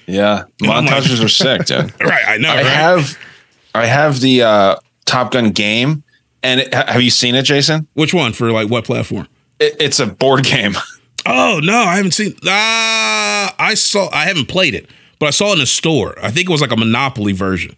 Yeah, 0.06 0.44
And 0.62 0.70
I'm 0.70 0.86
like- 0.86 1.02
montages 1.04 1.22
are 1.22 1.28
sick, 1.28 1.66
dude. 1.66 1.92
Right? 2.00 2.24
I 2.26 2.38
know. 2.38 2.48
I 2.48 2.54
right? 2.56 2.64
have, 2.66 3.18
I 3.74 3.84
have 3.86 4.20
the 4.20 4.42
uh, 4.42 4.76
Top 5.04 5.32
Gun 5.32 5.50
game, 5.50 6.02
and 6.42 6.60
it, 6.60 6.72
have 6.72 7.02
you 7.02 7.10
seen 7.10 7.34
it, 7.34 7.42
Jason? 7.42 7.86
Which 7.92 8.14
one 8.14 8.32
for 8.32 8.50
like 8.50 8.70
what 8.70 8.84
platform? 8.86 9.28
It, 9.60 9.76
it's 9.78 10.00
a 10.00 10.06
board 10.06 10.44
game. 10.44 10.74
Oh 11.26 11.60
no, 11.62 11.76
I 11.76 11.96
haven't 11.96 12.12
seen. 12.12 12.34
Ah, 12.46 13.54
I 13.58 13.74
saw. 13.74 14.08
I 14.12 14.24
haven't 14.24 14.46
played 14.46 14.74
it, 14.74 14.88
but 15.18 15.26
I 15.26 15.30
saw 15.30 15.50
it 15.50 15.54
in 15.54 15.58
the 15.58 15.66
store. 15.66 16.14
I 16.22 16.30
think 16.30 16.48
it 16.48 16.52
was 16.52 16.62
like 16.62 16.72
a 16.72 16.76
Monopoly 16.76 17.32
version. 17.32 17.76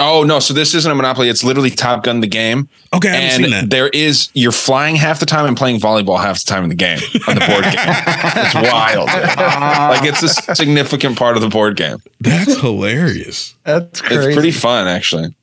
Oh 0.00 0.22
no! 0.22 0.38
So 0.38 0.54
this 0.54 0.74
isn't 0.76 0.90
a 0.90 0.94
Monopoly. 0.94 1.28
It's 1.28 1.42
literally 1.42 1.70
Top 1.70 2.04
Gun 2.04 2.20
the 2.20 2.28
game. 2.28 2.68
Okay, 2.94 3.08
I 3.08 3.16
haven't 3.16 3.44
seen 3.44 3.50
that. 3.50 3.70
there 3.70 3.88
is 3.88 4.30
you're 4.32 4.52
flying 4.52 4.94
half 4.94 5.18
the 5.18 5.26
time 5.26 5.46
and 5.46 5.56
playing 5.56 5.80
volleyball 5.80 6.20
half 6.20 6.38
the 6.38 6.44
time 6.44 6.62
in 6.62 6.68
the 6.68 6.76
game 6.76 7.00
on 7.26 7.34
the 7.34 7.40
board 7.40 7.64
game. 7.64 7.74
it's 7.74 8.54
wild. 8.54 9.06
like 9.06 10.04
it's 10.04 10.22
a 10.22 10.54
significant 10.54 11.18
part 11.18 11.34
of 11.36 11.42
the 11.42 11.48
board 11.48 11.76
game. 11.76 11.98
That's 12.20 12.60
hilarious. 12.60 13.56
That's 13.64 14.00
crazy. 14.00 14.26
It's 14.26 14.34
pretty 14.34 14.52
fun, 14.52 14.86
actually. 14.86 15.34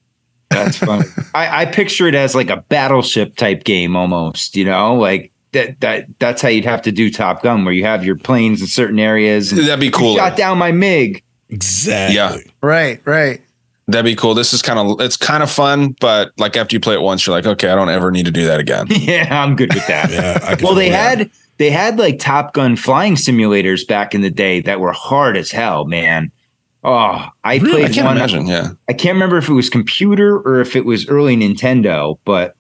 That's 0.50 0.78
funny. 0.78 1.06
I, 1.34 1.64
I 1.64 1.66
picture 1.66 2.08
it 2.08 2.16
as 2.16 2.34
like 2.34 2.50
a 2.50 2.58
battleship 2.58 3.36
type 3.36 3.66
game 3.66 3.96
almost, 3.98 4.56
you 4.56 4.64
know, 4.64 4.96
like 4.96 5.34
that 5.52 5.82
that 5.82 6.20
that's 6.20 6.42
how 6.42 6.48
you'd 6.50 6.66
have 6.66 6.82
to 6.84 6.94
do 6.94 7.12
Top 7.12 7.44
Gun, 7.44 7.66
where 7.66 7.74
you 7.74 7.84
have 7.84 8.06
your 8.06 8.16
planes 8.16 8.62
in 8.62 8.68
certain 8.68 9.00
areas. 9.00 9.52
And 9.52 9.62
That'd 9.62 9.82
be 9.82 9.88
you 9.88 9.92
cool. 9.92 10.16
Shot 10.16 10.38
down 10.38 10.58
my 10.58 10.72
MiG. 10.72 11.24
Exactly. 11.50 12.16
Yeah. 12.16 12.38
right, 12.62 13.02
right. 13.06 13.42
That'd 13.88 14.06
be 14.06 14.16
cool. 14.16 14.34
This 14.34 14.52
is 14.52 14.62
kind 14.64 14.80
of 14.80 15.00
it's 15.00 15.16
kind 15.18 15.44
of 15.44 15.52
fun, 15.52 15.96
but 16.02 16.32
like 16.38 16.58
after 16.58 16.76
you 16.76 16.80
play 16.80 16.96
it 16.96 17.02
once, 17.02 17.26
you're 17.28 17.36
like, 17.36 17.46
okay, 17.46 17.70
I 17.70 17.76
don't 17.76 17.90
ever 17.90 18.10
need 18.12 18.26
to 18.26 18.32
do 18.32 18.46
that 18.46 18.60
again. 18.60 18.88
yeah, 18.90 19.44
I'm 19.44 19.56
good 19.56 19.74
with 19.74 19.86
that. 19.88 20.10
Yeah. 20.12 20.56
Well, 20.64 20.74
they 20.74 20.86
feel 20.86 20.92
that. 20.94 21.18
had 21.20 21.32
they 21.58 21.70
had 21.70 21.98
like 22.00 22.18
Top 22.18 22.54
Gun 22.54 22.76
flying 22.76 23.14
simulators 23.16 23.88
back 23.88 24.16
in 24.16 24.22
the 24.22 24.32
day 24.32 24.60
that 24.62 24.80
were 24.80 24.92
hard 24.92 25.38
as 25.38 25.52
hell, 25.52 25.86
man. 25.86 26.32
Oh, 26.84 27.28
I 27.44 27.58
Really? 27.58 27.82
played 27.82 27.92
I 27.92 27.94
can't 27.94 28.08
one. 28.08 28.18
imagine. 28.18 28.48
Yeah. 28.48 28.72
I 28.90 28.94
can't 28.94 29.14
remember 29.16 29.38
if 29.38 29.50
it 29.50 29.54
was 29.54 29.70
computer 29.70 30.38
or 30.40 30.62
if 30.62 30.76
it 30.76 30.86
was 30.86 31.08
early 31.08 31.36
Nintendo, 31.36 32.18
but 32.26 32.56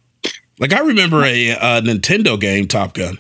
Like 0.60 0.74
I 0.74 0.80
remember 0.80 1.24
a 1.24 1.52
uh, 1.52 1.82
Nintendo 1.82 2.40
game, 2.40 2.68
Top 2.68 2.94
Gun. 2.94 3.18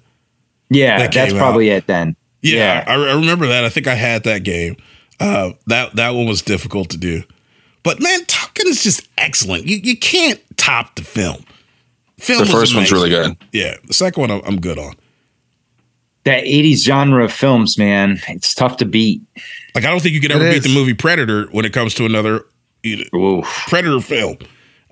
yeah, 0.69 0.97
That 0.99 1.11
that's 1.11 1.31
came 1.31 1.39
probably 1.39 1.69
it 1.69 1.85
then. 1.87 2.15
Yeah, 2.41 2.55
Yeah. 2.55 2.83
I, 2.87 2.93
I 3.11 3.15
remember 3.15 3.47
that. 3.47 3.63
I 3.65 3.69
think 3.69 3.87
I 3.87 3.95
had 3.95 4.23
that 4.23 4.43
game. 4.43 4.77
Uh, 5.19 5.51
that 5.67 5.95
that 5.95 6.11
one 6.11 6.25
was 6.27 6.41
difficult 6.41 6.89
to 6.89 6.97
do, 6.97 7.23
but 7.85 8.01
man, 8.01 8.25
Top 8.25 8.53
Gun 8.55 8.67
is 8.67 8.83
just 8.83 9.07
excellent. 9.17 9.67
You 9.67 9.77
you 9.77 9.95
can't 9.95 10.41
top 10.57 10.95
the 10.95 11.03
film. 11.03 11.45
Film 12.17 12.39
The 12.39 12.43
was 12.43 12.51
first 12.51 12.75
one's 12.75 12.91
really 12.91 13.09
good. 13.09 13.37
Yeah, 13.53 13.77
the 13.85 13.93
second 13.93 14.19
one 14.19 14.31
I'm, 14.31 14.41
I'm 14.43 14.59
good 14.59 14.79
on. 14.79 14.95
That 16.23 16.43
80s 16.45 16.83
genre 16.83 17.23
of 17.23 17.31
films, 17.31 17.77
man, 17.77 18.19
it's 18.27 18.55
tough 18.55 18.77
to 18.77 18.85
beat. 18.85 19.21
Like 19.75 19.85
I 19.85 19.91
don't 19.91 20.01
think 20.01 20.15
you 20.15 20.21
could 20.21 20.31
ever 20.31 20.51
beat 20.51 20.63
the 20.63 20.73
movie 20.73 20.95
Predator 20.95 21.45
when 21.51 21.63
it 21.63 21.71
comes 21.71 21.93
to 21.95 22.05
another 22.05 22.45
you 22.81 23.05
know, 23.13 23.43
Predator 23.67 24.01
film. 24.01 24.37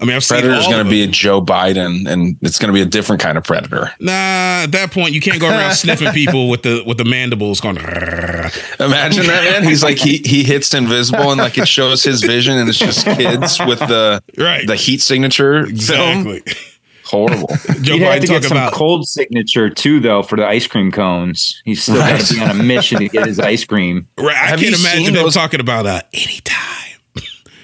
I 0.01 0.05
mean, 0.05 0.15
I've 0.15 0.23
seen 0.23 0.39
Predator's 0.41 0.65
all 0.65 0.71
going 0.71 0.83
to 0.83 0.89
be 0.89 1.03
a. 1.03 1.07
Joe 1.07 1.41
Biden, 1.41 2.07
and 2.09 2.35
it's 2.41 2.57
going 2.59 2.67
to 2.67 2.73
be 2.73 2.81
a 2.81 2.85
different 2.85 3.21
kind 3.21 3.37
of 3.37 3.43
predator. 3.43 3.91
Nah, 3.99 4.63
at 4.63 4.71
that 4.71 4.91
point, 4.91 5.13
you 5.13 5.21
can't 5.21 5.39
go 5.39 5.47
around 5.47 5.73
sniffing 5.75 6.11
people 6.11 6.49
with 6.49 6.63
the 6.63 6.83
with 6.85 6.97
the 6.97 7.05
mandibles 7.05 7.61
going. 7.61 7.77
Imagine 7.77 9.27
that 9.27 9.59
man. 9.61 9.63
He's 9.63 9.83
like 9.83 9.97
he 9.97 10.17
he 10.25 10.43
hits 10.43 10.73
invisible, 10.73 11.31
and 11.31 11.39
like 11.39 11.57
it 11.57 11.67
shows 11.67 12.03
his 12.03 12.21
vision, 12.23 12.57
and 12.57 12.67
it's 12.67 12.77
just 12.79 13.05
kids 13.05 13.59
with 13.65 13.79
the 13.79 14.21
Right. 14.37 14.65
the 14.67 14.75
heat 14.75 15.01
signature 15.01 15.65
film. 15.67 15.69
Exactly. 16.27 16.41
Horrible. 17.05 17.47
Joe 17.81 17.95
You'd 17.95 18.01
have 18.03 18.21
to 18.21 18.27
get 18.27 18.43
some 18.43 18.57
about 18.57 18.73
cold 18.73 19.07
signature 19.07 19.69
too, 19.69 19.99
though, 19.99 20.23
for 20.23 20.35
the 20.37 20.45
ice 20.47 20.65
cream 20.67 20.91
cones. 20.91 21.61
He's 21.65 21.83
still 21.83 21.95
got 21.97 22.11
Right. 22.13 22.21
to 22.25 22.33
be 22.33 22.41
on 22.41 22.49
a 22.59 22.63
mission 22.63 22.99
to 22.99 23.09
get 23.09 23.27
his 23.27 23.39
ice 23.39 23.63
cream. 23.63 24.07
Right, 24.17 24.29
I 24.35 24.47
Have 24.47 24.59
can't 24.59 24.71
you 24.71 24.77
imagine 24.79 25.05
seen 25.05 25.13
them 25.13 25.23
those- 25.23 25.33
talking 25.35 25.59
about 25.59 25.85
uh, 25.85 26.01
anytime. 26.13 26.82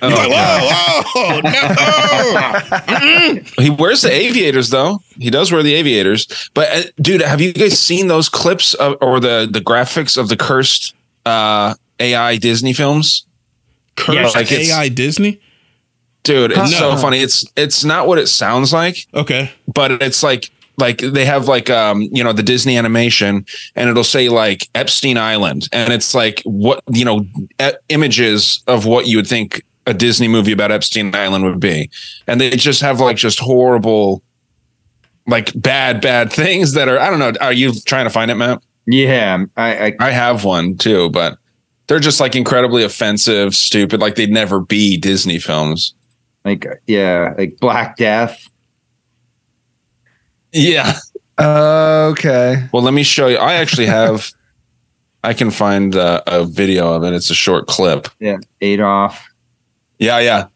Oh, 0.02 0.08
like, 0.08 0.30
whoa, 0.32 1.42
whoa, 1.42 1.42
no. 1.42 3.40
He 3.64 3.70
wears 3.70 4.02
the 4.02 4.12
aviators 4.12 4.70
though. 4.70 5.02
He 5.18 5.30
does 5.30 5.52
wear 5.52 5.64
the 5.64 5.74
aviators. 5.74 6.28
But 6.54 6.70
uh, 6.72 6.82
dude, 7.02 7.22
have 7.22 7.42
you 7.42 7.54
guys 7.54 7.78
seen 7.80 8.08
those 8.08 8.30
clips 8.30 8.74
of, 8.76 8.96
or 9.02 9.20
the 9.20 9.48
the 9.52 9.60
graphics 9.62 10.18
of 10.18 10.30
the 10.30 10.38
cursed 10.38 10.96
uh, 11.26 11.76
AI 12.00 12.38
Disney 12.38 12.74
films? 12.74 13.26
Cursed 13.96 14.36
like 14.36 14.52
AI 14.52 14.90
Disney? 14.90 15.42
Dude, 16.24 16.52
it's 16.52 16.78
so 16.78 16.96
funny. 16.98 17.20
It's 17.20 17.46
it's 17.56 17.84
not 17.84 18.08
what 18.08 18.20
it 18.20 18.28
sounds 18.28 18.72
like, 18.74 19.08
Okay. 19.14 19.52
but 19.74 19.92
it's 20.02 20.22
like 20.24 20.50
like 20.78 21.00
they 21.00 21.26
have 21.26 21.48
like 21.48 21.70
um 21.70 22.02
you 22.12 22.24
know 22.24 22.32
the 22.34 22.44
Disney 22.44 22.78
animation 22.78 23.46
and 23.76 23.90
it'll 23.90 24.04
say 24.04 24.30
like 24.30 24.70
Epstein 24.76 25.18
Island 25.18 25.68
and 25.74 25.92
it's 25.92 26.14
like 26.16 26.42
what 26.46 26.84
you 26.92 27.04
know 27.04 27.26
e- 27.62 27.72
images 27.90 28.64
of 28.68 28.86
what 28.86 29.06
you 29.08 29.18
would 29.18 29.28
think 29.28 29.64
a 29.86 29.94
Disney 29.94 30.28
movie 30.28 30.52
about 30.52 30.72
Epstein 30.72 31.14
Island 31.16 31.44
would 31.46 31.60
be 31.60 31.90
and 32.28 32.40
they 32.40 32.52
just 32.52 32.82
have 32.82 33.00
like 33.00 33.18
just 33.18 33.40
horrible 33.40 34.24
like 35.28 35.52
bad 35.60 36.02
bad 36.02 36.32
things 36.34 36.74
that 36.74 36.88
are 36.88 37.00
I 37.00 37.10
don't 37.10 37.20
know 37.20 37.34
are 37.42 37.54
you 37.54 37.74
trying 37.82 38.06
to 38.06 38.10
find 38.10 38.30
it 38.32 38.36
Mat 38.36 38.62
Yeah, 38.86 39.46
I, 39.58 39.88
I 39.88 39.96
I 40.00 40.12
have 40.12 40.44
one 40.44 40.78
too 40.78 41.10
but 41.10 41.38
they're 41.88 42.00
just 42.00 42.20
like 42.20 42.36
incredibly 42.36 42.84
offensive 42.84 43.56
stupid 43.56 44.00
like 44.00 44.16
they'd 44.16 44.32
never 44.32 44.60
be 44.60 44.98
Disney 44.98 45.40
films 45.40 45.94
like 46.46 46.66
yeah, 46.88 47.34
like 47.38 47.58
Black 47.60 47.98
Death. 47.98 48.50
yeah 50.52 51.00
Okay. 51.40 52.68
Well, 52.74 52.84
let 52.84 52.94
me 52.94 53.04
show 53.04 53.28
you. 53.28 53.38
I 53.38 53.54
actually 53.56 53.86
have. 53.98 54.32
I 55.24 55.34
can 55.34 55.52
find 55.52 55.96
uh, 55.96 56.22
a 56.28 56.46
video 56.46 56.94
of 56.94 57.04
it. 57.04 57.14
It's 57.14 57.30
a 57.30 57.36
short 57.36 57.68
clip. 57.68 58.08
Yeah, 58.20 58.38
Adolf. 58.62 59.29
Yeah, 60.00 60.20
yeah. 60.20 60.48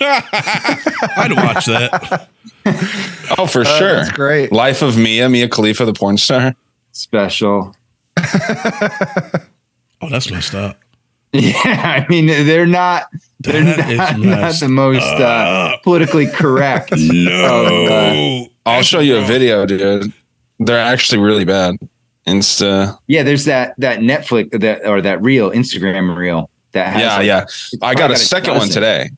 I'd 0.00 1.32
watch 1.32 1.66
that. 1.66 2.28
Oh, 3.38 3.46
for 3.46 3.62
Uh, 3.62 3.78
sure. 3.78 3.96
That's 3.96 4.12
great. 4.12 4.52
Life 4.52 4.82
of 4.82 4.96
Mia, 4.98 5.28
Mia 5.28 5.48
Khalifa, 5.48 5.84
the 5.84 5.92
porn 5.92 6.18
star. 6.18 6.54
special. 6.92 7.74
Oh, 10.02 10.10
that's 10.10 10.30
messed 10.30 10.54
up. 10.54 10.78
Yeah, 11.32 11.54
I 11.64 12.06
mean 12.10 12.26
they're 12.26 12.66
not 12.66 13.08
they're 13.40 13.64
That 13.64 13.90
is 13.90 13.98
not, 13.98 14.18
not 14.18 14.54
the 14.60 14.68
most 14.68 15.02
uh, 15.02 15.78
politically 15.82 16.26
correct. 16.26 16.92
No. 16.96 18.46
I'll 18.66 18.82
show 18.82 19.00
you 19.00 19.16
a 19.16 19.22
video, 19.24 19.64
dude. 19.64 20.12
They're 20.60 20.78
actually 20.78 21.18
really 21.22 21.44
bad. 21.46 21.76
Insta. 22.26 22.98
Yeah, 23.06 23.22
there's 23.22 23.46
that 23.46 23.74
that 23.78 24.00
Netflix 24.00 24.50
that 24.60 24.84
or 24.86 25.00
that 25.00 25.22
real 25.22 25.50
Instagram 25.50 26.14
reel 26.16 26.50
that 26.76 26.98
Yeah, 26.98 27.16
like- 27.16 27.26
yeah. 27.26 27.44
I 27.82 27.94
probably 27.94 27.96
got 27.96 28.10
a 28.12 28.16
second 28.16 28.54
one 28.56 28.68
today. 28.68 29.10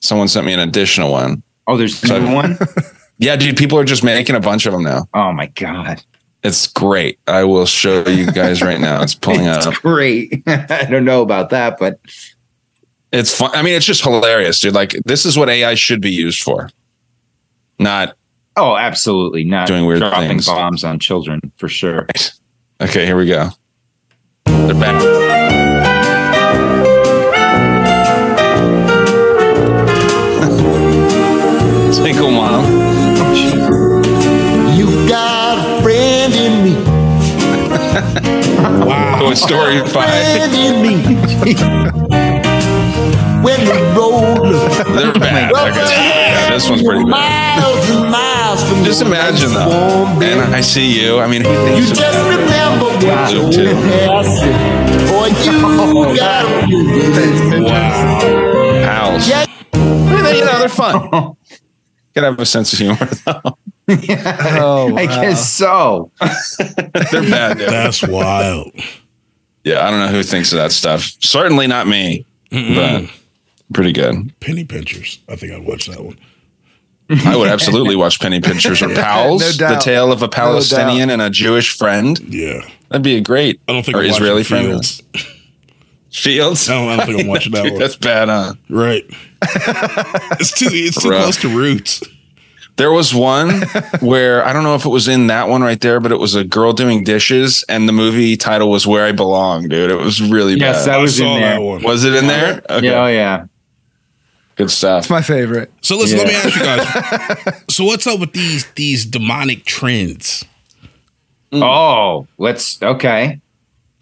Someone 0.00 0.28
sent 0.28 0.46
me 0.46 0.52
an 0.52 0.60
additional 0.60 1.12
one. 1.12 1.42
Oh, 1.66 1.76
there's 1.76 1.98
So- 1.98 2.32
one. 2.34 2.58
Yeah, 3.18 3.36
dude. 3.36 3.56
People 3.56 3.78
are 3.78 3.84
just 3.84 4.02
making 4.02 4.34
a 4.34 4.40
bunch 4.40 4.66
of 4.66 4.72
them 4.72 4.82
now. 4.82 5.06
Oh 5.14 5.30
my 5.32 5.46
god, 5.46 6.02
It's 6.42 6.66
great. 6.66 7.20
I 7.28 7.44
will 7.44 7.66
show 7.66 8.08
you 8.08 8.26
guys 8.32 8.60
right 8.62 8.80
now. 8.80 9.00
It's 9.00 9.14
pulling 9.14 9.42
it's 9.46 9.66
up. 9.66 9.74
great. 9.74 10.42
I 10.48 10.86
don't 10.90 11.04
know 11.04 11.22
about 11.22 11.50
that, 11.50 11.78
but 11.78 12.00
It's 13.12 13.32
fun. 13.36 13.50
I 13.54 13.62
mean, 13.62 13.74
it's 13.74 13.86
just 13.86 14.02
hilarious, 14.02 14.58
dude. 14.58 14.74
Like 14.74 14.96
this 15.04 15.24
is 15.24 15.36
what 15.38 15.48
AI 15.48 15.74
should 15.74 16.00
be 16.00 16.10
used 16.10 16.42
for. 16.42 16.68
Not 17.78 18.16
oh, 18.56 18.76
absolutely 18.76 19.44
not 19.44 19.68
Doing 19.68 19.86
weird 19.86 20.00
dropping 20.00 20.28
things. 20.28 20.46
bombs 20.46 20.82
on 20.82 20.98
children 20.98 21.52
for 21.58 21.68
sure. 21.68 22.08
Okay, 22.80 23.06
here 23.06 23.16
we 23.16 23.26
go. 23.26 23.50
They're 24.46 24.74
back. 24.74 25.51
Single 32.02 32.30
mom. 32.30 32.64
You 34.76 34.86
got 35.08 35.58
a 35.58 35.82
friend 35.82 36.32
in 36.34 36.64
me. 36.64 36.74
Wow. 38.62 39.18
Toy 39.20 39.34
Story 39.34 39.78
5. 39.80 39.90
Friend 39.92 40.54
in 40.54 40.82
me. 40.82 40.94
when 43.42 43.60
the 43.64 43.74
road 43.96 44.46
looks 44.46 44.76
They're 44.78 45.12
bad. 45.14 45.52
They're 45.54 45.72
good. 45.72 45.90
Yeah, 45.90 46.50
this 46.50 46.68
one's 46.70 46.82
pretty 46.82 47.02
bad. 47.04 47.58
miles 47.60 47.90
and 47.90 48.10
miles 48.10 48.62
from 48.68 48.84
Just 48.84 49.02
imagine 49.02 49.52
nice 49.52 49.68
though. 49.68 49.98
warm 50.04 50.18
bed. 50.20 50.38
And 50.38 50.54
I 50.54 50.60
see 50.60 50.86
you. 51.00 51.18
I 51.18 51.26
mean, 51.26 51.42
who 51.44 51.50
You 51.50 51.84
thinks 51.84 51.90
of 51.90 51.96
just 51.98 52.18
remember 52.28 52.86
what 53.06 53.28
Zoom 53.30 53.42
your 53.42 53.52
too. 53.52 53.74
old. 53.74 54.26
Boy, 55.10 55.28
you 55.42 55.58
oh, 55.64 56.14
got 56.16 56.44
a 56.44 56.66
few 56.66 57.64
Wow. 57.64 58.20
pals? 58.84 59.28
Yeah. 59.28 59.44
You 59.74 60.44
know, 60.44 60.58
they're 60.60 60.68
fun. 60.68 61.34
Gotta 62.14 62.26
have 62.28 62.38
a 62.38 62.46
sense 62.46 62.72
of 62.72 62.78
humor. 62.78 62.96
though. 63.26 63.56
Oh, 63.88 64.88
I 64.96 65.06
wow. 65.06 65.22
guess 65.22 65.52
so. 65.52 66.10
They're 67.10 67.28
bad. 67.28 67.58
Dude. 67.58 67.68
That's 67.68 68.06
wild. 68.06 68.72
Yeah, 69.64 69.86
I 69.86 69.90
don't 69.90 70.00
know 70.00 70.08
who 70.08 70.22
thinks 70.22 70.52
of 70.52 70.58
that 70.58 70.72
stuff. 70.72 71.12
Certainly 71.20 71.66
not 71.68 71.86
me, 71.86 72.26
but 72.50 73.04
pretty 73.72 73.92
good. 73.92 74.38
Penny 74.40 74.64
pinchers. 74.64 75.20
I 75.28 75.36
think 75.36 75.52
I'd 75.52 75.64
watch 75.64 75.86
that 75.86 76.04
one. 76.04 76.18
I 77.24 77.36
would 77.36 77.48
absolutely 77.48 77.96
watch 77.96 78.20
Penny 78.20 78.40
Pinchers 78.40 78.80
or 78.80 78.88
Pals, 78.94 79.60
No 79.60 79.74
the 79.74 79.80
tale 79.80 80.12
of 80.12 80.22
a 80.22 80.28
Palestinian 80.28 81.10
and 81.10 81.20
a 81.20 81.28
Jewish 81.28 81.76
friend. 81.76 82.18
Yeah. 82.20 82.62
That'd 82.88 83.02
be 83.02 83.16
a 83.16 83.20
great. 83.20 83.60
I 83.68 83.72
don't 83.72 83.84
think 83.84 83.96
or 83.96 84.00
I'm 84.00 84.06
Israeli 84.06 84.44
friend. 84.44 84.82
Fields. 86.12 86.66
Fields. 86.66 86.68
I 86.68 86.74
don't, 86.74 86.88
I 86.88 86.96
don't 86.96 87.06
think 87.06 87.20
I'm 87.20 87.26
watching 87.26 87.52
that 87.52 87.62
Dude, 87.64 87.72
one. 87.74 87.80
that's 87.80 87.96
bad, 87.96 88.28
huh? 88.28 88.54
Right. 88.68 89.04
it's 90.40 90.58
too 90.58 90.68
it's 90.70 91.02
too 91.02 91.10
Rough. 91.10 91.22
close 91.22 91.36
to 91.42 91.48
roots. 91.48 92.02
There 92.76 92.90
was 92.90 93.14
one 93.14 93.50
where 94.00 94.44
I 94.46 94.52
don't 94.54 94.62
know 94.62 94.74
if 94.74 94.84
it 94.86 94.88
was 94.88 95.06
in 95.08 95.26
that 95.26 95.48
one 95.48 95.62
right 95.62 95.80
there, 95.80 96.00
but 96.00 96.10
it 96.10 96.18
was 96.18 96.34
a 96.34 96.42
girl 96.42 96.72
doing 96.72 97.04
dishes, 97.04 97.64
and 97.68 97.86
the 97.88 97.92
movie 97.92 98.36
title 98.36 98.70
was 98.70 98.86
"Where 98.86 99.04
I 99.04 99.12
Belong." 99.12 99.68
Dude, 99.68 99.90
it 99.90 99.96
was 99.96 100.22
really 100.22 100.54
Yes, 100.54 100.86
bad. 100.86 100.94
that 100.94 100.98
was 101.02 101.18
in 101.20 101.26
saw 101.26 101.34
there. 101.34 101.54
that 101.54 101.60
one. 101.62 101.82
was 101.82 102.04
it 102.04 102.14
in 102.14 102.26
there? 102.28 102.62
Okay, 102.70 102.86
Yeah, 102.86 103.04
oh 103.04 103.06
yeah. 103.08 103.44
good 104.56 104.70
stuff. 104.70 105.00
It's 105.04 105.10
my 105.10 105.20
favorite. 105.22 105.70
So 105.82 105.98
listen, 105.98 106.16
let 106.18 106.28
me 106.28 106.34
ask 106.34 106.56
you 106.56 106.62
guys. 106.62 107.62
So 107.68 107.84
what's 107.84 108.06
up 108.06 108.20
with 108.20 108.32
these 108.32 108.64
these 108.72 109.04
demonic 109.04 109.64
trends? 109.64 110.44
Oh, 111.52 112.26
let's 112.38 112.82
okay. 112.82 113.40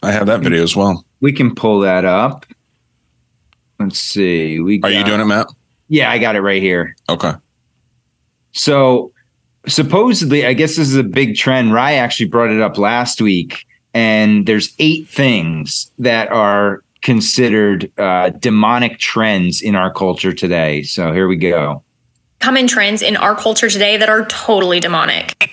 I 0.02 0.12
have 0.12 0.26
that 0.26 0.40
video 0.40 0.62
as 0.62 0.76
well. 0.76 1.04
We 1.20 1.32
can 1.32 1.54
pull 1.54 1.80
that 1.80 2.04
up. 2.04 2.46
Let's 3.78 3.98
see. 3.98 4.60
We 4.60 4.80
Are 4.82 4.90
you 4.90 5.04
doing 5.04 5.20
it, 5.20 5.24
Mat? 5.24 5.48
Yeah, 5.88 6.10
I 6.10 6.18
got 6.18 6.36
it 6.36 6.42
right 6.42 6.62
here. 6.62 6.96
Okay. 7.08 7.32
So 8.52 9.12
supposedly, 9.66 10.46
I 10.46 10.52
guess 10.52 10.76
this 10.76 10.88
is 10.88 10.96
a 10.96 11.02
big 11.02 11.36
trend. 11.36 11.72
Rye 11.72 11.94
actually 11.94 12.26
brought 12.26 12.50
it 12.50 12.60
up 12.60 12.78
last 12.78 13.20
week, 13.20 13.66
and 13.94 14.46
there's 14.46 14.74
eight 14.78 15.08
things 15.08 15.90
that 15.98 16.30
are 16.30 16.84
considered 17.02 17.90
uh, 17.98 18.30
demonic 18.30 18.98
trends 18.98 19.62
in 19.62 19.74
our 19.74 19.92
culture 19.92 20.32
today. 20.32 20.82
So 20.82 21.12
here 21.12 21.28
we 21.28 21.36
go. 21.36 21.82
common 22.40 22.66
trends 22.66 23.02
in 23.02 23.16
our 23.16 23.34
culture 23.34 23.70
today 23.70 23.96
that 23.96 24.08
are 24.08 24.26
totally 24.26 24.80
demonic. 24.80 25.38
to 25.38 25.46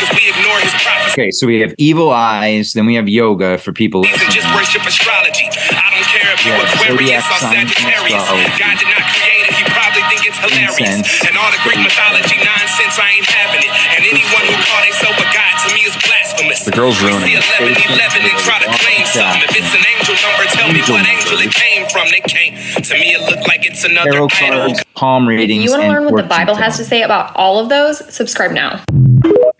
go 0.00 0.06
and 0.06 0.12
give 0.12 0.12
God 0.12 0.12
an 0.12 0.12
apology 0.12 0.12
because 0.12 0.12
we 0.16 0.24
ignore 0.32 0.58
his 0.60 0.74
prophecies 0.82 1.14
Okay, 1.16 1.30
so 1.30 1.46
we 1.46 1.60
have 1.64 1.72
evil 1.78 2.10
eyes, 2.12 2.72
then 2.74 2.84
we 2.86 2.94
have 2.96 3.08
yoga 3.08 3.56
for 3.58 3.72
people 3.72 4.02
and 4.04 4.12
listening. 4.12 4.30
just 4.32 4.48
worship 4.54 4.82
astrology. 4.84 5.48
I 5.72 5.88
don't 5.92 6.06
care 6.12 6.28
if 6.34 6.40
you're 6.44 6.56
Yeah, 6.56 6.74
Aquarius 6.76 7.24
zodiac 7.24 7.24
or 7.32 7.38
signs 7.40 7.56
and 7.56 7.68
Sagittarius. 7.72 8.22
astrology. 8.22 8.52
God 8.60 8.74
did 8.76 8.90
not 8.92 9.04
create 9.16 9.42
it, 9.48 9.52
he 9.56 9.62
probably 9.72 10.02
think 10.12 10.20
it's 10.28 10.38
hilarious. 10.40 10.76
Incense. 10.76 11.24
And 11.24 11.34
all 11.40 11.48
the 11.52 11.60
Greek 11.64 11.80
mythology 11.80 12.36
nonsense, 12.44 12.96
I 13.00 13.08
ain't 13.16 13.28
having 13.28 13.62
it. 13.64 13.72
And 13.96 14.00
anyone 14.04 14.44
who 14.44 14.56
call 14.68 14.80
themselves 14.84 15.18
a 15.22 15.28
god 15.32 15.54
to 15.64 15.68
me 15.72 15.80
is 15.88 15.96
blasphemous. 16.04 16.60
The 16.68 16.74
girl's 16.76 17.00
We 17.00 17.08
ruining 17.08 17.32
see 17.32 17.36
it. 17.40 17.44
11 17.64 17.96
11 17.96 18.28
and 18.28 18.36
try 18.44 18.58
to 18.60 18.68
claim 18.76 19.02
something. 19.08 19.42
If 19.48 19.56
it's 19.56 19.72
an 19.72 19.84
angel 19.88 20.14
number, 20.20 20.44
tell 20.52 20.68
me 20.68 20.80
what 20.84 21.02
angel 21.08 21.38
it 21.40 21.52
came 21.54 21.88
from. 21.88 22.06
They 22.12 22.20
can't. 22.28 22.54
To 22.84 22.94
me, 22.94 23.14
it 23.16 23.22
looked 23.30 23.48
like 23.48 23.64
it's 23.64 23.84
another 23.84 24.12
Tarot 24.28 24.28
idol. 24.68 24.76
palm 24.94 25.26
readings. 25.26 25.64
you 25.64 25.70
want 25.70 25.82
to 25.82 25.88
learn 25.88 26.04
what 26.04 26.16
the 26.20 26.28
Bible 26.28 26.54
has 26.54 26.76
to 26.76 26.84
say 26.84 27.02
about 27.02 27.34
all 27.36 27.58
of 27.58 27.68
those? 27.68 27.98
Subscribe 28.12 28.52
now. 28.52 28.84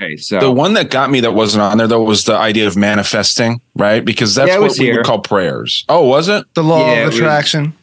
Okay, 0.06 0.16
so 0.16 0.38
The 0.40 0.50
one 0.50 0.74
that 0.74 0.90
got 0.90 1.10
me 1.10 1.20
that 1.20 1.32
wasn't 1.32 1.62
on 1.62 1.78
there 1.78 1.86
though 1.88 2.02
was 2.02 2.24
the 2.24 2.36
idea 2.36 2.66
of 2.66 2.76
manifesting, 2.76 3.60
right? 3.74 4.04
Because 4.04 4.34
that's 4.34 4.48
Yeah, 4.48 4.58
what 4.58 4.68
was 4.70 4.78
we 4.78 4.86
here. 4.86 4.96
would 4.98 5.06
call 5.06 5.20
prayers. 5.20 5.84
Oh, 5.88 6.06
was 6.06 6.28
it? 6.28 6.44
The 6.54 6.62
law 6.64 6.78
Yeah, 6.90 7.06
of 7.06 7.14
attraction. 7.14 7.74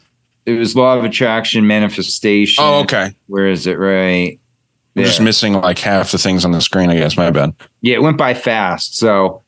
it 0.46 0.52
was 0.58 0.74
law 0.76 0.96
of 0.98 1.04
attraction, 1.04 1.66
manifestation. 1.66 2.62
Oh, 2.64 2.80
okay. 2.80 3.14
Where 3.26 3.46
is 3.48 3.66
it? 3.66 3.78
Right. 3.78 4.38
I'm 4.96 5.02
Yeah. 5.02 5.08
just 5.08 5.20
missing 5.20 5.54
like 5.54 5.78
half 5.78 6.12
the 6.12 6.18
things 6.18 6.44
on 6.44 6.52
the 6.52 6.60
screen. 6.60 6.88
I 6.90 6.96
guess 6.96 7.16
my 7.16 7.30
bad. 7.30 7.54
yeah, 7.80 7.94
it 7.96 8.02
went 8.02 8.16
by 8.16 8.34
fast. 8.34 8.96
So 8.96 9.42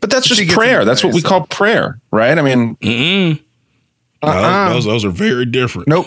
But 0.00 0.10
that's 0.10 0.26
just 0.28 0.48
prayer. 0.50 0.84
That's 0.84 1.02
what 1.02 1.14
we 1.14 1.22
call 1.22 1.46
prayer, 1.46 2.00
right? 2.12 2.36
I 2.38 2.42
mean, 2.42 2.76
Mm-mm. 2.76 3.40
No, 4.22 4.28
Uh-uh. 4.28 4.68
those, 4.74 4.84
those 4.84 5.04
are 5.04 5.10
very 5.10 5.44
different. 5.46 5.86
Nope. 5.88 6.06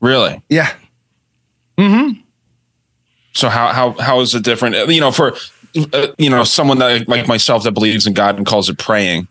really. 0.00 0.40
Yeah. 0.48 0.72
Mm-hmm. 1.76 2.20
So 3.34 3.48
how 3.48 3.68
how 3.72 3.92
how 3.92 4.20
is 4.20 4.34
it 4.34 4.42
different? 4.44 4.74
Uh, 4.74 4.86
You 4.88 5.00
know, 5.00 5.12
for 5.12 5.34
uh, 5.92 6.08
you 6.18 6.30
know 6.30 6.44
someone 6.44 6.78
that 6.78 7.08
like 7.08 7.28
myself 7.28 7.62
that 7.64 7.72
believes 7.72 8.06
in 8.06 8.12
God 8.14 8.36
and 8.36 8.46
calls 8.46 8.68
it 8.68 8.78
praying, 8.78 9.28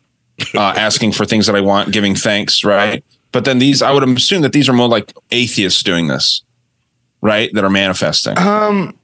uh, 0.56 0.60
asking 0.78 1.14
for 1.14 1.26
things 1.26 1.46
that 1.48 1.56
I 1.56 1.62
want, 1.62 1.92
giving 1.92 2.16
thanks, 2.16 2.64
right? 2.64 3.04
But 3.32 3.44
then 3.46 3.60
these, 3.60 3.82
I 3.82 3.92
would 3.92 4.08
assume 4.08 4.42
that 4.44 4.54
these 4.54 4.70
are 4.70 4.74
more 4.74 4.88
like 4.88 5.12
atheists 5.32 5.84
doing 5.84 6.08
this, 6.08 6.44
right? 7.22 7.50
That 7.54 7.64
are 7.66 7.70
manifesting, 7.70 8.38
Um, 8.38 8.98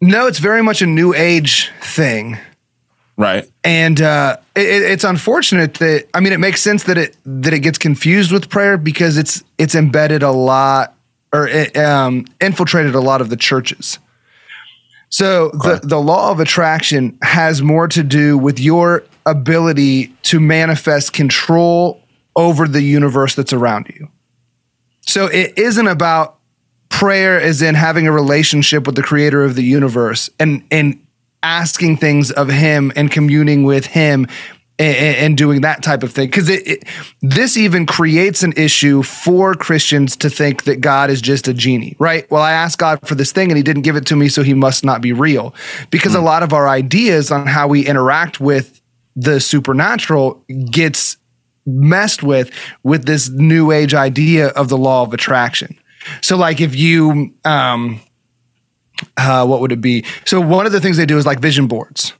no, 0.00 0.26
it's 0.28 0.38
very 0.38 0.62
much 0.62 0.80
a 0.82 0.86
new 0.86 1.12
age 1.14 1.70
thing. 1.82 2.38
right? 3.16 3.50
and 3.64 4.00
uh, 4.00 4.36
it, 4.54 4.82
it's 4.92 5.04
unfortunate 5.04 5.74
that 5.74 6.06
I 6.14 6.20
mean 6.20 6.32
it 6.32 6.38
makes 6.40 6.62
sense 6.62 6.84
that 6.84 6.96
it 6.96 7.16
that 7.26 7.52
it 7.52 7.60
gets 7.60 7.76
confused 7.78 8.30
with 8.32 8.48
prayer 8.48 8.78
because 8.78 9.18
it's 9.18 9.42
it's 9.58 9.74
embedded 9.74 10.22
a 10.22 10.30
lot 10.30 10.94
or 11.32 11.46
it, 11.48 11.76
um, 11.76 12.26
infiltrated 12.40 12.94
a 12.94 13.00
lot 13.00 13.20
of 13.20 13.28
the 13.30 13.36
churches. 13.36 13.98
So 15.10 15.50
the 15.50 15.80
the 15.82 16.00
law 16.00 16.30
of 16.30 16.40
attraction 16.40 17.18
has 17.22 17.62
more 17.62 17.88
to 17.88 18.02
do 18.02 18.38
with 18.38 18.58
your 18.58 19.04
ability 19.26 20.08
to 20.22 20.40
manifest 20.40 21.12
control 21.12 22.00
over 22.36 22.66
the 22.66 22.80
universe 22.80 23.34
that's 23.34 23.52
around 23.52 23.88
you. 23.88 24.08
So 25.00 25.26
it 25.26 25.58
isn't 25.58 25.88
about 25.88 26.38
prayer 26.88 27.40
as 27.40 27.60
in 27.60 27.74
having 27.74 28.06
a 28.06 28.12
relationship 28.12 28.86
with 28.86 28.94
the 28.94 29.02
creator 29.02 29.42
of 29.42 29.56
the 29.56 29.64
universe 29.64 30.30
and 30.38 30.64
and 30.70 31.04
asking 31.42 31.96
things 31.96 32.30
of 32.30 32.48
him 32.48 32.92
and 32.94 33.10
communing 33.10 33.64
with 33.64 33.86
him 33.86 34.26
and, 34.80 35.16
and 35.16 35.36
doing 35.36 35.60
that 35.60 35.82
type 35.82 36.02
of 36.02 36.12
thing 36.12 36.26
because 36.28 36.48
it, 36.48 36.66
it 36.66 36.84
this 37.20 37.56
even 37.56 37.86
creates 37.86 38.42
an 38.42 38.52
issue 38.56 39.02
for 39.02 39.54
christians 39.54 40.16
to 40.16 40.28
think 40.28 40.64
that 40.64 40.80
god 40.80 41.10
is 41.10 41.20
just 41.20 41.46
a 41.46 41.54
genie 41.54 41.94
right 41.98 42.28
well 42.30 42.42
i 42.42 42.52
asked 42.52 42.78
god 42.78 42.98
for 43.06 43.14
this 43.14 43.30
thing 43.30 43.50
and 43.50 43.56
he 43.56 43.62
didn't 43.62 43.82
give 43.82 43.96
it 43.96 44.06
to 44.06 44.16
me 44.16 44.28
so 44.28 44.42
he 44.42 44.54
must 44.54 44.84
not 44.84 45.00
be 45.00 45.12
real 45.12 45.54
because 45.90 46.14
a 46.14 46.20
lot 46.20 46.42
of 46.42 46.52
our 46.52 46.68
ideas 46.68 47.30
on 47.30 47.46
how 47.46 47.68
we 47.68 47.86
interact 47.86 48.40
with 48.40 48.80
the 49.16 49.40
supernatural 49.40 50.44
gets 50.70 51.16
messed 51.66 52.22
with 52.22 52.50
with 52.82 53.06
this 53.06 53.28
new 53.30 53.70
age 53.70 53.94
idea 53.94 54.48
of 54.48 54.68
the 54.68 54.78
law 54.78 55.02
of 55.02 55.12
attraction. 55.12 55.78
So 56.22 56.36
like 56.36 56.60
if 56.60 56.74
you 56.74 57.34
um 57.44 58.00
uh 59.16 59.46
what 59.46 59.60
would 59.60 59.72
it 59.72 59.80
be? 59.80 60.04
So 60.24 60.40
one 60.40 60.66
of 60.66 60.72
the 60.72 60.80
things 60.80 60.96
they 60.96 61.06
do 61.06 61.18
is 61.18 61.26
like 61.26 61.40
vision 61.40 61.66
boards. 61.66 62.14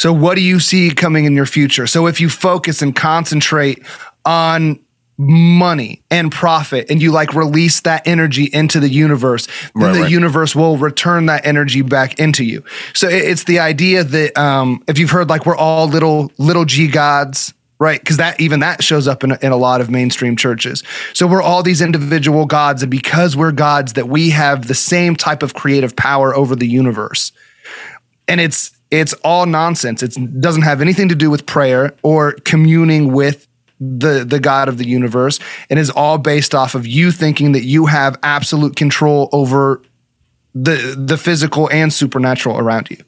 So 0.00 0.14
what 0.14 0.36
do 0.36 0.40
you 0.42 0.60
see 0.60 0.88
coming 0.92 1.26
in 1.26 1.34
your 1.34 1.44
future? 1.44 1.86
So 1.86 2.06
if 2.06 2.22
you 2.22 2.30
focus 2.30 2.80
and 2.80 2.96
concentrate 2.96 3.82
on 4.24 4.82
money 5.18 6.02
and 6.10 6.32
profit 6.32 6.90
and 6.90 7.02
you 7.02 7.12
like 7.12 7.34
release 7.34 7.82
that 7.82 8.06
energy 8.06 8.44
into 8.50 8.80
the 8.80 8.88
universe 8.88 9.46
then 9.74 9.88
Right, 9.88 9.92
the 9.92 10.00
right. 10.04 10.10
universe 10.10 10.56
will 10.56 10.78
return 10.78 11.26
that 11.26 11.44
energy 11.44 11.82
back 11.82 12.18
into 12.18 12.42
you 12.42 12.64
so 12.94 13.06
it- 13.06 13.24
it's 13.24 13.44
the 13.44 13.58
idea 13.58 14.02
that 14.02 14.38
um 14.38 14.82
if 14.88 14.98
you've 14.98 15.10
heard 15.10 15.28
like 15.28 15.44
we're 15.44 15.54
all 15.58 15.86
little 15.88 16.32
little 16.38 16.64
g 16.64 16.88
gods 16.88 17.52
right 17.78 18.00
because 18.00 18.16
that 18.16 18.40
even 18.40 18.60
that 18.60 18.82
shows 18.82 19.06
up 19.06 19.22
in, 19.22 19.32
in 19.42 19.52
a 19.52 19.58
lot 19.58 19.82
of 19.82 19.90
mainstream 19.90 20.36
churches 20.36 20.82
so 21.12 21.26
we're 21.26 21.42
all 21.42 21.62
these 21.62 21.82
individual 21.82 22.46
gods 22.46 22.80
and 22.82 22.90
because 22.90 23.36
we're 23.36 23.52
gods 23.52 23.92
that 23.92 24.08
we 24.08 24.30
have 24.30 24.68
the 24.68 24.74
same 24.74 25.14
type 25.16 25.42
of 25.42 25.52
creative 25.52 25.94
power 25.96 26.34
over 26.34 26.56
the 26.56 26.66
universe 26.66 27.30
and 28.26 28.40
it's 28.40 28.70
it's 28.90 29.12
all 29.24 29.46
nonsense. 29.46 30.02
It 30.02 30.40
doesn't 30.40 30.62
have 30.62 30.80
anything 30.80 31.08
to 31.08 31.14
do 31.14 31.30
with 31.30 31.46
prayer 31.46 31.94
or 32.02 32.32
communing 32.44 33.12
with 33.12 33.46
the 33.80 34.24
the 34.24 34.40
God 34.40 34.68
of 34.68 34.78
the 34.78 34.86
universe. 34.86 35.38
and 35.70 35.78
It 35.78 35.82
is 35.82 35.90
all 35.90 36.18
based 36.18 36.54
off 36.54 36.74
of 36.74 36.86
you 36.86 37.10
thinking 37.10 37.52
that 37.52 37.64
you 37.64 37.86
have 37.86 38.18
absolute 38.22 38.76
control 38.76 39.28
over 39.32 39.80
the 40.54 40.94
the 40.98 41.16
physical 41.16 41.70
and 41.70 41.92
supernatural 41.92 42.58
around 42.58 42.90
you. 42.90 42.98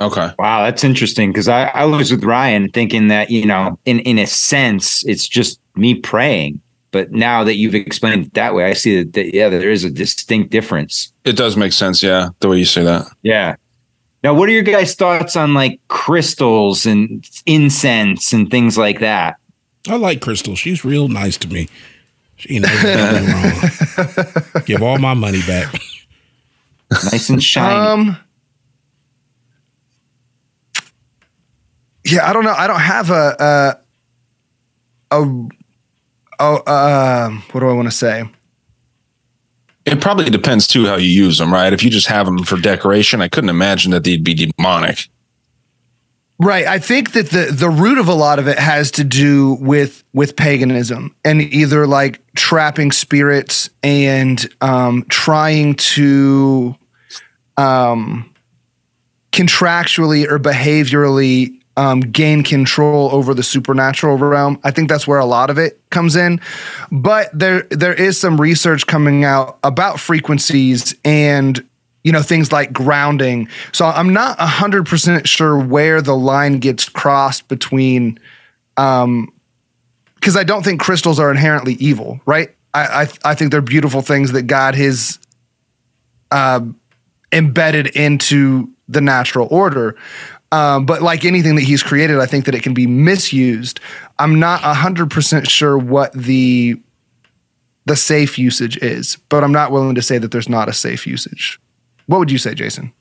Okay. 0.00 0.30
Wow, 0.38 0.64
that's 0.64 0.82
interesting 0.82 1.30
because 1.30 1.48
I, 1.48 1.66
I 1.66 1.84
was 1.84 2.10
with 2.10 2.24
Ryan 2.24 2.68
thinking 2.70 3.06
that, 3.08 3.30
you 3.30 3.46
know, 3.46 3.78
in, 3.84 4.00
in 4.00 4.18
a 4.18 4.26
sense, 4.26 5.04
it's 5.06 5.28
just 5.28 5.60
me 5.76 5.94
praying. 5.94 6.60
But 6.90 7.12
now 7.12 7.44
that 7.44 7.54
you've 7.54 7.74
explained 7.74 8.26
it 8.26 8.34
that 8.34 8.52
way, 8.52 8.64
I 8.64 8.72
see 8.72 8.98
that, 8.98 9.12
that 9.12 9.32
yeah, 9.32 9.48
there 9.48 9.70
is 9.70 9.84
a 9.84 9.90
distinct 9.90 10.50
difference. 10.50 11.12
It 11.24 11.36
does 11.36 11.56
make 11.56 11.72
sense, 11.72 12.02
yeah, 12.02 12.30
the 12.40 12.48
way 12.48 12.58
you 12.58 12.64
say 12.64 12.82
that. 12.82 13.06
Yeah. 13.22 13.54
Now, 14.22 14.34
what 14.34 14.48
are 14.48 14.52
your 14.52 14.62
guys' 14.62 14.94
thoughts 14.94 15.36
on 15.36 15.52
like 15.52 15.80
crystals 15.88 16.86
and 16.86 17.28
incense 17.46 18.32
and 18.32 18.50
things 18.50 18.78
like 18.78 19.00
that? 19.00 19.38
I 19.88 19.96
like 19.96 20.20
Crystal. 20.20 20.54
She's 20.54 20.84
real 20.84 21.08
nice 21.08 21.36
to 21.38 21.48
me. 21.48 21.68
She 22.36 22.54
ain't 22.54 22.66
never 22.66 22.82
done 22.82 23.26
me 23.26 23.32
wrong. 23.32 24.64
Give 24.64 24.82
all 24.82 24.98
my 24.98 25.14
money 25.14 25.40
back. 25.46 25.74
Nice 26.90 27.30
and 27.30 27.42
shiny. 27.42 27.74
Um 27.74 28.16
Yeah, 32.04 32.28
I 32.28 32.32
don't 32.32 32.44
know. 32.44 32.54
I 32.56 32.66
don't 32.66 32.80
have 32.80 33.10
a 33.10 33.36
a 35.10 35.16
a, 35.16 35.22
a 36.40 36.44
uh, 36.66 37.30
what 37.50 37.60
do 37.60 37.68
I 37.68 37.72
want 37.72 37.88
to 37.88 37.96
say? 37.96 38.24
It 39.84 40.00
probably 40.00 40.30
depends 40.30 40.66
too 40.66 40.86
how 40.86 40.96
you 40.96 41.08
use 41.08 41.38
them, 41.38 41.52
right? 41.52 41.72
If 41.72 41.82
you 41.82 41.90
just 41.90 42.06
have 42.06 42.26
them 42.26 42.44
for 42.44 42.56
decoration, 42.56 43.20
I 43.20 43.28
couldn't 43.28 43.50
imagine 43.50 43.90
that 43.90 44.04
they'd 44.04 44.22
be 44.22 44.34
demonic. 44.34 45.08
Right. 46.38 46.66
I 46.66 46.80
think 46.80 47.12
that 47.12 47.30
the 47.30 47.52
the 47.52 47.70
root 47.70 47.98
of 47.98 48.08
a 48.08 48.14
lot 48.14 48.40
of 48.40 48.48
it 48.48 48.58
has 48.58 48.90
to 48.92 49.04
do 49.04 49.54
with 49.60 50.02
with 50.12 50.34
paganism 50.34 51.14
and 51.24 51.40
either 51.40 51.86
like 51.86 52.20
trapping 52.34 52.90
spirits 52.90 53.70
and 53.84 54.44
um, 54.60 55.06
trying 55.08 55.76
to 55.76 56.74
um, 57.56 58.34
contractually 59.30 60.28
or 60.28 60.40
behaviorally 60.40 61.61
um, 61.76 62.00
gain 62.00 62.42
control 62.42 63.10
over 63.12 63.34
the 63.34 63.42
supernatural 63.42 64.16
realm. 64.18 64.60
I 64.64 64.70
think 64.70 64.88
that's 64.88 65.06
where 65.06 65.18
a 65.18 65.24
lot 65.24 65.50
of 65.50 65.58
it 65.58 65.80
comes 65.90 66.16
in. 66.16 66.40
But 66.90 67.30
there 67.32 67.62
there 67.70 67.94
is 67.94 68.18
some 68.18 68.40
research 68.40 68.86
coming 68.86 69.24
out 69.24 69.58
about 69.62 69.98
frequencies 69.98 70.94
and 71.04 71.66
you 72.04 72.12
know 72.12 72.22
things 72.22 72.52
like 72.52 72.72
grounding. 72.72 73.48
So 73.72 73.86
I'm 73.86 74.12
not 74.12 74.38
100% 74.38 75.26
sure 75.26 75.58
where 75.58 76.02
the 76.02 76.16
line 76.16 76.58
gets 76.58 76.88
crossed 76.88 77.48
between 77.48 78.18
um 78.76 79.32
because 80.16 80.36
I 80.36 80.44
don't 80.44 80.62
think 80.62 80.80
crystals 80.80 81.18
are 81.18 81.30
inherently 81.30 81.74
evil, 81.74 82.20
right? 82.26 82.54
I, 82.74 83.02
I 83.02 83.30
I 83.32 83.34
think 83.34 83.50
they're 83.50 83.60
beautiful 83.60 84.02
things 84.02 84.32
that 84.32 84.42
God 84.42 84.74
has 84.74 85.18
uh, 86.30 86.60
embedded 87.32 87.88
into 87.88 88.68
the 88.88 89.00
natural 89.00 89.48
order. 89.50 89.96
Um, 90.52 90.84
but 90.84 91.00
like 91.02 91.24
anything 91.24 91.54
that 91.56 91.62
he's 91.64 91.82
created, 91.82 92.18
I 92.18 92.26
think 92.26 92.44
that 92.44 92.54
it 92.54 92.62
can 92.62 92.74
be 92.74 92.86
misused. 92.86 93.80
I'm 94.18 94.38
not 94.38 94.60
100% 94.60 95.48
sure 95.48 95.76
what 95.78 96.12
the 96.12 96.80
the 97.84 97.96
safe 97.96 98.38
usage 98.38 98.76
is, 98.76 99.16
but 99.28 99.42
I'm 99.42 99.50
not 99.50 99.72
willing 99.72 99.96
to 99.96 100.02
say 100.02 100.16
that 100.18 100.30
there's 100.30 100.48
not 100.48 100.68
a 100.68 100.72
safe 100.72 101.04
usage. 101.04 101.58
What 102.06 102.18
would 102.18 102.30
you 102.30 102.38
say, 102.38 102.54
Jason? 102.54 102.92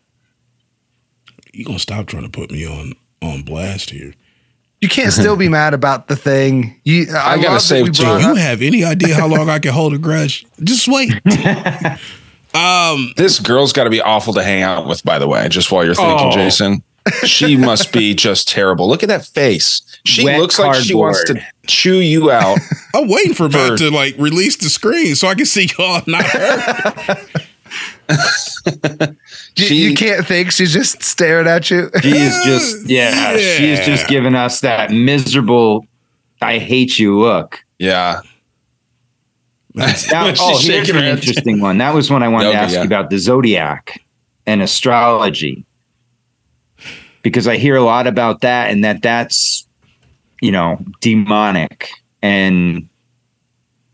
You 1.54 1.66
gonna 1.66 1.78
stop 1.78 2.08
trying 2.08 2.24
to 2.24 2.30
put 2.30 2.50
me 2.50 2.66
on 2.66 2.94
on 3.22 3.44
blast 3.44 3.92
here? 3.92 4.16
You 4.80 4.90
can't 4.90 5.14
still 5.14 5.36
be 5.36 5.50
mad 5.60 5.76
about 5.76 6.08
the 6.08 6.16
thing. 6.16 6.82
You, 6.84 7.06
I, 7.14 7.34
I 7.34 7.42
gotta 7.42 7.60
say, 7.60 7.84
we 7.84 7.92
too, 7.92 8.02
brought 8.02 8.22
Do 8.22 8.28
you 8.30 8.36
have 8.36 8.64
any 8.64 8.84
idea 8.84 9.14
how 9.14 9.28
long 9.28 9.50
I 9.50 9.60
can 9.60 9.74
hold 9.74 9.94
a 9.94 10.00
grudge? 10.00 10.48
Just 10.64 10.88
wait. 10.88 11.12
This 13.16 13.40
girl's 13.40 13.72
got 13.74 13.86
to 13.86 13.90
be 13.90 14.02
awful 14.02 14.34
to 14.34 14.44
hang 14.44 14.62
out 14.62 14.88
with, 14.88 15.04
by 15.04 15.20
the 15.20 15.28
way, 15.28 15.48
just 15.48 15.72
while 15.72 15.86
you're 15.86 15.96
thinking, 15.96 16.28
Oh. 16.28 16.32
Jason. 16.32 16.84
She 17.26 17.58
must 17.58 17.92
be 17.92 18.14
just 18.14 18.48
terrible. 18.48 18.88
Look 18.88 19.02
at 19.04 19.10
that 19.10 19.26
face. 19.26 19.82
She 20.06 20.24
Wet 20.24 20.40
looks 20.40 20.60
like 20.60 20.76
she 20.84 20.94
wants 20.94 21.24
to 21.26 21.42
chew 21.68 21.98
you 22.00 22.30
out. 22.32 22.60
I'm 22.96 23.08
waiting 23.08 23.34
for 23.34 23.50
Mat 23.50 23.78
to 23.80 23.90
like 23.90 24.16
release 24.18 24.56
the 24.58 24.70
screen 24.70 25.16
so 25.16 25.28
I 25.28 25.36
can 25.36 25.46
see 25.46 25.70
y'all 25.78 26.02
not 26.08 26.24
her. 26.26 27.18
You, 29.56 29.66
She- 29.66 29.76
you 29.76 29.96
can't 29.96 30.26
think 30.26 30.52
she's 30.52 30.74
just 30.74 31.02
staring 31.04 31.48
at 31.48 31.70
you. 31.72 31.90
She 32.02 32.10
is 32.18 32.44
just 32.44 32.86
yeah, 32.90 33.36
she 33.38 33.72
is 33.72 33.86
just 33.86 34.08
giving 34.08 34.36
us 34.36 34.62
that 34.62 34.92
miserable 34.92 35.86
I 36.42 36.58
hate 36.60 37.00
you 37.00 37.18
look. 37.20 37.64
yeah. 37.80 38.22
Now, 39.74 39.86
When 39.86 39.96
she's 40.36 40.40
oh, 40.42 40.60
here's 40.62 40.90
an 40.90 40.98
interesting 41.06 41.62
one. 41.62 41.78
That 41.78 41.94
was 41.94 42.12
one 42.12 42.24
I 42.24 42.28
wanted 42.28 42.48
Okay, 42.50 42.58
to 42.58 42.62
ask 42.64 42.74
yeah. 42.74 42.80
you 42.82 42.86
about 42.86 43.10
the 43.10 43.18
zodiac 43.20 44.02
and 44.46 44.62
astrology. 44.62 45.64
Because 47.22 47.48
I 47.48 47.58
hear 47.58 47.76
a 47.76 47.84
lot 47.84 48.08
about 48.08 48.42
that 48.42 48.72
and 48.72 48.84
that 48.84 49.02
that's 49.02 49.68
you 50.42 50.52
know, 50.52 50.84
demonic 51.00 51.90
and 52.22 52.90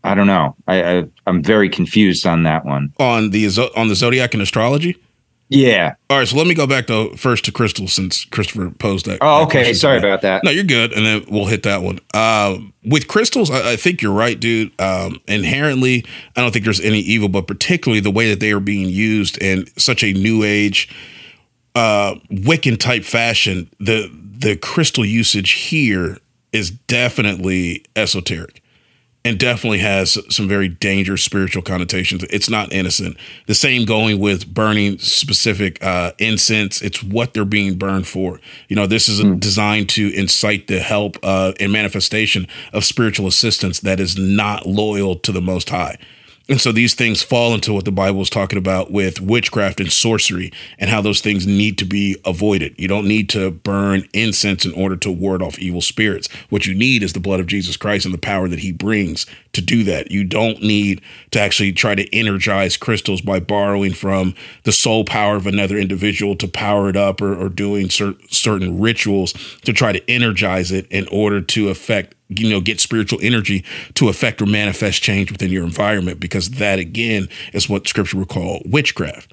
I 0.02 0.14
don't 0.14 0.26
know. 0.26 0.56
I, 0.66 0.82
I 0.82 1.08
I'm 1.26 1.42
very 1.42 1.68
confused 1.68 2.26
on 2.26 2.42
that 2.44 2.64
one. 2.64 2.92
on 2.98 3.30
the 3.30 3.46
on 3.76 3.88
the 3.88 3.94
zodiac 3.94 4.32
and 4.34 4.42
astrology. 4.42 4.96
Yeah. 5.50 5.94
All 6.10 6.18
right, 6.18 6.28
so 6.28 6.36
let 6.36 6.46
me 6.46 6.52
go 6.52 6.66
back 6.66 6.88
to 6.88 7.16
first 7.16 7.46
to 7.46 7.52
Crystal 7.52 7.88
since 7.88 8.26
Christopher 8.26 8.70
posed 8.70 9.06
that. 9.06 9.18
Oh, 9.22 9.44
okay. 9.44 9.72
Sorry 9.72 9.96
about 9.96 10.20
that. 10.20 10.44
No, 10.44 10.50
you're 10.50 10.64
good, 10.64 10.92
and 10.92 11.06
then 11.06 11.24
we'll 11.30 11.46
hit 11.46 11.62
that 11.62 11.80
one. 11.80 12.00
Um, 12.12 12.74
with 12.84 13.08
crystals, 13.08 13.50
I, 13.50 13.72
I 13.72 13.76
think 13.76 14.02
you're 14.02 14.12
right, 14.12 14.38
dude. 14.38 14.78
Um, 14.78 15.20
inherently, 15.26 16.04
I 16.36 16.42
don't 16.42 16.52
think 16.52 16.66
there's 16.66 16.80
any 16.80 16.98
evil, 16.98 17.30
but 17.30 17.46
particularly 17.46 18.00
the 18.00 18.10
way 18.10 18.28
that 18.28 18.40
they 18.40 18.52
are 18.52 18.60
being 18.60 18.90
used 18.90 19.38
in 19.38 19.66
such 19.78 20.04
a 20.04 20.12
new 20.12 20.44
age, 20.44 20.94
uh, 21.78 22.14
Wiccan 22.30 22.78
type 22.78 23.04
fashion, 23.04 23.70
the 23.78 24.10
the 24.12 24.56
crystal 24.56 25.04
usage 25.04 25.52
here 25.52 26.18
is 26.52 26.70
definitely 26.70 27.84
esoteric 27.94 28.62
and 29.24 29.38
definitely 29.38 29.78
has 29.78 30.18
some 30.28 30.48
very 30.48 30.68
dangerous 30.68 31.22
spiritual 31.22 31.62
connotations. 31.62 32.24
It's 32.30 32.48
not 32.48 32.72
innocent. 32.72 33.16
The 33.46 33.54
same 33.54 33.84
going 33.84 34.18
with 34.18 34.52
burning 34.52 34.98
specific 34.98 35.82
uh, 35.84 36.12
incense. 36.18 36.82
It's 36.82 37.02
what 37.02 37.34
they're 37.34 37.44
being 37.44 37.76
burned 37.76 38.06
for. 38.06 38.40
You 38.68 38.76
know, 38.76 38.86
this 38.86 39.08
is 39.08 39.20
designed 39.38 39.88
to 39.90 40.12
incite 40.14 40.66
the 40.66 40.80
help 40.80 41.16
uh, 41.22 41.52
and 41.60 41.72
manifestation 41.72 42.46
of 42.72 42.84
spiritual 42.84 43.26
assistance 43.26 43.80
that 43.80 44.00
is 44.00 44.16
not 44.16 44.66
loyal 44.66 45.16
to 45.16 45.32
the 45.32 45.42
Most 45.42 45.70
High. 45.70 45.98
And 46.50 46.60
so 46.60 46.72
these 46.72 46.94
things 46.94 47.22
fall 47.22 47.52
into 47.52 47.74
what 47.74 47.84
the 47.84 47.92
Bible 47.92 48.22
is 48.22 48.30
talking 48.30 48.58
about 48.58 48.90
with 48.90 49.20
witchcraft 49.20 49.80
and 49.80 49.92
sorcery 49.92 50.50
and 50.78 50.88
how 50.88 51.02
those 51.02 51.20
things 51.20 51.46
need 51.46 51.76
to 51.76 51.84
be 51.84 52.16
avoided. 52.24 52.74
You 52.78 52.88
don't 52.88 53.06
need 53.06 53.28
to 53.30 53.50
burn 53.50 54.08
incense 54.14 54.64
in 54.64 54.72
order 54.72 54.96
to 54.96 55.10
ward 55.10 55.42
off 55.42 55.58
evil 55.58 55.82
spirits. 55.82 56.32
What 56.48 56.64
you 56.64 56.74
need 56.74 57.02
is 57.02 57.12
the 57.12 57.20
blood 57.20 57.40
of 57.40 57.46
Jesus 57.46 57.76
Christ 57.76 58.06
and 58.06 58.14
the 58.14 58.18
power 58.18 58.48
that 58.48 58.60
he 58.60 58.72
brings 58.72 59.26
to 59.52 59.60
do 59.60 59.84
that. 59.84 60.10
You 60.10 60.24
don't 60.24 60.62
need 60.62 61.02
to 61.32 61.40
actually 61.40 61.72
try 61.72 61.94
to 61.94 62.14
energize 62.16 62.78
crystals 62.78 63.20
by 63.20 63.40
borrowing 63.40 63.92
from 63.92 64.34
the 64.64 64.72
soul 64.72 65.04
power 65.04 65.36
of 65.36 65.46
another 65.46 65.76
individual 65.76 66.34
to 66.36 66.48
power 66.48 66.88
it 66.88 66.96
up 66.96 67.20
or, 67.20 67.34
or 67.34 67.50
doing 67.50 67.90
cer- 67.90 68.14
certain 68.30 68.80
rituals 68.80 69.34
to 69.64 69.74
try 69.74 69.92
to 69.92 70.10
energize 70.10 70.72
it 70.72 70.86
in 70.86 71.06
order 71.08 71.42
to 71.42 71.68
affect 71.68 72.14
you 72.28 72.48
know 72.48 72.60
get 72.60 72.80
spiritual 72.80 73.18
energy 73.22 73.64
to 73.94 74.08
affect 74.08 74.42
or 74.42 74.46
manifest 74.46 75.02
change 75.02 75.32
within 75.32 75.50
your 75.50 75.64
environment 75.64 76.20
because 76.20 76.50
that 76.50 76.78
again 76.78 77.28
is 77.52 77.68
what 77.68 77.88
scripture 77.88 78.18
would 78.18 78.28
call 78.28 78.62
witchcraft. 78.66 79.32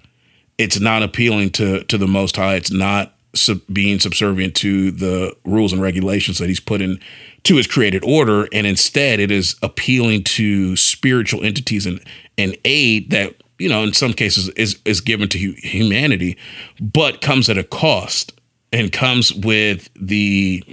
It's 0.57 0.79
not 0.79 1.03
appealing 1.03 1.51
to 1.51 1.83
to 1.85 1.97
the 1.97 2.07
most 2.07 2.35
high. 2.35 2.55
It's 2.55 2.71
not 2.71 3.15
sub- 3.35 3.61
being 3.71 3.99
subservient 3.99 4.55
to 4.55 4.91
the 4.91 5.35
rules 5.45 5.73
and 5.73 5.81
regulations 5.81 6.37
that 6.39 6.47
he's 6.47 6.59
put 6.59 6.81
in 6.81 6.99
to 7.43 7.57
his 7.57 7.67
created 7.67 8.03
order 8.03 8.47
and 8.51 8.65
instead 8.65 9.19
it 9.19 9.29
is 9.29 9.55
appealing 9.61 10.23
to 10.23 10.75
spiritual 10.75 11.43
entities 11.43 11.85
and 11.85 12.01
and 12.37 12.57
aid 12.65 13.11
that 13.11 13.35
you 13.59 13.69
know 13.69 13.83
in 13.83 13.93
some 13.93 14.13
cases 14.13 14.49
is 14.49 14.79
is 14.85 15.01
given 15.01 15.27
to 15.29 15.37
humanity 15.37 16.37
but 16.79 17.21
comes 17.21 17.49
at 17.49 17.57
a 17.57 17.63
cost 17.63 18.39
and 18.71 18.91
comes 18.91 19.33
with 19.33 19.89
the 19.95 20.63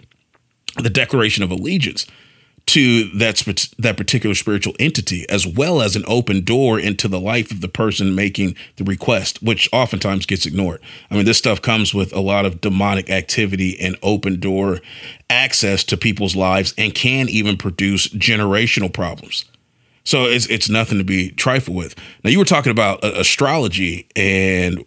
the 0.76 0.90
declaration 0.90 1.42
of 1.42 1.50
allegiance 1.50 2.06
to 2.64 3.08
that 3.10 3.42
that 3.78 3.96
particular 3.96 4.34
spiritual 4.34 4.74
entity, 4.78 5.28
as 5.28 5.46
well 5.46 5.82
as 5.82 5.96
an 5.96 6.04
open 6.06 6.44
door 6.44 6.78
into 6.78 7.08
the 7.08 7.20
life 7.20 7.50
of 7.50 7.60
the 7.60 7.68
person 7.68 8.14
making 8.14 8.54
the 8.76 8.84
request, 8.84 9.42
which 9.42 9.68
oftentimes 9.72 10.26
gets 10.26 10.46
ignored. 10.46 10.80
I 11.10 11.16
mean, 11.16 11.24
this 11.24 11.38
stuff 11.38 11.60
comes 11.60 11.92
with 11.92 12.12
a 12.12 12.20
lot 12.20 12.46
of 12.46 12.60
demonic 12.60 13.10
activity 13.10 13.78
and 13.80 13.96
open 14.02 14.38
door 14.38 14.80
access 15.28 15.82
to 15.84 15.96
people's 15.96 16.36
lives, 16.36 16.72
and 16.78 16.94
can 16.94 17.28
even 17.28 17.56
produce 17.56 18.08
generational 18.08 18.92
problems. 18.92 19.44
So 20.04 20.24
it's 20.24 20.46
it's 20.46 20.68
nothing 20.68 20.98
to 20.98 21.04
be 21.04 21.30
trifled 21.30 21.76
with. 21.76 21.94
Now 22.22 22.30
you 22.30 22.38
were 22.38 22.44
talking 22.44 22.72
about 22.72 23.02
uh, 23.02 23.12
astrology 23.16 24.06
and 24.14 24.84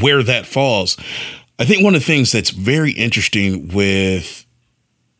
where 0.00 0.22
that 0.22 0.46
falls. 0.46 0.96
I 1.60 1.66
think 1.66 1.84
one 1.84 1.94
of 1.94 2.00
the 2.00 2.06
things 2.06 2.32
that's 2.32 2.48
very 2.48 2.92
interesting 2.92 3.68
with 3.68 4.46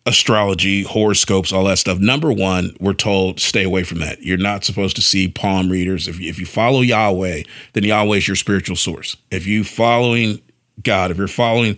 astrology, 0.07 0.83
horoscopes, 0.85 1.53
all 1.53 1.65
that 1.65 1.77
stuff. 1.79 1.99
Number 1.99 2.33
one, 2.33 2.75
we're 2.81 2.95
told 2.95 3.41
stay 3.41 3.63
away 3.63 3.83
from 3.83 3.99
that. 3.99 4.23
You're 4.23 4.39
not 4.39 4.65
supposed 4.65 4.97
to 4.97 5.03
see 5.03 5.29
palm 5.29 5.69
readers. 5.69 6.09
If 6.09 6.19
you, 6.19 6.31
if 6.31 6.39
you 6.39 6.47
follow 6.47 6.81
Yahweh, 6.81 7.43
then 7.75 7.85
Yahweh 7.85 8.17
is 8.17 8.27
your 8.27 8.37
spiritual 8.37 8.77
source. 8.77 9.19
If 9.31 9.47
you 9.47 9.65
following 9.65 10.41
God, 10.83 11.11
if 11.11 11.19
you're 11.19 11.29
following 11.29 11.77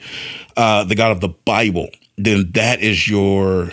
uh, 0.57 0.85
the 0.85 0.95
God 0.95 1.11
of 1.11 1.21
the 1.21 1.29
Bible, 1.29 1.89
then 2.17 2.53
that 2.53 2.81
is 2.81 3.09
your 3.09 3.71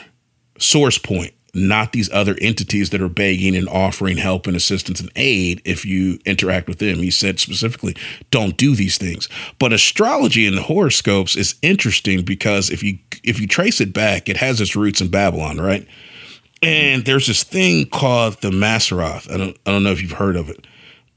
source 0.58 0.98
point, 0.98 1.36
not 1.54 1.92
these 1.92 2.10
other 2.12 2.36
entities 2.42 2.90
that 2.90 3.02
are 3.02 3.10
begging 3.10 3.56
and 3.56 3.68
offering 3.70 4.18
help 4.18 4.48
and 4.48 4.56
assistance 4.56 5.00
and 5.00 5.12
aid 5.16 5.62
if 5.66 5.86
you 5.86 6.20
interact 6.26 6.68
with 6.68 6.80
them. 6.80 6.98
He 6.98 7.12
said 7.12 7.40
specifically, 7.40 7.96
don't 8.32 8.58
do 8.58 8.76
these 8.76 8.98
things. 8.98 9.30
But 9.58 9.74
astrology 9.74 10.48
and 10.48 10.58
the 10.58 10.64
horoscopes 10.64 11.36
is 11.36 11.56
interesting 11.62 12.24
because 12.24 12.70
if 12.70 12.84
you 12.84 13.00
if 13.24 13.40
you 13.40 13.48
trace 13.48 13.82
it 13.82 13.94
back, 13.94 14.30
it 14.30 14.38
has 14.38 14.62
its 14.62 14.76
roots 14.76 15.02
in 15.02 15.10
Babylon, 15.10 15.60
right? 15.60 15.88
And 16.62 17.06
there's 17.06 17.28
this 17.28 17.44
thing 17.44 17.86
called 17.90 18.42
the 18.42 18.52
Mazzaroth. 18.52 19.32
I 19.32 19.38
don't 19.38 19.58
I 19.66 19.72
don't 19.72 19.84
know 19.84 19.92
if 19.92 20.02
you've 20.02 20.12
heard 20.12 20.36
of 20.36 20.50
it. 20.50 20.66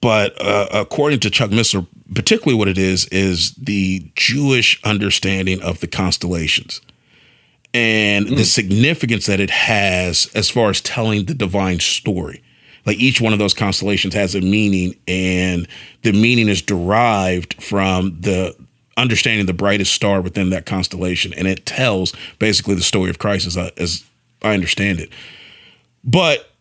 But 0.01 0.41
uh, 0.45 0.67
according 0.73 1.21
to 1.21 1.31
Chuck 1.31 1.51
Missler, 1.51 1.87
particularly 2.13 2.59
what 2.59 2.67
it 2.67 2.77
is 2.77 3.07
is 3.07 3.53
the 3.53 4.11
Jewish 4.17 4.83
understanding 4.83 5.63
of 5.63 5.79
the 5.79 5.87
constellations 5.87 6.81
and 7.75 8.29
the 8.29 8.43
mm. 8.43 8.45
significance 8.45 9.27
that 9.27 9.41
it 9.41 9.51
has 9.51 10.31
as 10.35 10.51
far 10.51 10.71
as 10.71 10.81
telling 10.81 11.25
the 11.25 11.35
divine 11.35 11.81
story. 11.81 12.43
Like 12.85 12.99
each 12.99 13.21
one 13.21 13.33
of 13.33 13.39
those 13.39 13.55
constellations 13.55 14.15
has 14.15 14.35
a 14.35 14.41
meaning, 14.41 14.97
and 15.07 15.69
the 16.03 16.13
meaning 16.13 16.49
is 16.49 16.61
derived 16.61 17.63
from 17.63 18.21
the 18.21 18.57
understanding 18.97 19.47
the 19.47 19.53
brightest 19.53 19.95
star 19.95 20.21
within 20.21 20.51
that 20.51 20.67
constellation, 20.67 21.33
and 21.33 21.47
it 21.47 21.65
tells 21.65 22.13
basically 22.39 22.75
the 22.75 22.83
story 22.83 23.09
of 23.09 23.19
Christ 23.19 23.47
as 23.47 23.57
I, 23.57 23.71
as 23.77 24.05
I 24.43 24.53
understand 24.53 25.01
it. 25.01 25.11
But 26.05 26.52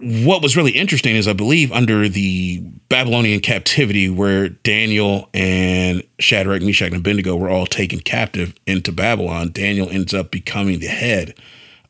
what 0.00 0.42
was 0.42 0.56
really 0.56 0.72
interesting 0.72 1.14
is 1.14 1.28
I 1.28 1.32
believe 1.32 1.72
under 1.72 2.08
the 2.08 2.60
Babylonian 2.88 3.40
captivity, 3.40 4.08
where 4.08 4.48
Daniel 4.48 5.28
and 5.34 6.02
Shadrach, 6.18 6.62
Meshach, 6.62 6.88
and 6.88 6.96
Abednego 6.96 7.36
were 7.36 7.50
all 7.50 7.66
taken 7.66 8.00
captive 8.00 8.54
into 8.66 8.92
Babylon, 8.92 9.50
Daniel 9.52 9.88
ends 9.90 10.14
up 10.14 10.30
becoming 10.30 10.80
the 10.80 10.86
head 10.86 11.34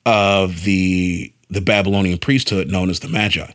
of 0.06 0.64
the 0.64 1.32
the 1.48 1.60
Babylonian 1.60 2.18
priesthood 2.18 2.68
known 2.68 2.90
as 2.90 3.00
the 3.00 3.08
Magi. 3.08 3.50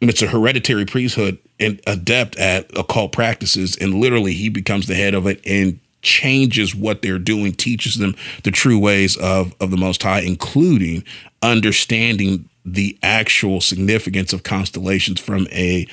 And 0.00 0.10
it's 0.10 0.22
a 0.22 0.26
hereditary 0.26 0.84
priesthood 0.84 1.38
and 1.60 1.80
adept 1.86 2.36
at 2.36 2.76
occult 2.76 3.12
practices, 3.12 3.76
and 3.76 3.94
literally 3.94 4.34
he 4.34 4.48
becomes 4.48 4.86
the 4.86 4.94
head 4.94 5.14
of 5.14 5.26
it 5.26 5.40
and 5.46 5.80
changes 6.02 6.74
what 6.74 7.02
they're 7.02 7.18
doing, 7.18 7.52
teaches 7.52 7.96
them 7.96 8.14
the 8.42 8.50
true 8.50 8.78
ways 8.78 9.16
of 9.16 9.54
of 9.60 9.70
the 9.70 9.76
Most 9.76 10.02
High, 10.02 10.20
including 10.20 11.04
understanding 11.42 12.48
the 12.64 12.98
actual 13.02 13.60
significance 13.60 14.32
of 14.32 14.42
constellations 14.42 15.20
from 15.20 15.46
a 15.52 15.86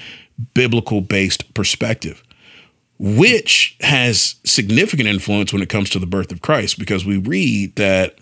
biblical 0.53 1.01
based 1.01 1.53
perspective, 1.53 2.23
which 2.97 3.75
has 3.81 4.35
significant 4.43 5.07
influence 5.09 5.51
when 5.51 5.61
it 5.61 5.69
comes 5.69 5.89
to 5.91 5.99
the 5.99 6.05
birth 6.07 6.31
of 6.31 6.41
Christ, 6.41 6.79
because 6.79 7.05
we 7.05 7.17
read 7.17 7.75
that 7.75 8.15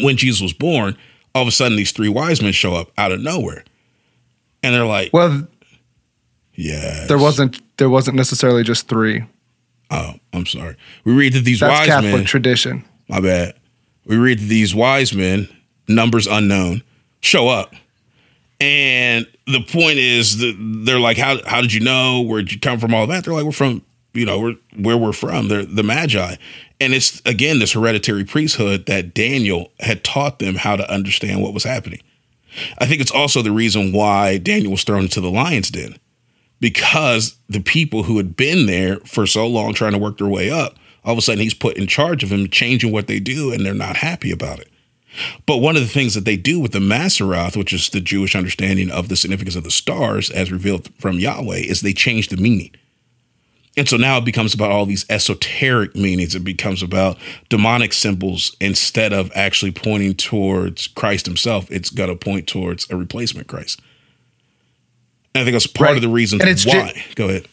when 0.00 0.16
Jesus 0.16 0.40
was 0.40 0.52
born, 0.52 0.96
all 1.34 1.42
of 1.42 1.48
a 1.48 1.52
sudden 1.52 1.76
these 1.76 1.92
three 1.92 2.08
wise 2.08 2.42
men 2.42 2.52
show 2.52 2.74
up 2.74 2.90
out 2.98 3.12
of 3.12 3.20
nowhere. 3.20 3.64
And 4.62 4.74
they're 4.74 4.86
like, 4.86 5.10
Well, 5.12 5.46
yeah. 6.54 7.06
there 7.06 7.18
wasn't 7.18 7.60
there 7.78 7.90
wasn't 7.90 8.16
necessarily 8.16 8.62
just 8.62 8.88
three. 8.88 9.24
Oh, 9.90 10.14
I'm 10.32 10.46
sorry. 10.46 10.76
We 11.04 11.12
read 11.12 11.34
that 11.34 11.44
these 11.44 11.60
That's 11.60 11.80
wise 11.80 11.86
Catholic 11.86 12.12
men. 12.14 12.24
tradition. 12.24 12.84
My 13.08 13.20
bad. 13.20 13.54
We 14.06 14.16
read 14.16 14.38
that 14.38 14.46
these 14.46 14.74
wise 14.74 15.12
men, 15.14 15.48
numbers 15.88 16.26
unknown, 16.26 16.82
show 17.22 17.48
up. 17.48 17.74
And 18.60 19.26
the 19.46 19.62
point 19.62 19.98
is 19.98 20.36
they're 20.84 21.00
like, 21.00 21.16
how 21.16 21.44
how 21.46 21.60
did 21.60 21.72
you 21.72 21.80
know? 21.80 22.20
Where'd 22.22 22.52
you 22.52 22.60
come 22.60 22.78
from? 22.78 22.94
All 22.94 23.06
that. 23.06 23.24
They're 23.24 23.34
like, 23.34 23.44
we're 23.44 23.52
from, 23.52 23.82
you 24.12 24.24
know, 24.26 24.38
we're 24.38 24.56
where 24.76 24.96
we're 24.96 25.12
from. 25.12 25.48
They're 25.48 25.64
the 25.64 25.82
Magi. 25.82 26.36
And 26.80 26.94
it's 26.94 27.20
again 27.24 27.58
this 27.58 27.72
hereditary 27.72 28.24
priesthood 28.24 28.86
that 28.86 29.14
Daniel 29.14 29.72
had 29.80 30.04
taught 30.04 30.38
them 30.38 30.56
how 30.56 30.76
to 30.76 30.88
understand 30.92 31.42
what 31.42 31.54
was 31.54 31.64
happening. 31.64 32.00
I 32.78 32.86
think 32.86 33.00
it's 33.00 33.10
also 33.10 33.42
the 33.42 33.50
reason 33.50 33.92
why 33.92 34.38
Daniel 34.38 34.72
was 34.72 34.84
thrown 34.84 35.02
into 35.02 35.20
the 35.20 35.30
lion's 35.30 35.70
den. 35.70 35.96
Because 36.60 37.36
the 37.48 37.60
people 37.60 38.04
who 38.04 38.18
had 38.18 38.36
been 38.36 38.66
there 38.66 38.98
for 39.00 39.26
so 39.26 39.48
long 39.48 39.74
trying 39.74 39.92
to 39.92 39.98
work 39.98 40.18
their 40.18 40.28
way 40.28 40.48
up, 40.48 40.76
all 41.04 41.12
of 41.12 41.18
a 41.18 41.22
sudden 41.22 41.40
he's 41.40 41.54
put 41.54 41.76
in 41.76 41.88
charge 41.88 42.22
of 42.22 42.28
them, 42.28 42.48
changing 42.48 42.92
what 42.92 43.08
they 43.08 43.18
do, 43.18 43.52
and 43.52 43.66
they're 43.66 43.74
not 43.74 43.96
happy 43.96 44.30
about 44.30 44.60
it. 44.60 44.68
But 45.46 45.58
one 45.58 45.76
of 45.76 45.82
the 45.82 45.88
things 45.88 46.14
that 46.14 46.24
they 46.24 46.36
do 46.36 46.58
with 46.60 46.72
the 46.72 46.78
Mazzaroth, 46.78 47.56
which 47.56 47.72
is 47.72 47.88
the 47.90 48.00
Jewish 48.00 48.34
understanding 48.34 48.90
of 48.90 49.08
the 49.08 49.16
significance 49.16 49.56
of 49.56 49.64
the 49.64 49.70
stars 49.70 50.30
as 50.30 50.50
revealed 50.52 50.88
from 50.98 51.18
Yahweh, 51.18 51.58
is 51.58 51.80
they 51.80 51.92
change 51.92 52.28
the 52.28 52.36
meaning. 52.36 52.70
And 53.76 53.88
so 53.88 53.96
now 53.96 54.18
it 54.18 54.24
becomes 54.26 54.52
about 54.52 54.70
all 54.70 54.84
these 54.84 55.06
esoteric 55.08 55.94
meanings. 55.96 56.34
It 56.34 56.44
becomes 56.44 56.82
about 56.82 57.16
demonic 57.48 57.94
symbols 57.94 58.54
instead 58.60 59.14
of 59.14 59.32
actually 59.34 59.72
pointing 59.72 60.14
towards 60.14 60.88
Christ 60.88 61.24
himself. 61.24 61.70
It's 61.70 61.88
got 61.90 62.06
to 62.06 62.14
point 62.14 62.46
towards 62.46 62.90
a 62.90 62.96
replacement 62.96 63.46
Christ. 63.48 63.80
And 65.34 65.40
I 65.40 65.44
think 65.44 65.54
that's 65.54 65.66
part 65.66 65.88
Right. 65.88 65.96
of 65.96 66.02
the 66.02 66.08
reason 66.10 66.40
it's 66.42 66.64
ju- 66.64 66.70
why. 66.70 67.02
Go 67.14 67.28
ahead. 67.30 67.46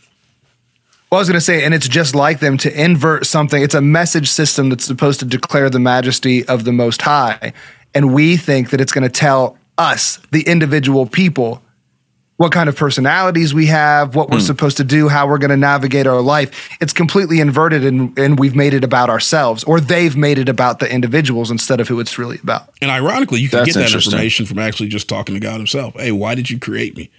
Well, 1.12 1.18
I 1.18 1.22
was 1.22 1.28
going 1.28 1.40
to 1.40 1.42
say, 1.42 1.64
and 1.64 1.74
it's 1.74 1.88
just 1.88 2.14
like 2.14 2.40
them 2.40 2.58
to 2.60 2.84
invert 2.84 3.26
something. 3.26 3.64
It's 3.64 3.74
a 3.74 3.82
message 3.82 4.30
system 4.30 4.70
that's 4.70 4.86
supposed 4.86 5.20
to 5.22 5.26
declare 5.26 5.70
the 5.70 5.80
majesty 5.80 6.48
of 6.48 6.66
the 6.66 6.72
Most 6.72 7.02
High. 7.02 7.54
And 7.96 8.14
we 8.14 8.38
think 8.38 8.70
that 8.70 8.80
it's 8.80 8.92
going 8.92 9.04
to 9.04 9.10
tell 9.10 9.58
us, 9.80 10.20
the 10.32 10.44
individual 10.44 11.08
people, 11.08 11.64
what 12.38 12.52
kind 12.52 12.70
of 12.70 12.76
personalities 12.76 13.56
we 13.56 13.66
have, 13.66 14.14
what 14.16 14.30
we're 14.30 14.38
hmm. 14.38 14.44
supposed 14.44 14.78
to 14.78 14.84
do, 14.84 15.08
how 15.08 15.28
we're 15.28 15.40
going 15.40 15.50
to 15.50 15.58
navigate 15.58 16.06
our 16.06 16.22
life. 16.22 16.78
It's 16.80 16.94
completely 16.94 17.40
inverted 17.40 17.84
and, 17.84 18.18
and 18.18 18.38
we've 18.38 18.56
made 18.56 18.74
it 18.74 18.84
about 18.84 19.10
ourselves, 19.10 19.64
or 19.64 19.80
they've 19.80 20.16
made 20.16 20.38
it 20.38 20.48
about 20.48 20.80
the 20.80 20.92
individuals 20.92 21.50
instead 21.50 21.82
of 21.82 21.88
who 21.88 22.00
it's 22.00 22.20
really 22.20 22.38
about. 22.44 22.70
And 22.82 22.92
ironically, 22.92 23.42
you 23.42 23.50
can 23.50 23.60
That's 23.60 23.74
get 23.74 23.80
that 23.80 23.94
information 23.94 24.46
from 24.46 24.60
actually 24.60 24.90
just 24.90 25.10
talking 25.10 25.34
to 25.34 25.42
God 25.42 25.58
Himself. 25.58 25.96
Hey, 25.96 26.12
why 26.12 26.36
did 26.36 26.50
you 26.50 26.60
create 26.60 26.96
me? 26.96 27.10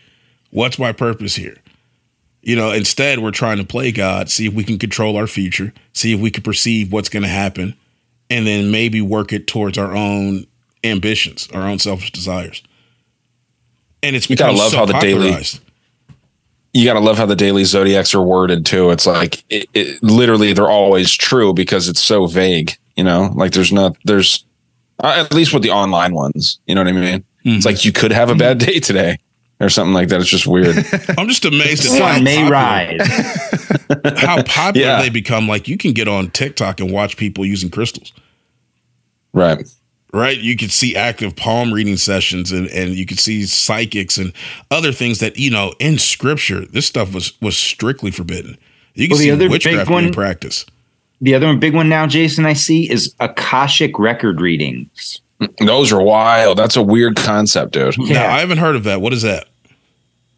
What's 0.50 0.78
my 0.78 0.92
purpose 0.92 1.34
here? 1.34 1.56
You 2.42 2.56
know, 2.56 2.72
instead, 2.72 3.18
we're 3.18 3.32
trying 3.32 3.58
to 3.58 3.64
play 3.64 3.92
God, 3.92 4.30
see 4.30 4.46
if 4.46 4.54
we 4.54 4.64
can 4.64 4.78
control 4.78 5.16
our 5.16 5.26
future, 5.26 5.74
see 5.92 6.14
if 6.14 6.20
we 6.20 6.30
can 6.30 6.42
perceive 6.42 6.90
what's 6.90 7.10
going 7.10 7.22
to 7.22 7.28
happen, 7.28 7.76
and 8.30 8.46
then 8.46 8.70
maybe 8.70 9.02
work 9.02 9.32
it 9.32 9.46
towards 9.46 9.76
our 9.76 9.94
own 9.94 10.46
ambitions, 10.82 11.48
our 11.52 11.62
own 11.62 11.78
selfish 11.78 12.12
desires. 12.12 12.62
And 14.02 14.16
it's 14.16 14.30
You 14.30 14.36
gotta 14.36 14.56
love 14.56 14.70
so 14.70 14.78
how 14.78 14.86
the 14.86 14.94
daily- 14.94 15.36
you 16.72 16.84
got 16.84 16.94
to 16.94 17.00
love 17.00 17.18
how 17.18 17.26
the 17.26 17.36
daily 17.36 17.64
zodiacs 17.64 18.14
are 18.14 18.22
worded 18.22 18.64
too. 18.64 18.90
It's 18.90 19.06
like 19.06 19.44
it, 19.50 19.68
it, 19.74 20.02
literally 20.02 20.52
they're 20.52 20.70
always 20.70 21.12
true 21.12 21.52
because 21.52 21.88
it's 21.88 22.00
so 22.00 22.26
vague. 22.26 22.76
You 22.96 23.04
know, 23.04 23.32
like 23.34 23.52
there's 23.52 23.72
not 23.72 23.96
there's 24.04 24.44
uh, 25.02 25.14
at 25.26 25.34
least 25.34 25.52
with 25.52 25.62
the 25.62 25.70
online 25.70 26.14
ones. 26.14 26.60
You 26.66 26.74
know 26.74 26.82
what 26.82 26.88
I 26.88 26.92
mean? 26.92 27.24
It's 27.56 27.66
like 27.66 27.84
you 27.84 27.92
could 27.92 28.12
have 28.12 28.30
a 28.30 28.34
bad 28.34 28.58
day 28.58 28.80
today 28.80 29.18
or 29.60 29.68
something 29.68 29.92
like 29.94 30.08
that. 30.08 30.20
It's 30.20 30.30
just 30.30 30.46
weird. 30.46 30.76
I'm 31.18 31.28
just 31.28 31.44
amazed 31.44 31.84
at 31.86 31.92
how 32.00 32.14
Sun 32.14 32.24
may 32.24 32.36
popular, 32.36 32.50
rise. 32.50 34.18
how 34.20 34.42
popular 34.42 34.86
Yeah. 34.86 35.02
they 35.02 35.10
become. 35.10 35.46
Like 35.48 35.68
you 35.68 35.76
can 35.76 35.92
get 35.92 36.08
on 36.08 36.30
TikTok 36.30 36.80
and 36.80 36.90
watch 36.90 37.16
people 37.16 37.44
using 37.44 37.70
crystals. 37.70 38.12
right. 39.32 39.64
right? 40.12 40.38
You 40.38 40.56
could 40.56 40.72
see 40.72 40.96
active 40.96 41.36
palm 41.36 41.72
reading 41.72 41.96
sessions 41.96 42.50
and, 42.52 42.68
and 42.68 42.94
you 42.94 43.06
could 43.06 43.18
see 43.18 43.44
psychics 43.46 44.18
and 44.18 44.32
other 44.70 44.92
things 44.92 45.18
that, 45.20 45.36
you 45.38 45.50
know, 45.50 45.72
in 45.78 45.98
scripture, 45.98 46.64
this 46.66 46.86
stuff 46.86 47.12
was 47.14 47.40
was 47.40 47.56
strictly 47.56 48.10
forbidden. 48.10 48.56
You 48.94 49.06
can 49.08 49.14
Well, 49.14 49.18
the 49.18 49.24
see 49.24 49.30
other 49.30 49.44
big 49.44 49.50
witchcraft 49.52 49.88
being 49.88 50.04
one- 50.04 50.12
practice. 50.12 50.66
The 51.22 51.34
other 51.34 51.54
big 51.54 51.74
one 51.74 51.90
now, 51.90 52.06
Jason, 52.06 52.46
I 52.46 52.54
see 52.54 52.90
is 52.90 53.14
Akashic 53.20 53.98
record 53.98 54.40
readings. 54.40 55.20
Those 55.58 55.92
are 55.92 56.00
wild. 56.00 56.56
That's 56.56 56.76
a 56.76 56.82
weird 56.82 57.16
concept, 57.16 57.72
dude. 57.72 57.98
No, 57.98 58.18
I 58.18 58.40
haven't 58.40 58.56
heard 58.56 58.74
of 58.74 58.84
that. 58.84 59.02
What 59.02 59.12
is 59.12 59.20
that? 59.20 59.46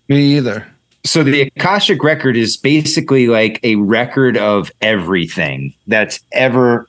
Me 0.09 0.37
either. 0.37 0.67
So 1.05 1.25
the 1.25 1.43
Akashic 1.43 2.03
record 2.05 2.37
is 2.37 2.57
basically 2.57 3.27
like 3.27 3.59
a 3.65 3.75
record 3.77 4.37
of 4.37 4.71
everything 4.81 5.75
that's 5.87 6.21
ever 6.31 6.87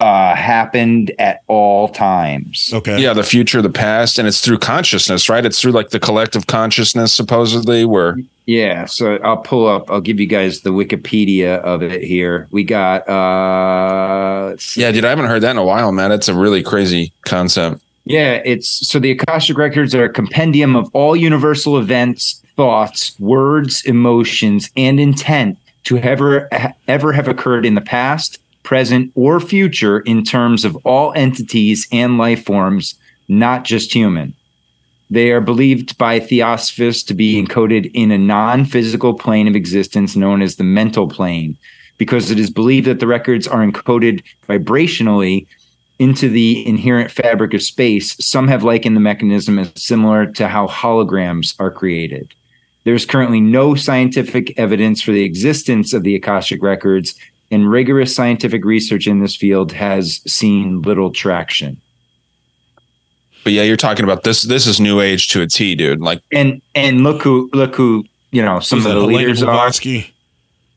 uh, 0.00 0.34
happened 0.34 1.12
at 1.18 1.42
all 1.46 1.88
times. 1.88 2.70
Okay. 2.72 3.00
Yeah, 3.00 3.12
the 3.12 3.22
future, 3.22 3.60
the 3.62 3.70
past, 3.70 4.18
and 4.18 4.26
it's 4.26 4.40
through 4.40 4.58
consciousness, 4.58 5.28
right? 5.28 5.44
It's 5.44 5.60
through 5.60 5.72
like 5.72 5.90
the 5.90 6.00
collective 6.00 6.46
consciousness, 6.46 7.12
supposedly, 7.12 7.84
where 7.84 8.16
Yeah, 8.46 8.86
so 8.86 9.16
I'll 9.16 9.36
pull 9.36 9.68
up. 9.68 9.90
I'll 9.90 10.00
give 10.00 10.18
you 10.18 10.26
guys 10.26 10.62
the 10.62 10.70
Wikipedia 10.70 11.58
of 11.60 11.82
it 11.82 12.02
here. 12.02 12.48
We 12.50 12.64
got 12.64 13.08
uh 13.08 14.56
yeah, 14.74 14.90
dude, 14.90 15.04
I 15.04 15.10
haven't 15.10 15.26
heard 15.26 15.42
that 15.42 15.50
in 15.50 15.58
a 15.58 15.64
while, 15.64 15.92
man. 15.92 16.10
It's 16.12 16.28
a 16.28 16.34
really 16.34 16.62
crazy 16.62 17.12
concept. 17.26 17.82
Yeah, 18.04 18.42
it's 18.44 18.88
so 18.88 18.98
the 18.98 19.10
Akashic 19.10 19.56
records 19.56 19.94
are 19.94 20.04
a 20.04 20.12
compendium 20.12 20.74
of 20.74 20.90
all 20.94 21.14
universal 21.14 21.78
events, 21.78 22.42
thoughts, 22.56 23.18
words, 23.20 23.84
emotions, 23.84 24.70
and 24.76 24.98
intent 24.98 25.58
to 25.84 25.98
ever 25.98 26.48
ever 26.88 27.12
have 27.12 27.28
occurred 27.28 27.66
in 27.66 27.74
the 27.74 27.80
past, 27.80 28.38
present, 28.62 29.12
or 29.14 29.38
future 29.38 30.00
in 30.00 30.24
terms 30.24 30.64
of 30.64 30.76
all 30.84 31.12
entities 31.14 31.86
and 31.92 32.18
life 32.18 32.44
forms, 32.44 32.94
not 33.28 33.64
just 33.64 33.92
human. 33.92 34.34
They 35.10 35.30
are 35.30 35.40
believed 35.40 35.98
by 35.98 36.20
theosophists 36.20 37.02
to 37.04 37.14
be 37.14 37.42
encoded 37.42 37.90
in 37.94 38.10
a 38.10 38.18
non-physical 38.18 39.14
plane 39.14 39.48
of 39.48 39.56
existence 39.56 40.14
known 40.14 40.40
as 40.40 40.56
the 40.56 40.64
mental 40.64 41.08
plane, 41.08 41.58
because 41.98 42.30
it 42.30 42.38
is 42.38 42.50
believed 42.50 42.86
that 42.86 43.00
the 43.00 43.06
records 43.06 43.48
are 43.48 43.66
encoded 43.66 44.22
vibrationally 44.48 45.46
into 46.00 46.30
the 46.30 46.66
inherent 46.66 47.10
fabric 47.10 47.52
of 47.52 47.62
space. 47.62 48.16
Some 48.24 48.48
have 48.48 48.64
likened 48.64 48.96
the 48.96 49.00
mechanism 49.00 49.58
as 49.58 49.70
similar 49.76 50.24
to 50.32 50.48
how 50.48 50.66
holograms 50.66 51.54
are 51.60 51.70
created. 51.70 52.34
There's 52.84 53.04
currently 53.04 53.42
no 53.42 53.74
scientific 53.74 54.58
evidence 54.58 55.02
for 55.02 55.12
the 55.12 55.22
existence 55.22 55.92
of 55.92 56.02
the 56.02 56.16
Akashic 56.16 56.62
records, 56.62 57.14
and 57.50 57.70
rigorous 57.70 58.14
scientific 58.14 58.64
research 58.64 59.06
in 59.06 59.20
this 59.20 59.36
field 59.36 59.72
has 59.72 60.22
seen 60.26 60.80
little 60.80 61.10
traction. 61.10 61.78
But 63.44 63.52
yeah, 63.52 63.64
you're 63.64 63.76
talking 63.76 64.04
about 64.04 64.24
this. 64.24 64.42
This 64.42 64.66
is 64.66 64.80
new 64.80 65.00
age 65.00 65.28
to 65.28 65.42
a 65.42 65.46
T, 65.46 65.74
dude. 65.74 66.00
Like, 66.00 66.22
And 66.32 66.62
and 66.74 67.02
look 67.02 67.22
who 67.22 67.50
look 67.52 67.74
who 67.74 68.06
you 68.30 68.42
know 68.42 68.60
some 68.60 68.78
of 68.78 68.84
the 68.84 68.90
Helena 68.90 69.18
leaders 69.18 69.42
are 69.42 69.46
Blavatsky? 69.46 70.14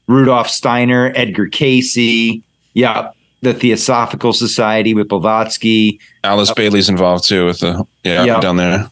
Rudolf 0.07 0.49
Steiner, 0.49 1.13
Edgar 1.15 1.47
Cayce, 1.47 2.43
yeah, 2.73 3.11
the 3.43 3.53
Theosophical 3.53 4.33
Society 4.33 4.93
with 4.93 5.07
Blavatsky, 5.09 5.99
Alice 6.23 6.51
Bailey's 6.53 6.89
involved 6.89 7.25
too 7.27 7.45
with 7.45 7.59
the 7.59 7.85
yeah, 8.03 8.23
Yeah. 8.23 8.39
down 8.39 8.57
there. 8.57 8.89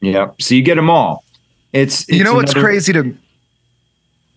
yeah. 0.00 0.30
So 0.38 0.54
you 0.54 0.62
get 0.62 0.76
them 0.76 0.90
all. 0.90 1.24
It's, 1.72 2.08
you 2.08 2.16
it's 2.16 2.24
know 2.24 2.34
what's 2.34 2.52
another- 2.52 2.66
crazy 2.66 2.92
to 2.92 3.16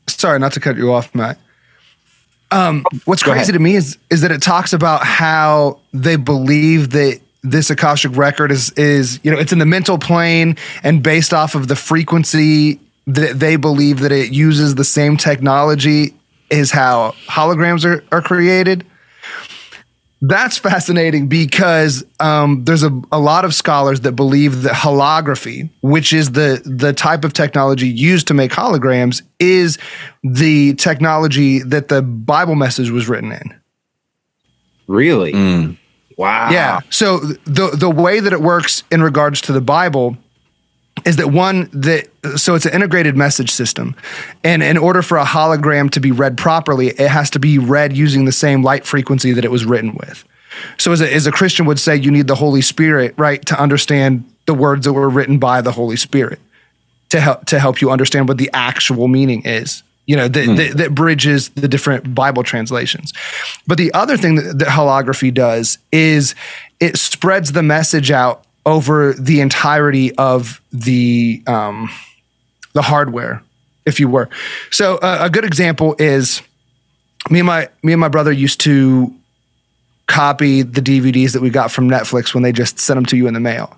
sorry 0.07 0.39
not 0.39 0.51
to 0.53 0.59
cut 0.59 0.75
you 0.77 0.91
off 0.93 1.13
mat 1.15 1.37
um, 2.51 2.85
what's 3.05 3.23
Go 3.23 3.31
crazy 3.31 3.43
ahead. 3.45 3.53
to 3.55 3.59
me 3.59 3.75
is 3.75 3.97
is 4.11 4.21
that 4.21 4.31
it 4.31 4.41
talks 4.41 4.73
about 4.73 5.03
how 5.03 5.79
they 5.93 6.17
believe 6.17 6.91
that 6.91 7.19
this 7.41 7.69
akashic 7.69 8.15
record 8.15 8.51
is 8.51 8.69
is 8.71 9.19
you 9.23 9.31
know 9.31 9.39
it's 9.39 9.51
in 9.51 9.59
the 9.59 9.65
mental 9.65 9.97
plane 9.97 10.55
and 10.83 11.01
based 11.01 11.33
off 11.33 11.55
of 11.55 11.67
the 11.67 11.75
frequency 11.75 12.79
that 13.07 13.39
they 13.39 13.55
believe 13.55 13.99
that 14.01 14.11
it 14.11 14.31
uses 14.31 14.75
the 14.75 14.83
same 14.83 15.17
technology 15.17 16.13
is 16.49 16.69
how 16.69 17.15
holograms 17.27 17.83
are, 17.85 18.03
are 18.11 18.21
created 18.21 18.85
that's 20.25 20.57
fascinating 20.57 21.27
because 21.27 22.05
um, 22.21 22.63
there's 22.63 22.81
a, 22.81 23.01
a 23.11 23.19
lot 23.19 23.43
of 23.43 23.53
scholars 23.53 24.01
that 24.01 24.13
believe 24.13 24.61
that 24.61 24.73
holography, 24.73 25.69
which 25.81 26.13
is 26.13 26.31
the 26.31 26.61
the 26.63 26.93
type 26.93 27.25
of 27.25 27.33
technology 27.33 27.89
used 27.89 28.27
to 28.27 28.33
make 28.33 28.51
holograms, 28.51 29.21
is 29.39 29.77
the 30.23 30.75
technology 30.75 31.59
that 31.59 31.89
the 31.89 32.01
Bible 32.01 32.55
message 32.55 32.89
was 32.89 33.09
written 33.09 33.33
in. 33.33 33.53
Really? 34.87 35.33
Mm. 35.33 35.77
Wow. 36.17 36.51
Yeah. 36.51 36.79
So 36.89 37.17
the 37.17 37.71
the 37.73 37.89
way 37.89 38.21
that 38.21 38.31
it 38.31 38.41
works 38.41 38.83
in 38.89 39.03
regards 39.03 39.41
to 39.41 39.51
the 39.51 39.61
Bible 39.61 40.17
is 41.05 41.17
that 41.17 41.29
one 41.29 41.69
that 41.73 42.07
so 42.37 42.55
it's 42.55 42.65
an 42.65 42.73
integrated 42.73 43.17
message 43.17 43.51
system. 43.51 43.95
And 44.43 44.63
in 44.63 44.77
order 44.77 45.01
for 45.01 45.17
a 45.17 45.25
hologram 45.25 45.89
to 45.91 45.99
be 45.99 46.11
read 46.11 46.37
properly 46.37 46.87
it 46.87 47.09
has 47.09 47.29
to 47.31 47.39
be 47.39 47.57
read 47.57 47.95
using 47.95 48.25
the 48.25 48.31
same 48.31 48.63
light 48.63 48.85
frequency 48.85 49.33
that 49.33 49.45
it 49.45 49.51
was 49.51 49.65
written 49.65 49.95
with. 49.95 50.23
So 50.77 50.91
as 50.91 51.01
a, 51.01 51.13
as 51.13 51.27
a 51.27 51.31
christian 51.31 51.65
would 51.65 51.79
say 51.79 51.95
you 51.95 52.11
need 52.11 52.27
the 52.27 52.35
holy 52.35 52.61
spirit 52.61 53.13
right 53.17 53.43
to 53.47 53.59
understand 53.59 54.29
the 54.45 54.53
words 54.53 54.85
that 54.85 54.93
were 54.93 55.09
written 55.09 55.39
by 55.39 55.61
the 55.61 55.71
holy 55.71 55.97
spirit 55.97 56.39
to 57.09 57.19
help 57.19 57.45
to 57.45 57.59
help 57.59 57.81
you 57.81 57.91
understand 57.91 58.27
what 58.27 58.37
the 58.37 58.49
actual 58.53 59.07
meaning 59.07 59.41
is 59.45 59.83
you 60.05 60.15
know 60.15 60.27
that, 60.27 60.45
hmm. 60.45 60.55
that, 60.55 60.77
that 60.77 60.95
bridges 60.95 61.49
the 61.49 61.67
different 61.67 62.13
bible 62.13 62.43
translations. 62.43 63.13
But 63.67 63.77
the 63.77 63.93
other 63.93 64.17
thing 64.17 64.35
that, 64.35 64.59
that 64.59 64.67
holography 64.67 65.33
does 65.33 65.77
is 65.91 66.35
it 66.79 66.97
spreads 66.97 67.53
the 67.53 67.63
message 67.63 68.11
out 68.11 68.45
over 68.65 69.13
the 69.13 69.41
entirety 69.41 70.15
of 70.15 70.61
the 70.71 71.43
um, 71.47 71.89
the 72.73 72.81
hardware, 72.81 73.43
if 73.85 73.99
you 73.99 74.07
were. 74.07 74.29
So 74.71 74.97
uh, 74.97 75.19
a 75.21 75.29
good 75.29 75.45
example 75.45 75.95
is 75.99 76.41
me 77.29 77.39
and 77.39 77.47
my 77.47 77.69
me 77.81 77.93
and 77.93 77.99
my 77.99 78.07
brother 78.07 78.31
used 78.31 78.59
to 78.61 79.13
copy 80.07 80.61
the 80.61 80.81
DVDs 80.81 81.33
that 81.33 81.41
we 81.41 81.49
got 81.49 81.71
from 81.71 81.89
Netflix 81.89 82.33
when 82.33 82.43
they 82.43 82.51
just 82.51 82.79
sent 82.79 82.97
them 82.97 83.05
to 83.07 83.17
you 83.17 83.27
in 83.27 83.33
the 83.33 83.39
mail. 83.39 83.77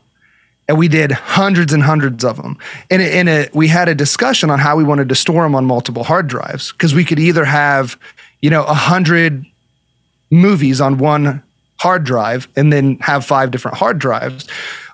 And 0.67 0.79
we 0.79 0.87
did 0.87 1.11
hundreds 1.11 1.73
and 1.73 1.83
hundreds 1.83 2.23
of 2.25 2.37
them. 2.37 2.57
And 2.89 3.01
in 3.01 3.27
a, 3.27 3.47
we 3.53 3.67
had 3.67 3.87
a 3.87 3.93
discussion 3.93 4.49
on 4.49 4.57
how 4.57 4.75
we 4.75 4.83
wanted 4.83 5.09
to 5.09 5.15
store 5.15 5.43
them 5.43 5.53
on 5.53 5.65
multiple 5.65 6.03
hard 6.03 6.27
drives 6.27 6.71
because 6.71 6.95
we 6.95 7.05
could 7.05 7.19
either 7.19 7.45
have, 7.45 7.99
you 8.41 8.49
know, 8.49 8.63
a 8.63 8.73
hundred 8.73 9.45
movies 10.31 10.81
on 10.81 10.97
one 10.97 11.43
hard 11.77 12.03
drive 12.03 12.47
and 12.55 12.71
then 12.71 12.97
have 12.99 13.25
five 13.25 13.51
different 13.51 13.77
hard 13.77 13.99
drives, 13.99 14.47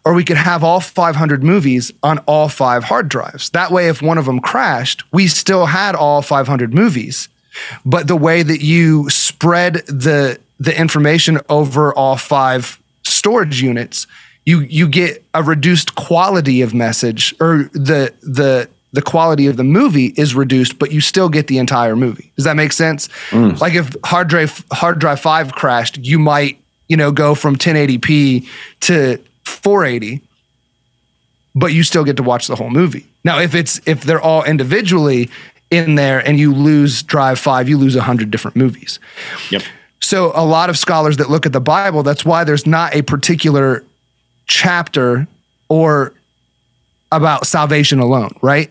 or 0.03 0.13
we 0.13 0.23
could 0.23 0.37
have 0.37 0.63
all 0.63 0.79
500 0.79 1.43
movies 1.43 1.91
on 2.01 2.17
all 2.19 2.49
five 2.49 2.83
hard 2.83 3.07
drives. 3.07 3.49
That 3.51 3.71
way, 3.71 3.87
if 3.87 4.01
one 4.01 4.17
of 4.17 4.25
them 4.25 4.39
crashed, 4.39 5.03
we 5.13 5.27
still 5.27 5.67
had 5.67 5.95
all 5.95 6.21
500 6.21 6.73
movies. 6.73 7.29
But 7.85 8.07
the 8.07 8.15
way 8.15 8.43
that 8.43 8.61
you 8.61 9.09
spread 9.09 9.75
the 9.87 10.39
the 10.59 10.79
information 10.79 11.39
over 11.49 11.93
all 11.93 12.17
five 12.17 12.79
storage 13.03 13.61
units, 13.61 14.07
you 14.45 14.61
you 14.61 14.87
get 14.87 15.23
a 15.33 15.43
reduced 15.43 15.95
quality 15.95 16.61
of 16.61 16.73
message 16.73 17.35
or 17.39 17.69
the 17.73 18.13
the 18.21 18.69
the 18.93 19.01
quality 19.01 19.47
of 19.47 19.57
the 19.57 19.63
movie 19.63 20.07
is 20.17 20.35
reduced, 20.35 20.77
but 20.77 20.91
you 20.91 20.99
still 20.99 21.29
get 21.29 21.47
the 21.47 21.57
entire 21.57 21.95
movie. 21.95 22.31
Does 22.35 22.45
that 22.45 22.55
make 22.55 22.73
sense? 22.73 23.07
Mm. 23.29 23.59
Like 23.59 23.73
if 23.73 23.95
hard 24.03 24.27
drive 24.27 24.63
hard 24.71 24.99
drive 24.99 25.19
five 25.19 25.53
crashed, 25.53 25.97
you 25.97 26.19
might 26.19 26.60
you 26.91 26.97
know 26.97 27.09
go 27.09 27.33
from 27.33 27.55
1080p 27.55 28.45
to 28.81 29.17
480, 29.45 30.21
but 31.55 31.67
you 31.67 31.83
still 31.83 32.03
get 32.03 32.17
to 32.17 32.23
watch 32.23 32.47
the 32.47 32.55
whole 32.57 32.69
movie. 32.69 33.07
Now, 33.23 33.39
if 33.39 33.55
it's 33.55 33.79
if 33.87 34.03
they're 34.03 34.21
all 34.21 34.43
individually 34.43 35.29
in 35.69 35.95
there 35.95 36.19
and 36.19 36.37
you 36.37 36.53
lose 36.53 37.01
drive 37.01 37.39
five, 37.39 37.69
you 37.69 37.77
lose 37.77 37.95
a 37.95 38.01
hundred 38.01 38.29
different 38.29 38.57
movies. 38.57 38.99
Yep. 39.51 39.63
So 40.01 40.33
a 40.35 40.43
lot 40.43 40.69
of 40.69 40.77
scholars 40.77 41.15
that 41.17 41.29
look 41.29 41.45
at 41.45 41.53
the 41.53 41.61
Bible, 41.61 42.03
that's 42.03 42.25
why 42.25 42.43
there's 42.43 42.67
not 42.67 42.93
a 42.93 43.03
particular 43.03 43.85
chapter 44.47 45.29
or 45.69 46.13
about 47.09 47.47
salvation 47.47 47.99
alone, 47.99 48.35
right? 48.41 48.69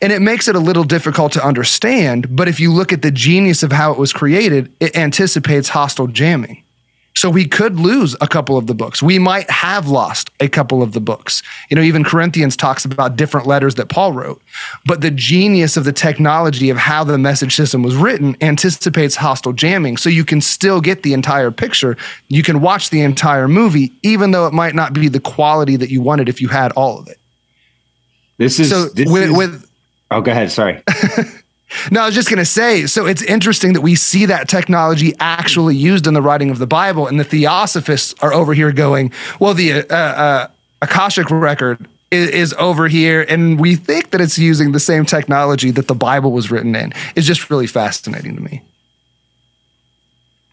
And 0.00 0.12
it 0.12 0.22
makes 0.22 0.46
it 0.46 0.54
a 0.54 0.60
little 0.60 0.84
difficult 0.84 1.32
to 1.32 1.44
understand, 1.44 2.36
but 2.36 2.46
if 2.46 2.60
you 2.60 2.72
look 2.72 2.92
at 2.92 3.02
the 3.02 3.10
genius 3.10 3.64
of 3.64 3.72
how 3.72 3.92
it 3.92 3.98
was 3.98 4.12
created, 4.12 4.72
it 4.78 4.96
anticipates 4.96 5.68
hostile 5.68 6.06
jamming. 6.06 6.62
So 7.20 7.28
we 7.28 7.44
could 7.46 7.78
lose 7.78 8.16
a 8.22 8.26
couple 8.26 8.56
of 8.56 8.66
the 8.66 8.72
books. 8.74 9.02
We 9.02 9.18
might 9.18 9.50
have 9.50 9.88
lost 9.88 10.30
a 10.40 10.48
couple 10.48 10.82
of 10.82 10.92
the 10.92 11.02
books. 11.02 11.42
You 11.68 11.76
know, 11.76 11.82
even 11.82 12.02
Corinthians 12.02 12.56
talks 12.56 12.86
about 12.86 13.14
different 13.16 13.46
letters 13.46 13.74
that 13.74 13.90
Paul 13.90 14.14
wrote. 14.14 14.40
But 14.86 15.02
the 15.02 15.10
genius 15.10 15.76
of 15.76 15.84
the 15.84 15.92
technology 15.92 16.70
of 16.70 16.78
how 16.78 17.04
the 17.04 17.18
message 17.18 17.54
system 17.54 17.82
was 17.82 17.94
written 17.94 18.38
anticipates 18.40 19.16
hostile 19.16 19.52
jamming. 19.52 19.98
So 19.98 20.08
you 20.08 20.24
can 20.24 20.40
still 20.40 20.80
get 20.80 21.02
the 21.02 21.12
entire 21.12 21.50
picture. 21.50 21.98
You 22.28 22.42
can 22.42 22.62
watch 22.62 22.88
the 22.88 23.02
entire 23.02 23.48
movie, 23.48 23.92
even 24.02 24.30
though 24.30 24.46
it 24.46 24.54
might 24.54 24.74
not 24.74 24.94
be 24.94 25.08
the 25.08 25.20
quality 25.20 25.76
that 25.76 25.90
you 25.90 26.00
wanted 26.00 26.30
if 26.30 26.40
you 26.40 26.48
had 26.48 26.72
all 26.72 26.98
of 27.00 27.06
it. 27.06 27.18
This 28.38 28.58
is 28.58 28.70
So 28.70 28.86
this 28.88 29.10
with, 29.10 29.24
is- 29.24 29.36
with 29.36 29.70
Oh, 30.10 30.22
go 30.22 30.30
ahead. 30.30 30.50
Sorry. 30.50 30.82
No, 31.90 32.00
I 32.02 32.06
was 32.06 32.14
just 32.14 32.28
going 32.28 32.38
to 32.38 32.44
say, 32.44 32.86
so 32.86 33.06
it's 33.06 33.22
interesting 33.22 33.72
that 33.74 33.80
we 33.80 33.94
see 33.94 34.26
that 34.26 34.48
technology 34.48 35.14
actually 35.20 35.76
used 35.76 36.06
in 36.06 36.14
the 36.14 36.22
writing 36.22 36.50
of 36.50 36.58
the 36.58 36.66
Bible, 36.66 37.06
and 37.06 37.18
the 37.20 37.24
theosophists 37.24 38.14
are 38.22 38.32
over 38.32 38.54
here 38.54 38.72
going, 38.72 39.12
well, 39.38 39.54
the 39.54 39.82
uh, 39.88 39.94
uh, 39.94 40.46
Akashic 40.82 41.30
record 41.30 41.86
is, 42.10 42.30
is 42.30 42.54
over 42.54 42.88
here, 42.88 43.24
and 43.28 43.60
we 43.60 43.76
think 43.76 44.10
that 44.10 44.20
it's 44.20 44.38
using 44.38 44.72
the 44.72 44.80
same 44.80 45.04
technology 45.06 45.70
that 45.70 45.86
the 45.86 45.94
Bible 45.94 46.32
was 46.32 46.50
written 46.50 46.74
in. 46.74 46.92
It's 47.14 47.26
just 47.26 47.50
really 47.50 47.66
fascinating 47.68 48.34
to 48.36 48.42
me. 48.42 48.62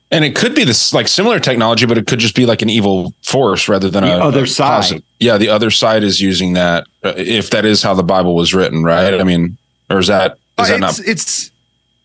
And 0.09 0.23
it 0.23 0.35
could 0.35 0.55
be 0.55 0.63
this 0.63 0.93
like 0.93 1.07
similar 1.07 1.39
technology, 1.39 1.85
but 1.85 1.97
it 1.97 2.07
could 2.07 2.19
just 2.19 2.35
be 2.35 2.45
like 2.45 2.61
an 2.61 2.69
evil 2.69 3.13
force 3.23 3.67
rather 3.67 3.89
than 3.89 4.03
The 4.05 4.17
a 4.17 4.23
other 4.23 4.43
a 4.43 4.47
side. 4.47 4.67
positive- 4.77 5.03
Yeah, 5.19 5.37
the 5.37 5.49
other 5.49 5.69
side 5.69 6.03
is 6.03 6.21
using 6.21 6.53
that. 6.53 6.85
uh, 7.03 7.13
If 7.17 7.49
that 7.49 7.65
is 7.65 7.83
how 7.83 7.93
the 7.93 8.03
Bible 8.03 8.33
was 8.35 8.53
written, 8.53 8.83
right? 8.83 9.19
I 9.19 9.23
mean, 9.23 9.57
or 9.89 9.99
is 9.99 10.07
that 10.07 10.37
is 10.59 10.69
Uh, 10.69 10.77
that 10.77 10.89
it's, 10.89 10.99
not? 10.99 11.07
it's 11.07 11.51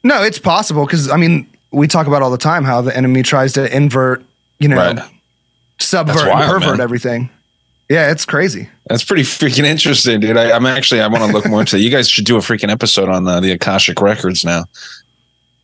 no, 0.05 0.23
it's 0.23 0.39
possible 0.39 0.85
because 0.87 1.11
I 1.11 1.17
mean, 1.17 1.47
we 1.71 1.87
talk 1.89 2.07
about 2.07 2.23
all 2.23 2.31
the 2.31 2.39
time 2.39 2.65
how 2.65 2.81
the 2.81 2.97
enemy 2.97 3.23
tries 3.23 3.53
to 3.55 3.75
invert, 3.75 4.23
you 4.59 4.69
know, 4.69 4.77
Right. 4.77 4.99
subvert, 5.81 6.13
That's 6.15 6.23
and 6.23 6.31
wild, 6.33 6.51
pervert 6.51 6.77
man. 6.79 6.81
everything. 6.81 7.31
Yeah, 7.89 8.11
it's 8.11 8.25
crazy. 8.25 8.69
That's 8.89 9.05
pretty 9.05 9.23
freaking 9.23 9.65
interesting, 9.65 10.21
dude. 10.21 10.37
I, 10.37 10.53
I'm 10.53 10.65
actually 10.67 11.01
I 11.03 11.09
want 11.09 11.25
to 11.25 11.33
look 11.33 11.47
more 11.47 11.61
into. 11.61 11.77
that. 11.77 11.83
You 11.83 11.91
guys 11.91 12.09
should 12.09 12.25
do 12.25 12.37
a 12.37 12.41
freaking 12.41 12.71
episode 12.71 13.09
on 13.09 13.25
the, 13.25 13.41
the 13.41 13.53
Akashic 13.53 14.01
records 14.01 14.45
now. 14.45 14.65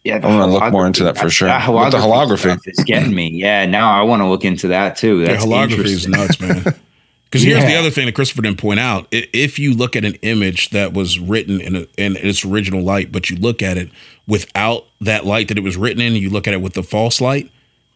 Yeah, 0.04 0.20
I 0.22 0.26
wanna 0.26 0.46
look 0.46 0.70
more 0.72 0.86
into 0.86 1.04
that 1.04 1.18
for 1.18 1.28
sure. 1.30 1.48
With 1.48 1.90
the 1.92 1.98
holography. 1.98 2.38
stuff 2.52 2.60
is 2.66 2.84
getting 2.84 3.14
me. 3.14 3.28
Yeah, 3.30 3.66
now 3.66 3.90
I 3.90 4.02
want 4.02 4.20
to 4.22 4.26
look 4.26 4.44
into 4.44 4.68
that 4.68 4.96
too. 4.96 5.20
Yeah, 5.20 5.28
That's 5.32 5.44
holography 5.44 5.84
is 5.84 6.06
interesting. 6.06 6.48
nuts, 6.48 6.64
man. 6.64 6.74
Because 7.30 7.42
here's 7.42 7.64
the 7.64 7.76
other 7.76 7.90
thing 7.90 8.06
that 8.06 8.14
Christopher 8.14 8.40
didn't 8.40 8.58
point 8.58 8.80
out: 8.80 9.06
if 9.10 9.58
you 9.58 9.74
look 9.74 9.96
at 9.96 10.04
an 10.04 10.14
image 10.22 10.70
that 10.70 10.94
was 10.94 11.18
written 11.18 11.60
in, 11.60 11.76
a, 11.76 11.86
in 11.98 12.16
its 12.16 12.44
original 12.44 12.82
light, 12.82 13.12
but 13.12 13.28
you 13.28 13.36
look 13.36 13.60
at 13.62 13.76
it 13.76 13.90
without 14.26 14.86
that 15.00 15.26
light 15.26 15.48
that 15.48 15.58
it 15.58 15.64
was 15.64 15.76
written 15.76 16.00
in, 16.00 16.14
you 16.14 16.30
look 16.30 16.48
at 16.48 16.54
it 16.54 16.62
with 16.62 16.72
the 16.72 16.82
false 16.82 17.20
light, 17.20 17.50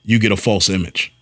you 0.05 0.19
get 0.19 0.33
a 0.33 0.37
false 0.37 0.69
image. 0.69 1.13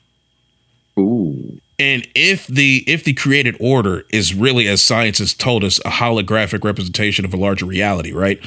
Ooh. 0.98 1.60
And 1.78 2.06
if 2.14 2.46
the 2.46 2.84
if 2.86 3.04
the 3.04 3.14
created 3.14 3.56
order 3.60 4.04
is 4.10 4.34
really, 4.34 4.66
as 4.68 4.82
science 4.82 5.18
has 5.18 5.32
told 5.32 5.64
us, 5.64 5.78
a 5.80 5.90
holographic 5.90 6.64
representation 6.64 7.24
of 7.24 7.32
a 7.32 7.36
larger 7.36 7.64
reality, 7.64 8.12
right? 8.12 8.38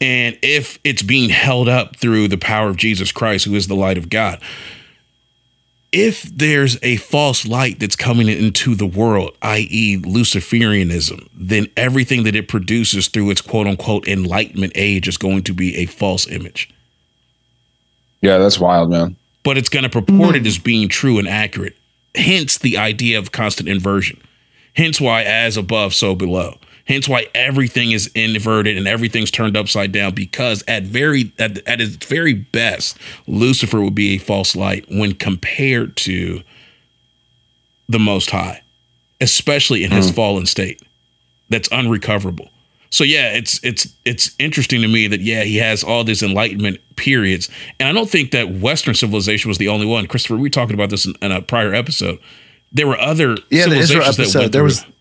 And 0.00 0.38
if 0.42 0.78
it's 0.84 1.02
being 1.02 1.30
held 1.30 1.68
up 1.68 1.96
through 1.96 2.28
the 2.28 2.36
power 2.36 2.68
of 2.68 2.76
Jesus 2.76 3.12
Christ, 3.12 3.44
who 3.44 3.54
is 3.54 3.68
the 3.68 3.76
light 3.76 3.98
of 3.98 4.10
God, 4.10 4.42
if 5.96 6.24
there's 6.24 6.76
a 6.82 6.96
false 6.96 7.46
light 7.46 7.80
that's 7.80 7.96
coming 7.96 8.28
into 8.28 8.74
the 8.74 8.84
world, 8.84 9.34
i.e., 9.40 9.96
Luciferianism, 9.96 11.26
then 11.32 11.68
everything 11.74 12.24
that 12.24 12.36
it 12.36 12.48
produces 12.48 13.08
through 13.08 13.30
its 13.30 13.40
quote 13.40 13.66
unquote 13.66 14.06
enlightenment 14.06 14.74
age 14.74 15.08
is 15.08 15.16
going 15.16 15.42
to 15.44 15.54
be 15.54 15.74
a 15.76 15.86
false 15.86 16.28
image. 16.28 16.68
Yeah, 18.20 18.36
that's 18.36 18.58
wild, 18.58 18.90
man. 18.90 19.16
But 19.42 19.56
it's 19.56 19.70
going 19.70 19.84
to 19.84 19.88
purport 19.88 20.36
it 20.36 20.40
mm-hmm. 20.40 20.46
as 20.48 20.58
being 20.58 20.90
true 20.90 21.18
and 21.18 21.26
accurate. 21.26 21.76
Hence 22.14 22.58
the 22.58 22.76
idea 22.76 23.18
of 23.18 23.32
constant 23.32 23.66
inversion. 23.66 24.20
Hence 24.74 25.00
why 25.00 25.22
as 25.22 25.56
above, 25.56 25.94
so 25.94 26.14
below. 26.14 26.58
Hence 26.86 27.08
why 27.08 27.26
everything 27.34 27.90
is 27.90 28.06
inverted 28.14 28.76
and 28.76 28.86
everything's 28.86 29.30
turned 29.30 29.56
upside 29.56 29.90
down 29.90 30.14
because 30.14 30.62
at 30.68 30.84
very 30.84 31.32
at, 31.38 31.58
at 31.66 31.80
its 31.80 31.96
very 32.06 32.32
best, 32.32 32.96
Lucifer 33.26 33.80
would 33.80 33.94
be 33.94 34.14
a 34.14 34.18
false 34.18 34.54
light 34.54 34.86
when 34.88 35.14
compared 35.14 35.96
to 35.98 36.42
the 37.88 37.98
Most 37.98 38.30
High, 38.30 38.62
especially 39.20 39.82
in 39.82 39.90
his 39.90 40.10
hmm. 40.10 40.14
fallen 40.14 40.46
state. 40.46 40.80
That's 41.48 41.68
unrecoverable. 41.68 42.50
So 42.90 43.04
yeah, 43.04 43.32
it's 43.32 43.62
it's 43.64 43.92
it's 44.04 44.34
interesting 44.38 44.80
to 44.82 44.88
me 44.88 45.08
that 45.08 45.20
yeah 45.20 45.42
he 45.42 45.56
has 45.56 45.82
all 45.82 46.04
these 46.04 46.22
enlightenment 46.22 46.80
periods, 46.96 47.50
and 47.78 47.88
I 47.88 47.92
don't 47.92 48.08
think 48.08 48.30
that 48.30 48.50
Western 48.50 48.94
civilization 48.94 49.48
was 49.48 49.58
the 49.58 49.68
only 49.68 49.86
one. 49.86 50.06
Christopher, 50.06 50.36
we 50.36 50.50
talking 50.50 50.74
about 50.74 50.90
this 50.90 51.04
in, 51.04 51.14
in 51.20 51.32
a 51.32 51.42
prior 51.42 51.74
episode. 51.74 52.18
There 52.72 52.86
were 52.86 52.98
other 52.98 53.36
Yeah, 53.50 53.68
the 53.68 53.76
Israel 53.76 54.04
civilizations 54.04 54.16
that 54.16 54.22
episode. 54.22 54.38
went 54.38 54.52
There 54.52 54.68
through 54.68 54.92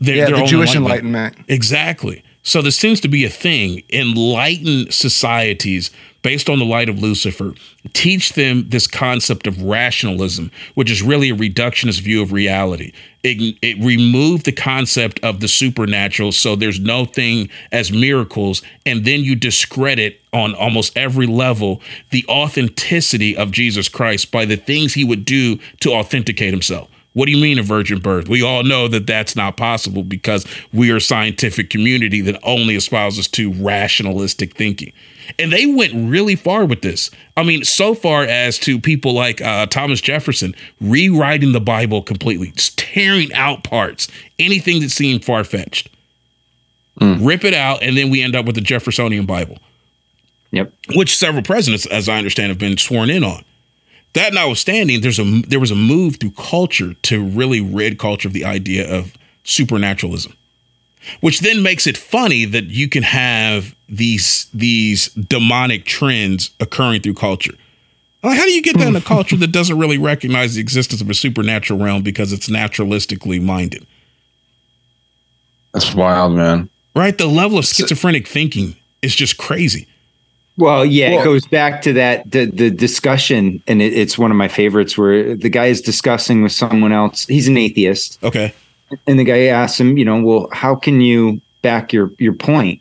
their- 0.00 0.16
yeah, 0.16 0.30
the 0.30 0.46
Jewish 0.46 0.74
enlightenment. 0.74 1.36
Exactly. 1.48 2.22
So 2.42 2.62
there 2.62 2.70
seems 2.70 3.00
to 3.00 3.08
be 3.08 3.24
a 3.24 3.28
thing. 3.30 3.82
Enlightened 3.90 4.94
societies, 4.94 5.90
based 6.22 6.48
on 6.48 6.58
the 6.58 6.64
light 6.64 6.88
of 6.88 6.98
Lucifer, 6.98 7.52
teach 7.92 8.32
them 8.32 8.66
this 8.70 8.86
concept 8.86 9.46
of 9.46 9.60
rationalism, 9.62 10.50
which 10.74 10.90
is 10.90 11.02
really 11.02 11.28
a 11.28 11.36
reductionist 11.36 12.00
view 12.00 12.22
of 12.22 12.32
reality. 12.32 12.92
It, 13.22 13.58
it 13.60 13.76
removed 13.84 14.46
the 14.46 14.52
concept 14.52 15.20
of 15.22 15.40
the 15.40 15.48
supernatural, 15.48 16.32
so 16.32 16.56
there's 16.56 16.80
no 16.80 17.04
thing 17.04 17.50
as 17.72 17.92
miracles, 17.92 18.62
and 18.86 19.04
then 19.04 19.20
you 19.20 19.36
discredit 19.36 20.18
on 20.32 20.54
almost 20.54 20.96
every 20.96 21.26
level 21.26 21.82
the 22.10 22.24
authenticity 22.26 23.36
of 23.36 23.50
Jesus 23.50 23.88
Christ 23.88 24.30
by 24.32 24.46
the 24.46 24.56
things 24.56 24.94
he 24.94 25.04
would 25.04 25.26
do 25.26 25.58
to 25.80 25.92
authenticate 25.92 26.52
himself. 26.52 26.88
What 27.12 27.26
do 27.26 27.32
you 27.32 27.42
mean 27.42 27.58
a 27.58 27.62
virgin 27.62 27.98
birth? 27.98 28.28
We 28.28 28.42
all 28.42 28.62
know 28.62 28.86
that 28.86 29.06
that's 29.06 29.34
not 29.34 29.56
possible 29.56 30.04
because 30.04 30.46
we 30.72 30.92
are 30.92 30.96
a 30.96 31.00
scientific 31.00 31.68
community 31.68 32.20
that 32.20 32.38
only 32.44 32.76
espouses 32.76 33.26
to 33.28 33.52
rationalistic 33.52 34.56
thinking. 34.56 34.92
And 35.38 35.52
they 35.52 35.66
went 35.66 35.92
really 35.94 36.36
far 36.36 36.64
with 36.64 36.82
this. 36.82 37.10
I 37.36 37.42
mean, 37.42 37.64
so 37.64 37.94
far 37.94 38.22
as 38.22 38.58
to 38.60 38.78
people 38.80 39.12
like 39.12 39.40
uh, 39.40 39.66
Thomas 39.66 40.00
Jefferson 40.00 40.54
rewriting 40.80 41.52
the 41.52 41.60
Bible 41.60 42.02
completely, 42.02 42.52
just 42.52 42.78
tearing 42.78 43.32
out 43.32 43.64
parts, 43.64 44.08
anything 44.38 44.80
that 44.80 44.90
seemed 44.90 45.24
far 45.24 45.42
fetched. 45.44 45.88
Rip 47.00 47.44
it 47.44 47.54
out, 47.54 47.82
and 47.82 47.96
then 47.96 48.10
we 48.10 48.22
end 48.22 48.36
up 48.36 48.44
with 48.44 48.56
the 48.56 48.60
Jeffersonian 48.60 49.24
Bible 49.24 49.58
Yep. 50.52 50.72
which 50.94 51.16
several 51.16 51.42
presidents, 51.42 51.86
as 51.86 52.08
I 52.08 52.18
understand, 52.18 52.50
have 52.50 52.58
been 52.58 52.76
sworn 52.76 53.08
in 53.08 53.24
on. 53.24 53.44
That 54.14 54.34
notwithstanding, 54.34 55.00
there's 55.00 55.18
a 55.18 55.42
there 55.42 55.60
was 55.60 55.70
a 55.70 55.76
move 55.76 56.16
through 56.16 56.32
culture 56.32 56.94
to 56.94 57.24
really 57.24 57.60
rid 57.60 57.98
culture 57.98 58.28
of 58.28 58.34
the 58.34 58.44
idea 58.44 58.90
of 58.90 59.14
supernaturalism, 59.44 60.36
which 61.20 61.40
then 61.40 61.62
makes 61.62 61.86
it 61.86 61.96
funny 61.96 62.44
that 62.44 62.64
you 62.64 62.88
can 62.88 63.04
have 63.04 63.74
these 63.88 64.46
these 64.52 65.08
demonic 65.14 65.84
trends 65.84 66.50
occurring 66.58 67.02
through 67.02 67.14
culture. 67.14 67.54
Like, 68.22 68.36
how 68.36 68.44
do 68.44 68.50
you 68.50 68.62
get 68.62 68.76
that 68.78 68.88
in 68.88 68.96
a 68.96 69.00
hmm. 69.00 69.06
culture 69.06 69.36
that 69.36 69.46
doesn't 69.52 69.78
really 69.78 69.98
recognize 69.98 70.54
the 70.54 70.60
existence 70.60 71.00
of 71.00 71.08
a 71.08 71.14
supernatural 71.14 71.78
realm 71.78 72.02
because 72.02 72.32
it's 72.32 72.48
naturalistically 72.48 73.40
minded? 73.40 73.86
That's 75.72 75.94
wild, 75.94 76.32
man. 76.32 76.68
Right? 76.94 77.16
The 77.16 77.26
level 77.26 77.58
of 77.58 77.64
schizophrenic 77.64 78.26
thinking 78.26 78.76
is 79.02 79.14
just 79.14 79.38
crazy. 79.38 79.86
Well, 80.60 80.84
yeah, 80.84 81.10
Well- 81.10 81.20
it 81.20 81.24
goes 81.24 81.46
back 81.46 81.82
to 81.82 81.92
that 81.94 82.30
the 82.30 82.44
the 82.46 82.70
discussion, 82.70 83.62
and 83.66 83.80
it, 83.82 83.92
it's 83.92 84.16
one 84.18 84.30
of 84.30 84.36
my 84.36 84.48
favorites 84.48 84.96
where 84.98 85.34
the 85.34 85.48
guy 85.48 85.66
is 85.66 85.80
discussing 85.80 86.42
with 86.42 86.52
someone 86.52 86.92
else. 86.92 87.26
He's 87.26 87.48
an 87.48 87.56
atheist, 87.56 88.18
Okay. 88.22 88.52
and 89.06 89.18
the 89.18 89.24
guy 89.24 89.44
asks 89.46 89.80
him, 89.80 89.96
you 89.98 90.04
know, 90.04 90.22
well, 90.22 90.48
how 90.52 90.74
can 90.74 91.00
you 91.00 91.40
back 91.62 91.92
your 91.92 92.12
your 92.18 92.34
point? 92.34 92.80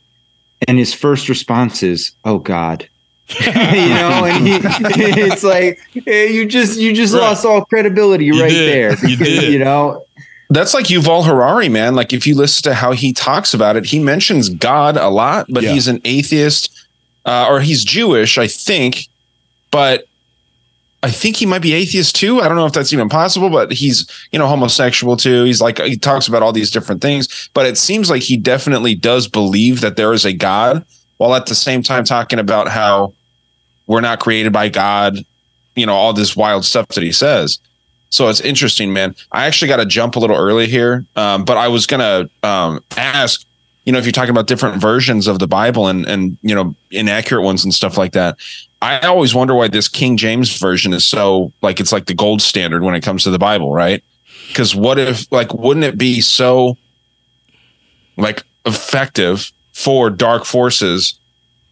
And 0.67 0.77
his 0.77 0.93
first 0.93 1.29
response 1.29 1.81
is, 1.83 2.11
"Oh 2.25 2.39
God." 2.39 2.87
you 3.39 3.51
know, 3.53 4.25
and 4.25 4.47
he, 4.47 4.53
it's 4.61 5.43
like 5.43 5.79
hey, 6.05 6.33
you 6.33 6.47
just 6.47 6.79
you 6.79 6.93
just 6.95 7.13
Right. 7.13 7.21
lost 7.21 7.45
all 7.45 7.63
credibility 7.63 8.25
You 8.25 8.41
right 8.41 8.49
did. 8.49 8.97
there. 8.99 9.07
You 9.09 9.15
did. 9.17 9.53
You 9.53 9.59
know, 9.59 10.03
That's 10.49 10.73
like 10.73 10.85
Yuval 10.85 11.23
Harari, 11.23 11.69
man. 11.69 11.93
Like 11.93 12.11
if 12.11 12.25
you 12.25 12.33
listen 12.35 12.63
to 12.63 12.73
how 12.73 12.91
he 12.91 13.13
talks 13.13 13.53
about 13.53 13.75
it, 13.77 13.85
he 13.85 13.99
mentions 13.99 14.49
God 14.49 14.97
a 14.97 15.09
lot, 15.09 15.45
but 15.47 15.61
Yeah. 15.61 15.73
he's 15.73 15.87
an 15.87 16.01
atheist, 16.05 16.71
uh, 17.25 17.47
or 17.49 17.59
he's 17.59 17.83
Jewish, 17.83 18.37
I 18.37 18.47
think. 18.47 19.07
But 19.71 20.05
I 21.01 21.11
think 21.11 21.37
he 21.37 21.45
might 21.45 21.61
be 21.61 21.73
atheist 21.73 22.15
too. 22.15 22.41
I 22.41 22.47
don't 22.47 22.57
know 22.57 22.65
if 22.65 22.73
that's 22.73 22.91
even 22.91 23.07
possible, 23.07 23.49
but 23.49 23.71
he's 23.71 24.09
you 24.31 24.39
know 24.39 24.47
homosexual 24.47 25.15
too. 25.15 25.45
He's 25.45 25.61
like 25.61 25.79
he 25.79 25.97
talks 25.97 26.27
about 26.27 26.43
all 26.43 26.51
these 26.51 26.71
different 26.71 27.01
things, 27.01 27.49
but 27.53 27.65
it 27.65 27.77
seems 27.77 28.09
like 28.09 28.21
he 28.21 28.35
definitely 28.35 28.95
does 28.95 29.27
believe 29.27 29.81
that 29.81 29.95
there 29.95 30.11
is 30.11 30.25
a 30.25 30.33
God, 30.33 30.85
while 31.17 31.35
at 31.35 31.45
the 31.45 31.55
same 31.55 31.83
time 31.83 32.03
talking 32.03 32.39
about 32.39 32.67
how 32.67 33.13
we're 33.87 34.01
not 34.01 34.19
created 34.19 34.51
by 34.51 34.69
God. 34.69 35.25
You 35.75 35.85
know 35.85 35.95
all 35.95 36.11
this 36.11 36.35
wild 36.35 36.65
stuff 36.65 36.89
that 36.89 37.03
he 37.03 37.13
says. 37.13 37.59
So 38.09 38.27
it's 38.27 38.41
interesting, 38.41 38.91
man. 38.91 39.15
I 39.31 39.45
actually 39.45 39.67
got 39.67 39.77
to 39.77 39.85
jump 39.85 40.15
a 40.15 40.19
little 40.19 40.35
early 40.35 40.67
here, 40.67 41.05
um, 41.15 41.45
but 41.45 41.55
I 41.55 41.69
was 41.69 41.85
gonna 41.85 42.29
um, 42.43 42.83
ask, 42.97 43.45
you 43.89 43.93
know, 43.93 43.97
if 43.97 44.05
you're 44.05 44.11
talking 44.11 44.29
about 44.29 44.45
different 44.45 44.79
versions 44.79 45.25
of 45.25 45.39
the 45.39 45.47
Bible 45.47 45.87
and 45.87 46.05
and 46.07 46.37
you 46.43 46.53
know 46.53 46.75
inaccurate 46.91 47.41
ones 47.41 47.63
and 47.63 47.73
stuff 47.73 47.97
like 47.97 48.11
that. 48.11 48.37
I 48.83 48.99
always 48.99 49.33
wonder 49.33 49.55
why 49.55 49.67
this 49.67 49.87
King 49.87 50.15
James 50.15 50.59
version 50.59 50.93
is 50.93 51.03
so 51.03 51.51
like 51.63 51.79
it's 51.79 51.91
like 51.91 52.05
the 52.05 52.13
gold 52.13 52.43
standard 52.43 52.83
when 52.83 52.93
it 52.93 53.01
comes 53.01 53.23
to 53.23 53.31
the 53.31 53.39
Bible, 53.39 53.73
right? 53.73 54.03
Because 54.47 54.75
what 54.75 54.99
if 54.99 55.25
like 55.31 55.55
wouldn't 55.55 55.85
it 55.85 55.97
be 55.97 56.21
so 56.21 56.77
like 58.15 58.43
effective 58.63 59.51
for 59.73 60.11
dark 60.11 60.45
forces 60.45 61.19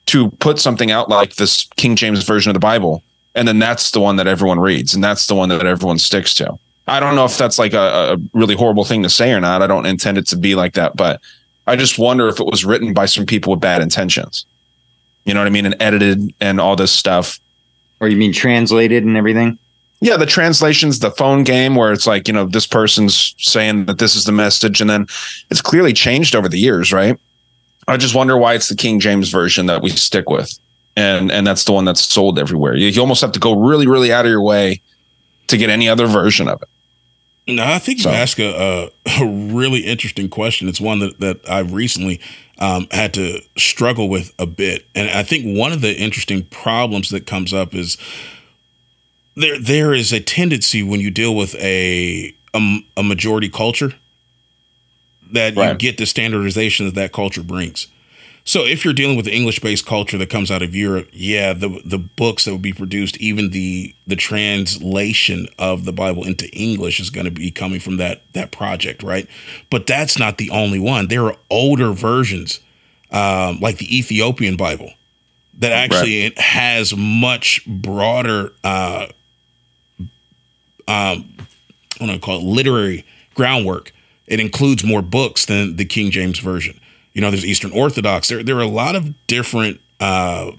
to 0.07 0.31
put 0.31 0.57
something 0.57 0.89
out 0.89 1.09
like 1.09 1.35
this 1.35 1.69
King 1.75 1.95
James 1.95 2.23
version 2.23 2.49
of 2.49 2.55
the 2.55 2.59
Bible, 2.59 3.03
and 3.35 3.47
then 3.47 3.59
that's 3.59 3.91
the 3.91 4.01
one 4.01 4.15
that 4.15 4.25
everyone 4.25 4.59
reads, 4.59 4.95
and 4.95 5.03
that's 5.03 5.27
the 5.27 5.35
one 5.35 5.49
that 5.49 5.67
everyone 5.67 5.99
sticks 5.99 6.33
to. 6.33 6.57
I 6.87 6.99
don't 6.99 7.13
know 7.13 7.25
if 7.25 7.37
that's 7.37 7.59
like 7.59 7.73
a, 7.73 8.15
a 8.15 8.17
really 8.33 8.55
horrible 8.55 8.85
thing 8.85 9.03
to 9.03 9.09
say 9.09 9.33
or 9.33 9.39
not. 9.39 9.61
I 9.61 9.67
don't 9.67 9.85
intend 9.85 10.17
it 10.17 10.25
to 10.29 10.35
be 10.35 10.55
like 10.55 10.73
that, 10.73 10.95
but 10.95 11.21
I 11.67 11.75
just 11.75 11.99
wonder 11.99 12.27
if 12.27 12.39
it 12.39 12.47
was 12.47 12.65
written 12.65 12.93
by 12.93 13.05
some 13.05 13.25
people 13.25 13.51
with 13.51 13.59
bad 13.59 13.81
intentions. 13.81 14.45
You 15.25 15.33
know 15.33 15.41
what 15.41 15.47
I 15.47 15.51
mean? 15.51 15.65
And 15.65 15.75
edited 15.81 16.33
and 16.39 16.59
all 16.59 16.75
this 16.75 16.91
stuff. 16.91 17.39
or 17.99 18.07
you 18.07 18.15
mean 18.15 18.31
translated 18.31 19.03
and 19.03 19.17
everything? 19.17 19.59
Yeah, 19.99 20.15
the 20.15 20.25
translations, 20.25 20.99
the 20.99 21.11
phone 21.11 21.43
game 21.43 21.75
where 21.75 21.91
it's 21.91 22.07
like, 22.07 22.27
you 22.27 22.33
know, 22.33 22.45
this 22.45 22.67
person's 22.67 23.35
saying 23.39 23.85
that 23.85 23.97
this 23.97 24.15
is 24.15 24.25
the 24.25 24.31
message, 24.31 24.79
and 24.79 24.89
then 24.89 25.07
it's 25.49 25.61
clearly 25.61 25.91
changed 25.91 26.35
over 26.35 26.47
the 26.47 26.59
years, 26.59 26.93
right? 26.93 27.19
I 27.87 27.97
just 27.97 28.13
wonder 28.13 28.37
why 28.37 28.53
it's 28.53 28.69
the 28.69 28.75
King 28.75 28.99
James 28.99 29.29
version 29.29 29.65
that 29.65 29.81
we 29.81 29.89
stick 29.89 30.29
with. 30.29 30.57
And 30.95 31.31
and 31.31 31.45
that's 31.45 31.63
the 31.65 31.73
one 31.73 31.85
that's 31.85 32.03
sold 32.03 32.39
everywhere. 32.39 32.75
You, 32.75 32.87
you 32.87 33.01
almost 33.01 33.21
have 33.21 33.31
to 33.33 33.39
go 33.39 33.59
really, 33.59 33.87
really 33.87 34.11
out 34.11 34.25
of 34.25 34.31
your 34.31 34.41
way 34.41 34.81
to 35.47 35.57
get 35.57 35.69
any 35.69 35.89
other 35.89 36.07
version 36.07 36.47
of 36.47 36.61
it. 36.61 36.69
No, 37.47 37.63
I 37.63 37.79
think 37.79 37.99
you 37.99 38.03
So- 38.03 38.11
ask 38.11 38.39
a, 38.39 38.91
a, 39.21 39.25
really 39.25 39.81
interesting 39.81 40.29
question. 40.29 40.67
It's 40.67 40.81
one 40.81 40.99
that, 40.99 41.19
that 41.21 41.49
I've 41.49 41.73
recently 41.73 42.19
um, 42.59 42.87
had 42.91 43.13
to 43.13 43.41
struggle 43.57 44.09
with 44.09 44.33
a 44.37 44.45
bit. 44.45 44.85
And 44.93 45.09
I 45.09 45.23
think 45.23 45.57
one 45.57 45.71
of 45.71 45.81
the 45.81 45.95
interesting 45.95 46.43
problems 46.45 47.09
that 47.09 47.25
comes 47.25 47.53
up 47.53 47.73
is 47.73 47.97
there 49.35 49.59
there 49.59 49.93
is 49.93 50.11
a 50.11 50.19
tendency 50.19 50.83
when 50.83 50.99
you 50.99 51.11
deal 51.11 51.35
with 51.35 51.55
a 51.55 52.33
a, 52.53 52.85
a 52.97 53.03
majority 53.03 53.49
culture 53.49 53.93
that 55.31 55.55
you 55.55 55.75
get 55.75 55.97
the 55.97 56.05
standardization 56.05 56.85
that 56.85 56.95
that 56.95 57.11
culture 57.11 57.43
brings. 57.43 57.87
So 58.47 58.63
if 58.65 58.85
you're 58.85 58.93
dealing 58.93 59.17
with 59.17 59.25
the 59.25 59.35
English 59.35 59.59
based 59.59 59.85
culture 59.85 60.17
that 60.17 60.29
comes 60.29 60.49
out 60.49 60.61
of 60.61 60.73
Europe, 60.73 61.09
yeah, 61.11 61.51
the 61.51 61.81
the 61.83 61.97
books 61.97 62.45
that 62.45 62.53
would 62.53 62.61
be 62.61 62.71
produced, 62.71 63.17
even 63.17 63.49
the 63.49 63.93
the 64.07 64.15
translation 64.15 65.49
of 65.59 65.83
the 65.83 65.91
Bible 65.91 66.25
into 66.25 66.49
English 66.51 67.01
is 67.01 67.09
going 67.09 67.25
to 67.25 67.31
be 67.31 67.51
coming 67.51 67.81
from 67.81 67.97
that 67.97 68.21
that 68.31 68.51
project, 68.51 69.03
right? 69.03 69.27
But 69.69 69.85
that's 69.85 70.17
not 70.17 70.37
the 70.37 70.49
only 70.49 70.79
one. 70.79 71.07
There 71.07 71.25
are 71.25 71.35
older 71.49 71.91
versions, 71.91 72.61
um, 73.11 73.59
like 73.59 73.79
the 73.79 73.97
Ethiopian 73.97 74.55
Bible, 74.55 74.93
that 75.55 75.73
actually 75.73 76.33
has 76.37 76.95
much 76.95 77.65
broader 77.67 78.53
uh, 78.63 79.07
um, 80.87 81.35
I 81.99 81.99
don't 81.99 82.07
know, 82.07 82.19
call 82.19 82.39
it 82.39 82.43
literary 82.43 83.05
groundwork. 83.33 83.91
It 84.25 84.39
includes 84.39 84.85
more 84.85 85.01
books 85.01 85.45
than 85.45 85.75
the 85.75 85.83
King 85.83 86.11
James 86.11 86.39
version. 86.39 86.79
You 87.17 87.21
know, 87.21 87.31
there's 87.31 87.47
Eastern 87.47 87.71
Orthodox. 87.71 88.27
There, 88.27 88.43
there 88.43 88.57
are 88.57 88.61
a 88.61 88.67
lot 88.67 88.95
of 88.95 89.25
different. 89.25 89.81
Uh, 89.99 90.51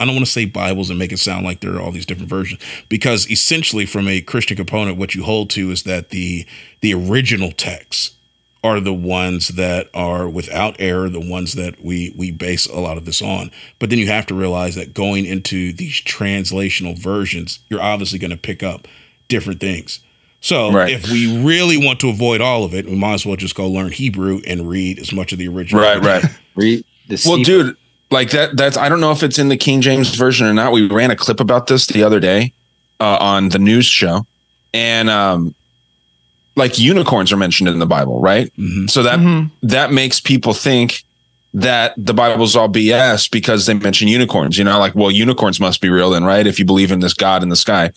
I 0.00 0.06
don't 0.06 0.14
want 0.14 0.24
to 0.24 0.32
say 0.32 0.46
Bibles 0.46 0.88
and 0.88 0.98
make 0.98 1.12
it 1.12 1.18
sound 1.18 1.44
like 1.44 1.60
there 1.60 1.74
are 1.74 1.80
all 1.82 1.92
these 1.92 2.06
different 2.06 2.30
versions, 2.30 2.62
because 2.88 3.30
essentially, 3.30 3.84
from 3.84 4.08
a 4.08 4.22
Christian 4.22 4.56
component, 4.56 4.96
what 4.96 5.14
you 5.14 5.22
hold 5.22 5.50
to 5.50 5.70
is 5.70 5.82
that 5.82 6.08
the 6.08 6.46
the 6.80 6.94
original 6.94 7.52
texts 7.52 8.16
are 8.64 8.80
the 8.80 8.94
ones 8.94 9.48
that 9.48 9.90
are 9.92 10.26
without 10.26 10.76
error, 10.78 11.10
the 11.10 11.20
ones 11.20 11.52
that 11.52 11.84
we 11.84 12.10
we 12.16 12.30
base 12.30 12.64
a 12.64 12.80
lot 12.80 12.96
of 12.96 13.04
this 13.04 13.20
on. 13.20 13.50
But 13.78 13.90
then 13.90 13.98
you 13.98 14.06
have 14.06 14.24
to 14.28 14.34
realize 14.34 14.76
that 14.76 14.94
going 14.94 15.26
into 15.26 15.74
these 15.74 16.00
translational 16.00 16.98
versions, 16.98 17.58
you're 17.68 17.82
obviously 17.82 18.18
going 18.18 18.30
to 18.30 18.38
pick 18.38 18.62
up 18.62 18.88
different 19.28 19.60
things. 19.60 20.00
So 20.46 20.70
Right. 20.70 20.92
if 20.92 21.10
we 21.10 21.42
really 21.42 21.76
want 21.76 21.98
to 22.00 22.08
avoid 22.08 22.40
all 22.40 22.62
of 22.62 22.72
it, 22.72 22.86
we 22.86 22.94
might 22.94 23.14
as 23.14 23.26
well 23.26 23.34
just 23.34 23.56
go 23.56 23.66
learn 23.68 23.90
Hebrew 23.90 24.40
and 24.46 24.68
read 24.68 25.00
as 25.00 25.12
much 25.12 25.32
of 25.32 25.38
the 25.38 25.48
original. 25.48 25.82
Right, 25.82 26.00
right. 26.00 26.24
Read 26.54 26.84
the 27.08 27.20
Well, 27.26 27.38
Sefer- 27.38 27.44
dude, 27.44 27.76
like 28.12 28.30
that 28.30 28.56
that's 28.56 28.76
I 28.76 28.88
don't 28.88 29.00
know 29.00 29.10
if 29.10 29.24
it's 29.24 29.40
in 29.40 29.48
the 29.48 29.56
King 29.56 29.80
James 29.80 30.14
version 30.14 30.46
or 30.46 30.54
not. 30.54 30.70
We 30.72 30.86
ran 30.88 31.10
a 31.10 31.16
clip 31.16 31.40
about 31.40 31.66
this 31.66 31.86
the 31.86 32.04
other 32.04 32.20
day 32.20 32.52
uh, 33.00 33.18
on 33.20 33.48
the 33.48 33.58
news 33.58 33.86
show. 33.86 34.24
And 34.72 35.10
um 35.10 35.52
like 36.54 36.78
unicorns 36.78 37.32
are 37.32 37.36
mentioned 37.36 37.68
in 37.68 37.80
the 37.80 37.86
Bible, 37.86 38.20
right? 38.20 38.50
So 38.86 39.02
that 39.02 39.50
that 39.64 39.92
makes 39.92 40.20
people 40.20 40.54
think 40.54 41.02
that 41.54 41.92
the 41.96 42.14
Bible's 42.14 42.54
all 42.54 42.68
BS 42.68 43.28
because 43.30 43.66
they 43.66 43.74
mention 43.74 44.06
unicorns. 44.08 44.56
You 44.56 44.64
know, 44.64 44.78
like, 44.78 44.94
well, 44.94 45.10
unicorns 45.10 45.58
must 45.58 45.80
be 45.80 45.88
real 45.90 46.10
then, 46.10 46.22
right? 46.24 46.46
If 46.46 46.58
you 46.60 46.64
believe 46.64 46.92
in 46.92 47.00
this 47.00 47.14
God 47.14 47.42
in 47.42 47.48
the 47.48 47.56
sky. 47.56 47.90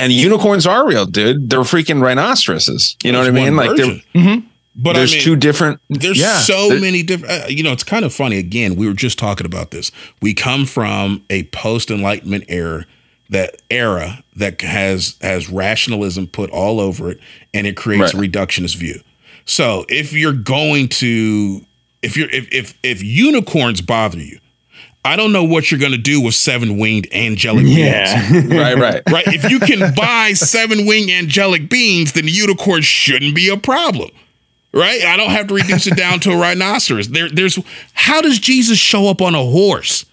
And 0.00 0.12
unicorns 0.12 0.66
are 0.66 0.86
real, 0.86 1.06
dude. 1.06 1.50
They're 1.50 1.60
freaking 1.60 2.00
rhinoceroses. 2.02 2.96
You 3.04 3.12
know 3.12 3.18
what 3.20 3.28
I 3.28 3.30
mean? 3.32 3.56
one 3.56 3.68
Like, 3.68 3.76
version. 3.76 4.02
there- 4.14 4.42
But 4.76 4.92
there's 4.94 5.12
I 5.12 5.16
mean, 5.16 5.24
two 5.24 5.36
different. 5.36 5.80
There's 5.90 6.18
yeah, 6.18 6.38
so 6.38 6.68
there- 6.70 6.80
many 6.80 7.02
different. 7.02 7.44
Uh, 7.44 7.46
you 7.48 7.62
know, 7.62 7.72
it's 7.72 7.82
kind 7.84 8.04
of 8.04 8.14
funny. 8.14 8.38
Again, 8.38 8.76
we 8.76 8.86
were 8.86 8.94
just 8.94 9.18
talking 9.18 9.44
about 9.44 9.72
this. 9.72 9.90
We 10.22 10.32
come 10.32 10.64
from 10.64 11.24
a 11.28 11.42
post 11.44 11.90
Enlightenment 11.90 12.44
era 12.48 12.86
that 13.28 13.60
era 13.70 14.22
that 14.36 14.60
has 14.62 15.16
has 15.20 15.50
rationalism 15.50 16.28
put 16.28 16.50
all 16.50 16.80
over 16.80 17.10
it, 17.10 17.18
and 17.52 17.66
it 17.66 17.76
creates 17.76 18.14
Right. 18.14 18.24
a 18.24 18.28
reductionist 18.28 18.76
view. 18.76 19.00
So 19.44 19.84
if 19.88 20.12
you're 20.12 20.32
going 20.32 20.88
to 20.88 21.64
if 22.02 22.16
you're 22.16 22.30
if 22.30 22.48
if 22.52 22.74
if 22.82 23.02
unicorns 23.02 23.80
bother 23.80 24.18
you, 24.18 24.38
I 25.04 25.16
don't 25.16 25.32
know 25.32 25.44
what 25.44 25.70
you're 25.70 25.80
going 25.80 25.92
to 25.92 25.98
do 25.98 26.20
with 26.20 26.34
seven 26.34 26.76
winged 26.78 27.08
angelic 27.12 27.64
beings. 27.64 27.78
yeah. 27.78 28.30
right, 28.50 28.76
right. 28.76 29.02
Right. 29.10 29.24
If 29.28 29.50
you 29.50 29.58
can 29.58 29.94
buy 29.96 30.34
seven 30.34 30.84
winged 30.86 31.10
angelic 31.10 31.70
beings, 31.70 32.12
then 32.12 32.26
the 32.26 32.30
unicorn 32.32 32.82
shouldn't 32.82 33.34
be 33.34 33.48
a 33.48 33.56
problem. 33.56 34.10
Right? 34.72 35.02
I 35.04 35.16
don't 35.16 35.30
have 35.30 35.48
to 35.48 35.54
reduce 35.54 35.86
it 35.86 35.96
down 35.96 36.20
to 36.20 36.32
a 36.32 36.36
rhinoceros. 36.36 37.08
There, 37.08 37.28
there's 37.30 37.58
how 37.94 38.20
does 38.20 38.38
Jesus 38.38 38.78
show 38.78 39.08
up 39.08 39.20
on 39.22 39.34
a 39.34 39.42
horse 39.42 40.04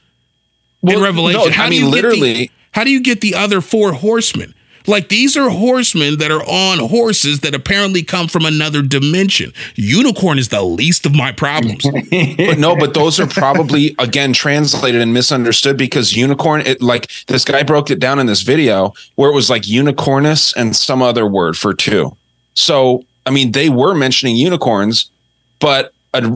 in 0.82 1.00
Revelation? 1.02 1.42
no, 1.42 1.52
how 1.52 1.66
I 1.66 1.70
do 1.70 1.72
mean, 1.72 1.86
you 1.86 1.92
get 1.92 2.02
the- 2.02 2.08
literally- 2.10 2.52
how 2.72 2.84
do 2.84 2.92
you 2.92 3.02
get 3.02 3.22
the 3.22 3.36
other 3.36 3.60
four 3.62 3.92
horsemen? 3.94 4.54
Like 4.88 5.10
these 5.10 5.36
are 5.36 5.50
horsemen 5.50 6.18
that 6.20 6.32
are 6.32 6.44
on 6.44 6.80
horses 6.90 7.42
that 7.42 7.54
apparently 7.54 8.04
come 8.04 8.28
from 8.28 8.46
another 8.46 8.82
dimension. 8.82 9.54
Unicorn 9.76 10.40
is 10.40 10.48
the 10.48 10.62
least 10.62 11.06
of 11.06 11.14
my 11.14 11.34
problems. 11.34 11.84
but 12.38 12.58
no, 12.58 12.76
but 12.76 12.94
those 12.94 13.20
are 13.20 13.28
probably 13.28 13.96
again 14.00 14.32
translated 14.32 15.02
and 15.02 15.14
misunderstood 15.14 15.78
because 15.78 16.16
unicorn. 16.16 16.62
It 16.62 16.82
like 16.82 17.12
this 17.28 17.44
guy 17.44 17.64
broke 17.64 17.92
it 17.92 18.00
down 18.00 18.18
in 18.18 18.28
this 18.28 18.44
video 18.44 18.94
where 19.16 19.30
it 19.30 19.36
was 19.36 19.50
like 19.50 19.64
unicornus 19.64 20.56
and 20.56 20.76
some 20.76 21.02
other 21.02 21.28
word 21.28 21.58
for 21.58 21.74
two. 21.74 22.16
So 22.54 23.04
I 23.26 23.30
mean, 23.30 23.52
they 23.52 23.70
were 23.70 23.94
mentioning 23.94 24.38
unicorns, 24.38 25.12
but 25.60 25.94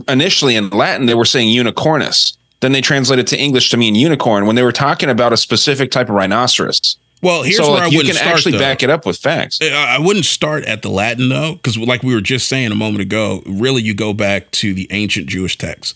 initially 0.08 0.56
in 0.56 0.68
Latin 0.68 1.06
they 1.06 1.14
were 1.14 1.24
saying 1.24 1.48
unicornus. 1.48 2.36
Then 2.60 2.72
they 2.72 2.80
translated 2.80 3.26
to 3.28 3.40
English 3.40 3.70
to 3.70 3.76
mean 3.76 3.94
unicorn 3.94 4.46
when 4.46 4.54
they 4.54 4.62
were 4.62 4.72
talking 4.72 5.08
about 5.08 5.32
a 5.32 5.36
specific 5.36 5.90
type 5.90 6.08
of 6.08 6.14
rhinoceros. 6.14 6.96
Well, 7.22 7.44
here's 7.44 7.56
so 7.56 7.70
where 7.70 7.80
like, 7.80 7.82
I 7.82 7.96
wouldn't 7.96 8.14
start. 8.14 8.16
You 8.16 8.20
can 8.20 8.32
actually 8.32 8.52
though. 8.52 8.58
back 8.58 8.82
it 8.82 8.90
up 8.90 9.06
with 9.06 9.16
facts. 9.16 9.58
I 9.62 9.96
I 9.96 9.98
wouldn't 9.98 10.24
start 10.24 10.64
at 10.64 10.82
the 10.82 10.90
Latin 10.90 11.28
though, 11.28 11.54
because 11.54 11.78
like 11.78 12.02
we 12.02 12.14
were 12.14 12.20
just 12.20 12.48
saying 12.48 12.72
a 12.72 12.74
moment 12.74 13.02
ago, 13.02 13.42
really 13.46 13.82
you 13.82 13.94
go 13.94 14.12
back 14.12 14.50
to 14.52 14.74
the 14.74 14.88
ancient 14.90 15.28
Jewish 15.28 15.56
texts. 15.56 15.94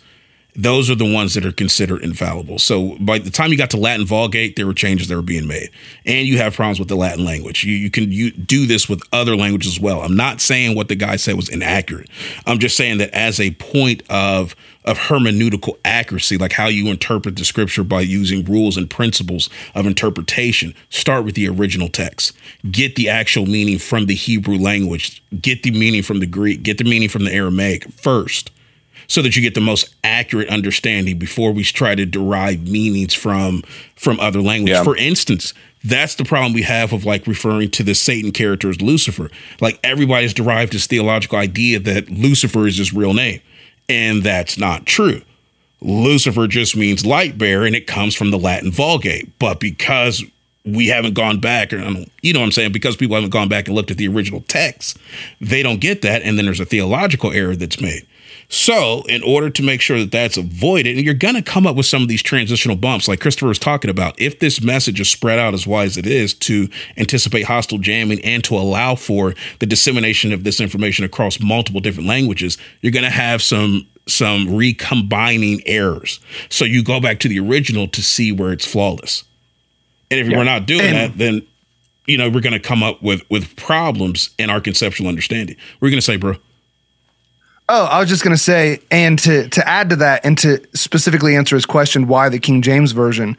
Those 0.56 0.90
are 0.90 0.94
the 0.94 1.10
ones 1.10 1.34
that 1.34 1.44
are 1.44 1.52
considered 1.52 2.02
infallible. 2.02 2.58
So 2.58 2.96
by 2.98 3.18
the 3.18 3.30
time 3.30 3.50
you 3.50 3.58
got 3.58 3.70
to 3.70 3.76
Latin 3.76 4.06
Vulgate, 4.06 4.56
there 4.56 4.66
were 4.66 4.74
changes 4.74 5.08
that 5.08 5.16
were 5.16 5.22
being 5.22 5.46
made, 5.46 5.70
and 6.06 6.26
you 6.26 6.38
have 6.38 6.54
problems 6.54 6.78
with 6.78 6.88
the 6.88 6.96
Latin 6.96 7.24
language. 7.24 7.62
You, 7.62 7.74
you 7.74 7.90
can 7.90 8.10
you 8.10 8.30
do 8.30 8.66
this 8.66 8.88
with 8.88 9.02
other 9.12 9.36
languages 9.36 9.74
as 9.74 9.80
well. 9.80 10.00
I'm 10.00 10.16
not 10.16 10.40
saying 10.40 10.74
what 10.74 10.88
the 10.88 10.94
guy 10.94 11.16
said 11.16 11.36
was 11.36 11.48
inaccurate. 11.48 12.08
I'm 12.46 12.58
just 12.58 12.76
saying 12.76 12.98
that 12.98 13.10
as 13.10 13.38
a 13.38 13.50
point 13.52 14.02
of 14.08 14.56
of 14.86 14.98
hermeneutical 14.98 15.76
accuracy, 15.84 16.38
like 16.38 16.52
how 16.52 16.68
you 16.68 16.88
interpret 16.88 17.36
the 17.36 17.44
scripture 17.44 17.82
by 17.82 18.00
using 18.00 18.44
rules 18.44 18.76
and 18.76 18.88
principles 18.88 19.50
of 19.74 19.84
interpretation, 19.84 20.72
start 20.90 21.24
with 21.24 21.34
the 21.34 21.48
original 21.48 21.88
text. 21.88 22.32
Get 22.70 22.94
the 22.94 23.08
actual 23.08 23.46
meaning 23.46 23.78
from 23.78 24.06
the 24.06 24.14
Hebrew 24.14 24.56
language. 24.56 25.22
Get 25.40 25.64
the 25.64 25.72
meaning 25.72 26.02
from 26.02 26.20
the 26.20 26.26
Greek. 26.26 26.62
Get 26.62 26.78
the 26.78 26.84
meaning 26.84 27.08
from 27.08 27.24
the 27.24 27.32
Aramaic 27.32 27.90
first 27.90 28.52
so 29.08 29.22
that 29.22 29.36
you 29.36 29.42
get 29.42 29.54
the 29.54 29.60
most 29.60 29.94
accurate 30.04 30.48
understanding 30.48 31.18
before 31.18 31.52
we 31.52 31.62
try 31.64 31.94
to 31.94 32.06
derive 32.06 32.66
meanings 32.66 33.14
from 33.14 33.62
from 33.94 34.20
other 34.20 34.42
languages. 34.42 34.78
Yeah. 34.78 34.84
For 34.84 34.96
instance, 34.96 35.54
that's 35.84 36.16
the 36.16 36.24
problem 36.24 36.52
we 36.52 36.62
have 36.62 36.92
of 36.92 37.04
like 37.04 37.26
referring 37.26 37.70
to 37.72 37.82
the 37.82 37.94
Satan 37.94 38.32
character 38.32 38.68
as 38.70 38.80
Lucifer. 38.80 39.30
Like 39.60 39.78
everybody's 39.84 40.34
derived 40.34 40.72
this 40.72 40.86
theological 40.86 41.38
idea 41.38 41.78
that 41.80 42.10
Lucifer 42.10 42.66
is 42.66 42.78
his 42.78 42.92
real 42.92 43.14
name, 43.14 43.40
and 43.88 44.22
that's 44.22 44.58
not 44.58 44.86
true. 44.86 45.22
Lucifer 45.80 46.46
just 46.46 46.76
means 46.76 47.04
light 47.04 47.38
bearer, 47.38 47.66
and 47.66 47.76
it 47.76 47.86
comes 47.86 48.14
from 48.14 48.30
the 48.30 48.38
Latin 48.38 48.70
Vulgate. 48.70 49.38
But 49.38 49.60
because 49.60 50.24
we 50.64 50.88
haven't 50.88 51.14
gone 51.14 51.38
back, 51.38 51.72
or 51.72 51.78
you 52.22 52.32
know 52.32 52.40
what 52.40 52.46
I'm 52.46 52.52
saying, 52.52 52.72
because 52.72 52.96
people 52.96 53.14
haven't 53.14 53.30
gone 53.30 53.48
back 53.48 53.68
and 53.68 53.76
looked 53.76 53.90
at 53.90 53.98
the 53.98 54.08
original 54.08 54.40
text, 54.48 54.98
they 55.40 55.62
don't 55.62 55.80
get 55.80 56.02
that, 56.02 56.22
and 56.22 56.36
then 56.36 56.46
there's 56.46 56.60
a 56.60 56.64
theological 56.64 57.32
error 57.32 57.54
that's 57.54 57.80
made. 57.80 58.06
So, 58.48 59.02
in 59.08 59.22
order 59.24 59.50
to 59.50 59.62
make 59.62 59.80
sure 59.80 59.98
that 59.98 60.12
that's 60.12 60.36
avoided, 60.36 60.96
and 60.96 61.04
you're 61.04 61.14
going 61.14 61.34
to 61.34 61.42
come 61.42 61.66
up 61.66 61.74
with 61.74 61.86
some 61.86 62.02
of 62.02 62.08
these 62.08 62.22
transitional 62.22 62.76
bumps, 62.76 63.08
like 63.08 63.20
Christopher 63.20 63.48
was 63.48 63.58
talking 63.58 63.90
about, 63.90 64.20
if 64.20 64.38
this 64.38 64.62
message 64.62 65.00
is 65.00 65.10
spread 65.10 65.38
out 65.38 65.52
as 65.52 65.66
wide 65.66 65.86
as 65.86 65.96
it 65.96 66.06
is 66.06 66.32
to 66.34 66.68
anticipate 66.96 67.42
hostile 67.44 67.78
jamming 67.78 68.20
and 68.24 68.44
to 68.44 68.54
allow 68.54 68.94
for 68.94 69.34
the 69.58 69.66
dissemination 69.66 70.32
of 70.32 70.44
this 70.44 70.60
information 70.60 71.04
across 71.04 71.40
multiple 71.40 71.80
different 71.80 72.08
languages, 72.08 72.56
you're 72.82 72.92
going 72.92 73.04
to 73.04 73.10
have 73.10 73.42
some 73.42 73.86
some 74.08 74.54
recombining 74.54 75.60
errors. 75.66 76.20
So 76.48 76.64
you 76.64 76.84
go 76.84 77.00
back 77.00 77.18
to 77.20 77.28
the 77.28 77.40
original 77.40 77.88
to 77.88 78.00
see 78.00 78.30
where 78.30 78.52
it's 78.52 78.64
flawless. 78.64 79.24
And 80.12 80.20
if 80.20 80.28
we're 80.28 80.44
not 80.44 80.66
doing 80.66 80.82
And- 80.82 80.96
that, 80.96 81.18
then 81.18 81.42
you 82.06 82.16
know 82.16 82.30
we're 82.30 82.40
going 82.40 82.52
to 82.52 82.60
come 82.60 82.84
up 82.84 83.02
with 83.02 83.28
with 83.28 83.56
problems 83.56 84.30
in 84.38 84.50
our 84.50 84.60
conceptual 84.60 85.08
understanding. 85.08 85.56
We're 85.80 85.90
going 85.90 85.98
to 85.98 86.02
say, 86.06 86.16
bro. 86.16 86.36
Oh, 87.68 87.84
I 87.86 87.98
was 87.98 88.08
just 88.08 88.22
gonna 88.22 88.36
say, 88.36 88.80
and 88.90 89.18
to 89.20 89.48
to 89.48 89.68
add 89.68 89.90
to 89.90 89.96
that, 89.96 90.24
and 90.24 90.38
to 90.38 90.64
specifically 90.74 91.34
answer 91.36 91.56
his 91.56 91.66
question, 91.66 92.06
why 92.06 92.28
the 92.28 92.38
King 92.38 92.62
James 92.62 92.92
version? 92.92 93.36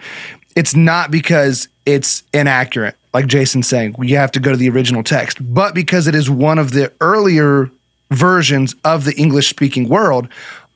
It's 0.55 0.75
not 0.75 1.11
because 1.11 1.69
it's 1.85 2.23
inaccurate, 2.33 2.95
like 3.13 3.27
Jason's 3.27 3.67
saying. 3.67 3.95
You 3.99 4.17
have 4.17 4.31
to 4.33 4.39
go 4.39 4.51
to 4.51 4.57
the 4.57 4.69
original 4.69 5.03
text, 5.03 5.37
but 5.53 5.73
because 5.73 6.07
it 6.07 6.15
is 6.15 6.29
one 6.29 6.59
of 6.59 6.71
the 6.71 6.91
earlier 6.99 7.71
versions 8.11 8.75
of 8.83 9.05
the 9.05 9.15
English 9.15 9.49
speaking 9.49 9.87
world. 9.87 10.27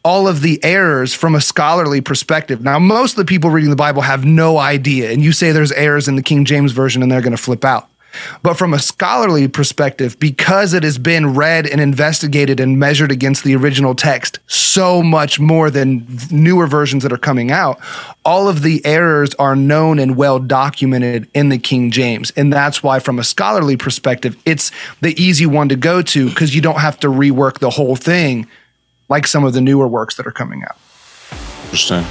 All 0.03 0.27
of 0.27 0.41
the 0.41 0.59
errors 0.63 1.13
from 1.13 1.35
a 1.35 1.41
scholarly 1.41 2.01
perspective. 2.01 2.63
Now, 2.63 2.79
most 2.79 3.11
of 3.11 3.17
the 3.17 3.25
people 3.25 3.51
reading 3.51 3.69
the 3.69 3.75
Bible 3.75 4.01
have 4.01 4.25
no 4.25 4.57
idea, 4.57 5.11
and 5.11 5.21
you 5.21 5.31
say 5.31 5.51
there's 5.51 5.71
errors 5.73 6.07
in 6.07 6.15
the 6.15 6.23
King 6.23 6.43
James 6.43 6.71
version, 6.71 7.03
and 7.03 7.11
they're 7.11 7.21
going 7.21 7.37
to 7.37 7.37
flip 7.37 7.63
out. 7.63 7.87
But 8.43 8.55
from 8.55 8.73
a 8.73 8.79
scholarly 8.79 9.47
perspective, 9.47 10.19
because 10.19 10.73
it 10.73 10.83
has 10.83 10.97
been 10.97 11.33
read 11.33 11.67
and 11.67 11.79
investigated 11.79 12.59
and 12.59 12.79
measured 12.79 13.11
against 13.11 13.43
the 13.43 13.55
original 13.55 13.95
text 13.95 14.39
so 14.47 15.01
much 15.01 15.39
more 15.39 15.69
than 15.69 16.05
newer 16.29 16.67
versions 16.67 17.03
that 17.03 17.13
are 17.13 17.17
coming 17.17 17.51
out, 17.51 17.79
all 18.25 18.47
of 18.47 18.61
the 18.61 18.85
errors 18.85 19.33
are 19.35 19.55
known 19.55 19.99
and 19.99 20.15
well 20.17 20.39
documented 20.39 21.29
in 21.33 21.49
the 21.49 21.57
King 21.57 21.91
James. 21.91 22.31
And 22.31 22.51
that's 22.51 22.83
why, 22.83 22.99
from 22.99 23.19
a 23.19 23.23
scholarly 23.23 23.77
perspective, 23.77 24.37
it's 24.45 24.71
the 25.01 25.19
easy 25.21 25.45
one 25.45 25.69
to 25.69 25.75
go 25.75 26.01
to 26.01 26.29
because 26.29 26.55
you 26.55 26.61
don't 26.61 26.79
have 26.79 26.99
to 26.99 27.07
rework 27.07 27.59
the 27.59 27.69
whole 27.69 27.95
thing 27.95 28.47
like 29.09 29.27
some 29.27 29.43
of 29.43 29.53
the 29.53 29.61
newer 29.61 29.87
works 29.87 30.15
that 30.15 30.25
are 30.25 30.31
coming 30.31 30.63
out. 30.63 30.77
Interesting. 31.65 32.05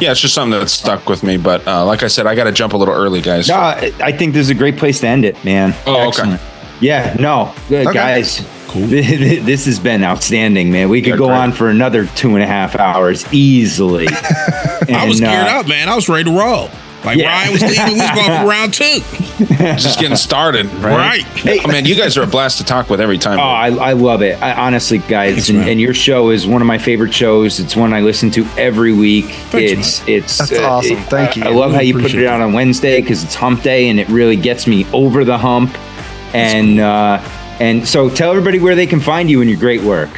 Yeah, 0.00 0.10
it's 0.12 0.20
just 0.20 0.34
something 0.34 0.58
that 0.58 0.68
stuck 0.68 1.08
with 1.08 1.22
me. 1.22 1.36
But 1.36 1.66
uh, 1.66 1.84
like 1.84 2.02
I 2.02 2.08
said, 2.08 2.26
I 2.26 2.34
got 2.34 2.44
to 2.44 2.52
jump 2.52 2.72
a 2.72 2.76
little 2.76 2.94
early, 2.94 3.20
guys. 3.20 3.48
No, 3.48 3.54
I 3.56 3.92
I 4.00 4.12
think 4.12 4.34
this 4.34 4.42
is 4.46 4.50
a 4.50 4.54
great 4.54 4.76
place 4.76 5.00
to 5.00 5.06
end 5.08 5.24
it, 5.24 5.42
man. 5.44 5.74
Oh, 5.86 6.08
okay. 6.08 6.38
Yeah, 6.80 7.14
no, 7.20 7.54
good, 7.68 7.86
Okay. 7.86 7.94
guys. 7.94 8.44
Cool. 8.68 8.86
This 8.88 9.66
has 9.66 9.78
been 9.78 10.02
outstanding, 10.02 10.72
man. 10.72 10.88
We 10.88 11.02
could 11.02 11.10
Yeah, 11.10 11.16
go 11.16 11.26
great. 11.26 11.36
on 11.36 11.52
for 11.52 11.68
another 11.68 12.06
two 12.06 12.34
and 12.34 12.42
a 12.42 12.46
half 12.46 12.74
hours 12.74 13.30
easily. 13.32 14.08
I 14.88 15.04
was 15.06 15.20
And, 15.20 15.28
geared 15.30 15.46
uh, 15.48 15.60
up, 15.60 15.68
man. 15.68 15.88
I 15.90 15.94
was 15.94 16.08
ready 16.08 16.24
to 16.24 16.30
roll. 16.36 16.70
Like 17.04 17.18
Yeah. 17.18 17.32
Ryan 17.32 17.52
was 17.52 17.62
leaving, 17.62 17.94
we 17.94 18.00
was 18.00 18.10
going 18.10 18.40
for 18.40 18.46
round 18.48 18.74
two. 18.74 19.00
just 19.76 19.98
getting 19.98 20.16
started, 20.16 20.66
right? 20.74 21.24
Right. 21.44 21.60
Oh, 21.64 21.68
man, 21.68 21.84
you 21.84 21.94
guys 21.96 22.16
are 22.16 22.22
a 22.22 22.26
blast 22.26 22.58
to 22.58 22.64
talk 22.64 22.88
with 22.88 23.00
every 23.00 23.18
time. 23.18 23.38
Oh, 23.38 23.42
I, 23.42 23.68
I 23.68 23.92
love 23.94 24.22
it. 24.22 24.40
I, 24.42 24.52
honestly, 24.54 24.98
guys, 24.98 25.34
Thanks, 25.34 25.48
and, 25.48 25.58
and 25.68 25.80
your 25.80 25.94
show 25.94 26.30
is 26.30 26.46
one 26.46 26.60
of 26.62 26.66
my 26.66 26.78
favorite 26.78 27.12
shows. 27.12 27.58
It's 27.60 27.74
one 27.74 27.92
I 27.92 28.00
listen 28.00 28.30
to 28.32 28.44
every 28.56 28.92
week. 28.92 29.26
Thanks, 29.50 30.00
it's 30.02 30.08
it's 30.08 30.38
That's 30.38 30.58
awesome. 30.60 30.96
Thank 31.04 31.36
you. 31.36 31.42
I, 31.44 31.48
I 31.48 31.50
love 31.50 31.72
how 31.72 31.80
you 31.80 31.94
put 32.00 32.14
it 32.14 32.26
out 32.26 32.40
on 32.40 32.52
Wednesday 32.52 33.00
because 33.00 33.24
it's 33.24 33.34
Hump 33.34 33.62
Day, 33.62 33.88
and 33.88 33.98
it 33.98 34.08
really 34.08 34.36
gets 34.36 34.66
me 34.66 34.86
over 34.92 35.24
the 35.24 35.38
hump. 35.38 35.76
And 36.34 36.78
uh, 36.80 37.20
and 37.60 37.86
so, 37.86 38.08
tell 38.08 38.30
everybody 38.30 38.58
where 38.58 38.74
they 38.74 38.86
can 38.86 39.00
find 39.00 39.30
you 39.30 39.40
and 39.40 39.50
your 39.50 39.58
great 39.58 39.82
work. 39.82 40.10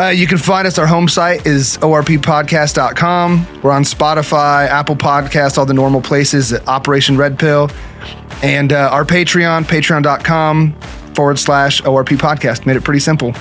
Uh, 0.00 0.08
you 0.08 0.26
can 0.26 0.38
find 0.38 0.66
us. 0.66 0.78
Our 0.78 0.86
home 0.86 1.08
site 1.08 1.46
is 1.46 1.76
orppodcast.com. 1.78 3.60
We're 3.62 3.70
on 3.72 3.82
Spotify, 3.82 4.66
Apple 4.66 4.96
Podcasts, 4.96 5.58
all 5.58 5.66
the 5.66 5.74
normal 5.74 6.00
places 6.00 6.54
at 6.54 6.66
Operation 6.66 7.18
Red 7.18 7.38
Pill. 7.38 7.70
And 8.42 8.72
uh, 8.72 8.88
our 8.90 9.04
Patreon, 9.04 9.64
patreon.com 9.64 10.72
forward 11.14 11.38
slash 11.38 11.82
ORP 11.82 12.16
podcast. 12.16 12.64
Made 12.64 12.76
it 12.76 12.84
pretty 12.84 13.00
simple. 13.00 13.34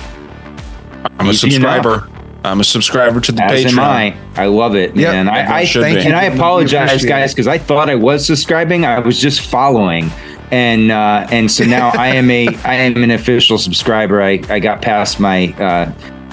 I'm 1.18 1.28
a 1.28 1.30
easy 1.30 1.56
enough. 1.56 1.82
subscriber. 1.84 2.10
I'm 2.44 2.60
a 2.60 2.64
subscriber 2.66 3.22
to 3.22 3.32
the 3.32 3.44
As 3.44 3.64
Patreon. 3.64 3.72
am 3.74 3.80
I. 3.80 4.18
I 4.36 4.46
love 4.48 4.76
it, 4.76 4.96
Yep. 4.96 5.14
man. 5.14 5.30
I, 5.30 5.60
I 5.60 5.64
Should 5.64 5.82
thank 5.84 6.00
be. 6.00 6.06
and 6.08 6.16
I 6.16 6.24
apologize, 6.26 7.06
guys, 7.06 7.34
because 7.34 7.48
I 7.48 7.58
thought 7.58 7.90
I 7.90 7.96
was 7.96 8.26
subscribing. 8.26 8.86
I 8.86 9.00
was 9.00 9.18
just 9.20 9.42
following, 9.42 10.10
and 10.52 10.92
uh, 10.92 11.28
and 11.32 11.50
so 11.50 11.64
now 11.66 11.90
I 11.90 12.08
am 12.16 12.30
a 12.32 12.48
I 12.66 12.76
am 12.76 13.02
an 13.04 13.12
official 13.12 13.58
subscriber. 13.58 14.22
I, 14.22 14.42
I 14.50 14.60
got 14.60 14.82
past 14.82 15.20
my 15.20 15.54
uh, 15.54 15.92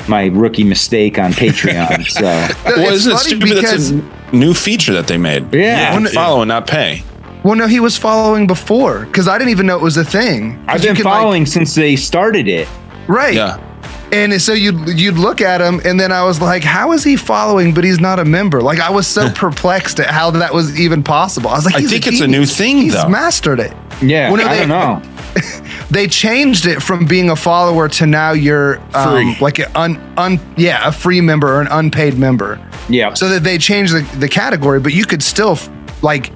my 0.09 0.27
rookie 0.27 0.65
mistake 0.65 1.19
on 1.19 1.33
Patreon. 1.33 2.07
So 2.11 2.23
Well, 2.23 2.81
It's 2.93 2.93
isn't 3.07 3.13
it 3.13 3.19
stupid? 3.19 3.49
because- 3.49 3.93
That's 3.93 4.33
a 4.33 4.37
new 4.37 4.55
feature 4.55 4.93
that 4.95 5.07
they 5.07 5.17
made. 5.19 5.53
Yeah. 5.55 5.93
You 5.99 6.05
can 6.05 6.13
follow 6.15 6.43
and 6.43 6.49
not 6.49 6.67
pay. 6.67 7.03
Well, 7.45 7.55
no, 7.55 7.67
he 7.69 7.79
was 7.81 7.97
following 7.97 8.47
before 8.49 9.07
because 9.07 9.29
I 9.29 9.39
didn't 9.39 9.51
even 9.51 9.67
know 9.67 9.77
it 9.77 9.83
was 9.83 9.97
a 9.97 10.05
thing. 10.05 10.63
I've 10.67 10.83
been 10.83 10.97
can, 10.97 11.05
like- 11.05 11.15
following 11.15 11.47
since 11.47 11.75
they 11.75 11.95
started 11.97 12.49
it. 12.49 12.69
right. 13.07 13.35
Yeah. 13.35 13.63
And 14.13 14.41
so 14.41 14.53
you'd 14.53 14.99
you'd 15.01 15.19
look 15.19 15.41
at 15.41 15.61
him, 15.61 15.81
and 15.85 15.99
then 15.99 16.13
I 16.13 16.23
was 16.23 16.41
like, 16.41 16.63
"How 16.63 16.93
is 16.93 17.03
he 17.03 17.17
following, 17.17 17.75
but 17.75 17.83
he's 17.83 17.99
not 17.99 18.21
a 18.21 18.25
member?" 18.25 18.63
Like 18.63 18.79
I 18.79 18.89
was 18.89 19.05
so 19.05 19.29
perplexed 19.35 19.99
at 19.99 20.07
how 20.11 20.31
that 20.31 20.55
was 20.55 20.79
even 20.79 21.03
possible. 21.03 21.51
I 21.51 21.55
was 21.57 21.65
like, 21.65 21.75
I 21.75 21.83
think 21.83 22.07
a, 22.07 22.11
it's 22.11 22.21
a 22.21 22.27
new 22.29 22.47
thing, 22.47 22.77
though? 22.77 22.83
He's 22.83 22.93
though. 22.95 23.09
mastered 23.09 23.59
it. 23.59 23.73
Yeah, 24.01 24.31
Well, 24.31 24.37
no, 24.45 24.49
I 24.49 24.55
they- 24.55 24.67
don't 24.67 24.69
know. 24.69 25.03
They 25.91 26.09
changed 26.09 26.67
it 26.67 26.83
from 26.83 27.07
being 27.07 27.31
a 27.31 27.37
follower 27.37 27.89
to 27.91 28.07
now 28.07 28.33
you're 28.33 28.81
um, 28.95 29.37
like 29.41 29.59
an 29.61 29.71
un, 29.77 30.15
un 30.17 30.41
yeah 30.57 30.89
a 30.89 30.93
free 30.93 31.21
member 31.21 31.47
or 31.49 31.61
an 31.61 31.69
unpaid 31.71 32.19
member. 32.19 32.59
Yeah, 32.89 33.15
So 33.15 33.29
that 33.29 33.45
they 33.45 33.57
changed 33.59 33.93
the, 33.95 34.03
the 34.19 34.29
category, 34.29 34.81
but 34.81 34.93
you 34.95 35.05
could 35.05 35.23
still 35.23 35.59
like 36.03 36.33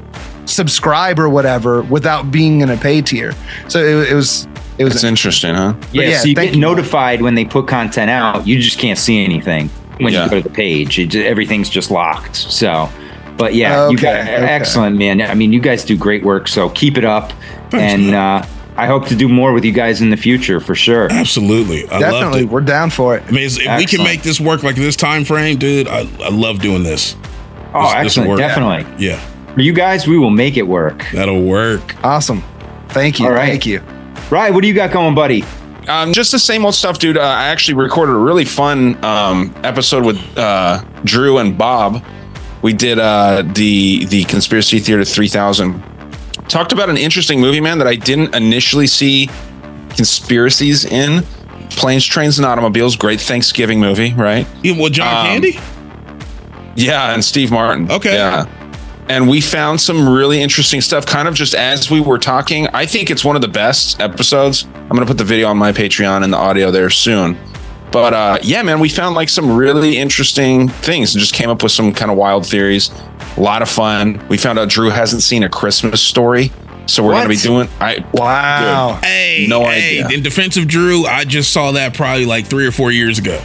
subscribe 0.46 1.18
or 1.18 1.28
whatever 1.28 1.82
without 1.82 2.30
being 2.30 2.60
in 2.60 2.70
a 2.70 2.76
pay 2.76 3.02
tier. 3.02 3.32
So 3.68 3.80
it, 3.80 4.10
it 4.10 4.14
was 4.14 4.46
it 4.78 4.84
was 4.84 4.94
It's 4.94 5.04
interesting, 5.04 5.54
huh? 5.54 5.74
yeah. 5.92 6.02
yeah, 6.02 6.18
so 6.20 6.28
you 6.28 6.34
get 6.34 6.54
you. 6.54 6.60
notified 6.60 7.20
when 7.22 7.34
they 7.34 7.44
put 7.44 7.66
content 7.68 8.10
out. 8.10 8.46
You 8.46 8.60
just 8.60 8.78
can't 8.78 8.98
see 8.98 9.22
anything 9.24 9.68
when 9.98 10.12
Yeah. 10.12 10.24
you 10.24 10.30
go 10.30 10.36
to 10.42 10.48
the 10.48 10.54
page. 10.54 10.98
It, 10.98 11.14
everything's 11.14 11.68
just 11.68 11.90
locked. 11.90 12.36
So, 12.36 12.88
But 13.36 13.54
yeah, 13.54 13.88
you 13.88 13.94
Okay, 13.96 14.02
guys, 14.02 14.28
okay. 14.28 14.46
excellent, 14.48 14.96
man. 14.96 15.20
I 15.20 15.34
mean, 15.34 15.52
you 15.52 15.60
guys 15.60 15.84
do 15.84 15.96
great 15.96 16.22
work, 16.24 16.46
so 16.48 16.70
keep 16.70 16.96
it 16.96 17.04
up. 17.04 17.32
and 17.72 18.14
uh, 18.14 18.42
I 18.76 18.86
hope 18.86 19.06
to 19.08 19.16
do 19.16 19.28
more 19.28 19.52
with 19.52 19.64
you 19.64 19.72
guys 19.72 20.00
in 20.00 20.10
the 20.10 20.16
future 20.16 20.58
for 20.60 20.74
sure. 20.74 21.10
Absolutely. 21.12 21.86
I 21.90 21.98
Definitely, 21.98 22.44
we're 22.44 22.60
down 22.62 22.88
for 22.90 23.16
it. 23.16 23.22
I 23.26 23.30
mean, 23.30 23.44
if 23.46 23.78
we 23.78 23.84
can 23.86 24.02
make 24.04 24.22
this 24.22 24.40
work 24.40 24.62
like 24.62 24.76
this 24.76 24.96
time 24.96 25.24
frame, 25.24 25.58
dude, 25.58 25.86
I, 25.88 26.00
I 26.22 26.30
love 26.30 26.60
doing 26.60 26.82
this. 26.82 27.14
Oh, 27.74 27.82
This- 27.82 27.92
this 27.92 28.06
excellent. 28.06 28.30
work. 28.30 28.38
Definitely. 28.38 28.86
Yeah, 29.04 29.20
For 29.54 29.60
you 29.60 29.72
guys, 29.72 30.06
we 30.06 30.18
will 30.18 30.30
make 30.30 30.56
it 30.56 30.62
work. 30.66 31.04
that'll 31.12 31.42
work. 31.42 31.94
Awesome. 32.04 32.42
Thank 32.88 33.18
you. 33.20 33.26
All 33.26 33.32
right. 33.32 33.48
Thank 33.50 33.66
you. 33.66 33.80
Right. 34.30 34.52
What 34.52 34.62
do 34.62 34.68
you 34.68 34.74
got 34.74 34.92
going, 34.92 35.14
buddy? 35.14 35.44
Um, 35.88 36.12
just 36.12 36.30
the 36.32 36.38
same 36.38 36.64
old 36.64 36.74
stuff, 36.74 36.98
dude. 36.98 37.16
Uh, 37.16 37.20
I 37.22 37.48
actually 37.48 37.74
recorded 37.74 38.12
a 38.12 38.18
really 38.18 38.44
fun 38.44 39.02
um, 39.04 39.54
episode 39.62 40.04
with 40.04 40.18
uh, 40.38 40.82
Drew 41.04 41.38
and 41.38 41.56
Bob. 41.58 42.02
We 42.62 42.72
did 42.72 42.98
uh, 42.98 43.42
the 43.54 44.04
the 44.06 44.24
Conspiracy 44.24 44.78
Theater 44.80 45.04
3000. 45.04 45.82
Talked 46.50 46.72
about 46.72 46.90
an 46.90 46.96
interesting 46.96 47.40
movie, 47.40 47.60
man, 47.60 47.78
that 47.78 47.86
I 47.86 47.94
didn't 47.94 48.34
initially 48.34 48.88
see 48.88 49.30
conspiracies 49.90 50.84
in. 50.84 51.22
Planes, 51.70 52.04
Trains, 52.04 52.38
and 52.40 52.44
Automobiles. 52.44 52.96
Great 52.96 53.20
Thanksgiving 53.20 53.78
movie, 53.78 54.12
right? 54.14 54.46
Yeah, 54.64 54.76
well, 54.76 54.90
John 54.90 55.06
Um, 55.16 55.26
Candy? 55.26 55.58
Yeah, 56.74 57.14
and 57.14 57.24
Steve 57.24 57.52
Martin. 57.52 57.88
Okay. 57.90 58.14
Yeah. 58.14 58.46
And 59.08 59.28
we 59.28 59.40
found 59.40 59.80
some 59.80 60.08
really 60.08 60.42
interesting 60.42 60.80
stuff 60.80 61.06
kind 61.06 61.28
of 61.28 61.34
just 61.34 61.54
as 61.54 61.88
we 61.88 62.00
were 62.00 62.18
talking. 62.18 62.66
I 62.68 62.84
think 62.84 63.10
it's 63.10 63.24
one 63.24 63.36
of 63.36 63.42
the 63.42 63.48
best 63.48 64.00
episodes. 64.00 64.64
I'm 64.74 64.88
going 64.88 65.00
to 65.02 65.06
put 65.06 65.18
the 65.18 65.24
video 65.24 65.48
on 65.48 65.56
my 65.56 65.70
Patreon 65.70 66.24
and 66.24 66.32
the 66.32 66.36
audio 66.36 66.72
there 66.72 66.90
soon. 66.90 67.36
But 67.92 68.14
uh, 68.14 68.38
yeah, 68.42 68.62
man, 68.62 68.78
we 68.80 68.88
found 68.88 69.14
like 69.16 69.28
some 69.28 69.56
really 69.56 69.98
interesting 69.98 70.68
things 70.68 71.14
and 71.14 71.20
just 71.20 71.34
came 71.34 71.50
up 71.50 71.62
with 71.62 71.72
some 71.72 71.92
kind 71.92 72.10
of 72.10 72.16
wild 72.16 72.46
theories. 72.46 72.90
A 73.36 73.40
lot 73.40 73.62
of 73.62 73.68
fun. 73.68 74.24
We 74.28 74.38
found 74.38 74.58
out 74.58 74.68
Drew 74.68 74.90
hasn't 74.90 75.22
seen 75.22 75.42
a 75.42 75.48
Christmas 75.48 76.00
story. 76.02 76.52
So 76.86 77.04
we're 77.04 77.12
going 77.12 77.22
to 77.24 77.28
be 77.28 77.36
doing 77.36 77.68
I 77.80 78.04
Wow. 78.14 78.98
Hey, 79.02 79.46
No 79.48 79.64
hey, 79.64 80.02
idea. 80.02 80.16
in 80.16 80.22
defense 80.24 80.56
of 80.56 80.66
Drew, 80.66 81.04
I 81.06 81.24
just 81.24 81.52
saw 81.52 81.72
that 81.72 81.94
probably 81.94 82.26
like 82.26 82.46
three 82.46 82.66
or 82.66 82.72
four 82.72 82.90
years 82.90 83.18
ago. 83.18 83.40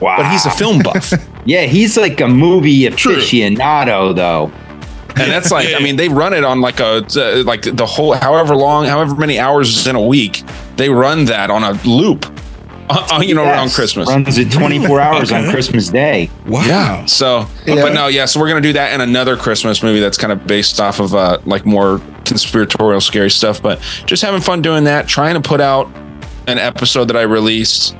Wow. 0.00 0.18
but 0.18 0.30
he's 0.30 0.44
a 0.44 0.50
film 0.50 0.82
buff. 0.82 1.10
yeah, 1.46 1.62
he's 1.62 1.96
like 1.96 2.20
a 2.20 2.28
movie 2.28 2.86
True. 2.90 3.16
aficionado, 3.16 4.14
though. 4.14 4.52
and 5.18 5.30
that's 5.32 5.50
like 5.50 5.74
i 5.74 5.78
mean 5.78 5.96
they 5.96 6.10
run 6.10 6.34
it 6.34 6.44
on 6.44 6.60
like 6.60 6.78
a 6.80 7.02
uh, 7.16 7.42
like 7.46 7.62
the 7.62 7.86
whole 7.86 8.12
however 8.12 8.54
long 8.54 8.84
however 8.84 9.14
many 9.14 9.38
hours 9.38 9.86
in 9.86 9.96
a 9.96 10.00
week 10.06 10.42
they 10.76 10.90
run 10.90 11.24
that 11.24 11.48
on 11.50 11.62
a 11.64 11.72
loop 11.88 12.26
uh, 12.88 13.08
uh, 13.12 13.20
you 13.20 13.34
know 13.34 13.42
around 13.44 13.70
christmas 13.70 14.08
Runs 14.08 14.38
it 14.38 14.50
24 14.52 15.00
hours 15.06 15.32
on 15.32 15.50
Christmas 15.50 15.88
Day. 15.88 16.30
Wow. 16.46 16.62
yeah 16.66 17.04
so 17.06 17.46
Yeah. 17.66 17.76
but 17.76 17.92
no 17.94 18.06
yeah 18.08 18.24
so 18.26 18.38
we're 18.40 18.48
gonna 18.48 18.60
do 18.60 18.72
that 18.74 18.92
in 18.94 19.00
another 19.00 19.36
christmas 19.36 19.82
movie 19.82 20.00
that's 20.00 20.18
kind 20.18 20.32
of 20.32 20.46
based 20.46 20.80
off 20.80 21.00
of 21.00 21.14
uh 21.14 21.38
like 21.44 21.66
more 21.66 22.00
conspiratorial 22.24 23.00
scary 23.00 23.30
stuff 23.30 23.60
but 23.62 23.80
just 24.06 24.22
having 24.22 24.40
fun 24.40 24.62
doing 24.62 24.84
that 24.84 25.08
trying 25.08 25.34
to 25.34 25.40
put 25.40 25.60
out 25.60 25.88
an 26.46 26.58
episode 26.58 27.06
that 27.06 27.16
i 27.16 27.22
released 27.22 27.96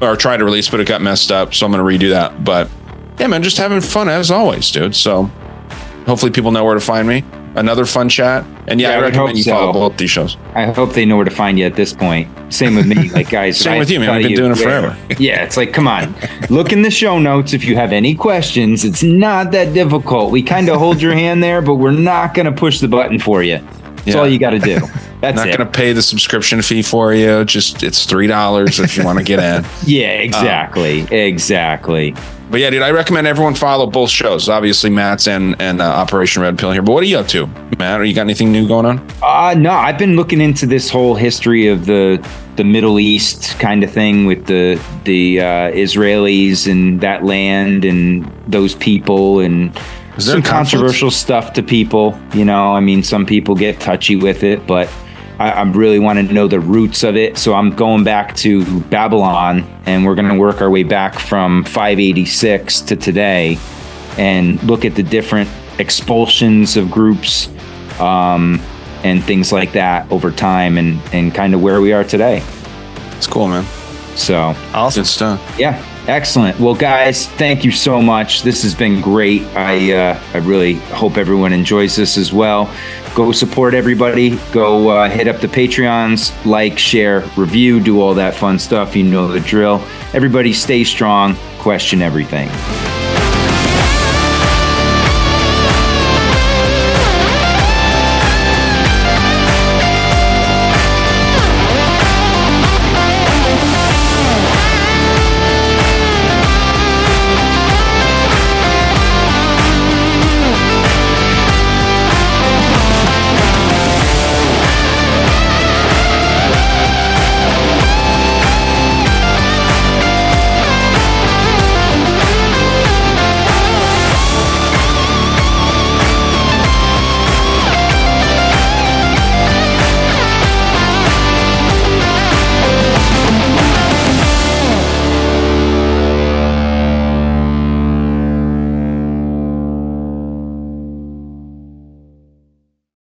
or 0.00 0.16
tried 0.16 0.38
to 0.38 0.44
release 0.44 0.68
but 0.70 0.80
it 0.80 0.86
got 0.88 1.00
messed 1.02 1.30
up 1.32 1.54
so 1.54 1.66
i'm 1.66 1.72
gonna 1.72 1.82
redo 1.82 2.10
that 2.10 2.44
but 2.44 2.70
yeah 3.18 3.26
man 3.26 3.42
just 3.42 3.56
having 3.58 3.80
fun 3.80 4.08
as 4.08 4.30
always 4.30 4.70
dude 4.70 4.94
so 4.94 5.24
hopefully 6.06 6.30
people 6.30 6.50
know 6.52 6.64
where 6.64 6.74
to 6.74 6.80
find 6.80 7.06
me 7.08 7.22
another 7.56 7.84
fun 7.86 8.08
chat 8.08 8.44
and 8.68 8.80
yeah, 8.80 8.90
Yeah, 8.90 8.94
I 8.94 8.98
i 8.98 9.02
recommend 9.02 9.36
you 9.38 9.44
so. 9.44 9.50
follow 9.52 9.72
both 9.72 9.96
these 9.96 10.10
shows 10.10 10.36
I 10.54 10.66
hope 10.66 10.92
they 10.92 11.04
know 11.04 11.16
where 11.16 11.24
to 11.24 11.30
find 11.30 11.58
you 11.58 11.64
at 11.66 11.74
this 11.74 11.92
point. 11.92 12.28
Same 12.52 12.76
with 12.76 12.86
me, 12.86 13.10
like 13.10 13.28
guys. 13.30 13.58
Same 13.66 13.78
with 13.78 13.90
you, 13.90 13.98
man. 14.00 14.16
We've 14.16 14.28
been 14.28 14.36
doing 14.36 14.52
it 14.52 14.58
forever. 14.58 14.96
Yeah, 15.18 15.42
it's 15.42 15.56
like, 15.56 15.72
come 15.72 15.88
on, 15.88 16.14
look 16.48 16.72
in 16.72 16.82
the 16.82 16.90
show 16.90 17.18
notes 17.18 17.52
if 17.52 17.64
you 17.64 17.74
have 17.76 17.92
any 17.92 18.14
questions. 18.14 18.84
It's 18.84 19.02
not 19.02 19.50
that 19.50 19.74
difficult. 19.74 20.30
We 20.30 20.42
kind 20.42 20.68
of 20.68 20.78
hold 20.78 21.02
your 21.02 21.12
hand 21.14 21.42
there, 21.42 21.60
but 21.60 21.74
we're 21.74 21.90
not 21.90 22.34
going 22.34 22.46
to 22.46 22.52
push 22.52 22.80
the 22.80 22.88
button 22.88 23.18
for 23.18 23.42
you. 23.42 23.58
That's 23.58 24.08
Yeah. 24.08 24.18
all 24.18 24.28
you 24.28 24.38
got 24.38 24.50
to 24.50 24.58
do. 24.58 24.78
That's 25.20 25.36
not 25.36 25.46
going 25.46 25.58
to 25.58 25.66
pay 25.66 25.92
the 25.92 26.02
subscription 26.02 26.60
fee 26.62 26.82
for 26.82 27.14
you. 27.14 27.44
Just 27.44 27.82
it's 27.82 28.04
three 28.06 28.26
dollars 28.26 28.78
if 28.78 28.96
you 28.96 29.04
want 29.04 29.18
to 29.18 29.24
get 29.24 29.38
in. 29.38 29.64
yeah, 29.86 30.10
exactly, 30.12 31.00
exactly. 31.10 32.14
But 32.48 32.60
yeah, 32.60 32.70
dude, 32.70 32.82
I 32.82 32.92
recommend 32.92 33.26
everyone 33.26 33.54
follow 33.56 33.86
both 33.88 34.08
shows. 34.10 34.48
Obviously, 34.48 34.88
Mat's 34.90 35.26
and 35.26 35.60
and 35.60 35.80
uh, 35.80 35.84
Operation 35.84 36.42
Red 36.42 36.58
Pill 36.58 36.70
here. 36.70 36.82
But 36.82 36.92
what 36.92 37.02
are 37.02 37.06
you 37.06 37.18
up 37.18 37.26
to, 37.28 37.46
Matt? 37.78 38.00
Are 38.00 38.04
you 38.04 38.14
got 38.14 38.22
anything 38.22 38.52
new 38.52 38.68
going 38.68 38.86
on? 38.86 39.04
Uh 39.22 39.54
no, 39.58 39.72
I've 39.72 39.98
been 39.98 40.14
looking 40.16 40.40
into 40.40 40.66
this 40.66 40.88
whole 40.90 41.14
history 41.16 41.66
of 41.66 41.86
the 41.86 42.24
the 42.56 42.64
Middle 42.64 43.00
East 43.00 43.58
kind 43.58 43.82
of 43.82 43.90
thing 43.90 44.26
with 44.26 44.46
the 44.46 44.80
the 45.04 45.40
uh, 45.40 45.44
Israelis 45.72 46.70
and 46.70 47.00
that 47.00 47.24
land 47.24 47.84
and 47.84 48.30
those 48.46 48.74
people 48.76 49.40
and 49.40 49.76
Is 50.16 50.26
there 50.26 50.34
some 50.36 50.42
conflict? 50.42 50.70
controversial 50.70 51.10
stuff 51.10 51.52
to 51.54 51.62
people. 51.62 52.16
You 52.32 52.44
know, 52.44 52.74
I 52.74 52.80
mean, 52.80 53.02
some 53.02 53.26
people 53.26 53.54
get 53.56 53.80
touchy 53.80 54.14
with 54.16 54.42
it, 54.44 54.66
but 54.68 54.88
I, 55.38 55.50
I 55.50 55.62
really 55.62 55.98
want 55.98 56.18
to 56.26 56.32
know 56.32 56.48
the 56.48 56.60
roots 56.60 57.02
of 57.02 57.16
it. 57.16 57.36
So 57.38 57.54
I'm 57.54 57.70
going 57.74 58.04
back 58.04 58.34
to 58.36 58.80
Babylon, 58.82 59.62
and 59.86 60.04
we're 60.04 60.14
going 60.14 60.28
to 60.28 60.38
work 60.38 60.60
our 60.60 60.70
way 60.70 60.82
back 60.82 61.18
from 61.18 61.64
586 61.64 62.80
to 62.82 62.96
today, 62.96 63.58
and 64.18 64.62
look 64.62 64.84
at 64.84 64.94
the 64.94 65.02
different 65.02 65.50
expulsions 65.78 66.76
of 66.76 66.90
groups 66.90 67.48
um, 68.00 68.60
and 69.04 69.22
things 69.22 69.52
like 69.52 69.72
that 69.72 70.10
over 70.10 70.30
time, 70.30 70.78
and 70.78 71.00
and 71.12 71.34
kind 71.34 71.54
of 71.54 71.60
where 71.62 71.80
we 71.80 71.92
are 71.92 72.04
today. 72.04 72.42
It's 73.16 73.26
cool, 73.26 73.48
man. 73.48 73.64
So 74.16 74.54
Awesome. 74.72 75.02
Good 75.02 75.08
stuff. 75.08 75.56
yeah, 75.58 75.82
excellent. 76.08 76.58
Well, 76.58 76.74
guys, 76.74 77.26
thank 77.26 77.64
you 77.64 77.70
so 77.70 78.00
much. 78.00 78.42
This 78.42 78.62
has 78.62 78.74
been 78.74 79.00
great. 79.00 79.42
I 79.56 79.92
uh, 79.92 80.20
I 80.34 80.38
really 80.38 80.74
hope 80.74 81.16
everyone 81.16 81.52
enjoys 81.52 81.96
this 81.96 82.16
as 82.16 82.32
well. 82.32 82.72
Go 83.14 83.32
support 83.32 83.72
everybody. 83.72 84.36
Go 84.52 84.90
uh, 84.90 85.08
hit 85.08 85.26
up 85.26 85.40
the 85.40 85.48
Patreons, 85.48 86.32
like, 86.44 86.78
share, 86.78 87.20
review, 87.36 87.80
do 87.80 88.00
all 88.00 88.14
that 88.14 88.34
fun 88.34 88.58
stuff. 88.58 88.94
You 88.94 89.04
know 89.04 89.26
the 89.26 89.40
drill. 89.40 89.82
Everybody, 90.12 90.52
stay 90.52 90.84
strong. 90.84 91.34
Question 91.58 92.02
everything. 92.02 92.50